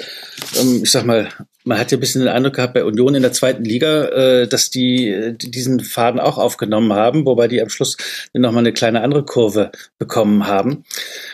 Ähm, 0.60 0.82
ich 0.84 0.90
sag 0.90 1.04
mal, 1.04 1.28
man 1.64 1.78
hat 1.78 1.90
ja 1.90 1.98
ein 1.98 2.00
bisschen 2.00 2.22
den 2.22 2.30
Eindruck 2.30 2.54
gehabt 2.54 2.74
bei 2.74 2.84
Union 2.84 3.14
in 3.14 3.22
der 3.22 3.32
zweiten 3.32 3.64
Liga, 3.64 4.06
äh, 4.06 4.48
dass 4.48 4.70
die, 4.70 5.08
äh, 5.08 5.34
die 5.34 5.50
diesen 5.50 5.80
Faden 5.80 6.20
auch 6.20 6.38
aufgenommen 6.38 6.92
haben, 6.92 7.26
wobei 7.26 7.48
die 7.48 7.60
am 7.60 7.68
Schluss 7.68 7.96
nochmal 8.32 8.62
eine 8.62 8.72
kleine 8.72 9.02
andere 9.02 9.24
Kurve 9.24 9.70
bekommen 9.98 10.46
haben 10.46 10.84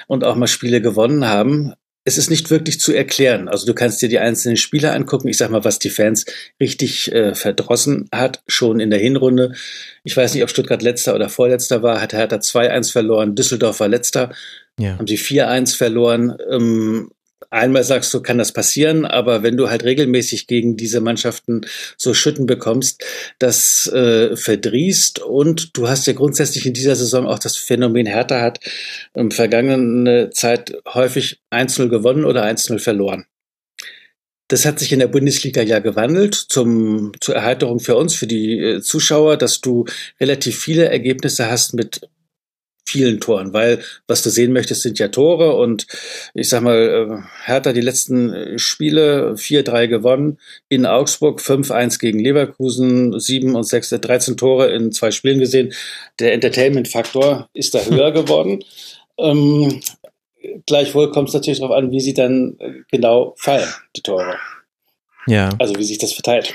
und 0.06 0.24
auch 0.24 0.36
mal 0.36 0.46
Spiele 0.46 0.80
gewonnen 0.80 1.28
haben. 1.28 1.74
Es 2.06 2.18
ist 2.18 2.28
nicht 2.30 2.50
wirklich 2.50 2.78
zu 2.80 2.92
erklären. 2.92 3.48
Also 3.48 3.64
du 3.66 3.72
kannst 3.74 4.02
dir 4.02 4.08
die 4.10 4.18
einzelnen 4.18 4.58
Spieler 4.58 4.92
angucken. 4.92 5.28
Ich 5.28 5.38
sag 5.38 5.50
mal, 5.50 5.64
was 5.64 5.78
die 5.78 5.88
Fans 5.90 6.26
richtig 6.60 7.10
äh, 7.12 7.34
verdrossen 7.34 8.08
hat, 8.12 8.42
schon 8.46 8.78
in 8.78 8.90
der 8.90 8.98
Hinrunde. 8.98 9.54
Ich 10.02 10.14
weiß 10.16 10.34
nicht, 10.34 10.42
ob 10.42 10.50
Stuttgart 10.50 10.82
letzter 10.82 11.14
oder 11.14 11.28
vorletzter 11.30 11.82
war, 11.82 12.02
hat 12.02 12.12
Hertha 12.12 12.36
2-1 12.36 12.92
verloren, 12.92 13.34
Düsseldorf 13.34 13.80
war 13.80 13.88
letzter, 13.88 14.32
Ja. 14.78 14.98
haben 14.98 15.06
sie 15.06 15.16
4-1 15.16 15.74
verloren. 15.76 16.36
Ähm, 16.50 17.10
einmal 17.54 17.84
sagst 17.84 18.12
du, 18.12 18.20
kann 18.20 18.38
das 18.38 18.52
passieren, 18.52 19.04
aber 19.04 19.42
wenn 19.42 19.56
du 19.56 19.70
halt 19.70 19.84
regelmäßig 19.84 20.46
gegen 20.46 20.76
diese 20.76 21.00
Mannschaften 21.00 21.62
so 21.96 22.12
Schütten 22.12 22.46
bekommst, 22.46 23.02
das 23.38 23.86
äh, 23.86 24.36
verdrießt 24.36 25.20
und 25.20 25.76
du 25.76 25.88
hast 25.88 26.06
ja 26.06 26.12
grundsätzlich 26.12 26.66
in 26.66 26.74
dieser 26.74 26.96
Saison 26.96 27.26
auch 27.26 27.38
das 27.38 27.56
Phänomen 27.56 28.06
Hertha 28.06 28.40
hat 28.40 28.60
ähm, 29.14 29.30
vergangene 29.30 30.30
Zeit 30.30 30.76
häufig 30.92 31.40
1-0 31.50 31.88
gewonnen 31.88 32.24
oder 32.24 32.44
1-0 32.44 32.78
verloren. 32.78 33.26
Das 34.48 34.66
hat 34.66 34.78
sich 34.78 34.92
in 34.92 34.98
der 34.98 35.08
Bundesliga 35.08 35.62
ja 35.62 35.78
gewandelt 35.78 36.34
zum, 36.34 37.12
zur 37.20 37.34
Erheiterung 37.34 37.80
für 37.80 37.96
uns, 37.96 38.14
für 38.14 38.26
die 38.26 38.58
äh, 38.58 38.82
Zuschauer, 38.82 39.38
dass 39.38 39.60
du 39.60 39.86
relativ 40.20 40.58
viele 40.58 40.88
Ergebnisse 40.90 41.50
hast 41.50 41.72
mit 41.72 42.08
vielen 42.84 43.20
Toren, 43.20 43.52
weil 43.52 43.82
was 44.06 44.22
du 44.22 44.30
sehen 44.30 44.52
möchtest, 44.52 44.82
sind 44.82 44.98
ja 44.98 45.08
Tore 45.08 45.56
und 45.56 45.86
ich 46.34 46.48
sag 46.48 46.62
mal, 46.62 46.76
äh, 46.76 47.46
Hertha 47.46 47.72
die 47.72 47.80
letzten 47.80 48.32
äh, 48.32 48.58
Spiele 48.58 49.34
4-3 49.34 49.88
gewonnen, 49.88 50.38
in 50.68 50.86
Augsburg 50.86 51.40
5-1 51.40 51.98
gegen 51.98 52.18
Leverkusen, 52.18 53.18
7 53.18 53.54
und 53.54 53.64
6, 53.64 53.90
13 53.90 54.36
Tore 54.36 54.68
in 54.68 54.92
zwei 54.92 55.10
Spielen 55.10 55.38
gesehen. 55.38 55.72
Der 56.20 56.34
Entertainment-Faktor 56.34 57.48
ist 57.54 57.74
da 57.74 57.84
höher 57.84 58.12
geworden. 58.12 58.62
Ähm, 59.18 59.80
gleichwohl 60.66 61.10
kommt 61.10 61.28
es 61.28 61.34
natürlich 61.34 61.60
darauf 61.60 61.76
an, 61.76 61.90
wie 61.90 62.00
sie 62.00 62.14
dann 62.14 62.56
äh, 62.58 62.72
genau 62.90 63.34
fallen, 63.38 63.68
die 63.96 64.02
Tore. 64.02 64.36
Ja. 65.26 65.50
Also 65.58 65.74
wie 65.76 65.84
sich 65.84 65.98
das 65.98 66.12
verteilt. 66.12 66.52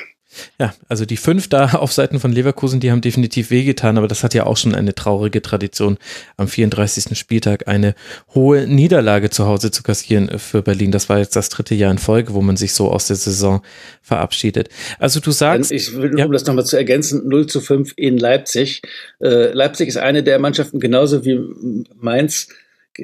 Ja, 0.59 0.73
also 0.87 1.05
die 1.05 1.17
fünf 1.17 1.47
da 1.47 1.65
auf 1.73 1.91
Seiten 1.91 2.19
von 2.19 2.31
Leverkusen, 2.31 2.79
die 2.79 2.91
haben 2.91 3.01
definitiv 3.01 3.49
wehgetan, 3.49 3.97
aber 3.97 4.07
das 4.07 4.23
hat 4.23 4.33
ja 4.33 4.45
auch 4.45 4.57
schon 4.57 4.75
eine 4.75 4.93
traurige 4.93 5.41
Tradition, 5.41 5.97
am 6.37 6.47
34. 6.47 7.17
Spieltag 7.17 7.67
eine 7.67 7.95
hohe 8.35 8.67
Niederlage 8.67 9.29
zu 9.29 9.45
Hause 9.47 9.71
zu 9.71 9.81
kassieren 9.81 10.37
für 10.37 10.61
Berlin. 10.61 10.91
Das 10.91 11.09
war 11.09 11.17
jetzt 11.17 11.35
das 11.35 11.49
dritte 11.49 11.73
Jahr 11.73 11.91
in 11.91 11.97
Folge, 11.97 12.33
wo 12.33 12.41
man 12.41 12.57
sich 12.57 12.73
so 12.73 12.91
aus 12.91 13.07
der 13.07 13.15
Saison 13.15 13.61
verabschiedet. 14.01 14.69
Also 14.99 15.19
du 15.19 15.31
sagst. 15.31 15.71
Ich 15.71 15.95
will, 15.95 16.11
um 16.11 16.17
ja. 16.17 16.27
das 16.27 16.45
nochmal 16.45 16.65
zu 16.65 16.77
ergänzen, 16.77 17.27
0 17.27 17.47
zu 17.47 17.61
5 17.61 17.93
in 17.95 18.17
Leipzig. 18.17 18.81
Äh, 19.19 19.51
Leipzig 19.51 19.87
ist 19.87 19.97
eine 19.97 20.23
der 20.23 20.39
Mannschaften, 20.39 20.79
genauso 20.79 21.25
wie 21.25 21.39
Mainz, 21.95 22.49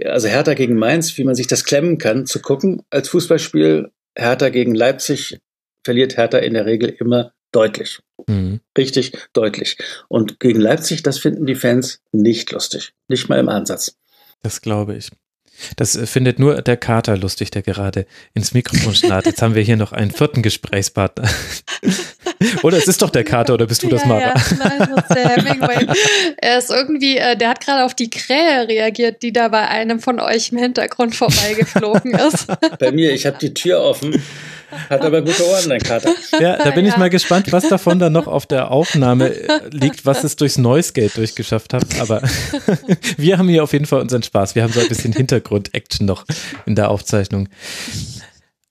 also 0.04 0.28
Hertha 0.28 0.54
gegen 0.54 0.76
Mainz, 0.76 1.18
wie 1.18 1.24
man 1.24 1.36
sich 1.36 1.48
das 1.48 1.64
klemmen 1.64 1.98
kann, 1.98 2.26
zu 2.26 2.40
gucken 2.40 2.84
als 2.90 3.10
Fußballspiel. 3.10 3.90
Hertha 4.18 4.50
gegen 4.50 4.76
Leipzig 4.76 5.40
verliert 5.86 6.18
Hertha 6.18 6.40
in 6.40 6.56
der 6.56 6.66
Regel 6.66 6.90
immer 6.90 7.32
deutlich. 7.52 8.00
Mhm. 8.28 8.60
Richtig 8.78 9.14
deutlich. 9.32 9.78
Und 10.10 10.40
gegen 10.42 10.60
Leipzig, 10.60 11.04
das 11.04 11.20
finden 11.20 11.46
die 11.46 11.56
Fans 11.56 12.02
nicht 12.12 12.52
lustig. 12.52 12.94
Nicht 13.08 13.30
mal 13.30 13.40
im 13.40 13.48
Ansatz. 13.48 13.96
Das 14.42 14.62
glaube 14.62 14.96
ich. 14.96 15.10
Das 15.78 15.96
äh, 15.96 16.06
findet 16.06 16.40
nur 16.40 16.62
der 16.62 16.76
Kater 16.76 17.16
lustig, 17.16 17.52
der 17.52 17.62
gerade 17.62 18.06
ins 18.34 18.54
Mikrofon 18.54 18.94
schnarrt. 18.94 19.26
Jetzt 19.26 19.42
haben 19.42 19.56
wir 19.56 19.62
hier 19.62 19.78
noch 19.78 19.94
einen 19.94 20.12
vierten 20.12 20.42
Gesprächspartner. 20.42 21.30
oder 22.64 22.78
es 22.78 22.88
ist 22.88 23.02
doch 23.02 23.10
der 23.10 23.24
Kater, 23.24 23.54
oder 23.54 23.68
bist 23.68 23.84
du 23.84 23.90
das, 23.90 24.06
Mara? 24.06 24.20
Ja, 24.20 24.34
nein, 24.58 24.90
das 24.96 25.04
ist 25.06 25.16
der 25.16 25.30
Hemingway. 25.30 25.88
Er 26.38 26.58
ist 26.58 26.72
irgendwie, 26.72 27.18
äh, 27.18 27.36
der 27.36 27.50
hat 27.50 27.62
gerade 27.62 27.86
auf 27.86 27.94
die 27.94 28.10
Krähe 28.10 28.68
reagiert, 28.68 29.22
die 29.22 29.34
da 29.34 29.48
bei 29.48 29.68
einem 29.68 30.00
von 30.00 30.20
euch 30.20 30.52
im 30.52 30.58
Hintergrund 30.58 31.16
vorbeigeflogen 31.16 32.14
ist. 32.28 32.48
Bei 32.80 32.92
mir, 32.92 33.14
ich 33.14 33.26
habe 33.26 33.38
die 33.40 33.54
Tür 33.54 33.82
offen 33.82 34.22
hat 34.90 35.02
aber 35.02 35.22
gute 35.22 35.46
Ohren, 35.48 35.70
dein 35.70 35.80
Kater. 35.80 36.14
Ja, 36.40 36.58
da 36.58 36.72
bin 36.72 36.86
ja. 36.86 36.92
ich 36.92 36.98
mal 36.98 37.10
gespannt, 37.10 37.52
was 37.52 37.68
davon 37.68 38.00
dann 38.00 38.14
noch 38.14 38.28
auf 38.28 38.46
der 38.46 38.72
Aufnahme 38.72 39.30
äh, 39.30 39.70
liegt, 39.72 40.06
was 40.06 40.24
es 40.24 40.36
durchs 40.36 40.58
Noise 40.58 40.94
Gate 40.94 41.16
durchgeschafft 41.16 41.74
hat. 41.74 42.00
Aber 42.00 42.22
wir 43.18 43.38
haben 43.38 43.50
hier 43.50 43.64
auf 43.64 43.74
jeden 43.74 43.86
Fall 43.86 44.02
unseren 44.02 44.24
Spaß. 44.24 44.56
Wir 44.56 44.64
haben 44.64 44.74
so 44.74 44.80
ein 44.80 44.88
bisschen 44.88 45.14
Hintergrund-Action 45.14 46.06
noch 46.06 46.26
in 46.66 46.76
der 46.76 46.90
Aufzeichnung. 46.90 47.50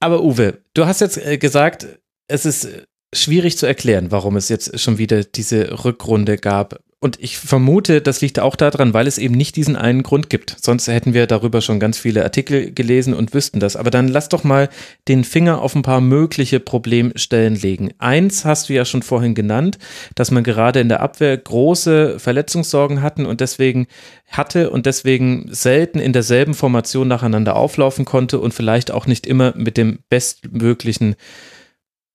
Aber 0.01 0.23
Uwe, 0.23 0.59
du 0.75 0.87
hast 0.87 1.01
jetzt 1.01 1.17
äh, 1.17 1.39
gesagt, 1.39 1.87
es 2.29 2.45
ist 2.45 2.69
schwierig 3.15 3.59
zu 3.59 3.67
erklären, 3.67 4.11
warum 4.11 4.37
es 4.37 4.49
jetzt 4.49 4.79
schon 4.79 4.99
wieder 4.99 5.25
diese 5.25 5.85
Rückrunde 5.85 6.37
gab. 6.37 6.81
Und 7.05 7.21
ich 7.21 7.37
vermute, 7.37 8.01
das 8.01 8.23
liegt 8.23 8.41
auch 8.41 8.57
daran, 8.57 8.95
weil 8.95 9.07
es 9.07 9.19
eben 9.19 9.35
nicht 9.35 9.57
diesen 9.57 9.77
einen 9.77 10.03
Grund 10.03 10.31
gibt. 10.31 10.57
Sonst 10.59 10.89
hätten 10.89 11.13
wir 11.13 11.27
darüber 11.27 11.61
schon 11.61 11.79
ganz 11.79 11.99
viele 11.99 12.25
Artikel 12.25 12.73
gelesen 12.73 13.13
und 13.13 13.35
wüssten 13.35 13.61
das. 13.61 13.77
Aber 13.77 13.91
dann 13.91 14.09
lass 14.09 14.31
doch 14.31 14.43
mal 14.43 14.71
den 15.07 15.23
Finger 15.23 15.61
auf 15.61 15.75
ein 15.75 15.83
paar 15.83 16.01
mögliche 16.01 16.61
Problemstellen 16.61 17.57
legen. 17.57 17.91
Eins 17.99 18.47
hast 18.47 18.71
du 18.71 18.73
ja 18.73 18.87
schon 18.87 19.03
vorhin 19.03 19.35
genannt, 19.35 19.77
dass 20.15 20.31
man 20.31 20.45
gerade 20.45 20.81
in 20.81 20.89
der 20.89 21.01
Abwehr 21.01 21.37
große 21.37 22.19
Verletzungssorgen 22.19 23.03
hatten 23.03 23.27
und 23.27 23.43
deswegen 23.43 23.87
hatte 24.29 24.71
und 24.71 24.87
deswegen 24.87 25.49
selten 25.51 25.99
in 25.99 26.15
derselben 26.15 26.55
Formation 26.55 27.07
nacheinander 27.07 27.55
auflaufen 27.55 28.07
konnte 28.07 28.39
und 28.39 28.55
vielleicht 28.55 28.91
auch 28.91 29.07
nicht 29.07 29.27
immer 29.27 29.53
mit 29.59 29.77
dem 29.77 29.99
bestmöglichen 30.09 31.17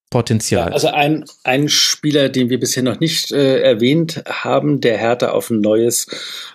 Potenzial. 0.10 0.74
Also 0.74 0.88
ein, 0.88 1.24
ein 1.44 1.70
Spieler, 1.70 2.30
den 2.30 2.50
wir 2.50 2.60
bisher 2.60 2.82
noch 2.82 3.00
nicht 3.00 3.32
äh, 3.32 3.62
erwähnt 3.62 4.24
haben, 4.28 4.82
der 4.82 4.98
Hertha 4.98 5.30
auf 5.30 5.52
ein 5.52 5.62
neues 5.62 6.08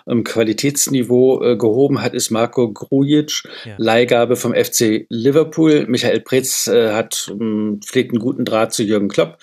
ähm, 0.07 0.25
Qualitätsniveau 0.25 1.41
äh, 1.41 1.55
gehoben 1.55 2.01
hat, 2.01 2.13
ist 2.13 2.31
Marco 2.31 2.71
Grujic, 2.73 3.43
ja. 3.63 3.75
Leihgabe 3.77 4.35
vom 4.35 4.53
FC 4.53 5.05
Liverpool. 5.07 5.85
Michael 5.87 6.19
Preetz 6.19 6.67
äh, 6.67 6.91
hat 6.91 7.31
ähm, 7.31 7.79
pflegt 7.81 8.11
einen 8.11 8.19
guten 8.19 8.43
Draht 8.43 8.73
zu 8.73 8.83
Jürgen 8.83 9.07
Klopp 9.07 9.37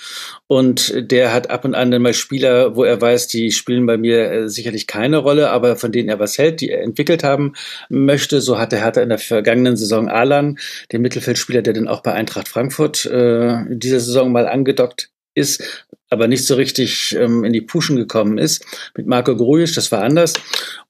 und 0.52 0.92
der 1.10 1.32
hat 1.32 1.48
ab 1.48 1.64
und 1.64 1.74
an 1.74 1.90
dann 1.90 2.02
mal 2.02 2.12
Spieler, 2.12 2.76
wo 2.76 2.84
er 2.84 3.00
weiß, 3.00 3.26
die 3.26 3.52
spielen 3.52 3.86
bei 3.86 3.96
mir 3.96 4.30
äh, 4.30 4.48
sicherlich 4.50 4.86
keine 4.86 5.16
Rolle, 5.16 5.48
aber 5.48 5.76
von 5.76 5.92
denen 5.92 6.10
er 6.10 6.18
was 6.18 6.36
hält, 6.36 6.60
die 6.60 6.68
er 6.68 6.82
entwickelt 6.82 7.24
haben 7.24 7.54
möchte. 7.88 8.42
So 8.42 8.58
hatte 8.58 8.76
Hertha 8.76 9.00
in 9.00 9.08
der 9.08 9.16
vergangenen 9.16 9.78
Saison 9.78 10.10
Alan, 10.10 10.58
den 10.92 11.00
Mittelfeldspieler, 11.00 11.62
der 11.62 11.72
dann 11.72 11.88
auch 11.88 12.02
bei 12.02 12.12
Eintracht 12.12 12.48
Frankfurt 12.48 13.06
äh, 13.06 13.64
diese 13.70 13.98
Saison 13.98 14.30
mal 14.30 14.46
angedockt 14.46 15.08
ist, 15.34 15.86
aber 16.12 16.28
nicht 16.28 16.46
so 16.46 16.54
richtig 16.54 17.16
ähm, 17.18 17.42
in 17.42 17.54
die 17.54 17.62
Puschen 17.62 17.96
gekommen 17.96 18.36
ist. 18.36 18.64
Mit 18.94 19.06
Marco 19.06 19.34
Grujic, 19.34 19.74
das 19.74 19.90
war 19.90 20.02
anders. 20.02 20.34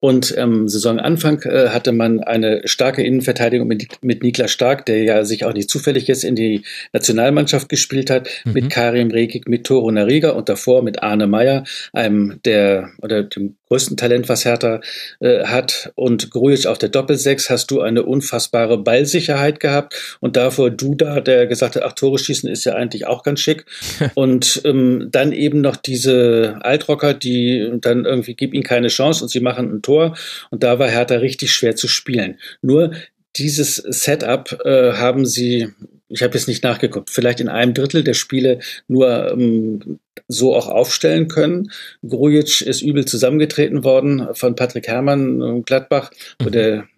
Und 0.00 0.34
ähm, 0.36 0.68
Saisonanfang 0.68 1.42
äh, 1.42 1.68
hatte 1.68 1.92
man 1.92 2.18
eine 2.18 2.62
starke 2.64 3.04
Innenverteidigung 3.04 3.68
mit, 3.68 3.86
mit 4.02 4.24
Niklas 4.24 4.50
Stark, 4.50 4.84
der 4.86 5.04
ja 5.04 5.24
sich 5.24 5.44
auch 5.44 5.52
nicht 5.52 5.70
zufällig 5.70 6.08
jetzt 6.08 6.24
in 6.24 6.34
die 6.34 6.62
Nationalmannschaft 6.92 7.68
gespielt 7.68 8.10
hat, 8.10 8.28
mhm. 8.44 8.52
mit 8.52 8.70
Karim 8.70 9.12
Rekik, 9.12 9.48
mit 9.48 9.64
Toro 9.64 9.92
Nariga 9.92 10.30
und 10.30 10.48
davor 10.48 10.82
mit 10.82 11.04
Arne 11.04 11.28
Meyer, 11.28 11.62
einem 11.92 12.40
der 12.44 12.90
oder 13.00 13.22
dem 13.22 13.54
größten 13.72 13.96
Talent, 13.96 14.28
was 14.28 14.44
Hertha 14.44 14.80
äh, 15.20 15.44
hat. 15.44 15.92
Und 15.94 16.30
Grujic 16.30 16.66
auf 16.66 16.76
der 16.76 16.90
Doppelsechs 16.90 17.48
hast 17.48 17.70
du 17.70 17.80
eine 17.80 18.02
unfassbare 18.02 18.76
Ballsicherheit 18.76 19.60
gehabt. 19.60 20.18
Und 20.20 20.36
davor 20.36 20.70
Duda, 20.70 21.20
der 21.20 21.46
gesagt 21.46 21.76
hat, 21.76 21.82
ach, 21.82 21.92
Tore 21.92 22.18
schießen 22.18 22.50
ist 22.50 22.64
ja 22.64 22.74
eigentlich 22.74 23.06
auch 23.06 23.22
ganz 23.22 23.40
schick. 23.40 23.64
und 24.14 24.60
ähm, 24.64 25.08
dann 25.14 25.32
eben 25.32 25.60
noch 25.60 25.76
diese 25.76 26.58
Altrocker, 26.62 27.14
die 27.14 27.70
dann 27.80 28.04
irgendwie 28.04 28.34
gib 28.34 28.54
ihnen 28.54 28.64
keine 28.64 28.88
Chance 28.88 29.24
und 29.24 29.28
sie 29.28 29.40
machen 29.40 29.72
ein 29.72 29.82
Tor. 29.82 30.16
Und 30.50 30.62
da 30.62 30.78
war 30.78 30.88
Hertha 30.88 31.16
richtig 31.16 31.52
schwer 31.52 31.76
zu 31.76 31.88
spielen. 31.88 32.38
Nur 32.60 32.92
dieses 33.36 33.76
Setup 33.76 34.60
äh, 34.64 34.92
haben 34.92 35.24
sie, 35.24 35.68
ich 36.08 36.22
habe 36.22 36.34
jetzt 36.34 36.48
nicht 36.48 36.64
nachgeguckt, 36.64 37.10
vielleicht 37.10 37.40
in 37.40 37.48
einem 37.48 37.74
Drittel 37.74 38.04
der 38.04 38.14
Spiele 38.14 38.58
nur 38.88 39.32
ähm, 39.32 39.98
so 40.28 40.54
auch 40.54 40.68
aufstellen 40.68 41.28
können. 41.28 41.70
Grujic 42.06 42.60
ist 42.62 42.82
übel 42.82 43.04
zusammengetreten 43.04 43.84
worden 43.84 44.28
von 44.34 44.54
Patrick 44.54 44.88
Herrmann 44.88 45.40
äh, 45.40 45.60
Gladbach, 45.62 46.10
wo 46.38 46.48
mhm. 46.48 46.52
der 46.52 46.88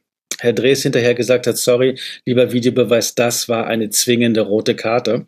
Herr 0.41 0.53
Drees 0.53 0.83
hinterher 0.83 1.15
gesagt 1.15 1.47
hat, 1.47 1.57
sorry, 1.57 1.99
lieber 2.27 2.53
Videobeweis, 2.53 3.15
das 3.15 3.49
war 3.49 3.67
eine 3.67 3.91
zwingende 3.91 4.41
rote 4.41 4.75
Karte. 4.75 5.27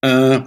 Äh, 0.00 0.40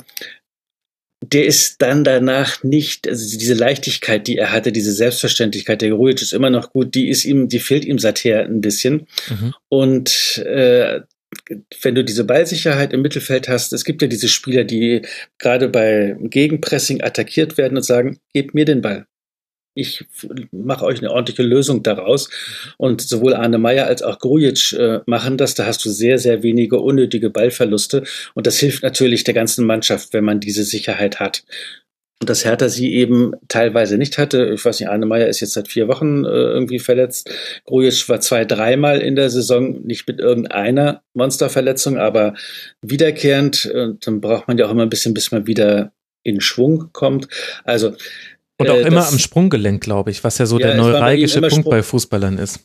der 1.22 1.46
ist 1.46 1.82
dann 1.82 2.04
danach 2.04 2.64
nicht, 2.64 3.08
also 3.08 3.38
diese 3.38 3.56
Leichtigkeit, 3.56 4.28
die 4.28 4.38
er 4.38 4.52
hatte, 4.52 4.72
diese 4.72 4.92
Selbstverständlichkeit, 4.92 5.82
der 5.82 5.90
Grujic 5.90 6.22
ist 6.22 6.34
immer 6.34 6.50
noch 6.50 6.72
gut, 6.72 6.94
die 6.94 7.10
ist 7.10 7.26
ihm, 7.26 7.50
die 7.50 7.60
fehlt 7.60 7.86
ihm 7.86 8.00
seither 8.00 8.46
ein 8.46 8.62
bisschen. 8.62 9.08
Mhm. 9.30 9.54
Und 9.68 10.38
äh, 10.46 11.02
wenn 11.82 11.96
du 11.96 12.04
diese 12.04 12.24
Ballsicherheit 12.24 12.94
im 12.94 13.02
Mittelfeld 13.02 13.50
hast, 13.50 13.74
es 13.74 13.84
gibt 13.84 14.02
ja 14.02 14.08
diese 14.08 14.28
Spieler, 14.28 14.64
die 14.64 15.02
gerade 15.40 15.70
bei 15.70 16.16
Gegenpressing 16.20 17.02
attackiert 17.02 17.58
werden 17.58 17.78
und 17.78 17.84
sagen, 17.84 18.20
gebt 18.34 18.54
mir 18.54 18.66
den 18.66 18.82
Ball 18.82 19.08
ich 19.78 20.06
mache 20.52 20.86
euch 20.86 21.00
eine 21.00 21.12
ordentliche 21.12 21.44
Lösung 21.44 21.84
daraus. 21.84 22.30
Und 22.78 23.02
sowohl 23.02 23.34
Arne 23.34 23.58
Meyer 23.58 23.88
als 23.88 24.02
auch 24.02 24.20
Grujic 24.20 24.74
äh, 24.74 25.00
machen 25.06 25.38
das. 25.38 25.54
Da 25.56 25.66
hast 25.66 25.86
du 25.86 25.90
sehr, 25.90 26.18
sehr 26.20 26.44
wenige 26.44 26.80
unnötige 26.80 27.30
Ballverluste. 27.30 28.04
Und 28.34 28.48
das 28.48 28.58
hilft 28.58 28.84
natürlich 28.84 29.24
der 29.24 29.34
ganzen 29.34 29.66
Mannschaft, 29.66 30.14
wenn 30.14 30.26
man 30.26 30.40
diese 30.40 30.64
Sicherheit 30.64 31.20
hat. 31.20 31.44
Und 32.20 32.32
dass 32.32 32.46
Hertha 32.46 32.68
sie 32.68 32.96
eben 32.96 33.34
teilweise 33.48 34.00
nicht 34.00 34.18
hatte. 34.18 34.52
Ich 34.56 34.66
weiß 34.66 34.80
nicht, 34.80 34.90
Arne 34.90 35.06
Meyer 35.06 35.28
ist 35.28 35.40
jetzt 35.40 35.54
seit 35.54 35.68
vier 35.68 35.88
Wochen 35.88 36.26
äh, 36.26 36.30
irgendwie 36.30 36.80
verletzt. 36.80 37.30
Grujic 37.66 38.10
war 38.10 38.20
zwei, 38.22 38.44
dreimal 38.44 39.02
in 39.02 39.16
der 39.16 39.30
Saison, 39.30 39.82
nicht 39.86 40.08
mit 40.08 40.20
irgendeiner 40.20 41.04
Monsterverletzung, 41.14 41.98
aber 42.00 42.34
wiederkehrend. 42.82 43.68
Und 43.68 44.08
dann 44.08 44.20
braucht 44.20 44.48
man 44.48 44.58
ja 44.58 44.66
auch 44.66 44.72
immer 44.72 44.84
ein 44.84 44.90
bisschen, 44.90 45.14
bis 45.14 45.32
man 45.32 45.46
wieder 45.46 45.92
in 46.24 46.42
Schwung 46.42 46.90
kommt. 46.92 47.28
Also 47.64 47.94
und 48.58 48.70
auch 48.70 48.78
äh, 48.78 48.88
immer 48.88 49.08
am 49.08 49.20
Sprunggelenk, 49.20 49.82
glaube 49.82 50.12
ich, 50.12 50.24
was 50.24 50.38
ja 50.38 50.46
so 50.46 50.60
ja, 50.60 50.68
der 50.68 50.78
neuralgische 50.78 51.42
Punkt 51.42 51.56
Sprung 51.56 51.72
bei 51.72 51.84
Fußballern 51.84 52.38
ist. 52.38 52.62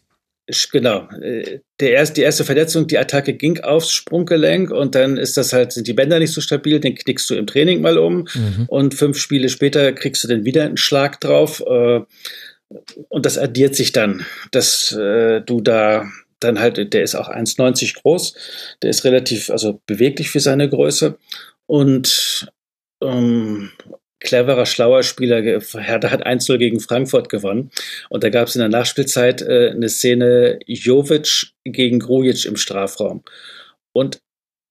Genau. 0.73 1.09
Äh, 1.21 1.61
der 1.81 1.93
erste, 1.93 2.15
die 2.15 2.23
erste 2.23 2.45
Verletzung, 2.45 2.87
die 2.87 2.99
Attacke 2.99 3.35
ging 3.35 3.61
aufs 3.61 3.93
Sprunggelenk 3.93 4.71
und 4.71 4.95
dann 4.95 5.17
ist 5.17 5.37
das 5.37 5.53
halt, 5.53 5.73
sind 5.73 5.87
die 5.87 5.93
Bänder 5.93 6.19
nicht 6.19 6.33
so 6.33 6.41
stabil, 6.41 6.81
den 6.81 6.95
knickst 6.95 7.29
du 7.31 7.35
im 7.35 7.47
Training 7.47 7.81
mal 7.81 7.99
um 7.99 8.27
mhm. 8.35 8.65
und 8.69 8.95
fünf 8.95 9.19
Spiele 9.19 9.49
später 9.49 9.93
kriegst 9.93 10.25
du 10.25 10.29
dann 10.29 10.45
wieder 10.45 10.65
einen 10.65 10.77
Schlag 10.77 11.21
drauf. 11.21 11.63
Äh, 11.67 12.01
und 13.09 13.27
das 13.27 13.37
addiert 13.37 13.77
sich 13.77 13.93
dann, 13.93 14.25
dass 14.51 14.97
du 14.97 15.61
da 15.61 16.07
dann 16.41 16.59
halt, 16.59 16.95
der 16.95 17.03
ist 17.03 17.15
auch 17.15 17.29
1,90 17.29 18.01
groß, 18.01 18.35
der 18.81 18.89
ist 18.89 19.05
relativ, 19.05 19.51
also 19.51 19.81
beweglich 19.85 20.31
für 20.31 20.41
seine 20.41 20.71
Größe 20.71 21.19
und 21.67 22.51
ähm, 23.03 23.71
cleverer, 24.23 24.67
schlauer 24.67 25.03
Spieler. 25.03 25.43
Hertha 25.43 26.11
hat 26.11 26.27
1-0 26.27 26.59
gegen 26.59 26.81
Frankfurt 26.81 27.29
gewonnen. 27.29 27.71
Und 28.09 28.25
da 28.25 28.31
gab 28.31 28.49
es 28.49 28.57
in 28.57 28.61
der 28.61 28.69
Nachspielzeit 28.69 29.43
äh, 29.43 29.71
eine 29.71 29.89
Szene 29.89 30.59
Jovic 30.67 31.53
gegen 31.65 31.99
Grujic 31.99 32.45
im 32.47 32.57
Strafraum. 32.57 33.23
Und 33.93 34.21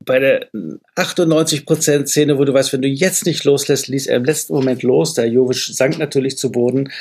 bei 0.04 0.20
der 0.20 0.50
98% 0.96 2.08
Szene, 2.08 2.38
wo 2.38 2.46
du 2.46 2.54
weißt, 2.54 2.74
wenn 2.74 2.82
du 2.82 2.88
jetzt 2.88 3.26
nicht 3.26 3.44
loslässt, 3.44 3.88
ließ 3.88 4.08
er 4.08 4.18
im 4.18 4.26
letzten 4.26 4.54
Moment 4.54 4.84
los. 4.84 5.14
Der 5.14 5.28
Jovic 5.28 5.58
sank 5.58 6.00
natürlich 6.00 6.38
zu 6.38 6.52
Boden 6.52 6.92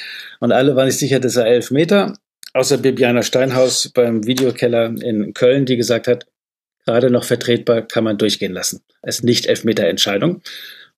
und 0.40 0.52
alle 0.52 0.76
waren 0.76 0.90
sich 0.90 1.00
sicher, 1.00 1.20
dass 1.20 1.36
er 1.36 1.46
elf 1.46 1.70
Meter. 1.70 2.14
Außer 2.52 2.78
Bibiana 2.78 3.22
Steinhaus 3.22 3.90
beim 3.94 4.26
Videokeller 4.26 4.86
in 5.00 5.32
Köln, 5.34 5.66
die 5.66 5.76
gesagt 5.76 6.08
hat, 6.08 6.26
gerade 6.84 7.10
noch 7.10 7.24
vertretbar, 7.24 7.82
kann 7.82 8.04
man 8.04 8.18
durchgehen 8.18 8.52
lassen. 8.52 8.82
Es 9.02 9.16
ist 9.18 9.24
nicht 9.24 9.46
Elfmeter-Entscheidung. 9.46 10.42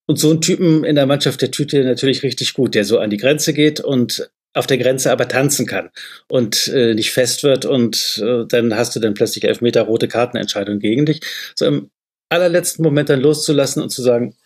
Und 0.06 0.18
so 0.18 0.30
ein 0.30 0.40
Typen 0.40 0.84
in 0.84 0.96
der 0.96 1.06
Mannschaft, 1.06 1.42
der 1.42 1.50
tut 1.50 1.72
dir 1.72 1.84
natürlich 1.84 2.22
richtig 2.22 2.54
gut, 2.54 2.74
der 2.74 2.84
so 2.84 2.98
an 2.98 3.10
die 3.10 3.16
Grenze 3.16 3.52
geht 3.52 3.80
und 3.80 4.30
auf 4.54 4.66
der 4.66 4.78
Grenze 4.78 5.10
aber 5.10 5.28
tanzen 5.28 5.66
kann 5.66 5.90
und 6.28 6.68
äh, 6.68 6.94
nicht 6.94 7.12
fest 7.12 7.42
wird 7.42 7.64
und 7.64 8.22
äh, 8.22 8.44
dann 8.46 8.76
hast 8.76 8.94
du 8.94 9.00
dann 9.00 9.14
plötzlich 9.14 9.44
elf 9.44 9.60
Meter 9.60 9.82
rote 9.82 10.08
Kartenentscheidung 10.08 10.78
gegen 10.78 11.06
dich. 11.06 11.20
So 11.54 11.66
im 11.66 11.90
allerletzten 12.28 12.82
Moment 12.82 13.08
dann 13.08 13.20
loszulassen 13.20 13.82
und 13.82 13.90
zu 13.90 14.02
sagen, 14.02 14.36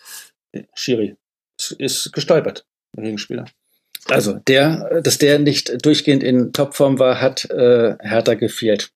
Schiri 0.75 1.17
ist 1.79 2.13
gestolpert, 2.13 2.67
der 2.97 3.05
Gegenspieler. 3.05 3.47
Also 4.09 4.35
der, 4.35 5.01
dass 5.03 5.19
der 5.19 5.39
nicht 5.39 5.85
durchgehend 5.85 6.23
in 6.23 6.53
Topform 6.53 6.99
war, 6.99 7.21
hat 7.21 7.51
äh, 7.51 7.97
Hertha 8.01 8.35
gefehlt. 8.35 8.91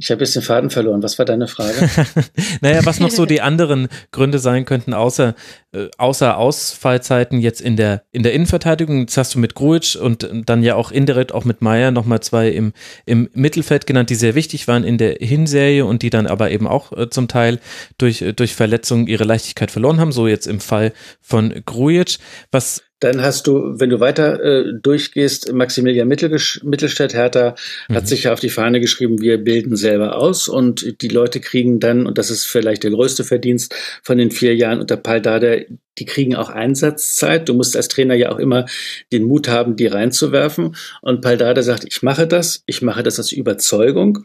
Ich 0.00 0.10
habe 0.10 0.24
jetzt 0.24 0.34
den 0.34 0.40
Faden 0.40 0.70
verloren. 0.70 1.02
Was 1.02 1.18
war 1.18 1.26
deine 1.26 1.46
Frage? 1.46 1.74
naja, 2.62 2.80
was 2.84 3.00
noch 3.00 3.10
so 3.10 3.26
die 3.26 3.40
anderen 3.42 3.88
Gründe 4.12 4.38
sein 4.38 4.64
könnten, 4.64 4.94
außer, 4.94 5.34
äh, 5.72 5.88
außer 5.98 6.38
Ausfallzeiten 6.38 7.38
jetzt 7.38 7.60
in 7.60 7.76
der, 7.76 8.02
in 8.10 8.22
der 8.22 8.32
Innenverteidigung. 8.32 9.00
Jetzt 9.00 9.18
hast 9.18 9.34
du 9.34 9.38
mit 9.38 9.54
Gruitsch 9.54 9.96
und 9.96 10.26
dann 10.46 10.62
ja 10.62 10.74
auch 10.74 10.90
indirekt 10.90 11.32
auch 11.32 11.44
mit 11.44 11.60
Meier 11.60 11.90
nochmal 11.90 12.20
zwei 12.20 12.48
im, 12.48 12.72
im 13.04 13.28
Mittelfeld 13.34 13.86
genannt, 13.86 14.08
die 14.08 14.14
sehr 14.14 14.34
wichtig 14.34 14.66
waren 14.68 14.84
in 14.84 14.96
der 14.96 15.16
Hinserie 15.20 15.84
und 15.84 16.00
die 16.00 16.08
dann 16.08 16.26
aber 16.26 16.50
eben 16.50 16.66
auch 16.66 16.92
äh, 16.92 17.10
zum 17.10 17.28
Teil 17.28 17.60
durch, 17.98 18.22
äh, 18.22 18.32
durch 18.32 18.54
Verletzungen 18.54 19.06
ihre 19.06 19.24
Leichtigkeit 19.24 19.70
verloren 19.70 20.00
haben. 20.00 20.12
So 20.12 20.26
jetzt 20.26 20.46
im 20.46 20.60
Fall 20.60 20.94
von 21.20 21.62
Gruitsch. 21.66 22.16
Was 22.50 22.82
dann 23.00 23.22
hast 23.22 23.46
du, 23.46 23.80
wenn 23.80 23.90
du 23.90 23.98
weiter 23.98 24.42
äh, 24.42 24.72
durchgehst, 24.80 25.52
Maximilian 25.52 26.06
Mittelstädt, 26.06 27.14
Hertha 27.14 27.54
mhm. 27.88 27.94
hat 27.94 28.06
sich 28.06 28.24
ja 28.24 28.32
auf 28.32 28.40
die 28.40 28.50
Fahne 28.50 28.80
geschrieben, 28.80 29.20
wir 29.20 29.38
bilden 29.38 29.74
selber 29.74 30.16
aus 30.16 30.48
und 30.48 31.00
die 31.02 31.08
Leute 31.08 31.40
kriegen 31.40 31.80
dann, 31.80 32.06
und 32.06 32.18
das 32.18 32.30
ist 32.30 32.46
vielleicht 32.46 32.84
der 32.84 32.90
größte 32.90 33.24
Verdienst 33.24 33.74
von 34.02 34.18
den 34.18 34.30
vier 34.30 34.54
Jahren 34.54 34.80
unter 34.80 34.98
Paul 34.98 35.22
Dada, 35.22 35.56
die 35.98 36.04
kriegen 36.04 36.34
auch 36.34 36.50
Einsatzzeit. 36.50 37.48
Du 37.48 37.54
musst 37.54 37.76
als 37.76 37.88
Trainer 37.88 38.14
ja 38.14 38.30
auch 38.30 38.38
immer 38.38 38.66
den 39.12 39.24
Mut 39.24 39.48
haben, 39.48 39.76
die 39.76 39.86
reinzuwerfen. 39.86 40.76
Und 41.02 41.20
Paul 41.20 41.36
Dada 41.36 41.62
sagt, 41.62 41.84
ich 41.88 42.02
mache 42.02 42.26
das, 42.26 42.62
ich 42.66 42.82
mache 42.82 43.02
das 43.02 43.18
aus 43.18 43.32
Überzeugung, 43.32 44.24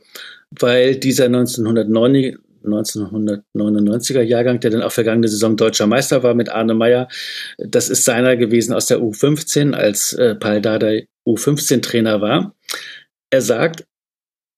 weil 0.52 0.96
dieser 0.96 1.26
1990 1.26 2.38
1999er 2.68 4.22
Jahrgang, 4.22 4.60
der 4.60 4.72
dann 4.72 4.82
auch 4.82 4.92
vergangene 4.92 5.28
Saison 5.28 5.58
deutscher 5.58 5.88
Meister 5.88 6.24
war 6.24 6.34
mit 6.34 6.50
Arne 6.50 6.74
Meyer. 6.74 7.08
Das 7.58 7.90
ist 7.90 8.06
seiner 8.06 8.36
gewesen 8.36 8.74
aus 8.74 8.88
der 8.88 9.00
U15, 9.00 9.74
als 9.74 10.14
äh, 10.14 10.36
Paul 10.36 10.62
Dardai 10.62 11.08
U15-Trainer 11.28 12.22
war. 12.22 12.56
Er 13.30 13.42
sagt, 13.42 13.86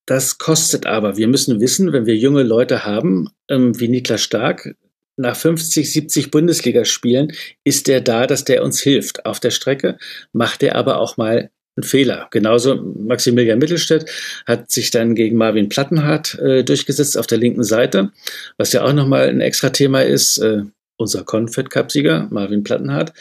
das 0.06 0.38
kostet 0.38 0.86
aber. 0.86 1.18
Wir 1.18 1.28
müssen 1.28 1.60
wissen, 1.60 1.92
wenn 1.94 2.06
wir 2.06 2.16
junge 2.16 2.44
Leute 2.44 2.86
haben, 2.86 3.30
ähm, 3.50 3.80
wie 3.80 3.90
Niklas 3.90 4.22
Stark, 4.22 4.76
nach 5.18 5.36
50, 5.36 5.92
70 5.92 6.32
Bundesligaspielen 6.32 7.34
ist 7.64 7.88
der 7.88 8.02
da, 8.02 8.28
dass 8.28 8.46
der 8.46 8.64
uns 8.64 8.80
hilft. 8.80 9.26
Auf 9.26 9.40
der 9.40 9.50
Strecke 9.52 9.98
macht 10.32 10.64
er 10.64 10.76
aber 10.76 11.00
auch 11.00 11.18
mal 11.18 11.50
ein 11.78 11.84
Fehler. 11.84 12.28
Genauso 12.32 12.76
Maximilian 12.76 13.60
Mittelstädt 13.60 14.10
hat 14.46 14.72
sich 14.72 14.92
dann 14.92 15.16
gegen 15.16 15.38
Marvin 15.38 15.70
Plattenhardt 15.70 16.38
äh, 16.40 16.64
durchgesetzt 16.64 17.18
auf 17.18 17.28
der 17.28 17.38
linken 17.38 17.64
Seite, 17.64 18.12
was 18.58 18.74
ja 18.74 18.84
auch 18.84 18.94
nochmal 18.94 19.30
ein 19.30 19.42
extra 19.42 19.70
Thema 19.70 20.02
ist. 20.02 20.40
Äh, 20.40 20.64
unser 21.00 21.24
Confed-Cup-Sieger, 21.24 22.28
Marvin 22.32 22.64
Plattenhardt, 22.64 23.14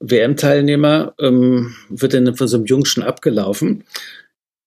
WM-Teilnehmer, 0.00 1.14
ähm, 1.20 1.72
wird 1.88 2.14
dann 2.14 2.34
von 2.34 2.48
so 2.48 2.56
einem 2.56 2.66
Jungschen 2.66 3.04
abgelaufen 3.04 3.84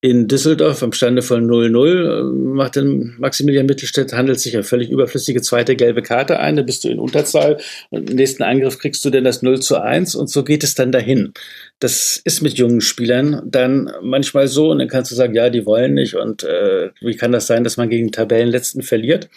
in 0.05 0.27
Düsseldorf 0.27 0.83
am 0.83 0.93
Stande 0.93 1.23
von 1.23 1.49
0-0 1.49 2.19
äh, 2.19 2.23
macht 2.23 2.75
dann 2.75 3.15
Maximilian 3.17 3.65
Mittelstädt, 3.65 4.13
handelt 4.13 4.39
sich 4.39 4.53
ja 4.53 4.61
völlig 4.61 4.91
überflüssige 4.91 5.41
zweite 5.41 5.75
gelbe 5.75 6.03
Karte 6.03 6.39
ein, 6.39 6.57
da 6.57 6.61
bist 6.61 6.83
du 6.83 6.89
in 6.89 6.99
Unterzahl 6.99 7.57
und 7.89 8.11
im 8.11 8.15
nächsten 8.15 8.43
Angriff 8.43 8.77
kriegst 8.77 9.03
du 9.03 9.09
dann 9.09 9.23
das 9.23 9.41
0 9.41 9.61
zu 9.61 9.81
1 9.81 10.13
und 10.13 10.29
so 10.29 10.43
geht 10.43 10.63
es 10.63 10.75
dann 10.75 10.91
dahin. 10.91 11.33
Das 11.79 12.21
ist 12.23 12.43
mit 12.43 12.53
jungen 12.53 12.81
Spielern 12.81 13.41
dann 13.47 13.91
manchmal 14.03 14.47
so 14.47 14.69
und 14.69 14.77
dann 14.77 14.89
kannst 14.89 15.09
du 15.09 15.15
sagen, 15.15 15.33
ja, 15.33 15.49
die 15.49 15.65
wollen 15.65 15.95
nicht 15.95 16.13
und 16.13 16.43
äh, 16.43 16.91
wie 17.01 17.15
kann 17.15 17.31
das 17.31 17.47
sein, 17.47 17.63
dass 17.63 17.77
man 17.77 17.89
gegen 17.89 18.11
Tabellenletzten 18.11 18.83
verliert? 18.83 19.29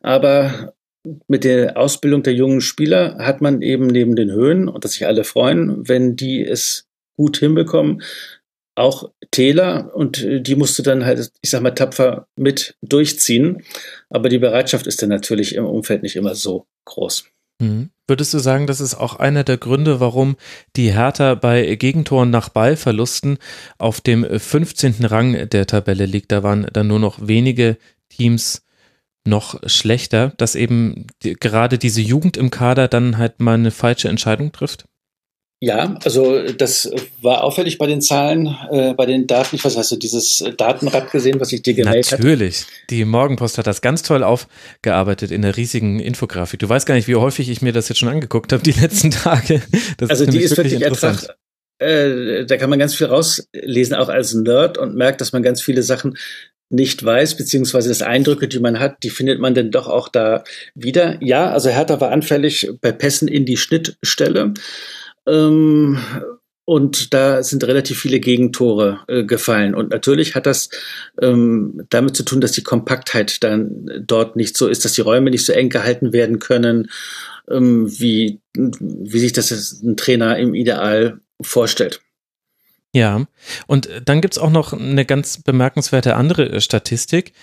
Aber 0.00 0.72
mit 1.28 1.44
der 1.44 1.76
Ausbildung 1.76 2.22
der 2.22 2.32
jungen 2.32 2.62
Spieler 2.62 3.18
hat 3.18 3.42
man 3.42 3.60
eben 3.60 3.86
neben 3.86 4.16
den 4.16 4.32
Höhen 4.32 4.66
und 4.66 4.82
dass 4.82 4.92
sich 4.92 5.06
alle 5.06 5.24
freuen, 5.24 5.86
wenn 5.86 6.16
die 6.16 6.42
es 6.42 6.88
gut 7.16 7.36
hinbekommen, 7.36 8.02
auch 8.76 9.10
Täler 9.30 9.90
und 9.94 10.22
äh, 10.22 10.40
die 10.40 10.54
musst 10.54 10.78
du 10.78 10.82
dann 10.82 11.04
halt, 11.04 11.32
ich 11.42 11.50
sag 11.50 11.62
mal, 11.62 11.72
tapfer 11.72 12.28
mit 12.36 12.76
durchziehen. 12.82 13.62
Aber 14.10 14.28
die 14.28 14.38
Bereitschaft 14.38 14.86
ist 14.86 15.02
dann 15.02 15.08
natürlich 15.08 15.54
im 15.54 15.66
Umfeld 15.66 16.02
nicht 16.02 16.16
immer 16.16 16.34
so 16.34 16.66
groß. 16.84 17.24
Mhm. 17.60 17.90
Würdest 18.06 18.32
du 18.34 18.38
sagen, 18.38 18.68
das 18.68 18.80
ist 18.80 18.94
auch 18.94 19.16
einer 19.16 19.42
der 19.42 19.56
Gründe, 19.56 19.98
warum 19.98 20.36
die 20.76 20.92
Hertha 20.92 21.34
bei 21.34 21.74
Gegentoren 21.74 22.30
nach 22.30 22.50
Ballverlusten 22.50 23.38
auf 23.78 24.00
dem 24.00 24.24
15. 24.24 25.04
Rang 25.06 25.48
der 25.48 25.66
Tabelle 25.66 26.06
liegt? 26.06 26.30
Da 26.30 26.44
waren 26.44 26.68
dann 26.72 26.86
nur 26.86 27.00
noch 27.00 27.26
wenige 27.26 27.78
Teams 28.10 28.62
noch 29.26 29.60
schlechter, 29.66 30.32
dass 30.36 30.54
eben 30.54 31.08
die, 31.24 31.34
gerade 31.34 31.78
diese 31.78 32.00
Jugend 32.00 32.36
im 32.36 32.50
Kader 32.50 32.86
dann 32.86 33.18
halt 33.18 33.40
mal 33.40 33.54
eine 33.54 33.72
falsche 33.72 34.08
Entscheidung 34.08 34.52
trifft? 34.52 34.84
Ja, 35.60 35.98
also 36.04 36.42
das 36.52 36.90
war 37.22 37.42
auffällig 37.42 37.78
bei 37.78 37.86
den 37.86 38.02
Zahlen, 38.02 38.54
äh, 38.70 38.92
bei 38.92 39.06
den 39.06 39.26
Daten. 39.26 39.56
Ich 39.56 39.64
weiß, 39.64 39.76
hast 39.78 39.90
du 39.90 39.96
dieses 39.96 40.44
Datenrad 40.58 41.10
gesehen, 41.10 41.40
was 41.40 41.50
ich 41.50 41.62
dir 41.62 41.72
gemeldet 41.72 42.12
habe? 42.12 42.22
Natürlich. 42.22 42.66
Die 42.90 43.06
Morgenpost 43.06 43.56
hat 43.56 43.66
das 43.66 43.80
ganz 43.80 44.02
toll 44.02 44.22
aufgearbeitet 44.22 45.30
in 45.30 45.40
der 45.40 45.56
riesigen 45.56 45.98
Infografik. 45.98 46.60
Du 46.60 46.68
weißt 46.68 46.84
gar 46.84 46.94
nicht, 46.94 47.08
wie 47.08 47.16
häufig 47.16 47.48
ich 47.48 47.62
mir 47.62 47.72
das 47.72 47.88
jetzt 47.88 47.98
schon 47.98 48.10
angeguckt 48.10 48.52
habe 48.52 48.62
die 48.62 48.72
letzten 48.72 49.10
Tage. 49.12 49.62
Das 49.96 50.10
also 50.10 50.24
ist 50.24 50.34
die 50.34 50.40
ist 50.40 50.56
wirklich, 50.58 50.74
wirklich 50.74 50.88
interessant. 50.88 51.28
Äh, 51.78 52.44
da 52.44 52.58
kann 52.58 52.68
man 52.68 52.78
ganz 52.78 52.94
viel 52.94 53.06
rauslesen, 53.06 53.96
auch 53.96 54.08
als 54.10 54.34
Nerd 54.34 54.76
und 54.76 54.94
merkt, 54.94 55.22
dass 55.22 55.32
man 55.32 55.42
ganz 55.42 55.62
viele 55.62 55.82
Sachen 55.82 56.18
nicht 56.68 57.04
weiß, 57.04 57.36
beziehungsweise 57.36 57.88
das 57.88 58.02
Eindrücke, 58.02 58.48
die 58.48 58.58
man 58.58 58.78
hat, 58.78 59.02
die 59.04 59.10
findet 59.10 59.40
man 59.40 59.54
denn 59.54 59.70
doch 59.70 59.86
auch 59.88 60.08
da 60.08 60.44
wieder. 60.74 61.22
Ja, 61.22 61.50
also 61.50 61.70
Hertha 61.70 62.00
war 62.00 62.10
anfällig 62.10 62.70
bei 62.80 62.92
Pässen 62.92 63.28
in 63.28 63.46
die 63.46 63.56
Schnittstelle. 63.56 64.52
Ähm, 65.28 65.98
und 66.68 67.14
da 67.14 67.44
sind 67.44 67.62
relativ 67.62 68.00
viele 68.00 68.18
Gegentore 68.18 69.00
äh, 69.06 69.22
gefallen. 69.22 69.74
Und 69.74 69.90
natürlich 69.90 70.34
hat 70.34 70.46
das 70.46 70.68
ähm, 71.22 71.86
damit 71.90 72.16
zu 72.16 72.24
tun, 72.24 72.40
dass 72.40 72.52
die 72.52 72.64
Kompaktheit 72.64 73.42
dann 73.44 73.88
dort 74.04 74.34
nicht 74.34 74.56
so 74.56 74.66
ist, 74.66 74.84
dass 74.84 74.94
die 74.94 75.00
Räume 75.00 75.30
nicht 75.30 75.46
so 75.46 75.52
eng 75.52 75.68
gehalten 75.68 76.12
werden 76.12 76.40
können, 76.40 76.90
ähm, 77.48 77.88
wie, 78.00 78.40
wie 78.54 79.18
sich 79.18 79.32
das 79.32 79.80
ein 79.80 79.96
Trainer 79.96 80.38
im 80.38 80.54
Ideal 80.54 81.20
vorstellt. 81.40 82.00
Ja, 82.96 83.26
und 83.66 83.90
dann 84.06 84.22
gibt's 84.22 84.38
auch 84.38 84.48
noch 84.48 84.72
eine 84.72 85.04
ganz 85.04 85.42
bemerkenswerte 85.42 86.16
andere 86.16 86.62
Statistik 86.62 87.34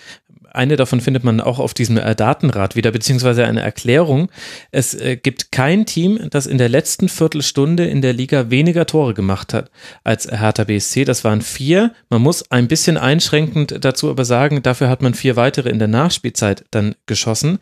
eine 0.54 0.76
davon 0.76 1.00
findet 1.00 1.24
man 1.24 1.40
auch 1.40 1.58
auf 1.58 1.74
diesem 1.74 1.96
äh, 1.96 2.14
Datenrad 2.14 2.76
wieder, 2.76 2.92
beziehungsweise 2.92 3.44
eine 3.44 3.60
Erklärung. 3.60 4.30
Es 4.70 4.94
äh, 4.94 5.16
gibt 5.16 5.50
kein 5.50 5.84
Team, 5.84 6.28
das 6.30 6.46
in 6.46 6.58
der 6.58 6.68
letzten 6.68 7.08
Viertelstunde 7.08 7.84
in 7.86 8.02
der 8.02 8.12
Liga 8.12 8.50
weniger 8.50 8.86
Tore 8.86 9.14
gemacht 9.14 9.52
hat 9.52 9.70
als 10.04 10.30
Hertha 10.30 10.64
BSC. 10.64 11.04
Das 11.04 11.24
waren 11.24 11.42
vier. 11.42 11.92
Man 12.08 12.22
muss 12.22 12.50
ein 12.52 12.68
bisschen 12.68 12.96
einschränkend 12.96 13.84
dazu 13.84 14.10
aber 14.10 14.24
sagen, 14.24 14.62
dafür 14.62 14.88
hat 14.88 15.02
man 15.02 15.14
vier 15.14 15.34
weitere 15.34 15.70
in 15.70 15.80
der 15.80 15.88
Nachspielzeit 15.88 16.64
dann 16.70 16.94
geschossen. 17.06 17.58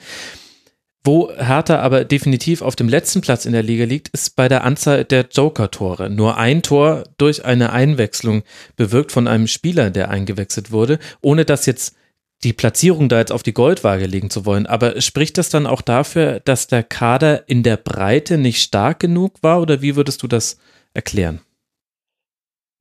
Wo 1.05 1.32
Hertha 1.36 1.81
aber 1.81 2.05
definitiv 2.05 2.62
auf 2.62 2.76
dem 2.76 2.89
letzten 2.89 3.22
Platz 3.22 3.44
in 3.44 3.52
der 3.52 3.64
Liga 3.64 3.84
liegt, 3.84 4.08
ist 4.10 4.36
bei 4.36 4.48
der 4.48 4.62
Anzahl 4.62 5.05
der 5.05 5.26
Joker-Tore. 5.28 6.08
Nur 6.08 6.36
ein 6.36 6.62
Tor 6.62 7.05
durch 7.18 7.44
eine 7.44 7.72
Einwechslung 7.72 8.44
bewirkt 8.76 9.10
von 9.10 9.26
einem 9.26 9.48
Spieler, 9.48 9.90
der 9.90 10.10
eingewechselt 10.10 10.70
wurde, 10.70 11.00
ohne 11.20 11.44
dass 11.44 11.66
jetzt 11.66 11.97
die 12.44 12.52
Platzierung 12.52 13.08
da 13.08 13.18
jetzt 13.18 13.32
auf 13.32 13.42
die 13.42 13.52
Goldwaage 13.52 14.06
legen 14.06 14.31
zu 14.31 14.47
wollen. 14.47 14.66
Aber 14.66 15.00
spricht 15.00 15.39
das 15.39 15.48
dann 15.48 15.66
auch 15.66 15.81
dafür, 15.81 16.40
dass 16.40 16.68
der 16.68 16.84
Kader 16.84 17.48
in 17.48 17.64
der 17.64 17.76
Breite 17.76 18.39
nicht 18.39 18.62
stark 18.62 19.00
genug 19.00 19.42
war 19.42 19.60
oder 19.60 19.82
wie 19.82 19.97
würdest 19.97 20.22
du 20.22 20.28
das 20.28 20.56
erklären? 20.94 21.40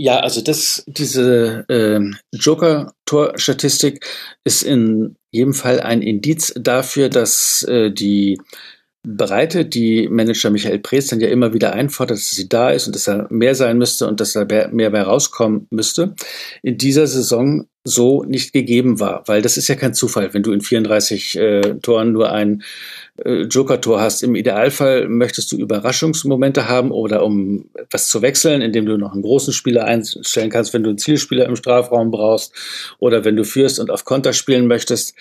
Ja, 0.02 0.20
also 0.22 0.42
das, 0.42 0.84
diese 0.88 1.64
äh, 1.70 2.00
Joker-Tor-Statistik 2.36 4.04
ist 4.44 4.64
in 4.64 5.16
jedem 5.30 5.54
Fall 5.54 5.80
ein 5.80 6.02
Indiz 6.02 6.56
dafür, 6.60 7.08
dass 7.08 7.62
äh, 7.70 7.92
die 7.92 8.42
Breite, 9.04 9.64
die 9.64 10.10
Manager 10.10 10.50
Michael 10.50 10.80
Preetz 10.80 11.10
dann 11.10 11.20
ja 11.20 11.28
immer 11.28 11.54
wieder 11.54 11.74
einfordert, 11.74 12.18
dass 12.18 12.32
sie 12.32 12.50
da 12.50 12.72
ist 12.72 12.88
und 12.88 12.96
dass 12.96 13.08
er 13.08 13.28
mehr 13.30 13.54
sein 13.54 13.78
müsste 13.78 14.08
und 14.08 14.20
dass 14.20 14.36
er 14.36 14.48
mehr 14.72 14.90
bei 14.90 15.04
rauskommen 15.04 15.68
müsste, 15.70 16.16
in 16.64 16.80
dieser 16.80 17.06
Saison 17.06 17.68
so 17.84 18.24
nicht 18.24 18.54
gegeben 18.54 19.00
war. 19.00 19.22
Weil 19.28 19.44
das 19.44 19.56
ist 19.56 19.68
ja 19.68 19.76
kein 19.76 19.94
Zufall, 19.94 20.34
wenn 20.34 20.42
du 20.42 20.52
in 20.52 20.62
34 20.62 21.38
äh, 21.38 21.62
Toren 21.80 22.12
nur 22.12 22.32
ein 22.32 22.64
Joker-Tor 23.24 24.02
hast. 24.02 24.24
Im 24.24 24.36
Idealfall 24.36 25.08
möchtest 25.08 25.52
du 25.52 25.58
Überraschungsmomente 25.58 26.68
haben 26.68 26.92
oder 26.92 27.24
um 27.24 27.70
was 27.90 28.08
zu 28.08 28.22
wechseln, 28.22 28.62
indem 28.62 28.86
du 28.86 28.98
noch 28.98 29.14
einen 29.14 29.22
großen 29.22 29.54
Spieler 29.54 29.86
einstellen 29.86 30.50
kannst, 30.50 30.74
wenn 30.74 30.84
du 30.84 30.90
einen 30.90 30.98
Zielspieler 30.98 31.46
im 31.46 31.56
Strafraum 31.56 32.12
brauchst 32.12 32.54
oder 33.00 33.24
wenn 33.24 33.36
du 33.36 33.44
führst 33.44 33.80
und 33.80 33.92
auf 33.92 34.06
Konter 34.06 34.34
spielen 34.34 34.68
möchtest. 34.68 35.16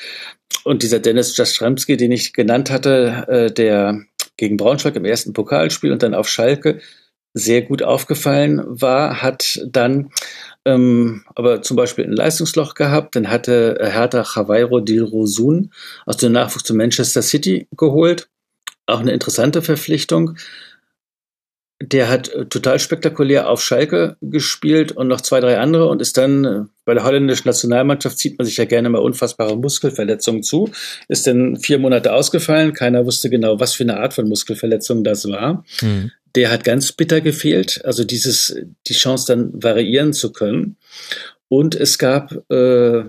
Und 0.65 0.83
dieser 0.83 0.99
Dennis 0.99 1.37
Jastremski, 1.37 1.97
den 1.97 2.13
ich 2.13 2.33
genannt 2.33 2.71
hatte, 2.71 3.25
äh, 3.29 3.53
der 3.53 4.01
gegen 4.37 4.57
Braunschweig 4.57 4.97
im 4.97 5.05
ersten 5.05 5.33
Pokalspiel 5.33 5.93
und 5.93 6.03
dann 6.03 6.15
auf 6.15 6.29
Schalke 6.29 6.81
sehr 7.33 7.63
gut 7.63 7.83
aufgefallen 7.83 8.63
war, 8.67 9.23
hat 9.23 9.61
dann 9.67 10.11
ähm, 10.65 11.25
aber 11.35 11.63
zum 11.63 11.77
Beispiel 11.77 12.05
ein 12.05 12.13
Leistungsloch 12.13 12.75
gehabt. 12.75 13.17
Dann 13.17 13.31
hatte 13.31 13.79
Hertha 13.81 14.25
Javeiro 14.35 14.81
Dilrosun 14.81 15.73
aus 16.07 16.17
dem 16.17 16.33
Nachwuchs 16.33 16.65
zu 16.65 16.75
Manchester 16.75 17.23
City 17.23 17.69
geholt. 17.77 18.29
Auch 18.87 19.01
eine 19.01 19.13
interessante 19.13 19.63
Verpflichtung. 19.63 20.37
Der 21.83 22.11
hat 22.11 22.29
äh, 22.29 22.45
total 22.47 22.79
spektakulär 22.79 23.49
auf 23.49 23.63
Schalke 23.63 24.17
gespielt 24.21 24.93
und 24.93 25.09
noch 25.09 25.23
zwei, 25.23 25.41
drei 25.41 25.59
andere 25.59 25.89
und 25.89 26.03
ist 26.03 26.19
dann 26.19 26.45
äh, 26.45 26.61
bei 26.85 26.95
der 26.95 27.05
holländischen 27.05 27.49
Nationalmannschaft 27.49 28.19
zieht 28.19 28.39
man 28.39 28.47
sich 28.47 28.59
ja 28.59 28.67
gerne 28.67 28.91
mal 28.91 28.99
unfassbare 28.99 29.57
Muskelverletzungen 29.57 30.43
zu. 30.43 30.71
Ist 31.09 31.27
dann 31.27 31.57
vier 31.57 31.79
Monate 31.79 32.13
ausgefallen. 32.13 32.75
Keiner 32.75 33.07
wusste 33.07 33.31
genau, 33.31 33.61
was 33.61 33.75
für 33.75 33.85
eine 33.85 33.99
Art 33.99 34.13
von 34.13 34.29
Muskelverletzung 34.29 35.05
das 35.05 35.27
war. 35.29 35.65
Mhm. 35.81 36.11
Der 36.35 36.51
hat 36.51 36.65
ganz 36.65 36.93
bitter 36.93 37.21
gefehlt. 37.21 37.85
Also 37.85 38.05
dieses, 38.05 38.57
die 38.87 38.95
Chance 38.95 39.27
dann 39.29 39.51
variieren 39.63 40.13
zu 40.13 40.33
können. 40.33 40.77
Und 41.49 41.75
es 41.75 41.99
gab, 41.99 42.33
äh, 42.51 43.05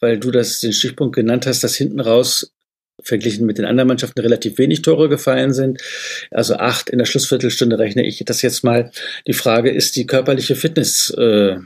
weil 0.00 0.18
du 0.18 0.30
das 0.30 0.60
den 0.60 0.72
Stichpunkt 0.72 1.14
genannt 1.14 1.46
hast, 1.46 1.62
dass 1.62 1.76
hinten 1.76 2.00
raus 2.00 2.52
verglichen 3.02 3.46
mit 3.46 3.58
den 3.58 3.64
anderen 3.64 3.88
Mannschaften 3.88 4.20
relativ 4.20 4.58
wenig 4.58 4.82
Tore 4.82 5.08
gefallen 5.08 5.52
sind. 5.52 5.80
Also 6.30 6.54
acht 6.54 6.90
in 6.90 6.98
der 6.98 7.04
Schlussviertelstunde 7.04 7.78
rechne 7.78 8.04
ich 8.04 8.22
das 8.24 8.42
jetzt 8.42 8.64
mal. 8.64 8.90
Die 9.26 9.32
Frage 9.32 9.70
ist 9.70 9.96
die 9.96 10.06
körperliche 10.06 10.56
Fitness 10.56 11.10
äh, 11.10 11.56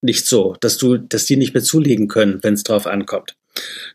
nicht 0.00 0.26
so, 0.26 0.56
dass 0.60 0.78
du, 0.78 0.96
dass 0.96 1.24
die 1.24 1.36
nicht 1.36 1.54
mehr 1.54 1.62
zulegen 1.62 2.08
können, 2.08 2.38
wenn 2.42 2.54
es 2.54 2.62
drauf 2.62 2.86
ankommt. 2.86 3.34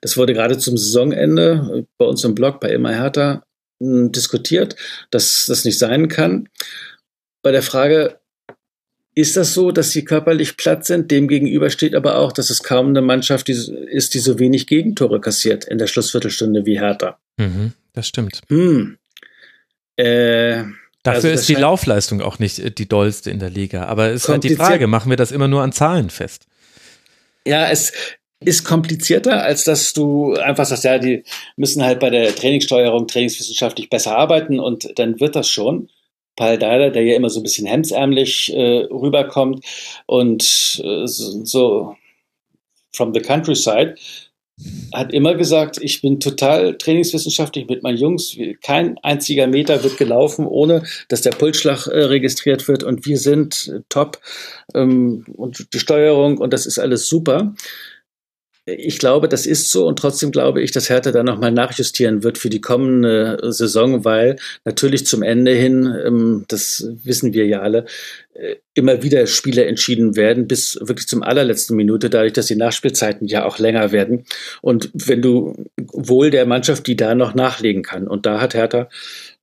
Das 0.01 0.17
wurde 0.17 0.33
gerade 0.33 0.57
zum 0.57 0.77
Saisonende 0.77 1.85
bei 1.97 2.05
uns 2.05 2.23
im 2.23 2.35
Blog 2.35 2.59
bei 2.59 2.69
Immer 2.69 2.93
Hertha 2.93 3.43
diskutiert, 3.79 4.75
dass 5.11 5.45
das 5.47 5.65
nicht 5.65 5.79
sein 5.79 6.07
kann. 6.07 6.49
Bei 7.41 7.51
der 7.51 7.63
Frage, 7.63 8.19
ist 9.15 9.37
das 9.37 9.53
so, 9.53 9.71
dass 9.71 9.91
sie 9.91 10.05
körperlich 10.05 10.57
platt 10.57 10.85
sind? 10.85 11.11
Demgegenüber 11.11 11.69
steht 11.69 11.95
aber 11.95 12.17
auch, 12.17 12.31
dass 12.31 12.49
es 12.49 12.63
kaum 12.63 12.87
eine 12.87 13.01
Mannschaft 13.01 13.49
ist, 13.49 14.13
die 14.13 14.19
so 14.19 14.39
wenig 14.39 14.67
Gegentore 14.67 15.21
kassiert 15.21 15.65
in 15.65 15.77
der 15.77 15.87
Schlussviertelstunde 15.87 16.65
wie 16.65 16.79
Hertha. 16.79 17.19
Mhm, 17.37 17.73
das 17.93 18.07
stimmt. 18.07 18.41
Hm. 18.49 18.97
Äh, 19.97 20.63
Dafür 21.03 21.15
also 21.15 21.27
ist 21.29 21.49
die 21.49 21.55
Laufleistung 21.55 22.21
auch 22.21 22.39
nicht 22.39 22.59
äh, 22.59 22.71
die 22.71 22.87
dollste 22.87 23.29
in 23.29 23.39
der 23.39 23.49
Liga. 23.49 23.85
Aber 23.85 24.07
es 24.07 24.23
ist 24.23 24.29
halt 24.29 24.43
die 24.43 24.55
Frage, 24.55 24.87
machen 24.87 25.09
wir 25.09 25.17
das 25.17 25.31
immer 25.31 25.47
nur 25.47 25.61
an 25.61 25.73
Zahlen 25.73 26.09
fest? 26.09 26.47
Ja, 27.45 27.69
es 27.69 27.91
ist 28.39 28.63
komplizierter, 28.63 29.43
als 29.43 29.65
dass 29.65 29.93
du 29.93 30.33
einfach 30.35 30.65
sagst, 30.65 30.85
ja, 30.85 30.97
die 30.97 31.23
müssen 31.57 31.83
halt 31.83 31.99
bei 31.99 32.09
der 32.09 32.33
Trainingssteuerung 32.35 33.07
trainingswissenschaftlich 33.07 33.89
besser 33.89 34.17
arbeiten 34.17 34.59
und 34.59 34.97
dann 34.97 35.19
wird 35.19 35.35
das 35.35 35.49
schon. 35.49 35.89
Paul 36.35 36.57
Deiler, 36.57 36.89
der 36.89 37.03
ja 37.03 37.15
immer 37.15 37.29
so 37.29 37.39
ein 37.39 37.43
bisschen 37.43 37.67
hemdsärmlich 37.67 38.53
äh, 38.53 38.87
rüberkommt 38.91 39.65
und 40.05 40.81
äh, 40.83 41.07
so, 41.07 41.45
so 41.45 41.95
from 42.95 43.13
the 43.13 43.21
countryside, 43.21 43.95
hat 44.93 45.11
immer 45.13 45.33
gesagt, 45.33 45.79
ich 45.81 46.01
bin 46.01 46.19
total 46.19 46.77
trainingswissenschaftlich 46.77 47.67
mit 47.67 47.81
meinen 47.81 47.97
Jungs. 47.97 48.37
Kein 48.61 48.99
einziger 48.99 49.47
Meter 49.47 49.83
wird 49.83 49.97
gelaufen, 49.97 50.45
ohne 50.45 50.83
dass 51.09 51.21
der 51.21 51.31
Pulsschlag 51.31 51.87
äh, 51.87 52.03
registriert 52.03 52.67
wird 52.67 52.83
und 52.83 53.05
wir 53.05 53.17
sind 53.17 53.71
äh, 53.73 53.81
top 53.89 54.19
ähm, 54.75 55.25
und 55.35 55.73
die 55.73 55.79
Steuerung 55.79 56.37
und 56.37 56.53
das 56.53 56.65
ist 56.65 56.77
alles 56.77 57.07
super 57.07 57.53
ich 58.65 58.97
glaube, 58.97 59.27
das 59.27 59.45
ist 59.45 59.69
so 59.71 59.85
und 59.87 59.99
trotzdem 59.99 60.31
glaube 60.31 60.61
ich, 60.61 60.71
dass 60.71 60.89
Hertha 60.89 61.11
da 61.11 61.23
nochmal 61.23 61.51
nachjustieren 61.51 62.23
wird 62.23 62.37
für 62.37 62.49
die 62.49 62.61
kommende 62.61 63.37
Saison, 63.51 64.05
weil 64.05 64.37
natürlich 64.63 65.05
zum 65.05 65.21
Ende 65.21 65.51
hin, 65.51 65.93
ähm, 66.05 66.45
das 66.47 66.87
wissen 67.03 67.33
wir 67.33 67.45
ja 67.45 67.61
alle, 67.61 67.85
äh, 68.33 68.55
immer 68.73 69.03
wieder 69.03 69.27
Spiele 69.27 69.65
entschieden 69.65 70.15
werden, 70.15 70.47
bis 70.47 70.77
wirklich 70.81 71.07
zum 71.07 71.23
allerletzten 71.23 71.75
Minute, 71.75 72.09
dadurch, 72.09 72.33
dass 72.33 72.47
die 72.47 72.55
Nachspielzeiten 72.55 73.27
ja 73.27 73.45
auch 73.45 73.59
länger 73.59 73.91
werden. 73.91 74.25
Und 74.61 74.89
wenn 74.93 75.21
du 75.21 75.55
wohl 75.93 76.31
der 76.31 76.45
Mannschaft, 76.45 76.87
die 76.87 76.95
da 76.95 77.15
noch 77.15 77.35
nachlegen 77.35 77.83
kann. 77.83 78.07
Und 78.07 78.25
da 78.25 78.39
hat 78.39 78.53
Hertha 78.53 78.89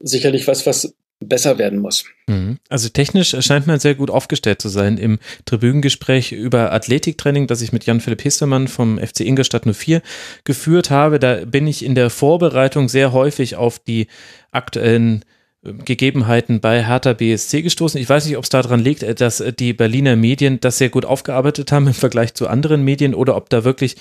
sicherlich 0.00 0.46
was, 0.46 0.66
was 0.66 0.94
besser 1.20 1.58
werden 1.58 1.78
muss. 1.78 2.04
Mhm. 2.26 2.58
Also 2.68 2.88
technisch 2.88 3.36
scheint 3.40 3.66
man 3.66 3.78
sehr 3.78 3.94
gut 3.94 4.10
aufgestellt 4.10 4.60
zu 4.60 4.68
sein. 4.68 4.96
Im 4.98 5.18
Tribünengespräch 5.44 6.32
über 6.32 6.72
Athletiktraining, 6.72 7.46
das 7.46 7.60
ich 7.60 7.72
mit 7.72 7.84
Jan-Philipp 7.84 8.24
Hestermann 8.24 8.68
vom 8.68 8.98
FC 8.98 9.20
Ingolstadt 9.20 9.64
04 9.70 10.02
geführt 10.44 10.90
habe, 10.90 11.18
da 11.18 11.44
bin 11.44 11.66
ich 11.66 11.84
in 11.84 11.94
der 11.94 12.10
Vorbereitung 12.10 12.88
sehr 12.88 13.12
häufig 13.12 13.56
auf 13.56 13.78
die 13.78 14.06
aktuellen 14.50 15.24
Gegebenheiten 15.62 16.60
bei 16.60 16.86
Hertha 16.86 17.12
BSC 17.12 17.60
gestoßen. 17.60 18.00
Ich 18.00 18.08
weiß 18.08 18.24
nicht, 18.24 18.38
ob 18.38 18.44
es 18.44 18.50
daran 18.50 18.80
liegt, 18.80 19.02
äh, 19.02 19.14
dass 19.14 19.40
äh, 19.40 19.52
die 19.52 19.74
Berliner 19.74 20.16
Medien 20.16 20.58
das 20.60 20.78
sehr 20.78 20.88
gut 20.88 21.04
aufgearbeitet 21.04 21.70
haben 21.70 21.86
im 21.86 21.94
Vergleich 21.94 22.32
zu 22.32 22.48
anderen 22.48 22.82
Medien 22.82 23.14
oder 23.14 23.36
ob 23.36 23.50
da 23.50 23.62
wirklich 23.62 23.96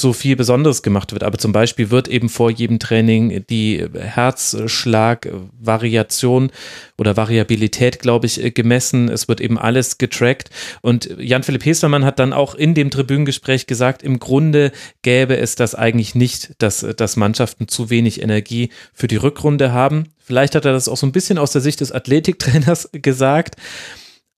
so 0.00 0.12
viel 0.12 0.36
Besonderes 0.36 0.82
gemacht 0.82 1.12
wird. 1.12 1.22
Aber 1.22 1.38
zum 1.38 1.52
Beispiel 1.52 1.90
wird 1.90 2.08
eben 2.08 2.28
vor 2.28 2.50
jedem 2.50 2.78
Training 2.78 3.44
die 3.48 3.84
Herzschlagvariation 3.94 6.50
oder 6.96 7.16
Variabilität, 7.16 8.00
glaube 8.00 8.26
ich, 8.26 8.42
äh, 8.42 8.50
gemessen. 8.50 9.08
Es 9.08 9.28
wird 9.28 9.40
eben 9.40 9.58
alles 9.58 9.98
getrackt. 9.98 10.50
Und 10.80 11.10
Jan-Philipp 11.18 11.64
Hestermann 11.64 12.04
hat 12.04 12.18
dann 12.18 12.32
auch 12.32 12.54
in 12.54 12.74
dem 12.74 12.90
Tribünengespräch 12.90 13.66
gesagt, 13.66 14.02
im 14.02 14.18
Grunde 14.18 14.72
gäbe 15.02 15.36
es 15.36 15.54
das 15.54 15.74
eigentlich 15.74 16.14
nicht, 16.14 16.54
dass, 16.58 16.86
dass 16.96 17.16
Mannschaften 17.16 17.68
zu 17.68 17.90
wenig 17.90 18.22
Energie 18.22 18.70
für 18.92 19.08
die 19.08 19.16
Rückrunde 19.16 19.72
haben. 19.72 20.04
Vielleicht 20.18 20.54
hat 20.54 20.66
er 20.66 20.72
das 20.72 20.88
auch 20.88 20.96
so 20.96 21.06
ein 21.06 21.12
bisschen 21.12 21.38
aus 21.38 21.52
der 21.52 21.62
Sicht 21.62 21.80
des 21.80 21.90
Athletiktrainers 21.90 22.90
gesagt. 22.92 23.56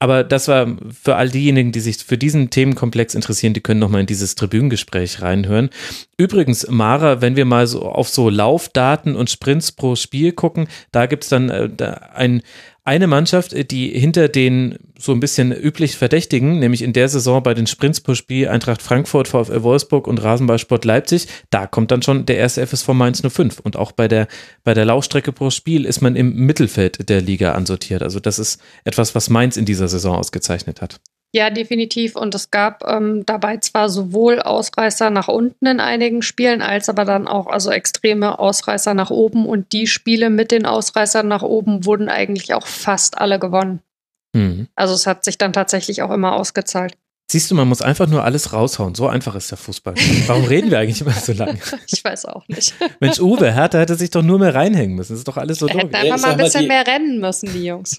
Aber 0.02 0.24
das 0.24 0.48
war 0.48 0.66
für 0.90 1.16
all 1.16 1.28
diejenigen, 1.28 1.72
die 1.72 1.80
sich 1.80 1.98
für 1.98 2.16
diesen 2.16 2.48
Themenkomplex 2.48 3.14
interessieren, 3.14 3.52
die 3.52 3.60
können 3.60 3.80
nochmal 3.80 4.00
in 4.00 4.06
dieses 4.06 4.34
Tribünengespräch 4.34 5.20
reinhören. 5.20 5.68
Übrigens, 6.16 6.66
Mara, 6.68 7.20
wenn 7.20 7.36
wir 7.36 7.44
mal 7.44 7.66
so 7.66 7.82
auf 7.82 8.08
so 8.08 8.30
Laufdaten 8.30 9.14
und 9.14 9.28
Sprints 9.28 9.72
pro 9.72 9.96
Spiel 9.96 10.32
gucken, 10.32 10.68
da 10.90 11.04
gibt's 11.04 11.28
dann 11.28 11.50
äh, 11.50 11.68
ein 12.14 12.42
eine 12.84 13.06
Mannschaft, 13.06 13.52
äh, 13.52 13.64
die 13.64 13.88
hinter 13.88 14.28
den 14.28 14.78
so 14.98 15.12
ein 15.12 15.20
bisschen 15.20 15.52
üblich 15.52 15.96
Verdächtigen, 15.96 16.58
nämlich 16.58 16.82
in 16.82 16.92
der 16.92 17.08
Saison 17.08 17.42
bei 17.42 17.54
den 17.54 17.66
Sprints 17.66 18.00
pro 18.00 18.14
Spiel 18.14 18.48
Eintracht 18.48 18.82
Frankfurt, 18.82 19.28
VfL 19.28 19.62
Wolfsburg 19.62 20.06
und 20.06 20.22
Rasenballsport 20.22 20.84
Leipzig, 20.84 21.26
da 21.50 21.66
kommt 21.66 21.90
dann 21.90 22.02
schon 22.02 22.26
der 22.26 22.36
erste 22.36 22.66
FSV 22.66 22.88
Mainz 22.88 23.22
05. 23.26 23.60
Und 23.60 23.76
auch 23.76 23.92
bei 23.92 24.08
der, 24.08 24.28
bei 24.64 24.74
der 24.74 24.84
Laufstrecke 24.84 25.32
pro 25.32 25.50
Spiel 25.50 25.84
ist 25.84 26.00
man 26.00 26.16
im 26.16 26.34
Mittelfeld 26.34 27.08
der 27.08 27.20
Liga 27.22 27.52
ansortiert. 27.52 28.02
Also 28.02 28.20
das 28.20 28.38
ist 28.38 28.60
etwas, 28.84 29.14
was 29.14 29.30
Mainz 29.30 29.56
in 29.56 29.64
dieser 29.64 29.88
Saison 29.88 30.16
ausgezeichnet 30.16 30.80
hat. 30.80 31.00
Ja, 31.32 31.50
definitiv. 31.50 32.16
Und 32.16 32.34
es 32.34 32.50
gab 32.50 32.84
ähm, 32.86 33.24
dabei 33.24 33.58
zwar 33.58 33.88
sowohl 33.88 34.40
Ausreißer 34.40 35.10
nach 35.10 35.28
unten 35.28 35.66
in 35.66 35.78
einigen 35.78 36.22
Spielen, 36.22 36.60
als 36.60 36.88
aber 36.88 37.04
dann 37.04 37.28
auch 37.28 37.46
also 37.46 37.70
extreme 37.70 38.38
Ausreißer 38.38 38.94
nach 38.94 39.10
oben. 39.10 39.46
Und 39.46 39.72
die 39.72 39.86
Spiele 39.86 40.28
mit 40.28 40.50
den 40.50 40.66
Ausreißern 40.66 41.28
nach 41.28 41.42
oben 41.42 41.86
wurden 41.86 42.08
eigentlich 42.08 42.52
auch 42.52 42.66
fast 42.66 43.18
alle 43.18 43.38
gewonnen. 43.38 43.80
Mhm. 44.34 44.66
Also 44.74 44.94
es 44.94 45.06
hat 45.06 45.24
sich 45.24 45.38
dann 45.38 45.52
tatsächlich 45.52 46.02
auch 46.02 46.10
immer 46.10 46.34
ausgezahlt. 46.34 46.96
Siehst 47.30 47.48
du, 47.48 47.54
man 47.54 47.68
muss 47.68 47.80
einfach 47.80 48.08
nur 48.08 48.24
alles 48.24 48.52
raushauen. 48.52 48.96
So 48.96 49.06
einfach 49.06 49.36
ist 49.36 49.52
der 49.52 49.56
Fußball. 49.56 49.94
Warum 50.26 50.46
reden 50.46 50.68
wir 50.68 50.80
eigentlich 50.80 51.00
immer 51.00 51.12
so 51.12 51.32
lange? 51.32 51.60
Ich 51.86 52.02
weiß 52.02 52.24
auch 52.26 52.42
nicht. 52.48 52.74
Mensch, 52.98 53.20
Uwe, 53.20 53.54
Hertha 53.54 53.78
hätte 53.78 53.94
sich 53.94 54.10
doch 54.10 54.22
nur 54.22 54.40
mehr 54.40 54.52
reinhängen 54.52 54.96
müssen. 54.96 55.12
Das 55.12 55.20
ist 55.20 55.28
doch 55.28 55.36
alles 55.36 55.60
so 55.60 55.68
dumm. 55.68 55.78
Hätten 55.78 55.94
einfach 55.94 56.22
mal 56.22 56.32
ein 56.32 56.38
bisschen 56.38 56.62
die, 56.62 56.66
mehr 56.66 56.84
rennen 56.84 57.20
müssen, 57.20 57.52
die 57.52 57.66
Jungs. 57.66 57.96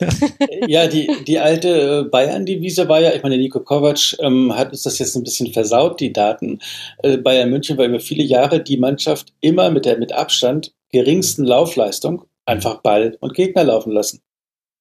Ja, 0.68 0.86
die, 0.88 1.10
die 1.26 1.40
alte 1.40 2.04
äh, 2.06 2.10
Bayern-Devise 2.10 2.90
war 2.90 3.00
ja, 3.00 3.14
ich 3.14 3.24
meine, 3.24 3.38
Nico 3.38 3.62
Kovac 3.62 4.18
ähm, 4.20 4.54
hat 4.54 4.74
uns 4.74 4.84
das 4.84 5.00
jetzt 5.00 5.16
ein 5.16 5.24
bisschen 5.24 5.54
versaut, 5.54 6.02
die 6.02 6.12
Daten. 6.12 6.60
Äh, 7.02 7.16
Bayern 7.16 7.50
München 7.50 7.78
war 7.78 7.86
über 7.86 8.02
viele 8.02 8.24
Jahre 8.24 8.62
die 8.62 8.76
Mannschaft 8.76 9.32
immer 9.40 9.72
mit 9.72 9.86
der 9.86 9.98
mit 9.98 10.12
Abstand 10.12 10.74
geringsten 10.92 11.46
Laufleistung 11.46 12.26
einfach 12.46 12.82
Ball 12.82 13.18
und 13.22 13.34
Gegner 13.34 13.64
laufen 13.64 13.94
lassen. 13.94 14.20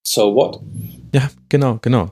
So 0.02 0.34
what? 0.34 0.58
Ja, 1.14 1.30
genau, 1.48 1.78
genau. 1.80 2.10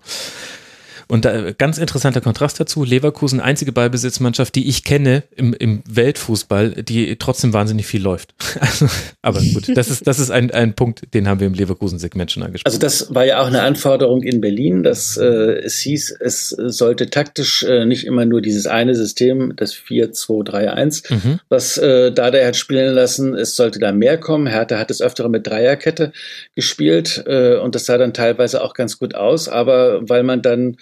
Und 1.09 1.25
da, 1.25 1.53
ganz 1.53 1.79
interessanter 1.79 2.21
Kontrast 2.21 2.61
dazu, 2.61 2.85
Leverkusen, 2.85 3.41
einzige 3.41 3.73
Ballbesitzmannschaft, 3.73 4.55
die 4.55 4.69
ich 4.69 4.85
kenne 4.85 5.25
im, 5.35 5.55
im 5.55 5.83
Weltfußball, 5.89 6.83
die 6.83 7.17
trotzdem 7.17 7.53
wahnsinnig 7.53 7.87
viel 7.87 8.03
läuft. 8.03 8.35
Also, 8.61 8.89
aber 9.23 9.41
gut, 9.41 9.77
das 9.77 9.89
ist, 9.89 10.07
das 10.07 10.19
ist 10.19 10.31
ein, 10.31 10.51
ein 10.51 10.75
Punkt, 10.75 11.15
den 11.15 11.29
haben 11.29 11.41
wir 11.41 11.47
im 11.47 11.55
Leverkusen-Segment 11.55 12.31
schon 12.31 12.43
angesprochen. 12.43 12.69
Also 12.69 12.79
das 12.79 13.15
war 13.15 13.25
ja 13.25 13.41
auch 13.41 13.47
eine 13.47 13.63
Anforderung 13.63 14.23
in 14.23 14.41
Berlin, 14.41 14.83
dass 14.83 15.17
äh, 15.17 15.25
es 15.25 15.79
hieß, 15.79 16.17
es 16.21 16.49
sollte 16.49 17.09
taktisch 17.09 17.63
äh, 17.63 17.87
nicht 17.87 18.05
immer 18.05 18.25
nur 18.25 18.43
dieses 18.43 18.67
eine 18.67 18.95
System, 18.95 19.55
das 19.57 19.75
4-2-3-1, 19.75 21.15
mhm. 21.15 21.41
was 21.49 21.79
äh, 21.79 22.13
Dada 22.13 22.45
hat 22.45 22.57
spielen 22.57 22.95
lassen, 22.95 23.35
es 23.35 23.57
sollte 23.57 23.79
da 23.79 23.93
mehr 23.93 24.19
kommen. 24.19 24.47
Hertha 24.47 24.79
hat 24.79 24.91
es 24.91 25.01
öfter 25.01 25.29
mit 25.29 25.47
Dreierkette 25.47 26.13
gespielt 26.55 27.25
äh, 27.27 27.57
und 27.57 27.75
das 27.75 27.87
sah 27.87 27.97
dann 27.97 28.13
teilweise 28.13 28.63
auch 28.63 28.75
ganz 28.75 28.99
gut 28.99 29.15
aus, 29.15 29.49
aber 29.49 30.09
weil 30.09 30.25
man 30.25 30.43
dann 30.43 30.77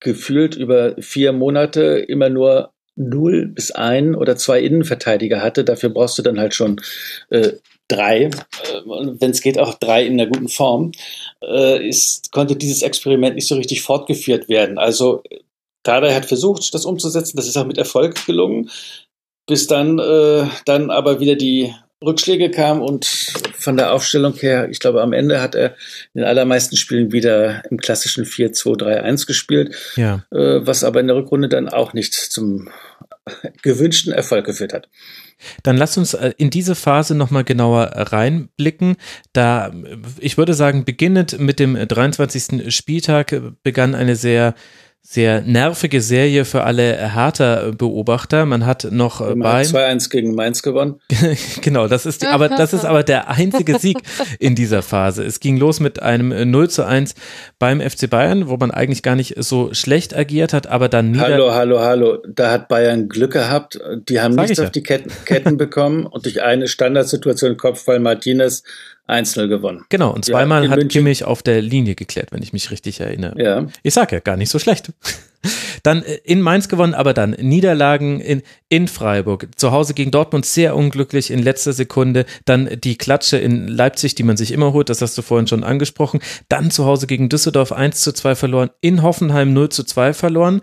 gefühlt 0.00 0.56
über 0.56 0.96
vier 1.00 1.32
Monate 1.32 1.98
immer 1.98 2.28
nur 2.28 2.72
null 2.96 3.46
bis 3.46 3.70
ein 3.70 4.14
oder 4.14 4.36
zwei 4.36 4.60
Innenverteidiger 4.60 5.42
hatte. 5.42 5.64
Dafür 5.64 5.90
brauchst 5.90 6.18
du 6.18 6.22
dann 6.22 6.38
halt 6.38 6.54
schon 6.54 6.80
äh, 7.30 7.52
drei, 7.88 8.24
äh, 8.24 8.30
wenn 8.86 9.30
es 9.30 9.40
geht 9.40 9.58
auch 9.58 9.74
drei 9.74 10.04
in 10.04 10.14
einer 10.14 10.30
guten 10.30 10.48
Form, 10.48 10.92
äh, 11.42 11.86
ist, 11.86 12.32
konnte 12.32 12.56
dieses 12.56 12.82
Experiment 12.82 13.34
nicht 13.34 13.48
so 13.48 13.56
richtig 13.56 13.82
fortgeführt 13.82 14.48
werden. 14.48 14.78
Also 14.78 15.22
Dardai 15.82 16.14
hat 16.14 16.26
versucht, 16.26 16.74
das 16.74 16.84
umzusetzen, 16.84 17.36
das 17.36 17.46
ist 17.48 17.56
auch 17.56 17.66
mit 17.66 17.78
Erfolg 17.78 18.26
gelungen, 18.26 18.70
bis 19.46 19.66
dann, 19.66 19.98
äh, 19.98 20.46
dann 20.66 20.90
aber 20.90 21.20
wieder 21.20 21.36
die 21.36 21.74
Rückschläge 22.04 22.50
kamen 22.50 22.80
und 22.80 23.04
von 23.04 23.76
der 23.76 23.92
Aufstellung 23.92 24.34
her, 24.34 24.68
ich 24.70 24.80
glaube, 24.80 25.02
am 25.02 25.12
Ende 25.12 25.42
hat 25.42 25.54
er 25.54 25.76
in 26.14 26.20
den 26.20 26.24
allermeisten 26.24 26.76
Spielen 26.76 27.12
wieder 27.12 27.62
im 27.70 27.76
klassischen 27.76 28.24
4-2-3-1 28.24 29.26
gespielt, 29.26 29.76
ja. 29.96 30.24
äh, 30.30 30.66
was 30.66 30.82
aber 30.82 31.00
in 31.00 31.08
der 31.08 31.16
Rückrunde 31.16 31.48
dann 31.48 31.68
auch 31.68 31.92
nicht 31.92 32.14
zum 32.14 32.70
gewünschten 33.62 34.12
Erfolg 34.12 34.46
geführt 34.46 34.72
hat. 34.72 34.88
Dann 35.62 35.76
lass 35.76 35.96
uns 35.96 36.14
äh, 36.14 36.32
in 36.36 36.50
diese 36.50 36.74
Phase 36.74 37.14
nochmal 37.14 37.44
genauer 37.44 37.90
reinblicken. 37.94 38.96
Da, 39.32 39.72
ich 40.18 40.38
würde 40.38 40.54
sagen, 40.54 40.84
beginnend 40.84 41.38
mit 41.38 41.58
dem 41.58 41.76
23. 41.76 42.74
Spieltag 42.74 43.40
begann 43.62 43.94
eine 43.94 44.16
sehr 44.16 44.54
sehr 45.02 45.40
nervige 45.40 46.02
Serie 46.02 46.44
für 46.44 46.62
alle 46.62 47.12
Hertha-Beobachter. 47.14 48.44
Man 48.44 48.66
hat 48.66 48.86
noch 48.90 49.20
Man 49.20 49.40
bei 49.40 49.62
2-1 49.62 50.10
gegen 50.10 50.34
Mainz 50.34 50.62
gewonnen. 50.62 51.00
genau, 51.62 51.88
das 51.88 52.06
ist, 52.06 52.24
aber 52.24 52.48
das 52.48 52.72
ist 52.74 52.84
aber 52.84 53.02
der 53.02 53.28
einzige 53.28 53.78
Sieg 53.78 53.98
in 54.38 54.54
dieser 54.54 54.82
Phase. 54.82 55.24
Es 55.24 55.40
ging 55.40 55.56
los 55.56 55.80
mit 55.80 56.02
einem 56.02 56.50
0 56.50 56.68
zu 56.68 56.86
1 56.86 57.14
beim 57.58 57.80
FC 57.80 58.08
Bayern, 58.10 58.48
wo 58.48 58.56
man 58.58 58.70
eigentlich 58.70 59.02
gar 59.02 59.16
nicht 59.16 59.34
so 59.42 59.72
schlecht 59.72 60.14
agiert 60.14 60.52
hat, 60.52 60.66
aber 60.66 60.88
dann 60.88 61.12
nieder. 61.12 61.24
Hallo, 61.24 61.54
hallo, 61.54 61.80
hallo. 61.80 62.18
Da 62.28 62.52
hat 62.52 62.68
Bayern 62.68 63.08
Glück 63.08 63.32
gehabt. 63.32 63.80
Die 64.08 64.20
haben 64.20 64.34
nichts 64.34 64.60
auf 64.60 64.66
ja. 64.66 64.70
die 64.70 64.82
Ketten, 64.82 65.10
Ketten 65.24 65.56
bekommen 65.56 66.06
und 66.06 66.26
durch 66.26 66.42
eine 66.42 66.68
Standardsituation 66.68 67.56
Kopfball 67.56 68.00
Martinez 68.00 68.62
1-0 69.10 69.48
gewonnen. 69.48 69.84
Genau, 69.88 70.12
und 70.12 70.24
zweimal 70.24 70.64
ja, 70.64 70.70
hat 70.70 70.78
München. 70.78 71.00
Kimmich 71.00 71.24
auf 71.24 71.42
der 71.42 71.62
Linie 71.62 71.94
geklärt, 71.94 72.32
wenn 72.32 72.42
ich 72.42 72.52
mich 72.52 72.70
richtig 72.70 73.00
erinnere. 73.00 73.40
Ja. 73.42 73.66
Ich 73.82 73.94
sag 73.94 74.12
ja, 74.12 74.20
gar 74.20 74.36
nicht 74.36 74.50
so 74.50 74.58
schlecht. 74.58 74.92
Dann 75.82 76.02
äh, 76.02 76.18
in 76.24 76.42
Mainz 76.42 76.68
gewonnen, 76.68 76.94
aber 76.94 77.14
dann 77.14 77.30
Niederlagen 77.30 78.20
in, 78.20 78.42
in 78.68 78.88
Freiburg. 78.88 79.48
Zu 79.56 79.72
Hause 79.72 79.94
gegen 79.94 80.10
Dortmund 80.10 80.44
sehr 80.44 80.76
unglücklich 80.76 81.30
in 81.30 81.42
letzter 81.42 81.72
Sekunde. 81.72 82.26
Dann 82.44 82.68
die 82.82 82.98
Klatsche 82.98 83.38
in 83.38 83.66
Leipzig, 83.66 84.14
die 84.14 84.22
man 84.22 84.36
sich 84.36 84.52
immer 84.52 84.74
holt, 84.74 84.90
das 84.90 85.00
hast 85.00 85.16
du 85.16 85.22
vorhin 85.22 85.46
schon 85.46 85.64
angesprochen. 85.64 86.20
Dann 86.48 86.70
zu 86.70 86.84
Hause 86.84 87.06
gegen 87.06 87.30
Düsseldorf 87.30 87.72
1 87.72 88.02
zu 88.02 88.12
2 88.12 88.34
verloren. 88.34 88.70
In 88.82 89.02
Hoffenheim 89.02 89.52
0 89.52 89.70
zu 89.70 89.84
2 89.84 90.12
verloren. 90.12 90.60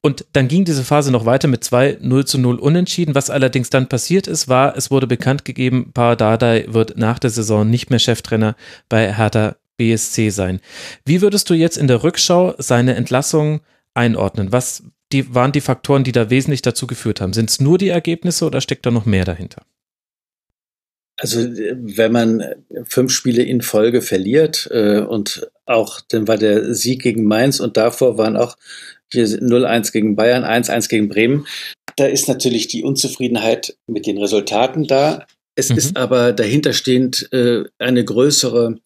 Und 0.00 0.26
dann 0.32 0.46
ging 0.46 0.64
diese 0.64 0.84
Phase 0.84 1.10
noch 1.10 1.26
weiter 1.26 1.48
mit 1.48 1.64
zwei 1.64 1.98
0 2.00 2.24
zu 2.24 2.38
0 2.38 2.56
Unentschieden. 2.56 3.14
Was 3.14 3.30
allerdings 3.30 3.68
dann 3.68 3.88
passiert 3.88 4.28
ist, 4.28 4.48
war, 4.48 4.76
es 4.76 4.90
wurde 4.90 5.08
bekannt 5.08 5.44
gegeben, 5.44 5.90
Paradadei 5.92 6.66
wird 6.68 6.96
nach 6.96 7.18
der 7.18 7.30
Saison 7.30 7.68
nicht 7.68 7.90
mehr 7.90 7.98
Cheftrainer 7.98 8.54
bei 8.88 9.12
Hertha 9.12 9.56
BSC 9.76 10.30
sein. 10.30 10.60
Wie 11.04 11.20
würdest 11.20 11.50
du 11.50 11.54
jetzt 11.54 11.76
in 11.76 11.88
der 11.88 12.04
Rückschau 12.04 12.54
seine 12.58 12.94
Entlassung 12.94 13.60
einordnen? 13.94 14.52
Was 14.52 14.84
die, 15.12 15.34
waren 15.34 15.52
die 15.52 15.60
Faktoren, 15.60 16.04
die 16.04 16.12
da 16.12 16.30
wesentlich 16.30 16.62
dazu 16.62 16.86
geführt 16.86 17.20
haben? 17.20 17.32
Sind 17.32 17.50
es 17.50 17.60
nur 17.60 17.78
die 17.78 17.88
Ergebnisse 17.88 18.44
oder 18.44 18.60
steckt 18.60 18.86
da 18.86 18.90
noch 18.90 19.06
mehr 19.06 19.24
dahinter? 19.24 19.62
Also 21.16 21.40
wenn 21.40 22.12
man 22.12 22.44
fünf 22.84 23.10
Spiele 23.12 23.42
in 23.42 23.60
Folge 23.60 24.02
verliert 24.02 24.68
äh, 24.70 25.00
und 25.00 25.50
auch 25.66 26.00
dann 26.00 26.28
war 26.28 26.38
der 26.38 26.74
Sieg 26.74 27.02
gegen 27.02 27.24
Mainz 27.24 27.58
und 27.58 27.76
davor 27.76 28.18
waren 28.18 28.36
auch 28.36 28.56
hier 29.12 29.26
0-1 29.26 29.92
gegen 29.92 30.16
Bayern, 30.16 30.44
1-1 30.44 30.88
gegen 30.88 31.08
Bremen. 31.08 31.46
Da 31.96 32.06
ist 32.06 32.28
natürlich 32.28 32.68
die 32.68 32.84
Unzufriedenheit 32.84 33.76
mit 33.86 34.06
den 34.06 34.18
Resultaten 34.18 34.86
da. 34.86 35.26
Es 35.56 35.70
mhm. 35.70 35.78
ist 35.78 35.96
aber 35.96 36.32
dahinterstehend 36.32 37.32
äh, 37.32 37.64
eine 37.78 38.04
größere 38.04 38.78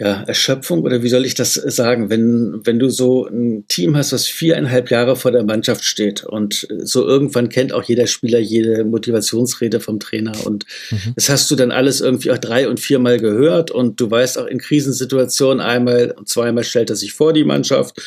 ja, 0.00 0.22
Erschöpfung 0.22 0.82
oder 0.82 1.02
wie 1.02 1.08
soll 1.08 1.26
ich 1.26 1.34
das 1.34 1.54
sagen, 1.54 2.08
wenn, 2.08 2.60
wenn 2.64 2.78
du 2.78 2.88
so 2.88 3.26
ein 3.26 3.66
Team 3.66 3.96
hast, 3.96 4.12
was 4.12 4.26
viereinhalb 4.26 4.92
Jahre 4.92 5.16
vor 5.16 5.32
der 5.32 5.42
Mannschaft 5.42 5.82
steht 5.82 6.22
und 6.22 6.68
so 6.84 7.04
irgendwann 7.04 7.48
kennt 7.48 7.72
auch 7.72 7.82
jeder 7.82 8.06
Spieler 8.06 8.38
jede 8.38 8.84
Motivationsrede 8.84 9.80
vom 9.80 9.98
Trainer 9.98 10.46
und 10.46 10.66
mhm. 10.92 11.14
das 11.16 11.28
hast 11.28 11.50
du 11.50 11.56
dann 11.56 11.72
alles 11.72 12.00
irgendwie 12.00 12.30
auch 12.30 12.38
drei 12.38 12.68
und 12.68 12.78
viermal 12.78 13.18
gehört 13.18 13.72
und 13.72 14.00
du 14.00 14.08
weißt 14.08 14.38
auch 14.38 14.46
in 14.46 14.58
Krisensituationen 14.58 15.60
einmal 15.60 16.12
und 16.12 16.28
zweimal 16.28 16.62
stellt 16.62 16.90
er 16.90 16.96
sich 16.96 17.12
vor 17.12 17.32
die 17.32 17.44
Mannschaft 17.44 18.00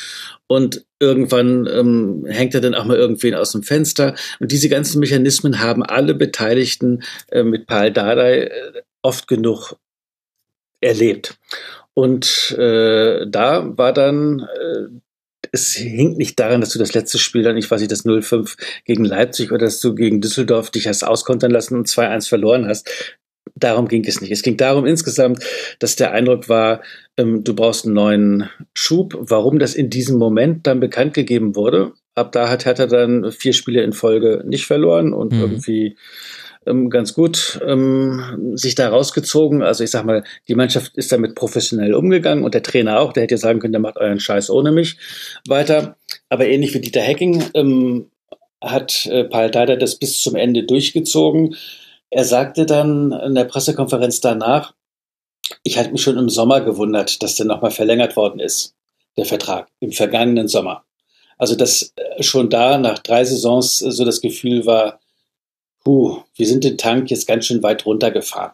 und 0.47 0.85
irgendwann 0.99 1.67
ähm, 1.67 2.25
hängt 2.25 2.53
er 2.53 2.61
dann 2.61 2.75
auch 2.75 2.85
mal 2.85 2.97
irgendwen 2.97 3.35
aus 3.35 3.51
dem 3.51 3.63
Fenster 3.63 4.15
und 4.39 4.53
diese 4.53 4.69
ganzen 4.69 5.01
Mechanismen 5.01 5.59
haben 5.59 5.83
alle 5.83 6.13
Beteiligten 6.13 7.03
äh, 7.31 7.43
mit 7.43 7.67
Paul 7.67 7.91
Dardai 7.91 8.43
äh, 8.43 8.81
oft 9.01 9.27
genug 9.27 9.75
erlebt. 10.81 11.37
Und 11.93 12.55
äh, 12.57 13.25
da 13.27 13.77
war 13.77 13.93
dann, 13.93 14.39
äh, 14.39 14.87
es 15.51 15.73
hing 15.73 16.15
nicht 16.15 16.39
daran, 16.39 16.61
dass 16.61 16.69
du 16.69 16.79
das 16.79 16.93
letzte 16.93 17.17
Spiel 17.17 17.43
dann, 17.43 17.57
ich 17.57 17.69
weiß 17.69 17.81
nicht, 17.81 17.91
das 17.91 18.05
0-5 18.05 18.57
gegen 18.85 19.03
Leipzig 19.03 19.51
oder 19.51 19.65
dass 19.65 19.81
du 19.81 19.93
gegen 19.95 20.21
Düsseldorf 20.21 20.69
dich 20.69 20.87
hast 20.87 21.03
auskontern 21.03 21.51
lassen 21.51 21.75
und 21.75 21.87
2-1 21.87 22.29
verloren 22.29 22.67
hast. 22.67 22.89
Darum 23.55 23.87
ging 23.87 24.05
es 24.05 24.21
nicht. 24.21 24.31
Es 24.31 24.43
ging 24.43 24.55
darum 24.55 24.85
insgesamt, 24.85 25.43
dass 25.79 25.97
der 25.97 26.11
Eindruck 26.13 26.47
war, 26.47 26.81
ähm, 27.17 27.43
du 27.43 27.53
brauchst 27.53 27.85
einen 27.85 27.95
neuen 27.95 28.49
Schub. 28.73 29.17
Warum 29.19 29.59
das 29.59 29.75
in 29.75 29.89
diesem 29.89 30.17
Moment 30.17 30.67
dann 30.67 30.79
bekannt 30.79 31.13
gegeben 31.13 31.55
wurde, 31.55 31.91
ab 32.15 32.31
da 32.31 32.49
hat 32.49 32.65
Hertha 32.65 32.85
dann 32.85 33.31
vier 33.31 33.53
Spiele 33.53 33.83
in 33.83 33.93
Folge 33.93 34.43
nicht 34.45 34.65
verloren 34.65 35.13
und 35.13 35.33
mhm. 35.33 35.39
irgendwie 35.39 35.97
ähm, 36.65 36.89
ganz 36.89 37.13
gut 37.13 37.59
ähm, 37.65 38.51
sich 38.55 38.75
da 38.75 38.89
rausgezogen. 38.89 39.61
Also 39.63 39.83
ich 39.83 39.91
sag 39.91 40.05
mal, 40.05 40.23
die 40.47 40.55
Mannschaft 40.55 40.95
ist 40.95 41.11
damit 41.11 41.35
professionell 41.35 41.93
umgegangen 41.93 42.43
und 42.43 42.53
der 42.53 42.63
Trainer 42.63 42.99
auch. 42.99 43.13
Der 43.13 43.23
hätte 43.23 43.37
sagen 43.37 43.59
können, 43.59 43.73
der 43.73 43.81
macht 43.81 43.97
euren 43.97 44.19
Scheiß 44.19 44.49
ohne 44.49 44.71
mich 44.71 44.97
weiter. 45.47 45.97
Aber 46.29 46.47
ähnlich 46.47 46.73
wie 46.73 46.81
Dieter 46.81 47.01
Hecking 47.01 47.43
ähm, 47.53 48.11
hat 48.61 49.07
äh, 49.07 49.23
Paul 49.23 49.49
Deider 49.49 49.77
das 49.77 49.95
bis 49.95 50.21
zum 50.21 50.35
Ende 50.35 50.63
durchgezogen. 50.63 51.55
Er 52.09 52.25
sagte 52.25 52.65
dann 52.65 53.11
in 53.11 53.35
der 53.35 53.45
Pressekonferenz 53.45 54.21
danach, 54.21 54.73
ich 55.63 55.77
hatte 55.77 55.91
mich 55.91 56.01
schon 56.01 56.17
im 56.17 56.29
Sommer 56.29 56.61
gewundert, 56.61 57.23
dass 57.23 57.35
der 57.35 57.45
nochmal 57.45 57.71
verlängert 57.71 58.15
worden 58.15 58.39
ist, 58.39 58.75
der 59.17 59.25
Vertrag, 59.25 59.67
im 59.79 59.91
vergangenen 59.91 60.47
Sommer. 60.47 60.85
Also 61.37 61.55
dass 61.55 61.93
äh, 61.95 62.21
schon 62.21 62.49
da 62.49 62.77
nach 62.77 62.99
drei 62.99 63.25
Saisons 63.25 63.79
so 63.79 64.05
das 64.05 64.21
Gefühl 64.21 64.67
war, 64.67 65.00
puh, 65.83 66.23
wir 66.35 66.47
sind 66.47 66.63
den 66.63 66.77
Tank 66.77 67.09
jetzt 67.11 67.27
ganz 67.27 67.45
schön 67.45 67.63
weit 67.63 67.85
runtergefahren. 67.85 68.53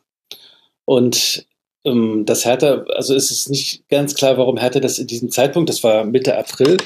Und 0.85 1.45
ähm, 1.85 2.23
das 2.25 2.45
Hertha, 2.45 2.85
also 2.95 3.13
ist 3.13 3.31
es 3.31 3.49
nicht 3.49 3.87
ganz 3.89 4.15
klar, 4.15 4.37
warum 4.37 4.57
Hertha 4.57 4.79
das 4.79 4.99
in 4.99 5.07
diesem 5.07 5.29
Zeitpunkt, 5.29 5.69
das 5.69 5.83
war 5.83 6.05
Mitte 6.05 6.37
April, 6.37 6.77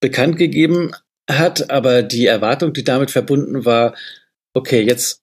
bekannt 0.00 0.36
gegeben 0.36 0.92
hat, 1.30 1.70
aber 1.70 2.02
die 2.02 2.26
Erwartung, 2.26 2.72
die 2.72 2.84
damit 2.84 3.10
verbunden 3.10 3.64
war, 3.64 3.94
okay, 4.52 4.82
jetzt 4.82 5.22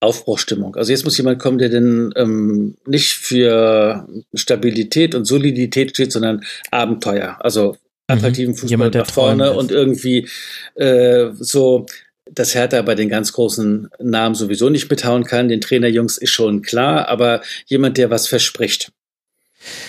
Aufbruchstimmung. 0.00 0.76
Also 0.76 0.92
jetzt 0.92 1.04
muss 1.04 1.16
jemand 1.16 1.38
kommen, 1.38 1.58
der 1.58 1.70
denn 1.70 2.12
ähm, 2.16 2.76
nicht 2.86 3.14
für 3.14 4.06
Stabilität 4.34 5.14
und 5.14 5.24
Solidität 5.24 5.90
steht, 5.90 6.12
sondern 6.12 6.44
Abenteuer. 6.70 7.36
Also 7.40 7.72
mhm. 7.72 7.76
attraktiven 8.08 8.54
Fußball 8.54 8.70
jemand, 8.70 8.94
nach 8.94 9.10
vorne 9.10 9.52
und 9.52 9.70
irgendwie 9.70 10.28
äh, 10.74 11.30
so 11.38 11.86
dass 12.30 12.54
Hertha 12.54 12.82
bei 12.82 12.94
den 12.94 13.08
ganz 13.08 13.32
großen 13.32 13.88
Namen 13.98 14.34
sowieso 14.34 14.70
nicht 14.70 14.90
mithauen 14.90 15.24
kann. 15.24 15.48
Den 15.48 15.60
Trainerjungs 15.60 16.16
ist 16.16 16.30
schon 16.30 16.62
klar, 16.62 17.08
aber 17.08 17.42
jemand, 17.66 17.98
der 17.98 18.10
was 18.10 18.26
verspricht. 18.26 18.92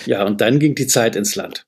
Ja, 0.06 0.24
und 0.24 0.40
dann 0.40 0.58
ging 0.58 0.74
die 0.74 0.86
Zeit 0.86 1.16
ins 1.16 1.34
Land. 1.34 1.66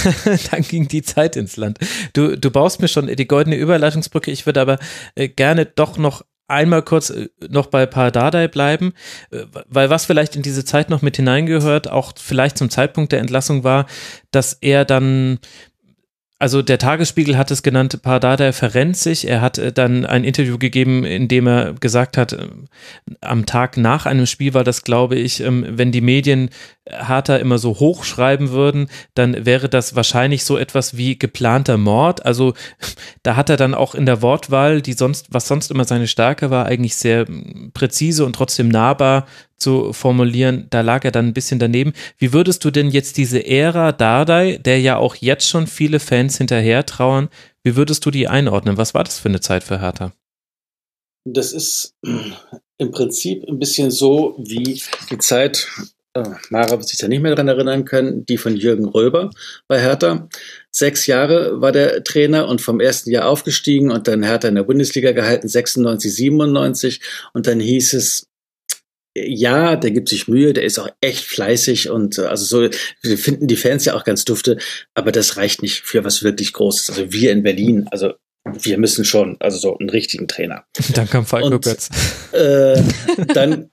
dann 0.50 0.62
ging 0.62 0.88
die 0.88 1.02
Zeit 1.02 1.36
ins 1.36 1.56
Land. 1.56 1.78
Du, 2.12 2.36
du 2.36 2.50
baust 2.50 2.80
mir 2.80 2.88
schon 2.88 3.06
die 3.06 3.28
goldene 3.28 3.56
Überleitungsbrücke. 3.56 4.30
Ich 4.30 4.46
würde 4.46 4.60
aber 4.60 4.78
äh, 5.14 5.28
gerne 5.28 5.66
doch 5.66 5.98
noch 5.98 6.22
einmal 6.50 6.82
kurz 6.82 7.10
äh, 7.10 7.28
noch 7.48 7.66
bei 7.66 7.86
Pardadei 7.86 8.48
bleiben, 8.48 8.92
äh, 9.30 9.44
weil 9.68 9.88
was 9.88 10.06
vielleicht 10.06 10.36
in 10.36 10.42
diese 10.42 10.64
Zeit 10.64 10.90
noch 10.90 11.02
mit 11.02 11.16
hineingehört, 11.16 11.88
auch 11.88 12.12
vielleicht 12.18 12.58
zum 12.58 12.70
Zeitpunkt 12.70 13.12
der 13.12 13.20
Entlassung 13.20 13.64
war, 13.64 13.86
dass 14.30 14.54
er 14.54 14.84
dann 14.84 15.38
also 16.40 16.62
der 16.62 16.78
Tagesspiegel 16.78 17.36
hat 17.36 17.50
es 17.50 17.62
genannt, 17.62 18.00
Pardada 18.00 18.52
verrennt 18.52 18.96
sich. 18.96 19.28
Er 19.28 19.42
hat 19.42 19.58
äh, 19.58 19.72
dann 19.72 20.06
ein 20.06 20.24
Interview 20.24 20.56
gegeben, 20.56 21.04
in 21.04 21.28
dem 21.28 21.46
er 21.46 21.74
gesagt 21.74 22.16
hat, 22.16 22.32
äh, 22.32 22.48
am 23.20 23.44
Tag 23.44 23.76
nach 23.76 24.06
einem 24.06 24.24
Spiel 24.24 24.54
war 24.54 24.64
das, 24.64 24.82
glaube 24.82 25.16
ich, 25.16 25.42
ähm, 25.42 25.66
wenn 25.68 25.92
die 25.92 26.00
Medien 26.00 26.48
Harter 26.90 27.40
immer 27.40 27.58
so 27.58 27.78
hochschreiben 27.78 28.52
würden, 28.52 28.88
dann 29.14 29.44
wäre 29.44 29.68
das 29.68 29.94
wahrscheinlich 29.96 30.44
so 30.44 30.56
etwas 30.56 30.96
wie 30.96 31.18
geplanter 31.18 31.76
Mord. 31.76 32.24
Also 32.24 32.54
da 33.22 33.36
hat 33.36 33.50
er 33.50 33.58
dann 33.58 33.74
auch 33.74 33.94
in 33.94 34.06
der 34.06 34.22
Wortwahl, 34.22 34.80
die 34.80 34.94
sonst, 34.94 35.26
was 35.30 35.46
sonst 35.46 35.70
immer 35.70 35.84
seine 35.84 36.06
Stärke 36.06 36.48
war, 36.48 36.64
eigentlich 36.64 36.96
sehr 36.96 37.26
präzise 37.74 38.24
und 38.24 38.32
trotzdem 38.32 38.68
nahbar 38.68 39.26
zu 39.60 39.92
formulieren, 39.92 40.66
da 40.70 40.80
lag 40.80 41.04
er 41.04 41.10
dann 41.10 41.28
ein 41.28 41.34
bisschen 41.34 41.58
daneben. 41.58 41.92
Wie 42.18 42.32
würdest 42.32 42.64
du 42.64 42.70
denn 42.70 42.90
jetzt 42.90 43.16
diese 43.16 43.46
Ära 43.46 43.92
Dardai, 43.92 44.58
der 44.58 44.80
ja 44.80 44.96
auch 44.96 45.14
jetzt 45.16 45.48
schon 45.48 45.66
viele 45.66 46.00
Fans 46.00 46.38
hinterher 46.38 46.86
trauern, 46.86 47.28
wie 47.62 47.76
würdest 47.76 48.04
du 48.06 48.10
die 48.10 48.28
einordnen? 48.28 48.76
Was 48.76 48.94
war 48.94 49.04
das 49.04 49.18
für 49.18 49.28
eine 49.28 49.40
Zeit 49.40 49.62
für 49.62 49.80
Hertha? 49.80 50.12
das 51.24 51.52
ist 51.52 51.94
im 52.78 52.90
Prinzip 52.90 53.44
ein 53.48 53.58
bisschen 53.58 53.90
so 53.90 54.36
wie 54.38 54.80
die 55.10 55.18
Zeit, 55.18 55.68
äh, 56.14 56.24
Mara 56.48 56.70
wird 56.70 56.88
sich 56.88 56.98
da 56.98 57.08
nicht 57.08 57.22
mehr 57.22 57.34
dran 57.34 57.48
erinnern 57.48 57.84
können, 57.84 58.24
die 58.26 58.36
von 58.36 58.56
Jürgen 58.56 58.86
Röber 58.86 59.30
bei 59.68 59.80
Hertha. 59.80 60.28
Sechs 60.70 61.06
Jahre 61.06 61.60
war 61.60 61.72
der 61.72 62.02
Trainer 62.04 62.48
und 62.48 62.60
vom 62.60 62.80
ersten 62.80 63.10
Jahr 63.10 63.28
aufgestiegen 63.28 63.90
und 63.90 64.08
dann 64.08 64.22
Hertha 64.22 64.48
in 64.48 64.54
der 64.54 64.64
Bundesliga 64.64 65.12
gehalten, 65.12 65.48
96, 65.48 66.14
97 66.14 67.00
und 67.32 67.46
dann 67.46 67.60
hieß 67.60 67.94
es, 67.94 68.29
ja, 69.16 69.76
der 69.76 69.90
gibt 69.90 70.08
sich 70.08 70.28
Mühe, 70.28 70.52
der 70.52 70.64
ist 70.64 70.78
auch 70.78 70.88
echt 71.00 71.24
fleißig 71.24 71.90
und 71.90 72.18
äh, 72.18 72.22
also 72.22 72.44
so, 72.44 72.70
wir 73.02 73.18
finden 73.18 73.48
die 73.48 73.56
Fans 73.56 73.84
ja 73.84 73.94
auch 73.94 74.04
ganz 74.04 74.24
dufte, 74.24 74.58
aber 74.94 75.12
das 75.12 75.36
reicht 75.36 75.62
nicht 75.62 75.80
für 75.80 76.04
was 76.04 76.22
wirklich 76.22 76.52
Großes. 76.52 76.90
Also 76.90 77.12
wir 77.12 77.32
in 77.32 77.42
Berlin, 77.42 77.86
also 77.90 78.14
wir 78.44 78.78
müssen 78.78 79.04
schon, 79.04 79.36
also 79.40 79.58
so 79.58 79.76
einen 79.76 79.90
richtigen 79.90 80.26
Trainer. 80.26 80.64
Dann 80.94 81.08
kam 81.08 81.26
Falco 81.26 81.48
und, 81.48 81.64
Götz. 81.64 81.90
Äh, 82.32 82.80
dann 83.34 83.68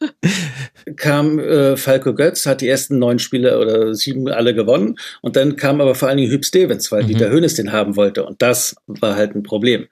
kam 0.97 1.39
äh, 1.39 1.77
Falco 1.77 2.13
Götz, 2.13 2.45
hat 2.45 2.61
die 2.61 2.67
ersten 2.67 2.99
neun 2.99 3.19
Spiele 3.19 3.59
oder 3.59 3.95
sieben 3.95 4.27
alle 4.27 4.53
gewonnen 4.53 4.95
und 5.21 5.35
dann 5.35 5.55
kam 5.55 5.79
aber 5.79 5.95
vor 5.95 6.09
allen 6.09 6.17
Dingen 6.17 6.31
Hüb 6.31 6.43
Stevens, 6.43 6.91
weil 6.91 7.03
mhm. 7.03 7.07
Dieter 7.07 7.29
Hönes 7.29 7.55
den 7.55 7.71
haben 7.71 7.95
wollte 7.95 8.25
und 8.25 8.41
das 8.41 8.75
war 8.87 9.15
halt 9.15 9.35
ein 9.35 9.43
Problem. 9.43 9.87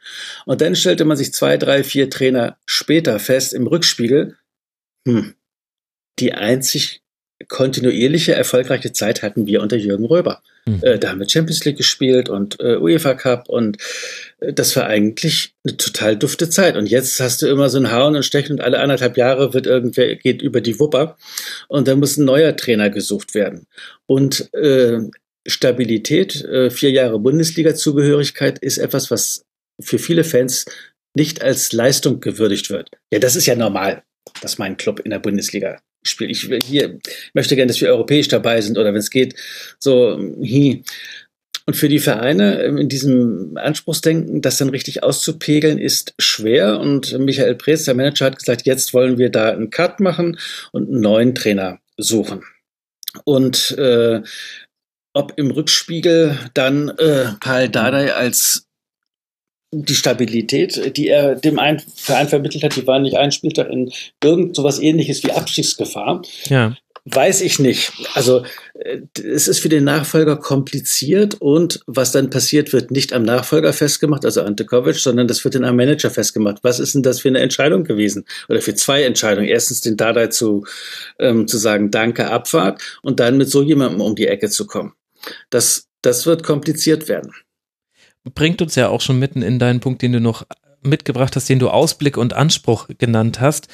Und 0.46 0.62
dann 0.62 0.76
stellte 0.76 1.06
man 1.06 1.16
sich 1.16 1.34
zwei, 1.34 1.58
drei, 1.58 1.84
vier 1.84 2.10
Trainer 2.10 2.58
später 2.66 3.20
fest 3.20 3.54
im 3.54 3.68
Rückspiegel, 3.68 4.36
hm, 5.06 5.36
die 6.20 6.34
einzig 6.34 7.02
kontinuierliche, 7.48 8.34
erfolgreiche 8.34 8.94
Zeit 8.94 9.22
hatten 9.22 9.46
wir 9.46 9.62
unter 9.62 9.76
Jürgen 9.76 10.06
Röber. 10.06 10.42
Mhm. 10.66 10.80
Äh, 10.82 11.00
da 11.00 11.10
haben 11.10 11.20
wir 11.20 11.30
Champions 11.30 11.64
League 11.66 11.78
gespielt 11.78 12.30
und 12.30 12.60
äh, 12.60 12.78
UEFA 12.78 13.14
Cup 13.14 13.50
und 13.50 13.78
äh, 14.40 14.54
das 14.54 14.76
war 14.76 14.86
eigentlich 14.88 15.54
eine 15.64 15.76
total 15.76 16.16
dufte 16.16 16.50
Zeit. 16.50 16.78
Und 16.78 16.88
jetzt 16.88 17.20
hast 17.20 17.42
du 17.42 17.48
immer 17.48 17.70
so 17.70 17.78
ein 17.78 17.92
Hauen 17.92 18.16
und 18.16 18.24
Stechen 18.24 18.54
und 18.54 18.62
alle 18.62 18.80
anderthalb 18.80 19.18
Jahre 19.18 19.54
wird 19.54 19.68
irgendwer, 19.68 20.16
geht 20.16 20.42
über 20.42 20.62
die 20.62 20.80
Wupper 20.80 21.18
und 21.68 21.88
dann 21.88 22.00
muss 22.00 22.18
ein 22.18 22.26
neuer 22.26 22.56
Trainer 22.56 22.90
gesucht 22.90 23.36
werden. 23.36 23.68
Und 24.06 24.54
äh, 24.54 25.00
Stabilität, 25.46 26.44
äh, 26.46 26.70
vier 26.70 26.92
Jahre 26.92 27.20
Bundesliga-Zugehörigkeit 27.20 28.60
ist 28.60 28.78
etwas, 28.78 29.12
was 29.12 29.46
für 29.80 30.00
viele 30.00 30.24
Fans 30.24 30.66
nicht 31.14 31.42
als 31.44 31.74
Leistung 31.74 32.22
gewürdigt 32.22 32.70
wird. 32.70 32.90
Ja, 33.12 33.20
das 33.20 33.36
ist 33.36 33.46
ja 33.46 33.56
normal, 33.56 34.04
dass 34.42 34.58
mein 34.58 34.78
Club 34.78 35.00
in 35.00 35.12
der 35.12 35.20
Bundesliga 35.20 35.82
spielt. 36.04 36.32
Ich 36.32 36.50
will 36.50 36.60
hier 36.64 37.00
möchte 37.34 37.56
gerne, 37.56 37.68
dass 37.68 37.82
wir 37.82 37.90
europäisch 37.90 38.28
dabei 38.28 38.62
sind 38.62 38.78
oder 38.78 38.94
wenn 38.94 39.00
es 39.00 39.10
geht, 39.10 39.36
so 39.80 40.18
hi. 40.42 40.84
Und 41.68 41.76
für 41.76 41.90
die 41.90 42.00
Vereine 42.00 42.62
ähm, 42.62 42.78
in 42.78 42.90
diesem 42.90 43.58
Anspruchsdenken, 43.58 44.42
das 44.42 44.58
dann 44.58 44.70
richtig 44.70 45.02
auszupegeln, 45.02 45.80
ist 45.80 46.14
schwer. 46.20 46.80
Und 46.80 47.18
Michael 47.18 47.56
Preetz, 47.56 47.86
der 47.86 47.96
Manager, 47.96 48.26
hat 48.26 48.38
gesagt, 48.38 48.68
jetzt 48.68 48.94
wollen 48.94 49.18
wir 49.18 49.30
da 49.30 49.52
einen 49.52 49.72
Cut 49.72 50.00
machen 50.00 50.38
und 50.72 50.90
einen 50.90 51.02
neuen 51.02 51.34
Trainer 51.34 51.80
suchen. 51.98 52.44
Und 53.24 53.72
äh, 53.80 54.22
ob 55.14 55.34
im 55.38 55.50
Rückspiegel 55.50 56.38
dann 56.54 56.90
äh, 56.90 57.32
Paul 57.40 57.70
Dardai 57.70 58.14
als 58.14 58.65
die 59.72 59.96
Stabilität, 59.96 60.96
die 60.98 61.08
er 61.08 61.36
dem 61.36 61.60
Verein 61.96 62.28
vermittelt 62.28 62.64
hat, 62.64 62.76
die 62.76 62.88
war 62.88 63.00
nicht 63.00 63.18
ein 63.18 63.32
Spieltag 63.32 63.70
in 63.70 63.92
irgend 64.24 64.56
sowas 64.56 64.80
ähnliches 64.80 65.24
wie 65.24 65.32
Abstiegsgefahr. 65.32 66.22
Ja. 66.46 66.76
Weiß 67.08 67.42
ich 67.42 67.60
nicht. 67.60 67.92
Also 68.16 68.44
äh, 68.80 69.02
es 69.14 69.48
ist 69.48 69.60
für 69.60 69.70
den 69.70 69.84
Nachfolger 69.84 70.38
kompliziert 70.38 71.36
und 71.36 71.82
was 71.86 72.12
dann 72.12 72.32
passiert, 72.32 72.74
wird 72.74 72.90
nicht 72.90 73.14
am 73.14 73.22
Nachfolger 73.22 73.74
festgemacht, 73.74 74.26
also 74.26 74.42
Ante 74.42 74.66
Kovic, 74.66 74.96
sondern 74.96 75.28
das 75.28 75.44
wird 75.44 75.54
dann 75.54 75.66
am 75.66 75.76
Manager 75.76 76.10
festgemacht. 76.10 76.64
Was 76.64 76.80
ist 76.80 76.96
denn 76.96 77.04
das 77.04 77.20
für 77.20 77.28
eine 77.28 77.42
Entscheidung 77.42 77.84
gewesen? 77.84 78.26
Oder 78.50 78.60
für 78.60 78.74
zwei 78.74 79.04
Entscheidungen. 79.04 79.48
Erstens 79.48 79.82
den 79.82 79.98
Dada 79.98 80.32
zu, 80.32 80.66
ähm, 81.20 81.48
zu 81.48 81.58
sagen, 81.58 81.92
danke, 81.92 82.32
Abfahrt 82.32 82.82
und 83.04 83.20
dann 83.20 83.38
mit 83.38 83.52
so 83.52 83.62
jemandem 83.62 84.02
um 84.02 84.16
die 84.16 84.28
Ecke 84.28 84.50
zu 84.50 84.66
kommen. 84.66 84.94
Das, 85.52 85.88
das 86.02 86.26
wird 86.26 86.42
kompliziert 86.42 87.08
werden 87.08 87.32
bringt 88.34 88.62
uns 88.62 88.76
ja 88.76 88.90
auch 88.90 89.02
schon 89.02 89.20
mitten 89.20 89.42
in 89.42 89.60
deinen 89.60 89.80
Punkt, 89.80 90.02
den 90.02 90.14
du 90.14 90.20
noch 90.20 90.46
mitgebracht 90.82 91.36
hast, 91.36 91.50
den 91.50 91.60
du 91.60 91.70
Ausblick 91.70 92.18
und 92.18 92.34
Anspruch 92.34 92.88
genannt 92.98 93.40
hast. 93.40 93.68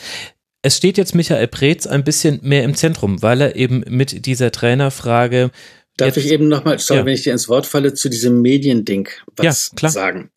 Es 0.62 0.78
steht 0.78 0.98
jetzt 0.98 1.16
Michael 1.16 1.48
Preetz 1.48 1.88
ein 1.88 2.04
bisschen 2.04 2.40
mehr 2.44 2.64
im 2.64 2.76
Zentrum, 2.76 3.22
weil 3.22 3.42
er 3.42 3.56
eben 3.56 3.84
mit 3.88 4.26
dieser 4.26 4.52
Trainerfrage 4.52 5.50
Darf 5.98 6.16
Jetzt, 6.16 6.26
ich 6.26 6.32
eben 6.32 6.48
nochmal, 6.48 6.80
sorry, 6.80 7.02
ja. 7.02 7.06
wenn 7.06 7.14
ich 7.14 7.24
dir 7.24 7.34
ins 7.34 7.50
Wort 7.50 7.66
falle, 7.66 7.94
zu 7.94 8.10
diesem 8.10 8.42
Mediending 8.42 9.10
was 9.36 9.72
ja, 9.80 9.90
sagen 9.90 10.32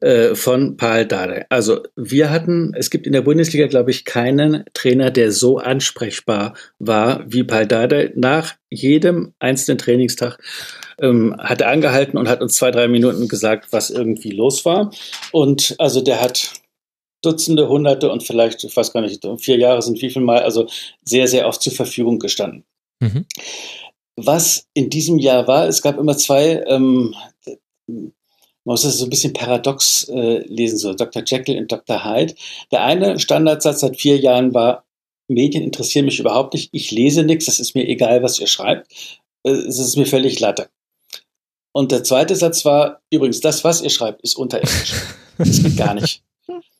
äh, 0.00 0.34
von 0.34 0.76
Paul 0.76 1.04
Dade. 1.04 1.46
Also 1.48 1.82
wir 1.96 2.30
hatten, 2.30 2.72
es 2.74 2.90
gibt 2.90 3.06
in 3.06 3.12
der 3.12 3.22
Bundesliga, 3.22 3.66
glaube 3.66 3.90
ich, 3.90 4.04
keinen 4.04 4.64
Trainer, 4.72 5.10
der 5.10 5.32
so 5.32 5.58
ansprechbar 5.58 6.54
war 6.78 7.24
wie 7.26 7.42
Paul 7.42 7.66
Dade. 7.66 8.12
Nach 8.14 8.54
jedem 8.70 9.34
einzelnen 9.40 9.78
Trainingstag 9.78 10.38
ähm, 11.00 11.36
hat 11.38 11.60
er 11.60 11.70
angehalten 11.70 12.16
und 12.16 12.28
hat 12.28 12.40
uns 12.40 12.54
zwei, 12.54 12.70
drei 12.70 12.86
Minuten 12.86 13.26
gesagt, 13.26 13.72
was 13.72 13.90
irgendwie 13.90 14.30
los 14.30 14.64
war. 14.64 14.92
Und 15.32 15.74
also 15.78 16.00
der 16.02 16.20
hat 16.20 16.52
Dutzende, 17.22 17.68
Hunderte 17.68 18.10
und 18.10 18.22
vielleicht, 18.22 18.64
ich 18.64 18.74
weiß 18.74 18.92
gar 18.92 19.02
nicht, 19.02 19.26
vier 19.38 19.58
Jahre 19.58 19.82
sind 19.82 20.00
wie 20.00 20.08
viel 20.08 20.22
Mal, 20.22 20.42
also 20.42 20.68
sehr, 21.04 21.26
sehr 21.26 21.46
oft 21.46 21.60
zur 21.60 21.74
Verfügung 21.74 22.20
gestanden. 22.20 22.64
Mhm 23.00 23.26
was 24.26 24.66
in 24.74 24.90
diesem 24.90 25.18
Jahr 25.18 25.46
war. 25.46 25.68
Es 25.68 25.82
gab 25.82 25.98
immer 25.98 26.16
zwei, 26.16 26.62
ähm, 26.66 27.14
man 27.86 28.12
muss 28.64 28.82
das 28.82 28.98
so 28.98 29.04
ein 29.04 29.10
bisschen 29.10 29.32
paradox 29.32 30.08
äh, 30.08 30.38
lesen, 30.46 30.78
so 30.78 30.94
Dr. 30.94 31.22
Jekyll 31.24 31.58
und 31.58 31.72
Dr. 31.72 32.04
Hyde. 32.04 32.34
Der 32.70 32.84
eine 32.84 33.18
Standardsatz 33.18 33.80
seit 33.80 33.98
vier 33.98 34.18
Jahren 34.18 34.54
war, 34.54 34.84
Medien 35.28 35.62
interessieren 35.62 36.06
mich 36.06 36.18
überhaupt 36.18 36.54
nicht, 36.54 36.70
ich 36.72 36.90
lese 36.90 37.22
nichts, 37.22 37.48
es 37.48 37.60
ist 37.60 37.74
mir 37.74 37.86
egal, 37.86 38.22
was 38.22 38.38
ihr 38.38 38.46
schreibt, 38.46 38.92
äh, 39.44 39.50
es 39.50 39.78
ist 39.78 39.96
mir 39.96 40.06
völlig 40.06 40.40
latte. 40.40 40.68
Und 41.72 41.92
der 41.92 42.02
zweite 42.02 42.34
Satz 42.34 42.64
war, 42.64 43.00
übrigens, 43.10 43.40
das, 43.40 43.62
was 43.62 43.80
ihr 43.80 43.90
schreibt, 43.90 44.22
ist 44.22 44.36
unterirdisch. 44.36 44.94
Das 45.38 45.62
geht 45.62 45.76
gar 45.76 45.94
nicht. 45.94 46.22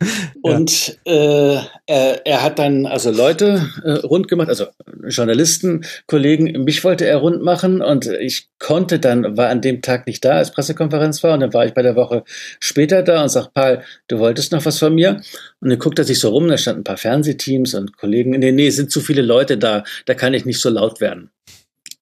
Und 0.43 0.99
äh, 1.05 1.59
er, 1.87 2.27
er 2.27 2.43
hat 2.43 2.59
dann 2.59 2.87
also 2.87 3.11
Leute 3.11 3.69
äh, 3.85 3.93
rund 3.93 4.29
gemacht, 4.29 4.49
also 4.49 4.67
Journalisten, 5.07 5.85
Kollegen, 6.07 6.65
mich 6.65 6.83
wollte 6.85 7.07
er 7.07 7.19
rund 7.19 7.43
machen 7.43 7.83
und 7.83 8.07
ich 8.07 8.49
konnte 8.59 8.99
dann, 8.99 9.37
war 9.37 9.49
an 9.49 9.61
dem 9.61 9.83
Tag 9.83 10.07
nicht 10.07 10.25
da, 10.25 10.33
als 10.33 10.53
Pressekonferenz 10.53 11.23
war 11.23 11.35
und 11.35 11.41
dann 11.41 11.53
war 11.53 11.67
ich 11.67 11.75
bei 11.75 11.83
der 11.83 11.97
Woche 11.97 12.25
später 12.59 13.03
da 13.03 13.23
und 13.23 13.29
sag, 13.29 13.53
Paul, 13.53 13.83
du 14.09 14.19
wolltest 14.19 14.53
noch 14.53 14.65
was 14.65 14.79
von 14.79 14.95
mir? 14.95 15.21
Und 15.61 15.71
dann 15.71 15.79
guckt 15.79 15.99
er 15.99 16.05
sich 16.05 16.19
so 16.19 16.31
rum, 16.31 16.49
da 16.49 16.57
standen 16.57 16.81
ein 16.81 16.85
paar 16.85 16.97
Fernsehteams 16.97 17.75
und 17.75 17.97
Kollegen, 17.97 18.31
nee, 18.31 18.53
nee, 18.53 18.71
sind 18.71 18.91
zu 18.91 19.01
viele 19.01 19.23
Leute 19.23 19.59
da, 19.59 19.85
da 20.07 20.15
kann 20.15 20.35
ich 20.35 20.47
nicht 20.47 20.61
so 20.61 20.71
laut 20.71 21.01
werden, 21.01 21.31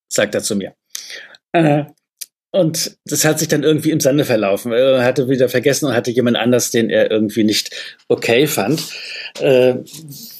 sagt 0.09 0.35
er 0.35 0.43
zu 0.43 0.55
mir. 0.55 0.75
Äh, 1.53 1.85
und 2.51 2.97
das 3.05 3.25
hat 3.25 3.39
sich 3.39 3.49
dann 3.49 3.63
irgendwie 3.63 3.91
im 3.91 4.01
Sande 4.01 4.25
verlaufen. 4.25 4.73
Er 4.73 5.05
hatte 5.05 5.29
wieder 5.29 5.49
vergessen 5.49 5.87
und 5.87 5.95
hatte 5.95 6.11
jemand 6.11 6.37
anders, 6.37 6.71
den 6.71 6.89
er 6.89 7.11
irgendwie 7.11 7.45
nicht 7.45 7.71
okay 8.09 8.47
fand. 8.47 8.83
Äh, 9.41 9.77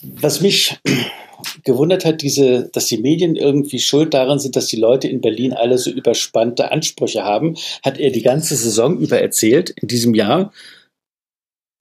was 0.03 0.41
mich 0.41 0.79
gewundert 1.65 2.07
hat, 2.07 2.23
diese, 2.23 2.71
dass 2.73 2.87
die 2.87 2.99
Medien 2.99 3.37
irgendwie 3.37 3.79
schuld 3.79 4.15
daran 4.15 4.39
sind, 4.39 4.57
dass 4.57 4.67
die 4.69 4.81
Leute 4.81 5.07
in 5.07 5.21
Berlin 5.21 5.53
alle 5.53 5.77
so 5.77 5.91
überspannte 5.91 6.71
Ansprüche 6.71 7.25
haben, 7.25 7.57
hat 7.85 7.99
er 7.99 8.11
die 8.11 8.23
ganze 8.23 8.57
Saison 8.57 8.99
über 8.99 9.21
erzählt 9.21 9.71
in 9.71 9.89
diesem 9.89 10.15
Jahr 10.15 10.53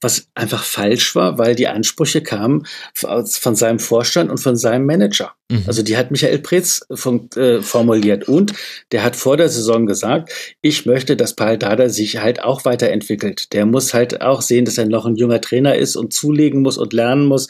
was 0.01 0.27
einfach 0.35 0.63
falsch 0.63 1.15
war, 1.15 1.37
weil 1.37 1.55
die 1.55 1.67
Ansprüche 1.67 2.21
kamen 2.21 2.67
von 2.93 3.55
seinem 3.55 3.79
Vorstand 3.79 4.29
und 4.29 4.37
von 4.37 4.55
seinem 4.55 4.85
Manager. 4.85 5.33
Mhm. 5.49 5.63
Also 5.65 5.81
die 5.81 5.97
hat 5.97 6.11
Michael 6.11 6.39
Preetz 6.39 6.85
von, 6.93 7.29
äh, 7.35 7.61
formuliert 7.61 8.27
und 8.27 8.53
der 8.91 9.03
hat 9.03 9.15
vor 9.15 9.37
der 9.37 9.49
Saison 9.49 9.87
gesagt, 9.87 10.31
ich 10.61 10.85
möchte, 10.85 11.15
dass 11.15 11.35
Paul 11.35 11.57
Dada 11.57 11.89
sich 11.89 12.17
halt 12.17 12.43
auch 12.43 12.63
weiterentwickelt. 12.63 13.53
Der 13.53 13.65
muss 13.65 13.93
halt 13.93 14.21
auch 14.21 14.41
sehen, 14.41 14.65
dass 14.65 14.77
er 14.77 14.85
noch 14.85 15.05
ein 15.05 15.15
junger 15.15 15.41
Trainer 15.41 15.75
ist 15.75 15.95
und 15.95 16.13
zulegen 16.13 16.61
muss 16.61 16.77
und 16.77 16.93
lernen 16.93 17.25
muss. 17.25 17.47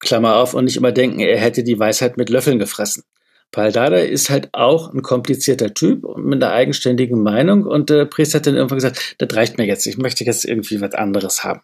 Klammer 0.00 0.36
auf 0.36 0.52
und 0.52 0.64
nicht 0.64 0.76
immer 0.76 0.92
denken, 0.92 1.20
er 1.20 1.38
hätte 1.38 1.62
die 1.62 1.78
Weisheit 1.78 2.16
mit 2.16 2.28
Löffeln 2.28 2.58
gefressen. 2.58 3.04
Paul 3.52 3.70
Dada 3.70 3.98
ist 3.98 4.30
halt 4.30 4.48
auch 4.52 4.92
ein 4.92 5.02
komplizierter 5.02 5.74
Typ 5.74 6.04
mit 6.16 6.42
einer 6.42 6.52
eigenständigen 6.52 7.22
Meinung 7.22 7.64
und 7.64 7.90
der 7.90 8.06
Priester 8.06 8.38
hat 8.38 8.46
dann 8.46 8.56
irgendwann 8.56 8.78
gesagt, 8.78 9.14
das 9.18 9.36
reicht 9.36 9.58
mir 9.58 9.66
jetzt, 9.66 9.86
ich 9.86 9.98
möchte 9.98 10.24
jetzt 10.24 10.44
irgendwie 10.44 10.80
was 10.80 10.94
anderes 10.94 11.44
haben. 11.44 11.60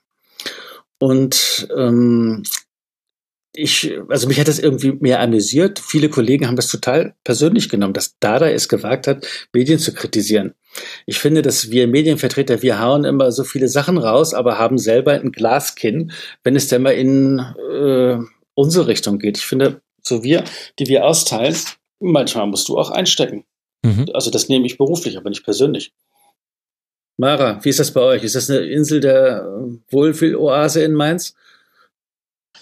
Und 0.99 1.67
ähm, 1.75 2.42
ich, 3.55 3.99
also 4.08 4.28
mich 4.28 4.39
hat 4.39 4.49
das 4.49 4.58
irgendwie 4.58 4.92
mehr 4.92 5.20
amüsiert. 5.20 5.78
Viele 5.78 6.10
Kollegen 6.10 6.47
haben 6.47 6.57
das 6.57 6.68
total 6.68 7.15
persönlich 7.25 7.68
genommen, 7.68 7.94
dass 7.94 8.18
Dada 8.20 8.49
es 8.50 8.68
gewagt 8.68 9.07
hat, 9.07 9.26
Medien 9.52 9.78
zu 9.78 9.94
kritisieren. 9.94 10.55
Ich 11.07 11.18
finde, 11.18 11.42
dass 11.42 11.70
wir 11.70 11.89
Medienvertreter, 11.89 12.62
wir 12.62 12.81
hauen 12.81 13.05
immer 13.05 13.33
so 13.33 13.44
viele 13.44 13.68
Sachen 13.68 13.97
raus, 13.97 14.34
aber 14.34 14.58
haben 14.58 14.78
selber 14.78 15.12
ein 15.12 15.33
Glaskinn, 15.33 16.12
wenn 16.44 16.55
es 16.55 16.68
denn 16.68 16.83
mal 16.83 16.91
in 16.91 17.39
äh, 17.73 18.18
unsere 18.55 18.86
Richtung 18.86 19.18
geht. 19.18 19.39
Ich 19.39 19.47
finde, 19.47 19.81
so 20.02 20.23
wir, 20.23 20.44
die 20.78 20.86
wir 20.86 21.05
austeilen, 21.05 21.57
manchmal 22.01 22.47
musst 22.47 22.68
du 22.68 22.78
auch 22.78 22.91
einstecken. 22.91 23.44
Mhm. 23.83 24.07
Also 24.15 24.31
das 24.31 24.49
nehme 24.49 24.67
ich 24.67 24.78
beruflich, 24.78 25.17
aber 25.17 25.31
nicht 25.31 25.44
persönlich. 25.44 25.93
Mara, 27.17 27.62
wie 27.65 27.68
ist 27.68 27.81
das 27.81 27.93
bei 27.93 28.01
euch? 28.01 28.23
Ist 28.23 28.36
das 28.36 28.49
eine 28.49 28.60
Insel 28.60 29.01
der 29.01 29.47
Wohlfühloase 29.91 30.83
in 30.83 30.94
Mainz? 30.94 31.35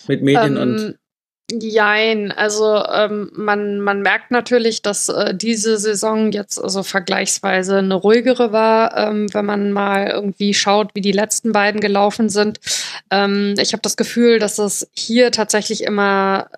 mit 0.09 0.23
Medien 0.23 0.57
ähm, 0.57 0.63
und 0.63 0.99
Jein, 1.49 2.33
also 2.33 2.83
ähm, 2.93 3.31
man, 3.33 3.79
man 3.79 4.03
merkt 4.03 4.33
natürlich, 4.33 4.83
dass 4.83 5.09
äh, 5.09 5.33
diese 5.33 5.79
Saison 5.79 6.33
jetzt 6.33 6.59
also 6.59 6.83
vergleichsweise 6.83 7.79
eine 7.79 7.95
ruhigere 7.95 8.51
war, 8.51 8.97
ähm, 8.97 9.33
wenn 9.33 9.47
man 9.47 9.71
mal 9.71 10.09
irgendwie 10.09 10.55
schaut, 10.55 10.91
wie 10.95 11.03
die 11.03 11.13
letzten 11.13 11.53
beiden 11.53 11.81
gelaufen 11.81 12.31
sind. 12.31 12.59
Ähm, 13.13 13.55
ich 13.61 13.75
habe 13.75 13.83
das 13.83 13.97
Gefühl, 13.97 14.41
dass 14.41 14.59
es 14.59 14.91
hier 14.93 15.31
tatsächlich 15.31 15.85
immer 15.85 16.51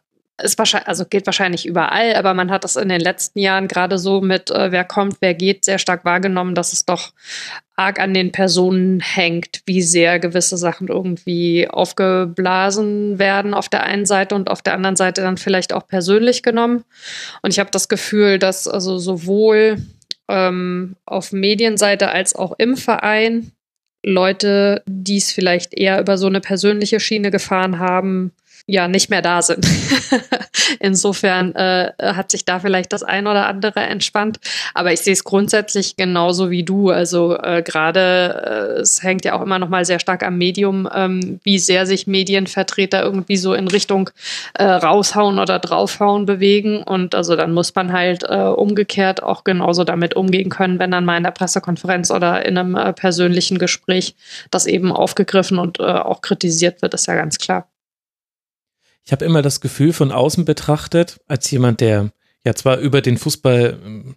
ist 0.42 0.58
wahrscheinlich, 0.58 0.89
also 0.89 1.05
geht 1.05 1.26
wahrscheinlich 1.26 1.67
überall, 1.67 2.15
aber 2.15 2.34
man 2.34 2.50
hat 2.50 2.65
das 2.65 2.76
in 2.76 2.89
den 2.89 3.00
letzten 3.00 3.39
Jahren 3.39 3.68
gerade 3.68 3.99
so 3.99 4.20
mit 4.20 4.50
äh, 4.50 4.70
wer 4.70 4.84
kommt, 4.84 5.17
wer 5.20 5.34
geht, 5.34 5.65
sehr 5.65 5.78
stark 5.78 6.05
wahrgenommen, 6.05 6.55
dass 6.55 6.73
es 6.73 6.84
doch 6.84 7.12
arg 7.76 8.00
an 8.00 8.15
den 8.15 8.33
Personen 8.33 9.00
hängt, 9.00 9.62
wie 9.67 9.83
sehr 9.83 10.18
gewisse 10.18 10.57
Sachen 10.57 10.89
irgendwie 10.89 11.68
aufgeblasen 11.68 13.18
werden 13.18 13.55
auf 13.55 13.68
der 13.68 13.84
einen 13.84 14.07
Seite 14.07 14.34
und 14.34 14.50
auf 14.50 14.62
der 14.62 14.75
anderen 14.75 14.97
Seite 14.97 15.23
dann 15.23 15.36
vielleicht 15.36 15.73
auch 15.73 15.86
persönlich 15.86 16.42
genommen. 16.42 16.84
Und 17.42 17.52
ich 17.52 17.58
habe 17.58 17.70
das 17.70 17.89
Gefühl, 17.89 18.39
dass 18.39 18.67
also 18.67 18.99
sowohl 18.99 19.78
ähm, 20.28 20.97
auf 21.07 21.33
Medienseite 21.33 22.10
als 22.10 22.34
auch 22.34 22.52
im 22.58 22.76
Verein 22.76 23.52
Leute, 24.05 24.83
die 24.86 25.17
es 25.17 25.33
vielleicht 25.33 25.75
eher 25.75 26.00
über 26.00 26.18
so 26.18 26.26
eine 26.26 26.41
persönliche 26.41 27.00
Schiene 27.00 27.31
gefahren 27.31 27.78
haben, 27.78 28.33
ja 28.68 28.86
nicht 28.86 29.08
mehr 29.08 29.22
da 29.22 29.40
sind. 29.40 29.66
Insofern 30.80 31.55
äh, 31.55 31.92
hat 31.98 32.30
sich 32.30 32.44
da 32.44 32.60
vielleicht 32.60 32.92
das 32.92 33.02
ein 33.02 33.26
oder 33.26 33.47
andere 33.47 33.80
entspannt. 33.80 34.38
Aber 34.74 34.92
ich 34.92 35.00
sehe 35.00 35.14
es 35.14 35.24
grundsätzlich 35.24 35.97
genauso 35.97 36.50
wie 36.50 36.64
du. 36.64 36.90
Also 36.90 37.36
äh, 37.38 37.62
gerade 37.62 38.76
äh, 38.76 38.80
es 38.80 39.02
hängt 39.02 39.24
ja 39.24 39.34
auch 39.34 39.42
immer 39.42 39.58
noch 39.58 39.70
mal 39.70 39.86
sehr 39.86 39.98
stark 39.98 40.22
am 40.22 40.36
Medium, 40.36 40.86
ähm, 40.94 41.40
wie 41.42 41.58
sehr 41.58 41.86
sich 41.86 42.06
Medienvertreter 42.06 43.02
irgendwie 43.02 43.38
so 43.38 43.55
in 43.55 43.68
Richtung 43.68 44.10
äh, 44.52 44.64
raushauen 44.64 45.38
oder 45.38 45.58
draufhauen 45.58 46.26
bewegen. 46.26 46.82
Und 46.82 47.14
also 47.14 47.36
dann 47.36 47.55
muss 47.55 47.74
man 47.74 47.92
halt 47.92 48.24
äh, 48.24 48.36
umgekehrt 48.36 49.22
auch 49.22 49.44
genauso 49.44 49.84
damit 49.84 50.14
umgehen 50.14 50.50
können, 50.50 50.78
wenn 50.78 50.90
dann 50.90 51.06
mal 51.06 51.16
in 51.16 51.24
der 51.24 51.30
Pressekonferenz 51.30 52.10
oder 52.10 52.44
in 52.44 52.58
einem 52.58 52.76
äh, 52.76 52.92
persönlichen 52.92 53.56
Gespräch 53.58 54.14
das 54.50 54.66
eben 54.66 54.92
aufgegriffen 54.92 55.58
und 55.58 55.80
äh, 55.80 55.84
auch 55.84 56.20
kritisiert 56.20 56.82
wird, 56.82 56.92
ist 56.92 57.06
ja 57.06 57.14
ganz 57.14 57.38
klar. 57.38 57.66
Ich 59.08 59.12
habe 59.12 59.24
immer 59.24 59.40
das 59.40 59.62
Gefühl 59.62 59.94
von 59.94 60.12
außen 60.12 60.44
betrachtet, 60.44 61.18
als 61.28 61.50
jemand, 61.50 61.80
der 61.80 62.12
ja 62.44 62.54
zwar 62.54 62.76
über 62.76 63.00
den 63.00 63.16
Fußball 63.16 63.78
ähm, 63.82 64.16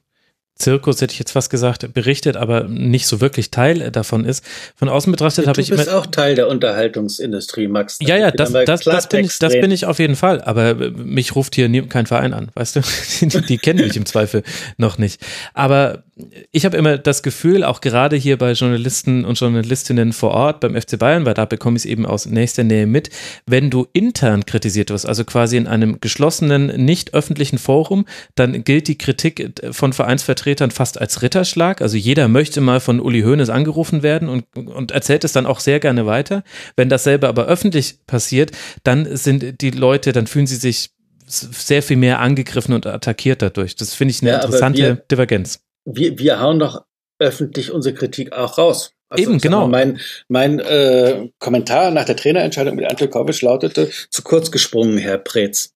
Zirkus, 0.56 1.00
hätte 1.00 1.14
ich 1.14 1.20
jetzt 1.20 1.32
fast 1.32 1.50
gesagt, 1.50 1.94
berichtet, 1.94 2.36
aber 2.36 2.66
nicht 2.66 3.08
so 3.08 3.22
wirklich 3.22 3.52
Teil 3.52 3.90
davon 3.92 4.26
ist. 4.26 4.44
Von 4.76 4.90
außen 4.90 5.10
betrachtet 5.10 5.48
habe 5.48 5.62
ich 5.62 5.70
immer. 5.70 5.78
Du 5.78 5.86
bist 5.86 5.96
auch 5.96 6.08
Teil 6.08 6.36
der 6.36 6.50
Unterhaltungsindustrie, 6.50 7.70
Max. 7.70 8.00
Ja, 8.02 8.18
ja, 8.18 8.32
das, 8.32 8.52
das, 8.52 8.82
das, 8.82 9.08
bin 9.08 9.24
ich, 9.24 9.40
das 9.40 9.54
bin 9.54 9.72
ich 9.72 9.86
auf 9.86 9.98
jeden 9.98 10.18
Fall. 10.18 10.42
Aber 10.42 10.74
mich 10.76 11.38
ruft 11.38 11.56
hier 11.56 11.70
nie, 11.70 11.84
kein 11.84 12.06
Verein 12.06 12.34
an, 12.34 12.52
weißt 12.54 12.76
du? 12.76 12.82
die, 13.22 13.28
die 13.46 13.58
kennen 13.60 13.80
mich 13.88 13.96
im 13.96 14.06
Zweifel 14.06 14.44
noch 14.76 14.98
nicht. 14.98 15.26
Aber 15.54 16.04
ich 16.52 16.66
habe 16.66 16.78
immer 16.78 16.98
das 16.98 17.24
Gefühl, 17.24 17.64
auch 17.64 17.82
gerade 17.82 18.16
hier 18.16 18.38
bei 18.38 18.52
Journalisten 18.54 19.26
und 19.26 19.40
Journalistinnen 19.40 20.14
vor 20.14 20.32
Ort 20.32 20.60
beim 20.60 20.80
FC 20.80 20.98
Bayern, 21.00 21.26
weil 21.26 21.34
da 21.34 21.46
bekomme 21.46 21.78
ich 21.78 21.84
es 21.84 21.90
eben 21.90 22.06
aus 22.06 22.26
nächster 22.26 22.64
Nähe 22.64 22.88
mit, 22.88 23.10
wenn 23.46 23.70
du 23.70 23.88
intern 23.94 24.46
kritisiert 24.46 24.90
wirst, 24.90 25.08
also 25.08 25.24
quasi 25.24 25.58
in 25.58 25.68
einem 25.68 26.02
geschlossenen, 26.02 26.68
nicht 26.86 27.14
öffentlichen 27.14 27.58
Forum, 27.58 28.06
dann 28.36 28.64
gilt 28.64 28.88
die 28.88 28.98
Kritik 28.98 29.54
von 29.72 29.94
Vereinsvertretern 29.94 30.52
Vertretern 30.52 30.72
fast 30.72 31.00
als 31.00 31.22
Ritterschlag. 31.22 31.82
Also 31.82 31.98
jeder 31.98 32.28
möchte 32.28 32.62
mal 32.62 32.80
von 32.80 33.00
Uli 33.00 33.22
Hoeneß 33.22 33.50
angerufen 33.50 34.04
werden 34.04 34.30
und, 34.30 34.46
und 34.56 34.92
erzählt 34.92 35.24
es 35.24 35.34
dann 35.34 35.46
auch 35.46 35.60
sehr 35.60 35.80
gerne 35.80 36.06
weiter. 36.06 36.44
Wenn 36.76 36.90
dasselbe 36.90 37.28
aber 37.28 37.46
öffentlich 37.46 38.06
passiert, 38.08 38.52
dann 38.84 39.16
sind 39.16 39.62
die 39.62 39.72
Leute, 39.72 40.14
dann 40.14 40.28
fühlen 40.28 40.48
sie 40.48 40.56
sich 40.56 40.92
sehr 41.28 41.82
viel 41.84 41.98
mehr 41.98 42.20
angegriffen 42.20 42.74
und 42.74 42.86
attackiert 42.86 43.42
dadurch. 43.42 43.76
Das 43.76 43.94
finde 43.94 44.12
ich 44.14 44.22
eine 44.22 44.32
ja, 44.32 44.36
interessante 44.38 44.82
wir, 44.82 44.96
Divergenz. 45.10 45.62
Wir, 45.96 46.18
wir 46.18 46.40
hauen 46.40 46.60
doch 46.60 46.86
öffentlich 47.20 47.72
unsere 47.72 47.96
Kritik 47.96 48.34
auch 48.34 48.58
raus. 48.58 48.94
Also, 49.10 49.24
Eben, 49.24 49.40
genau. 49.40 49.68
Mein, 49.68 50.00
mein 50.28 50.60
äh, 50.60 51.30
Kommentar 51.40 51.92
nach 51.92 52.06
der 52.06 52.16
Trainerentscheidung 52.16 52.76
mit 52.76 52.90
Ante 52.90 53.08
Kovic 53.10 53.42
lautete, 53.42 53.90
zu 54.10 54.22
kurz 54.24 54.52
gesprungen, 54.52 54.98
Herr 54.98 55.18
Preetz 55.18 55.74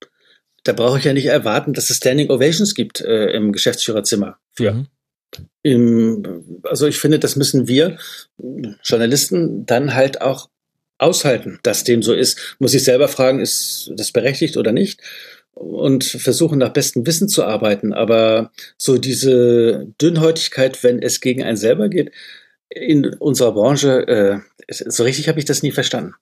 da 0.66 0.74
brauche 0.74 0.98
ich 0.98 1.06
ja 1.06 1.14
nicht 1.14 1.28
erwarten, 1.28 1.74
dass 1.74 1.90
es 1.90 1.98
Standing 1.98 2.30
Ovations 2.30 2.74
gibt 2.74 3.00
äh, 3.00 3.28
im 3.28 3.54
Geschäftsführerzimmer 3.54 4.40
für. 4.54 4.74
Mhm. 4.74 4.88
Im, 5.62 6.60
also 6.64 6.88
ich 6.88 6.98
finde, 6.98 7.20
das 7.20 7.36
müssen 7.36 7.68
wir 7.68 7.98
Journalisten 8.84 9.66
dann 9.66 9.94
halt 9.94 10.22
auch 10.22 10.50
aushalten, 10.98 11.60
dass 11.64 11.84
dem 11.84 12.02
so 12.02 12.14
ist. 12.14 12.56
Muss 12.60 12.74
ich 12.74 12.84
selber 12.84 13.08
fragen, 13.08 13.40
ist 13.40 13.92
das 13.96 14.12
berechtigt 14.12 14.58
oder 14.58 14.72
nicht? 14.72 15.02
Und 15.56 16.04
versuchen 16.04 16.60
nach 16.60 16.74
bestem 16.74 17.08
Wissen 17.08 17.30
zu 17.30 17.44
arbeiten. 17.44 17.94
Aber 17.94 18.52
so 18.78 18.98
diese 18.98 19.88
Dünnhäutigkeit, 20.02 20.84
wenn 20.84 21.02
es 21.02 21.22
gegen 21.22 21.44
einen 21.44 21.58
selber 21.58 21.90
geht, 21.90 22.12
in 22.70 23.14
unserer 23.14 23.54
Branche, 23.54 24.08
äh, 24.08 24.40
so 24.70 25.04
richtig 25.04 25.28
habe 25.28 25.40
ich 25.40 25.46
das 25.46 25.64
nie 25.64 25.72
verstanden. 25.72 26.14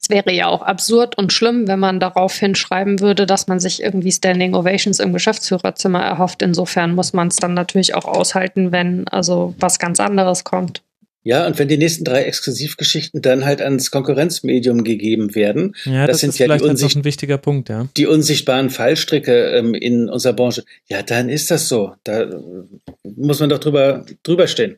Es 0.00 0.10
wäre 0.10 0.32
ja 0.32 0.46
auch 0.46 0.62
absurd 0.62 1.18
und 1.18 1.32
schlimm, 1.32 1.68
wenn 1.68 1.80
man 1.80 2.00
darauf 2.00 2.36
hinschreiben 2.36 3.00
würde, 3.00 3.26
dass 3.26 3.48
man 3.48 3.58
sich 3.58 3.82
irgendwie 3.82 4.12
Standing 4.12 4.54
Ovations 4.54 5.00
im 5.00 5.12
Geschäftsführerzimmer 5.12 6.00
erhofft. 6.00 6.42
Insofern 6.42 6.94
muss 6.94 7.12
man 7.12 7.28
es 7.28 7.36
dann 7.36 7.54
natürlich 7.54 7.94
auch 7.94 8.04
aushalten, 8.04 8.72
wenn 8.72 9.08
also 9.08 9.54
was 9.58 9.78
ganz 9.78 9.98
anderes 9.98 10.44
kommt. 10.44 10.82
Ja, 11.26 11.44
und 11.44 11.58
wenn 11.58 11.66
die 11.66 11.76
nächsten 11.76 12.04
drei 12.04 12.22
Exklusivgeschichten 12.22 13.20
dann 13.20 13.44
halt 13.44 13.60
ans 13.60 13.90
Konkurrenzmedium 13.90 14.84
gegeben 14.84 15.34
werden, 15.34 15.74
ja, 15.84 16.06
das, 16.06 16.12
das 16.12 16.20
sind 16.20 16.30
ist 16.30 16.38
ja 16.38 16.46
vielleicht 16.46 16.64
die, 16.64 16.68
Unsicht 16.68 16.96
ein 16.96 17.04
wichtiger 17.04 17.36
Punkt, 17.36 17.68
ja. 17.68 17.88
die 17.96 18.06
unsichtbaren 18.06 18.70
Fallstricke 18.70 19.56
ähm, 19.56 19.74
in 19.74 20.08
unserer 20.08 20.34
Branche. 20.34 20.62
Ja, 20.88 21.02
dann 21.02 21.28
ist 21.28 21.50
das 21.50 21.68
so. 21.68 21.94
Da 22.04 22.30
muss 23.02 23.40
man 23.40 23.48
doch 23.48 23.58
drüber, 23.58 24.06
drüber 24.22 24.46
stehen 24.46 24.76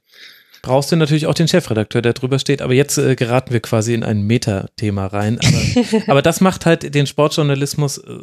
brauchst 0.62 0.90
du 0.90 0.96
natürlich 0.96 1.26
auch 1.26 1.34
den 1.34 1.48
Chefredakteur, 1.48 2.02
der 2.02 2.14
drüber 2.14 2.38
steht. 2.38 2.62
Aber 2.62 2.74
jetzt 2.74 2.98
äh, 2.98 3.14
geraten 3.14 3.52
wir 3.52 3.60
quasi 3.60 3.94
in 3.94 4.02
ein 4.02 4.22
Meta-Thema 4.22 5.06
rein. 5.06 5.38
Aber, 5.38 6.02
aber, 6.08 6.22
das 6.22 6.40
macht 6.40 6.66
halt 6.66 6.94
den 6.94 7.06
Sportjournalismus, 7.06 7.98
äh, 7.98 8.18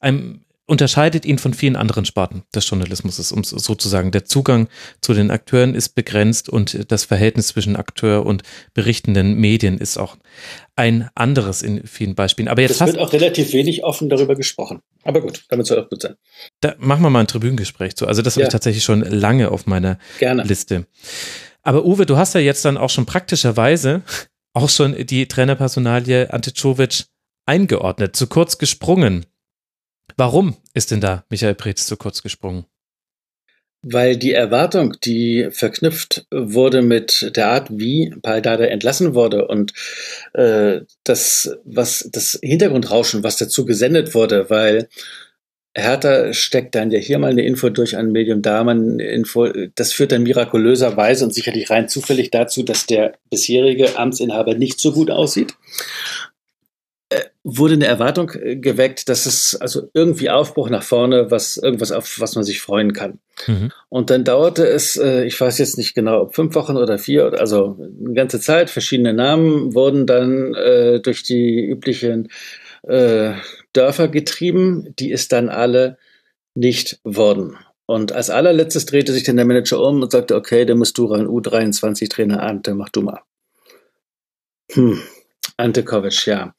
einem, 0.00 0.42
unterscheidet 0.66 1.26
ihn 1.26 1.38
von 1.38 1.52
vielen 1.52 1.76
anderen 1.76 2.04
Sparten 2.04 2.42
des 2.54 2.68
Journalismus, 2.68 3.32
um 3.32 3.44
sozusagen 3.44 4.10
der 4.10 4.24
Zugang 4.24 4.68
zu 5.00 5.12
den 5.12 5.30
Akteuren 5.30 5.74
ist 5.74 5.90
begrenzt 5.90 6.48
und 6.48 6.90
das 6.90 7.04
Verhältnis 7.04 7.48
zwischen 7.48 7.76
Akteur 7.76 8.24
und 8.24 8.42
berichtenden 8.72 9.34
Medien 9.34 9.78
ist 9.78 9.98
auch 9.98 10.16
ein 10.76 11.08
anderes 11.14 11.62
in 11.62 11.86
vielen 11.86 12.14
Beispielen. 12.14 12.48
Aber 12.48 12.62
jetzt 12.62 12.80
es 12.80 12.86
wird 12.86 12.98
auch 12.98 13.12
relativ 13.12 13.52
wenig 13.52 13.84
offen 13.84 14.08
darüber 14.08 14.34
gesprochen. 14.34 14.80
Aber 15.02 15.20
gut, 15.20 15.44
damit 15.48 15.66
soll 15.66 15.78
auch 15.78 15.88
gut 15.88 16.02
sein. 16.02 16.14
Da 16.60 16.74
machen 16.78 17.02
wir 17.02 17.10
mal 17.10 17.20
ein 17.20 17.26
Tribünengespräch 17.26 17.94
zu. 17.96 18.06
Also 18.06 18.22
das 18.22 18.34
ja. 18.34 18.40
habe 18.40 18.48
ich 18.48 18.52
tatsächlich 18.52 18.84
schon 18.84 19.02
lange 19.02 19.50
auf 19.50 19.66
meiner 19.66 19.98
Gerne. 20.18 20.44
Liste. 20.44 20.86
Aber 21.62 21.84
Uwe, 21.84 22.06
du 22.06 22.16
hast 22.16 22.34
ja 22.34 22.40
jetzt 22.40 22.64
dann 22.64 22.76
auch 22.76 22.90
schon 22.90 23.06
praktischerweise 23.06 24.02
auch 24.54 24.70
schon 24.70 24.94
die 25.06 25.26
Trainerpersonalie 25.26 26.32
Ante 26.32 26.54
Czovic 26.54 27.04
eingeordnet, 27.46 28.16
zu 28.16 28.26
kurz 28.26 28.58
gesprungen. 28.58 29.26
Warum 30.16 30.56
ist 30.74 30.90
denn 30.90 31.00
da 31.00 31.24
Michael 31.30 31.54
Preetz 31.54 31.86
zu 31.86 31.96
kurz 31.96 32.22
gesprungen? 32.22 32.66
Weil 33.86 34.16
die 34.16 34.32
Erwartung, 34.32 34.96
die 35.04 35.48
verknüpft 35.50 36.26
wurde 36.30 36.80
mit 36.80 37.32
der 37.36 37.48
Art, 37.48 37.68
wie 37.70 38.14
Paul 38.22 38.40
Dada 38.40 38.64
entlassen 38.64 39.14
wurde 39.14 39.46
und 39.46 39.74
äh, 40.32 40.80
das, 41.04 41.58
was 41.64 42.08
das 42.10 42.38
Hintergrundrauschen, 42.42 43.22
was 43.22 43.36
dazu 43.36 43.66
gesendet 43.66 44.14
wurde, 44.14 44.48
weil 44.48 44.88
Hertha 45.76 46.32
steckt 46.32 46.76
dann 46.76 46.92
ja 46.92 47.00
hier 47.00 47.18
mal 47.18 47.32
eine 47.32 47.44
Info 47.44 47.68
durch 47.68 47.96
ein 47.96 48.12
Medium, 48.12 48.42
da 48.42 48.62
man 48.62 49.00
Info. 49.00 49.48
Das 49.74 49.92
führt 49.92 50.12
dann 50.12 50.22
mirakulöserweise 50.22 51.24
und 51.24 51.34
sicherlich 51.34 51.68
rein 51.68 51.88
zufällig 51.88 52.30
dazu, 52.30 52.62
dass 52.62 52.86
der 52.86 53.18
bisherige 53.28 53.98
Amtsinhaber 53.98 54.54
nicht 54.54 54.78
so 54.78 54.92
gut 54.92 55.10
aussieht. 55.10 55.54
Äh, 57.10 57.20
wurde 57.42 57.74
eine 57.74 57.86
Erwartung 57.86 58.30
äh, 58.30 58.56
geweckt, 58.56 59.08
dass 59.08 59.26
es 59.26 59.54
also 59.56 59.90
irgendwie 59.92 60.30
Aufbruch 60.30 60.70
nach 60.70 60.82
vorne, 60.82 61.30
was 61.30 61.58
irgendwas 61.58 61.92
auf 61.92 62.18
was 62.18 62.34
man 62.34 62.44
sich 62.44 62.60
freuen 62.60 62.94
kann. 62.94 63.18
Mhm. 63.46 63.70
Und 63.90 64.10
dann 64.10 64.24
dauerte 64.24 64.66
es, 64.66 64.96
äh, 64.96 65.24
ich 65.24 65.38
weiß 65.38 65.58
jetzt 65.58 65.76
nicht 65.76 65.94
genau, 65.94 66.22
ob 66.22 66.34
fünf 66.34 66.54
Wochen 66.54 66.76
oder 66.76 66.98
vier, 66.98 67.34
also 67.38 67.78
eine 67.78 68.14
ganze 68.14 68.40
Zeit. 68.40 68.70
Verschiedene 68.70 69.12
Namen 69.12 69.74
wurden 69.74 70.06
dann 70.06 70.54
äh, 70.54 71.00
durch 71.00 71.22
die 71.22 71.66
üblichen 71.66 72.30
äh, 72.84 73.34
Dörfer 73.74 74.08
getrieben, 74.08 74.94
die 74.98 75.12
es 75.12 75.28
dann 75.28 75.50
alle 75.50 75.98
nicht 76.54 77.00
wurden. 77.04 77.58
Und 77.86 78.12
als 78.12 78.30
allerletztes 78.30 78.86
drehte 78.86 79.12
sich 79.12 79.24
dann 79.24 79.36
der 79.36 79.44
Manager 79.44 79.80
um 79.80 80.02
und 80.02 80.10
sagte, 80.10 80.36
okay, 80.36 80.64
der 80.64 80.76
musst 80.76 80.96
du 80.96 81.04
rein, 81.04 81.26
U23-Trainer 81.26 82.42
Ante, 82.42 82.74
mach 82.74 82.88
du 82.88 83.02
mal. 83.02 83.20
Hm, 84.72 85.02
Ante 85.58 85.84
Kovic, 85.84 86.24
ja. 86.26 86.54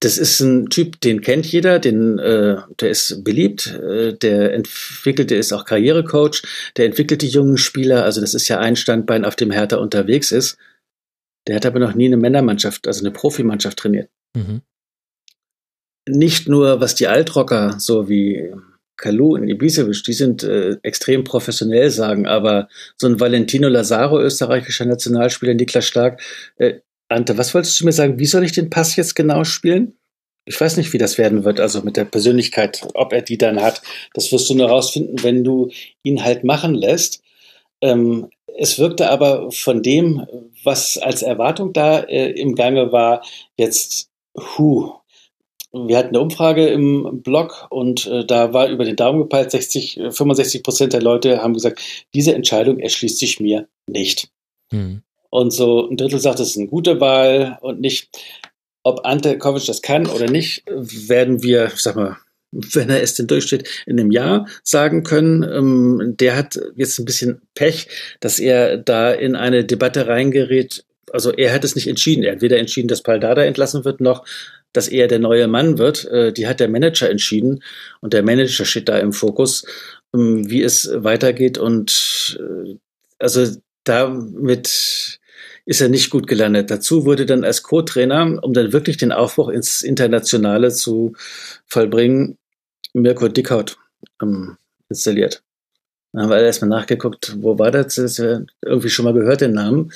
Das 0.00 0.18
ist 0.18 0.40
ein 0.40 0.68
Typ, 0.68 1.00
den 1.00 1.22
kennt 1.22 1.46
jeder, 1.46 1.78
den, 1.78 2.18
äh, 2.18 2.56
der 2.78 2.90
ist 2.90 3.24
beliebt, 3.24 3.68
äh, 3.68 4.12
der 4.12 4.52
entwickelt, 4.52 5.30
der 5.30 5.38
ist 5.38 5.52
auch 5.52 5.64
Karrierecoach, 5.64 6.42
der 6.76 6.84
entwickelt 6.84 7.22
die 7.22 7.28
jungen 7.28 7.56
Spieler, 7.56 8.04
also 8.04 8.20
das 8.20 8.34
ist 8.34 8.48
ja 8.48 8.58
ein 8.58 8.76
Standbein, 8.76 9.24
auf 9.24 9.34
dem 9.34 9.50
Hertha 9.50 9.76
unterwegs 9.76 10.30
ist. 10.30 10.58
Der 11.46 11.56
hat 11.56 11.64
aber 11.64 11.78
noch 11.78 11.94
nie 11.94 12.06
eine 12.06 12.18
Männermannschaft, 12.18 12.86
also 12.86 13.00
eine 13.00 13.12
Profimannschaft 13.12 13.78
trainiert. 13.78 14.10
Mhm. 14.36 14.60
nicht 16.08 16.48
nur 16.48 16.80
was 16.80 16.94
die 16.94 17.08
Altrocker, 17.08 17.76
so 17.80 18.08
wie 18.08 18.52
Kalu 18.96 19.34
und 19.34 19.48
Ibisevic, 19.48 20.04
die 20.04 20.12
sind 20.12 20.42
äh, 20.42 20.76
extrem 20.82 21.24
professionell 21.24 21.90
sagen, 21.90 22.26
aber 22.26 22.68
so 22.96 23.06
ein 23.06 23.20
Valentino 23.20 23.68
Lazaro, 23.68 24.20
österreichischer 24.20 24.86
Nationalspieler, 24.86 25.54
Niklas 25.54 25.86
Stark, 25.86 26.20
äh, 26.56 26.80
Ante, 27.08 27.38
was 27.38 27.54
wolltest 27.54 27.80
du 27.80 27.84
mir 27.84 27.92
sagen? 27.92 28.18
Wie 28.18 28.26
soll 28.26 28.44
ich 28.44 28.52
den 28.52 28.70
Pass 28.70 28.96
jetzt 28.96 29.14
genau 29.14 29.44
spielen? 29.44 29.96
Ich 30.44 30.60
weiß 30.60 30.76
nicht, 30.76 30.92
wie 30.92 30.98
das 30.98 31.18
werden 31.18 31.44
wird, 31.44 31.58
also 31.58 31.82
mit 31.82 31.96
der 31.96 32.04
Persönlichkeit, 32.04 32.86
ob 32.94 33.12
er 33.12 33.22
die 33.22 33.38
dann 33.38 33.60
hat. 33.60 33.82
Das 34.14 34.30
wirst 34.32 34.48
du 34.48 34.54
nur 34.54 34.68
rausfinden, 34.68 35.22
wenn 35.22 35.42
du 35.42 35.70
ihn 36.02 36.24
halt 36.24 36.44
machen 36.44 36.74
lässt. 36.74 37.22
Ähm, 37.80 38.28
es 38.58 38.78
wirkte 38.78 39.10
aber 39.10 39.50
von 39.50 39.82
dem, 39.82 40.26
was 40.62 40.98
als 40.98 41.22
Erwartung 41.22 41.72
da 41.72 41.98
äh, 41.98 42.30
im 42.30 42.54
Gange 42.54 42.92
war, 42.92 43.22
jetzt, 43.56 44.08
hu, 44.36 44.92
wir 45.72 45.98
hatten 45.98 46.08
eine 46.08 46.20
Umfrage 46.20 46.68
im 46.68 47.22
Blog 47.22 47.66
und 47.70 48.06
äh, 48.06 48.24
da 48.24 48.52
war 48.52 48.68
über 48.68 48.84
den 48.84 48.96
Daumen 48.96 49.20
gepeilt, 49.20 49.50
60, 49.50 50.00
65 50.10 50.62
Prozent 50.62 50.92
der 50.92 51.02
Leute 51.02 51.42
haben 51.42 51.54
gesagt, 51.54 51.80
diese 52.14 52.34
Entscheidung 52.34 52.78
erschließt 52.78 53.18
sich 53.18 53.40
mir 53.40 53.68
nicht. 53.86 54.30
Hm. 54.72 55.02
Und 55.30 55.50
so 55.52 55.88
ein 55.88 55.96
Drittel 55.96 56.20
sagt, 56.20 56.40
es 56.40 56.50
ist 56.50 56.58
eine 56.58 56.68
gute 56.68 57.00
Wahl 57.00 57.58
und 57.60 57.80
nicht. 57.80 58.08
Ob 58.82 59.04
Ante 59.04 59.36
Kovic 59.36 59.66
das 59.66 59.82
kann 59.82 60.06
oder 60.06 60.30
nicht, 60.30 60.62
werden 60.66 61.42
wir, 61.42 61.66
ich 61.74 61.80
sag 61.80 61.96
mal, 61.96 62.18
wenn 62.52 62.88
er 62.88 63.02
es 63.02 63.14
denn 63.14 63.26
durchsteht, 63.26 63.68
in 63.86 63.98
einem 63.98 64.10
Jahr 64.10 64.46
sagen 64.62 65.02
können. 65.02 65.42
Ähm, 65.42 66.14
der 66.18 66.36
hat 66.36 66.58
jetzt 66.76 66.98
ein 66.98 67.04
bisschen 67.04 67.42
Pech, 67.54 67.88
dass 68.20 68.38
er 68.38 68.76
da 68.76 69.12
in 69.12 69.34
eine 69.34 69.64
Debatte 69.64 70.06
reingerät. 70.06 70.84
Also 71.12 71.32
er 71.32 71.52
hat 71.52 71.64
es 71.64 71.74
nicht 71.74 71.88
entschieden. 71.88 72.24
Er 72.24 72.32
hat 72.32 72.42
weder 72.42 72.58
entschieden, 72.58 72.88
dass 72.88 73.02
Paul 73.02 73.20
Dada 73.20 73.42
entlassen 73.42 73.84
wird, 73.84 74.00
noch 74.00 74.24
dass 74.72 74.88
er 74.88 75.08
der 75.08 75.18
neue 75.18 75.48
Mann 75.48 75.78
wird. 75.78 76.04
Äh, 76.06 76.32
die 76.32 76.46
hat 76.46 76.60
der 76.60 76.68
Manager 76.68 77.08
entschieden 77.08 77.62
und 78.00 78.12
der 78.12 78.22
Manager 78.22 78.64
steht 78.64 78.88
da 78.88 78.98
im 78.98 79.12
Fokus, 79.12 79.64
ähm, 80.14 80.48
wie 80.50 80.62
es 80.62 80.90
weitergeht. 80.92 81.58
Und 81.58 82.38
äh, 82.40 82.76
also 83.18 83.46
damit 83.88 85.20
ist 85.64 85.80
er 85.80 85.88
nicht 85.88 86.10
gut 86.10 86.26
gelandet. 86.26 86.70
Dazu 86.70 87.04
wurde 87.04 87.26
dann 87.26 87.44
als 87.44 87.62
Co-Trainer, 87.62 88.38
um 88.42 88.52
dann 88.52 88.72
wirklich 88.72 88.96
den 88.96 89.12
Aufbruch 89.12 89.48
ins 89.48 89.82
Internationale 89.82 90.70
zu 90.70 91.14
vollbringen, 91.66 92.38
Mirko 92.92 93.28
Dickhaut 93.28 93.76
ähm, 94.22 94.56
installiert. 94.88 95.42
Dann 96.12 96.22
haben 96.22 96.30
wir 96.30 96.38
erstmal 96.38 96.70
nachgeguckt, 96.70 97.36
wo 97.40 97.58
war 97.58 97.70
das? 97.70 97.96
das 97.96 98.18
irgendwie 98.18 98.88
schon 98.88 99.04
mal 99.04 99.14
gehört, 99.14 99.40
den 99.40 99.52
Namen. 99.52 99.92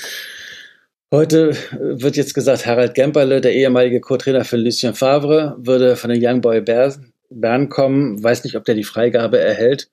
Heute 1.12 1.56
wird 1.72 2.16
jetzt 2.16 2.34
gesagt, 2.34 2.66
Harald 2.66 2.94
Gemperle, 2.94 3.40
der 3.40 3.54
ehemalige 3.54 4.00
Co-Trainer 4.00 4.44
für 4.44 4.56
Lucien 4.56 4.94
Favre, 4.94 5.56
würde 5.58 5.96
von 5.96 6.10
den 6.10 6.24
Young 6.24 6.40
Boy 6.40 6.60
Bern 6.60 7.68
kommen. 7.68 8.22
Weiß 8.22 8.44
nicht, 8.44 8.56
ob 8.56 8.64
der 8.64 8.74
die 8.74 8.84
Freigabe 8.84 9.38
erhält. 9.38 9.90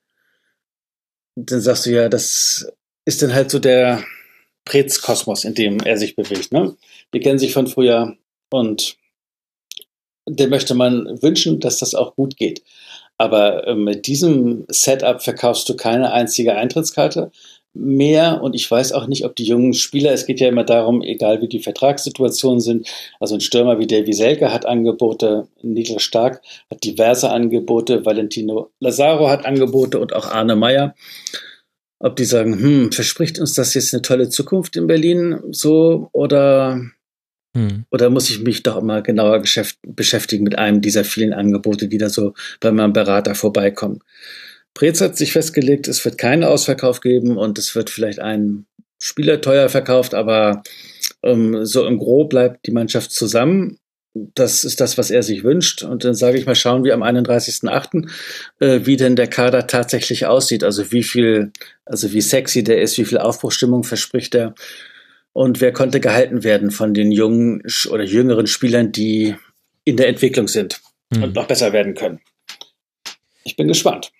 Dann 1.34 1.60
sagst 1.60 1.86
du 1.86 1.90
ja, 1.90 2.08
das 2.08 2.72
ist 3.08 3.22
dann 3.22 3.32
halt 3.32 3.50
so 3.50 3.58
der 3.58 4.04
Prez-Kosmos, 4.66 5.44
in 5.44 5.54
dem 5.54 5.80
er 5.80 5.96
sich 5.96 6.14
bewegt. 6.14 6.52
Ne? 6.52 6.76
Die 7.14 7.20
kennen 7.20 7.38
sich 7.38 7.54
von 7.54 7.66
früher 7.66 8.18
und 8.50 8.98
dem 10.28 10.50
möchte 10.50 10.74
man 10.74 11.22
wünschen, 11.22 11.58
dass 11.58 11.78
das 11.78 11.94
auch 11.94 12.14
gut 12.16 12.36
geht. 12.36 12.62
Aber 13.16 13.66
äh, 13.66 13.74
mit 13.74 14.06
diesem 14.06 14.66
Setup 14.68 15.22
verkaufst 15.22 15.66
du 15.70 15.74
keine 15.74 16.12
einzige 16.12 16.54
Eintrittskarte 16.54 17.32
mehr 17.72 18.42
und 18.42 18.54
ich 18.54 18.70
weiß 18.70 18.92
auch 18.92 19.06
nicht, 19.06 19.24
ob 19.24 19.36
die 19.36 19.44
jungen 19.44 19.72
Spieler, 19.72 20.12
es 20.12 20.26
geht 20.26 20.40
ja 20.40 20.48
immer 20.48 20.64
darum, 20.64 21.00
egal 21.00 21.40
wie 21.40 21.48
die 21.48 21.60
Vertragssituationen 21.60 22.60
sind, 22.60 22.88
also 23.20 23.36
ein 23.36 23.40
Stürmer 23.40 23.78
wie 23.78 23.86
Davy 23.86 24.12
Selke 24.12 24.52
hat 24.52 24.66
Angebote, 24.66 25.48
Niklas 25.62 26.02
Stark 26.02 26.42
hat 26.70 26.84
diverse 26.84 27.30
Angebote, 27.30 28.04
Valentino 28.04 28.70
Lazaro 28.80 29.30
hat 29.30 29.46
Angebote 29.46 29.98
und 29.98 30.12
auch 30.12 30.26
Arne 30.26 30.56
Meyer 30.56 30.94
ob 31.98 32.16
die 32.16 32.24
sagen, 32.24 32.58
hm, 32.58 32.92
verspricht 32.92 33.38
uns 33.38 33.54
das 33.54 33.74
jetzt 33.74 33.92
eine 33.92 34.02
tolle 34.02 34.28
Zukunft 34.28 34.76
in 34.76 34.86
Berlin 34.86 35.40
so 35.50 36.08
oder 36.12 36.80
hm. 37.56 37.84
oder 37.90 38.10
muss 38.10 38.30
ich 38.30 38.40
mich 38.40 38.62
doch 38.62 38.80
mal 38.82 39.02
genauer 39.02 39.42
beschäftigen 39.86 40.44
mit 40.44 40.58
einem 40.58 40.80
dieser 40.80 41.04
vielen 41.04 41.32
Angebote, 41.32 41.88
die 41.88 41.98
da 41.98 42.08
so 42.08 42.34
bei 42.60 42.70
meinem 42.70 42.92
Berater 42.92 43.34
vorbeikommen. 43.34 44.00
Prez 44.74 45.00
hat 45.00 45.16
sich 45.16 45.32
festgelegt, 45.32 45.88
es 45.88 46.04
wird 46.04 46.18
keinen 46.18 46.44
Ausverkauf 46.44 47.00
geben 47.00 47.36
und 47.36 47.58
es 47.58 47.74
wird 47.74 47.90
vielleicht 47.90 48.20
ein 48.20 48.66
Spieler 49.00 49.40
teuer 49.40 49.68
verkauft, 49.68 50.14
aber 50.14 50.62
ähm, 51.22 51.64
so 51.64 51.86
im 51.86 51.98
Gro 51.98 52.24
bleibt 52.24 52.66
die 52.66 52.72
Mannschaft 52.72 53.10
zusammen 53.10 53.78
das 54.14 54.64
ist 54.64 54.80
das, 54.80 54.98
was 54.98 55.10
er 55.10 55.22
sich 55.22 55.44
wünscht. 55.44 55.82
Und 55.82 56.04
dann 56.04 56.14
sage 56.14 56.38
ich 56.38 56.46
mal, 56.46 56.54
schauen 56.54 56.84
wir 56.84 56.94
am 56.94 57.02
31.8., 57.02 58.08
äh, 58.60 58.80
wie 58.84 58.96
denn 58.96 59.16
der 59.16 59.28
Kader 59.28 59.66
tatsächlich 59.66 60.26
aussieht. 60.26 60.64
Also 60.64 60.90
wie 60.92 61.02
viel, 61.02 61.52
also 61.84 62.12
wie 62.12 62.20
sexy 62.20 62.64
der 62.64 62.80
ist, 62.82 62.98
wie 62.98 63.04
viel 63.04 63.18
Aufbruchstimmung 63.18 63.84
verspricht 63.84 64.34
er. 64.34 64.54
Und 65.32 65.60
wer 65.60 65.72
konnte 65.72 66.00
gehalten 66.00 66.42
werden 66.42 66.70
von 66.70 66.94
den 66.94 67.12
jungen 67.12 67.62
oder 67.90 68.02
jüngeren 68.02 68.46
Spielern, 68.46 68.92
die 68.92 69.36
in 69.84 69.96
der 69.96 70.08
Entwicklung 70.08 70.48
sind 70.48 70.80
mhm. 71.10 71.24
und 71.24 71.34
noch 71.34 71.46
besser 71.46 71.72
werden 71.72 71.94
können. 71.94 72.20
Ich 73.44 73.56
bin 73.56 73.68
gespannt. 73.68 74.10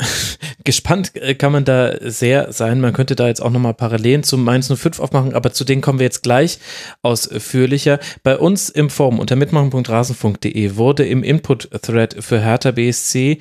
Gespannt 0.68 1.12
äh, 1.14 1.34
kann 1.34 1.52
man 1.52 1.64
da 1.64 1.94
sehr 1.98 2.52
sein. 2.52 2.82
Man 2.82 2.92
könnte 2.92 3.16
da 3.16 3.26
jetzt 3.26 3.40
auch 3.40 3.48
nochmal 3.48 3.72
Parallelen 3.72 4.22
zum 4.22 4.44
Mainz 4.44 4.70
05 4.70 5.00
aufmachen, 5.00 5.32
aber 5.32 5.54
zu 5.54 5.64
denen 5.64 5.80
kommen 5.80 5.98
wir 5.98 6.04
jetzt 6.04 6.22
gleich 6.22 6.58
ausführlicher. 7.00 7.98
Bei 8.22 8.36
uns 8.36 8.68
im 8.68 8.90
Forum 8.90 9.18
unter 9.18 9.34
mitmachen.rasenfunk.de 9.34 10.76
wurde 10.76 11.06
im 11.06 11.22
Input-Thread 11.22 12.22
für 12.22 12.42
Hertha 12.42 12.72
BSC 12.72 13.38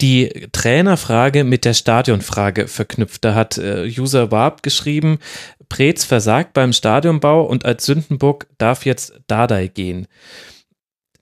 die 0.00 0.48
Trainerfrage 0.50 1.44
mit 1.44 1.64
der 1.64 1.74
Stadionfrage 1.74 2.66
verknüpft. 2.66 3.24
Da 3.24 3.36
hat 3.36 3.56
äh, 3.58 3.84
User 3.96 4.32
Warp 4.32 4.64
geschrieben, 4.64 5.20
Preetz 5.68 6.02
versagt 6.02 6.54
beim 6.54 6.72
Stadionbau 6.72 7.44
und 7.44 7.66
als 7.66 7.86
Sündenbock 7.86 8.48
darf 8.58 8.84
jetzt 8.84 9.12
Dardai 9.28 9.68
gehen 9.68 10.08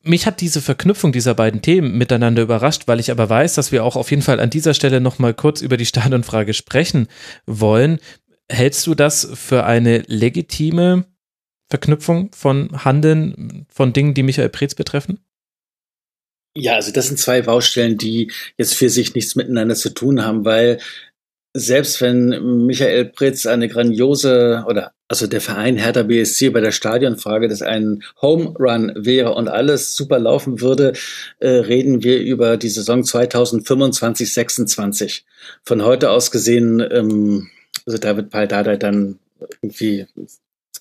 mich 0.07 0.26
hat 0.26 0.41
diese 0.41 0.62
Verknüpfung 0.62 1.12
dieser 1.12 1.35
beiden 1.35 1.62
Themen 1.62 1.97
miteinander 1.99 2.43
überrascht, 2.43 2.83
weil 2.86 3.01
ich 3.01 3.10
aber 3.10 3.28
weiß, 3.28 3.55
dass 3.55 3.73
wir 3.73 3.85
auch 3.85 3.97
auf 3.97 4.10
jeden 4.10 4.23
Fall 4.23 4.41
an 4.41 4.51
dieser 4.51 4.75
Stelle 4.75 5.01
nochmal 5.01 5.35
kurz 5.35 5.60
über 5.60 5.76
die 5.76 5.86
Stadionfrage 5.86 6.55
sprechen 6.55 7.09
wollen. 7.47 7.99
Hältst 8.49 8.86
du 8.86 8.94
das 8.94 9.28
für 9.35 9.65
eine 9.65 9.99
legitime 10.07 11.05
Verknüpfung 11.68 12.31
von 12.33 12.85
Handeln, 12.85 13.67
von 13.68 13.93
Dingen, 13.93 14.15
die 14.15 14.23
Michael 14.23 14.49
Preetz 14.49 14.75
betreffen? 14.75 15.18
Ja, 16.57 16.75
also 16.75 16.91
das 16.91 17.09
sind 17.09 17.18
zwei 17.18 17.43
Baustellen, 17.43 17.99
die 17.99 18.33
jetzt 18.57 18.75
für 18.75 18.89
sich 18.89 19.15
nichts 19.15 19.35
miteinander 19.35 19.75
zu 19.75 19.91
tun 19.91 20.25
haben, 20.25 20.44
weil 20.47 20.78
selbst 21.57 22.01
wenn 22.02 22.67
Michael 22.67 23.07
Pritz 23.07 23.47
eine 23.47 23.68
grandiose 23.68 24.65
oder 24.68 24.93
also 25.09 25.26
der 25.26 25.41
Verein 25.41 25.76
Hertha 25.76 26.02
BSC 26.02 26.51
bei 26.51 26.60
der 26.60 26.73
Stadionfrage, 26.73 27.49
dass 27.49 27.62
ein 27.62 28.02
Home 28.20 28.55
Run 28.59 28.93
wäre 28.97 29.35
und 29.35 29.49
alles 29.49 29.97
super 29.97 30.18
laufen 30.18 30.60
würde, 30.60 30.93
äh, 31.39 31.49
reden 31.49 32.02
wir 32.02 32.20
über 32.20 32.57
die 32.57 32.68
Saison 32.68 33.05
2025, 33.05 34.35
26. 34.35 35.25
Von 35.65 35.85
heute 35.85 36.10
aus 36.10 36.31
gesehen, 36.31 36.81
ähm, 36.91 37.49
also 37.86 37.99
David 37.99 38.31
Paldada 38.31 38.76
dann 38.76 39.18
irgendwie 39.62 40.07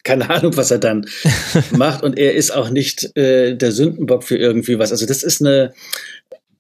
keine 0.03 0.29
Ahnung, 0.29 0.55
was 0.55 0.71
er 0.71 0.77
dann 0.77 1.07
macht. 1.71 2.03
Und 2.03 2.17
er 2.17 2.35
ist 2.35 2.51
auch 2.51 2.69
nicht 2.69 3.17
äh, 3.17 3.55
der 3.55 3.71
Sündenbock 3.71 4.23
für 4.23 4.37
irgendwie 4.37 4.79
was. 4.79 4.91
Also 4.91 5.05
das 5.05 5.23
ist 5.23 5.41
eine 5.41 5.73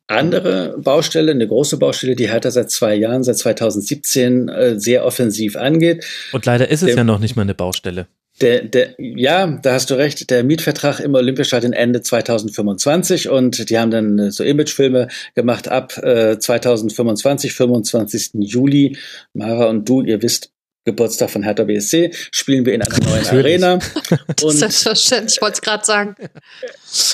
andere 0.07 0.75
Baustelle, 0.77 1.31
eine 1.31 1.47
große 1.47 1.77
Baustelle, 1.77 2.15
die 2.15 2.29
Hertha 2.29 2.51
seit 2.51 2.71
zwei 2.71 2.95
Jahren, 2.95 3.23
seit 3.23 3.37
2017 3.37 4.49
äh, 4.49 4.79
sehr 4.79 5.05
offensiv 5.05 5.55
angeht. 5.55 6.05
Und 6.31 6.45
leider 6.45 6.69
ist 6.69 6.81
es 6.81 6.87
der, 6.87 6.97
ja 6.97 7.03
noch 7.03 7.19
nicht 7.19 7.35
mal 7.35 7.41
eine 7.41 7.55
Baustelle. 7.55 8.07
Der, 8.41 8.63
der, 8.63 8.95
ja, 8.97 9.47
da 9.47 9.73
hast 9.73 9.89
du 9.89 9.95
recht. 9.95 10.29
Der 10.29 10.43
Mietvertrag 10.43 10.99
im 10.99 11.15
Olympiastadion 11.15 11.71
Ende 11.71 12.01
2025 12.01 13.29
und 13.29 13.69
die 13.69 13.79
haben 13.79 13.91
dann 13.91 14.19
äh, 14.19 14.31
so 14.31 14.43
Imagefilme 14.43 15.07
gemacht 15.35 15.69
ab 15.69 15.97
äh, 16.03 16.37
2025, 16.37 17.53
25. 17.53 18.31
Juli. 18.39 18.97
Mara 19.33 19.69
und 19.69 19.87
du, 19.87 20.01
ihr 20.01 20.21
wisst, 20.21 20.51
Geburtstag 20.85 21.31
von 21.31 21.43
Hertha 21.43 21.63
BSC, 21.63 22.11
spielen 22.31 22.65
wir 22.65 22.73
in 22.73 22.81
einer 22.81 23.05
neuen 23.05 23.27
Arena. 23.27 23.79
Und 24.43 24.51
Selbstverständlich, 24.51 25.35
ich 25.35 25.41
wollte 25.41 25.55
es 25.55 25.61
gerade 25.61 25.85
sagen. 25.85 26.15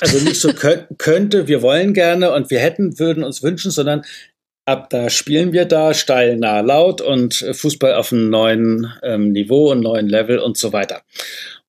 Also 0.01 0.19
nicht 0.19 0.39
so 0.39 0.51
könnte, 0.53 1.47
wir 1.47 1.61
wollen 1.61 1.93
gerne 1.93 2.33
und 2.33 2.51
wir 2.51 2.59
hätten, 2.59 2.99
würden 2.99 3.23
uns 3.23 3.41
wünschen, 3.41 3.71
sondern 3.71 4.03
ab 4.65 4.89
da 4.89 5.09
spielen 5.09 5.53
wir 5.53 5.65
da 5.65 5.93
steil, 5.93 6.37
nah, 6.37 6.59
laut 6.59 7.01
und 7.01 7.45
Fußball 7.51 7.95
auf 7.95 8.11
einem 8.11 8.29
neuen 8.29 8.93
ähm, 9.01 9.31
Niveau, 9.31 9.71
einem 9.71 9.81
neuen 9.81 10.07
Level 10.07 10.39
und 10.39 10.57
so 10.57 10.73
weiter 10.73 11.01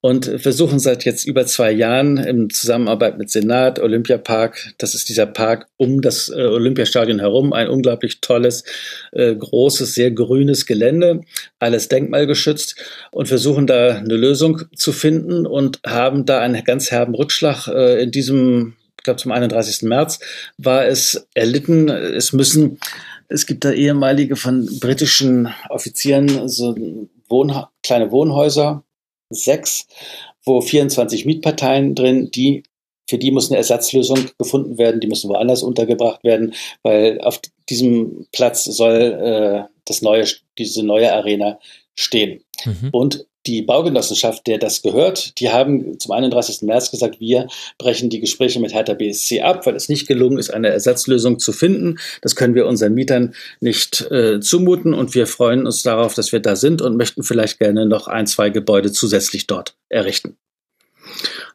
und 0.02 0.26
versuchen 0.42 0.80
seit 0.80 1.04
jetzt 1.04 1.24
über 1.24 1.46
zwei 1.46 1.70
Jahren 1.70 2.16
in 2.18 2.50
Zusammenarbeit 2.50 3.18
mit 3.18 3.30
Senat, 3.30 3.78
Olympiapark, 3.78 4.74
das 4.78 4.96
ist 4.96 5.08
dieser 5.08 5.26
Park 5.26 5.68
um 5.76 6.02
das 6.02 6.28
äh, 6.28 6.42
Olympiastadion 6.42 7.20
herum, 7.20 7.52
ein 7.52 7.68
unglaublich 7.68 8.20
tolles, 8.20 8.64
äh, 9.12 9.32
großes, 9.34 9.94
sehr 9.94 10.10
grünes 10.10 10.66
Gelände, 10.66 11.20
alles 11.60 11.86
denkmalgeschützt 11.86 12.74
und 13.12 13.28
versuchen 13.28 13.68
da 13.68 13.96
eine 13.96 14.16
Lösung 14.16 14.62
zu 14.74 14.92
finden 14.92 15.46
und 15.46 15.78
haben 15.86 16.26
da 16.26 16.40
einen 16.40 16.64
ganz 16.64 16.90
herben 16.90 17.14
Rückschlag 17.14 17.68
äh, 17.68 18.02
in 18.02 18.10
diesem 18.10 18.74
ich 18.98 19.04
glaube 19.04 19.20
zum 19.20 19.32
31. 19.32 19.82
März 19.82 20.20
war 20.58 20.86
es 20.86 21.26
erlitten. 21.34 21.88
Es 21.88 22.32
müssen, 22.32 22.78
es 23.26 23.46
gibt 23.46 23.64
da 23.64 23.72
ehemalige 23.72 24.36
von 24.36 24.68
britischen 24.78 25.48
Offizieren 25.70 26.48
so 26.48 26.76
Wohn 27.28 27.52
kleine 27.82 28.12
Wohnhäuser, 28.12 28.84
sechs, 29.32 29.86
wo 30.44 30.60
24 30.60 31.24
Mietparteien 31.24 31.94
drin, 31.94 32.30
die 32.30 32.62
für 33.08 33.18
die 33.18 33.30
muss 33.30 33.50
eine 33.50 33.58
Ersatzlösung 33.58 34.30
gefunden 34.38 34.78
werden, 34.78 35.00
die 35.00 35.06
müssen 35.06 35.28
woanders 35.28 35.62
untergebracht 35.62 36.24
werden, 36.24 36.54
weil 36.82 37.20
auf 37.20 37.40
diesem 37.68 38.26
Platz 38.32 38.64
soll 38.64 39.66
äh, 39.66 39.70
das 39.84 40.02
neue, 40.02 40.24
diese 40.56 40.82
neue 40.82 41.12
Arena 41.12 41.58
stehen. 41.94 42.42
Mhm. 42.64 42.88
Und 42.92 43.26
die 43.46 43.62
Baugenossenschaft, 43.62 44.46
der 44.46 44.58
das 44.58 44.82
gehört, 44.82 45.38
die 45.40 45.50
haben 45.50 45.98
zum 45.98 46.12
31. 46.12 46.62
März 46.62 46.90
gesagt, 46.90 47.20
wir 47.20 47.48
brechen 47.78 48.10
die 48.10 48.20
Gespräche 48.20 48.60
mit 48.60 48.72
Hertha 48.72 48.94
BSC 48.94 49.40
ab, 49.40 49.66
weil 49.66 49.76
es 49.76 49.88
nicht 49.88 50.06
gelungen 50.06 50.38
ist, 50.38 50.50
eine 50.50 50.68
Ersatzlösung 50.68 51.38
zu 51.38 51.52
finden. 51.52 51.98
Das 52.20 52.36
können 52.36 52.54
wir 52.54 52.66
unseren 52.66 52.94
Mietern 52.94 53.34
nicht 53.60 54.10
äh, 54.10 54.40
zumuten 54.40 54.94
und 54.94 55.14
wir 55.14 55.26
freuen 55.26 55.66
uns 55.66 55.82
darauf, 55.82 56.14
dass 56.14 56.32
wir 56.32 56.40
da 56.40 56.56
sind 56.56 56.82
und 56.82 56.96
möchten 56.96 57.22
vielleicht 57.22 57.58
gerne 57.58 57.86
noch 57.86 58.06
ein, 58.06 58.26
zwei 58.26 58.50
Gebäude 58.50 58.92
zusätzlich 58.92 59.46
dort 59.46 59.76
errichten. 59.88 60.36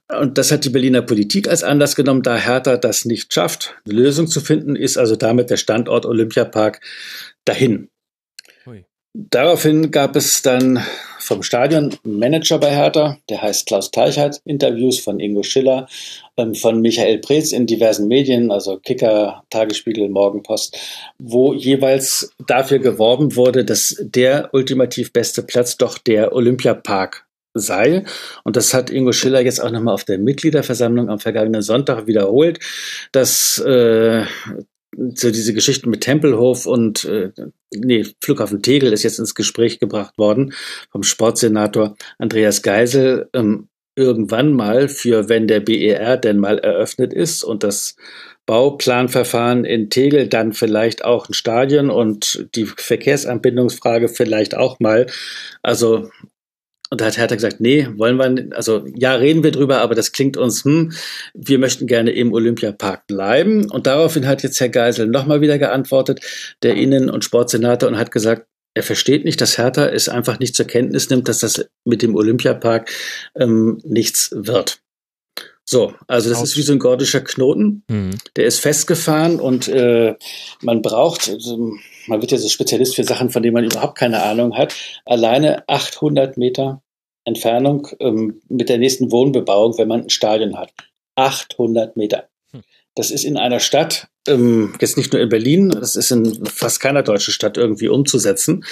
Und 0.10 0.38
das 0.38 0.52
hat 0.52 0.64
die 0.64 0.70
Berliner 0.70 1.02
Politik 1.02 1.50
als 1.50 1.64
Anlass 1.64 1.96
genommen, 1.96 2.24
da 2.24 2.38
Hertha 2.38 2.78
das 2.78 3.06
nicht 3.06 3.34
schafft, 3.34 3.76
eine 3.86 3.96
Lösung 3.96 4.28
zu 4.28 4.40
finden, 4.40 4.76
ist 4.76 4.98
also 4.98 5.16
damit 5.16 5.50
der 5.50 5.58
Standort 5.58 6.06
Olympiapark 6.06 6.82
dahin. 7.44 7.90
Daraufhin 9.20 9.90
gab 9.90 10.16
es 10.16 10.44
dann 10.44 10.80
vom 11.18 11.42
Stadionmanager 11.42 12.60
bei 12.60 12.70
Hertha, 12.70 13.18
der 13.30 13.42
heißt 13.42 13.66
Klaus 13.66 13.90
Teichert, 13.90 14.42
Interviews 14.46 15.00
von 15.00 15.20
Ingo 15.20 15.42
Schiller, 15.42 15.88
ähm, 16.38 16.54
von 16.54 16.82
Michael 16.82 17.18
Preetz 17.18 17.52
in 17.52 17.66
diversen 17.66 18.08
Medien, 18.08 18.52
also 18.52 18.78
Kicker, 18.78 19.44
Tagesspiegel, 19.50 20.08
Morgenpost, 20.10 20.78
wo 21.18 21.52
jeweils 21.54 22.32
dafür 22.46 22.78
geworben 22.78 23.36
wurde, 23.36 23.66
dass 23.66 23.96
der 24.00 24.54
ultimativ 24.54 25.12
beste 25.12 25.42
Platz 25.42 25.78
doch 25.78 25.98
der 25.98 26.34
Olympiapark 26.34 27.26
sei. 27.56 28.06
Und 28.44 28.56
das 28.56 28.76
hat 28.76 28.92
Ingo 28.92 29.14
Schiller 29.14 29.42
jetzt 29.42 29.60
auch 29.60 29.72
nochmal 29.72 29.96
auf 29.96 30.04
der 30.04 30.20
Mitgliederversammlung 30.20 31.10
am 31.10 31.20
vergangenen 31.20 31.64
Sonntag 31.64 32.06
wiederholt, 32.06 32.60
dass 33.14 33.58
äh, 33.66 34.26
so 35.16 35.32
diese 35.32 35.54
Geschichten 35.54 35.90
mit 35.90 36.02
Tempelhof 36.02 36.66
und 36.66 37.06
äh, 37.06 37.32
nee, 37.74 38.06
Flughafen 38.22 38.62
Tegel 38.62 38.94
ist 38.94 39.04
jetzt 39.04 39.20
ins 39.20 39.36
Gespräch 39.36 39.80
gebracht 39.80 40.18
worden 40.18 40.54
vom 40.92 41.04
Sportsenator 41.04 41.96
Andreas 42.18 42.62
Geisel 42.62 43.30
ähm, 43.34 43.70
irgendwann 43.96 44.54
mal 44.54 44.90
für 44.90 45.30
wenn 45.30 45.48
der 45.48 45.60
BER 45.60 46.18
denn 46.18 46.38
mal 46.38 46.60
eröffnet 46.60 47.14
ist 47.14 47.44
und 47.44 47.64
das 47.64 47.96
Bauplanverfahren 48.48 49.66
in 49.66 49.90
Tegel 49.90 50.28
dann 50.30 50.54
vielleicht 50.54 51.04
auch 51.04 51.28
ein 51.28 51.34
Stadion 51.34 51.90
und 51.90 52.48
die 52.56 52.66
Verkehrsanbindungsfrage 52.66 54.08
vielleicht 54.08 54.56
auch 54.56 54.80
mal. 54.80 55.08
Also 55.64 56.10
und 56.90 57.02
da 57.02 57.06
hat 57.06 57.18
Hertha 57.18 57.36
gesagt, 57.36 57.60
nee, 57.60 57.88
wollen 57.96 58.18
wir, 58.18 58.56
also 58.56 58.86
ja, 58.96 59.14
reden 59.14 59.44
wir 59.44 59.52
drüber, 59.52 59.82
aber 59.82 59.96
das 59.96 60.12
klingt 60.12 60.38
uns, 60.38 60.64
hm, 60.64 60.94
wir 61.34 61.60
möchten 61.60 61.88
gerne 61.88 62.12
im 62.12 62.32
Olympiapark 62.34 63.08
bleiben. 63.08 63.70
Und 63.70 63.88
daraufhin 63.88 64.28
hat 64.28 64.44
jetzt 64.44 64.60
Herr 64.60 64.70
Geisel 64.70 65.08
nochmal 65.08 65.42
wieder 65.42 65.58
geantwortet, 65.58 66.22
der 66.64 66.76
Innen- 66.76 67.10
und 67.10 67.24
Sportsenator, 67.24 67.90
und 67.90 67.98
hat 67.98 68.12
gesagt, 68.12 68.48
er 68.74 68.84
versteht 68.84 69.26
nicht, 69.26 69.42
dass 69.42 69.58
Hertha 69.58 69.88
es 69.88 70.08
einfach 70.08 70.40
nicht 70.40 70.56
zur 70.56 70.68
Kenntnis 70.68 71.10
nimmt, 71.10 71.28
dass 71.28 71.40
das 71.40 71.66
mit 71.84 72.04
dem 72.04 72.16
Olympiapark 72.16 72.92
ähm, 73.36 73.80
nichts 73.84 74.30
wird. 74.34 74.80
So, 75.66 75.94
also 76.08 76.30
das 76.30 76.42
ist 76.42 76.56
wie 76.56 76.62
so 76.62 76.72
ein 76.72 76.80
gordischer 76.80 77.20
Knoten. 77.20 77.84
Mhm. 77.90 78.12
Der 78.38 78.46
ist 78.46 78.60
festgefahren 78.60 79.40
und 79.40 79.68
äh, 79.68 80.16
man 80.62 80.82
braucht, 80.82 81.28
also, 81.28 81.74
man 82.08 82.22
wird 82.22 82.32
ja 82.32 82.38
so 82.38 82.50
Spezialist 82.50 82.96
für 82.96 83.04
Sachen, 83.04 83.30
von 83.30 83.44
denen 83.44 83.54
man 83.54 83.64
überhaupt 83.64 83.98
keine 83.98 84.24
Ahnung 84.24 84.58
hat, 84.58 84.76
alleine 85.06 85.68
800 85.68 86.38
Meter 86.38 86.82
Entfernung 87.26 87.88
ähm, 88.00 88.42
mit 88.48 88.70
der 88.70 88.78
nächsten 88.78 89.12
Wohnbebauung, 89.12 89.78
wenn 89.78 89.88
man 89.88 90.04
ein 90.04 90.10
Stadion 90.10 90.58
hat. 90.58 90.74
800 91.16 91.98
Meter. 91.98 92.30
Das 92.98 93.12
ist 93.12 93.26
in 93.26 93.38
einer 93.38 93.60
Stadt, 93.60 94.08
ähm, 94.28 94.74
jetzt 94.82 94.98
nicht 94.98 95.14
nur 95.14 95.22
in 95.22 95.30
Berlin, 95.30 95.70
das 95.70 95.96
ist 95.96 96.10
in 96.10 96.46
fast 96.48 96.80
keiner 96.80 97.04
deutschen 97.04 97.32
Stadt 97.32 97.56
irgendwie 97.56 97.90
umzusetzen. 97.90 98.66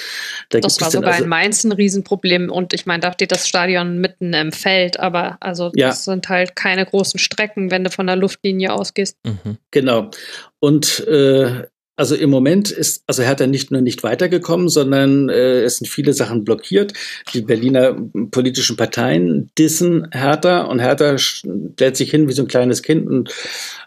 Da 0.48 0.58
das 0.58 0.80
war 0.80 0.90
sogar 0.90 1.12
also, 1.12 1.22
in 1.22 1.28
Mainz 1.28 1.62
ein 1.62 1.70
Riesenproblem 1.70 2.50
und 2.50 2.72
ich 2.72 2.86
meine, 2.86 3.02
da 3.02 3.12
steht 3.12 3.30
das 3.30 3.46
Stadion 3.46 3.98
mitten 3.98 4.32
im 4.34 4.50
Feld, 4.50 4.98
aber 4.98 5.36
also 5.38 5.70
das 5.70 5.78
ja. 5.78 5.92
sind 5.92 6.28
halt 6.28 6.56
keine 6.56 6.84
großen 6.84 7.20
Strecken, 7.20 7.70
wenn 7.70 7.84
du 7.84 7.90
von 7.90 8.08
der 8.08 8.16
Luftlinie 8.16 8.72
ausgehst. 8.72 9.16
Mhm. 9.24 9.58
Genau. 9.70 10.10
Und 10.58 11.06
äh, 11.06 11.62
also 11.96 12.14
im 12.14 12.30
Moment 12.30 12.70
ist, 12.70 13.02
also 13.06 13.22
Hertha 13.22 13.46
nicht 13.46 13.70
nur 13.70 13.80
nicht 13.80 14.02
weitergekommen, 14.02 14.68
sondern 14.68 15.28
äh, 15.28 15.62
es 15.62 15.78
sind 15.78 15.86
viele 15.86 16.12
Sachen 16.12 16.44
blockiert. 16.44 16.92
Die 17.32 17.40
Berliner 17.40 17.96
politischen 18.30 18.76
Parteien 18.76 19.50
dissen 19.58 20.08
Hertha 20.12 20.62
und 20.62 20.78
Hertha 20.78 21.16
stellt 21.18 21.96
sich 21.96 22.10
hin 22.10 22.28
wie 22.28 22.32
so 22.32 22.42
ein 22.42 22.48
kleines 22.48 22.82
Kind 22.82 23.08
und 23.08 23.32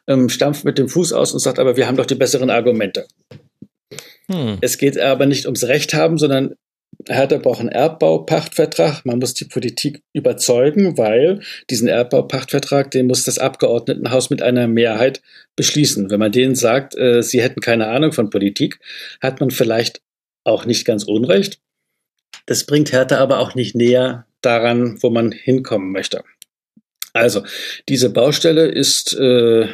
ähm, 0.07 0.27
stampft 0.29 0.65
mit 0.65 0.77
dem 0.77 0.89
Fuß 0.89 1.13
aus 1.13 1.33
und 1.33 1.39
sagt, 1.39 1.59
aber 1.59 1.77
wir 1.77 1.87
haben 1.87 1.97
doch 1.97 2.07
die 2.07 2.15
besseren 2.15 2.49
Argumente. 2.49 3.05
Hm. 4.27 4.57
Es 4.61 4.77
geht 4.77 4.99
aber 4.99 5.25
nicht 5.25 5.45
ums 5.45 5.65
Recht 5.65 5.93
haben, 5.93 6.17
sondern 6.17 6.55
Hertha 7.07 7.37
braucht 7.37 7.59
einen 7.59 7.69
Erbbaupachtvertrag. 7.69 9.05
Man 9.05 9.19
muss 9.19 9.33
die 9.33 9.45
Politik 9.45 10.03
überzeugen, 10.13 10.97
weil 10.97 11.41
diesen 11.69 11.87
Erbbaupachtvertrag, 11.87 12.91
den 12.91 13.07
muss 13.07 13.23
das 13.23 13.39
Abgeordnetenhaus 13.39 14.29
mit 14.29 14.41
einer 14.41 14.67
Mehrheit 14.67 15.21
beschließen. 15.55 16.09
Wenn 16.09 16.19
man 16.19 16.31
denen 16.31 16.55
sagt, 16.55 16.97
äh, 16.97 17.23
sie 17.23 17.41
hätten 17.41 17.61
keine 17.61 17.87
Ahnung 17.87 18.11
von 18.11 18.29
Politik, 18.29 18.79
hat 19.21 19.39
man 19.39 19.49
vielleicht 19.51 20.01
auch 20.43 20.65
nicht 20.65 20.85
ganz 20.85 21.03
Unrecht. 21.03 21.59
Das 22.45 22.65
bringt 22.65 22.91
Hertha 22.91 23.17
aber 23.17 23.39
auch 23.39 23.55
nicht 23.55 23.75
näher 23.75 24.25
daran, 24.41 25.01
wo 25.01 25.09
man 25.09 25.31
hinkommen 25.31 25.91
möchte. 25.91 26.23
Also, 27.13 27.43
diese 27.87 28.09
Baustelle 28.09 28.67
ist 28.67 29.13
äh, 29.13 29.67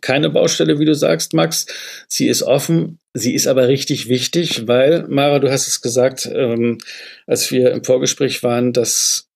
keine 0.00 0.30
Baustelle, 0.30 0.78
wie 0.78 0.84
du 0.84 0.94
sagst, 0.94 1.32
Max. 1.32 1.66
Sie 2.08 2.28
ist 2.28 2.42
offen, 2.42 2.98
sie 3.14 3.34
ist 3.34 3.46
aber 3.46 3.68
richtig 3.68 4.08
wichtig, 4.08 4.68
weil, 4.68 5.06
Mara, 5.08 5.38
du 5.38 5.50
hast 5.50 5.66
es 5.66 5.80
gesagt, 5.80 6.28
ähm, 6.32 6.78
als 7.26 7.50
wir 7.50 7.72
im 7.72 7.84
Vorgespräch 7.84 8.42
waren, 8.42 8.72
dass 8.72 9.28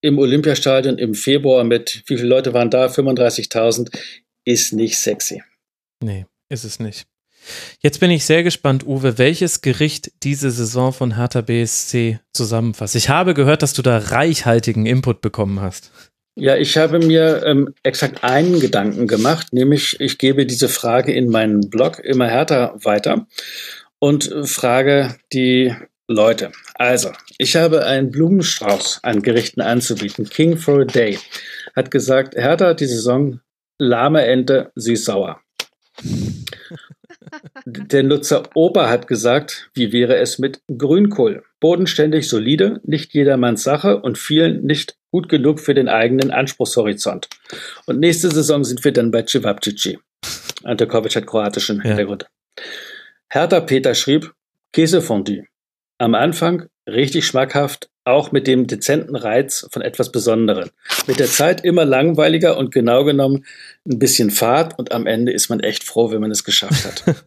im 0.00 0.18
Olympiastadion 0.18 0.98
im 0.98 1.14
Februar 1.14 1.64
mit, 1.64 2.02
wie 2.06 2.16
viele 2.16 2.28
Leute 2.28 2.54
waren 2.54 2.70
da? 2.70 2.86
35.000, 2.86 3.90
ist 4.44 4.72
nicht 4.72 4.98
sexy. 4.98 5.42
Nee, 6.02 6.26
ist 6.48 6.64
es 6.64 6.78
nicht. 6.78 7.06
Jetzt 7.80 8.00
bin 8.00 8.10
ich 8.10 8.24
sehr 8.24 8.42
gespannt, 8.42 8.86
Uwe, 8.86 9.18
welches 9.18 9.60
Gericht 9.60 10.12
diese 10.22 10.50
Saison 10.50 10.92
von 10.92 11.16
Hertha 11.16 11.42
BSC 11.42 12.18
zusammenfasst. 12.32 12.96
Ich 12.96 13.08
habe 13.08 13.34
gehört, 13.34 13.62
dass 13.62 13.72
du 13.72 13.82
da 13.82 13.98
reichhaltigen 13.98 14.86
Input 14.86 15.20
bekommen 15.20 15.60
hast. 15.60 15.90
Ja, 16.38 16.54
ich 16.54 16.76
habe 16.76 16.98
mir 16.98 17.42
ähm, 17.46 17.74
exakt 17.82 18.22
einen 18.22 18.60
Gedanken 18.60 19.06
gemacht, 19.06 19.54
nämlich 19.54 19.98
ich 20.00 20.18
gebe 20.18 20.44
diese 20.44 20.68
Frage 20.68 21.14
in 21.14 21.30
meinen 21.30 21.70
Blog 21.70 21.98
immer 22.00 22.26
härter 22.26 22.74
weiter 22.84 23.26
und 24.00 24.30
frage 24.44 25.16
die 25.32 25.74
Leute. 26.08 26.52
Also, 26.74 27.10
ich 27.38 27.56
habe 27.56 27.86
einen 27.86 28.10
Blumenstrauß 28.10 29.00
an 29.02 29.22
Gerichten 29.22 29.62
anzubieten. 29.62 30.28
King 30.28 30.58
for 30.58 30.82
a 30.82 30.84
Day 30.84 31.18
hat 31.74 31.90
gesagt, 31.90 32.34
Hertha 32.34 32.66
hat 32.66 32.80
die 32.80 32.86
Saison 32.86 33.40
lahme 33.78 34.22
Ente, 34.26 34.72
süß-sauer. 34.74 35.40
Der 37.64 38.02
Nutzer 38.02 38.44
Opa 38.54 38.88
hat 38.88 39.08
gesagt, 39.08 39.70
wie 39.74 39.92
wäre 39.92 40.16
es 40.16 40.38
mit 40.38 40.60
Grünkohl? 40.68 41.44
Bodenständig, 41.60 42.28
solide, 42.28 42.80
nicht 42.84 43.14
jedermanns 43.14 43.62
Sache 43.62 44.00
und 44.00 44.18
vielen 44.18 44.64
nicht 44.64 44.96
gut 45.10 45.28
genug 45.28 45.60
für 45.60 45.74
den 45.74 45.88
eigenen 45.88 46.30
Anspruchshorizont. 46.30 47.28
Und 47.86 48.00
nächste 48.00 48.30
Saison 48.30 48.64
sind 48.64 48.84
wir 48.84 48.92
dann 48.92 49.10
bei 49.10 49.22
Cevapcici. 49.22 49.98
Ante 50.64 50.86
Kovic 50.86 51.16
hat 51.16 51.26
kroatischen 51.26 51.78
ja. 51.78 51.84
Hintergrund. 51.84 52.26
Hertha 53.28 53.60
Peter 53.60 53.94
schrieb, 53.94 54.32
Käsefondue. 54.72 55.44
Am 55.98 56.14
Anfang 56.14 56.68
richtig 56.86 57.26
schmackhaft, 57.26 57.88
auch 58.06 58.30
mit 58.32 58.46
dem 58.46 58.66
dezenten 58.66 59.16
Reiz 59.16 59.66
von 59.70 59.82
etwas 59.82 60.12
Besonderem. 60.12 60.70
Mit 61.06 61.18
der 61.18 61.26
Zeit 61.26 61.64
immer 61.64 61.84
langweiliger 61.84 62.56
und 62.56 62.72
genau 62.72 63.04
genommen 63.04 63.44
ein 63.86 63.98
bisschen 63.98 64.30
Fahrt 64.30 64.78
und 64.78 64.92
am 64.92 65.06
Ende 65.06 65.32
ist 65.32 65.48
man 65.48 65.60
echt 65.60 65.82
froh, 65.84 66.10
wenn 66.10 66.20
man 66.20 66.30
es 66.30 66.44
geschafft 66.44 66.84
hat. 66.84 67.24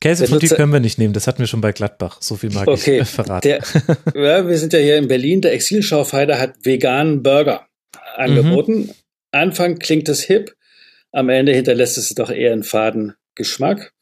Käsefondue 0.00 0.50
können 0.50 0.72
wir 0.72 0.80
nicht 0.80 0.98
nehmen, 0.98 1.12
das 1.12 1.26
hatten 1.26 1.40
wir 1.40 1.46
schon 1.46 1.60
bei 1.60 1.72
Gladbach. 1.72 2.18
So 2.20 2.36
viel 2.36 2.50
mag 2.50 2.68
okay. 2.68 3.00
ich 3.00 3.08
verraten. 3.08 3.48
Der, 3.48 3.62
ja, 4.14 4.46
wir 4.46 4.58
sind 4.58 4.72
ja 4.72 4.78
hier 4.78 4.96
in 4.96 5.08
Berlin. 5.08 5.40
Der 5.40 5.52
Exilschaufeider 5.54 6.38
hat 6.38 6.54
veganen 6.62 7.22
Burger 7.22 7.66
angeboten. 8.16 8.78
Mhm. 8.78 8.90
Anfang 9.32 9.78
klingt 9.78 10.08
es 10.08 10.22
hip, 10.22 10.54
am 11.12 11.28
Ende 11.30 11.52
hinterlässt 11.52 11.98
es 11.98 12.10
doch 12.14 12.30
eher 12.30 12.52
einen 12.52 12.62
faden 12.62 13.14
Geschmack. 13.34 13.92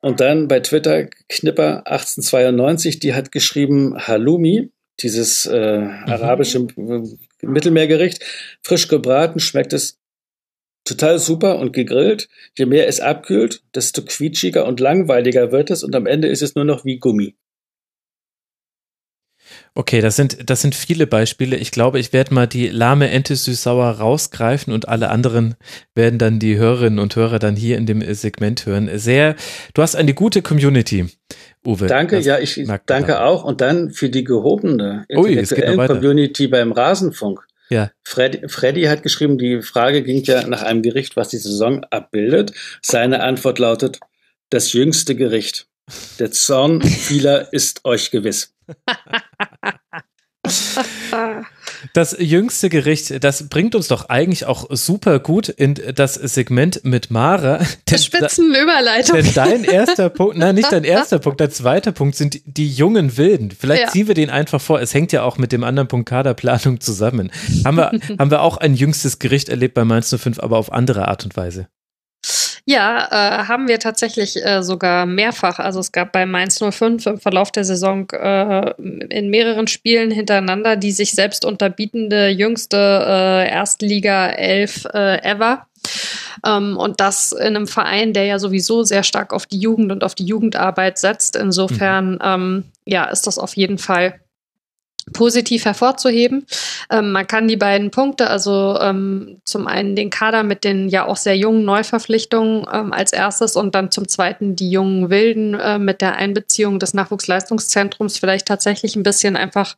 Und 0.00 0.20
dann 0.20 0.48
bei 0.48 0.60
Twitter 0.60 1.08
Knipper 1.28 1.86
1892, 1.86 3.00
die 3.00 3.14
hat 3.14 3.32
geschrieben 3.32 3.96
Halloumi, 3.98 4.70
dieses 5.00 5.46
äh, 5.46 5.78
mhm. 5.78 5.90
arabische 6.06 6.66
Mittelmeergericht. 7.42 8.24
Frisch 8.62 8.88
gebraten 8.88 9.40
schmeckt 9.40 9.72
es 9.72 9.98
total 10.84 11.18
super 11.18 11.58
und 11.58 11.72
gegrillt. 11.72 12.28
Je 12.56 12.66
mehr 12.66 12.88
es 12.88 13.00
abkühlt, 13.00 13.62
desto 13.74 14.02
quietschiger 14.02 14.66
und 14.66 14.80
langweiliger 14.80 15.52
wird 15.52 15.70
es 15.70 15.84
und 15.84 15.94
am 15.94 16.06
Ende 16.06 16.28
ist 16.28 16.42
es 16.42 16.54
nur 16.54 16.64
noch 16.64 16.84
wie 16.84 16.98
Gummi. 16.98 17.36
Okay, 19.74 20.00
das 20.00 20.16
sind, 20.16 20.50
das 20.50 20.62
sind 20.62 20.74
viele 20.74 21.06
Beispiele. 21.06 21.56
Ich 21.56 21.70
glaube, 21.70 22.00
ich 22.00 22.12
werde 22.12 22.34
mal 22.34 22.46
die 22.46 22.68
lahme 22.68 23.08
Ente 23.10 23.36
süß-sauer 23.36 23.90
rausgreifen 23.92 24.72
und 24.72 24.88
alle 24.88 25.10
anderen 25.10 25.54
werden 25.94 26.18
dann 26.18 26.40
die 26.40 26.56
Hörerinnen 26.56 26.98
und 26.98 27.14
Hörer 27.14 27.38
dann 27.38 27.54
hier 27.54 27.78
in 27.78 27.86
dem 27.86 28.02
Segment 28.14 28.66
hören. 28.66 28.90
Sehr, 28.98 29.36
du 29.74 29.82
hast 29.82 29.94
eine 29.94 30.12
gute 30.12 30.42
Community, 30.42 31.06
Uwe. 31.64 31.86
Danke, 31.86 32.18
ja, 32.18 32.38
ich 32.38 32.60
danke 32.86 33.22
auch. 33.22 33.44
Und 33.44 33.60
dann 33.60 33.90
für 33.90 34.08
die 34.08 34.24
gehobene 34.24 35.04
intellektuellen 35.08 35.86
Community 35.86 36.48
beim 36.48 36.72
Rasenfunk. 36.72 37.46
Ja. 37.68 37.92
Freddy, 38.02 38.48
Freddy 38.48 38.82
hat 38.84 39.04
geschrieben, 39.04 39.38
die 39.38 39.62
Frage 39.62 40.02
ging 40.02 40.22
ja 40.24 40.46
nach 40.46 40.62
einem 40.62 40.82
Gericht, 40.82 41.16
was 41.16 41.28
die 41.28 41.38
Saison 41.38 41.84
abbildet. 41.90 42.52
Seine 42.82 43.22
Antwort 43.22 43.60
lautet, 43.60 44.00
das 44.48 44.72
jüngste 44.72 45.14
Gericht. 45.14 45.68
Der 46.18 46.32
Zorn 46.32 46.82
vieler 46.82 47.52
ist 47.52 47.84
euch 47.84 48.10
gewiss. 48.10 48.54
Das 51.94 52.16
jüngste 52.18 52.68
Gericht, 52.68 53.22
das 53.24 53.48
bringt 53.48 53.74
uns 53.74 53.88
doch 53.88 54.08
eigentlich 54.08 54.46
auch 54.46 54.66
super 54.70 55.18
gut 55.18 55.48
in 55.48 55.74
das 55.74 56.14
Segment 56.14 56.84
mit 56.84 57.10
Mara. 57.10 57.64
Spitzenüberleitung. 57.88 59.16
Denn 59.16 59.34
dein 59.34 59.64
erster 59.64 60.08
Punkt, 60.08 60.36
nein, 60.36 60.54
nicht 60.54 60.70
dein 60.70 60.84
erster 60.84 61.18
Punkt, 61.18 61.40
dein 61.40 61.50
zweiter 61.50 61.92
Punkt 61.92 62.16
sind 62.16 62.40
die 62.44 62.68
jungen 62.68 63.16
Wilden. 63.16 63.50
Vielleicht 63.50 63.82
ja. 63.82 63.88
ziehen 63.88 64.08
wir 64.08 64.14
den 64.14 64.30
einfach 64.30 64.60
vor. 64.60 64.80
Es 64.80 64.94
hängt 64.94 65.12
ja 65.12 65.22
auch 65.22 65.38
mit 65.38 65.52
dem 65.52 65.64
anderen 65.64 65.88
Punkt 65.88 66.08
Kaderplanung 66.08 66.80
zusammen. 66.80 67.30
Haben 67.64 67.76
wir, 67.76 67.90
haben 68.18 68.30
wir 68.30 68.42
auch 68.42 68.56
ein 68.56 68.74
jüngstes 68.74 69.18
Gericht 69.18 69.48
erlebt 69.48 69.74
bei 69.74 69.84
Mainz 69.84 70.14
05, 70.14 70.38
aber 70.38 70.58
auf 70.58 70.72
andere 70.72 71.08
Art 71.08 71.24
und 71.24 71.36
Weise? 71.36 71.68
Ja, 72.64 73.08
äh, 73.10 73.44
haben 73.48 73.68
wir 73.68 73.78
tatsächlich 73.78 74.44
äh, 74.44 74.62
sogar 74.62 75.06
mehrfach. 75.06 75.58
Also 75.58 75.80
es 75.80 75.92
gab 75.92 76.12
bei 76.12 76.26
Mainz 76.26 76.58
05 76.58 77.06
im 77.06 77.18
Verlauf 77.18 77.50
der 77.50 77.64
Saison 77.64 78.08
äh, 78.10 78.72
in 78.78 79.30
mehreren 79.30 79.66
Spielen 79.66 80.10
hintereinander 80.10 80.76
die 80.76 80.92
sich 80.92 81.12
selbst 81.12 81.44
unterbietende 81.44 82.28
jüngste 82.28 82.76
äh, 82.76 83.50
Erstliga 83.50 84.30
11 84.30 84.86
äh, 84.92 85.22
ever. 85.22 85.66
Ähm, 86.44 86.76
und 86.76 87.00
das 87.00 87.32
in 87.32 87.56
einem 87.56 87.66
Verein, 87.66 88.12
der 88.12 88.24
ja 88.24 88.38
sowieso 88.38 88.82
sehr 88.82 89.02
stark 89.02 89.32
auf 89.32 89.46
die 89.46 89.58
Jugend 89.58 89.92
und 89.92 90.04
auf 90.04 90.14
die 90.14 90.26
Jugendarbeit 90.26 90.98
setzt. 90.98 91.36
Insofern, 91.36 92.12
mhm. 92.12 92.18
ähm, 92.22 92.64
ja, 92.84 93.04
ist 93.04 93.26
das 93.26 93.38
auf 93.38 93.56
jeden 93.56 93.78
Fall 93.78 94.20
positiv 95.12 95.64
hervorzuheben. 95.64 96.46
Ähm, 96.90 97.12
man 97.12 97.26
kann 97.26 97.48
die 97.48 97.56
beiden 97.56 97.90
Punkte, 97.90 98.28
also 98.28 98.78
ähm, 98.80 99.40
zum 99.44 99.66
einen 99.66 99.96
den 99.96 100.10
Kader 100.10 100.42
mit 100.42 100.64
den 100.64 100.88
ja 100.88 101.06
auch 101.06 101.16
sehr 101.16 101.36
jungen 101.36 101.64
Neuverpflichtungen 101.64 102.66
ähm, 102.72 102.92
als 102.92 103.12
erstes 103.12 103.56
und 103.56 103.74
dann 103.74 103.90
zum 103.90 104.08
zweiten 104.08 104.56
die 104.56 104.70
jungen 104.70 105.10
Wilden 105.10 105.54
äh, 105.54 105.78
mit 105.78 106.00
der 106.00 106.16
Einbeziehung 106.16 106.78
des 106.78 106.94
Nachwuchsleistungszentrums 106.94 108.18
vielleicht 108.18 108.46
tatsächlich 108.46 108.96
ein 108.96 109.02
bisschen 109.02 109.36
einfach 109.36 109.76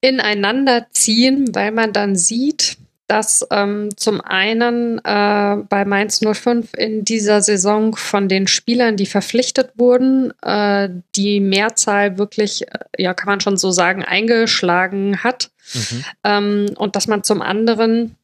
ineinander 0.00 0.86
ziehen, 0.90 1.54
weil 1.54 1.72
man 1.72 1.92
dann 1.92 2.16
sieht, 2.16 2.76
dass 3.06 3.46
ähm, 3.50 3.90
zum 3.96 4.20
einen 4.22 4.98
äh, 5.04 5.56
bei 5.68 5.84
Mainz 5.84 6.20
05 6.20 6.72
in 6.74 7.04
dieser 7.04 7.42
Saison 7.42 7.94
von 7.96 8.28
den 8.28 8.46
Spielern, 8.46 8.96
die 8.96 9.06
verpflichtet 9.06 9.72
wurden, 9.76 10.32
äh, 10.42 10.88
die 11.14 11.40
Mehrzahl 11.40 12.16
wirklich, 12.16 12.66
äh, 12.68 12.78
ja, 12.96 13.12
kann 13.12 13.26
man 13.26 13.40
schon 13.40 13.58
so 13.58 13.70
sagen, 13.72 14.02
eingeschlagen 14.02 15.22
hat. 15.22 15.50
Mhm. 15.74 16.04
Ähm, 16.24 16.66
und 16.76 16.96
dass 16.96 17.06
man 17.06 17.22
zum 17.24 17.42
anderen 17.42 18.16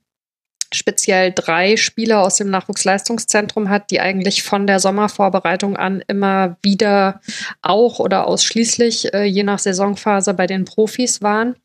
speziell 0.72 1.32
drei 1.32 1.76
Spieler 1.76 2.22
aus 2.22 2.36
dem 2.36 2.48
Nachwuchsleistungszentrum 2.48 3.68
hat, 3.68 3.90
die 3.90 4.00
eigentlich 4.00 4.44
von 4.44 4.66
der 4.66 4.78
Sommervorbereitung 4.78 5.76
an 5.76 6.02
immer 6.06 6.56
wieder 6.62 7.20
auch 7.60 7.98
oder 7.98 8.26
ausschließlich 8.26 9.12
äh, 9.12 9.24
je 9.24 9.42
nach 9.42 9.58
Saisonphase 9.58 10.32
bei 10.32 10.46
den 10.46 10.64
Profis 10.64 11.20
waren 11.22 11.56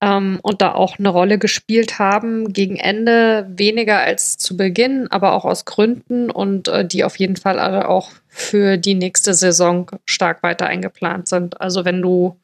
ähm, 0.00 0.38
und 0.42 0.62
da 0.62 0.72
auch 0.72 0.98
eine 0.98 1.08
Rolle 1.08 1.38
gespielt 1.38 1.98
haben. 1.98 2.52
Gegen 2.52 2.76
Ende 2.76 3.46
weniger 3.48 3.98
als 3.98 4.38
zu 4.38 4.56
Beginn, 4.56 5.08
aber 5.10 5.32
auch 5.32 5.44
aus 5.44 5.64
Gründen 5.64 6.30
und 6.30 6.68
äh, 6.68 6.84
die 6.84 7.04
auf 7.04 7.16
jeden 7.16 7.36
Fall 7.36 7.58
alle 7.58 7.88
auch 7.88 8.10
für 8.28 8.76
die 8.76 8.94
nächste 8.94 9.34
Saison 9.34 9.90
stark 10.04 10.42
weiter 10.42 10.66
eingeplant 10.66 11.28
sind. 11.28 11.60
Also 11.60 11.84
wenn 11.84 12.00
du 12.00 12.36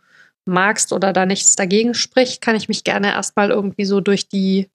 magst 0.45 0.93
oder 0.93 1.13
da 1.13 1.27
nichts 1.27 1.57
dagegen 1.57 1.95
spricht, 1.95 2.41
kann 2.41 2.57
ich 2.57 2.69
mich 2.69 2.85
gerne 2.85 3.09
erstmal 3.09 3.51
irgendwie 3.51 3.85
so 3.85 4.01
durch 4.01 4.29
die 4.29 4.69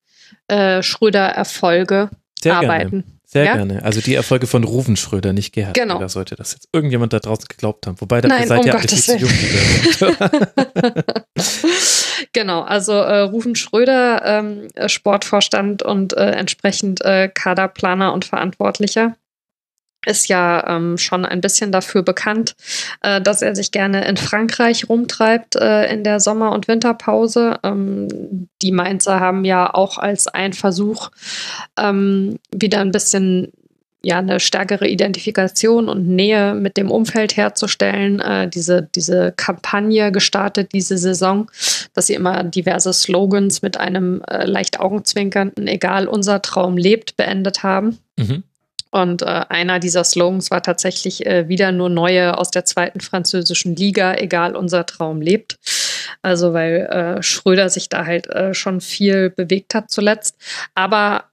äh, 0.47 0.83
Schröder-Erfolge 0.83 2.09
arbeiten. 2.45 2.89
Gerne. 2.89 3.03
Sehr 3.25 3.45
ja? 3.45 3.55
gerne. 3.55 3.83
Also 3.83 4.01
die 4.01 4.13
Erfolge 4.13 4.45
von 4.45 4.65
Ruven 4.65 4.97
Schröder, 4.97 5.31
nicht 5.31 5.53
Gerhard 5.53 5.73
genau. 5.73 5.99
Da 5.99 6.09
sollte 6.09 6.35
das 6.35 6.51
jetzt 6.51 6.67
irgendjemand 6.73 7.13
da 7.13 7.19
draußen 7.19 7.45
geglaubt 7.47 7.87
haben. 7.87 7.99
Wobei, 8.01 8.19
Nein, 8.19 8.45
seid 8.45 8.59
um 8.59 8.65
ihr 8.67 8.75
alle 8.75 8.87
viel 8.87 8.97
zu 8.97 9.17
jung. 9.17 9.31
genau, 12.33 12.61
also 12.61 12.93
äh, 12.93 13.19
Ruven 13.21 13.55
Schröder, 13.55 14.21
ähm, 14.25 14.67
Sportvorstand 14.87 15.83
und 15.83 16.13
äh, 16.13 16.31
entsprechend 16.31 17.01
äh, 17.01 17.29
Kaderplaner 17.33 18.13
und 18.13 18.25
Verantwortlicher 18.25 19.15
ist 20.05 20.29
ja 20.29 20.67
ähm, 20.67 20.97
schon 20.97 21.25
ein 21.25 21.41
bisschen 21.41 21.71
dafür 21.71 22.01
bekannt, 22.01 22.55
äh, 23.01 23.21
dass 23.21 23.41
er 23.41 23.55
sich 23.55 23.71
gerne 23.71 24.05
in 24.05 24.17
Frankreich 24.17 24.89
rumtreibt 24.89 25.55
äh, 25.55 25.91
in 25.93 26.03
der 26.03 26.19
Sommer- 26.19 26.53
und 26.53 26.67
Winterpause. 26.67 27.59
Ähm, 27.63 28.47
die 28.61 28.71
Mainzer 28.71 29.19
haben 29.19 29.45
ja 29.45 29.71
auch 29.73 29.97
als 29.97 30.27
ein 30.27 30.53
Versuch, 30.53 31.11
ähm, 31.77 32.39
wieder 32.51 32.79
ein 32.79 32.91
bisschen 32.91 33.51
ja 34.03 34.17
eine 34.17 34.39
stärkere 34.39 34.87
Identifikation 34.87 35.87
und 35.87 36.07
Nähe 36.07 36.55
mit 36.55 36.75
dem 36.75 36.89
Umfeld 36.89 37.37
herzustellen, 37.37 38.19
äh, 38.19 38.49
diese, 38.49 38.89
diese 38.95 39.31
Kampagne 39.35 40.11
gestartet, 40.11 40.73
diese 40.73 40.97
Saison, 40.97 41.51
dass 41.93 42.07
sie 42.07 42.13
immer 42.13 42.43
diverse 42.43 42.93
Slogans 42.93 43.61
mit 43.61 43.77
einem 43.77 44.21
äh, 44.29 44.45
leicht 44.45 44.79
augenzwinkernden, 44.79 45.67
egal 45.67 46.07
unser 46.07 46.41
Traum 46.41 46.77
lebt, 46.77 47.17
beendet 47.17 47.63
haben. 47.63 47.99
Mhm. 48.17 48.43
Und 48.91 49.21
äh, 49.21 49.25
einer 49.25 49.79
dieser 49.79 50.03
Slogans 50.03 50.51
war 50.51 50.61
tatsächlich 50.61 51.25
äh, 51.25 51.47
wieder 51.47 51.71
nur 51.71 51.89
neue 51.89 52.37
aus 52.37 52.51
der 52.51 52.65
zweiten 52.65 52.99
französischen 52.99 53.75
Liga, 53.75 54.15
egal 54.15 54.55
unser 54.55 54.85
Traum 54.85 55.21
lebt. 55.21 55.57
Also 56.21 56.53
weil 56.53 56.87
äh, 56.87 57.23
Schröder 57.23 57.69
sich 57.69 57.87
da 57.87 58.05
halt 58.05 58.27
äh, 58.27 58.53
schon 58.53 58.81
viel 58.81 59.29
bewegt 59.29 59.75
hat 59.75 59.89
zuletzt. 59.89 60.35
Aber 60.75 61.30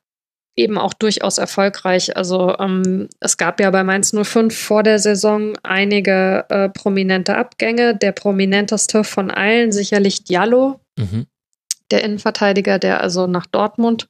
eben 0.58 0.76
auch 0.76 0.92
durchaus 0.92 1.38
erfolgreich. 1.38 2.16
Also 2.16 2.56
ähm, 2.58 3.08
es 3.20 3.36
gab 3.36 3.60
ja 3.60 3.70
bei 3.70 3.84
Mainz 3.84 4.12
05 4.12 4.56
vor 4.56 4.82
der 4.82 4.98
Saison 4.98 5.56
einige 5.62 6.44
äh, 6.48 6.68
prominente 6.68 7.36
Abgänge. 7.36 7.96
Der 7.96 8.12
prominenteste 8.12 9.04
von 9.04 9.30
allen 9.30 9.72
sicherlich 9.72 10.24
Diallo. 10.24 10.80
Mhm 10.98 11.26
der 11.90 12.04
Innenverteidiger, 12.04 12.78
der 12.78 13.00
also 13.00 13.26
nach 13.26 13.46
Dortmund 13.46 14.08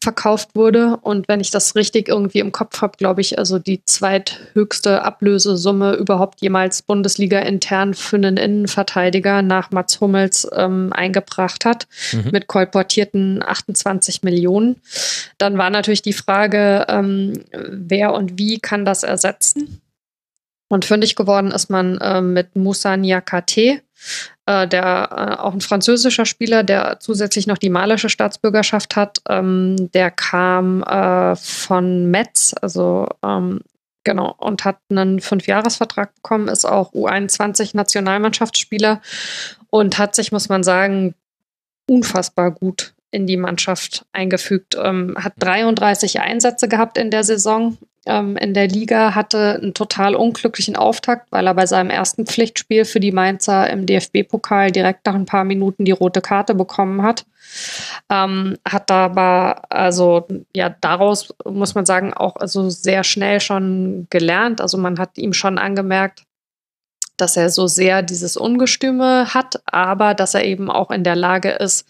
verkauft 0.00 0.50
wurde. 0.54 0.96
Und 1.02 1.28
wenn 1.28 1.40
ich 1.40 1.50
das 1.50 1.74
richtig 1.74 2.08
irgendwie 2.08 2.40
im 2.40 2.52
Kopf 2.52 2.80
habe, 2.82 2.96
glaube 2.96 3.20
ich, 3.20 3.38
also 3.38 3.58
die 3.58 3.84
zweithöchste 3.84 5.02
Ablösesumme 5.02 5.94
überhaupt 5.94 6.40
jemals 6.40 6.82
Bundesliga 6.82 7.40
intern 7.40 7.94
für 7.94 8.16
einen 8.16 8.36
Innenverteidiger 8.36 9.42
nach 9.42 9.70
Mats 9.70 10.00
Hummels 10.00 10.48
ähm, 10.52 10.92
eingebracht 10.92 11.64
hat, 11.64 11.86
mhm. 12.12 12.30
mit 12.32 12.46
kolportierten 12.46 13.42
28 13.42 14.22
Millionen. 14.22 14.76
Dann 15.38 15.58
war 15.58 15.70
natürlich 15.70 16.02
die 16.02 16.12
Frage, 16.12 16.86
ähm, 16.88 17.44
wer 17.52 18.12
und 18.14 18.38
wie 18.38 18.58
kann 18.58 18.84
das 18.84 19.02
ersetzen? 19.02 19.80
Und 20.68 20.84
fündig 20.84 21.16
geworden 21.16 21.50
ist 21.50 21.70
man 21.70 21.98
äh, 21.98 22.20
mit 22.20 22.54
Moussa 22.54 22.96
Niakate, 22.96 23.80
der 24.48 25.08
äh, 25.10 25.34
auch 25.40 25.52
ein 25.52 25.60
französischer 25.60 26.24
Spieler, 26.24 26.62
der 26.62 27.00
zusätzlich 27.00 27.46
noch 27.46 27.58
die 27.58 27.68
malische 27.68 28.08
Staatsbürgerschaft 28.08 28.96
hat. 28.96 29.20
Ähm, 29.28 29.90
der 29.92 30.10
kam 30.10 30.82
äh, 30.82 31.36
von 31.36 32.10
Metz, 32.10 32.54
also 32.60 33.08
ähm, 33.22 33.60
genau, 34.04 34.34
und 34.38 34.64
hat 34.64 34.78
einen 34.90 35.20
Fünfjahresvertrag 35.20 36.14
bekommen, 36.14 36.48
ist 36.48 36.64
auch 36.64 36.94
U21-Nationalmannschaftsspieler 36.94 39.02
und 39.68 39.98
hat 39.98 40.14
sich, 40.14 40.32
muss 40.32 40.48
man 40.48 40.62
sagen, 40.62 41.14
unfassbar 41.86 42.50
gut 42.50 42.94
in 43.10 43.26
die 43.26 43.36
Mannschaft 43.36 44.06
eingefügt. 44.12 44.78
Ähm, 44.82 45.14
hat 45.18 45.34
33 45.38 46.20
Einsätze 46.20 46.68
gehabt 46.68 46.96
in 46.96 47.10
der 47.10 47.24
Saison, 47.24 47.76
ähm, 48.08 48.36
in 48.36 48.54
der 48.54 48.66
Liga, 48.66 49.14
hatte 49.14 49.60
einen 49.62 49.74
total 49.74 50.14
unglücklichen 50.14 50.76
Auftakt, 50.76 51.30
weil 51.30 51.46
er 51.46 51.54
bei 51.54 51.66
seinem 51.66 51.90
ersten 51.90 52.26
Pflichtspiel 52.26 52.84
für 52.84 53.00
die 53.00 53.12
Mainzer 53.12 53.68
im 53.70 53.86
DFB-Pokal 53.86 54.72
direkt 54.72 55.06
nach 55.06 55.14
ein 55.14 55.26
paar 55.26 55.44
Minuten 55.44 55.84
die 55.84 55.92
rote 55.92 56.20
Karte 56.20 56.54
bekommen 56.54 57.02
hat. 57.02 57.26
Ähm, 58.10 58.56
hat 58.66 58.90
aber 58.90 59.62
also 59.70 60.26
ja 60.54 60.68
daraus 60.68 61.34
muss 61.44 61.74
man 61.74 61.86
sagen 61.86 62.12
auch 62.12 62.36
also 62.36 62.70
sehr 62.70 63.04
schnell 63.04 63.40
schon 63.40 64.06
gelernt. 64.10 64.60
Also 64.60 64.78
man 64.78 64.98
hat 64.98 65.16
ihm 65.18 65.32
schon 65.32 65.58
angemerkt, 65.58 66.22
dass 67.18 67.36
er 67.36 67.50
so 67.50 67.66
sehr 67.66 68.02
dieses 68.02 68.36
Ungestüme 68.36 69.34
hat, 69.34 69.60
aber 69.66 70.14
dass 70.14 70.34
er 70.34 70.44
eben 70.44 70.70
auch 70.70 70.90
in 70.90 71.04
der 71.04 71.16
Lage 71.16 71.50
ist, 71.50 71.86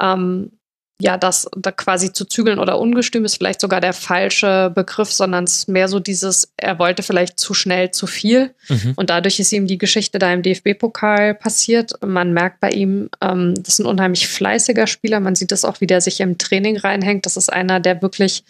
ähm, 0.00 0.52
ja, 1.00 1.16
das 1.16 1.48
da 1.56 1.70
quasi 1.70 2.12
zu 2.12 2.24
zügeln 2.24 2.58
oder 2.58 2.80
ungestüm 2.80 3.24
ist 3.24 3.36
vielleicht 3.36 3.60
sogar 3.60 3.80
der 3.80 3.92
falsche 3.92 4.72
Begriff, 4.74 5.12
sondern 5.12 5.44
es 5.44 5.58
ist 5.58 5.68
mehr 5.68 5.86
so 5.86 6.00
dieses, 6.00 6.52
er 6.56 6.80
wollte 6.80 7.04
vielleicht 7.04 7.38
zu 7.38 7.54
schnell 7.54 7.92
zu 7.92 8.08
viel. 8.08 8.52
Mhm. 8.68 8.94
Und 8.96 9.08
dadurch 9.08 9.38
ist 9.38 9.52
ihm 9.52 9.68
die 9.68 9.78
Geschichte 9.78 10.18
da 10.18 10.32
im 10.32 10.42
DFB-Pokal 10.42 11.34
passiert. 11.34 11.92
Man 12.04 12.32
merkt 12.32 12.58
bei 12.58 12.70
ihm, 12.70 13.10
ähm, 13.20 13.54
das 13.54 13.74
ist 13.74 13.78
ein 13.78 13.86
unheimlich 13.86 14.26
fleißiger 14.26 14.88
Spieler. 14.88 15.20
Man 15.20 15.36
sieht 15.36 15.52
das 15.52 15.64
auch, 15.64 15.80
wie 15.80 15.86
der 15.86 16.00
sich 16.00 16.20
im 16.20 16.36
Training 16.36 16.76
reinhängt. 16.76 17.26
Das 17.26 17.36
ist 17.36 17.52
einer, 17.52 17.78
der 17.78 18.02
wirklich 18.02 18.42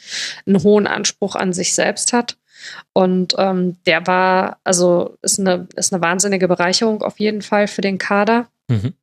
einen 0.47 0.63
hohen 0.63 0.87
Anspruch 0.87 1.37
an 1.37 1.53
sich 1.53 1.75
selbst 1.75 2.15
hat. 2.15 2.39
Und 2.95 3.35
ähm, 3.37 3.77
der 3.85 4.07
war, 4.07 4.59
also 4.65 5.19
ist 5.21 5.39
eine, 5.39 5.69
ist 5.77 5.93
eine 5.93 6.03
wahnsinnige 6.03 6.49
Bereicherung 6.49 7.03
auf 7.03 7.21
jeden 7.21 7.43
Fall 7.43 7.69
für 7.69 7.83
den 7.83 7.99
Kader. 7.99 8.49
Mhm. 8.69 8.95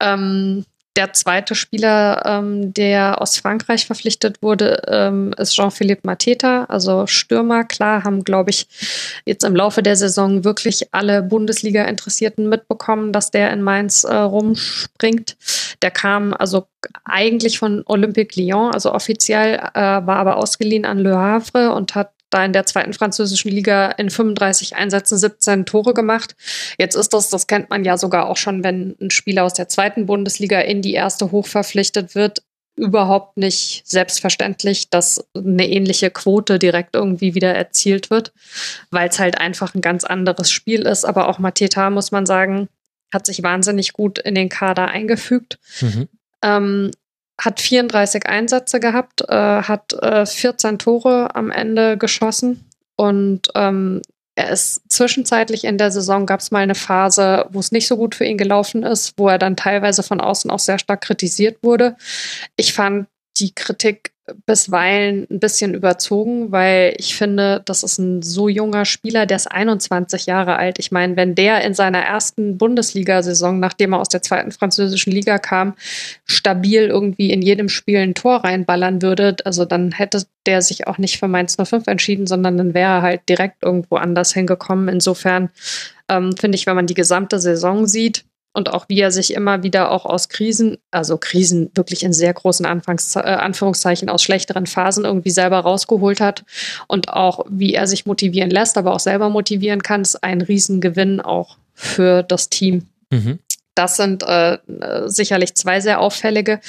Ähm, 0.00 0.64
der 0.96 1.12
zweite 1.12 1.54
Spieler, 1.54 2.22
ähm, 2.26 2.74
der 2.74 3.20
aus 3.20 3.38
Frankreich 3.38 3.86
verpflichtet 3.86 4.42
wurde, 4.42 4.82
ähm, 4.88 5.32
ist 5.38 5.54
Jean-Philippe 5.54 6.02
Mateta, 6.04 6.64
also 6.64 7.06
Stürmer. 7.06 7.64
Klar, 7.64 8.02
haben, 8.02 8.24
glaube 8.24 8.50
ich, 8.50 8.66
jetzt 9.24 9.44
im 9.44 9.54
Laufe 9.54 9.82
der 9.82 9.96
Saison 9.96 10.44
wirklich 10.44 10.92
alle 10.92 11.22
Bundesliga-Interessierten 11.22 12.48
mitbekommen, 12.48 13.12
dass 13.12 13.30
der 13.30 13.52
in 13.52 13.62
Mainz 13.62 14.04
äh, 14.04 14.14
rumspringt. 14.14 15.36
Der 15.82 15.90
kam 15.92 16.34
also 16.34 16.66
eigentlich 17.04 17.58
von 17.58 17.82
Olympique 17.86 18.40
Lyon, 18.40 18.72
also 18.74 18.92
offiziell, 18.92 19.54
äh, 19.74 19.80
war 19.80 20.16
aber 20.16 20.36
ausgeliehen 20.36 20.84
an 20.84 20.98
Le 20.98 21.16
Havre 21.16 21.72
und 21.72 21.94
hat 21.94 22.10
da 22.30 22.44
in 22.44 22.52
der 22.52 22.66
zweiten 22.66 22.92
französischen 22.92 23.50
Liga 23.50 23.90
in 23.90 24.10
35 24.10 24.76
Einsätzen 24.76 25.18
17 25.18 25.66
Tore 25.66 25.94
gemacht. 25.94 26.36
Jetzt 26.78 26.94
ist 26.94 27.12
das, 27.12 27.28
das 27.28 27.46
kennt 27.46 27.70
man 27.70 27.84
ja 27.84 27.98
sogar 27.98 28.28
auch 28.28 28.36
schon, 28.36 28.64
wenn 28.64 28.96
ein 29.00 29.10
Spieler 29.10 29.44
aus 29.44 29.54
der 29.54 29.68
zweiten 29.68 30.06
Bundesliga 30.06 30.60
in 30.60 30.82
die 30.82 30.94
erste 30.94 31.32
hoch 31.32 31.46
verpflichtet 31.46 32.14
wird, 32.14 32.42
überhaupt 32.76 33.36
nicht 33.36 33.82
selbstverständlich, 33.84 34.88
dass 34.90 35.26
eine 35.36 35.68
ähnliche 35.68 36.10
Quote 36.10 36.58
direkt 36.58 36.94
irgendwie 36.94 37.34
wieder 37.34 37.54
erzielt 37.54 38.10
wird, 38.10 38.32
weil 38.90 39.08
es 39.08 39.18
halt 39.18 39.38
einfach 39.38 39.74
ein 39.74 39.80
ganz 39.80 40.04
anderes 40.04 40.50
Spiel 40.50 40.82
ist. 40.82 41.04
Aber 41.04 41.28
auch 41.28 41.38
Mateta, 41.38 41.90
muss 41.90 42.10
man 42.10 42.26
sagen, 42.26 42.68
hat 43.12 43.26
sich 43.26 43.42
wahnsinnig 43.42 43.92
gut 43.92 44.18
in 44.18 44.34
den 44.34 44.48
Kader 44.48 44.88
eingefügt. 44.88 45.58
Mhm. 45.80 46.08
Ähm, 46.42 46.90
hat 47.40 47.60
34 47.60 48.26
Einsätze 48.26 48.80
gehabt, 48.80 49.22
äh, 49.28 49.62
hat 49.62 49.92
äh, 49.94 50.26
14 50.26 50.78
Tore 50.78 51.34
am 51.34 51.50
Ende 51.50 51.96
geschossen 51.96 52.68
und 52.96 53.48
ähm, 53.54 54.02
er 54.36 54.50
ist 54.50 54.82
zwischenzeitlich 54.88 55.64
in 55.64 55.76
der 55.76 55.90
Saison 55.90 56.24
gab 56.24 56.40
es 56.40 56.50
mal 56.50 56.60
eine 56.60 56.74
Phase, 56.74 57.46
wo 57.50 57.58
es 57.58 57.72
nicht 57.72 57.86
so 57.86 57.96
gut 57.96 58.14
für 58.14 58.24
ihn 58.24 58.38
gelaufen 58.38 58.84
ist, 58.84 59.14
wo 59.16 59.28
er 59.28 59.38
dann 59.38 59.56
teilweise 59.56 60.02
von 60.02 60.20
außen 60.20 60.50
auch 60.50 60.58
sehr 60.58 60.78
stark 60.78 61.02
kritisiert 61.02 61.62
wurde. 61.62 61.96
Ich 62.56 62.72
fand 62.72 63.08
die 63.38 63.54
Kritik 63.54 64.12
bisweilen 64.46 65.26
ein 65.30 65.40
bisschen 65.40 65.74
überzogen, 65.74 66.52
weil 66.52 66.94
ich 66.98 67.16
finde, 67.16 67.62
das 67.64 67.82
ist 67.82 67.98
ein 67.98 68.22
so 68.22 68.48
junger 68.48 68.84
Spieler, 68.84 69.26
der 69.26 69.36
ist 69.36 69.50
21 69.50 70.26
Jahre 70.26 70.56
alt. 70.56 70.78
Ich 70.78 70.92
meine, 70.92 71.16
wenn 71.16 71.34
der 71.34 71.62
in 71.62 71.74
seiner 71.74 72.00
ersten 72.00 72.58
Bundesliga-Saison, 72.58 73.60
nachdem 73.60 73.92
er 73.92 74.00
aus 74.00 74.08
der 74.08 74.22
zweiten 74.22 74.52
französischen 74.52 75.12
Liga 75.12 75.38
kam, 75.38 75.74
stabil 76.26 76.86
irgendwie 76.86 77.30
in 77.30 77.42
jedem 77.42 77.68
Spiel 77.68 77.98
ein 77.98 78.14
Tor 78.14 78.44
reinballern 78.44 79.02
würde, 79.02 79.36
also 79.44 79.64
dann 79.64 79.92
hätte 79.92 80.22
der 80.46 80.62
sich 80.62 80.86
auch 80.86 80.98
nicht 80.98 81.18
für 81.18 81.28
Mainz 81.28 81.56
05 81.56 81.86
entschieden, 81.86 82.26
sondern 82.26 82.56
dann 82.56 82.74
wäre 82.74 82.92
er 82.92 83.02
halt 83.02 83.28
direkt 83.28 83.62
irgendwo 83.62 83.96
anders 83.96 84.32
hingekommen. 84.32 84.88
Insofern 84.88 85.50
ähm, 86.08 86.34
finde 86.38 86.56
ich, 86.56 86.66
wenn 86.66 86.76
man 86.76 86.86
die 86.86 86.94
gesamte 86.94 87.38
Saison 87.38 87.86
sieht, 87.86 88.24
und 88.52 88.72
auch 88.72 88.88
wie 88.88 89.00
er 89.00 89.12
sich 89.12 89.34
immer 89.34 89.62
wieder 89.62 89.90
auch 89.90 90.04
aus 90.06 90.28
Krisen, 90.28 90.78
also 90.90 91.16
Krisen 91.18 91.70
wirklich 91.74 92.02
in 92.02 92.12
sehr 92.12 92.32
großen 92.32 92.66
Anfangs 92.66 93.14
äh, 93.16 93.20
Anführungszeichen 93.20 94.08
aus 94.08 94.22
schlechteren 94.22 94.66
Phasen 94.66 95.04
irgendwie 95.04 95.30
selber 95.30 95.60
rausgeholt 95.60 96.20
hat 96.20 96.44
und 96.88 97.10
auch 97.10 97.44
wie 97.48 97.74
er 97.74 97.86
sich 97.86 98.06
motivieren 98.06 98.50
lässt, 98.50 98.76
aber 98.76 98.92
auch 98.92 99.00
selber 99.00 99.28
motivieren 99.28 99.82
kann, 99.82 100.02
ist 100.02 100.22
ein 100.22 100.40
Riesengewinn 100.40 101.20
auch 101.20 101.56
für 101.74 102.22
das 102.22 102.48
Team. 102.48 102.86
Mhm. 103.10 103.38
Das 103.76 103.96
sind 103.96 104.22
äh, 104.24 104.58
sicherlich 105.06 105.54
zwei 105.54 105.80
sehr 105.80 106.00
auffällige. 106.00 106.60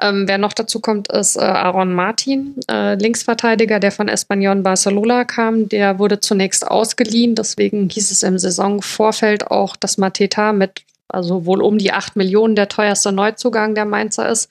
Ähm, 0.00 0.28
wer 0.28 0.38
noch 0.38 0.52
dazu 0.52 0.78
kommt, 0.78 1.10
ist 1.10 1.36
äh, 1.36 1.40
Aaron 1.40 1.92
Martin, 1.92 2.54
äh, 2.70 2.94
Linksverteidiger, 2.94 3.80
der 3.80 3.90
von 3.90 4.08
Espanyol 4.08 4.56
Barcelona 4.56 5.24
kam. 5.24 5.68
Der 5.68 5.98
wurde 5.98 6.20
zunächst 6.20 6.64
ausgeliehen. 6.64 7.34
Deswegen 7.34 7.88
hieß 7.88 8.12
es 8.12 8.22
im 8.22 8.38
Saisonvorfeld 8.38 9.50
auch, 9.50 9.74
dass 9.74 9.98
Mateta 9.98 10.52
mit 10.52 10.82
also 11.10 11.46
wohl 11.46 11.62
um 11.62 11.78
die 11.78 11.92
8 11.92 12.16
Millionen 12.16 12.54
der 12.54 12.68
teuerste 12.68 13.12
Neuzugang 13.12 13.74
der 13.74 13.84
Mainzer 13.84 14.28
ist. 14.28 14.48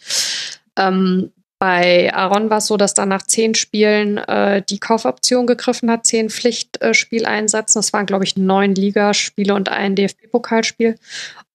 Ähm, 0.78 1.32
bei 1.60 2.14
Aaron 2.14 2.50
war 2.50 2.60
es 2.60 2.68
so, 2.68 2.78
dass 2.78 2.94
dann 2.94 3.10
nach 3.10 3.24
zehn 3.24 3.54
Spielen 3.54 4.18
äh, 4.18 4.64
die 4.68 4.80
Kaufoption 4.80 5.46
gegriffen 5.46 5.92
hat, 5.92 6.06
zehn 6.06 6.30
Pflichtspieleinsätzen. 6.30 7.80
das 7.80 7.92
waren, 7.92 8.06
glaube 8.06 8.24
ich, 8.24 8.38
neun 8.38 8.74
Ligaspiele 8.76 9.54
und 9.54 9.68
ein 9.68 9.96
DFB-Pokalspiel. 9.96 10.96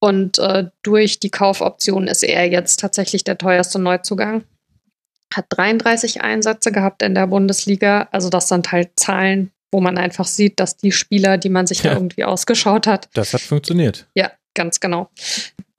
Und 0.00 0.39
äh, 0.39 0.66
durch 0.83 1.20
die 1.20 1.31
Kaufoption 1.31 2.07
ist 2.07 2.23
er 2.23 2.47
jetzt 2.50 2.81
tatsächlich 2.81 3.24
der 3.24 3.39
teuerste 3.39 3.78
Neuzugang. 3.78 4.44
Hat 5.34 5.47
33 5.49 6.20
Einsätze 6.20 6.70
gehabt 6.70 7.02
in 7.02 7.15
der 7.15 7.26
Bundesliga. 7.26 8.08
Also 8.12 8.28
das 8.28 8.49
sind 8.49 8.70
halt 8.73 8.91
Zahlen, 8.97 9.52
wo 9.73 9.81
man 9.81 9.97
einfach 9.97 10.26
sieht, 10.26 10.60
dass 10.60 10.76
die 10.76 10.92
Spieler, 10.92 11.39
die 11.39 11.49
man 11.49 11.66
sich 11.66 11.83
ja. 11.83 11.91
da 11.91 11.97
irgendwie 11.97 12.24
ausgeschaut 12.24 12.86
hat. 12.86 13.08
Das 13.15 13.33
hat 13.33 13.41
funktioniert. 13.41 14.07
Ja, 14.15 14.31
Ganz 14.55 14.81
genau. 14.81 15.08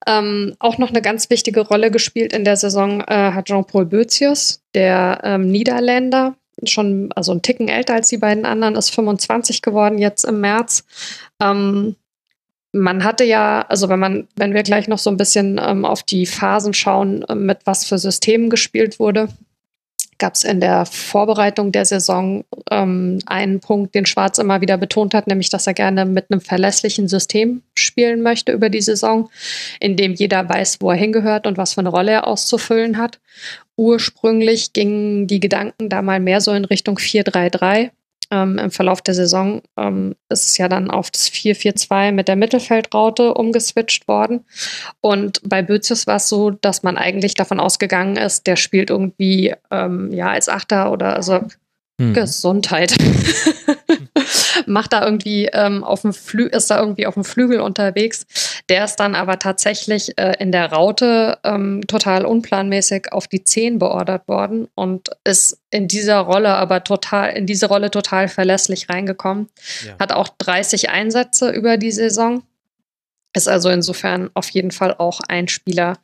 Ähm, 0.07 0.55
auch 0.59 0.77
noch 0.77 0.89
eine 0.89 1.01
ganz 1.01 1.29
wichtige 1.29 1.61
Rolle 1.61 1.89
gespielt 1.89 2.33
in 2.33 2.43
der 2.43 2.57
Saison 2.57 3.01
äh, 3.01 3.31
hat 3.31 3.45
Jean-Paul 3.45 3.85
Boetius, 3.85 4.61
der 4.75 5.21
ähm, 5.23 5.49
Niederländer, 5.49 6.35
schon 6.63 7.11
also 7.15 7.31
ein 7.31 7.41
Ticken 7.41 7.67
älter 7.67 7.95
als 7.95 8.09
die 8.09 8.17
beiden 8.17 8.45
anderen, 8.45 8.75
ist 8.75 8.91
25 8.91 9.61
geworden 9.61 9.97
jetzt 9.97 10.23
im 10.23 10.41
März. 10.41 10.85
Ähm, 11.41 11.95
man 12.71 13.03
hatte 13.03 13.23
ja, 13.23 13.65
also 13.67 13.89
wenn 13.89 13.99
man, 13.99 14.27
wenn 14.35 14.53
wir 14.53 14.63
gleich 14.63 14.87
noch 14.87 14.99
so 14.99 15.09
ein 15.09 15.17
bisschen 15.17 15.59
ähm, 15.63 15.85
auf 15.85 16.03
die 16.03 16.25
Phasen 16.25 16.73
schauen, 16.73 17.23
äh, 17.23 17.33
mit 17.33 17.59
was 17.65 17.85
für 17.85 17.97
Systemen 17.97 18.49
gespielt 18.49 18.99
wurde, 18.99 19.29
gab 20.17 20.35
es 20.35 20.43
in 20.43 20.59
der 20.59 20.85
Vorbereitung 20.85 21.71
der 21.71 21.85
Saison 21.85 22.45
ähm, 22.71 23.19
einen 23.25 23.59
Punkt, 23.59 23.95
den 23.95 24.05
Schwarz 24.05 24.37
immer 24.37 24.61
wieder 24.61 24.77
betont 24.77 25.13
hat, 25.13 25.27
nämlich 25.27 25.49
dass 25.49 25.67
er 25.67 25.73
gerne 25.73 26.05
mit 26.05 26.31
einem 26.31 26.41
verlässlichen 26.41 27.07
System 27.07 27.61
spielen 27.77 28.21
möchte 28.21 28.51
über 28.51 28.69
die 28.69 28.81
Saison, 28.81 29.29
in 29.79 29.95
dem 29.97 30.13
jeder 30.13 30.47
weiß, 30.47 30.77
wo 30.81 30.91
er 30.91 30.97
hingehört 30.97 31.47
und 31.47 31.57
was 31.57 31.73
für 31.73 31.81
eine 31.81 31.89
Rolle 31.89 32.11
er 32.11 32.27
auszufüllen 32.27 32.97
hat. 32.97 33.19
Ursprünglich 33.75 34.73
gingen 34.73 35.27
die 35.27 35.39
Gedanken 35.39 35.89
da 35.89 36.01
mal 36.01 36.19
mehr 36.19 36.41
so 36.41 36.51
in 36.51 36.65
Richtung 36.65 36.97
4-3-3 36.97 37.91
ähm, 38.31 38.57
Im 38.57 38.71
Verlauf 38.71 39.01
der 39.01 39.13
Saison 39.13 39.61
ähm, 39.77 40.15
ist 40.29 40.45
es 40.45 40.57
ja 40.57 40.67
dann 40.67 40.89
auf 40.89 41.11
das 41.11 41.29
4-4-2 41.31 42.11
mit 42.11 42.27
der 42.27 42.35
Mittelfeldraute 42.35 43.33
umgeswitcht 43.33 44.07
worden. 44.07 44.45
Und 45.01 45.41
bei 45.43 45.61
Bözius 45.61 46.07
war 46.07 46.17
es 46.17 46.29
so, 46.29 46.51
dass 46.51 46.83
man 46.83 46.97
eigentlich 46.97 47.35
davon 47.35 47.59
ausgegangen 47.59 48.17
ist, 48.17 48.47
der 48.47 48.55
spielt 48.55 48.89
irgendwie 48.89 49.53
ähm, 49.71 50.11
ja 50.11 50.29
als 50.29 50.49
Achter 50.49 50.91
oder 50.91 51.15
also 51.15 51.41
hm. 51.99 52.13
Gesundheit. 52.13 52.95
Macht 54.67 54.93
da 54.93 55.03
irgendwie 55.03 55.45
ähm, 55.45 55.83
auf 55.83 56.01
dem 56.01 56.13
Flü 56.13 56.45
ist 56.47 56.69
da 56.69 56.79
irgendwie 56.79 57.07
auf 57.07 57.13
dem 57.13 57.23
Flügel 57.23 57.59
unterwegs. 57.59 58.25
Der 58.69 58.85
ist 58.85 58.97
dann 58.97 59.15
aber 59.15 59.39
tatsächlich 59.39 60.17
äh, 60.17 60.35
in 60.39 60.51
der 60.51 60.71
Raute 60.71 61.37
ähm, 61.43 61.81
total 61.87 62.25
unplanmäßig 62.25 63.11
auf 63.11 63.27
die 63.27 63.43
10 63.43 63.79
beordert 63.79 64.27
worden 64.27 64.67
und 64.75 65.09
ist 65.23 65.59
in 65.69 65.87
dieser 65.87 66.19
Rolle 66.19 66.55
aber 66.55 66.83
total, 66.83 67.31
in 67.31 67.45
diese 67.45 67.67
Rolle 67.67 67.91
total 67.91 68.27
verlässlich 68.27 68.89
reingekommen. 68.89 69.47
Ja. 69.85 69.95
Hat 69.99 70.11
auch 70.11 70.29
30 70.37 70.89
Einsätze 70.89 71.49
über 71.51 71.77
die 71.77 71.91
Saison. 71.91 72.43
Ist 73.33 73.49
also 73.49 73.69
insofern 73.69 74.29
auf 74.33 74.49
jeden 74.49 74.71
Fall 74.71 74.95
auch 74.97 75.19
ein 75.27 75.49
Spieler, 75.49 75.97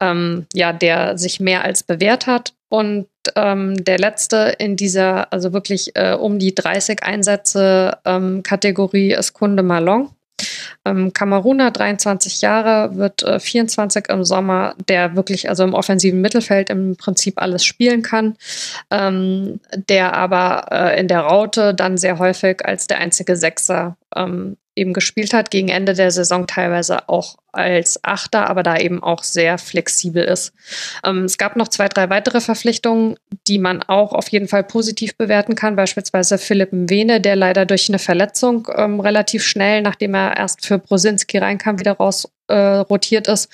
ähm, 0.00 0.46
ja, 0.54 0.72
der 0.72 1.18
sich 1.18 1.38
mehr 1.38 1.64
als 1.64 1.82
bewährt 1.82 2.26
hat 2.26 2.54
und 2.72 3.06
ähm, 3.36 3.84
der 3.84 3.98
letzte 3.98 4.54
in 4.58 4.76
dieser, 4.76 5.30
also 5.30 5.52
wirklich 5.52 5.94
äh, 5.94 6.14
um 6.14 6.38
die 6.38 6.54
30 6.54 7.02
Einsätze 7.02 7.98
ähm, 8.06 8.42
Kategorie 8.42 9.12
ist 9.12 9.34
Kunde 9.34 9.62
Malong. 9.62 10.08
Ähm, 10.86 11.12
Kameruner, 11.12 11.70
23 11.70 12.40
Jahre, 12.40 12.96
wird 12.96 13.24
äh, 13.24 13.38
24 13.38 14.08
im 14.08 14.24
Sommer, 14.24 14.74
der 14.88 15.16
wirklich 15.16 15.50
also 15.50 15.64
im 15.64 15.74
offensiven 15.74 16.22
Mittelfeld 16.22 16.70
im 16.70 16.96
Prinzip 16.96 17.42
alles 17.42 17.62
spielen 17.62 18.00
kann, 18.00 18.36
ähm, 18.90 19.60
der 19.74 20.14
aber 20.14 20.68
äh, 20.70 20.98
in 20.98 21.08
der 21.08 21.20
Raute 21.20 21.74
dann 21.74 21.98
sehr 21.98 22.18
häufig 22.18 22.64
als 22.64 22.86
der 22.86 22.96
einzige 22.96 23.36
Sechser 23.36 23.98
ähm, 24.16 24.56
eben 24.74 24.92
gespielt 24.94 25.34
hat, 25.34 25.50
gegen 25.50 25.68
Ende 25.68 25.92
der 25.92 26.10
Saison 26.10 26.46
teilweise 26.46 27.08
auch 27.08 27.36
als 27.52 28.02
Achter, 28.02 28.48
aber 28.48 28.62
da 28.62 28.78
eben 28.78 29.02
auch 29.02 29.22
sehr 29.22 29.58
flexibel 29.58 30.24
ist. 30.24 30.54
Ähm, 31.04 31.24
es 31.24 31.36
gab 31.36 31.56
noch 31.56 31.68
zwei, 31.68 31.88
drei 31.88 32.08
weitere 32.08 32.40
Verpflichtungen, 32.40 33.16
die 33.46 33.58
man 33.58 33.82
auch 33.82 34.12
auf 34.12 34.28
jeden 34.28 34.48
Fall 34.48 34.64
positiv 34.64 35.16
bewerten 35.16 35.54
kann, 35.54 35.76
beispielsweise 35.76 36.38
Philipp 36.38 36.72
Mwene, 36.72 37.20
der 37.20 37.36
leider 37.36 37.66
durch 37.66 37.90
eine 37.90 37.98
Verletzung 37.98 38.68
ähm, 38.74 39.00
relativ 39.00 39.44
schnell, 39.44 39.82
nachdem 39.82 40.14
er 40.14 40.36
erst 40.38 40.64
für 40.64 40.78
Brosinski 40.78 41.36
reinkam, 41.36 41.78
wieder 41.78 41.92
raus 41.92 42.32
äh, 42.48 42.56
rotiert 42.56 43.28
ist. 43.28 43.50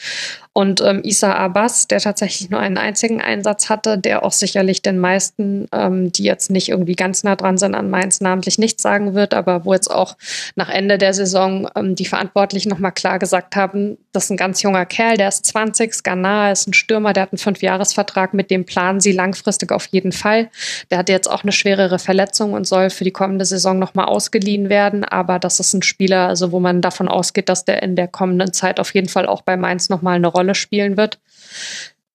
Und 0.59 0.81
ähm, 0.81 1.03
Isa 1.05 1.35
Abbas, 1.35 1.87
der 1.87 2.01
tatsächlich 2.01 2.51
nur 2.51 2.59
einen 2.59 2.79
einzigen 2.79 3.21
Einsatz 3.21 3.71
hatte, 3.71 3.97
der 3.97 4.25
auch 4.25 4.33
sicherlich 4.33 4.83
den 4.83 4.99
meisten, 4.99 5.69
ähm, 5.71 6.11
die 6.11 6.25
jetzt 6.25 6.51
nicht 6.51 6.69
irgendwie 6.69 6.97
ganz 6.97 7.23
nah 7.23 7.37
dran 7.37 7.59
sind 7.59 7.77
an 7.77 7.91
Mainz, 7.91 8.21
namentlich 8.21 8.59
nichts 8.59 8.83
sagen 8.83 9.15
wird, 9.15 9.35
aber 9.35 9.65
wo 9.65 9.73
jetzt 9.73 9.89
auch 9.89 10.17
nach 10.57 10.69
Ende 10.69 10.99
der 10.99 11.15
Saison 11.15 11.69
ähm, 11.77 11.95
die 11.95 12.07
Verantwortlichen 12.07 12.71
nochmal 12.71 12.91
klar 12.91 13.21
gesagt 13.21 13.55
haben, 13.55 13.99
das 14.11 14.25
ist 14.25 14.31
ein 14.31 14.37
ganz 14.37 14.61
junger 14.61 14.85
Kerl, 14.85 15.17
der 15.17 15.29
ist 15.29 15.47
20, 15.47 15.95
Skanar 15.95 16.51
ist 16.51 16.67
ein 16.67 16.73
Stürmer, 16.73 17.13
der 17.13 17.23
hat 17.23 17.33
einen 17.33 17.39
Fünfjahresvertrag, 17.39 18.35
mit 18.35 18.51
dem 18.51 18.65
planen 18.65 18.99
sie 18.99 19.13
langfristig 19.13 19.71
auf 19.71 19.87
jeden 19.87 20.11
Fall. 20.11 20.51
Der 20.91 20.99
hatte 20.99 21.13
jetzt 21.13 21.31
auch 21.31 21.45
eine 21.45 21.53
schwerere 21.53 22.01
Verletzung 22.01 22.55
und 22.55 22.67
soll 22.67 22.91
für 22.91 23.05
die 23.05 23.13
kommende 23.13 23.45
Saison 23.45 23.79
nochmal 23.79 24.07
ausgeliehen 24.07 24.71
werden, 24.71 25.05
aber 25.05 25.39
das 25.39 25.61
ist 25.61 25.73
ein 25.73 25.83
Spieler, 25.83 26.27
also 26.27 26.51
wo 26.51 26.59
man 26.59 26.81
davon 26.81 27.07
ausgeht, 27.07 27.49
dass 27.49 27.65
der 27.65 27.81
in 27.85 27.95
der 27.95 28.09
kommenden 28.09 28.53
Zeit 28.53 28.81
auf 28.81 28.93
jeden 28.93 29.09
Fall 29.09 29.27
auch 29.27 29.43
bei 29.43 29.57
Mainz 29.57 29.89
nochmal 29.89 30.17
eine 30.17 30.27
Rolle 30.27 30.48
spielen 30.55 30.97
wird. 30.97 31.19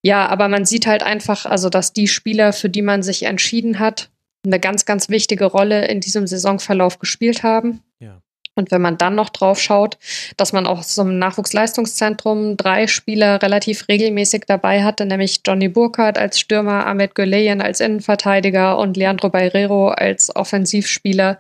Ja, 0.02 0.28
aber 0.28 0.50
man 0.50 0.66
sieht 0.66 0.86
halt 0.86 1.02
einfach, 1.02 1.46
also 1.46 1.70
dass 1.70 1.94
die 1.94 2.08
Spieler, 2.08 2.54
für 2.54 2.70
die 2.70 2.82
man 2.82 3.04
sich 3.04 3.24
entschieden 3.24 3.80
hat, 3.80 4.10
eine 4.46 4.60
ganz, 4.60 4.86
ganz 4.86 5.10
wichtige 5.10 5.46
Rolle 5.46 5.88
in 5.88 6.02
diesem 6.02 6.28
Saisonverlauf 6.28 7.00
gespielt 7.00 7.44
haben. 7.44 7.82
Ja. 8.00 8.22
Und 8.56 8.70
wenn 8.70 8.82
man 8.82 8.98
dann 8.98 9.16
noch 9.16 9.30
drauf 9.30 9.60
schaut, 9.60 9.98
dass 10.38 10.54
man 10.54 10.68
auch 10.68 10.84
so 10.84 11.02
im 11.02 11.18
Nachwuchsleistungszentrum 11.18 12.56
drei 12.56 12.86
Spieler 12.88 13.42
relativ 13.42 13.88
regelmäßig 13.88 14.44
dabei 14.46 14.84
hatte, 14.84 15.06
nämlich 15.06 15.42
Johnny 15.46 15.70
Burkhardt 15.70 16.20
als 16.20 16.40
Stürmer, 16.40 16.86
Ahmed 16.86 17.16
Güleyen 17.16 17.62
als 17.62 17.80
Innenverteidiger 17.80 18.78
und 18.78 18.96
Leandro 18.96 19.30
Beirero 19.30 19.90
als 19.90 20.36
Offensivspieler, 20.36 21.40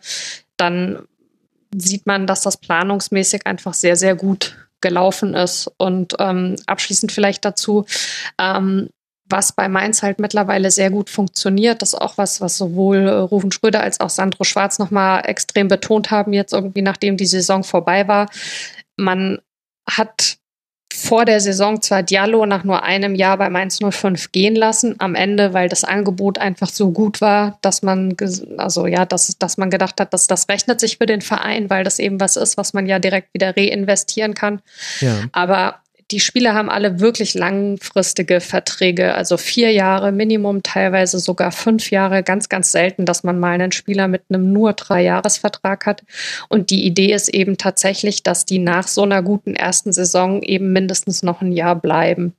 dann 0.57 1.03
sieht 1.75 2.07
man, 2.07 2.25
dass 2.25 2.41
das 2.41 2.57
planungsmäßig 2.57 3.45
einfach 3.45 3.73
sehr, 3.73 3.95
sehr 3.95 4.15
gut 4.15 4.62
gelaufen 4.83 5.33
ist. 5.33 5.71
Und 5.77 6.13
ähm, 6.19 6.57
abschließend 6.67 7.11
vielleicht 7.11 7.43
dazu, 7.43 7.85
ähm, 8.39 8.89
was 9.25 9.53
bei 9.53 9.67
Mainz 9.67 10.03
halt 10.03 10.19
mittlerweile 10.19 10.69
sehr 10.69 10.91
gut 10.91 11.09
funktioniert, 11.09 11.81
das 11.81 11.93
ist 11.93 11.99
auch 11.99 12.19
was, 12.19 12.39
was 12.41 12.57
sowohl 12.57 12.97
äh, 12.97 13.11
Rufen 13.11 13.51
Schröder 13.51 13.81
als 13.81 13.99
auch 13.99 14.11
Sandro 14.11 14.43
Schwarz 14.43 14.77
nochmal 14.77 15.23
extrem 15.25 15.67
betont 15.67 16.11
haben, 16.11 16.33
jetzt 16.33 16.53
irgendwie 16.53 16.83
nachdem 16.83 17.17
die 17.17 17.25
Saison 17.25 17.63
vorbei 17.63 18.07
war. 18.07 18.29
Man 18.95 19.39
hat 19.89 20.37
vor 21.03 21.25
der 21.25 21.41
Saison 21.41 21.81
zwar 21.81 22.01
Diallo 22.01 22.45
nach 22.45 22.63
nur 22.63 22.83
einem 22.83 23.13
Jahr 23.13 23.37
beim 23.37 23.57
105 23.57 24.31
gehen 24.31 24.55
lassen, 24.55 24.95
am 24.99 25.15
Ende, 25.15 25.53
weil 25.53 25.67
das 25.67 25.83
Angebot 25.83 26.37
einfach 26.37 26.69
so 26.69 26.91
gut 26.91 27.19
war, 27.19 27.57
dass 27.61 27.81
man, 27.81 28.15
also 28.57 28.87
ja, 28.87 29.05
dass, 29.05 29.37
dass 29.37 29.57
man 29.57 29.69
gedacht 29.69 29.99
hat, 29.99 30.13
dass 30.13 30.27
das 30.27 30.47
rechnet 30.47 30.79
sich 30.79 30.99
für 30.99 31.05
den 31.05 31.19
Verein, 31.19 31.69
weil 31.69 31.83
das 31.83 31.99
eben 31.99 32.21
was 32.21 32.37
ist, 32.37 32.55
was 32.55 32.73
man 32.73 32.85
ja 32.85 32.99
direkt 32.99 33.33
wieder 33.33 33.55
reinvestieren 33.57 34.33
kann. 34.33 34.61
Ja. 35.01 35.25
Aber 35.33 35.75
die 36.13 36.19
Spieler 36.19 36.53
haben 36.53 36.69
alle 36.69 36.99
wirklich 36.99 37.33
langfristige 37.33 38.39
Verträge, 38.39 39.15
also 39.15 39.35
vier 39.35 39.71
Jahre 39.71 40.11
Minimum, 40.11 40.61
teilweise 40.61 41.17
sogar 41.17 41.51
fünf 41.51 41.89
Jahre. 41.89 42.21
Ganz, 42.21 42.49
ganz 42.49 42.71
selten, 42.71 43.05
dass 43.05 43.23
man 43.23 43.39
mal 43.39 43.53
einen 43.53 43.71
Spieler 43.71 44.07
mit 44.07 44.21
einem 44.29 44.53
nur 44.53 44.73
Drei-Jahres-Vertrag 44.73 45.87
hat. 45.87 46.03
Und 46.49 46.69
die 46.69 46.85
Idee 46.85 47.13
ist 47.13 47.29
eben 47.29 47.57
tatsächlich, 47.57 48.21
dass 48.21 48.45
die 48.45 48.59
nach 48.59 48.87
so 48.87 49.01
einer 49.01 49.23
guten 49.23 49.55
ersten 49.55 49.91
Saison 49.91 50.43
eben 50.43 50.71
mindestens 50.71 51.23
noch 51.23 51.41
ein 51.41 51.51
Jahr 51.51 51.75
bleiben. 51.75 52.35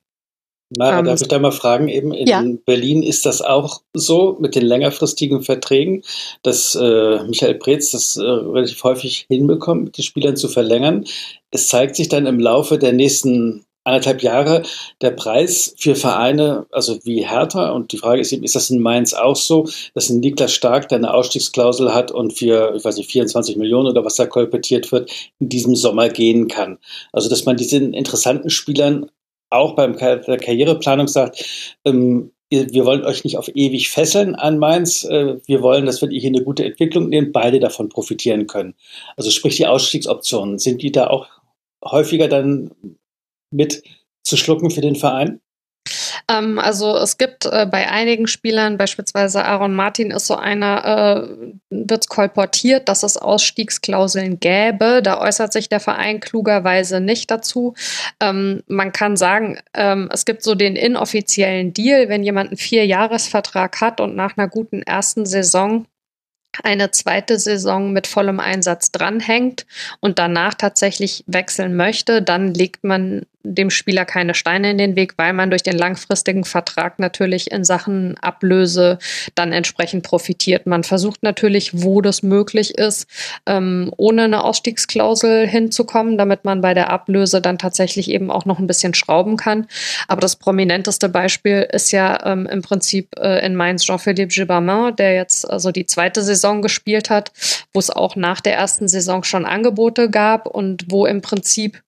Mara, 0.79 1.01
um, 1.01 1.05
darf 1.05 1.21
ich 1.21 1.29
da 1.29 1.39
mal 1.39 1.53
fragen, 1.53 1.89
eben 1.89 2.13
in 2.13 2.27
ja. 2.27 2.45
Berlin 2.67 3.03
ist 3.03 3.27
das 3.27 3.43
auch 3.43 3.83
so 3.93 4.37
mit 4.41 4.55
den 4.55 4.65
längerfristigen 4.65 5.43
Verträgen, 5.43 6.03
dass 6.43 6.75
äh, 6.75 7.23
Michael 7.25 7.55
Preetz 7.57 7.91
das 7.91 8.17
äh, 8.17 8.23
relativ 8.23 8.83
häufig 8.85 9.27
hinbekommt, 9.29 9.85
mit 9.85 9.99
den 9.99 10.05
Spielern 10.05 10.37
zu 10.37 10.49
verlängern. 10.49 11.05
Es 11.51 11.69
zeigt 11.69 11.97
sich 11.97 12.09
dann 12.09 12.27
im 12.27 12.41
Laufe 12.41 12.79
der 12.79 12.93
nächsten 12.93 13.65
anderthalb 13.85 14.23
Jahre 14.23 14.63
der 15.03 15.11
Preis 15.11 15.75
für 15.79 15.95
Vereine, 15.95 16.67
also 16.73 16.99
wie 17.05 17.27
Hertha, 17.27 17.71
und 17.71 17.93
die 17.93 17.99
Frage 17.99 18.21
ist 18.21 18.33
eben, 18.33 18.43
ist 18.43 18.57
das 18.57 18.71
in 18.71 18.81
Mainz 18.81 19.13
auch 19.13 19.37
so, 19.37 19.69
dass 19.95 20.09
ein 20.09 20.21
Niklas 20.21 20.53
Stark, 20.53 20.89
der 20.89 20.99
eine 20.99 21.13
Ausstiegsklausel 21.13 21.95
hat 21.95 22.11
und 22.11 22.33
für, 22.33 22.75
ich 22.75 22.85
weiß 22.85 22.97
nicht, 22.97 23.11
24 23.11 23.57
Millionen 23.57 23.89
oder 23.89 24.05
was 24.05 24.17
da 24.17 24.27
kolportiert 24.27 24.91
wird, 24.91 25.11
in 25.39 25.51
diesem 25.51 25.77
Sommer 25.77 26.09
gehen 26.09 26.49
kann. 26.49 26.79
Also, 27.13 27.29
dass 27.29 27.45
man 27.45 27.57
diesen 27.57 27.93
interessanten 27.93 28.51
Spielern 28.51 29.11
auch 29.55 29.75
beim 29.75 29.97
der 29.97 30.39
Karriereplanung 30.39 31.09
sagt, 31.09 31.45
ähm, 31.85 32.31
wir 32.51 32.85
wollen 32.85 33.05
euch 33.05 33.25
nicht 33.25 33.37
auf 33.37 33.49
ewig 33.55 33.91
fesseln 33.91 34.35
an 34.35 34.59
Mainz. 34.59 35.05
Äh, 35.05 35.39
wir 35.47 35.63
wollen, 35.63 35.87
dass 35.87 36.03
wir 36.03 36.09
hier 36.11 36.29
eine 36.29 36.45
gute 36.45 36.65
Entwicklung 36.65 37.09
nehmen, 37.09 37.33
beide 37.33 37.59
davon 37.59 37.89
profitieren 37.89 38.47
können. 38.47 38.75
Also 39.17 39.31
sprich 39.31 39.57
die 39.57 39.67
Ausstiegsoptionen, 39.67 40.59
sind 40.59 40.83
die 40.83 40.93
da 40.93 41.09
auch 41.09 41.27
häufiger 41.85 42.29
dann 42.29 42.71
mit 43.51 43.83
zu 44.23 44.37
schlucken 44.37 44.71
für 44.71 44.81
den 44.81 44.97
Verein? 44.97 45.41
Ähm, 46.29 46.59
also 46.59 46.97
es 46.97 47.19
gibt 47.19 47.45
äh, 47.47 47.67
bei 47.71 47.89
einigen 47.91 48.27
Spielern, 48.27 48.79
beispielsweise 48.79 49.45
Aaron 49.45 49.75
Martin 49.75 50.11
ist 50.11 50.27
so 50.27 50.37
einer, 50.37 51.29
äh, 51.31 51.55
wird 51.71 52.09
kolportiert, 52.09 52.89
dass 52.89 53.03
es 53.03 53.17
Ausstiegsklauseln 53.17 54.41
gäbe. 54.41 55.03
Da 55.03 55.21
äußert 55.21 55.53
sich 55.53 55.69
der 55.69 55.81
Verein 55.81 56.21
klugerweise 56.21 57.01
nicht 57.01 57.31
dazu. 57.31 57.75
Ähm, 58.21 58.63
man 58.67 58.93
kann 58.93 59.17
sagen, 59.17 59.59
ähm, 59.75 60.09
es 60.13 60.25
gibt 60.25 60.43
so 60.43 60.55
den 60.55 60.77
inoffiziellen 60.77 61.73
Deal, 61.73 62.09
wenn 62.09 62.23
jemand 62.23 62.51
einen 62.51 62.59
Vierjahresvertrag 62.59 63.81
hat 63.81 64.01
und 64.01 64.17
nach 64.17 64.37
einer 64.37 64.49
guten 64.49 64.83
ersten 64.83 65.27
Saison 65.27 65.87
eine 66.63 66.93
zweite 66.93 67.39
Saison 67.39 67.93
mit 67.93 68.07
vollem 68.07 68.39
Einsatz 68.39 68.93
dranhängt 68.93 69.67
und 70.01 70.19
danach 70.21 70.55
tatsächlich 70.55 71.25
wechseln 71.27 71.75
möchte, 71.75 72.23
dann 72.23 72.55
legt 72.55 72.85
man 72.85 73.27
dem 73.45 73.71
Spieler 73.71 74.05
keine 74.05 74.35
Steine 74.35 74.71
in 74.71 74.79
den 74.79 74.97
Weg, 74.97 75.15
weil 75.17 75.33
man 75.35 75.51
durch 75.51 75.63
den 75.63 75.77
langfristigen 75.77 76.45
Vertrag 76.45 76.99
natürlich 76.99 77.51
in 77.53 77.63
Sachen 77.63 78.17
Ablöse 78.19 78.99
dann 79.35 79.53
entsprechend 79.53 80.03
profitiert. 80.03 80.67
Man 80.67 80.83
versucht 80.83 81.23
natürlich, 81.23 81.83
wo 81.83 82.01
das 82.01 82.23
möglich 82.23 82.77
ist, 82.79 83.07
ähm, 83.47 83.93
ohne 83.97 84.23
eine 84.25 84.43
Ausstiegsklausel 84.43 85.47
hinzukommen, 85.47 86.17
damit 86.17 86.45
man 86.45 86.63
bei 86.63 86.75
der 86.75 86.91
Ablöse 86.91 87.41
dann 87.41 87.59
tatsächlich 87.59 88.11
eben 88.11 88.31
auch 88.31 88.47
noch 88.47 88.59
ein 88.59 88.67
bisschen 88.67 88.95
schrauben 88.95 89.37
kann. 89.37 89.67
Aber 90.09 90.23
das 90.23 90.37
prominenteste 90.37 91.11
Beispiel 91.11 91.69
ist 91.71 91.93
ja 91.93 92.25
ähm, 92.25 92.47
im 92.47 92.63
Prinzip 92.63 93.09
äh, 93.19 93.45
in 93.45 93.55
Mainz 93.55 93.85
Jean-Philippe 93.85 94.35
Gibbermin, 94.35 94.97
der 94.97 95.15
jetzt 95.15 95.49
also 95.49 95.71
die 95.71 95.87
zweite 95.87 96.23
Saison 96.23 96.63
gespielt 96.63 97.11
hat, 97.11 97.33
wo 97.73 97.79
es 97.79 97.91
auch 97.91 98.17
nach 98.17 98.41
der 98.41 98.55
ersten 98.55 98.89
Saison 98.89 99.23
schon 99.23 99.45
Angebote 99.45 100.09
gab 100.09 100.47
und 100.47 100.91
wo 100.91 101.05
im 101.05 101.21
Prinzip 101.21 101.83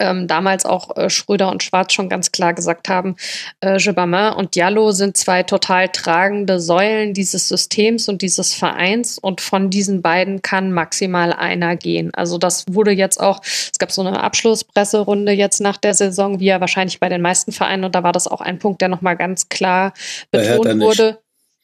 ähm, 0.00 0.26
damals 0.26 0.64
auch 0.64 0.96
äh, 0.96 1.10
Schröder 1.10 1.50
und 1.50 1.62
Schwarz 1.62 1.92
schon 1.92 2.08
ganz 2.08 2.32
klar 2.32 2.54
gesagt 2.54 2.88
haben, 2.88 3.16
äh, 3.60 3.76
Jebamin 3.78 4.32
und 4.32 4.54
Diallo 4.54 4.90
sind 4.90 5.16
zwei 5.16 5.42
total 5.42 5.88
tragende 5.88 6.58
Säulen 6.58 7.14
dieses 7.14 7.48
Systems 7.48 8.08
und 8.08 8.22
dieses 8.22 8.54
Vereins 8.54 9.18
und 9.18 9.40
von 9.40 9.70
diesen 9.70 10.02
beiden 10.02 10.42
kann 10.42 10.72
maximal 10.72 11.32
einer 11.32 11.76
gehen. 11.76 12.10
Also 12.14 12.38
das 12.38 12.64
wurde 12.68 12.90
jetzt 12.90 13.20
auch, 13.20 13.40
es 13.42 13.78
gab 13.78 13.92
so 13.92 14.00
eine 14.00 14.22
Abschlusspresserunde 14.22 15.32
jetzt 15.32 15.60
nach 15.60 15.76
der 15.76 15.94
Saison, 15.94 16.40
wie 16.40 16.46
ja 16.46 16.60
wahrscheinlich 16.60 16.98
bei 16.98 17.08
den 17.08 17.22
meisten 17.22 17.52
Vereinen 17.52 17.84
und 17.84 17.94
da 17.94 18.02
war 18.02 18.12
das 18.12 18.26
auch 18.26 18.40
ein 18.40 18.58
Punkt, 18.58 18.80
der 18.80 18.88
nochmal 18.88 19.16
ganz 19.16 19.48
klar 19.48 19.92
betont 20.30 20.80
wurde. 20.80 21.18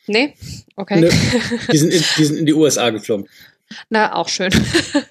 Nee? 0.08 0.34
Okay. 0.76 1.00
Nee, 1.00 1.10
die, 1.72 1.78
sind 1.78 1.92
in, 1.92 2.04
die 2.16 2.24
sind 2.24 2.38
in 2.38 2.46
die 2.46 2.54
USA 2.54 2.90
geflogen. 2.90 3.28
Na, 3.88 4.14
auch 4.14 4.28
schön. 4.28 4.52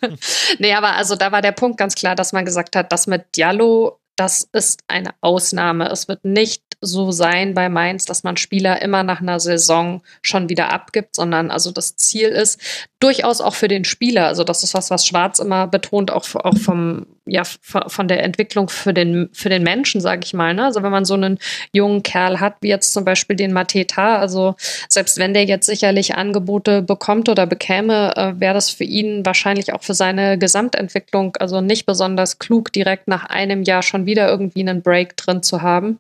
nee, 0.60 0.74
aber 0.74 0.94
also 0.94 1.16
da 1.16 1.32
war 1.32 1.42
der 1.42 1.52
Punkt 1.52 1.78
ganz 1.78 1.96
klar, 1.96 2.16
dass 2.16 2.34
man 2.34 2.46
gesagt 2.46 2.76
hat, 2.76 2.92
das 2.92 3.08
mit 3.08 3.36
Diallo, 3.36 4.00
das 4.16 4.48
ist 4.54 4.82
eine 4.88 5.12
Ausnahme. 5.22 5.90
Es 5.90 6.08
wird 6.08 6.24
nicht 6.24 6.64
so 6.82 7.12
sein 7.12 7.54
bei 7.54 7.70
Mainz, 7.70 8.06
dass 8.06 8.24
man 8.24 8.38
Spieler 8.38 8.82
immer 8.82 9.04
nach 9.04 9.22
einer 9.22 9.40
Saison 9.40 10.02
schon 10.22 10.50
wieder 10.50 10.72
abgibt, 10.72 11.16
sondern 11.16 11.52
also 11.52 11.72
das 11.72 11.96
Ziel 11.96 12.30
ist 12.30 12.62
durchaus 13.00 13.42
auch 13.42 13.56
für 13.56 13.68
den 13.68 13.84
Spieler. 13.84 14.28
Also 14.28 14.44
das 14.44 14.64
ist 14.64 14.74
was, 14.74 14.90
was 14.90 15.06
Schwarz 15.06 15.40
immer 15.40 15.68
betont, 15.68 16.12
auch, 16.12 16.26
auch 16.36 16.58
vom, 16.58 17.08
ja, 17.26 17.44
von 17.44 18.08
der 18.08 18.24
Entwicklung 18.24 18.70
für 18.70 18.94
den, 18.94 19.30
für 19.34 19.50
den 19.50 19.64
Menschen, 19.64 20.00
sage 20.00 20.22
ich 20.24 20.34
mal. 20.34 20.54
Ne? 20.54 20.66
Also 20.66 20.84
wenn 20.84 20.92
man 20.92 21.06
so 21.06 21.16
einen 21.16 21.40
jungen 21.72 22.04
Kerl 22.04 22.40
hat, 22.40 22.56
wie 22.62 22.70
jetzt 22.70 22.94
zum 22.94 23.04
Beispiel 23.04 23.36
den 23.36 23.52
Mateta, 23.52 24.18
also 24.18 24.56
selbst 24.90 25.18
wenn 25.18 25.34
der 25.34 25.46
jetzt 25.46 25.66
sicherlich 25.66 26.16
Angebote 26.16 26.82
bekommt 26.82 27.28
oder 27.28 27.48
bekäme, 27.48 28.16
äh, 28.16 28.40
wäre 28.40 28.54
das 28.54 28.70
für 28.70 28.84
ihn 28.84 29.26
wahrscheinlich 29.26 29.74
auch 29.74 29.84
für 29.84 29.96
seine 29.96 30.38
Gesamtentwicklung 30.38 31.36
also 31.38 31.62
nicht 31.62 31.86
besonders 31.86 32.38
klug, 32.38 32.72
direkt 32.72 33.08
nach 33.08 33.26
einem 33.26 33.64
Jahr 33.64 33.82
schon 33.82 34.06
wieder 34.06 34.30
irgendwie 34.30 34.62
einen 34.62 34.82
Break 34.82 35.18
drin 35.18 35.42
zu 35.42 35.62
haben. 35.62 36.00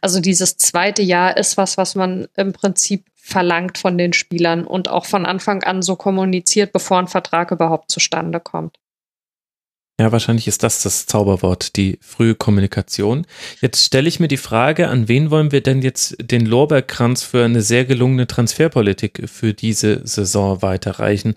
Also 0.00 0.20
dieses 0.20 0.56
zweite 0.56 1.02
Jahr 1.02 1.36
ist 1.36 1.56
was, 1.56 1.76
was 1.76 1.94
man 1.94 2.26
im 2.36 2.52
Prinzip 2.52 3.04
verlangt 3.14 3.78
von 3.78 3.96
den 3.96 4.12
Spielern 4.12 4.66
und 4.66 4.90
auch 4.90 5.06
von 5.06 5.24
Anfang 5.24 5.62
an 5.62 5.80
so 5.80 5.96
kommuniziert, 5.96 6.72
bevor 6.72 6.98
ein 6.98 7.08
Vertrag 7.08 7.52
überhaupt 7.52 7.90
zustande 7.90 8.38
kommt. 8.38 8.78
Ja, 10.00 10.10
wahrscheinlich 10.10 10.48
ist 10.48 10.64
das 10.64 10.82
das 10.82 11.06
Zauberwort, 11.06 11.76
die 11.76 11.98
frühe 12.00 12.34
Kommunikation. 12.34 13.26
Jetzt 13.60 13.84
stelle 13.84 14.08
ich 14.08 14.18
mir 14.18 14.26
die 14.26 14.36
Frage, 14.36 14.88
an 14.88 15.06
wen 15.06 15.30
wollen 15.30 15.52
wir 15.52 15.60
denn 15.60 15.82
jetzt 15.82 16.16
den 16.18 16.46
Lorbeerkranz 16.46 17.22
für 17.22 17.44
eine 17.44 17.62
sehr 17.62 17.84
gelungene 17.84 18.26
Transferpolitik 18.26 19.28
für 19.30 19.54
diese 19.54 20.04
Saison 20.04 20.62
weiterreichen? 20.62 21.34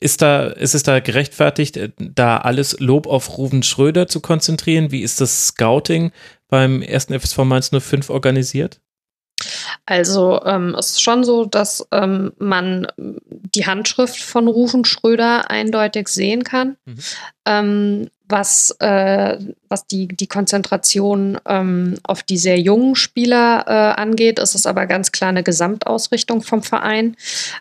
ist 0.00 0.22
da, 0.22 0.46
ist 0.46 0.74
es 0.74 0.82
da 0.82 0.98
gerechtfertigt, 1.00 1.78
da 1.98 2.38
alles 2.38 2.80
Lob 2.80 3.06
auf 3.06 3.36
Ruven 3.36 3.62
Schröder 3.62 4.08
zu 4.08 4.20
konzentrieren? 4.20 4.90
Wie 4.90 5.02
ist 5.02 5.20
das 5.20 5.48
Scouting 5.48 6.10
beim 6.48 6.82
ersten 6.82 7.18
FSV 7.18 7.38
Mainz 7.44 7.70
05 7.70 8.08
organisiert? 8.08 8.80
Also 9.86 10.40
ähm, 10.44 10.74
es 10.78 10.90
ist 10.90 11.02
schon 11.02 11.24
so, 11.24 11.44
dass 11.44 11.86
ähm, 11.92 12.32
man 12.38 12.86
die 12.96 13.66
Handschrift 13.66 14.22
von 14.22 14.48
Rufen 14.48 14.84
Schröder 14.84 15.50
eindeutig 15.50 16.08
sehen 16.08 16.44
kann. 16.44 16.76
Mhm. 16.84 16.98
Ähm, 17.46 18.10
was, 18.30 18.74
äh, 18.78 19.38
was 19.68 19.86
die, 19.86 20.08
die 20.08 20.26
Konzentration 20.26 21.38
ähm, 21.46 21.98
auf 22.04 22.22
die 22.22 22.36
sehr 22.36 22.58
jungen 22.60 22.94
Spieler 22.94 23.64
äh, 23.66 24.00
angeht, 24.00 24.38
ist 24.38 24.54
es 24.54 24.66
aber 24.66 24.86
ganz 24.86 25.12
klar 25.12 25.30
eine 25.30 25.42
Gesamtausrichtung 25.42 26.42
vom 26.42 26.62
Verein. 26.62 27.16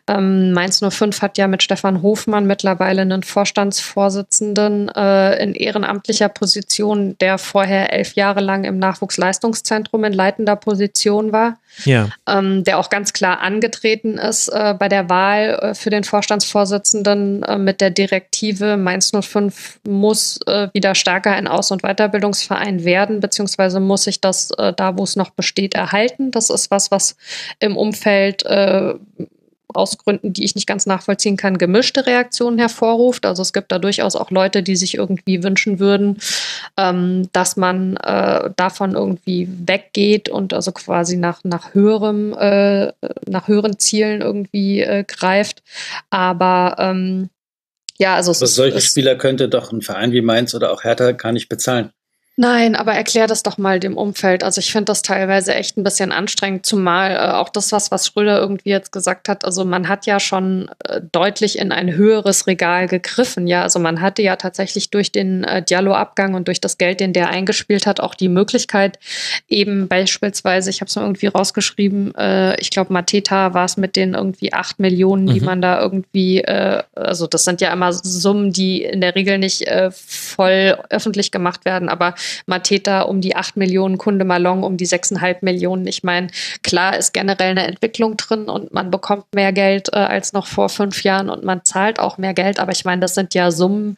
Ähm, 0.07 0.51
Mainz 0.53 0.83
05 0.87 1.21
hat 1.21 1.37
ja 1.37 1.47
mit 1.47 1.63
Stefan 1.63 2.01
Hofmann 2.01 2.45
mittlerweile 2.45 3.01
einen 3.01 3.23
Vorstandsvorsitzenden 3.23 4.89
äh, 4.89 5.43
in 5.43 5.55
ehrenamtlicher 5.55 6.29
Position, 6.29 7.17
der 7.19 7.37
vorher 7.37 7.91
elf 7.93 8.15
Jahre 8.15 8.41
lang 8.41 8.63
im 8.63 8.79
Nachwuchsleistungszentrum 8.79 10.03
in 10.03 10.13
leitender 10.13 10.55
Position 10.55 11.31
war. 11.31 11.57
Ja. 11.85 12.09
Ähm, 12.27 12.63
der 12.63 12.77
auch 12.77 12.89
ganz 12.89 13.13
klar 13.13 13.39
angetreten 13.39 14.17
ist 14.17 14.49
äh, 14.49 14.73
bei 14.77 14.89
der 14.89 15.09
Wahl 15.09 15.59
äh, 15.61 15.73
für 15.75 15.89
den 15.89 16.03
Vorstandsvorsitzenden 16.03 17.43
äh, 17.43 17.57
mit 17.57 17.81
der 17.81 17.89
Direktive 17.89 18.77
Mainz 18.77 19.11
05 19.11 19.79
muss 19.87 20.39
äh, 20.47 20.69
wieder 20.73 20.95
stärker 20.95 21.31
ein 21.31 21.47
Aus- 21.47 21.71
und 21.71 21.83
Weiterbildungsverein 21.83 22.83
werden, 22.83 23.19
beziehungsweise 23.19 23.79
muss 23.79 24.03
sich 24.03 24.21
das 24.21 24.51
äh, 24.57 24.73
da, 24.73 24.97
wo 24.97 25.03
es 25.03 25.15
noch 25.15 25.29
besteht, 25.31 25.73
erhalten. 25.73 26.31
Das 26.31 26.49
ist 26.49 26.71
was, 26.71 26.91
was 26.91 27.15
im 27.59 27.77
Umfeld 27.77 28.45
äh, 28.45 28.93
aus 29.73 29.97
Gründen, 29.97 30.33
die 30.33 30.43
ich 30.43 30.55
nicht 30.55 30.67
ganz 30.67 30.85
nachvollziehen 30.85 31.37
kann, 31.37 31.57
gemischte 31.57 32.05
Reaktionen 32.05 32.57
hervorruft. 32.57 33.25
Also 33.25 33.41
es 33.41 33.53
gibt 33.53 33.71
da 33.71 33.79
durchaus 33.79 34.15
auch 34.15 34.31
Leute, 34.31 34.63
die 34.63 34.75
sich 34.75 34.95
irgendwie 34.95 35.43
wünschen 35.43 35.79
würden, 35.79 36.17
ähm, 36.77 37.29
dass 37.33 37.55
man 37.55 37.97
äh, 37.97 38.49
davon 38.55 38.93
irgendwie 38.93 39.47
weggeht 39.65 40.29
und 40.29 40.53
also 40.53 40.71
quasi 40.71 41.17
nach, 41.17 41.43
nach 41.43 41.73
höherem, 41.73 42.33
äh, 42.33 42.91
nach 43.27 43.47
höheren 43.47 43.77
Zielen 43.77 44.21
irgendwie 44.21 44.81
äh, 44.81 45.03
greift. 45.07 45.61
Aber 46.09 46.75
ähm, 46.79 47.29
ja, 47.97 48.15
also 48.15 48.31
es 48.31 48.39
solche 48.39 48.77
ist, 48.77 48.85
Spieler 48.85 49.15
könnte 49.15 49.49
doch 49.49 49.71
ein 49.71 49.81
Verein 49.81 50.13
wie 50.13 50.21
Mainz 50.21 50.55
oder 50.55 50.71
auch 50.71 50.83
Hertha 50.83 51.11
gar 51.11 51.33
nicht 51.33 51.49
bezahlen. 51.49 51.91
Nein, 52.41 52.77
aber 52.77 52.93
erklär 52.93 53.27
das 53.27 53.43
doch 53.43 53.57
mal 53.57 53.81
dem 53.81 53.97
Umfeld. 53.97 54.45
Also 54.45 54.59
ich 54.59 54.71
finde 54.71 54.85
das 54.85 55.01
teilweise 55.01 55.53
echt 55.55 55.75
ein 55.75 55.83
bisschen 55.83 56.13
anstrengend, 56.13 56.65
zumal 56.65 57.11
äh, 57.11 57.33
auch 57.33 57.49
das, 57.49 57.73
was, 57.73 57.91
was 57.91 58.07
Schröder 58.07 58.39
irgendwie 58.39 58.69
jetzt 58.69 58.93
gesagt 58.93 59.27
hat, 59.27 59.43
also 59.43 59.65
man 59.65 59.89
hat 59.89 60.05
ja 60.05 60.21
schon 60.21 60.71
äh, 60.85 61.01
deutlich 61.11 61.59
in 61.59 61.73
ein 61.73 61.93
höheres 61.93 62.47
Regal 62.47 62.87
gegriffen, 62.87 63.45
ja. 63.45 63.63
Also 63.63 63.79
man 63.79 63.99
hatte 63.99 64.21
ja 64.21 64.37
tatsächlich 64.37 64.89
durch 64.89 65.11
den 65.11 65.43
äh, 65.43 65.61
Diallo-Abgang 65.61 66.33
und 66.33 66.47
durch 66.47 66.61
das 66.61 66.77
Geld, 66.77 67.01
den 67.01 67.11
der 67.11 67.27
eingespielt 67.27 67.85
hat, 67.85 67.99
auch 67.99 68.15
die 68.15 68.29
Möglichkeit, 68.29 68.99
eben 69.49 69.89
beispielsweise, 69.89 70.69
ich 70.69 70.79
habe 70.79 70.87
es 70.87 70.95
mal 70.95 71.01
irgendwie 71.01 71.27
rausgeschrieben, 71.27 72.15
äh, 72.15 72.57
ich 72.61 72.69
glaube, 72.69 72.93
Mateta 72.93 73.53
war 73.53 73.65
es 73.65 73.75
mit 73.75 73.97
den 73.97 74.13
irgendwie 74.13 74.53
acht 74.53 74.79
Millionen, 74.79 75.27
die 75.27 75.41
mhm. 75.41 75.45
man 75.45 75.61
da 75.61 75.81
irgendwie, 75.81 76.39
äh, 76.39 76.83
also 76.95 77.27
das 77.27 77.43
sind 77.43 77.59
ja 77.59 77.73
immer 77.73 77.91
Summen, 77.91 78.53
die 78.53 78.83
in 78.83 79.01
der 79.01 79.15
Regel 79.15 79.39
nicht 79.39 79.67
äh, 79.67 79.91
voll 79.91 80.77
öffentlich 80.89 81.31
gemacht 81.31 81.65
werden, 81.65 81.89
aber 81.89 82.15
Mateta 82.45 83.01
um 83.01 83.21
die 83.21 83.35
8 83.35 83.57
Millionen, 83.57 83.97
Kunde 83.97 84.25
Malong 84.25 84.63
um 84.63 84.77
die 84.77 84.87
6,5 84.87 85.37
Millionen. 85.41 85.87
Ich 85.87 86.03
meine, 86.03 86.27
klar 86.63 86.97
ist 86.97 87.13
generell 87.13 87.51
eine 87.51 87.67
Entwicklung 87.67 88.17
drin 88.17 88.49
und 88.49 88.73
man 88.73 88.91
bekommt 88.91 89.25
mehr 89.33 89.53
Geld 89.53 89.89
äh, 89.93 89.97
als 89.97 90.33
noch 90.33 90.47
vor 90.47 90.69
fünf 90.69 91.03
Jahren 91.03 91.29
und 91.29 91.43
man 91.43 91.63
zahlt 91.63 91.99
auch 91.99 92.17
mehr 92.17 92.33
Geld, 92.33 92.59
aber 92.59 92.71
ich 92.71 92.85
meine, 92.85 93.01
das 93.01 93.15
sind 93.15 93.33
ja 93.33 93.51
Summen, 93.51 93.97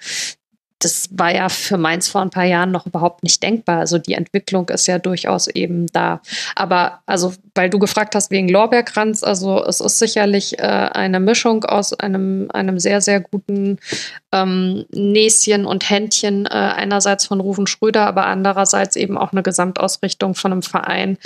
das 0.84 1.10
war 1.12 1.34
ja 1.34 1.50
für 1.50 1.78
Mainz 1.78 2.08
vor 2.08 2.22
ein 2.22 2.30
paar 2.30 2.46
Jahren 2.46 2.72
noch 2.72 2.86
überhaupt 2.86 3.24
nicht 3.24 3.42
denkbar. 3.42 3.80
Also 3.80 3.98
die 3.98 4.14
Entwicklung 4.14 4.68
ist 4.70 4.88
ja 4.88 5.00
durchaus 5.00 5.48
eben 5.48 5.88
da. 5.88 6.22
Aber 6.56 7.00
also, 7.06 7.34
weil 7.56 7.70
du 7.70 7.80
gefragt 7.80 8.16
hast 8.16 8.32
wegen 8.32 8.50
Lorbeerkranz, 8.50 9.24
also 9.24 9.64
es 9.64 9.80
ist 9.80 10.00
sicherlich 10.00 10.60
äh, 10.60 10.64
eine 10.64 11.20
Mischung 11.20 11.64
aus 11.64 11.94
einem, 11.94 12.50
einem 12.52 12.80
sehr, 12.80 13.02
sehr 13.02 13.20
guten 13.20 13.78
ähm, 14.32 14.86
Näschen 14.92 15.66
und 15.66 15.90
Händchen 15.90 16.46
äh, 16.46 16.50
einerseits 16.50 17.26
von 17.26 17.40
Rufen 17.40 17.68
Schröder, 17.68 18.06
aber 18.08 18.26
andererseits 18.26 18.96
eben 18.96 19.18
auch 19.18 19.32
eine 19.32 19.44
Gesamtausrichtung 19.44 20.36
von 20.36 20.52
einem 20.52 20.62
Verein, 20.62 21.18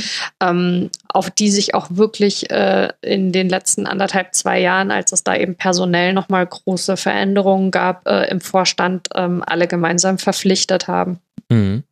ähm, 0.42 0.90
auf 1.16 1.32
die 1.32 1.50
sich 1.50 1.74
auch 1.74 1.88
wirklich 1.92 2.50
äh, 2.52 2.90
in 3.02 3.32
den 3.32 3.48
letzten 3.48 3.88
anderthalb, 3.88 4.36
zwei 4.36 4.60
Jahren, 4.60 4.92
als 4.92 5.14
es 5.14 5.24
da 5.24 5.34
eben 5.36 5.56
personell 5.56 6.12
nochmal 6.12 6.46
große 6.46 6.98
Veränderungen 6.98 7.72
gab, 7.72 8.06
äh, 8.06 8.30
im 8.30 8.42
Vorstand 8.42 9.08
ähm, 9.16 9.42
alle 9.46 9.68
gemeinsam 9.68 10.18
verpflichtet 10.18 10.90
haben. 10.90 11.22
Mhm. 11.50 11.84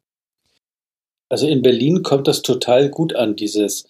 Also 1.30 1.48
in 1.48 1.62
Berlin 1.62 2.04
kommt 2.04 2.28
das 2.28 2.42
total 2.42 2.90
gut 2.90 3.16
an, 3.16 3.38
dieses 3.38 3.88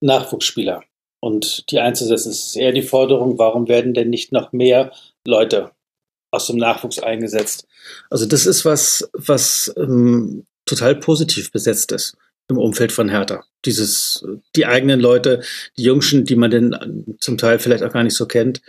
Nachwuchsspieler. 0.00 0.82
Und 1.20 1.70
die 1.70 1.78
einzusetzen, 1.78 2.32
es 2.32 2.46
ist 2.46 2.56
eher 2.56 2.72
die 2.72 2.82
Forderung, 2.82 3.38
warum 3.38 3.68
werden 3.68 3.94
denn 3.94 4.10
nicht 4.10 4.32
noch 4.32 4.50
mehr 4.52 4.90
Leute 5.24 5.70
aus 6.32 6.48
dem 6.48 6.56
Nachwuchs 6.56 6.98
eingesetzt? 6.98 7.68
Also 8.10 8.26
das 8.26 8.44
ist 8.44 8.64
was, 8.64 9.08
was 9.12 9.72
ähm, 9.76 10.46
total 10.66 10.96
positiv 10.96 11.52
besetzt 11.52 11.92
ist 11.92 12.16
im 12.48 12.58
Umfeld 12.58 12.92
von 12.92 13.08
Hertha. 13.08 13.44
Dieses, 13.64 14.24
die 14.56 14.66
eigenen 14.66 15.00
Leute, 15.00 15.42
die 15.76 15.84
Jungschen, 15.84 16.24
die 16.24 16.36
man 16.36 16.50
denn 16.50 17.16
zum 17.20 17.36
Teil 17.38 17.58
vielleicht 17.58 17.82
auch 17.82 17.92
gar 17.92 18.04
nicht 18.04 18.16
so 18.16 18.26
kennt, 18.26 18.62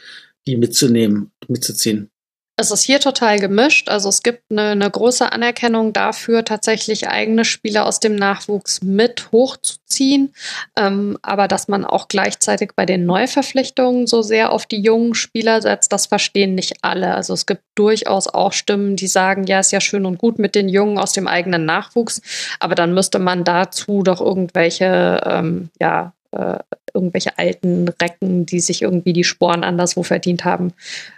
die 0.46 0.58
mitzunehmen, 0.58 1.32
mitzuziehen. 1.48 2.12
Es 2.60 2.72
ist 2.72 2.84
hier 2.84 3.00
total 3.00 3.40
gemischt. 3.40 3.88
Also 3.88 4.10
es 4.10 4.22
gibt 4.22 4.44
eine, 4.52 4.72
eine, 4.72 4.92
große 4.92 5.32
Anerkennung 5.32 5.94
dafür, 5.94 6.44
tatsächlich 6.44 7.08
eigene 7.08 7.46
Spieler 7.46 7.86
aus 7.86 8.02
dem 8.02 8.18
Nachwuchs 8.18 8.82
mit 8.82 9.32
hochzuziehen. 9.32 10.34
Ähm, 10.76 11.18
aber 11.22 11.48
dass 11.48 11.70
man 11.70 11.86
auch 11.86 12.10
gleichzeitig 12.10 12.72
bei 12.76 12.86
den 12.86 13.06
Neuverpflichtungen 13.06 14.08
so 14.08 14.22
sehr 14.22 14.52
auf 14.52 14.66
die 14.66 14.82
jungen 14.82 15.16
Spieler 15.16 15.62
setzt, 15.62 15.94
das 15.94 16.08
verstehen 16.08 16.54
nicht 16.54 16.80
alle. 16.82 17.16
Also 17.16 17.34
es 17.34 17.46
gibt 17.46 17.62
durchaus 17.76 18.28
auch 18.28 18.52
Stimmen, 18.52 18.98
die 18.98 19.08
sagen, 19.08 19.46
ja, 19.46 19.62
ist 19.62 19.72
ja 19.72 19.80
schön 19.80 20.06
und 20.06 20.18
gut 20.18 20.38
mit 20.38 20.54
den 20.54 20.68
Jungen 20.68 20.98
aus 20.98 21.14
dem 21.14 21.30
eigenen 21.30 21.64
Nachwuchs, 21.64 22.22
aber 22.60 22.76
dann 22.76 22.94
müsste 22.94 23.20
man 23.20 23.46
dazu 23.46 24.04
doch 24.04 24.20
irgendwelche 24.20 25.22
ähm, 25.26 25.70
ja, 25.80 26.12
äh, 26.32 26.58
irgendwelche 26.94 27.38
alten 27.38 27.88
Recken, 28.02 28.46
die 28.46 28.60
sich 28.60 28.82
irgendwie 28.82 29.14
die 29.14 29.24
Sporen 29.24 29.64
anderswo 29.64 30.04
verdient 30.04 30.46
haben, 30.46 30.74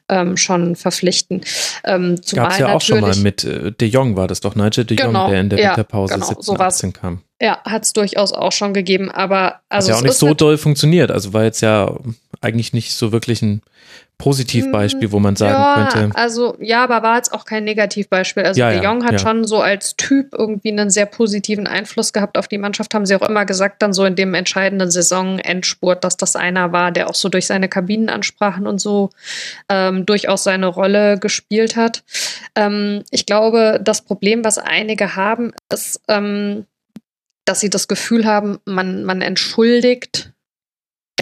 ähm, 0.09 0.38
schon 0.38 0.75
verpflichten. 0.75 1.41
Ähm, 1.83 2.19
Gab 2.33 2.51
es 2.51 2.57
ja 2.59 2.73
auch 2.73 2.81
schon 2.81 3.01
mal 3.01 3.15
mit 3.15 3.43
äh, 3.43 3.72
De 3.72 3.88
Jong, 3.88 4.15
war 4.15 4.27
das 4.27 4.41
doch 4.41 4.56
Nigel 4.56 4.85
De 4.85 4.98
Jong, 4.98 5.07
genau, 5.07 5.30
der 5.30 5.41
in 5.41 5.49
der 5.49 5.59
ja, 5.59 5.69
Winterpause 5.69 6.14
genau, 6.14 6.25
17, 6.27 6.43
sowas. 6.43 6.75
18 6.75 6.93
kam. 6.93 7.22
Ja, 7.41 7.59
hat 7.64 7.83
es 7.83 7.93
durchaus 7.93 8.33
auch 8.33 8.51
schon 8.51 8.73
gegeben, 8.73 9.09
aber 9.09 9.61
also. 9.69 9.90
Hat 9.90 9.95
ja 9.95 9.99
auch 9.99 10.06
nicht 10.06 10.17
so 10.17 10.33
doll 10.33 10.57
funktioniert, 10.57 11.11
also 11.11 11.33
war 11.33 11.43
jetzt 11.43 11.61
ja 11.61 11.95
eigentlich 12.41 12.73
nicht 12.73 12.93
so 12.93 13.11
wirklich 13.11 13.41
ein 13.41 13.61
Positivbeispiel, 14.22 15.11
wo 15.11 15.19
man 15.19 15.35
sagen 15.35 15.53
ja, 15.53 15.90
könnte. 15.90 16.16
Also 16.16 16.56
ja, 16.59 16.83
aber 16.83 17.01
war 17.01 17.16
jetzt 17.16 17.33
auch 17.33 17.43
kein 17.43 17.64
Negativbeispiel. 17.64 18.43
Also 18.43 18.59
ja, 18.59 18.69
De 18.69 18.83
Jong 18.83 19.03
hat 19.03 19.14
ja. 19.14 19.17
schon 19.17 19.45
so 19.45 19.61
als 19.61 19.95
Typ 19.95 20.35
irgendwie 20.38 20.72
einen 20.72 20.91
sehr 20.91 21.08
positiven 21.08 21.66
Einfluss 21.66 22.14
gehabt 22.14 22.38
auf 22.38 22.48
die 22.48 22.59
Mannschaft, 22.59 22.93
haben 22.93 23.08
sie 23.08 23.16
auch 23.16 23.27
immer 23.27 23.45
gesagt, 23.45 23.82
dann 23.82 23.93
so 23.93 24.06
in 24.06 24.16
dem 24.16 24.35
entscheidenden 24.35 24.91
Saison-Endspurt, 24.91 26.03
dass 26.03 26.17
das 26.17 26.35
einer 26.35 26.72
war, 26.72 26.91
der 26.91 27.09
auch 27.09 27.16
so 27.16 27.30
durch 27.30 27.48
seine 27.48 27.67
Kabinenansprachen 27.67 28.67
und 28.67 28.80
so 28.80 29.09
ähm, 29.69 30.06
durchaus 30.06 30.43
seine 30.43 30.67
Rolle 30.67 31.17
gespielt 31.17 31.75
hat. 31.75 32.03
Ähm, 32.56 33.03
ich 33.09 33.25
glaube, 33.25 33.82
das 33.83 34.03
Problem, 34.03 34.45
was 34.45 34.59
einige 34.59 35.16
haben, 35.16 35.51
ist, 35.74 36.00
ähm, 36.08 36.67
dass 37.45 37.59
sie 37.59 37.72
das 37.72 37.88
Gefühl 37.88 38.25
haben, 38.25 38.59
man, 38.66 39.03
man 39.03 39.24
entschuldigt 39.24 40.32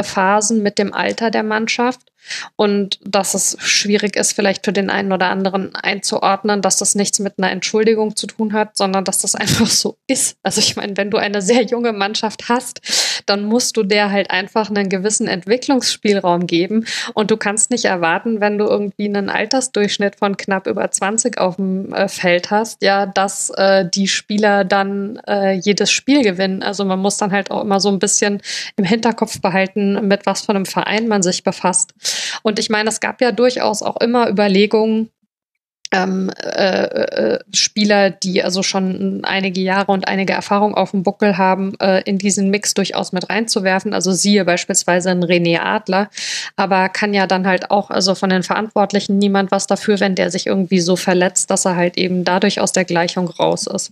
Phasen 0.03 0.61
mit 0.63 0.77
dem 0.79 0.93
Alter 0.93 1.31
der 1.31 1.43
Mannschaft 1.43 2.08
und 2.55 2.99
dass 3.03 3.33
es 3.33 3.57
schwierig 3.59 4.15
ist, 4.15 4.33
vielleicht 4.33 4.65
für 4.65 4.73
den 4.73 4.89
einen 4.89 5.11
oder 5.11 5.29
anderen 5.29 5.75
einzuordnen, 5.75 6.61
dass 6.61 6.77
das 6.77 6.95
nichts 6.95 7.19
mit 7.19 7.35
einer 7.37 7.51
Entschuldigung 7.51 8.15
zu 8.15 8.27
tun 8.27 8.53
hat, 8.53 8.77
sondern 8.77 9.03
dass 9.03 9.19
das 9.19 9.35
einfach 9.35 9.67
so 9.67 9.97
ist. 10.07 10.37
Also 10.43 10.59
ich 10.59 10.75
meine, 10.75 10.97
wenn 10.97 11.11
du 11.11 11.17
eine 11.17 11.41
sehr 11.41 11.63
junge 11.63 11.93
Mannschaft 11.93 12.49
hast, 12.49 12.81
dann 13.25 13.43
musst 13.43 13.77
du 13.77 13.83
der 13.83 14.11
halt 14.11 14.31
einfach 14.31 14.69
einen 14.69 14.89
gewissen 14.89 15.27
Entwicklungsspielraum 15.27 16.47
geben 16.47 16.85
und 17.13 17.31
du 17.31 17.37
kannst 17.37 17.71
nicht 17.71 17.85
erwarten, 17.85 18.41
wenn 18.41 18.57
du 18.57 18.65
irgendwie 18.65 19.05
einen 19.05 19.29
Altersdurchschnitt 19.29 20.15
von 20.15 20.37
knapp 20.37 20.67
über 20.67 20.89
20 20.89 21.37
auf 21.37 21.57
dem 21.57 21.93
äh, 21.93 22.07
Feld 22.07 22.51
hast, 22.51 22.81
ja, 22.81 23.05
dass 23.05 23.49
äh, 23.51 23.87
die 23.87 24.07
Spieler 24.07 24.65
dann 24.65 25.19
äh, 25.27 25.53
jedes 25.53 25.91
Spiel 25.91 26.23
gewinnen. 26.23 26.63
Also 26.63 26.85
man 26.85 26.99
muss 26.99 27.17
dann 27.17 27.31
halt 27.31 27.51
auch 27.51 27.61
immer 27.61 27.79
so 27.79 27.89
ein 27.89 27.99
bisschen 27.99 28.41
im 28.75 28.83
Hinterkopf 28.83 29.41
behalten, 29.41 30.07
mit 30.07 30.25
was 30.25 30.41
von 30.41 30.55
einem 30.55 30.65
Verein 30.65 31.07
man 31.07 31.21
sich 31.21 31.43
befasst. 31.43 31.93
Und 32.43 32.59
ich 32.59 32.69
meine, 32.69 32.89
es 32.89 32.99
gab 32.99 33.21
ja 33.21 33.31
durchaus 33.31 33.81
auch 33.81 33.97
immer 33.97 34.29
Überlegungen, 34.29 35.09
ähm, 35.91 36.29
äh, 36.39 36.83
äh, 36.83 37.39
Spieler, 37.53 38.11
die 38.11 38.43
also 38.43 38.61
schon 38.61 39.21
einige 39.23 39.59
Jahre 39.61 39.91
und 39.91 40.07
einige 40.07 40.33
Erfahrung 40.33 40.75
auf 40.75 40.91
dem 40.91 41.03
Buckel 41.03 41.37
haben, 41.37 41.73
äh, 41.79 42.01
in 42.03 42.19
diesen 42.19 42.49
Mix 42.49 42.73
durchaus 42.75 43.11
mit 43.11 43.29
reinzuwerfen. 43.29 43.93
Also 43.93 44.11
siehe 44.11 44.45
beispielsweise 44.45 45.09
ein 45.09 45.23
René 45.23 45.59
Adler, 45.59 46.09
aber 46.55 46.89
kann 46.89 47.13
ja 47.13 47.25
dann 47.25 47.47
halt 47.47 47.71
auch, 47.71 47.89
also 47.89 48.13
von 48.13 48.29
den 48.29 48.43
Verantwortlichen 48.43 49.17
niemand 49.17 49.51
was 49.51 49.65
dafür, 49.65 49.99
wenn 49.99 50.15
der 50.15 50.29
sich 50.29 50.45
irgendwie 50.45 50.79
so 50.79 50.95
verletzt, 50.95 51.49
dass 51.49 51.65
er 51.65 51.75
halt 51.75 51.97
eben 51.97 52.23
dadurch 52.23 52.61
aus 52.61 52.71
der 52.71 52.85
Gleichung 52.85 53.27
raus 53.27 53.65
ist. 53.65 53.91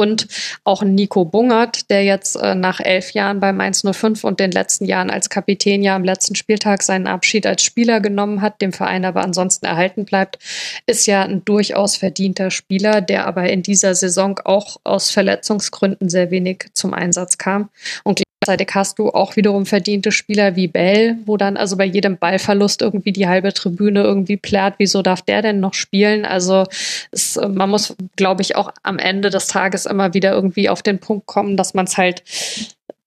Und 0.00 0.28
auch 0.64 0.82
Nico 0.82 1.26
Bungert, 1.26 1.90
der 1.90 2.04
jetzt 2.04 2.34
äh, 2.36 2.54
nach 2.54 2.80
elf 2.80 3.10
Jahren 3.10 3.38
bei 3.38 3.52
Mainz 3.52 3.84
05 3.84 4.24
und 4.24 4.40
den 4.40 4.50
letzten 4.50 4.86
Jahren 4.86 5.10
als 5.10 5.28
Kapitän 5.28 5.82
ja 5.82 5.94
am 5.94 6.04
letzten 6.04 6.36
Spieltag 6.36 6.82
seinen 6.82 7.06
Abschied 7.06 7.46
als 7.46 7.62
Spieler 7.62 8.00
genommen 8.00 8.40
hat, 8.40 8.62
dem 8.62 8.72
Verein 8.72 9.04
aber 9.04 9.22
ansonsten 9.22 9.66
erhalten 9.66 10.06
bleibt, 10.06 10.38
ist 10.86 11.06
ja 11.06 11.22
ein 11.22 11.44
durchaus 11.44 11.96
verdienter 11.96 12.50
Spieler, 12.50 13.02
der 13.02 13.26
aber 13.26 13.50
in 13.50 13.62
dieser 13.62 13.94
Saison 13.94 14.40
auch 14.42 14.78
aus 14.84 15.10
Verletzungsgründen 15.10 16.08
sehr 16.08 16.30
wenig 16.30 16.70
zum 16.72 16.94
Einsatz 16.94 17.36
kam. 17.36 17.68
Und 18.02 18.22
Gleichzeitig 18.42 18.74
hast 18.74 18.98
du 18.98 19.10
auch 19.10 19.36
wiederum 19.36 19.66
verdiente 19.66 20.12
Spieler 20.12 20.56
wie 20.56 20.66
Bell, 20.66 21.18
wo 21.26 21.36
dann 21.36 21.58
also 21.58 21.76
bei 21.76 21.84
jedem 21.84 22.16
Ballverlust 22.16 22.80
irgendwie 22.80 23.12
die 23.12 23.28
halbe 23.28 23.52
Tribüne 23.52 24.02
irgendwie 24.02 24.38
plärt, 24.38 24.76
wieso 24.78 25.02
darf 25.02 25.20
der 25.20 25.42
denn 25.42 25.60
noch 25.60 25.74
spielen? 25.74 26.24
Also 26.24 26.64
es, 27.10 27.36
man 27.36 27.68
muss, 27.68 27.94
glaube 28.16 28.40
ich, 28.40 28.56
auch 28.56 28.72
am 28.82 28.98
Ende 28.98 29.28
des 29.28 29.46
Tages 29.46 29.86
immer 29.90 30.14
wieder 30.14 30.32
irgendwie 30.32 30.68
auf 30.68 30.82
den 30.82 30.98
Punkt 30.98 31.26
kommen, 31.26 31.56
dass 31.56 31.74
man 31.74 31.86
es 31.86 31.98
halt 31.98 32.22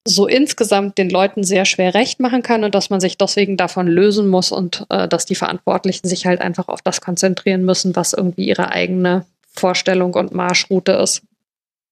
so 0.06 0.28
insgesamt 0.28 0.98
den 0.98 1.10
Leuten 1.10 1.44
sehr 1.44 1.66
schwer 1.66 1.94
recht 1.94 2.20
machen 2.20 2.44
kann 2.44 2.64
und 2.64 2.76
dass 2.76 2.90
man 2.90 3.00
sich 3.00 3.18
deswegen 3.18 3.56
davon 3.56 3.88
lösen 3.88 4.28
muss 4.28 4.52
und 4.52 4.86
äh, 4.90 5.08
dass 5.08 5.26
die 5.26 5.36
Verantwortlichen 5.36 6.08
sich 6.08 6.26
halt 6.26 6.42
einfach 6.42 6.68
auf 6.68 6.82
das 6.82 7.00
konzentrieren 7.00 7.64
müssen, 7.64 7.95
was 7.95 8.14
irgendwie 8.14 8.48
ihre 8.48 8.70
eigene 8.72 9.26
Vorstellung 9.48 10.14
und 10.16 10.34
Marschroute 10.34 10.94
ist. 10.94 11.22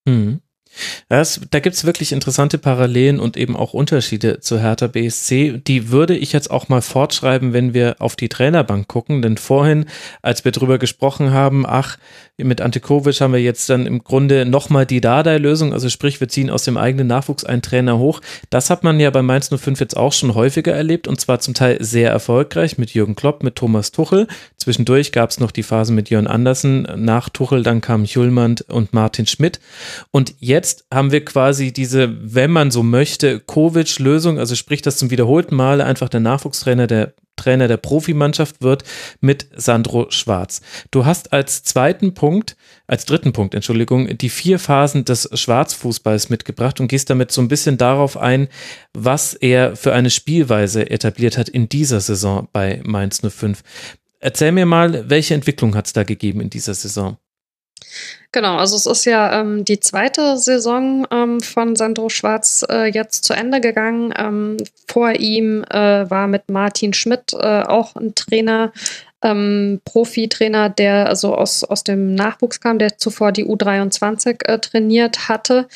Mhm. 0.06 0.42
Das, 1.10 1.42
da 1.52 1.60
gibt's 1.60 1.84
wirklich 1.84 2.12
interessante 2.14 2.58
Parallelen 2.58 3.20
und 3.20 3.36
eben 3.36 3.58
auch 3.58 3.74
Unterschiede 3.74 4.40
zu 4.40 4.60
Hertha 4.60 4.88
BSC. 4.88 5.62
Die 5.68 5.90
würde 5.90 6.16
ich 6.16 6.32
jetzt 6.32 6.50
auch 6.50 6.70
mal 6.70 6.82
fortschreiben, 6.82 7.54
wenn 7.54 7.74
wir 7.74 7.98
auf 8.00 8.16
die 8.16 8.30
Trainerbank 8.30 8.88
gucken. 8.88 9.22
Denn 9.22 9.38
vorhin, 9.38 9.86
als 10.22 10.46
wir 10.46 10.52
drüber 10.52 10.78
gesprochen 10.78 11.32
haben, 11.32 11.66
ach, 11.66 11.98
mit 12.44 12.62
Antikovic 12.62 13.22
haben 13.22 13.34
wir 13.34 13.42
jetzt 13.42 13.70
dann 13.70 13.86
im 13.86 14.04
Grunde 14.04 14.46
nochmal 14.46 14.86
die 14.86 15.02
Dardai-Lösung, 15.02 15.74
also 15.74 15.90
sprich, 15.90 16.20
wir 16.20 16.28
ziehen 16.28 16.50
aus 16.50 16.64
dem 16.64 16.78
eigenen 16.78 17.08
Nachwuchs 17.08 17.44
einen 17.44 17.62
Trainer 17.62 17.98
hoch. 17.98 18.22
Das 18.50 18.70
hat 18.70 18.84
man 18.84 19.00
ja 19.00 19.10
bei 19.10 19.22
Mainz 19.22 19.50
05 19.50 19.80
jetzt 19.80 19.98
auch 19.98 20.14
schon 20.14 20.36
häufiger 20.36 20.74
erlebt 20.74 21.08
und 21.08 21.20
zwar 21.20 21.40
zum 21.40 21.54
Teil 21.54 21.78
sehr 21.84 22.12
erfolgreich 22.12 22.78
mit 22.78 22.94
Jürgen 22.94 23.16
Klopp, 23.16 23.44
mit 23.44 23.56
Thomas 23.56 23.92
Tuchel. 23.92 24.28
Zwischendurch 24.58 25.12
gab 25.12 25.30
es 25.30 25.40
noch 25.40 25.52
die 25.52 25.64
Phase 25.64 25.94
mit 25.94 26.10
Jörn 26.10 26.28
Andersen. 26.28 26.88
Nach 26.96 27.30
Tuchel 27.30 27.64
dann 27.64 27.82
kam 27.82 28.06
Hjulmand 28.06 28.62
und 28.70 28.94
Martin 28.94 29.26
Schmidt. 29.26 29.60
Und 30.12 30.36
jetzt 30.40 30.86
haben 30.94 31.12
wir 31.12 31.26
quasi 31.26 31.72
diese, 31.72 32.16
wenn 32.22 32.52
man 32.52 32.72
so 32.72 32.84
möchte, 32.84 33.40
Kovic-Lösung, 33.40 34.40
also 34.40 34.56
sprich, 34.56 34.82
dass 34.82 34.98
zum 34.98 35.10
wiederholten 35.10 35.56
Male 35.56 35.86
einfach 35.86 36.10
der 36.10 36.20
Nachwuchstrainer 36.20 36.88
der 36.88 37.14
Trainer 37.42 37.68
der 37.68 37.78
Profimannschaft 37.78 38.62
wird 38.62 38.84
mit 39.20 39.48
Sandro 39.56 40.12
Schwarz. 40.12 40.62
Du 40.92 41.06
hast 41.06 41.34
als 41.34 41.64
zweiten 41.64 42.14
Punkt, 42.14 42.56
als 42.86 43.06
dritten 43.06 43.34
Punkt, 43.34 43.56
Entschuldigung, 43.56 44.16
die 44.18 44.30
vier 44.30 44.60
Phasen 44.60 45.06
des 45.06 45.28
Schwarzfußballs 45.34 46.30
mitgebracht 46.30 46.80
und 46.80 46.88
gehst 46.88 47.10
damit 47.10 47.32
so 47.32 47.42
ein 47.42 47.48
bisschen 47.48 47.78
darauf 47.78 48.16
ein, 48.16 48.48
was 48.94 49.34
er 49.34 49.76
für 49.76 49.94
eine 49.94 50.12
Spielweise 50.12 50.90
etabliert 50.90 51.38
hat 51.38 51.50
in 51.50 51.68
dieser 51.68 52.00
Saison 52.00 52.48
bei 52.54 52.82
Mainz 52.84 53.22
05. 53.28 53.64
Erzähl 54.20 54.52
mir 54.52 54.68
mal, 54.68 55.10
welche 55.10 55.34
Entwicklung 55.34 55.76
hat 55.76 55.88
es 55.88 55.94
da 55.94 56.04
gegeben 56.04 56.42
in 56.42 56.52
dieser 56.52 56.76
Saison? 56.76 57.18
Genau, 58.34 58.58
also 58.58 58.78
es 58.78 58.86
ist 58.86 59.06
ja 59.06 59.42
ähm, 59.42 59.66
die 59.66 59.82
zweite 59.82 60.38
Saison 60.38 61.06
ähm, 61.12 61.42
von 61.42 61.76
Sandro 61.76 62.08
Schwarz 62.08 62.66
äh, 62.70 62.86
jetzt 62.86 63.26
zu 63.26 63.34
Ende 63.34 63.60
gegangen. 63.60 64.14
Ähm, 64.18 64.58
vor 64.88 65.12
ihm 65.12 65.66
äh, 65.70 66.10
war 66.10 66.28
mit 66.28 66.50
Martin 66.50 66.94
Schmidt 66.94 67.34
äh, 67.34 67.64
auch 67.64 67.96
ein 67.96 68.16
Trainer 68.16 68.72
ähm, 69.24 69.82
Profi-Trainer, 69.86 70.70
der 70.70 71.08
also 71.08 71.36
aus, 71.36 71.64
aus 71.64 71.84
dem 71.84 72.16
Nachwuchs 72.16 72.60
kam, 72.60 72.80
der 72.80 72.98
zuvor 72.98 73.32
die 73.32 73.46
U23 73.46 74.46
äh, 74.46 74.60
trainiert 74.60 75.30
hatte, 75.30 75.68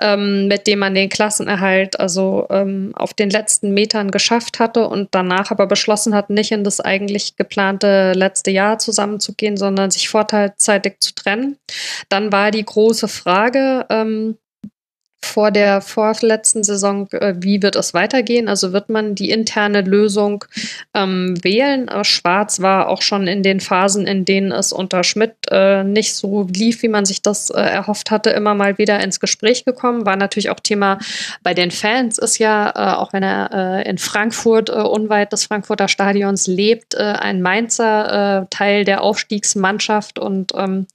ähm, 0.00 0.48
mit 0.48 0.66
dem 0.66 0.78
man 0.78 0.94
den 0.94 1.08
Klassenerhalt 1.08 1.98
also 2.00 2.46
ähm, 2.50 2.92
auf 2.94 3.14
den 3.14 3.30
letzten 3.30 3.74
Metern 3.74 4.10
geschafft 4.10 4.58
hatte 4.58 4.88
und 4.88 5.08
danach 5.12 5.50
aber 5.50 5.66
beschlossen 5.66 6.14
hat, 6.14 6.30
nicht 6.30 6.52
in 6.52 6.64
das 6.64 6.80
eigentlich 6.80 7.36
geplante 7.36 8.12
letzte 8.12 8.50
Jahr 8.50 8.78
zusammenzugehen, 8.78 9.56
sondern 9.56 9.90
sich 9.90 10.08
vorzeitig 10.08 11.00
zu 11.00 11.14
trennen. 11.14 11.58
Dann 12.08 12.32
war 12.32 12.50
die 12.50 12.64
große 12.64 13.08
Frage, 13.08 13.86
ähm, 13.90 14.36
vor 15.24 15.50
der 15.50 15.80
vorletzten 15.80 16.62
Saison, 16.62 17.08
äh, 17.12 17.34
wie 17.38 17.62
wird 17.62 17.76
es 17.76 17.94
weitergehen? 17.94 18.48
Also 18.48 18.72
wird 18.72 18.88
man 18.88 19.14
die 19.14 19.30
interne 19.30 19.80
Lösung 19.80 20.44
ähm, 20.94 21.34
wählen? 21.42 21.88
Äh, 21.88 22.04
Schwarz 22.04 22.60
war 22.60 22.88
auch 22.88 23.02
schon 23.02 23.26
in 23.26 23.42
den 23.42 23.60
Phasen, 23.60 24.06
in 24.06 24.24
denen 24.24 24.52
es 24.52 24.72
unter 24.72 25.02
Schmidt 25.02 25.34
äh, 25.50 25.82
nicht 25.82 26.14
so 26.14 26.46
lief, 26.52 26.82
wie 26.82 26.88
man 26.88 27.04
sich 27.04 27.22
das 27.22 27.50
äh, 27.50 27.60
erhofft 27.60 28.10
hatte, 28.10 28.30
immer 28.30 28.54
mal 28.54 28.78
wieder 28.78 29.00
ins 29.00 29.20
Gespräch 29.20 29.64
gekommen. 29.64 30.06
War 30.06 30.16
natürlich 30.16 30.50
auch 30.50 30.60
Thema 30.60 30.98
bei 31.42 31.54
den 31.54 31.70
Fans, 31.70 32.18
ist 32.18 32.38
ja, 32.38 32.70
äh, 32.70 32.96
auch 32.96 33.12
wenn 33.12 33.22
er 33.22 33.84
in 33.86 33.98
Frankfurt, 33.98 34.70
unweit 34.70 35.32
des 35.32 35.44
Frankfurter 35.44 35.88
Stadions 35.88 36.46
lebt, 36.46 36.96
ein 36.96 37.42
Mainzer 37.42 38.46
Teil 38.50 38.84
der 38.84 39.02
Aufstiegsmannschaft 39.02 40.18
und 40.18 40.52
ähm, 40.56 40.86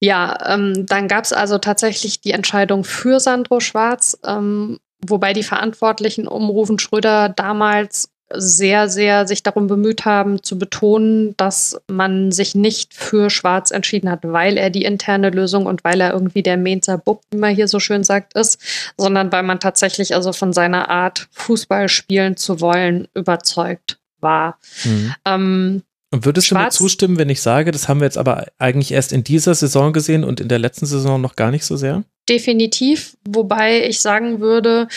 ja, 0.00 0.54
ähm, 0.54 0.86
dann 0.86 1.08
gab 1.08 1.24
es 1.24 1.32
also 1.32 1.58
tatsächlich 1.58 2.20
die 2.20 2.32
Entscheidung 2.32 2.84
für 2.84 3.20
Sandro 3.20 3.60
Schwarz, 3.60 4.18
ähm, 4.26 4.80
wobei 5.06 5.34
die 5.34 5.42
Verantwortlichen 5.42 6.26
um 6.26 6.48
Rufen 6.48 6.78
Schröder 6.78 7.28
damals 7.28 8.10
sehr, 8.32 8.88
sehr 8.88 9.26
sich 9.26 9.42
darum 9.42 9.66
bemüht 9.66 10.04
haben, 10.04 10.42
zu 10.42 10.58
betonen, 10.58 11.36
dass 11.36 11.80
man 11.88 12.30
sich 12.30 12.54
nicht 12.54 12.94
für 12.94 13.28
Schwarz 13.28 13.72
entschieden 13.72 14.08
hat, 14.08 14.20
weil 14.22 14.56
er 14.56 14.70
die 14.70 14.84
interne 14.84 15.30
Lösung 15.30 15.66
und 15.66 15.82
weil 15.84 16.00
er 16.00 16.12
irgendwie 16.12 16.42
der 16.42 16.56
Mainzer 16.56 16.96
Bub, 16.96 17.22
wie 17.30 17.38
man 17.38 17.54
hier 17.54 17.68
so 17.68 17.80
schön 17.80 18.04
sagt, 18.04 18.34
ist, 18.34 18.60
sondern 18.96 19.32
weil 19.32 19.42
man 19.42 19.58
tatsächlich 19.58 20.14
also 20.14 20.32
von 20.32 20.52
seiner 20.52 20.88
Art, 20.88 21.28
Fußball 21.32 21.88
spielen 21.88 22.36
zu 22.36 22.60
wollen, 22.60 23.08
überzeugt 23.14 23.98
war. 24.20 24.58
Mhm. 24.84 25.14
Ähm, 25.24 25.82
und 26.12 26.24
würdest 26.24 26.48
Schwarz, 26.48 26.76
du 26.76 26.82
mir 26.82 26.88
zustimmen, 26.88 27.18
wenn 27.18 27.28
ich 27.28 27.40
sage, 27.40 27.70
das 27.70 27.88
haben 27.88 28.00
wir 28.00 28.04
jetzt 28.04 28.18
aber 28.18 28.46
eigentlich 28.58 28.92
erst 28.92 29.12
in 29.12 29.22
dieser 29.22 29.54
Saison 29.54 29.92
gesehen 29.92 30.24
und 30.24 30.40
in 30.40 30.48
der 30.48 30.58
letzten 30.58 30.86
Saison 30.86 31.20
noch 31.20 31.36
gar 31.36 31.50
nicht 31.50 31.64
so 31.64 31.76
sehr? 31.76 32.02
Definitiv, 32.28 33.16
wobei 33.28 33.86
ich 33.86 34.00
sagen 34.00 34.40
würde, 34.40 34.88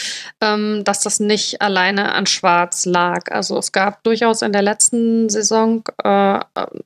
ähm, 0.41 0.83
dass 0.83 1.01
das 1.01 1.19
nicht 1.19 1.61
alleine 1.61 2.13
an 2.13 2.25
Schwarz 2.25 2.85
lag. 2.85 3.31
Also 3.31 3.57
es 3.57 3.71
gab 3.71 4.03
durchaus 4.03 4.41
in 4.41 4.53
der 4.53 4.61
letzten 4.61 5.29
Saison 5.29 5.83
äh, 6.03 6.39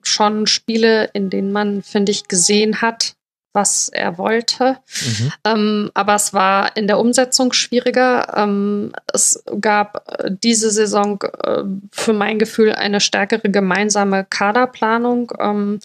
schon 0.04 0.48
Spiele, 0.48 1.10
in 1.14 1.30
denen 1.30 1.52
man, 1.52 1.82
finde 1.82 2.12
ich, 2.12 2.28
gesehen 2.28 2.82
hat, 2.82 3.17
was 3.58 3.90
er 3.90 4.20
wollte. 4.20 4.78
Mhm. 5.02 5.32
Ähm, 5.44 5.92
aber 5.96 6.14
es 6.14 6.32
war 6.32 6.78
in 6.78 6.86
der 6.86 7.00
Umsetzung 7.00 7.54
schwieriger. 7.54 8.38
Ähm, 8.38 8.94
es 9.12 9.44
gab 9.60 10.06
äh, 10.20 10.30
diese 10.32 10.70
Saison 10.70 11.20
äh, 11.44 11.64
für 11.92 12.14
mein 12.14 12.38
Gefühl 12.38 12.74
eine 12.74 13.00
stärkere 13.00 13.50
gemeinsame 13.50 14.26
Kaderplanung 14.30 15.34
ähm, 15.40 15.80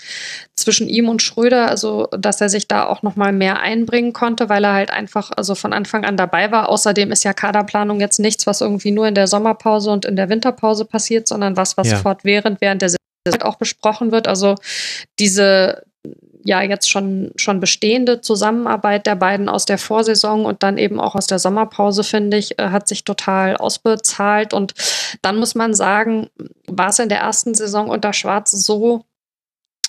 zwischen 0.54 0.86
ihm 0.86 1.08
und 1.08 1.22
Schröder, 1.22 1.68
also 1.68 2.08
dass 2.16 2.42
er 2.42 2.50
sich 2.50 2.68
da 2.68 2.84
auch 2.84 3.02
noch 3.02 3.16
mal 3.16 3.32
mehr 3.32 3.60
einbringen 3.60 4.12
konnte, 4.12 4.50
weil 4.50 4.62
er 4.64 4.74
halt 4.74 4.90
einfach 4.90 5.30
also 5.34 5.54
von 5.54 5.72
Anfang 5.72 6.04
an 6.04 6.18
dabei 6.18 6.52
war. 6.52 6.68
Außerdem 6.68 7.10
ist 7.10 7.24
ja 7.24 7.32
Kaderplanung 7.32 8.00
jetzt 8.00 8.20
nichts, 8.20 8.46
was 8.46 8.60
irgendwie 8.60 8.90
nur 8.90 9.08
in 9.08 9.14
der 9.14 9.28
Sommerpause 9.28 9.90
und 9.90 10.04
in 10.04 10.16
der 10.16 10.28
Winterpause 10.28 10.84
passiert, 10.84 11.26
sondern 11.26 11.56
was, 11.56 11.78
was 11.78 11.90
ja. 11.90 11.96
fortwährend 11.96 12.60
während 12.60 12.82
der 12.82 12.90
Saison 12.90 13.00
auch 13.40 13.56
besprochen 13.56 14.12
wird. 14.12 14.28
Also 14.28 14.56
diese 15.18 15.84
ja 16.44 16.62
jetzt 16.62 16.90
schon, 16.90 17.32
schon 17.36 17.60
bestehende 17.60 18.20
Zusammenarbeit 18.20 19.06
der 19.06 19.14
beiden 19.14 19.48
aus 19.48 19.64
der 19.64 19.78
Vorsaison 19.78 20.44
und 20.44 20.62
dann 20.62 20.78
eben 20.78 21.00
auch 21.00 21.14
aus 21.14 21.26
der 21.26 21.38
Sommerpause, 21.38 22.04
finde 22.04 22.36
ich, 22.36 22.58
äh, 22.58 22.70
hat 22.70 22.88
sich 22.88 23.04
total 23.04 23.56
ausbezahlt. 23.56 24.52
Und 24.52 24.74
dann 25.22 25.36
muss 25.36 25.54
man 25.54 25.74
sagen, 25.74 26.28
war 26.66 26.88
es 26.88 26.98
in 26.98 27.08
der 27.08 27.20
ersten 27.20 27.54
Saison 27.54 27.88
unter 27.88 28.12
Schwarz 28.12 28.50
so, 28.50 29.04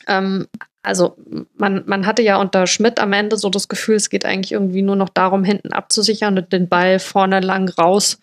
ähm, 0.07 0.48
also 0.85 1.15
man, 1.56 1.83
man 1.85 2.06
hatte 2.06 2.22
ja 2.22 2.35
unter 2.35 2.67
Schmidt 2.67 2.99
am 2.99 3.14
Ende 3.14 3.38
so 3.38 3.49
das 3.49 3.69
Gefühl, 3.69 3.95
es 3.95 4.09
geht 4.09 4.25
eigentlich 4.25 4.51
irgendwie 4.51 4.82
nur 4.82 4.98
noch 4.98 5.07
darum, 5.07 5.45
hinten 5.45 5.72
abzusichern 5.72 6.38
und 6.38 6.51
den 6.51 6.67
Ball 6.67 6.99
vorne 6.99 7.40
lang 7.40 7.69
raus 7.69 8.19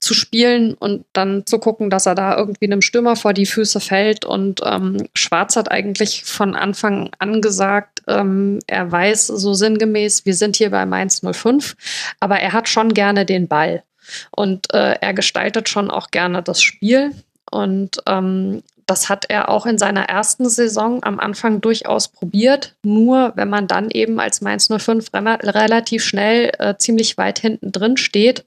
zu 0.00 0.12
spielen 0.12 0.74
und 0.74 1.04
dann 1.12 1.46
zu 1.46 1.60
gucken, 1.60 1.88
dass 1.88 2.06
er 2.06 2.16
da 2.16 2.36
irgendwie 2.36 2.64
einem 2.64 2.82
Stürmer 2.82 3.14
vor 3.14 3.32
die 3.32 3.46
Füße 3.46 3.78
fällt. 3.78 4.24
Und 4.24 4.60
ähm, 4.64 5.06
Schwarz 5.14 5.54
hat 5.54 5.70
eigentlich 5.70 6.24
von 6.24 6.56
Anfang 6.56 7.10
an 7.20 7.40
gesagt, 7.40 8.02
ähm, 8.08 8.58
er 8.66 8.90
weiß 8.90 9.28
so 9.28 9.54
sinngemäß, 9.54 10.26
wir 10.26 10.34
sind 10.34 10.56
hier 10.56 10.70
bei 10.70 10.84
Mainz 10.86 11.22
05, 11.22 11.76
aber 12.18 12.40
er 12.40 12.52
hat 12.52 12.68
schon 12.68 12.92
gerne 12.92 13.24
den 13.24 13.46
Ball. 13.46 13.84
Und 14.32 14.74
äh, 14.74 14.96
er 15.00 15.14
gestaltet 15.14 15.68
schon 15.68 15.92
auch 15.92 16.10
gerne 16.10 16.42
das 16.42 16.60
Spiel. 16.60 17.12
Und 17.52 18.02
ähm, 18.06 18.64
das 18.90 19.08
hat 19.08 19.26
er 19.28 19.50
auch 19.50 19.66
in 19.66 19.78
seiner 19.78 20.06
ersten 20.08 20.48
Saison 20.48 21.04
am 21.04 21.20
Anfang 21.20 21.60
durchaus 21.60 22.08
probiert. 22.08 22.74
Nur 22.82 23.32
wenn 23.36 23.48
man 23.48 23.68
dann 23.68 23.88
eben 23.88 24.18
als 24.18 24.40
Mainz 24.40 24.66
05 24.66 25.12
relativ 25.14 26.04
schnell 26.04 26.50
äh, 26.58 26.74
ziemlich 26.76 27.16
weit 27.16 27.38
hinten 27.38 27.70
drin 27.70 27.96
steht, 27.96 28.44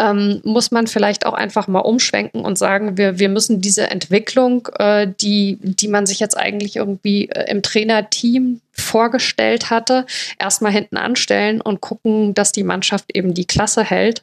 ähm, 0.00 0.40
muss 0.42 0.70
man 0.70 0.86
vielleicht 0.86 1.26
auch 1.26 1.34
einfach 1.34 1.68
mal 1.68 1.80
umschwenken 1.80 2.46
und 2.46 2.56
sagen, 2.56 2.96
wir, 2.96 3.18
wir 3.18 3.28
müssen 3.28 3.60
diese 3.60 3.90
Entwicklung, 3.90 4.68
äh, 4.78 5.06
die, 5.20 5.58
die 5.60 5.88
man 5.88 6.06
sich 6.06 6.18
jetzt 6.18 6.38
eigentlich 6.38 6.76
irgendwie 6.76 7.28
äh, 7.28 7.50
im 7.50 7.60
Trainerteam 7.60 8.62
vorgestellt 8.72 9.68
hatte, 9.68 10.06
erstmal 10.38 10.72
hinten 10.72 10.96
anstellen 10.96 11.60
und 11.60 11.82
gucken, 11.82 12.32
dass 12.32 12.52
die 12.52 12.62
Mannschaft 12.62 13.14
eben 13.14 13.34
die 13.34 13.44
Klasse 13.44 13.84
hält 13.84 14.22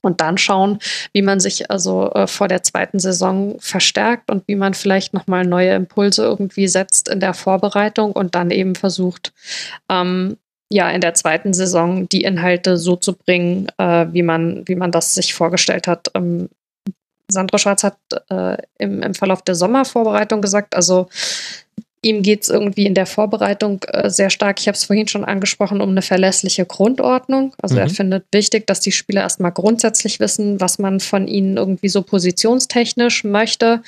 und 0.00 0.20
dann 0.20 0.38
schauen, 0.38 0.78
wie 1.12 1.22
man 1.22 1.40
sich 1.40 1.70
also 1.70 2.10
äh, 2.12 2.26
vor 2.26 2.48
der 2.48 2.62
zweiten 2.62 2.98
Saison 2.98 3.56
verstärkt 3.60 4.30
und 4.30 4.46
wie 4.46 4.56
man 4.56 4.74
vielleicht 4.74 5.14
nochmal 5.14 5.44
neue 5.44 5.74
Impulse 5.74 6.22
irgendwie 6.22 6.68
setzt 6.68 7.08
in 7.08 7.20
der 7.20 7.34
Vorbereitung 7.34 8.12
und 8.12 8.34
dann 8.34 8.50
eben 8.50 8.74
versucht, 8.74 9.32
ähm, 9.88 10.36
ja, 10.70 10.90
in 10.90 11.00
der 11.00 11.14
zweiten 11.14 11.54
Saison 11.54 12.08
die 12.08 12.22
Inhalte 12.22 12.76
so 12.76 12.96
zu 12.96 13.14
bringen, 13.14 13.68
äh, 13.78 14.06
wie, 14.12 14.22
man, 14.22 14.62
wie 14.66 14.76
man 14.76 14.92
das 14.92 15.14
sich 15.14 15.34
vorgestellt 15.34 15.86
hat. 15.86 16.10
Ähm, 16.14 16.50
Sandro 17.30 17.58
Schwarz 17.58 17.84
hat 17.84 17.98
äh, 18.30 18.56
im, 18.78 19.02
im 19.02 19.14
Verlauf 19.14 19.42
der 19.42 19.54
Sommervorbereitung 19.54 20.40
gesagt, 20.40 20.74
also 20.74 21.08
Ihm 22.02 22.22
geht 22.22 22.42
es 22.42 22.48
irgendwie 22.48 22.86
in 22.86 22.94
der 22.94 23.06
Vorbereitung 23.06 23.80
äh, 23.88 24.08
sehr 24.08 24.30
stark, 24.30 24.60
ich 24.60 24.68
habe 24.68 24.76
es 24.76 24.84
vorhin 24.84 25.08
schon 25.08 25.24
angesprochen, 25.24 25.80
um 25.80 25.90
eine 25.90 26.02
verlässliche 26.02 26.64
Grundordnung. 26.64 27.54
Also 27.60 27.74
mhm. 27.74 27.80
er 27.80 27.88
findet 27.90 28.24
wichtig, 28.32 28.66
dass 28.66 28.80
die 28.80 28.92
Spieler 28.92 29.22
erstmal 29.22 29.52
grundsätzlich 29.52 30.20
wissen, 30.20 30.60
was 30.60 30.78
man 30.78 31.00
von 31.00 31.26
ihnen 31.26 31.56
irgendwie 31.56 31.88
so 31.88 32.02
positionstechnisch 32.02 33.24
möchte. 33.24 33.82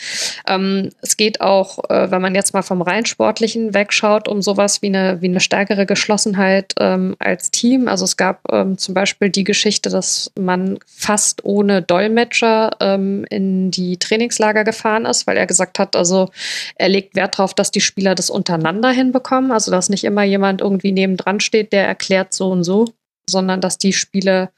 Ähm, 0.46 0.90
es 1.02 1.16
geht 1.16 1.40
auch, 1.40 1.78
äh, 1.88 2.10
wenn 2.10 2.22
man 2.22 2.34
jetzt 2.34 2.52
mal 2.52 2.62
vom 2.62 2.82
rein 2.82 3.06
sportlichen 3.06 3.74
wegschaut, 3.74 4.28
um 4.28 4.42
sowas 4.42 4.82
wie 4.82 4.88
eine, 4.88 5.20
wie 5.20 5.28
eine 5.28 5.40
stärkere 5.40 5.86
Geschlossenheit 5.86 6.74
ähm, 6.80 7.16
als 7.18 7.50
Team. 7.50 7.88
Also 7.88 8.04
es 8.04 8.16
gab 8.16 8.40
ähm, 8.52 8.76
zum 8.78 8.94
Beispiel 8.94 9.30
die 9.30 9.44
Geschichte, 9.44 9.88
dass 9.88 10.32
man 10.38 10.78
fast 10.86 11.44
ohne 11.44 11.82
Dolmetscher 11.82 12.70
ähm, 12.80 13.24
in 13.30 13.70
die 13.70 13.98
Trainingslager 13.98 14.64
gefahren 14.64 15.06
ist, 15.06 15.26
weil 15.26 15.36
er 15.36 15.46
gesagt 15.46 15.78
hat, 15.78 15.94
also 15.94 16.30
er 16.74 16.88
legt 16.88 17.14
Wert 17.14 17.38
darauf, 17.38 17.54
dass 17.54 17.70
die 17.70 17.80
Spieler 17.80 17.99
Spieler 18.00 18.14
das 18.14 18.30
untereinander 18.30 18.90
hinbekommen. 18.90 19.52
Also 19.52 19.70
dass 19.70 19.90
nicht 19.90 20.04
immer 20.04 20.22
jemand 20.22 20.62
irgendwie 20.62 20.90
nebendran 20.90 21.38
steht, 21.38 21.74
der 21.74 21.86
erklärt 21.86 22.32
so 22.32 22.50
und 22.50 22.64
so, 22.64 22.86
sondern 23.28 23.60
dass 23.60 23.76
die 23.76 23.92
Spiele 23.92 24.48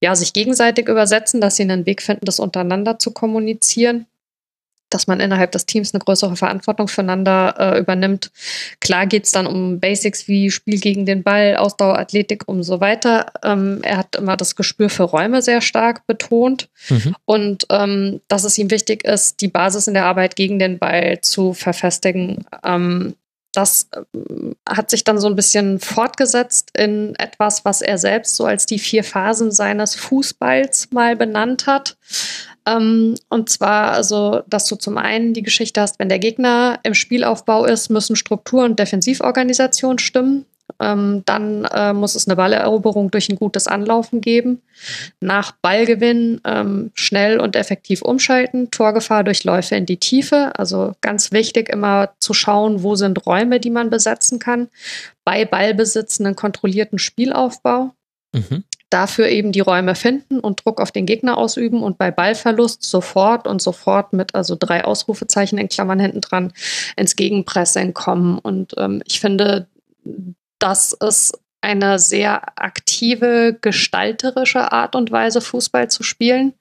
ja 0.00 0.16
sich 0.16 0.32
gegenseitig 0.32 0.88
übersetzen, 0.88 1.40
dass 1.40 1.54
sie 1.54 1.62
einen 1.62 1.86
Weg 1.86 2.02
finden, 2.02 2.24
das 2.24 2.40
untereinander 2.40 2.98
zu 2.98 3.12
kommunizieren 3.12 4.06
dass 4.90 5.06
man 5.06 5.20
innerhalb 5.20 5.52
des 5.52 5.66
Teams 5.66 5.94
eine 5.94 6.02
größere 6.02 6.36
Verantwortung 6.36 6.88
füreinander 6.88 7.54
äh, 7.58 7.78
übernimmt. 7.78 8.30
Klar 8.80 9.06
geht 9.06 9.24
es 9.24 9.30
dann 9.30 9.46
um 9.46 9.80
Basics 9.80 10.28
wie 10.28 10.50
Spiel 10.50 10.80
gegen 10.80 11.06
den 11.06 11.22
Ball, 11.22 11.56
Ausdauer, 11.56 11.98
Athletik 11.98 12.46
und 12.46 12.62
so 12.62 12.80
weiter. 12.80 13.26
Ähm, 13.42 13.80
er 13.82 13.98
hat 13.98 14.16
immer 14.16 14.36
das 14.36 14.56
Gespür 14.56 14.88
für 14.88 15.04
Räume 15.04 15.42
sehr 15.42 15.60
stark 15.60 16.06
betont 16.06 16.68
mhm. 16.88 17.14
und 17.24 17.66
ähm, 17.70 18.20
dass 18.28 18.44
es 18.44 18.58
ihm 18.58 18.70
wichtig 18.70 19.04
ist, 19.04 19.40
die 19.40 19.48
Basis 19.48 19.86
in 19.86 19.94
der 19.94 20.06
Arbeit 20.06 20.36
gegen 20.36 20.58
den 20.58 20.78
Ball 20.78 21.20
zu 21.20 21.52
verfestigen. 21.52 22.44
Ähm, 22.64 23.14
das 23.52 23.88
ähm, 24.14 24.54
hat 24.68 24.90
sich 24.90 25.04
dann 25.04 25.18
so 25.18 25.26
ein 25.26 25.36
bisschen 25.36 25.80
fortgesetzt 25.80 26.70
in 26.76 27.14
etwas, 27.16 27.64
was 27.64 27.82
er 27.82 27.98
selbst 27.98 28.36
so 28.36 28.44
als 28.44 28.66
die 28.66 28.78
vier 28.78 29.04
Phasen 29.04 29.50
seines 29.50 29.94
Fußballs 29.94 30.90
mal 30.92 31.16
benannt 31.16 31.66
hat. 31.66 31.96
Ähm, 32.68 33.14
und 33.28 33.48
zwar, 33.48 33.92
also, 33.92 34.42
dass 34.46 34.66
du 34.66 34.76
zum 34.76 34.98
einen 34.98 35.32
die 35.32 35.42
Geschichte 35.42 35.80
hast, 35.80 35.98
wenn 35.98 36.08
der 36.08 36.18
Gegner 36.18 36.80
im 36.82 36.94
Spielaufbau 36.94 37.64
ist, 37.64 37.88
müssen 37.88 38.16
Struktur 38.16 38.64
und 38.64 38.78
Defensivorganisation 38.78 39.98
stimmen. 39.98 40.44
Ähm, 40.80 41.22
dann 41.24 41.64
äh, 41.64 41.94
muss 41.94 42.14
es 42.14 42.28
eine 42.28 42.36
Balleroberung 42.36 43.10
durch 43.10 43.30
ein 43.30 43.36
gutes 43.36 43.66
Anlaufen 43.66 44.20
geben. 44.20 44.60
Nach 45.18 45.52
Ballgewinn 45.62 46.42
ähm, 46.44 46.90
schnell 46.94 47.40
und 47.40 47.56
effektiv 47.56 48.02
umschalten. 48.02 48.70
Torgefahr 48.70 49.24
durch 49.24 49.44
Läufe 49.44 49.76
in 49.76 49.86
die 49.86 49.96
Tiefe. 49.96 50.52
Also 50.56 50.92
ganz 51.00 51.32
wichtig, 51.32 51.70
immer 51.70 52.10
zu 52.20 52.34
schauen, 52.34 52.82
wo 52.82 52.96
sind 52.96 53.24
Räume, 53.24 53.60
die 53.60 53.70
man 53.70 53.88
besetzen 53.88 54.38
kann. 54.38 54.68
Bei 55.24 55.46
Ballbesitz 55.46 56.20
einen 56.20 56.36
kontrollierten 56.36 56.98
Spielaufbau. 56.98 57.92
Mhm 58.34 58.64
dafür 58.90 59.28
eben 59.28 59.52
die 59.52 59.60
Räume 59.60 59.94
finden 59.94 60.40
und 60.40 60.64
Druck 60.64 60.80
auf 60.80 60.92
den 60.92 61.06
Gegner 61.06 61.36
ausüben 61.36 61.82
und 61.82 61.98
bei 61.98 62.10
Ballverlust 62.10 62.82
sofort 62.82 63.46
und 63.46 63.60
sofort 63.60 64.12
mit 64.12 64.34
also 64.34 64.56
drei 64.58 64.84
Ausrufezeichen 64.84 65.58
in 65.58 65.68
Klammern 65.68 66.00
hinten 66.00 66.20
dran 66.20 66.52
ins 66.96 67.16
Gegenpressing 67.16 67.94
kommen. 67.94 68.38
Und 68.38 68.74
ähm, 68.78 69.02
ich 69.06 69.20
finde, 69.20 69.66
das 70.58 70.92
ist 70.92 71.38
eine 71.60 71.98
sehr 71.98 72.58
aktive, 72.60 73.58
gestalterische 73.60 74.70
Art 74.70 74.94
und 74.94 75.10
Weise, 75.10 75.40
Fußball 75.40 75.90
zu 75.90 76.02
spielen. 76.04 76.54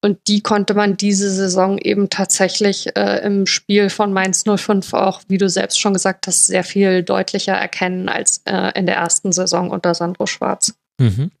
Und 0.00 0.18
die 0.28 0.40
konnte 0.40 0.74
man 0.74 0.96
diese 0.96 1.30
Saison 1.30 1.78
eben 1.78 2.10
tatsächlich 2.10 2.96
äh, 2.96 3.24
im 3.24 3.46
Spiel 3.46 3.90
von 3.90 4.12
Mainz 4.12 4.44
05 4.44 4.94
auch, 4.94 5.22
wie 5.26 5.38
du 5.38 5.48
selbst 5.48 5.80
schon 5.80 5.94
gesagt 5.94 6.28
hast, 6.28 6.46
sehr 6.46 6.62
viel 6.62 7.02
deutlicher 7.02 7.54
erkennen 7.54 8.08
als 8.08 8.42
äh, 8.44 8.70
in 8.78 8.86
der 8.86 8.96
ersten 8.96 9.32
Saison 9.32 9.70
unter 9.70 9.94
Sandro 9.94 10.26
Schwarz. 10.26 10.74
Mhm. 10.98 11.32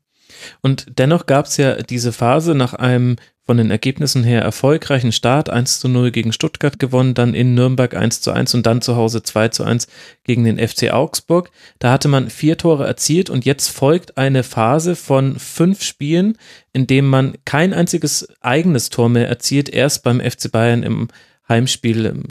Und 0.60 0.98
dennoch 0.98 1.26
gab 1.26 1.46
es 1.46 1.56
ja 1.56 1.74
diese 1.82 2.12
Phase 2.12 2.54
nach 2.54 2.74
einem 2.74 3.16
von 3.46 3.58
den 3.58 3.70
Ergebnissen 3.70 4.24
her 4.24 4.42
erfolgreichen 4.42 5.12
Start 5.12 5.48
1 5.50 5.78
zu 5.78 5.88
0 5.88 6.10
gegen 6.10 6.32
Stuttgart 6.32 6.80
gewonnen, 6.80 7.14
dann 7.14 7.32
in 7.32 7.54
Nürnberg 7.54 7.94
1 7.94 8.20
zu 8.20 8.32
1 8.32 8.54
und 8.54 8.66
dann 8.66 8.82
zu 8.82 8.96
Hause 8.96 9.22
2 9.22 9.48
zu 9.48 9.62
1 9.62 9.86
gegen 10.24 10.42
den 10.42 10.58
FC 10.58 10.90
Augsburg. 10.90 11.50
Da 11.78 11.92
hatte 11.92 12.08
man 12.08 12.28
vier 12.28 12.58
Tore 12.58 12.86
erzielt 12.86 13.30
und 13.30 13.44
jetzt 13.44 13.68
folgt 13.68 14.18
eine 14.18 14.42
Phase 14.42 14.96
von 14.96 15.38
fünf 15.38 15.84
Spielen, 15.84 16.36
in 16.72 16.88
dem 16.88 17.08
man 17.08 17.34
kein 17.44 17.72
einziges 17.72 18.28
eigenes 18.40 18.90
Tor 18.90 19.08
mehr 19.08 19.28
erzielt. 19.28 19.68
Erst 19.68 20.02
beim 20.02 20.20
FC 20.20 20.50
Bayern 20.50 20.82
im 20.82 21.08
Heimspiel 21.48 22.24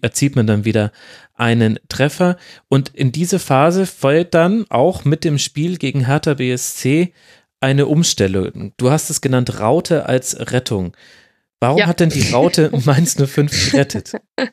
erzielt 0.00 0.36
man 0.36 0.46
dann 0.46 0.64
wieder 0.64 0.92
einen 1.34 1.78
Treffer. 1.88 2.36
Und 2.68 2.90
in 2.94 3.12
diese 3.12 3.38
Phase 3.38 3.86
fällt 3.86 4.34
dann 4.34 4.66
auch 4.68 5.04
mit 5.04 5.24
dem 5.24 5.38
Spiel 5.38 5.78
gegen 5.78 6.06
Hertha 6.06 6.34
BSC 6.34 7.12
eine 7.60 7.86
Umstellung. 7.86 8.72
Du 8.76 8.90
hast 8.90 9.10
es 9.10 9.20
genannt 9.20 9.60
Raute 9.60 10.06
als 10.06 10.52
Rettung. 10.52 10.96
Warum 11.60 11.78
ja. 11.78 11.86
hat 11.86 12.00
denn 12.00 12.10
die 12.10 12.30
Raute 12.30 12.70
Mainz 12.84 13.16
05 13.16 13.72
gerettet? 13.72 14.12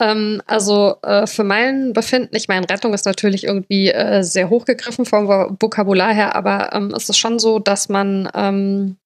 ähm, 0.00 0.40
also 0.46 0.96
äh, 1.02 1.26
für 1.26 1.44
mein 1.44 1.92
Befinden, 1.92 2.34
ich 2.34 2.48
meine, 2.48 2.68
Rettung 2.68 2.94
ist 2.94 3.04
natürlich 3.04 3.44
irgendwie 3.44 3.90
äh, 3.90 4.22
sehr 4.22 4.48
hochgegriffen 4.48 5.04
vom 5.04 5.28
Vokabular 5.28 6.14
her, 6.14 6.34
aber 6.34 6.72
ähm, 6.72 6.92
es 6.96 7.08
ist 7.08 7.18
schon 7.18 7.38
so, 7.38 7.58
dass 7.58 7.90
man 7.90 8.30
ähm, 8.34 8.96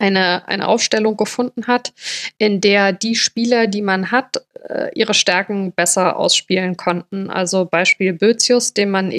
eine, 0.00 0.48
eine 0.48 0.68
Aufstellung 0.68 1.16
gefunden 1.16 1.66
hat, 1.66 1.92
in 2.38 2.60
der 2.60 2.92
die 2.92 3.14
Spieler, 3.14 3.66
die 3.66 3.82
man 3.82 4.10
hat, 4.10 4.42
äh, 4.68 4.90
ihre 4.94 5.14
Stärken 5.14 5.72
besser 5.72 6.16
ausspielen 6.16 6.76
konnten. 6.76 7.30
Also 7.30 7.64
Beispiel 7.64 8.12
Bözius, 8.12 8.74
den 8.74 8.90
man 8.90 9.12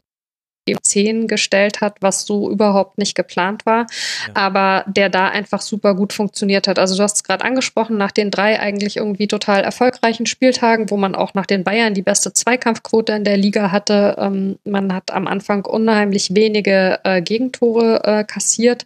10 0.79 1.27
gestellt 1.27 1.81
hat, 1.81 1.97
was 2.01 2.25
so 2.25 2.49
überhaupt 2.49 2.97
nicht 2.97 3.15
geplant 3.15 3.65
war, 3.65 3.87
ja. 4.27 4.35
aber 4.35 4.83
der 4.87 5.09
da 5.09 5.27
einfach 5.29 5.61
super 5.61 5.95
gut 5.95 6.13
funktioniert 6.13 6.67
hat. 6.67 6.79
Also 6.79 6.95
du 6.95 7.03
hast 7.03 7.17
es 7.17 7.23
gerade 7.23 7.43
angesprochen, 7.43 7.97
nach 7.97 8.11
den 8.11 8.31
drei 8.31 8.59
eigentlich 8.59 8.97
irgendwie 8.97 9.27
total 9.27 9.63
erfolgreichen 9.63 10.25
Spieltagen, 10.25 10.89
wo 10.89 10.97
man 10.97 11.15
auch 11.15 11.33
nach 11.33 11.45
den 11.45 11.63
Bayern 11.63 11.93
die 11.93 12.01
beste 12.01 12.33
Zweikampfquote 12.33 13.13
in 13.13 13.23
der 13.23 13.37
Liga 13.37 13.71
hatte. 13.71 14.15
Ähm, 14.19 14.57
man 14.63 14.93
hat 14.93 15.11
am 15.11 15.27
Anfang 15.27 15.65
unheimlich 15.65 16.33
wenige 16.35 16.99
äh, 17.03 17.21
Gegentore 17.21 18.03
äh, 18.03 18.23
kassiert, 18.23 18.85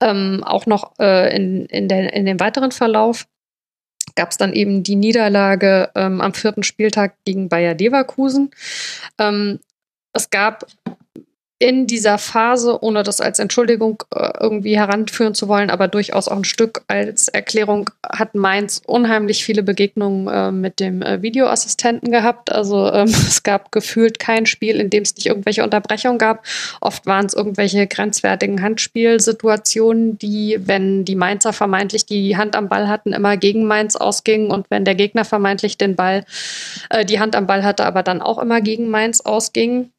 ähm, 0.00 0.42
auch 0.44 0.66
noch 0.66 0.92
äh, 0.98 1.34
in, 1.34 1.66
in, 1.66 1.88
der, 1.88 2.12
in 2.12 2.26
dem 2.26 2.40
weiteren 2.40 2.72
Verlauf 2.72 3.26
gab 4.14 4.30
es 4.30 4.36
dann 4.36 4.52
eben 4.52 4.82
die 4.82 4.96
Niederlage 4.96 5.90
ähm, 5.94 6.20
am 6.20 6.34
vierten 6.34 6.62
Spieltag 6.62 7.16
gegen 7.24 7.48
Bayer 7.48 7.74
Leverkusen. 7.74 8.50
Ähm, 9.18 9.60
es 10.12 10.30
gab 10.30 10.66
in 11.64 11.86
dieser 11.86 12.18
Phase, 12.18 12.78
ohne 12.82 13.04
das 13.04 13.22
als 13.22 13.38
Entschuldigung 13.38 14.02
äh, 14.14 14.32
irgendwie 14.38 14.76
heranführen 14.76 15.34
zu 15.34 15.48
wollen, 15.48 15.70
aber 15.70 15.88
durchaus 15.88 16.28
auch 16.28 16.36
ein 16.36 16.44
Stück 16.44 16.82
als 16.88 17.28
Erklärung, 17.28 17.88
hat 18.06 18.34
Mainz 18.34 18.82
unheimlich 18.84 19.46
viele 19.46 19.62
Begegnungen 19.62 20.28
äh, 20.28 20.52
mit 20.52 20.78
dem 20.78 21.00
äh, 21.00 21.22
Videoassistenten 21.22 22.10
gehabt. 22.10 22.52
Also 22.52 22.92
ähm, 22.92 23.04
es 23.08 23.44
gab 23.44 23.72
gefühlt 23.72 24.18
kein 24.18 24.44
Spiel, 24.44 24.78
in 24.78 24.90
dem 24.90 25.04
es 25.04 25.16
nicht 25.16 25.24
irgendwelche 25.24 25.64
Unterbrechungen 25.64 26.18
gab. 26.18 26.44
Oft 26.82 27.06
waren 27.06 27.24
es 27.24 27.32
irgendwelche 27.32 27.86
grenzwertigen 27.86 28.60
Handspielsituationen, 28.60 30.18
die, 30.18 30.58
wenn 30.60 31.06
die 31.06 31.16
Mainzer 31.16 31.54
vermeintlich 31.54 32.04
die 32.04 32.36
Hand 32.36 32.56
am 32.56 32.68
Ball 32.68 32.88
hatten, 32.88 33.14
immer 33.14 33.38
gegen 33.38 33.64
Mainz 33.64 33.96
ausgingen 33.96 34.50
und 34.50 34.66
wenn 34.68 34.84
der 34.84 34.96
Gegner 34.96 35.24
vermeintlich 35.24 35.78
den 35.78 35.96
Ball, 35.96 36.26
die 37.08 37.20
Hand 37.20 37.34
am 37.34 37.46
Ball 37.46 37.64
hatte, 37.64 37.86
aber 37.86 38.02
dann 38.02 38.20
auch 38.20 38.38
immer 38.38 38.60
gegen 38.60 38.90
Mainz 38.90 39.22
ausgingen. 39.22 39.93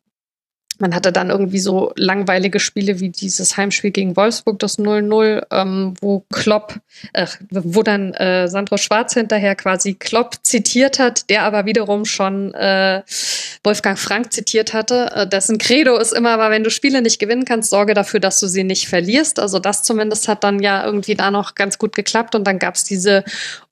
Man 0.79 0.93
hatte 0.93 1.11
dann 1.11 1.29
irgendwie 1.29 1.59
so 1.59 1.93
langweilige 1.95 2.59
Spiele 2.59 2.99
wie 2.99 3.09
dieses 3.09 3.57
Heimspiel 3.57 3.91
gegen 3.91 4.15
Wolfsburg, 4.15 4.59
das 4.59 4.77
0-0, 4.77 5.45
ähm, 5.51 5.93
wo 6.01 6.25
Klopp, 6.31 6.79
äh, 7.13 7.27
wo 7.49 7.83
dann 7.83 8.13
äh, 8.13 8.47
Sandro 8.47 8.77
Schwarz 8.77 9.13
hinterher 9.13 9.55
quasi 9.55 9.93
Klopp 9.93 10.35
zitiert 10.43 10.99
hat, 10.99 11.29
der 11.29 11.43
aber 11.43 11.65
wiederum 11.65 12.05
schon 12.05 12.53
äh, 12.53 13.03
Wolfgang 13.63 13.97
Frank 13.97 14.33
zitiert 14.33 14.73
hatte. 14.73 15.11
Äh, 15.13 15.27
dessen 15.27 15.57
Credo 15.57 15.97
ist 15.97 16.13
immer, 16.13 16.31
aber 16.31 16.51
wenn 16.51 16.63
du 16.63 16.69
Spiele 16.69 17.01
nicht 17.01 17.19
gewinnen 17.19 17.45
kannst, 17.45 17.69
sorge 17.69 17.93
dafür, 17.93 18.19
dass 18.19 18.39
du 18.39 18.47
sie 18.47 18.63
nicht 18.63 18.87
verlierst. 18.87 19.39
Also 19.39 19.59
das 19.59 19.83
zumindest 19.83 20.27
hat 20.27 20.43
dann 20.43 20.59
ja 20.59 20.85
irgendwie 20.85 21.15
da 21.15 21.31
noch 21.31 21.55
ganz 21.55 21.77
gut 21.77 21.95
geklappt. 21.95 22.35
Und 22.35 22.45
dann 22.45 22.59
gab 22.59 22.75
es 22.75 22.83
diese 22.83 23.23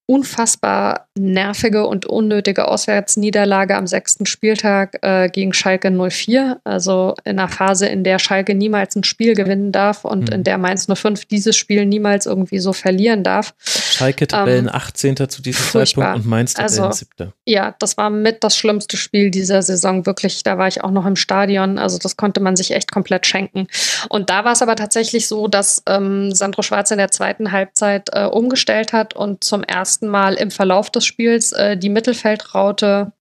unfassbar 0.05 1.07
nervige 1.17 1.85
und 1.87 2.05
unnötige 2.05 2.67
Auswärtsniederlage 2.67 3.75
am 3.75 3.87
sechsten 3.87 4.25
Spieltag 4.25 4.97
äh, 5.01 5.29
gegen 5.29 5.53
Schalke 5.53 5.91
04. 5.91 6.59
Also 6.65 7.15
in 7.23 7.39
einer 7.39 7.47
Phase, 7.47 7.87
in 7.87 8.03
der 8.03 8.19
Schalke 8.19 8.53
niemals 8.53 8.95
ein 8.95 9.03
Spiel 9.03 9.33
gewinnen 9.33 9.71
darf 9.71 10.03
und 10.03 10.29
mhm. 10.29 10.35
in 10.35 10.43
der 10.43 10.57
Mainz 10.57 10.87
05 10.93 11.25
dieses 11.25 11.55
Spiel 11.55 11.85
niemals 11.85 12.25
irgendwie 12.25 12.59
so 12.59 12.73
verlieren 12.73 13.23
darf. 13.23 13.53
Schalke 13.93 14.27
Tabellen 14.27 14.67
ähm, 14.67 14.75
18. 14.75 15.15
zu 15.29 15.41
diesem 15.41 15.63
furchtbar. 15.63 16.05
Zeitpunkt 16.05 16.25
und 16.25 16.29
Mainz 16.29 16.53
Tabellen 16.53 16.83
also, 16.83 17.05
7. 17.17 17.33
Ja, 17.45 17.75
das 17.79 17.97
war 17.97 18.09
mit 18.09 18.43
das 18.43 18.57
schlimmste 18.57 18.97
Spiel 18.97 19.31
dieser 19.31 19.61
Saison. 19.61 20.05
Wirklich, 20.05 20.43
da 20.43 20.57
war 20.57 20.67
ich 20.67 20.83
auch 20.83 20.91
noch 20.91 21.05
im 21.05 21.15
Stadion. 21.15 21.77
Also 21.77 21.97
das 21.97 22.17
konnte 22.17 22.39
man 22.39 22.55
sich 22.55 22.71
echt 22.71 22.91
komplett 22.91 23.25
schenken. 23.25 23.67
Und 24.09 24.29
da 24.29 24.43
war 24.43 24.53
es 24.53 24.61
aber 24.61 24.75
tatsächlich 24.75 25.27
so, 25.27 25.47
dass 25.47 25.83
ähm, 25.87 26.33
Sandro 26.33 26.61
Schwarz 26.61 26.91
in 26.91 26.97
der 26.97 27.11
zweiten 27.11 27.51
Halbzeit 27.51 28.09
äh, 28.11 28.25
umgestellt 28.25 28.91
hat 28.91 29.15
und 29.15 29.43
zum 29.43 29.63
ersten 29.63 29.83
ersten 29.83 30.07
Mal 30.07 30.35
im 30.35 30.49
Verlauf 30.49 30.89
des 30.89 31.05
Spiels 31.05 31.51
äh, 31.51 31.77
die 31.77 31.89
Mittelfeldraute 31.89 33.11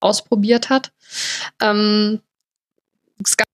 ausprobiert 0.00 0.70
hat. 0.70 0.92
Ähm, 1.60 2.20
es 3.24 3.36
gab 3.36 3.47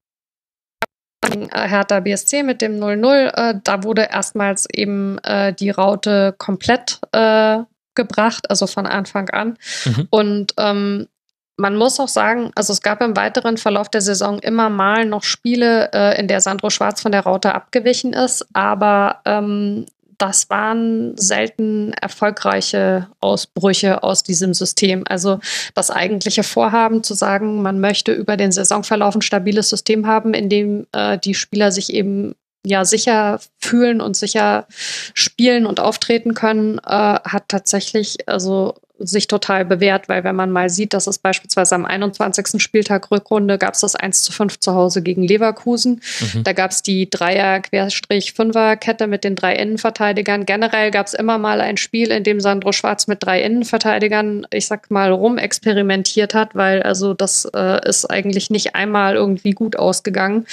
Hertha 1.52 2.00
BSC 2.00 2.42
mit 2.42 2.62
dem 2.62 2.80
0-0. 2.80 3.28
Äh, 3.34 3.60
da 3.62 3.82
wurde 3.84 4.08
erstmals 4.12 4.66
eben 4.72 5.18
äh, 5.18 5.52
die 5.52 5.70
Raute 5.70 6.34
komplett 6.38 7.00
äh, 7.12 7.58
gebracht, 7.94 8.50
also 8.50 8.66
von 8.66 8.86
Anfang 8.86 9.30
an. 9.30 9.56
Mhm. 9.84 10.08
Und 10.10 10.54
ähm, 10.58 11.08
man 11.56 11.76
muss 11.76 12.00
auch 12.00 12.08
sagen, 12.08 12.50
also 12.56 12.72
es 12.72 12.82
gab 12.82 13.00
im 13.00 13.16
weiteren 13.16 13.56
Verlauf 13.56 13.88
der 13.88 14.00
Saison 14.00 14.40
immer 14.40 14.70
mal 14.70 15.04
noch 15.04 15.22
Spiele, 15.22 15.90
äh, 15.92 16.18
in 16.18 16.26
der 16.26 16.40
Sandro 16.40 16.70
Schwarz 16.70 17.00
von 17.00 17.12
der 17.12 17.22
Raute 17.22 17.54
abgewichen 17.54 18.12
ist, 18.12 18.46
aber 18.52 19.20
ähm, 19.24 19.86
das 20.18 20.50
waren 20.50 21.16
selten 21.16 21.92
erfolgreiche 21.92 23.08
Ausbrüche 23.20 24.02
aus 24.02 24.22
diesem 24.22 24.54
System. 24.54 25.04
Also 25.08 25.40
das 25.74 25.90
eigentliche 25.90 26.42
Vorhaben 26.42 27.02
zu 27.02 27.14
sagen, 27.14 27.62
man 27.62 27.80
möchte 27.80 28.12
über 28.12 28.36
den 28.36 28.52
Saisonverlauf 28.52 29.14
ein 29.14 29.22
stabiles 29.22 29.68
System 29.70 30.06
haben, 30.06 30.34
in 30.34 30.48
dem 30.48 30.86
äh, 30.92 31.18
die 31.18 31.34
Spieler 31.34 31.72
sich 31.72 31.92
eben 31.92 32.34
ja 32.66 32.84
sicher 32.84 33.40
fühlen 33.60 34.00
und 34.00 34.16
sicher 34.16 34.66
spielen 35.14 35.66
und 35.66 35.80
auftreten 35.80 36.34
können, 36.34 36.78
äh, 36.78 36.80
hat 36.90 37.44
tatsächlich 37.48 38.28
also 38.28 38.74
sich 38.98 39.26
total 39.26 39.64
bewährt, 39.64 40.08
weil 40.08 40.22
wenn 40.22 40.36
man 40.36 40.52
mal 40.52 40.70
sieht, 40.70 40.94
dass 40.94 41.08
es 41.08 41.18
beispielsweise 41.18 41.74
am 41.74 41.84
21. 41.84 42.62
Spieltag 42.62 43.10
Rückrunde 43.10 43.58
gab 43.58 43.74
es 43.74 43.80
das 43.80 43.96
1 43.96 44.22
zu 44.22 44.32
5 44.32 44.60
zu 44.60 44.72
Hause 44.74 45.02
gegen 45.02 45.24
Leverkusen. 45.24 46.00
Mhm. 46.20 46.44
Da 46.44 46.52
gab 46.52 46.70
es 46.70 46.80
die 46.82 47.10
Dreier-Fünfer-Kette 47.10 49.08
mit 49.08 49.24
den 49.24 49.34
drei 49.34 49.56
Innenverteidigern. 49.56 50.46
Generell 50.46 50.92
gab 50.92 51.06
es 51.06 51.14
immer 51.14 51.38
mal 51.38 51.60
ein 51.60 51.76
Spiel, 51.76 52.12
in 52.12 52.22
dem 52.22 52.38
Sandro 52.40 52.70
Schwarz 52.70 53.08
mit 53.08 53.24
drei 53.24 53.42
Innenverteidigern, 53.42 54.46
ich 54.52 54.68
sag 54.68 54.90
mal, 54.92 55.10
rumexperimentiert 55.10 56.32
hat, 56.34 56.54
weil 56.54 56.82
also 56.82 57.14
das 57.14 57.46
äh, 57.52 57.88
ist 57.88 58.08
eigentlich 58.08 58.50
nicht 58.50 58.76
einmal 58.76 59.16
irgendwie 59.16 59.52
gut 59.52 59.74
ausgegangen. 59.74 60.46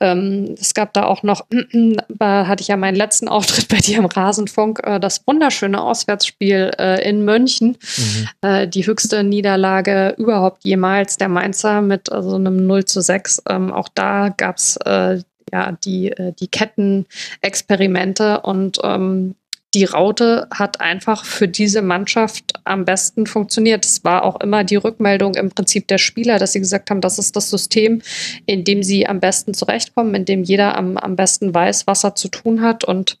Ähm, 0.00 0.56
es 0.60 0.74
gab 0.74 0.92
da 0.94 1.04
auch 1.04 1.22
noch, 1.22 1.46
da 2.08 2.48
hatte 2.48 2.62
ich 2.62 2.68
ja 2.68 2.76
meinen 2.76 2.96
letzten 2.96 3.28
Auftritt 3.34 3.68
bei 3.68 3.78
dir 3.78 3.98
im 3.98 4.06
Rasenfunk, 4.06 4.80
äh, 4.82 4.98
das 4.98 5.24
wunderschöne 5.26 5.80
Auswärtsspiel 5.80 6.72
äh, 6.76 7.08
in 7.08 7.24
München 7.24 7.76
Mhm. 7.96 8.28
Äh, 8.42 8.68
die 8.68 8.86
höchste 8.86 9.24
Niederlage 9.24 10.14
überhaupt 10.18 10.64
jemals 10.64 11.16
der 11.16 11.28
Mainzer 11.28 11.82
mit 11.82 12.10
also 12.10 12.36
einem 12.36 12.66
0 12.66 12.84
zu 12.84 13.00
6. 13.00 13.42
Ähm, 13.48 13.72
auch 13.72 13.88
da 13.94 14.28
gab 14.28 14.56
es 14.56 14.76
äh, 14.84 15.20
ja 15.52 15.72
die, 15.84 16.10
äh, 16.10 16.32
die 16.38 16.48
Kettenexperimente 16.48 18.40
und 18.40 18.78
ähm, 18.82 19.34
die 19.74 19.84
Raute 19.84 20.46
hat 20.52 20.80
einfach 20.80 21.24
für 21.24 21.48
diese 21.48 21.82
Mannschaft 21.82 22.54
am 22.62 22.84
besten 22.84 23.26
funktioniert. 23.26 23.84
Es 23.84 24.04
war 24.04 24.22
auch 24.22 24.40
immer 24.40 24.62
die 24.62 24.76
Rückmeldung 24.76 25.34
im 25.34 25.50
Prinzip 25.50 25.88
der 25.88 25.98
Spieler, 25.98 26.38
dass 26.38 26.52
sie 26.52 26.60
gesagt 26.60 26.90
haben, 26.90 27.00
das 27.00 27.18
ist 27.18 27.34
das 27.34 27.50
System, 27.50 28.00
in 28.46 28.62
dem 28.64 28.82
sie 28.82 29.06
am 29.06 29.20
besten 29.20 29.52
zurechtkommen, 29.52 30.14
in 30.14 30.24
dem 30.24 30.44
jeder 30.44 30.76
am, 30.76 30.96
am 30.96 31.16
besten 31.16 31.52
weiß, 31.52 31.86
was 31.86 32.04
er 32.04 32.14
zu 32.14 32.28
tun 32.28 32.62
hat. 32.62 32.84
Und 32.84 33.18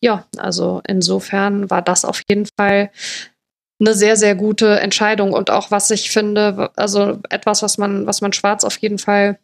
ja, 0.00 0.24
also 0.36 0.82
insofern 0.86 1.68
war 1.68 1.82
das 1.82 2.04
auf 2.04 2.22
jeden 2.28 2.46
Fall 2.56 2.90
eine 3.82 3.94
sehr, 3.94 4.16
sehr 4.16 4.34
gute 4.34 4.80
Entscheidung. 4.80 5.32
Und 5.32 5.50
auch 5.50 5.70
was 5.70 5.90
ich 5.90 6.10
finde, 6.10 6.70
also 6.76 7.18
etwas, 7.28 7.62
was 7.62 7.78
man, 7.78 8.06
was 8.06 8.20
man 8.20 8.32
Schwarz 8.32 8.64
auf 8.64 8.78
jeden 8.78 8.98
Fall 8.98 9.38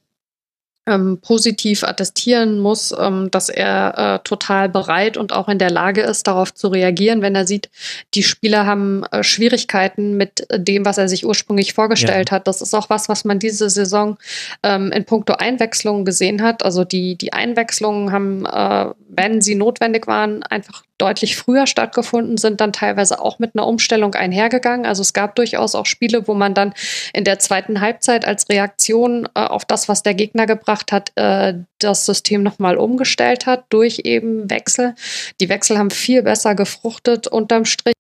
ähm, 0.89 1.18
positiv 1.20 1.84
attestieren 1.84 2.58
muss, 2.58 2.94
ähm, 2.99 3.31
dass 3.31 3.50
er 3.50 3.99
äh, 3.99 4.18
total 4.25 4.68
bereit 4.68 5.17
und 5.17 5.33
auch 5.33 5.49
in 5.49 5.58
der 5.58 5.70
Lage 5.70 6.00
ist, 6.00 6.26
darauf 6.26 6.55
zu 6.55 6.68
reagieren, 6.68 7.20
wenn 7.20 7.34
er 7.34 7.47
sieht, 7.47 7.68
die 8.15 8.23
Spieler 8.23 8.65
haben 8.65 9.05
äh, 9.10 9.23
Schwierigkeiten 9.23 10.17
mit 10.17 10.47
dem, 10.50 10.86
was 10.86 10.97
er 10.97 11.08
sich 11.08 11.26
ursprünglich 11.26 11.75
vorgestellt 11.75 12.31
ja. 12.31 12.36
hat. 12.36 12.49
Das 12.49 12.62
ist 12.62 12.75
auch 12.75 12.89
was, 12.89 13.08
was 13.08 13.25
man 13.25 13.39
diese 13.39 13.68
Saison 13.68 14.17
ähm, 14.62 14.91
in 14.91 15.05
puncto 15.05 15.34
Einwechslungen 15.34 16.07
gesehen 16.07 16.42
hat. 16.42 16.65
Also 16.65 16.84
die, 16.84 17.17
die 17.17 17.34
Einwechslungen 17.34 18.10
haben, 18.10 18.47
äh, 18.47 18.94
wenn 19.10 19.42
sie 19.42 19.57
notwendig 19.57 20.07
waren, 20.07 20.42
einfach 20.42 20.84
deutlich 20.99 21.36
früher 21.36 21.67
stattgefunden, 21.67 22.36
sind 22.36 22.60
dann 22.60 22.73
teilweise 22.73 23.20
auch 23.20 23.39
mit 23.39 23.55
einer 23.55 23.67
Umstellung 23.67 24.15
einhergegangen. 24.15 24.86
Also 24.86 25.02
es 25.02 25.12
gab 25.12 25.35
durchaus 25.36 25.75
auch 25.75 25.86
Spiele, 25.86 26.28
wo 26.28 26.35
man 26.35 26.55
dann 26.55 26.75
in 27.12 27.25
der 27.25 27.39
zweiten 27.39 27.81
Halbzeit 27.81 28.27
als 28.27 28.49
Reaktion 28.49 29.28
äh, 29.35 29.41
auf 29.41 29.65
das, 29.65 29.89
was 29.89 30.02
der 30.02 30.15
Gegner 30.15 30.47
gebracht 30.47 30.93
hat, 30.93 31.12
äh, 31.17 31.55
das 31.78 32.05
System 32.07 32.43
nochmal 32.43 32.77
umgestellt 32.77 33.47
hat 33.47 33.65
durch 33.70 34.01
eben 34.05 34.51
Wechsel. 34.51 34.94
Die 35.41 35.49
Wechsel 35.49 35.78
haben 35.78 35.91
viel 35.91 36.23
besser 36.23 36.55
gefruchtet 36.55 37.28
unterm 37.28 37.65
Strich 37.65 37.94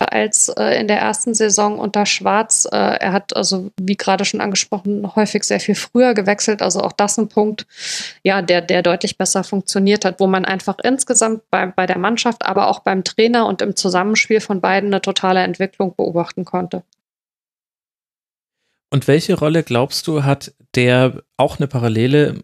als 0.00 0.48
äh, 0.48 0.80
in 0.80 0.88
der 0.88 0.98
ersten 0.98 1.34
Saison 1.34 1.78
unter 1.78 2.06
Schwarz. 2.06 2.66
Äh, 2.70 2.76
er 2.76 3.12
hat 3.12 3.36
also, 3.36 3.70
wie 3.78 3.96
gerade 3.96 4.24
schon 4.24 4.40
angesprochen, 4.40 5.14
häufig 5.14 5.44
sehr 5.44 5.60
viel 5.60 5.74
früher 5.74 6.14
gewechselt. 6.14 6.62
Also 6.62 6.80
auch 6.80 6.92
das 6.92 7.18
ein 7.18 7.28
Punkt, 7.28 7.66
ja, 8.22 8.40
der, 8.40 8.62
der 8.62 8.82
deutlich 8.82 9.18
besser 9.18 9.44
funktioniert 9.44 10.04
hat, 10.04 10.18
wo 10.20 10.26
man 10.26 10.44
einfach 10.44 10.76
insgesamt 10.82 11.42
bei, 11.50 11.66
bei 11.66 11.86
der 11.86 11.98
Mannschaft, 11.98 12.46
aber 12.46 12.68
auch 12.68 12.80
beim 12.80 13.04
Trainer 13.04 13.46
und 13.46 13.60
im 13.60 13.76
Zusammenspiel 13.76 14.40
von 14.40 14.60
beiden 14.60 14.88
eine 14.88 15.02
totale 15.02 15.40
Entwicklung 15.40 15.94
beobachten 15.94 16.44
konnte. 16.44 16.82
Und 18.90 19.08
welche 19.08 19.34
Rolle 19.38 19.62
glaubst 19.62 20.06
du, 20.06 20.22
hat 20.22 20.52
der 20.74 21.22
auch 21.36 21.58
eine 21.58 21.66
Parallele 21.66 22.42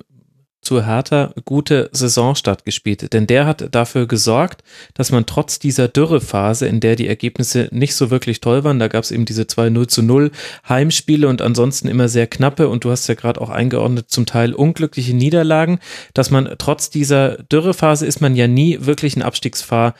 zu 0.60 0.84
Hertha 0.84 1.32
gute 1.44 1.88
Saisonstart 1.92 2.64
gespielt. 2.64 3.12
Denn 3.12 3.26
der 3.26 3.46
hat 3.46 3.74
dafür 3.74 4.06
gesorgt, 4.06 4.62
dass 4.94 5.10
man 5.10 5.24
trotz 5.26 5.58
dieser 5.58 5.88
Dürrephase, 5.88 6.66
in 6.66 6.80
der 6.80 6.96
die 6.96 7.08
Ergebnisse 7.08 7.68
nicht 7.70 7.94
so 7.94 8.10
wirklich 8.10 8.40
toll 8.40 8.64
waren, 8.64 8.78
da 8.78 8.88
gab 8.88 9.04
es 9.04 9.10
eben 9.10 9.24
diese 9.24 9.46
zwei 9.46 9.70
0 9.70 9.86
zu 9.86 10.02
0 10.02 10.30
Heimspiele 10.68 11.28
und 11.28 11.42
ansonsten 11.42 11.88
immer 11.88 12.08
sehr 12.08 12.26
knappe 12.26 12.68
und 12.68 12.84
du 12.84 12.90
hast 12.90 13.06
ja 13.08 13.14
gerade 13.14 13.40
auch 13.40 13.50
eingeordnet, 13.50 14.10
zum 14.10 14.26
Teil 14.26 14.52
unglückliche 14.52 15.14
Niederlagen, 15.14 15.78
dass 16.12 16.30
man 16.30 16.54
trotz 16.58 16.90
dieser 16.90 17.36
Dürrephase 17.44 18.06
ist 18.06 18.20
man 18.20 18.36
ja 18.36 18.48
nie 18.48 18.78
wirklich 18.80 19.16
in 19.16 19.22
Abstiegsfahr 19.22 19.94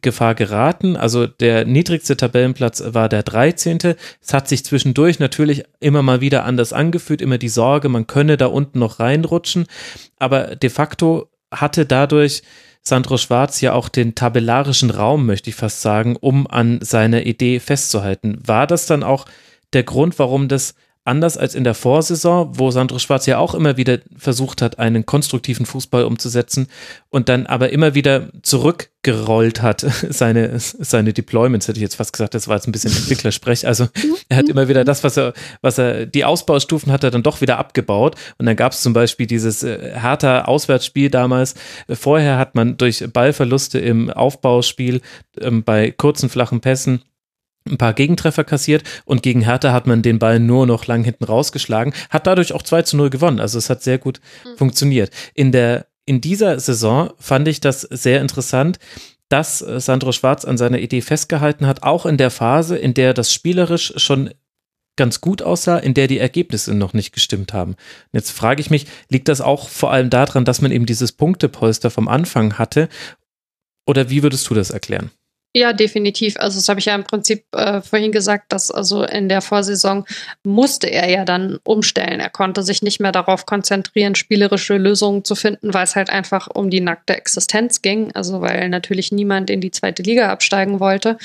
Gefahr 0.00 0.34
geraten. 0.34 0.96
Also 0.96 1.26
der 1.26 1.64
niedrigste 1.64 2.16
Tabellenplatz 2.16 2.82
war 2.86 3.08
der 3.08 3.22
13. 3.22 3.78
Es 4.20 4.34
hat 4.34 4.48
sich 4.48 4.64
zwischendurch 4.64 5.18
natürlich 5.18 5.64
immer 5.80 6.02
mal 6.02 6.20
wieder 6.20 6.44
anders 6.44 6.72
angefühlt, 6.72 7.22
immer 7.22 7.38
die 7.38 7.48
Sorge, 7.48 7.88
man 7.88 8.06
könne 8.06 8.36
da 8.36 8.46
unten 8.46 8.78
noch 8.78 9.00
reinrutschen. 9.00 9.66
Aber 10.18 10.56
de 10.56 10.70
facto 10.70 11.30
hatte 11.50 11.86
dadurch 11.86 12.42
Sandro 12.82 13.16
Schwarz 13.18 13.60
ja 13.60 13.72
auch 13.72 13.88
den 13.88 14.14
tabellarischen 14.14 14.90
Raum, 14.90 15.26
möchte 15.26 15.50
ich 15.50 15.56
fast 15.56 15.82
sagen, 15.82 16.16
um 16.16 16.46
an 16.46 16.78
seiner 16.82 17.26
Idee 17.26 17.58
festzuhalten. 17.58 18.38
War 18.46 18.66
das 18.66 18.86
dann 18.86 19.02
auch 19.02 19.26
der 19.72 19.82
Grund, 19.82 20.18
warum 20.18 20.46
das 20.46 20.74
anders 21.06 21.38
als 21.38 21.54
in 21.54 21.64
der 21.64 21.74
Vorsaison, 21.74 22.58
wo 22.58 22.70
Sandro 22.70 22.98
Schwarz 22.98 23.26
ja 23.26 23.38
auch 23.38 23.54
immer 23.54 23.76
wieder 23.76 23.98
versucht 24.16 24.60
hat, 24.60 24.78
einen 24.78 25.06
konstruktiven 25.06 25.64
Fußball 25.64 26.04
umzusetzen 26.04 26.66
und 27.10 27.28
dann 27.28 27.46
aber 27.46 27.70
immer 27.70 27.94
wieder 27.94 28.28
zurückgerollt 28.42 29.62
hat, 29.62 29.80
seine, 30.10 30.58
seine 30.58 31.12
Deployments, 31.12 31.68
hätte 31.68 31.78
ich 31.78 31.82
jetzt 31.82 31.96
fast 31.96 32.12
gesagt, 32.12 32.34
das 32.34 32.48
war 32.48 32.56
jetzt 32.56 32.66
ein 32.66 32.72
bisschen 32.72 32.92
Entwicklersprech. 32.92 33.66
Also 33.66 33.88
er 34.28 34.36
hat 34.36 34.48
immer 34.48 34.68
wieder 34.68 34.84
das, 34.84 35.04
was 35.04 35.16
er, 35.16 35.32
was 35.62 35.78
er, 35.78 36.06
die 36.06 36.24
Ausbaustufen 36.24 36.92
hat 36.92 37.04
er 37.04 37.10
dann 37.10 37.22
doch 37.22 37.40
wieder 37.40 37.58
abgebaut. 37.58 38.16
Und 38.38 38.46
dann 38.46 38.56
gab 38.56 38.72
es 38.72 38.82
zum 38.82 38.92
Beispiel 38.92 39.26
dieses 39.26 39.62
äh, 39.62 39.92
härter 39.94 40.48
Auswärtsspiel 40.48 41.10
damals. 41.10 41.54
Vorher 41.88 42.38
hat 42.38 42.54
man 42.54 42.76
durch 42.76 43.04
Ballverluste 43.12 43.78
im 43.78 44.10
Aufbauspiel 44.10 45.00
ähm, 45.40 45.62
bei 45.62 45.92
kurzen, 45.92 46.28
flachen 46.28 46.60
Pässen 46.60 47.02
ein 47.66 47.78
paar 47.78 47.92
Gegentreffer 47.92 48.44
kassiert 48.44 48.82
und 49.04 49.22
gegen 49.22 49.42
Hertha 49.42 49.72
hat 49.72 49.86
man 49.86 50.02
den 50.02 50.18
Ball 50.18 50.40
nur 50.40 50.66
noch 50.66 50.86
lang 50.86 51.04
hinten 51.04 51.24
rausgeschlagen, 51.24 51.92
hat 52.10 52.26
dadurch 52.26 52.52
auch 52.52 52.62
2 52.62 52.82
zu 52.82 52.96
0 52.96 53.10
gewonnen. 53.10 53.40
Also 53.40 53.58
es 53.58 53.70
hat 53.70 53.82
sehr 53.82 53.98
gut 53.98 54.20
mhm. 54.44 54.56
funktioniert. 54.56 55.10
In 55.34 55.52
der, 55.52 55.86
in 56.04 56.20
dieser 56.20 56.58
Saison 56.60 57.10
fand 57.18 57.48
ich 57.48 57.60
das 57.60 57.82
sehr 57.82 58.20
interessant, 58.20 58.78
dass 59.28 59.58
Sandro 59.58 60.12
Schwarz 60.12 60.44
an 60.44 60.56
seiner 60.56 60.78
Idee 60.78 61.00
festgehalten 61.00 61.66
hat, 61.66 61.82
auch 61.82 62.06
in 62.06 62.16
der 62.16 62.30
Phase, 62.30 62.76
in 62.76 62.94
der 62.94 63.12
das 63.12 63.32
spielerisch 63.32 63.92
schon 63.96 64.30
ganz 64.96 65.20
gut 65.20 65.42
aussah, 65.42 65.78
in 65.78 65.94
der 65.94 66.06
die 66.08 66.18
Ergebnisse 66.18 66.74
noch 66.74 66.94
nicht 66.94 67.12
gestimmt 67.12 67.52
haben. 67.52 67.72
Und 67.72 68.14
jetzt 68.14 68.30
frage 68.30 68.60
ich 68.60 68.70
mich, 68.70 68.86
liegt 69.08 69.28
das 69.28 69.40
auch 69.40 69.68
vor 69.68 69.92
allem 69.92 70.10
daran, 70.10 70.44
dass 70.44 70.62
man 70.62 70.72
eben 70.72 70.86
dieses 70.86 71.12
Punktepolster 71.12 71.90
vom 71.90 72.08
Anfang 72.08 72.58
hatte? 72.58 72.88
Oder 73.86 74.10
wie 74.10 74.22
würdest 74.22 74.48
du 74.48 74.54
das 74.54 74.70
erklären? 74.70 75.10
Ja, 75.56 75.72
definitiv. 75.72 76.36
Also 76.38 76.58
das 76.58 76.68
habe 76.68 76.80
ich 76.80 76.84
ja 76.84 76.94
im 76.94 77.04
Prinzip 77.04 77.46
äh, 77.52 77.80
vorhin 77.80 78.12
gesagt, 78.12 78.52
dass 78.52 78.70
also 78.70 79.04
in 79.04 79.30
der 79.30 79.40
Vorsaison 79.40 80.04
musste 80.44 80.86
er 80.88 81.08
ja 81.08 81.24
dann 81.24 81.58
umstellen. 81.64 82.20
Er 82.20 82.28
konnte 82.28 82.62
sich 82.62 82.82
nicht 82.82 83.00
mehr 83.00 83.10
darauf 83.10 83.46
konzentrieren, 83.46 84.14
spielerische 84.16 84.76
Lösungen 84.76 85.24
zu 85.24 85.34
finden, 85.34 85.72
weil 85.72 85.84
es 85.84 85.96
halt 85.96 86.10
einfach 86.10 86.48
um 86.52 86.68
die 86.68 86.82
nackte 86.82 87.16
Existenz 87.16 87.80
ging. 87.80 88.12
Also 88.12 88.42
weil 88.42 88.68
natürlich 88.68 89.12
niemand 89.12 89.48
in 89.48 89.62
die 89.62 89.70
zweite 89.70 90.02
Liga 90.02 90.30
absteigen 90.30 90.78
wollte. 90.78 91.16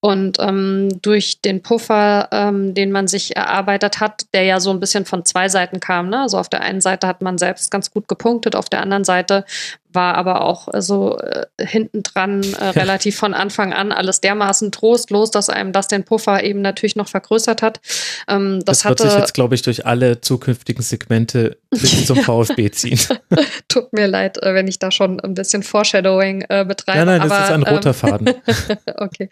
Und 0.00 0.38
ähm, 0.40 1.00
durch 1.00 1.40
den 1.40 1.62
Puffer, 1.62 2.30
ähm, 2.32 2.74
den 2.74 2.90
man 2.90 3.06
sich 3.06 3.36
erarbeitet 3.36 4.00
hat, 4.00 4.26
der 4.34 4.42
ja 4.42 4.58
so 4.58 4.70
ein 4.70 4.80
bisschen 4.80 5.04
von 5.04 5.24
zwei 5.24 5.48
Seiten 5.48 5.78
kam. 5.78 6.08
Ne? 6.08 6.22
Also 6.22 6.38
auf 6.38 6.48
der 6.48 6.62
einen 6.62 6.80
Seite 6.80 7.06
hat 7.06 7.22
man 7.22 7.38
selbst 7.38 7.70
ganz 7.70 7.92
gut 7.92 8.08
gepunktet, 8.08 8.56
auf 8.56 8.68
der 8.68 8.82
anderen 8.82 9.04
Seite 9.04 9.44
war 9.92 10.14
aber 10.14 10.42
auch 10.42 10.72
äh, 10.72 10.82
so 10.82 11.18
äh, 11.18 11.46
hintendran 11.58 12.42
äh, 12.42 12.64
relativ 12.78 13.16
von 13.16 13.34
Anfang 13.34 13.72
an 13.72 13.92
alles 13.92 14.20
dermaßen 14.20 14.72
trostlos, 14.72 15.30
dass 15.30 15.48
einem 15.48 15.72
das 15.72 15.88
den 15.88 16.04
Puffer 16.04 16.42
eben 16.44 16.60
natürlich 16.60 16.96
noch 16.96 17.08
vergrößert 17.08 17.62
hat. 17.62 17.80
Ähm, 18.28 18.62
das, 18.64 18.78
das 18.78 18.84
wird 18.84 19.00
hatte, 19.00 19.10
sich 19.10 19.18
jetzt, 19.18 19.34
glaube 19.34 19.54
ich, 19.54 19.62
durch 19.62 19.86
alle 19.86 20.20
zukünftigen 20.20 20.82
Segmente 20.82 21.58
bis 21.70 22.06
zum 22.06 22.16
VfB 22.22 22.70
ziehen. 22.70 22.98
Tut 23.68 23.92
mir 23.92 24.06
leid, 24.06 24.42
äh, 24.42 24.54
wenn 24.54 24.68
ich 24.68 24.78
da 24.78 24.90
schon 24.90 25.20
ein 25.20 25.34
bisschen 25.34 25.62
Foreshadowing 25.62 26.44
äh, 26.48 26.64
betreibe. 26.64 27.04
Nein, 27.04 27.18
nein, 27.18 27.28
das 27.28 27.44
ist 27.44 27.50
ein 27.50 27.62
roter 27.62 27.90
ähm, 27.90 27.94
Faden. 27.94 28.34
okay. 28.96 29.28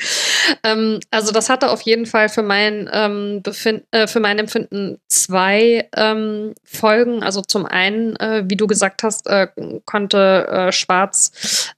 Ähm, 0.62 1.00
also 1.10 1.32
das 1.32 1.48
hatte 1.48 1.70
auf 1.70 1.82
jeden 1.82 2.06
Fall 2.06 2.28
für 2.28 2.42
mein, 2.42 2.90
ähm, 2.92 3.40
Befind 3.42 3.84
äh, 3.90 4.06
für 4.06 4.20
mein 4.20 4.38
Empfinden 4.38 4.98
zwei 5.08 5.88
ähm, 5.96 6.54
Folgen. 6.64 7.22
Also 7.22 7.40
zum 7.40 7.64
einen, 7.64 8.16
äh, 8.16 8.44
wie 8.46 8.56
du 8.56 8.66
gesagt 8.66 9.02
hast, 9.02 9.26
äh, 9.26 9.48
konnte 9.84 10.46
äh, 10.48 10.72
Schwarz 10.72 11.32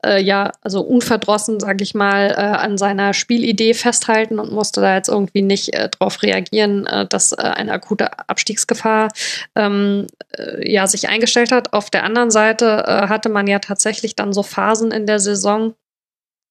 ja 0.05 0.53
also 0.63 0.81
unverdrossen, 0.81 1.61
sage 1.61 1.83
ich 1.83 1.95
mal, 1.95 2.35
an 2.35 2.79
seiner 2.79 3.15
Spielidee 3.15 3.75
festhalten 3.75 4.39
und 4.39 4.53
musste 4.53 4.81
da 4.81 4.95
jetzt 4.95 5.09
irgendwie 5.09 5.43
nicht 5.43 5.75
darauf 5.75 6.23
reagieren, 6.23 6.89
dass 7.09 7.33
eine 7.35 7.73
akute 7.73 8.29
Abstiegsgefahr 8.29 9.09
ähm, 9.57 10.07
äh, 10.33 10.48
ja 10.63 10.87
sich 10.87 11.09
eingestellt 11.09 11.53
hat. 11.53 11.73
Auf 11.73 11.91
der 11.91 12.05
anderen 12.05 12.31
Seite 12.31 12.85
äh, 12.87 13.09
hatte 13.09 13.29
man 13.29 13.47
ja 13.47 13.59
tatsächlich 13.59 14.17
dann 14.17 14.33
so 14.33 14.43
Phasen 14.43 14.91
in 14.91 15.07
der 15.07 15.21
Saison, 15.21 15.75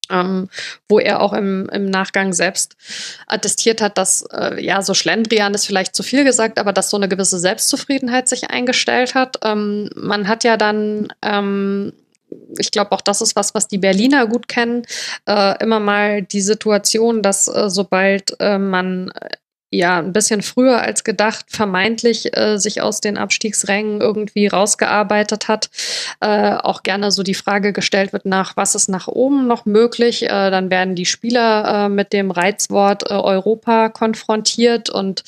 ähm, 0.10 0.50
wo 0.88 1.00
er 1.00 1.22
auch 1.22 1.34
im, 1.34 1.70
im 1.70 1.86
Nachgang 1.86 2.34
selbst 2.34 2.76
attestiert 3.28 3.82
hat, 3.82 3.98
dass, 3.98 4.24
äh, 4.32 4.64
ja, 4.64 4.82
so 4.82 4.94
Schlendrian 4.94 5.54
ist 5.54 5.66
vielleicht 5.66 5.96
zu 5.96 6.04
viel 6.04 6.24
gesagt, 6.24 6.60
aber 6.60 6.74
dass 6.74 6.90
so 6.90 6.98
eine 6.98 7.10
gewisse 7.10 7.40
Selbstzufriedenheit 7.40 8.30
sich 8.30 8.50
eingestellt 8.50 9.16
hat. 9.16 9.38
Ähm, 9.44 9.90
man 9.96 10.28
hat 10.28 10.44
ja 10.44 10.58
dann 10.58 11.10
ähm, 11.22 11.94
ich 12.58 12.72
glaube, 12.72 12.92
auch 12.92 13.02
das 13.02 13.22
ist 13.22 13.36
was, 13.36 13.56
was 13.56 13.68
die 13.68 13.78
Berliner 13.78 14.28
gut 14.28 14.48
kennen. 14.48 14.84
Äh, 15.26 15.64
immer 15.64 15.80
mal 15.80 16.22
die 16.22 16.42
Situation, 16.42 17.22
dass 17.22 17.48
äh, 17.48 17.70
sobald 17.70 18.36
äh, 18.40 18.58
man 18.58 19.12
ja 19.70 20.00
ein 20.00 20.14
bisschen 20.14 20.42
früher 20.42 20.82
als 20.82 21.04
gedacht 21.04 21.48
vermeintlich 21.50 22.38
äh, 22.38 22.58
sich 22.58 22.82
aus 22.82 23.02
den 23.02 23.18
Abstiegsrängen 23.18 24.00
irgendwie 24.00 24.48
rausgearbeitet 24.48 25.50
hat, 25.50 25.70
äh, 26.22 26.54
auch 26.54 26.84
gerne 26.84 27.12
so 27.12 27.22
die 27.22 27.34
Frage 27.34 27.74
gestellt 27.74 28.14
wird 28.14 28.26
nach, 28.26 28.56
was 28.56 28.76
ist 28.76 28.88
nach 28.88 29.08
oben 29.08 29.46
noch 29.46 29.66
möglich. 29.66 30.24
Äh, 30.24 30.52
dann 30.52 30.70
werden 30.70 30.96
die 30.96 31.06
Spieler 31.06 31.86
äh, 31.86 31.90
mit 31.90 32.14
dem 32.14 32.32
Reizwort 32.32 33.10
äh, 33.10 33.14
Europa 33.14 33.90
konfrontiert 33.90 34.90
und 34.90 35.24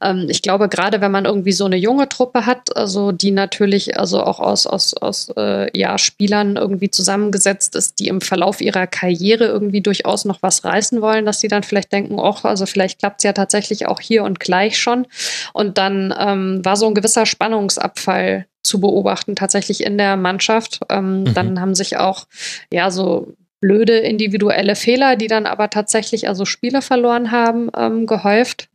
ähm, 0.00 0.26
ich 0.28 0.42
glaube 0.42 0.68
gerade, 0.68 1.00
wenn 1.00 1.10
man 1.10 1.24
irgendwie 1.24 1.52
so 1.52 1.64
eine 1.64 1.76
junge 1.76 2.08
Truppe 2.08 2.46
hat, 2.46 2.76
also 2.76 3.10
die 3.10 3.32
natürlich 3.32 3.98
also 3.98 4.22
auch 4.22 4.38
aus 4.38 4.68
aus 4.68 4.94
aus 4.94 5.32
äh, 5.36 5.76
ja 5.76 5.98
Spielern 5.98 6.54
irgendwie 6.54 6.90
zusammengesetzt 6.90 7.74
ist, 7.74 7.98
die 7.98 8.06
im 8.06 8.20
Verlauf 8.20 8.60
ihrer 8.60 8.86
Karriere 8.86 9.46
irgendwie 9.46 9.80
durchaus 9.80 10.24
noch 10.24 10.42
was 10.42 10.64
reißen 10.64 11.00
wollen, 11.00 11.26
dass 11.26 11.40
sie 11.40 11.48
dann 11.48 11.64
vielleicht 11.64 11.90
denken, 11.92 12.20
ach 12.20 12.44
also 12.44 12.66
vielleicht 12.66 13.00
klappt 13.00 13.20
es 13.20 13.24
ja 13.24 13.32
tatsächlich 13.32 13.79
eigentlich 13.80 13.86
auch 13.86 14.00
hier 14.00 14.24
und 14.24 14.40
gleich 14.40 14.78
schon. 14.78 15.06
Und 15.52 15.78
dann 15.78 16.14
ähm, 16.18 16.64
war 16.64 16.76
so 16.76 16.86
ein 16.86 16.94
gewisser 16.94 17.26
Spannungsabfall 17.26 18.46
zu 18.62 18.80
beobachten, 18.80 19.36
tatsächlich 19.36 19.84
in 19.84 19.98
der 19.98 20.16
Mannschaft. 20.16 20.80
Ähm, 20.88 21.22
mhm. 21.22 21.34
Dann 21.34 21.60
haben 21.60 21.74
sich 21.74 21.96
auch, 21.96 22.26
ja, 22.72 22.90
so 22.90 23.34
blöde 23.60 23.98
individuelle 23.98 24.74
Fehler, 24.74 25.16
die 25.16 25.26
dann 25.26 25.46
aber 25.46 25.68
tatsächlich 25.68 26.28
also 26.28 26.44
Spiele 26.44 26.82
verloren 26.82 27.30
haben, 27.30 27.70
ähm, 27.76 28.06
gehäuft. 28.06 28.68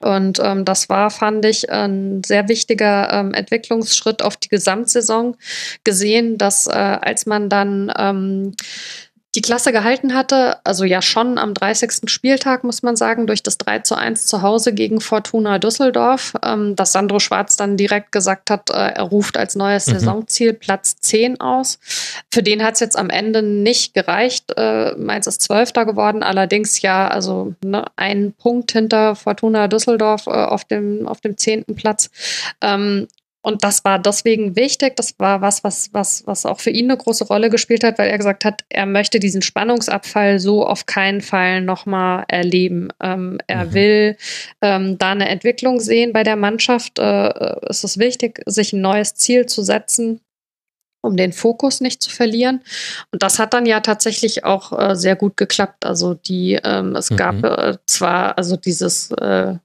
Und 0.00 0.38
ähm, 0.42 0.66
das 0.66 0.90
war, 0.90 1.10
fand 1.10 1.44
ich, 1.46 1.70
ein 1.70 2.22
sehr 2.24 2.48
wichtiger 2.48 3.10
ähm, 3.10 3.32
Entwicklungsschritt 3.32 4.22
auf 4.22 4.36
die 4.36 4.48
Gesamtsaison 4.48 5.36
gesehen, 5.84 6.36
dass 6.36 6.66
äh, 6.66 6.72
als 6.72 7.24
man 7.24 7.48
dann 7.48 7.90
ähm, 7.96 8.54
die 9.34 9.42
Klasse 9.42 9.72
gehalten 9.72 10.14
hatte, 10.14 10.58
also 10.64 10.84
ja 10.84 11.02
schon 11.02 11.38
am 11.38 11.54
30. 11.54 12.08
Spieltag, 12.10 12.62
muss 12.62 12.82
man 12.82 12.96
sagen, 12.96 13.26
durch 13.26 13.42
das 13.42 13.58
3 13.58 13.80
zu 13.80 13.96
1 13.96 14.26
zu 14.26 14.42
Hause 14.42 14.72
gegen 14.72 15.00
Fortuna 15.00 15.58
Düsseldorf, 15.58 16.34
ähm, 16.42 16.76
dass 16.76 16.92
Sandro 16.92 17.18
Schwarz 17.18 17.56
dann 17.56 17.76
direkt 17.76 18.12
gesagt 18.12 18.50
hat, 18.50 18.70
äh, 18.70 18.74
er 18.74 19.02
ruft 19.02 19.36
als 19.36 19.56
neues 19.56 19.86
mhm. 19.86 19.92
Saisonziel 19.92 20.52
Platz 20.52 20.96
10 21.00 21.40
aus. 21.40 21.78
Für 22.30 22.42
den 22.42 22.62
hat 22.62 22.74
es 22.74 22.80
jetzt 22.80 22.98
am 22.98 23.10
Ende 23.10 23.42
nicht 23.42 23.94
gereicht. 23.94 24.52
Äh, 24.56 24.94
Mainz 24.96 25.26
ist 25.26 25.42
Zwölfter 25.42 25.84
geworden, 25.84 26.22
allerdings 26.22 26.80
ja, 26.82 27.08
also 27.08 27.54
ne, 27.64 27.84
ein 27.96 28.32
Punkt 28.32 28.72
hinter 28.72 29.16
Fortuna 29.16 29.68
Düsseldorf 29.68 30.26
äh, 30.26 30.30
auf, 30.30 30.64
dem, 30.64 31.08
auf 31.08 31.20
dem 31.20 31.36
zehnten 31.36 31.74
Platz. 31.74 32.10
Ähm, 32.60 33.08
und 33.44 33.62
das 33.62 33.84
war 33.84 33.98
deswegen 33.98 34.56
wichtig. 34.56 34.96
Das 34.96 35.18
war 35.18 35.42
was, 35.42 35.62
was, 35.62 35.90
was, 35.92 36.26
was 36.26 36.46
auch 36.46 36.60
für 36.60 36.70
ihn 36.70 36.90
eine 36.90 36.96
große 36.96 37.24
Rolle 37.24 37.50
gespielt 37.50 37.84
hat, 37.84 37.98
weil 37.98 38.08
er 38.08 38.16
gesagt 38.16 38.46
hat, 38.46 38.64
er 38.70 38.86
möchte 38.86 39.20
diesen 39.20 39.42
Spannungsabfall 39.42 40.38
so 40.38 40.66
auf 40.66 40.86
keinen 40.86 41.20
Fall 41.20 41.60
nochmal 41.60 42.24
erleben. 42.28 42.88
Ähm, 43.02 43.38
er 43.46 43.66
mhm. 43.66 43.74
will 43.74 44.16
ähm, 44.62 44.96
da 44.96 45.12
eine 45.12 45.28
Entwicklung 45.28 45.78
sehen 45.78 46.14
bei 46.14 46.22
der 46.22 46.36
Mannschaft. 46.36 46.98
Äh, 46.98 47.28
es 47.68 47.84
ist 47.84 47.98
wichtig, 47.98 48.40
sich 48.46 48.72
ein 48.72 48.80
neues 48.80 49.14
Ziel 49.14 49.44
zu 49.44 49.62
setzen 49.62 50.20
um 51.02 51.18
den 51.18 51.34
Fokus 51.34 51.82
nicht 51.82 52.02
zu 52.02 52.08
verlieren. 52.08 52.62
Und 53.12 53.22
das 53.22 53.38
hat 53.38 53.52
dann 53.52 53.66
ja 53.66 53.80
tatsächlich 53.80 54.44
auch 54.44 54.72
äh, 54.72 54.96
sehr 54.96 55.16
gut 55.16 55.36
geklappt. 55.36 55.84
Also 55.84 56.14
die, 56.14 56.58
ähm, 56.64 56.96
es 56.96 57.10
mhm. 57.10 57.16
gab 57.16 57.44
äh, 57.44 57.76
zwar 57.84 58.38
also 58.38 58.56
dieses 58.56 59.10
äh, 59.10 59.56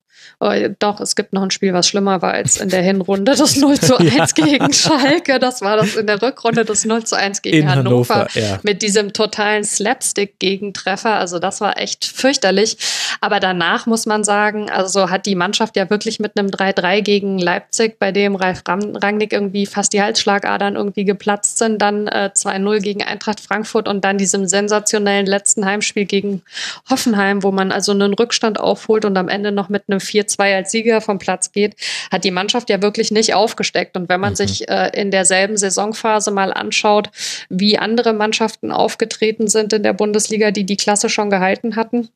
Oh, 0.41 0.53
doch, 0.79 1.01
es 1.01 1.17
gibt 1.17 1.33
noch 1.33 1.41
ein 1.41 1.51
Spiel, 1.51 1.73
was 1.73 1.89
schlimmer 1.89 2.21
war 2.21 2.31
als 2.31 2.61
in 2.61 2.69
der 2.69 2.81
Hinrunde 2.81 3.35
das 3.35 3.57
0 3.57 3.77
zu 3.77 3.97
1 3.99 4.13
ja. 4.13 4.25
gegen 4.45 4.71
Schalke. 4.71 5.37
Das 5.37 5.61
war 5.61 5.75
das 5.75 5.95
in 5.95 6.07
der 6.07 6.21
Rückrunde 6.21 6.63
das 6.63 6.85
0 6.85 7.03
zu 7.03 7.17
1 7.17 7.41
gegen 7.41 7.57
in 7.57 7.69
Hannover, 7.69 8.15
Hannover 8.15 8.39
ja. 8.39 8.57
mit 8.63 8.81
diesem 8.81 9.11
totalen 9.11 9.65
Slapstick-Gegentreffer. 9.65 11.15
Also 11.15 11.39
das 11.39 11.59
war 11.59 11.77
echt 11.77 12.05
fürchterlich. 12.05 12.77
Aber 13.19 13.41
danach 13.41 13.85
muss 13.85 14.05
man 14.05 14.23
sagen, 14.23 14.69
also 14.69 15.09
hat 15.09 15.25
die 15.25 15.35
Mannschaft 15.35 15.75
ja 15.75 15.89
wirklich 15.89 16.21
mit 16.21 16.39
einem 16.39 16.47
3-3 16.47 17.01
gegen 17.01 17.37
Leipzig, 17.37 17.99
bei 17.99 18.13
dem 18.13 18.35
Ralf 18.35 18.63
Rangnick 18.65 19.33
irgendwie 19.33 19.65
fast 19.65 19.91
die 19.91 20.01
Halsschlagadern 20.01 20.77
irgendwie 20.77 21.03
geplatzt 21.03 21.57
sind, 21.57 21.81
dann 21.81 22.07
äh, 22.07 22.31
2-0 22.33 22.79
gegen 22.79 23.03
Eintracht 23.03 23.41
Frankfurt 23.41 23.89
und 23.89 24.05
dann 24.05 24.17
diesem 24.17 24.47
sensationellen 24.47 25.25
letzten 25.25 25.65
Heimspiel 25.65 26.05
gegen 26.05 26.43
Hoffenheim, 26.89 27.43
wo 27.43 27.51
man 27.51 27.73
also 27.73 27.91
einen 27.91 28.13
Rückstand 28.13 28.57
aufholt 28.57 29.03
und 29.03 29.17
am 29.17 29.27
Ende 29.27 29.51
noch 29.51 29.67
mit 29.67 29.83
einem 29.89 29.99
4 29.99 30.28
2 30.30 30.56
als 30.56 30.72
Sieger 30.72 31.01
vom 31.01 31.19
Platz 31.19 31.51
geht, 31.51 31.75
hat 32.11 32.24
die 32.24 32.32
Mannschaft 32.32 32.69
ja 32.69 32.82
wirklich 32.82 33.11
nicht 33.11 33.33
aufgesteckt. 33.33 33.98
Und 33.98 34.09
wenn 34.09 34.19
man 34.19 34.33
mhm. 34.33 34.38
sich 34.38 34.69
äh, 34.69 34.91
in 34.93 35.11
derselben 35.11 35.58
Saisonphase 35.58 36.32
mal 36.32 36.53
anschaut, 36.53 37.09
wie 37.49 37.77
andere 37.77 38.14
Mannschaften 38.14 38.72
aufgetreten 38.72 39.48
sind 39.48 39.74
in 39.74 39.83
der 39.83 39.93
Bundesliga, 39.93 40.51
die 40.51 40.66
die 40.66 40.77
Klasse 40.77 41.09
schon 41.09 41.30
gehalten 41.30 41.75
hatten, 41.75 42.09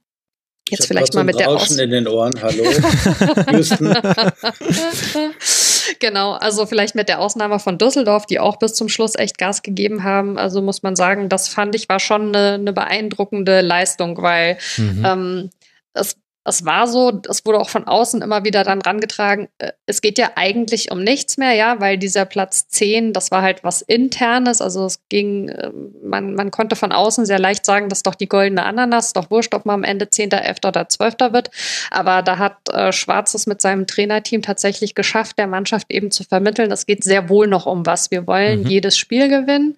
Jetzt 0.69 0.87
vielleicht 0.87 1.13
mal 1.13 1.25
mit 1.25 1.39
der 1.39 1.49
Aus 1.49 1.77
in 1.77 1.91
den 1.91 2.07
Ohren. 2.07 2.31
Hallo, 2.41 2.63
genau, 5.99 6.31
also 6.33 6.65
vielleicht 6.65 6.95
mit 6.95 7.09
der 7.09 7.19
Ausnahme 7.19 7.59
von 7.59 7.77
Düsseldorf, 7.77 8.25
die 8.25 8.39
auch 8.39 8.57
bis 8.57 8.73
zum 8.73 8.87
Schluss 8.87 9.15
echt 9.15 9.37
Gas 9.37 9.61
gegeben 9.61 10.05
haben. 10.05 10.37
Also 10.37 10.61
muss 10.61 10.81
man 10.81 10.95
sagen, 10.95 11.27
das 11.27 11.49
fand 11.49 11.75
ich 11.75 11.89
war 11.89 11.99
schon 11.99 12.33
eine, 12.33 12.53
eine 12.53 12.71
beeindruckende 12.71 13.59
Leistung, 13.59 14.21
weil 14.21 14.57
mhm. 14.77 15.03
ähm, 15.05 15.49
es 15.93 16.15
es 16.45 16.65
war 16.65 16.87
so, 16.87 17.21
es 17.29 17.45
wurde 17.45 17.59
auch 17.59 17.69
von 17.69 17.87
außen 17.87 18.21
immer 18.21 18.43
wieder 18.43 18.63
dann 18.63 18.81
rangetragen, 18.81 19.47
äh, 19.59 19.71
es 19.85 20.01
geht 20.01 20.17
ja 20.17 20.31
eigentlich 20.35 20.91
um 20.91 21.01
nichts 21.03 21.37
mehr, 21.37 21.53
ja, 21.53 21.79
weil 21.79 21.97
dieser 21.97 22.25
Platz 22.25 22.67
10, 22.67 23.13
das 23.13 23.31
war 23.31 23.41
halt 23.41 23.63
was 23.63 23.81
Internes, 23.81 24.61
also 24.61 24.85
es 24.85 24.99
ging, 25.07 25.47
äh, 25.49 25.71
man, 26.03 26.35
man 26.35 26.51
konnte 26.51 26.75
von 26.75 26.91
außen 26.91 27.25
sehr 27.25 27.39
leicht 27.39 27.65
sagen, 27.65 27.87
das 27.87 27.99
ist 27.99 28.07
doch 28.07 28.15
die 28.15 28.27
goldene 28.27 28.63
Ananas, 28.63 29.13
doch 29.13 29.31
wurscht, 29.31 29.53
ob 29.53 29.65
man 29.65 29.75
am 29.75 29.83
Ende 29.83 30.09
10., 30.09 30.31
11. 30.31 30.57
oder 30.65 30.89
12. 30.89 31.15
wird, 31.31 31.49
aber 31.91 32.21
da 32.21 32.37
hat 32.37 32.57
äh, 32.71 32.91
Schwarzes 32.91 33.47
mit 33.47 33.61
seinem 33.61 33.87
Trainerteam 33.87 34.41
tatsächlich 34.41 34.95
geschafft, 34.95 35.37
der 35.37 35.47
Mannschaft 35.47 35.87
eben 35.89 36.11
zu 36.11 36.25
vermitteln, 36.25 36.71
es 36.71 36.85
geht 36.85 37.03
sehr 37.05 37.29
wohl 37.29 37.47
noch 37.47 37.65
um 37.65 37.85
was, 37.85 38.11
wir 38.11 38.27
wollen 38.27 38.63
mhm. 38.63 38.67
jedes 38.67 38.97
Spiel 38.97 39.29
gewinnen 39.29 39.77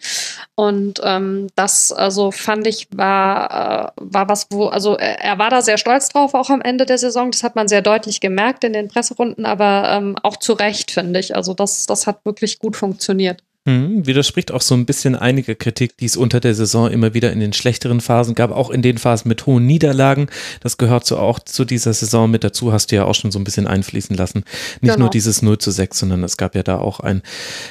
und 0.55 0.99
ähm, 1.03 1.47
das, 1.55 1.91
also 1.91 2.31
fand 2.31 2.65
ich, 2.65 2.87
war, 2.95 3.91
äh, 3.97 4.01
war 4.01 4.29
was, 4.29 4.47
wo, 4.49 4.65
also 4.65 4.95
er, 4.95 5.21
er 5.21 5.37
war 5.37 5.51
da 5.51 5.61
sehr 5.61 5.77
stolz 5.77 6.09
drauf, 6.09 6.33
auch 6.33 6.54
am 6.55 6.61
Ende 6.61 6.85
der 6.87 6.97
Saison. 6.97 7.29
Das 7.29 7.43
hat 7.43 7.55
man 7.55 7.67
sehr 7.67 7.83
deutlich 7.83 8.19
gemerkt 8.19 8.63
in 8.63 8.73
den 8.73 8.87
Presserunden, 8.87 9.45
aber 9.45 9.89
ähm, 9.91 10.15
auch 10.23 10.37
zu 10.37 10.53
Recht, 10.53 10.89
finde 10.89 11.19
ich. 11.19 11.35
Also 11.35 11.53
das, 11.53 11.85
das 11.85 12.07
hat 12.07 12.25
wirklich 12.25 12.57
gut 12.57 12.75
funktioniert. 12.75 13.43
Mhm, 13.67 14.05
widerspricht 14.05 14.51
auch 14.51 14.61
so 14.61 14.75
ein 14.75 14.85
bisschen 14.85 15.15
einiger 15.15 15.55
Kritik, 15.55 15.97
die 15.97 16.05
es 16.05 16.15
unter 16.15 16.39
der 16.39 16.53
Saison 16.53 16.91
immer 16.91 17.15
wieder 17.15 17.31
in 17.33 17.39
den 17.39 17.51
schlechteren 17.51 17.99
Phasen 17.99 18.35
gab, 18.35 18.51
auch 18.51 18.69
in 18.69 18.83
den 18.83 18.99
Phasen 18.99 19.27
mit 19.27 19.47
hohen 19.47 19.65
Niederlagen. 19.65 20.27
Das 20.59 20.77
gehört 20.77 21.07
so 21.07 21.17
auch 21.17 21.39
zu 21.39 21.65
dieser 21.65 21.91
Saison 21.93 22.29
mit 22.29 22.43
dazu, 22.43 22.71
hast 22.71 22.91
du 22.91 22.95
ja 22.97 23.05
auch 23.05 23.15
schon 23.15 23.31
so 23.31 23.39
ein 23.39 23.43
bisschen 23.43 23.65
einfließen 23.65 24.15
lassen. 24.15 24.43
Nicht 24.81 24.93
genau. 24.93 25.05
nur 25.05 25.09
dieses 25.09 25.41
0 25.41 25.57
zu 25.57 25.71
6, 25.71 25.97
sondern 25.97 26.23
es 26.23 26.37
gab 26.37 26.53
ja 26.53 26.61
da 26.61 26.77
auch 26.77 26.99
ein, 26.99 27.23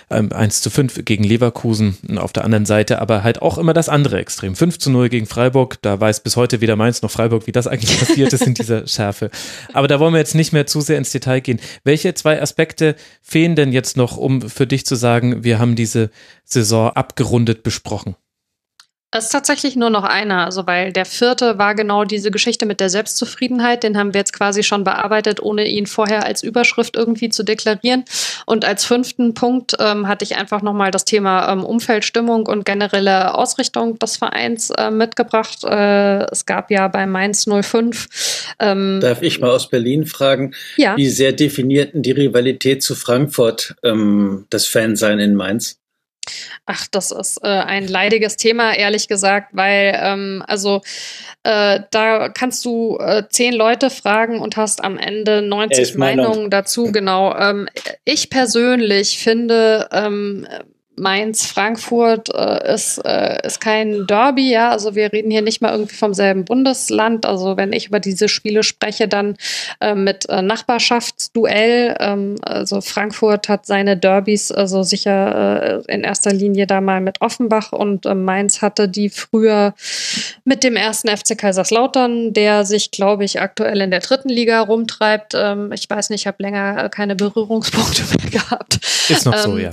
ein 0.08 0.32
1 0.32 0.62
zu 0.62 0.70
5 0.70 1.04
gegen 1.04 1.22
Leverkusen 1.22 1.96
auf 2.16 2.32
der 2.32 2.44
anderen 2.44 2.66
Seite, 2.66 3.00
aber 3.00 3.22
halt 3.22 3.40
auch 3.40 3.56
immer 3.56 3.72
das 3.72 3.88
andere 3.88 4.18
Extrem. 4.18 4.56
5 4.56 4.80
zu 4.80 4.90
0 4.90 5.08
gegen 5.08 5.26
Freiburg, 5.26 5.78
da 5.82 6.00
weiß 6.00 6.24
bis 6.24 6.34
heute 6.34 6.60
weder 6.60 6.74
Mainz 6.74 7.02
noch 7.02 7.10
Freiburg, 7.12 7.46
wie 7.46 7.52
das 7.52 7.68
eigentlich 7.68 7.96
passiert 8.04 8.32
ist 8.32 8.44
in 8.44 8.54
dieser 8.54 8.88
Schärfe. 8.88 9.30
Aber 9.72 9.86
da 9.86 10.00
wollen 10.00 10.12
wir 10.12 10.18
jetzt 10.18 10.34
nicht 10.34 10.52
mehr 10.52 10.66
zu 10.66 10.80
sehr 10.80 10.98
ins 10.98 11.12
Detail 11.12 11.38
gehen. 11.38 11.60
Welche 11.84 12.14
zwei 12.14 12.42
Aspekte 12.42 12.96
fehlen 13.22 13.54
denn 13.54 13.72
jetzt 13.72 13.96
noch, 13.96 14.16
um 14.16 14.42
für 14.42 14.66
dich 14.66 14.84
zu 14.86 14.96
sagen, 14.96 15.44
wir 15.44 15.60
haben 15.60 15.76
diese 15.84 16.10
Saison 16.44 16.90
abgerundet 16.90 17.62
besprochen? 17.62 18.16
Es 19.16 19.26
ist 19.26 19.30
tatsächlich 19.30 19.76
nur 19.76 19.90
noch 19.90 20.02
einer, 20.02 20.44
also 20.44 20.66
weil 20.66 20.92
der 20.92 21.04
vierte 21.04 21.56
war 21.56 21.76
genau 21.76 22.04
diese 22.04 22.32
Geschichte 22.32 22.66
mit 22.66 22.80
der 22.80 22.90
Selbstzufriedenheit, 22.90 23.84
den 23.84 23.96
haben 23.96 24.12
wir 24.12 24.18
jetzt 24.18 24.32
quasi 24.32 24.64
schon 24.64 24.82
bearbeitet, 24.82 25.40
ohne 25.40 25.68
ihn 25.68 25.86
vorher 25.86 26.26
als 26.26 26.42
Überschrift 26.42 26.96
irgendwie 26.96 27.28
zu 27.28 27.44
deklarieren. 27.44 28.04
Und 28.44 28.64
als 28.64 28.84
fünften 28.84 29.32
Punkt 29.32 29.76
ähm, 29.78 30.08
hatte 30.08 30.24
ich 30.24 30.34
einfach 30.34 30.62
nochmal 30.62 30.90
das 30.90 31.04
Thema 31.04 31.52
ähm, 31.52 31.62
Umfeldstimmung 31.62 32.46
und 32.46 32.64
generelle 32.64 33.36
Ausrichtung 33.36 34.00
des 34.00 34.16
Vereins 34.16 34.70
äh, 34.70 34.90
mitgebracht. 34.90 35.62
Äh, 35.62 36.24
es 36.32 36.44
gab 36.44 36.72
ja 36.72 36.88
bei 36.88 37.06
Mainz 37.06 37.46
05. 37.46 38.56
Ähm, 38.58 38.98
Darf 39.00 39.22
ich 39.22 39.38
mal 39.38 39.50
aus 39.50 39.70
Berlin 39.70 40.06
fragen, 40.06 40.54
ja. 40.76 40.96
wie 40.96 41.08
sehr 41.08 41.30
definierten 41.30 42.02
die 42.02 42.10
Rivalität 42.10 42.82
zu 42.82 42.96
Frankfurt 42.96 43.76
ähm, 43.84 44.46
das 44.50 44.66
Fansein 44.66 45.20
in 45.20 45.36
Mainz? 45.36 45.78
Ach, 46.66 46.86
das 46.90 47.10
ist 47.10 47.38
äh, 47.42 47.48
ein 47.48 47.88
leidiges 47.88 48.36
Thema, 48.36 48.74
ehrlich 48.74 49.08
gesagt, 49.08 49.50
weil 49.52 49.98
ähm, 50.00 50.42
also 50.46 50.82
äh, 51.42 51.80
da 51.90 52.28
kannst 52.28 52.64
du 52.64 52.98
äh, 52.98 53.24
zehn 53.28 53.54
Leute 53.54 53.90
fragen 53.90 54.40
und 54.40 54.56
hast 54.56 54.82
am 54.82 54.98
Ende 54.98 55.42
90 55.42 55.96
Meinungen 55.96 56.50
dazu. 56.50 56.90
Genau. 56.92 57.36
Ähm, 57.36 57.68
ich 58.04 58.30
persönlich 58.30 59.18
finde 59.18 59.88
ähm, 59.92 60.46
Mainz, 60.96 61.46
Frankfurt 61.46 62.32
äh, 62.34 62.72
ist, 62.72 62.98
äh, 63.04 63.44
ist 63.44 63.60
kein 63.60 64.06
Derby, 64.06 64.50
ja. 64.50 64.70
Also 64.70 64.94
wir 64.94 65.12
reden 65.12 65.30
hier 65.30 65.42
nicht 65.42 65.60
mal 65.60 65.72
irgendwie 65.72 65.96
vom 65.96 66.14
selben 66.14 66.44
Bundesland. 66.44 67.26
Also 67.26 67.56
wenn 67.56 67.72
ich 67.72 67.88
über 67.88 68.00
diese 68.00 68.28
Spiele 68.28 68.62
spreche, 68.62 69.08
dann 69.08 69.36
äh, 69.80 69.94
mit 69.94 70.28
äh, 70.28 70.42
Nachbarschaftsduell. 70.42 71.96
Ähm, 71.98 72.36
also 72.42 72.80
Frankfurt 72.80 73.48
hat 73.48 73.66
seine 73.66 73.96
Derbys 73.96 74.52
also 74.52 74.82
sicher 74.82 75.82
äh, 75.88 75.92
in 75.92 76.02
erster 76.02 76.32
Linie 76.32 76.66
da 76.66 76.80
mal 76.80 77.00
mit 77.00 77.20
Offenbach 77.20 77.72
und 77.72 78.06
äh, 78.06 78.14
Mainz 78.14 78.62
hatte 78.62 78.88
die 78.88 79.10
früher 79.10 79.74
mit 80.44 80.62
dem 80.62 80.76
ersten 80.76 81.08
FC 81.08 81.36
Kaiserslautern, 81.36 82.32
der 82.32 82.64
sich, 82.64 82.90
glaube 82.90 83.24
ich, 83.24 83.40
aktuell 83.40 83.80
in 83.80 83.90
der 83.90 84.00
dritten 84.00 84.28
Liga 84.28 84.60
rumtreibt. 84.60 85.34
Ähm, 85.34 85.72
ich 85.72 85.90
weiß 85.90 86.10
nicht, 86.10 86.22
ich 86.22 86.26
habe 86.26 86.42
länger 86.42 86.88
keine 86.88 87.16
Berührungspunkte 87.16 88.02
mehr 88.22 88.30
gehabt. 88.30 88.78
Ist 89.08 89.26
noch 89.26 89.34
ähm, 89.34 89.40
so, 89.40 89.58
ja. 89.58 89.72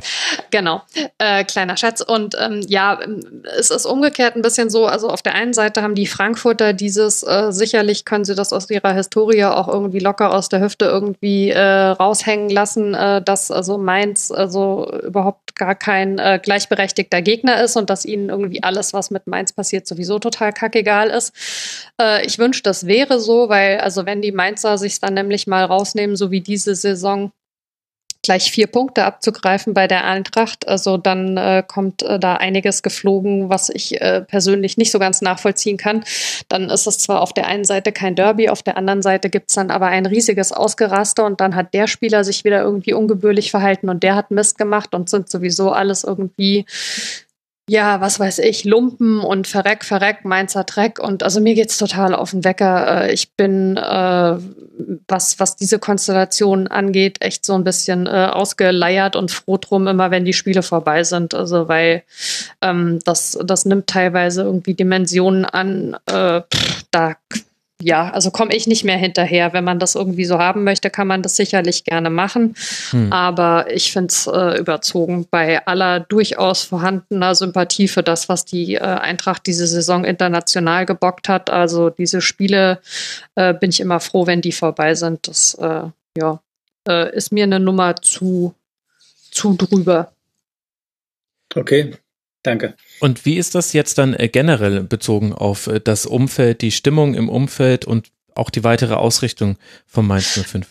Genau. 0.50 0.82
Äh, 1.17 1.43
kleiner 1.43 1.77
Schatz. 1.77 2.01
Und 2.01 2.35
ähm, 2.40 2.65
ja, 2.67 2.99
es 3.57 3.69
ist 3.69 3.85
umgekehrt 3.85 4.35
ein 4.35 4.41
bisschen 4.41 4.69
so, 4.72 4.88
also 4.88 5.07
auf 5.07 5.22
der 5.22 5.35
einen 5.35 5.53
Seite 5.53 5.83
haben 5.83 5.93
die 5.93 6.07
Frankfurter 6.07 6.73
dieses, 6.73 7.22
äh, 7.22 7.51
sicherlich 7.51 8.06
können 8.06 8.25
sie 8.25 8.33
das 8.33 8.53
aus 8.53 8.69
ihrer 8.72 8.93
Historie 8.93 9.45
auch 9.45 9.67
irgendwie 9.67 9.99
locker 9.99 10.33
aus 10.33 10.49
der 10.49 10.61
Hüfte 10.61 10.85
irgendwie 10.85 11.51
äh, 11.51 11.59
raushängen 11.59 12.49
lassen, 12.49 12.95
äh, 12.95 13.22
dass 13.22 13.51
also 13.51 13.77
Mainz 13.77 14.31
also 14.31 14.91
überhaupt 15.03 15.56
gar 15.56 15.75
kein 15.75 16.17
äh, 16.17 16.40
gleichberechtigter 16.41 17.22
Gegner 17.22 17.61
ist 17.61 17.75
und 17.75 17.91
dass 17.91 18.03
ihnen 18.03 18.30
irgendwie 18.30 18.64
alles, 18.64 18.93
was 18.93 19.11
mit 19.11 19.27
Mainz 19.27 19.53
passiert, 19.53 19.85
sowieso 19.85 20.17
total 20.17 20.51
kackegal 20.53 21.09
ist. 21.09 21.33
Ich 22.23 22.40
wünschte, 22.40 22.64
das 22.64 22.88
wäre 22.88 23.19
so, 23.19 23.49
weil 23.49 23.80
also 23.80 24.06
wenn 24.06 24.22
die 24.22 24.31
Mainzer 24.31 24.77
sich 24.77 24.99
dann 24.99 25.14
nämlich 25.14 25.45
mal 25.45 25.65
rausnehmen, 25.65 26.15
so 26.15 26.31
wie 26.31 26.41
diese 26.41 26.73
Saison, 26.73 27.31
gleich 28.24 28.51
vier 28.51 28.67
Punkte 28.67 29.03
abzugreifen 29.03 29.74
bei 29.74 29.88
der 29.88 30.06
Eintracht. 30.06 30.67
Also 30.67 30.98
dann 30.98 31.38
äh, 31.38 31.64
kommt 31.67 32.03
äh, 32.03 32.19
da 32.19 32.35
einiges 32.35 32.83
geflogen, 32.83 33.50
was 33.50 33.69
ich 33.69 34.00
äh, 34.00 34.22
persönlich 34.22 34.77
nicht 34.77 34.91
so 34.91 35.00
ganz 35.00 35.22
nachvollziehen 35.22 35.77
kann. 35.77 36.03
Dann 36.48 36.69
ist 36.69 36.88
es 36.88 37.00
zwar 37.00 37.22
auf 37.22 37.33
der 37.33 37.48
einen 37.48 37.66
Seite 37.66 37.91
kein 37.91 38.16
Derby, 38.16 38.50
auf 38.50 38.64
der 38.64 38.77
anderen 38.77 39.01
Seite 39.01 39.30
gibt's 39.30 39.56
dann 39.56 39.72
aber 39.72 39.88
ein 39.88 40.06
riesiges 40.06 40.51
Ausgeraster 40.51 41.25
und 41.25 41.41
dann 41.41 41.56
hat 41.56 41.74
der 41.74 41.88
Spieler 41.88 42.24
sich 42.24 42.43
wieder 42.43 42.61
irgendwie 42.61 42.93
ungebührlich 42.93 43.51
verhalten 43.51 43.90
und 43.90 44.03
der 44.03 44.16
hat 44.16 44.32
Mist 44.32 44.58
gemacht 44.58 44.93
und 44.93 45.09
sind 45.09 45.30
sowieso 45.30 45.72
alles 45.72 46.03
irgendwie 46.03 46.66
ja, 47.72 48.01
was 48.01 48.19
weiß 48.19 48.40
ich, 48.40 48.66
Lumpen 48.66 49.22
und 49.22 49.48
Verreck, 49.48 49.85
Verreck, 49.85 50.25
Mainzer 50.25 50.66
Dreck. 50.66 51.00
Und 51.00 51.24
also 51.24 51.40
mir 51.40 51.56
geht's 51.56 51.77
total 51.77 52.14
auf 52.14 52.32
den 52.32 52.43
Wecker. 52.43 53.06
Äh, 53.06 53.14
ich 53.14 53.32
bin, 53.32 53.77
äh, 53.77 54.35
was, 55.08 55.40
was 55.40 55.56
diese 55.56 55.80
Konstellation 55.80 56.67
angeht, 56.67 57.22
echt 57.22 57.45
so 57.45 57.53
ein 57.53 57.64
bisschen 57.64 58.08
äh, 58.08 58.27
ausgeleiert 58.30 59.16
und 59.16 59.32
froh 59.32 59.56
drum, 59.56 59.88
immer 59.88 60.11
wenn 60.11 60.25
die 60.25 60.33
Spiele 60.33 60.64
vorbei 60.64 61.06
sind. 61.06 61.33
Also 61.33 61.69
weil 61.69 62.03
ähm, 62.61 63.00
das, 63.06 63.40
das 63.41 63.64
nimmt 63.64 63.88
teilweise 63.88 64.41
irgendwie 64.41 64.74
Dimensionen 64.74 65.45
an. 65.45 65.95
Äh, 66.08 66.41
pff, 66.41 66.83
da 66.91 67.16
ja, 67.82 68.10
also 68.10 68.32
komme 68.32 68.56
ich 68.56 68.68
nicht 68.68 68.84
mehr 68.84 68.98
hinterher. 68.98 69.53
Wenn 69.53 69.64
man 69.64 69.80
das 69.80 69.95
irgendwie 69.95 70.26
so 70.26 70.38
haben 70.38 70.64
möchte, 70.64 70.90
kann 70.90 71.08
man 71.08 71.22
das 71.22 71.35
sicherlich 71.35 71.84
gerne 71.84 72.10
machen. 72.10 72.56
Hm. 72.92 73.11
Aber 73.11 73.72
ich 73.72 73.92
finde 73.92 74.08
es 74.08 74.27
äh, 74.27 74.60
überzogen 74.60 75.27
bei 75.30 75.66
aller 75.66 76.00
durchaus 76.00 76.64
vorhandener 76.64 77.35
Sympathie 77.35 77.88
für 77.88 78.03
das, 78.03 78.30
was 78.30 78.45
die 78.45 78.76
äh, 78.76 78.80
Eintracht 78.80 79.45
diese 79.48 79.68
Saison 79.68 80.03
international 80.03 80.85
gebockt 80.85 81.27
hat. 81.27 81.50
Also 81.50 81.90
diese 81.90 82.22
Spiele 82.22 82.80
äh, 83.35 83.53
bin 83.53 83.69
ich 83.69 83.80
immer 83.80 84.00
froh, 84.00 84.27
wenn 84.27 84.42
die 84.42 84.51
vorbei 84.51 84.95
sind. 84.95 85.27
Das 85.27 85.56
äh, 85.56 85.84
ja, 86.18 86.40
äh, 86.88 87.16
ist 87.16 87.32
mir 87.32 87.43
eine 87.43 87.60
Nummer 87.60 87.95
zu, 87.95 88.53
zu 89.32 89.56
drüber. 89.56 90.11
Okay, 91.56 91.95
Danke. 92.44 92.76
Und 93.00 93.26
wie 93.26 93.38
ist 93.38 93.56
das 93.56 93.74
jetzt 93.74 93.98
dann 93.98 94.14
äh, 94.14 94.28
generell 94.28 94.84
bezogen 94.84 95.34
auf 95.34 95.68
äh, 95.68 95.80
das 95.80 96.06
Umfeld, 96.06 96.61
die 96.61 96.72
Stimmung 96.72 97.14
im 97.14 97.30
Umfeld 97.30 97.86
und 97.86 98.11
auch 98.34 98.50
die 98.50 98.64
weitere 98.64 98.95
Ausrichtung 98.95 99.58
von 99.86 100.08
Mainz 100.08 100.40
05? 100.40 100.68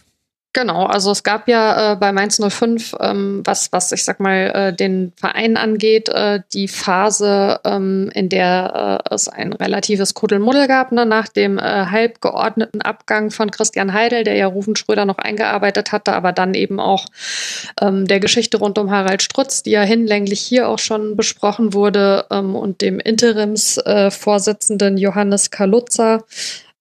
Genau, 0.53 0.87
also 0.87 1.13
es 1.13 1.23
gab 1.23 1.47
ja 1.47 1.93
äh, 1.93 1.97
bei 1.97 2.11
Mainz 2.11 2.41
05, 2.43 2.97
ähm, 2.99 3.43
was, 3.45 3.71
was 3.71 3.93
ich 3.93 4.05
sag 4.05 4.19
mal, 4.19 4.51
äh, 4.53 4.73
den 4.75 5.13
Verein 5.15 5.57
angeht, 5.57 6.09
äh, 6.09 6.41
die 6.53 6.67
Phase, 6.67 7.61
ähm, 7.65 8.11
in 8.15 8.29
der 8.29 9.01
äh, 9.07 9.15
es 9.15 9.29
ein 9.29 9.53
relatives 9.53 10.15
Kuddelmuddel 10.15 10.67
gab, 10.67 10.91
ne, 10.91 11.07
nach 11.07 11.29
dem 11.29 11.57
äh, 11.57 11.63
halb 11.63 12.21
geordneten 12.21 12.83
Abgang 12.83 13.31
von 13.31 13.53
Christian 13.53 13.93
Heidel, 13.93 14.25
der 14.25 14.35
ja 14.35 14.49
Rufen 14.49 14.75
Schröder 14.75 15.05
noch 15.05 15.19
eingearbeitet 15.19 15.93
hatte, 15.93 16.15
aber 16.15 16.33
dann 16.33 16.55
eben 16.55 16.81
auch 16.81 17.07
ähm, 17.81 18.09
der 18.09 18.19
Geschichte 18.19 18.57
rund 18.57 18.77
um 18.77 18.91
Harald 18.91 19.23
Strutz, 19.23 19.63
die 19.63 19.71
ja 19.71 19.83
hinlänglich 19.83 20.41
hier 20.41 20.69
auch 20.69 20.81
schon 20.81 21.15
besprochen 21.15 21.75
wurde, 21.75 22.27
ähm, 22.31 22.57
und 22.57 22.81
dem 22.81 22.99
Interimsvorsitzenden 22.99 24.99
äh, 24.99 25.01
Johannes 25.01 25.53
Kalutzer 25.53 26.25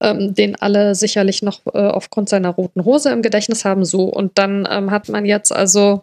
ähm, 0.01 0.33
den 0.33 0.55
alle 0.55 0.95
sicherlich 0.95 1.41
noch 1.41 1.61
äh, 1.73 1.79
aufgrund 1.79 2.29
seiner 2.29 2.49
roten 2.49 2.85
Hose 2.85 3.11
im 3.11 3.21
Gedächtnis 3.21 3.65
haben. 3.65 3.85
So, 3.85 4.03
und 4.03 4.37
dann 4.37 4.67
ähm, 4.69 4.91
hat 4.91 5.09
man 5.09 5.25
jetzt 5.25 5.51
also 5.51 6.01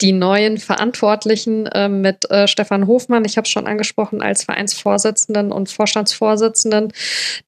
die 0.00 0.12
neuen 0.12 0.58
Verantwortlichen 0.58 1.66
äh, 1.66 1.88
mit 1.88 2.30
äh, 2.30 2.46
Stefan 2.46 2.86
Hofmann, 2.86 3.24
ich 3.24 3.36
habe 3.36 3.46
es 3.46 3.50
schon 3.50 3.66
angesprochen, 3.66 4.22
als 4.22 4.44
Vereinsvorsitzenden 4.44 5.50
und 5.50 5.70
Vorstandsvorsitzenden, 5.70 6.92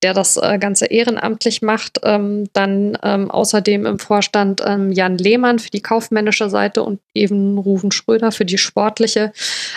der 0.02 0.14
das 0.14 0.36
äh, 0.36 0.58
Ganze 0.58 0.86
ehrenamtlich 0.86 1.62
macht. 1.62 2.00
Ähm, 2.02 2.48
dann 2.52 2.98
ähm, 3.02 3.30
außerdem 3.30 3.86
im 3.86 3.98
Vorstand 3.98 4.62
ähm, 4.66 4.90
Jan 4.90 5.16
Lehmann 5.16 5.58
für 5.60 5.70
die 5.70 5.80
kaufmännische 5.80 6.50
Seite 6.50 6.82
und 6.82 7.00
eben 7.14 7.56
Ruven 7.58 7.92
Schröder 7.92 8.32
für 8.32 8.44
die 8.44 8.58
sportliche. 8.58 9.32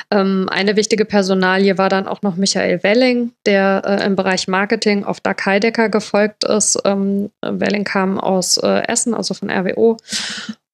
Ähm, 0.09 0.49
eine 0.51 0.75
wichtige 0.75 1.05
Personalie 1.05 1.77
war 1.77 1.89
dann 1.89 2.07
auch 2.07 2.23
noch 2.23 2.35
Michael 2.37 2.81
Welling, 2.83 3.33
der 3.45 3.83
äh, 3.85 4.05
im 4.05 4.15
Bereich 4.15 4.47
Marketing 4.47 5.03
auf 5.03 5.19
Doug 5.19 5.45
Heidecker 5.45 5.89
gefolgt 5.89 6.43
ist. 6.43 6.79
Ähm, 6.85 7.29
Welling 7.41 7.83
kam 7.83 8.19
aus 8.19 8.57
äh, 8.57 8.87
Essen, 8.87 9.13
also 9.13 9.35
von 9.35 9.51
RWO 9.51 9.97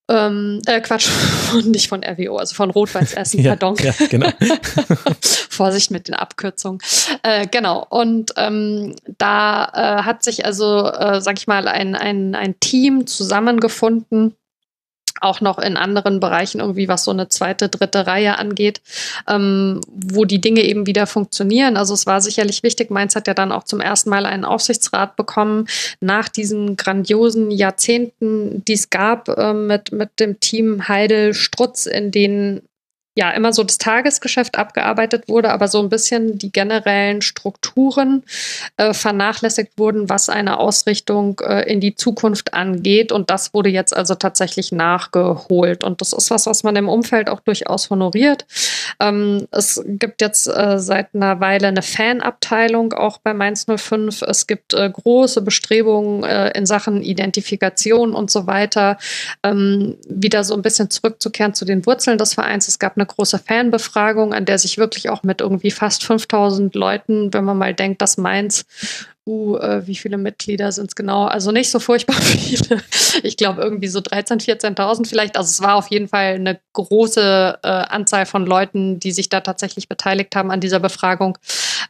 ähm, 0.09 0.61
äh, 0.65 0.81
Quatsch, 0.81 1.09
nicht 1.65 1.87
von 1.87 2.03
RWO, 2.03 2.37
also 2.37 2.55
von 2.55 2.71
Rot-Weiß 2.71 3.13
Essen, 3.13 3.39
ja, 3.43 3.55
pardon. 3.55 3.75
Ja, 3.83 3.93
genau. 4.09 4.29
Vorsicht 5.49 5.91
mit 5.91 6.07
den 6.07 6.15
Abkürzungen. 6.15 6.79
Äh, 7.23 7.47
genau. 7.47 7.85
Und 7.89 8.31
ähm, 8.37 8.95
da 9.17 9.99
äh, 9.99 10.03
hat 10.03 10.23
sich 10.23 10.45
also, 10.45 10.87
äh, 10.87 11.21
sag 11.21 11.37
ich 11.37 11.47
mal, 11.47 11.67
ein, 11.67 11.95
ein, 11.95 12.35
ein 12.35 12.59
Team 12.59 13.07
zusammengefunden, 13.07 14.35
auch 15.21 15.41
noch 15.41 15.57
in 15.59 15.77
anderen 15.77 16.19
Bereichen 16.19 16.59
irgendwie, 16.59 16.87
was 16.87 17.03
so 17.03 17.11
eine 17.11 17.29
zweite, 17.29 17.69
dritte 17.69 18.07
Reihe 18.07 18.37
angeht, 18.37 18.81
ähm, 19.27 19.81
wo 19.87 20.25
die 20.25 20.41
Dinge 20.41 20.61
eben 20.61 20.85
wieder 20.85 21.07
funktionieren. 21.07 21.77
Also 21.77 21.93
es 21.93 22.05
war 22.05 22.21
sicherlich 22.21 22.63
wichtig. 22.63 22.89
Mainz 22.89 23.15
hat 23.15 23.27
ja 23.27 23.33
dann 23.33 23.51
auch 23.51 23.63
zum 23.63 23.81
ersten 23.81 24.09
Mal 24.09 24.25
einen 24.25 24.45
Aufsichtsrat 24.45 25.15
bekommen 25.15 25.67
nach 25.99 26.29
diesen 26.29 26.77
grandiosen 26.77 27.51
Jahrzehnten, 27.51 28.63
die 28.65 28.73
es 28.73 28.89
gab 28.89 29.27
äh, 29.29 29.53
mit, 29.53 29.91
mit 29.91 30.19
dem 30.19 30.39
Team 30.39 30.87
Heidel 30.87 31.33
Strutz, 31.33 31.85
in 31.85 32.11
denen 32.11 32.61
ja 33.19 33.31
immer 33.31 33.51
so 33.51 33.63
das 33.63 33.77
Tagesgeschäft 33.77 34.57
abgearbeitet 34.57 35.27
wurde, 35.27 35.51
aber 35.51 35.67
so 35.67 35.79
ein 35.81 35.89
bisschen 35.89 36.37
die 36.37 36.53
generellen 36.53 37.21
Strukturen 37.21 38.23
äh, 38.77 38.93
vernachlässigt 38.93 39.73
wurden, 39.77 40.07
was 40.07 40.29
eine 40.29 40.57
Ausrichtung 40.57 41.41
äh, 41.41 41.69
in 41.69 41.81
die 41.81 41.95
Zukunft 41.95 42.53
angeht. 42.53 43.11
Und 43.11 43.29
das 43.29 43.53
wurde 43.53 43.69
jetzt 43.69 43.95
also 43.95 44.15
tatsächlich 44.15 44.71
nachgeholt. 44.71 45.83
Und 45.83 45.99
das 45.99 46.13
ist 46.13 46.31
was, 46.31 46.45
was 46.45 46.63
man 46.63 46.77
im 46.77 46.87
Umfeld 46.87 47.29
auch 47.29 47.41
durchaus 47.41 47.89
honoriert. 47.89 48.45
Ähm, 49.01 49.49
es 49.51 49.83
gibt 49.85 50.21
jetzt 50.21 50.47
äh, 50.47 50.79
seit 50.79 51.13
einer 51.13 51.41
Weile 51.41 51.67
eine 51.67 51.81
Fanabteilung 51.81 52.93
auch 52.93 53.17
bei 53.17 53.33
Mainz 53.33 53.65
05. 53.65 54.21
Es 54.21 54.47
gibt 54.47 54.73
äh, 54.73 54.89
große 54.89 55.41
Bestrebungen 55.41 56.23
äh, 56.23 56.57
in 56.57 56.65
Sachen 56.65 57.01
Identifikation 57.01 58.13
und 58.13 58.31
so 58.31 58.47
weiter, 58.47 58.97
ähm, 59.43 59.97
wieder 60.07 60.45
so 60.45 60.53
ein 60.53 60.61
bisschen 60.61 60.89
zurückzukehren 60.89 61.53
zu 61.53 61.65
den 61.65 61.85
Wurzeln 61.85 62.17
des 62.17 62.33
Vereins. 62.33 62.69
Es 62.69 62.79
gab 62.79 62.95
eine 62.95 63.08
große 63.09 63.39
Fanbefragung, 63.39 64.33
an 64.33 64.45
der 64.45 64.57
sich 64.57 64.77
wirklich 64.77 65.09
auch 65.09 65.23
mit 65.23 65.41
irgendwie 65.41 65.71
fast 65.71 66.03
5000 66.03 66.73
Leuten, 66.75 67.33
wenn 67.33 67.43
man 67.43 67.57
mal 67.57 67.73
denkt, 67.73 68.01
dass 68.01 68.17
Mainz 68.17 68.65
uh, 69.29 69.57
äh, 69.57 69.85
wie 69.85 69.95
viele 69.95 70.17
Mitglieder 70.17 70.71
sind 70.71 70.89
es 70.89 70.95
genau? 70.95 71.25
Also 71.25 71.51
nicht 71.51 71.69
so 71.69 71.79
furchtbar 71.79 72.15
viele. 72.21 72.81
Ich 73.23 73.37
glaube 73.37 73.61
irgendwie 73.61 73.87
so 73.87 73.99
13.000, 73.99 74.75
14.000 74.75 75.07
vielleicht. 75.07 75.37
Also 75.37 75.49
es 75.49 75.61
war 75.61 75.75
auf 75.75 75.87
jeden 75.87 76.07
Fall 76.07 76.35
eine 76.35 76.59
große 76.73 77.59
äh, 77.61 77.67
Anzahl 77.67 78.25
von 78.25 78.45
Leuten, 78.45 78.99
die 78.99 79.11
sich 79.11 79.29
da 79.29 79.41
tatsächlich 79.41 79.87
beteiligt 79.87 80.35
haben 80.35 80.51
an 80.51 80.59
dieser 80.59 80.79
Befragung. 80.79 81.37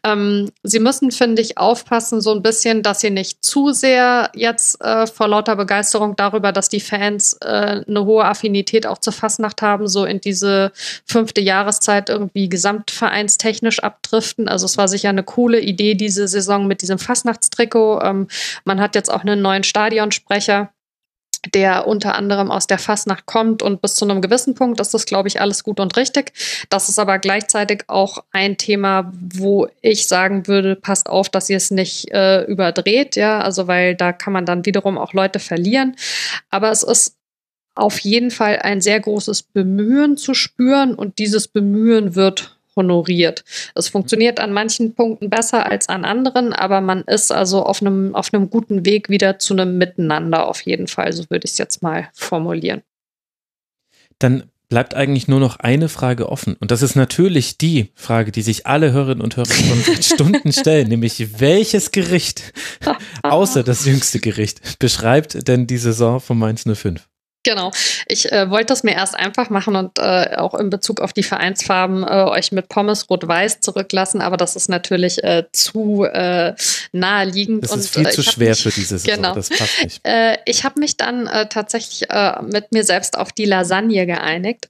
Ähm, 0.04 0.50
sie 0.64 0.80
müssen, 0.80 1.12
finde 1.12 1.42
ich, 1.42 1.58
aufpassen 1.58 2.22
so 2.22 2.34
ein 2.34 2.42
bisschen, 2.42 2.84
dass 2.84 3.02
sie 3.02 3.10
nicht 3.10 3.44
zu 3.44 3.72
sehr 3.72 4.32
jetzt 4.34 4.82
äh, 4.82 5.08
vor 5.08 5.28
lauter 5.28 5.56
Begeisterung 5.56 6.16
darüber, 6.16 6.52
dass 6.52 6.70
die 6.70 6.80
Fans 6.80 7.38
äh, 7.42 7.84
eine 7.88 8.06
hohe 8.06 8.26
Affinität 8.26 8.86
auch 8.86 8.98
zur 8.98 9.14
Fastnacht 9.14 9.62
haben, 9.62 9.88
so 9.88 10.06
in 10.06 10.22
diese 10.22 10.72
fünfte 11.06 11.42
Jahreszeit 11.42 12.10
irgendwie 12.10 12.50
gesamtvereinstechnisch 12.50 13.80
abdriften. 13.80 14.48
Also 14.48 14.66
es 14.66 14.78
war 14.78 14.88
sicher 14.88 15.10
eine 15.10 15.24
coole 15.24 15.60
Idee, 15.60 15.96
diese 15.96 16.28
Saison 16.28 16.68
mit 16.68 16.82
diesem 16.82 17.00
Fastnachtstrikot. 17.00 18.02
Ähm, 18.04 18.28
man 18.66 18.80
hat 18.80 18.96
jetzt 18.96 19.12
auch 19.12 19.22
einen 19.22 19.42
neuen 19.42 19.64
Stadionsprecher 19.64 20.70
der 21.54 21.88
unter 21.88 22.16
anderem 22.16 22.52
aus 22.52 22.68
der 22.68 22.78
Fasnacht 22.78 23.26
kommt 23.26 23.62
und 23.62 23.82
bis 23.82 23.96
zu 23.96 24.06
einem 24.06 24.22
gewissen 24.22 24.56
Punkt 24.56 24.80
ist 24.80 24.94
das, 24.94 25.06
glaube 25.06 25.28
ich, 25.28 25.42
alles 25.42 25.64
gut 25.64 25.80
und 25.80 25.96
richtig. 25.98 26.34
Das 26.70 26.90
ist 26.90 27.00
aber 27.00 27.20
gleichzeitig 27.20 27.84
auch 27.88 28.24
ein 28.32 28.58
Thema, 28.58 29.12
wo 29.14 29.68
ich 29.82 30.08
sagen 30.08 30.48
würde, 30.48 30.76
passt 30.76 31.10
auf, 31.10 31.30
dass 31.30 31.50
ihr 31.50 31.58
es 31.58 31.72
nicht 31.72 32.12
äh, 32.12 32.44
überdreht, 32.44 33.16
ja, 33.16 33.42
also 33.42 33.68
weil 33.68 33.96
da 33.96 34.12
kann 34.12 34.34
man 34.34 34.46
dann 34.46 34.66
wiederum 34.66 34.98
auch 34.98 35.14
Leute 35.14 35.40
verlieren. 35.40 35.96
Aber 36.50 36.72
es 36.72 36.84
ist 36.84 37.16
auf 37.76 38.00
jeden 38.00 38.32
Fall 38.32 38.60
ein 38.60 38.82
sehr 38.82 39.00
großes 39.00 39.44
Bemühen 39.44 40.18
zu 40.18 40.34
spüren 40.34 40.96
und 40.96 41.18
dieses 41.18 41.48
Bemühen 41.48 42.16
wird 42.16 42.59
honoriert. 42.80 43.44
Es 43.76 43.90
funktioniert 43.90 44.40
an 44.40 44.54
manchen 44.54 44.96
Punkten 44.96 45.30
besser 45.30 45.66
als 45.66 45.90
an 45.90 46.06
anderen, 46.06 46.54
aber 46.54 46.82
man 46.82 47.04
ist 47.04 47.32
also 47.32 47.64
auf 47.64 47.82
einem, 47.82 48.16
auf 48.16 48.34
einem 48.34 48.50
guten 48.50 48.86
Weg 48.86 49.10
wieder 49.10 49.38
zu 49.38 49.54
einem 49.54 49.78
Miteinander 49.78 50.48
auf 50.48 50.62
jeden 50.62 50.88
Fall, 50.88 51.12
so 51.14 51.24
würde 51.30 51.46
ich 51.46 51.52
es 51.52 51.58
jetzt 51.58 51.84
mal 51.84 52.10
formulieren. 52.14 52.82
Dann 54.18 54.44
bleibt 54.70 54.94
eigentlich 54.94 55.28
nur 55.28 55.40
noch 55.40 55.58
eine 55.58 55.90
Frage 55.90 56.30
offen. 56.30 56.56
Und 56.60 56.72
das 56.72 56.82
ist 56.82 56.96
natürlich 56.96 57.58
die 57.58 57.92
Frage, 57.96 58.32
die 58.32 58.44
sich 58.44 58.68
alle 58.68 58.92
Hörerinnen 58.92 59.24
und 59.24 59.36
Hörer 59.36 59.52
schon 59.52 59.82
seit 59.84 60.06
Stunden 60.14 60.54
stellen, 60.54 60.88
nämlich 60.88 61.40
welches 61.40 61.92
Gericht, 61.92 62.54
außer 63.24 63.64
das 63.64 63.86
jüngste 63.86 64.20
Gericht, 64.20 64.80
beschreibt 64.80 65.48
denn 65.48 65.68
die 65.68 65.78
Saison 65.78 66.20
von 66.20 66.38
Mainz 66.38 66.64
05? 66.64 67.10
Genau. 67.50 67.72
Ich 68.08 68.32
äh, 68.32 68.50
wollte 68.52 68.68
das 68.68 68.84
mir 68.84 68.94
erst 68.94 69.16
einfach 69.16 69.50
machen 69.50 69.76
und 69.76 69.98
äh, 69.98 70.36
auch 70.36 70.54
in 70.54 70.70
Bezug 70.70 71.02
auf 71.02 71.14
die 71.14 71.24
Vereinsfarben 71.24 72.04
äh, 72.04 72.26
euch 72.26 72.52
mit 72.52 72.70
Pommes 72.70 73.10
Rot-Weiß 73.10 73.60
zurücklassen, 73.62 74.22
aber 74.22 74.38
das 74.38 74.56
ist 74.56 74.70
natürlich 74.70 75.24
äh, 75.24 75.46
zu 75.52 76.04
äh, 76.04 76.54
naheliegend. 76.92 77.64
Das 77.64 77.76
ist 77.76 77.98
und, 77.98 78.06
viel 78.06 78.08
äh, 78.08 78.12
zu 78.12 78.22
schwer 78.22 78.50
mich, 78.50 78.62
für 78.62 78.70
diese 78.70 79.00
Saison. 79.00 79.16
Genau. 79.16 79.34
Das 79.34 79.50
passt 79.50 79.84
nicht. 79.84 80.02
ich 80.46 80.64
habe 80.64 80.80
mich 80.80 80.98
dann 80.98 81.30
tatsächlich 81.50 82.08
mit 82.42 82.72
mir 82.72 82.84
selbst 82.84 83.18
auf 83.18 83.32
die 83.32 83.46
Lasagne 83.46 84.06
geeinigt. 84.06 84.70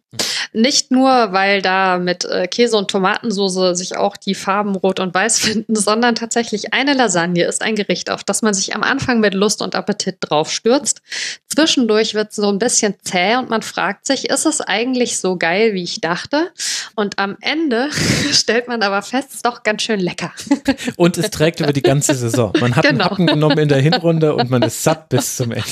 Nicht 0.52 0.90
nur, 0.90 1.10
weil 1.32 1.62
da 1.62 2.00
mit 2.00 2.28
Käse 2.50 2.76
und 2.76 2.90
Tomatensauce 2.90 3.78
sich 3.78 3.96
auch 3.98 4.18
die 4.18 4.34
Farben 4.34 4.76
Rot 4.76 5.00
und 5.00 5.14
Weiß 5.14 5.38
finden, 5.40 5.76
sondern 5.76 6.16
tatsächlich 6.16 6.74
eine 6.74 6.94
Lasagne 6.94 7.46
ist 7.46 7.62
ein 7.62 7.76
Gericht, 7.76 8.10
auf 8.10 8.24
das 8.24 8.42
man 8.42 8.54
sich 8.54 8.76
am 8.76 8.84
Anfang 8.84 9.20
mit 9.20 9.34
Lust 9.34 9.62
und 9.62 9.76
Appetit 9.76 10.18
drauf 10.22 10.52
stürzt. 10.52 11.02
Zwischendurch 11.48 12.16
wird 12.16 12.34
so 12.34 12.50
ein 12.50 12.58
bisschen 12.58 12.96
zäh 13.04 13.36
und 13.36 13.50
man 13.50 13.62
fragt 13.62 14.08
sich, 14.08 14.30
ist 14.30 14.46
es 14.46 14.62
eigentlich 14.62 15.20
so 15.20 15.38
geil, 15.38 15.74
wie 15.74 15.84
ich 15.84 16.02
dachte? 16.02 16.52
Und 16.96 17.20
am 17.20 17.38
Ende 17.42 17.90
stellt 18.32 18.68
man 18.68 18.82
aber 18.82 19.02
fest, 19.02 19.30
es 19.30 19.36
ist 19.36 19.46
doch 19.46 19.64
ganz 19.64 19.84
schön 19.84 20.00
lecker. 20.00 20.34
Und 20.96 21.18
es 21.18 21.30
trägt 21.32 21.60
über 21.60 21.74
die 21.74 21.82
ganze 21.82 22.16
Saison. 22.16 22.54
Man 22.60 22.76
hat 22.76 22.86
genau. 22.86 23.06
einen 23.06 23.12
Happen 23.12 23.28
genommen 23.28 23.58
in 23.58 23.70
der 23.70 23.80
Hinrunde 23.80 24.36
und 24.36 24.50
man 24.50 24.62
ist 24.62 24.84
satt 24.84 25.10
bis 25.10 25.38
zum 25.38 25.52
Ende. 25.52 25.66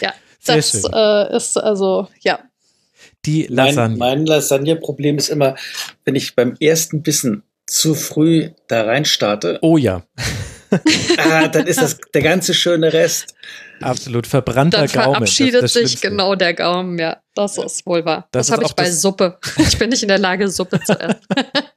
Ja, 0.00 0.12
Sehr 0.40 0.56
das 0.56 0.70
schön. 0.70 0.92
Äh, 0.92 1.36
ist 1.36 1.56
also, 1.56 2.08
ja. 2.20 2.38
Die 3.24 3.46
Lasagne. 3.48 3.96
Mein, 3.96 4.18
mein 4.18 4.26
Lasagne-Problem 4.26 5.18
ist 5.18 5.28
immer, 5.28 5.56
wenn 6.04 6.14
ich 6.14 6.34
beim 6.34 6.54
ersten 6.60 7.02
Bissen 7.02 7.42
zu 7.66 7.94
früh 7.94 8.50
da 8.66 8.82
rein 8.84 9.04
starte. 9.04 9.58
Oh 9.62 9.76
ja. 9.76 10.02
ah, 11.18 11.48
dann 11.48 11.66
ist 11.66 11.80
das 11.80 11.98
der 12.14 12.22
ganze 12.22 12.54
schöne 12.54 12.92
Rest. 12.92 13.34
Absolut 13.80 14.26
verbrannter 14.26 14.78
Dann 14.78 14.88
Gaumen. 14.88 15.14
verabschiedet 15.14 15.62
das, 15.62 15.74
das 15.74 15.90
sich 15.90 16.00
genau 16.00 16.34
der 16.34 16.54
Gaumen, 16.54 16.98
ja. 16.98 17.18
Das 17.34 17.58
ist 17.58 17.86
wohl 17.86 18.04
wahr. 18.04 18.28
Das, 18.32 18.48
das 18.48 18.56
habe 18.56 18.66
ich 18.66 18.72
bei 18.72 18.90
Suppe. 18.90 19.38
Ich 19.58 19.78
bin 19.78 19.90
nicht 19.90 20.02
in 20.02 20.08
der 20.08 20.18
Lage, 20.18 20.48
Suppe 20.48 20.80
zu 20.80 20.98
essen. 20.98 21.20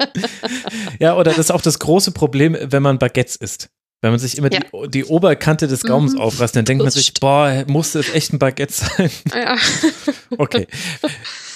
ja, 0.99 1.15
oder 1.15 1.31
das 1.31 1.39
ist 1.39 1.51
auch 1.51 1.61
das 1.61 1.79
große 1.79 2.11
Problem, 2.11 2.57
wenn 2.59 2.81
man 2.81 2.97
Baguettes 2.97 3.35
isst. 3.35 3.69
Wenn 4.01 4.09
man 4.09 4.19
sich 4.19 4.35
immer 4.37 4.51
ja. 4.51 4.59
die, 4.59 4.89
die, 4.89 5.05
Oberkante 5.05 5.67
des 5.67 5.83
Gaumens 5.83 6.13
mhm. 6.13 6.21
aufreißt, 6.21 6.55
dann 6.55 6.65
denkt 6.65 6.81
das 6.81 6.95
man 6.95 7.03
sich, 7.03 7.13
boah, 7.13 7.63
musste 7.67 7.99
es 7.99 8.11
echt 8.13 8.33
ein 8.33 8.39
Baguette 8.39 8.73
sein? 8.73 9.11
Ja. 9.33 9.55
okay. 10.39 10.67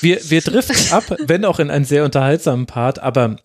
Wir, 0.02 0.20
wir 0.30 0.42
driften 0.42 0.94
ab, 0.94 1.04
wenn 1.26 1.44
auch 1.44 1.60
in 1.60 1.72
einen 1.72 1.86
sehr 1.86 2.06
unterhaltsamen 2.06 2.68
Part, 2.68 3.00
aber 3.00 3.38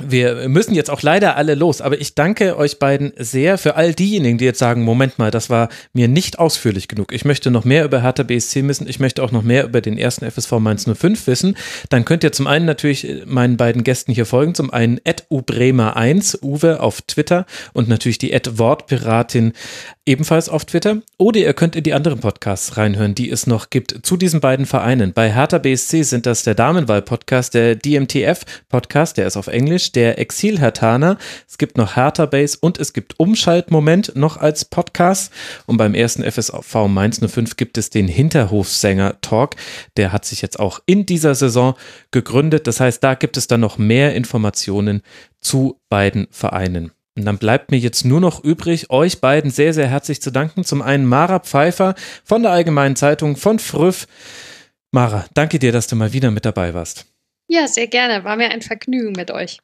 wir 0.00 0.48
müssen 0.48 0.76
jetzt 0.76 0.90
auch 0.90 1.02
leider 1.02 1.36
alle 1.36 1.56
los, 1.56 1.80
aber 1.80 2.00
ich 2.00 2.14
danke 2.14 2.56
euch 2.56 2.78
beiden 2.78 3.12
sehr 3.16 3.58
für 3.58 3.74
all 3.74 3.94
diejenigen, 3.94 4.38
die 4.38 4.44
jetzt 4.44 4.60
sagen, 4.60 4.84
Moment 4.84 5.18
mal, 5.18 5.32
das 5.32 5.50
war 5.50 5.68
mir 5.92 6.06
nicht 6.06 6.38
ausführlich 6.38 6.86
genug. 6.86 7.12
Ich 7.12 7.24
möchte 7.24 7.50
noch 7.50 7.64
mehr 7.64 7.84
über 7.84 8.00
Hertha 8.00 8.22
BSC 8.22 8.66
wissen, 8.68 8.88
ich 8.88 9.00
möchte 9.00 9.24
auch 9.24 9.32
noch 9.32 9.42
mehr 9.42 9.64
über 9.64 9.80
den 9.80 9.98
ersten 9.98 10.30
FSV 10.30 10.52
Mainz 10.60 10.88
05 10.88 11.26
wissen. 11.26 11.56
Dann 11.90 12.04
könnt 12.04 12.22
ihr 12.22 12.30
zum 12.30 12.46
einen 12.46 12.64
natürlich 12.64 13.24
meinen 13.26 13.56
beiden 13.56 13.82
Gästen 13.82 14.12
hier 14.12 14.26
folgen, 14.26 14.54
zum 14.54 14.72
einen 14.72 15.00
ubremer1, 15.00 16.42
Uwe 16.42 16.80
auf 16.80 17.02
Twitter 17.02 17.44
und 17.72 17.88
natürlich 17.88 18.18
die 18.18 18.30
Wortpiratin 18.32 19.52
ebenfalls 20.08 20.48
auf 20.48 20.64
Twitter. 20.64 21.02
Oder 21.18 21.40
ihr 21.40 21.52
könnt 21.52 21.76
in 21.76 21.84
die 21.84 21.92
anderen 21.92 22.18
Podcasts 22.18 22.78
reinhören, 22.78 23.14
die 23.14 23.30
es 23.30 23.46
noch 23.46 23.68
gibt 23.68 24.00
zu 24.02 24.16
diesen 24.16 24.40
beiden 24.40 24.64
Vereinen. 24.64 25.12
Bei 25.12 25.32
Hertha 25.32 25.58
BSC 25.58 26.02
sind 26.02 26.24
das 26.24 26.42
der 26.42 26.54
Damenwahl-Podcast, 26.54 27.52
der 27.52 27.76
DMTF-Podcast, 27.76 29.18
der 29.18 29.26
ist 29.26 29.36
auf 29.36 29.48
Englisch, 29.48 29.92
der 29.92 30.18
Exil-Hertaner. 30.18 31.18
Es 31.46 31.58
gibt 31.58 31.76
noch 31.76 31.94
Hertha 31.94 32.24
Base 32.24 32.56
und 32.58 32.78
es 32.80 32.94
gibt 32.94 33.20
Umschaltmoment 33.20 34.16
noch 34.16 34.38
als 34.38 34.64
Podcast. 34.64 35.30
Und 35.66 35.76
beim 35.76 35.94
ersten 35.94 36.24
FSV 36.24 36.74
Mainz 36.88 37.20
05 37.20 37.56
gibt 37.56 37.76
es 37.76 37.90
den 37.90 38.08
Hinterhofsänger-Talk. 38.08 39.56
Der 39.98 40.12
hat 40.12 40.24
sich 40.24 40.40
jetzt 40.40 40.58
auch 40.58 40.80
in 40.86 41.04
dieser 41.04 41.34
Saison 41.34 41.74
gegründet. 42.10 42.66
Das 42.66 42.80
heißt, 42.80 43.04
da 43.04 43.14
gibt 43.14 43.36
es 43.36 43.46
dann 43.46 43.60
noch 43.60 43.76
mehr 43.76 44.14
Informationen 44.14 45.02
zu 45.40 45.78
beiden 45.90 46.28
Vereinen. 46.30 46.92
Und 47.18 47.24
dann 47.24 47.38
bleibt 47.38 47.70
mir 47.70 47.78
jetzt 47.78 48.04
nur 48.04 48.20
noch 48.20 48.44
übrig, 48.44 48.90
euch 48.90 49.20
beiden 49.20 49.50
sehr, 49.50 49.74
sehr 49.74 49.88
herzlich 49.88 50.22
zu 50.22 50.30
danken. 50.30 50.64
Zum 50.64 50.82
einen 50.82 51.04
Mara 51.04 51.40
Pfeiffer 51.40 51.94
von 52.24 52.42
der 52.42 52.52
Allgemeinen 52.52 52.96
Zeitung 52.96 53.36
von 53.36 53.58
Früff. 53.58 54.06
Mara, 54.92 55.26
danke 55.34 55.58
dir, 55.58 55.72
dass 55.72 55.88
du 55.88 55.96
mal 55.96 56.12
wieder 56.12 56.30
mit 56.30 56.44
dabei 56.44 56.74
warst. 56.74 57.06
Ja, 57.48 57.66
sehr 57.66 57.88
gerne. 57.88 58.24
War 58.24 58.36
mir 58.36 58.50
ein 58.50 58.62
Vergnügen 58.62 59.12
mit 59.12 59.30
euch. 59.30 59.58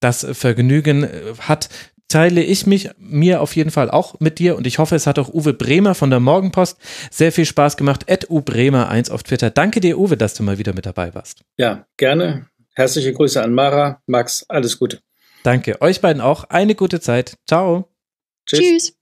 Das 0.00 0.26
Vergnügen 0.32 1.04
äh, 1.04 1.34
hat 1.40 1.68
teile 2.08 2.42
ich 2.42 2.66
mich 2.66 2.90
mir 2.98 3.40
auf 3.40 3.56
jeden 3.56 3.70
Fall 3.70 3.90
auch 3.90 4.20
mit 4.20 4.38
dir 4.38 4.56
und 4.56 4.66
ich 4.66 4.78
hoffe, 4.78 4.94
es 4.94 5.06
hat 5.06 5.18
auch 5.18 5.32
Uwe 5.32 5.54
Bremer 5.54 5.94
von 5.94 6.10
der 6.10 6.20
Morgenpost 6.20 6.78
sehr 7.10 7.32
viel 7.32 7.46
Spaß 7.46 7.76
gemacht. 7.76 8.04
Ed 8.06 8.28
U 8.30 8.42
Bremer 8.42 8.88
1 8.88 9.10
auf 9.10 9.22
Twitter. 9.22 9.50
Danke 9.50 9.80
dir, 9.80 9.98
Uwe, 9.98 10.16
dass 10.16 10.34
du 10.34 10.42
mal 10.42 10.58
wieder 10.58 10.74
mit 10.74 10.86
dabei 10.86 11.14
warst. 11.14 11.40
Ja, 11.56 11.86
gerne. 11.96 12.46
Herzliche 12.74 13.12
Grüße 13.12 13.42
an 13.42 13.54
Mara, 13.54 14.02
Max, 14.06 14.44
alles 14.48 14.78
Gute. 14.78 15.00
Danke. 15.44 15.80
Euch 15.82 16.00
beiden 16.00 16.22
auch. 16.22 16.44
Eine 16.44 16.74
gute 16.74 17.00
Zeit. 17.00 17.38
Ciao. 17.46 17.88
Tschüss. 18.46 18.60
Tschüss. 18.60 18.98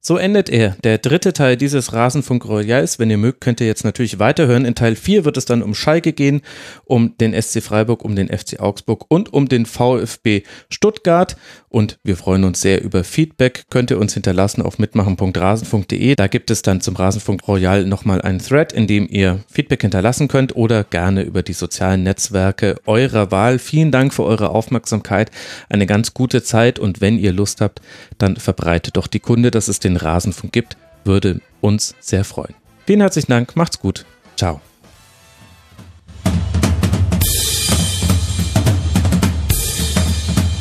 So 0.00 0.18
endet 0.18 0.50
er, 0.50 0.76
der 0.84 0.98
dritte 0.98 1.32
Teil 1.32 1.56
dieses 1.56 1.94
Rasenfunk 1.94 2.44
Royals. 2.46 2.98
Wenn 2.98 3.10
ihr 3.10 3.16
mögt, 3.16 3.40
könnt 3.40 3.60
ihr 3.60 3.66
jetzt 3.66 3.84
natürlich 3.84 4.18
weiterhören. 4.18 4.66
In 4.66 4.74
Teil 4.74 4.96
4 4.96 5.24
wird 5.24 5.38
es 5.38 5.46
dann 5.46 5.62
um 5.62 5.74
Schalke 5.74 6.12
gehen, 6.12 6.42
um 6.84 7.16
den 7.16 7.32
SC 7.40 7.62
Freiburg, 7.62 8.04
um 8.04 8.14
den 8.14 8.28
FC 8.28 8.60
Augsburg 8.60 9.06
und 9.08 9.32
um 9.32 9.48
den 9.48 9.64
VfB 9.64 10.42
Stuttgart. 10.68 11.36
Und 11.74 11.98
wir 12.04 12.16
freuen 12.16 12.44
uns 12.44 12.60
sehr 12.60 12.84
über 12.84 13.02
Feedback. 13.02 13.64
Könnt 13.68 13.90
ihr 13.90 13.98
uns 13.98 14.14
hinterlassen 14.14 14.62
auf 14.62 14.78
mitmachen.rasenfunk.de. 14.78 16.14
Da 16.14 16.28
gibt 16.28 16.52
es 16.52 16.62
dann 16.62 16.80
zum 16.80 16.94
Rasenfunk 16.94 17.48
Royal 17.48 17.84
nochmal 17.84 18.22
einen 18.22 18.38
Thread, 18.38 18.72
in 18.72 18.86
dem 18.86 19.08
ihr 19.10 19.40
Feedback 19.50 19.82
hinterlassen 19.82 20.28
könnt 20.28 20.54
oder 20.54 20.84
gerne 20.84 21.22
über 21.22 21.42
die 21.42 21.52
sozialen 21.52 22.04
Netzwerke 22.04 22.76
eurer 22.86 23.32
Wahl. 23.32 23.58
Vielen 23.58 23.90
Dank 23.90 24.14
für 24.14 24.22
eure 24.22 24.50
Aufmerksamkeit. 24.50 25.32
Eine 25.68 25.86
ganz 25.86 26.14
gute 26.14 26.44
Zeit 26.44 26.78
und 26.78 27.00
wenn 27.00 27.18
ihr 27.18 27.32
Lust 27.32 27.60
habt, 27.60 27.80
dann 28.18 28.36
verbreitet 28.36 28.96
doch 28.96 29.08
die 29.08 29.18
Kunde, 29.18 29.50
dass 29.50 29.66
es 29.66 29.80
den 29.80 29.96
Rasenfunk 29.96 30.52
gibt, 30.52 30.76
würde 31.02 31.40
uns 31.60 31.96
sehr 31.98 32.22
freuen. 32.22 32.54
Vielen 32.86 33.00
herzlichen 33.00 33.32
Dank, 33.32 33.56
macht's 33.56 33.80
gut. 33.80 34.04
Ciao. 34.36 34.60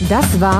Das 0.10 0.42
war 0.42 0.60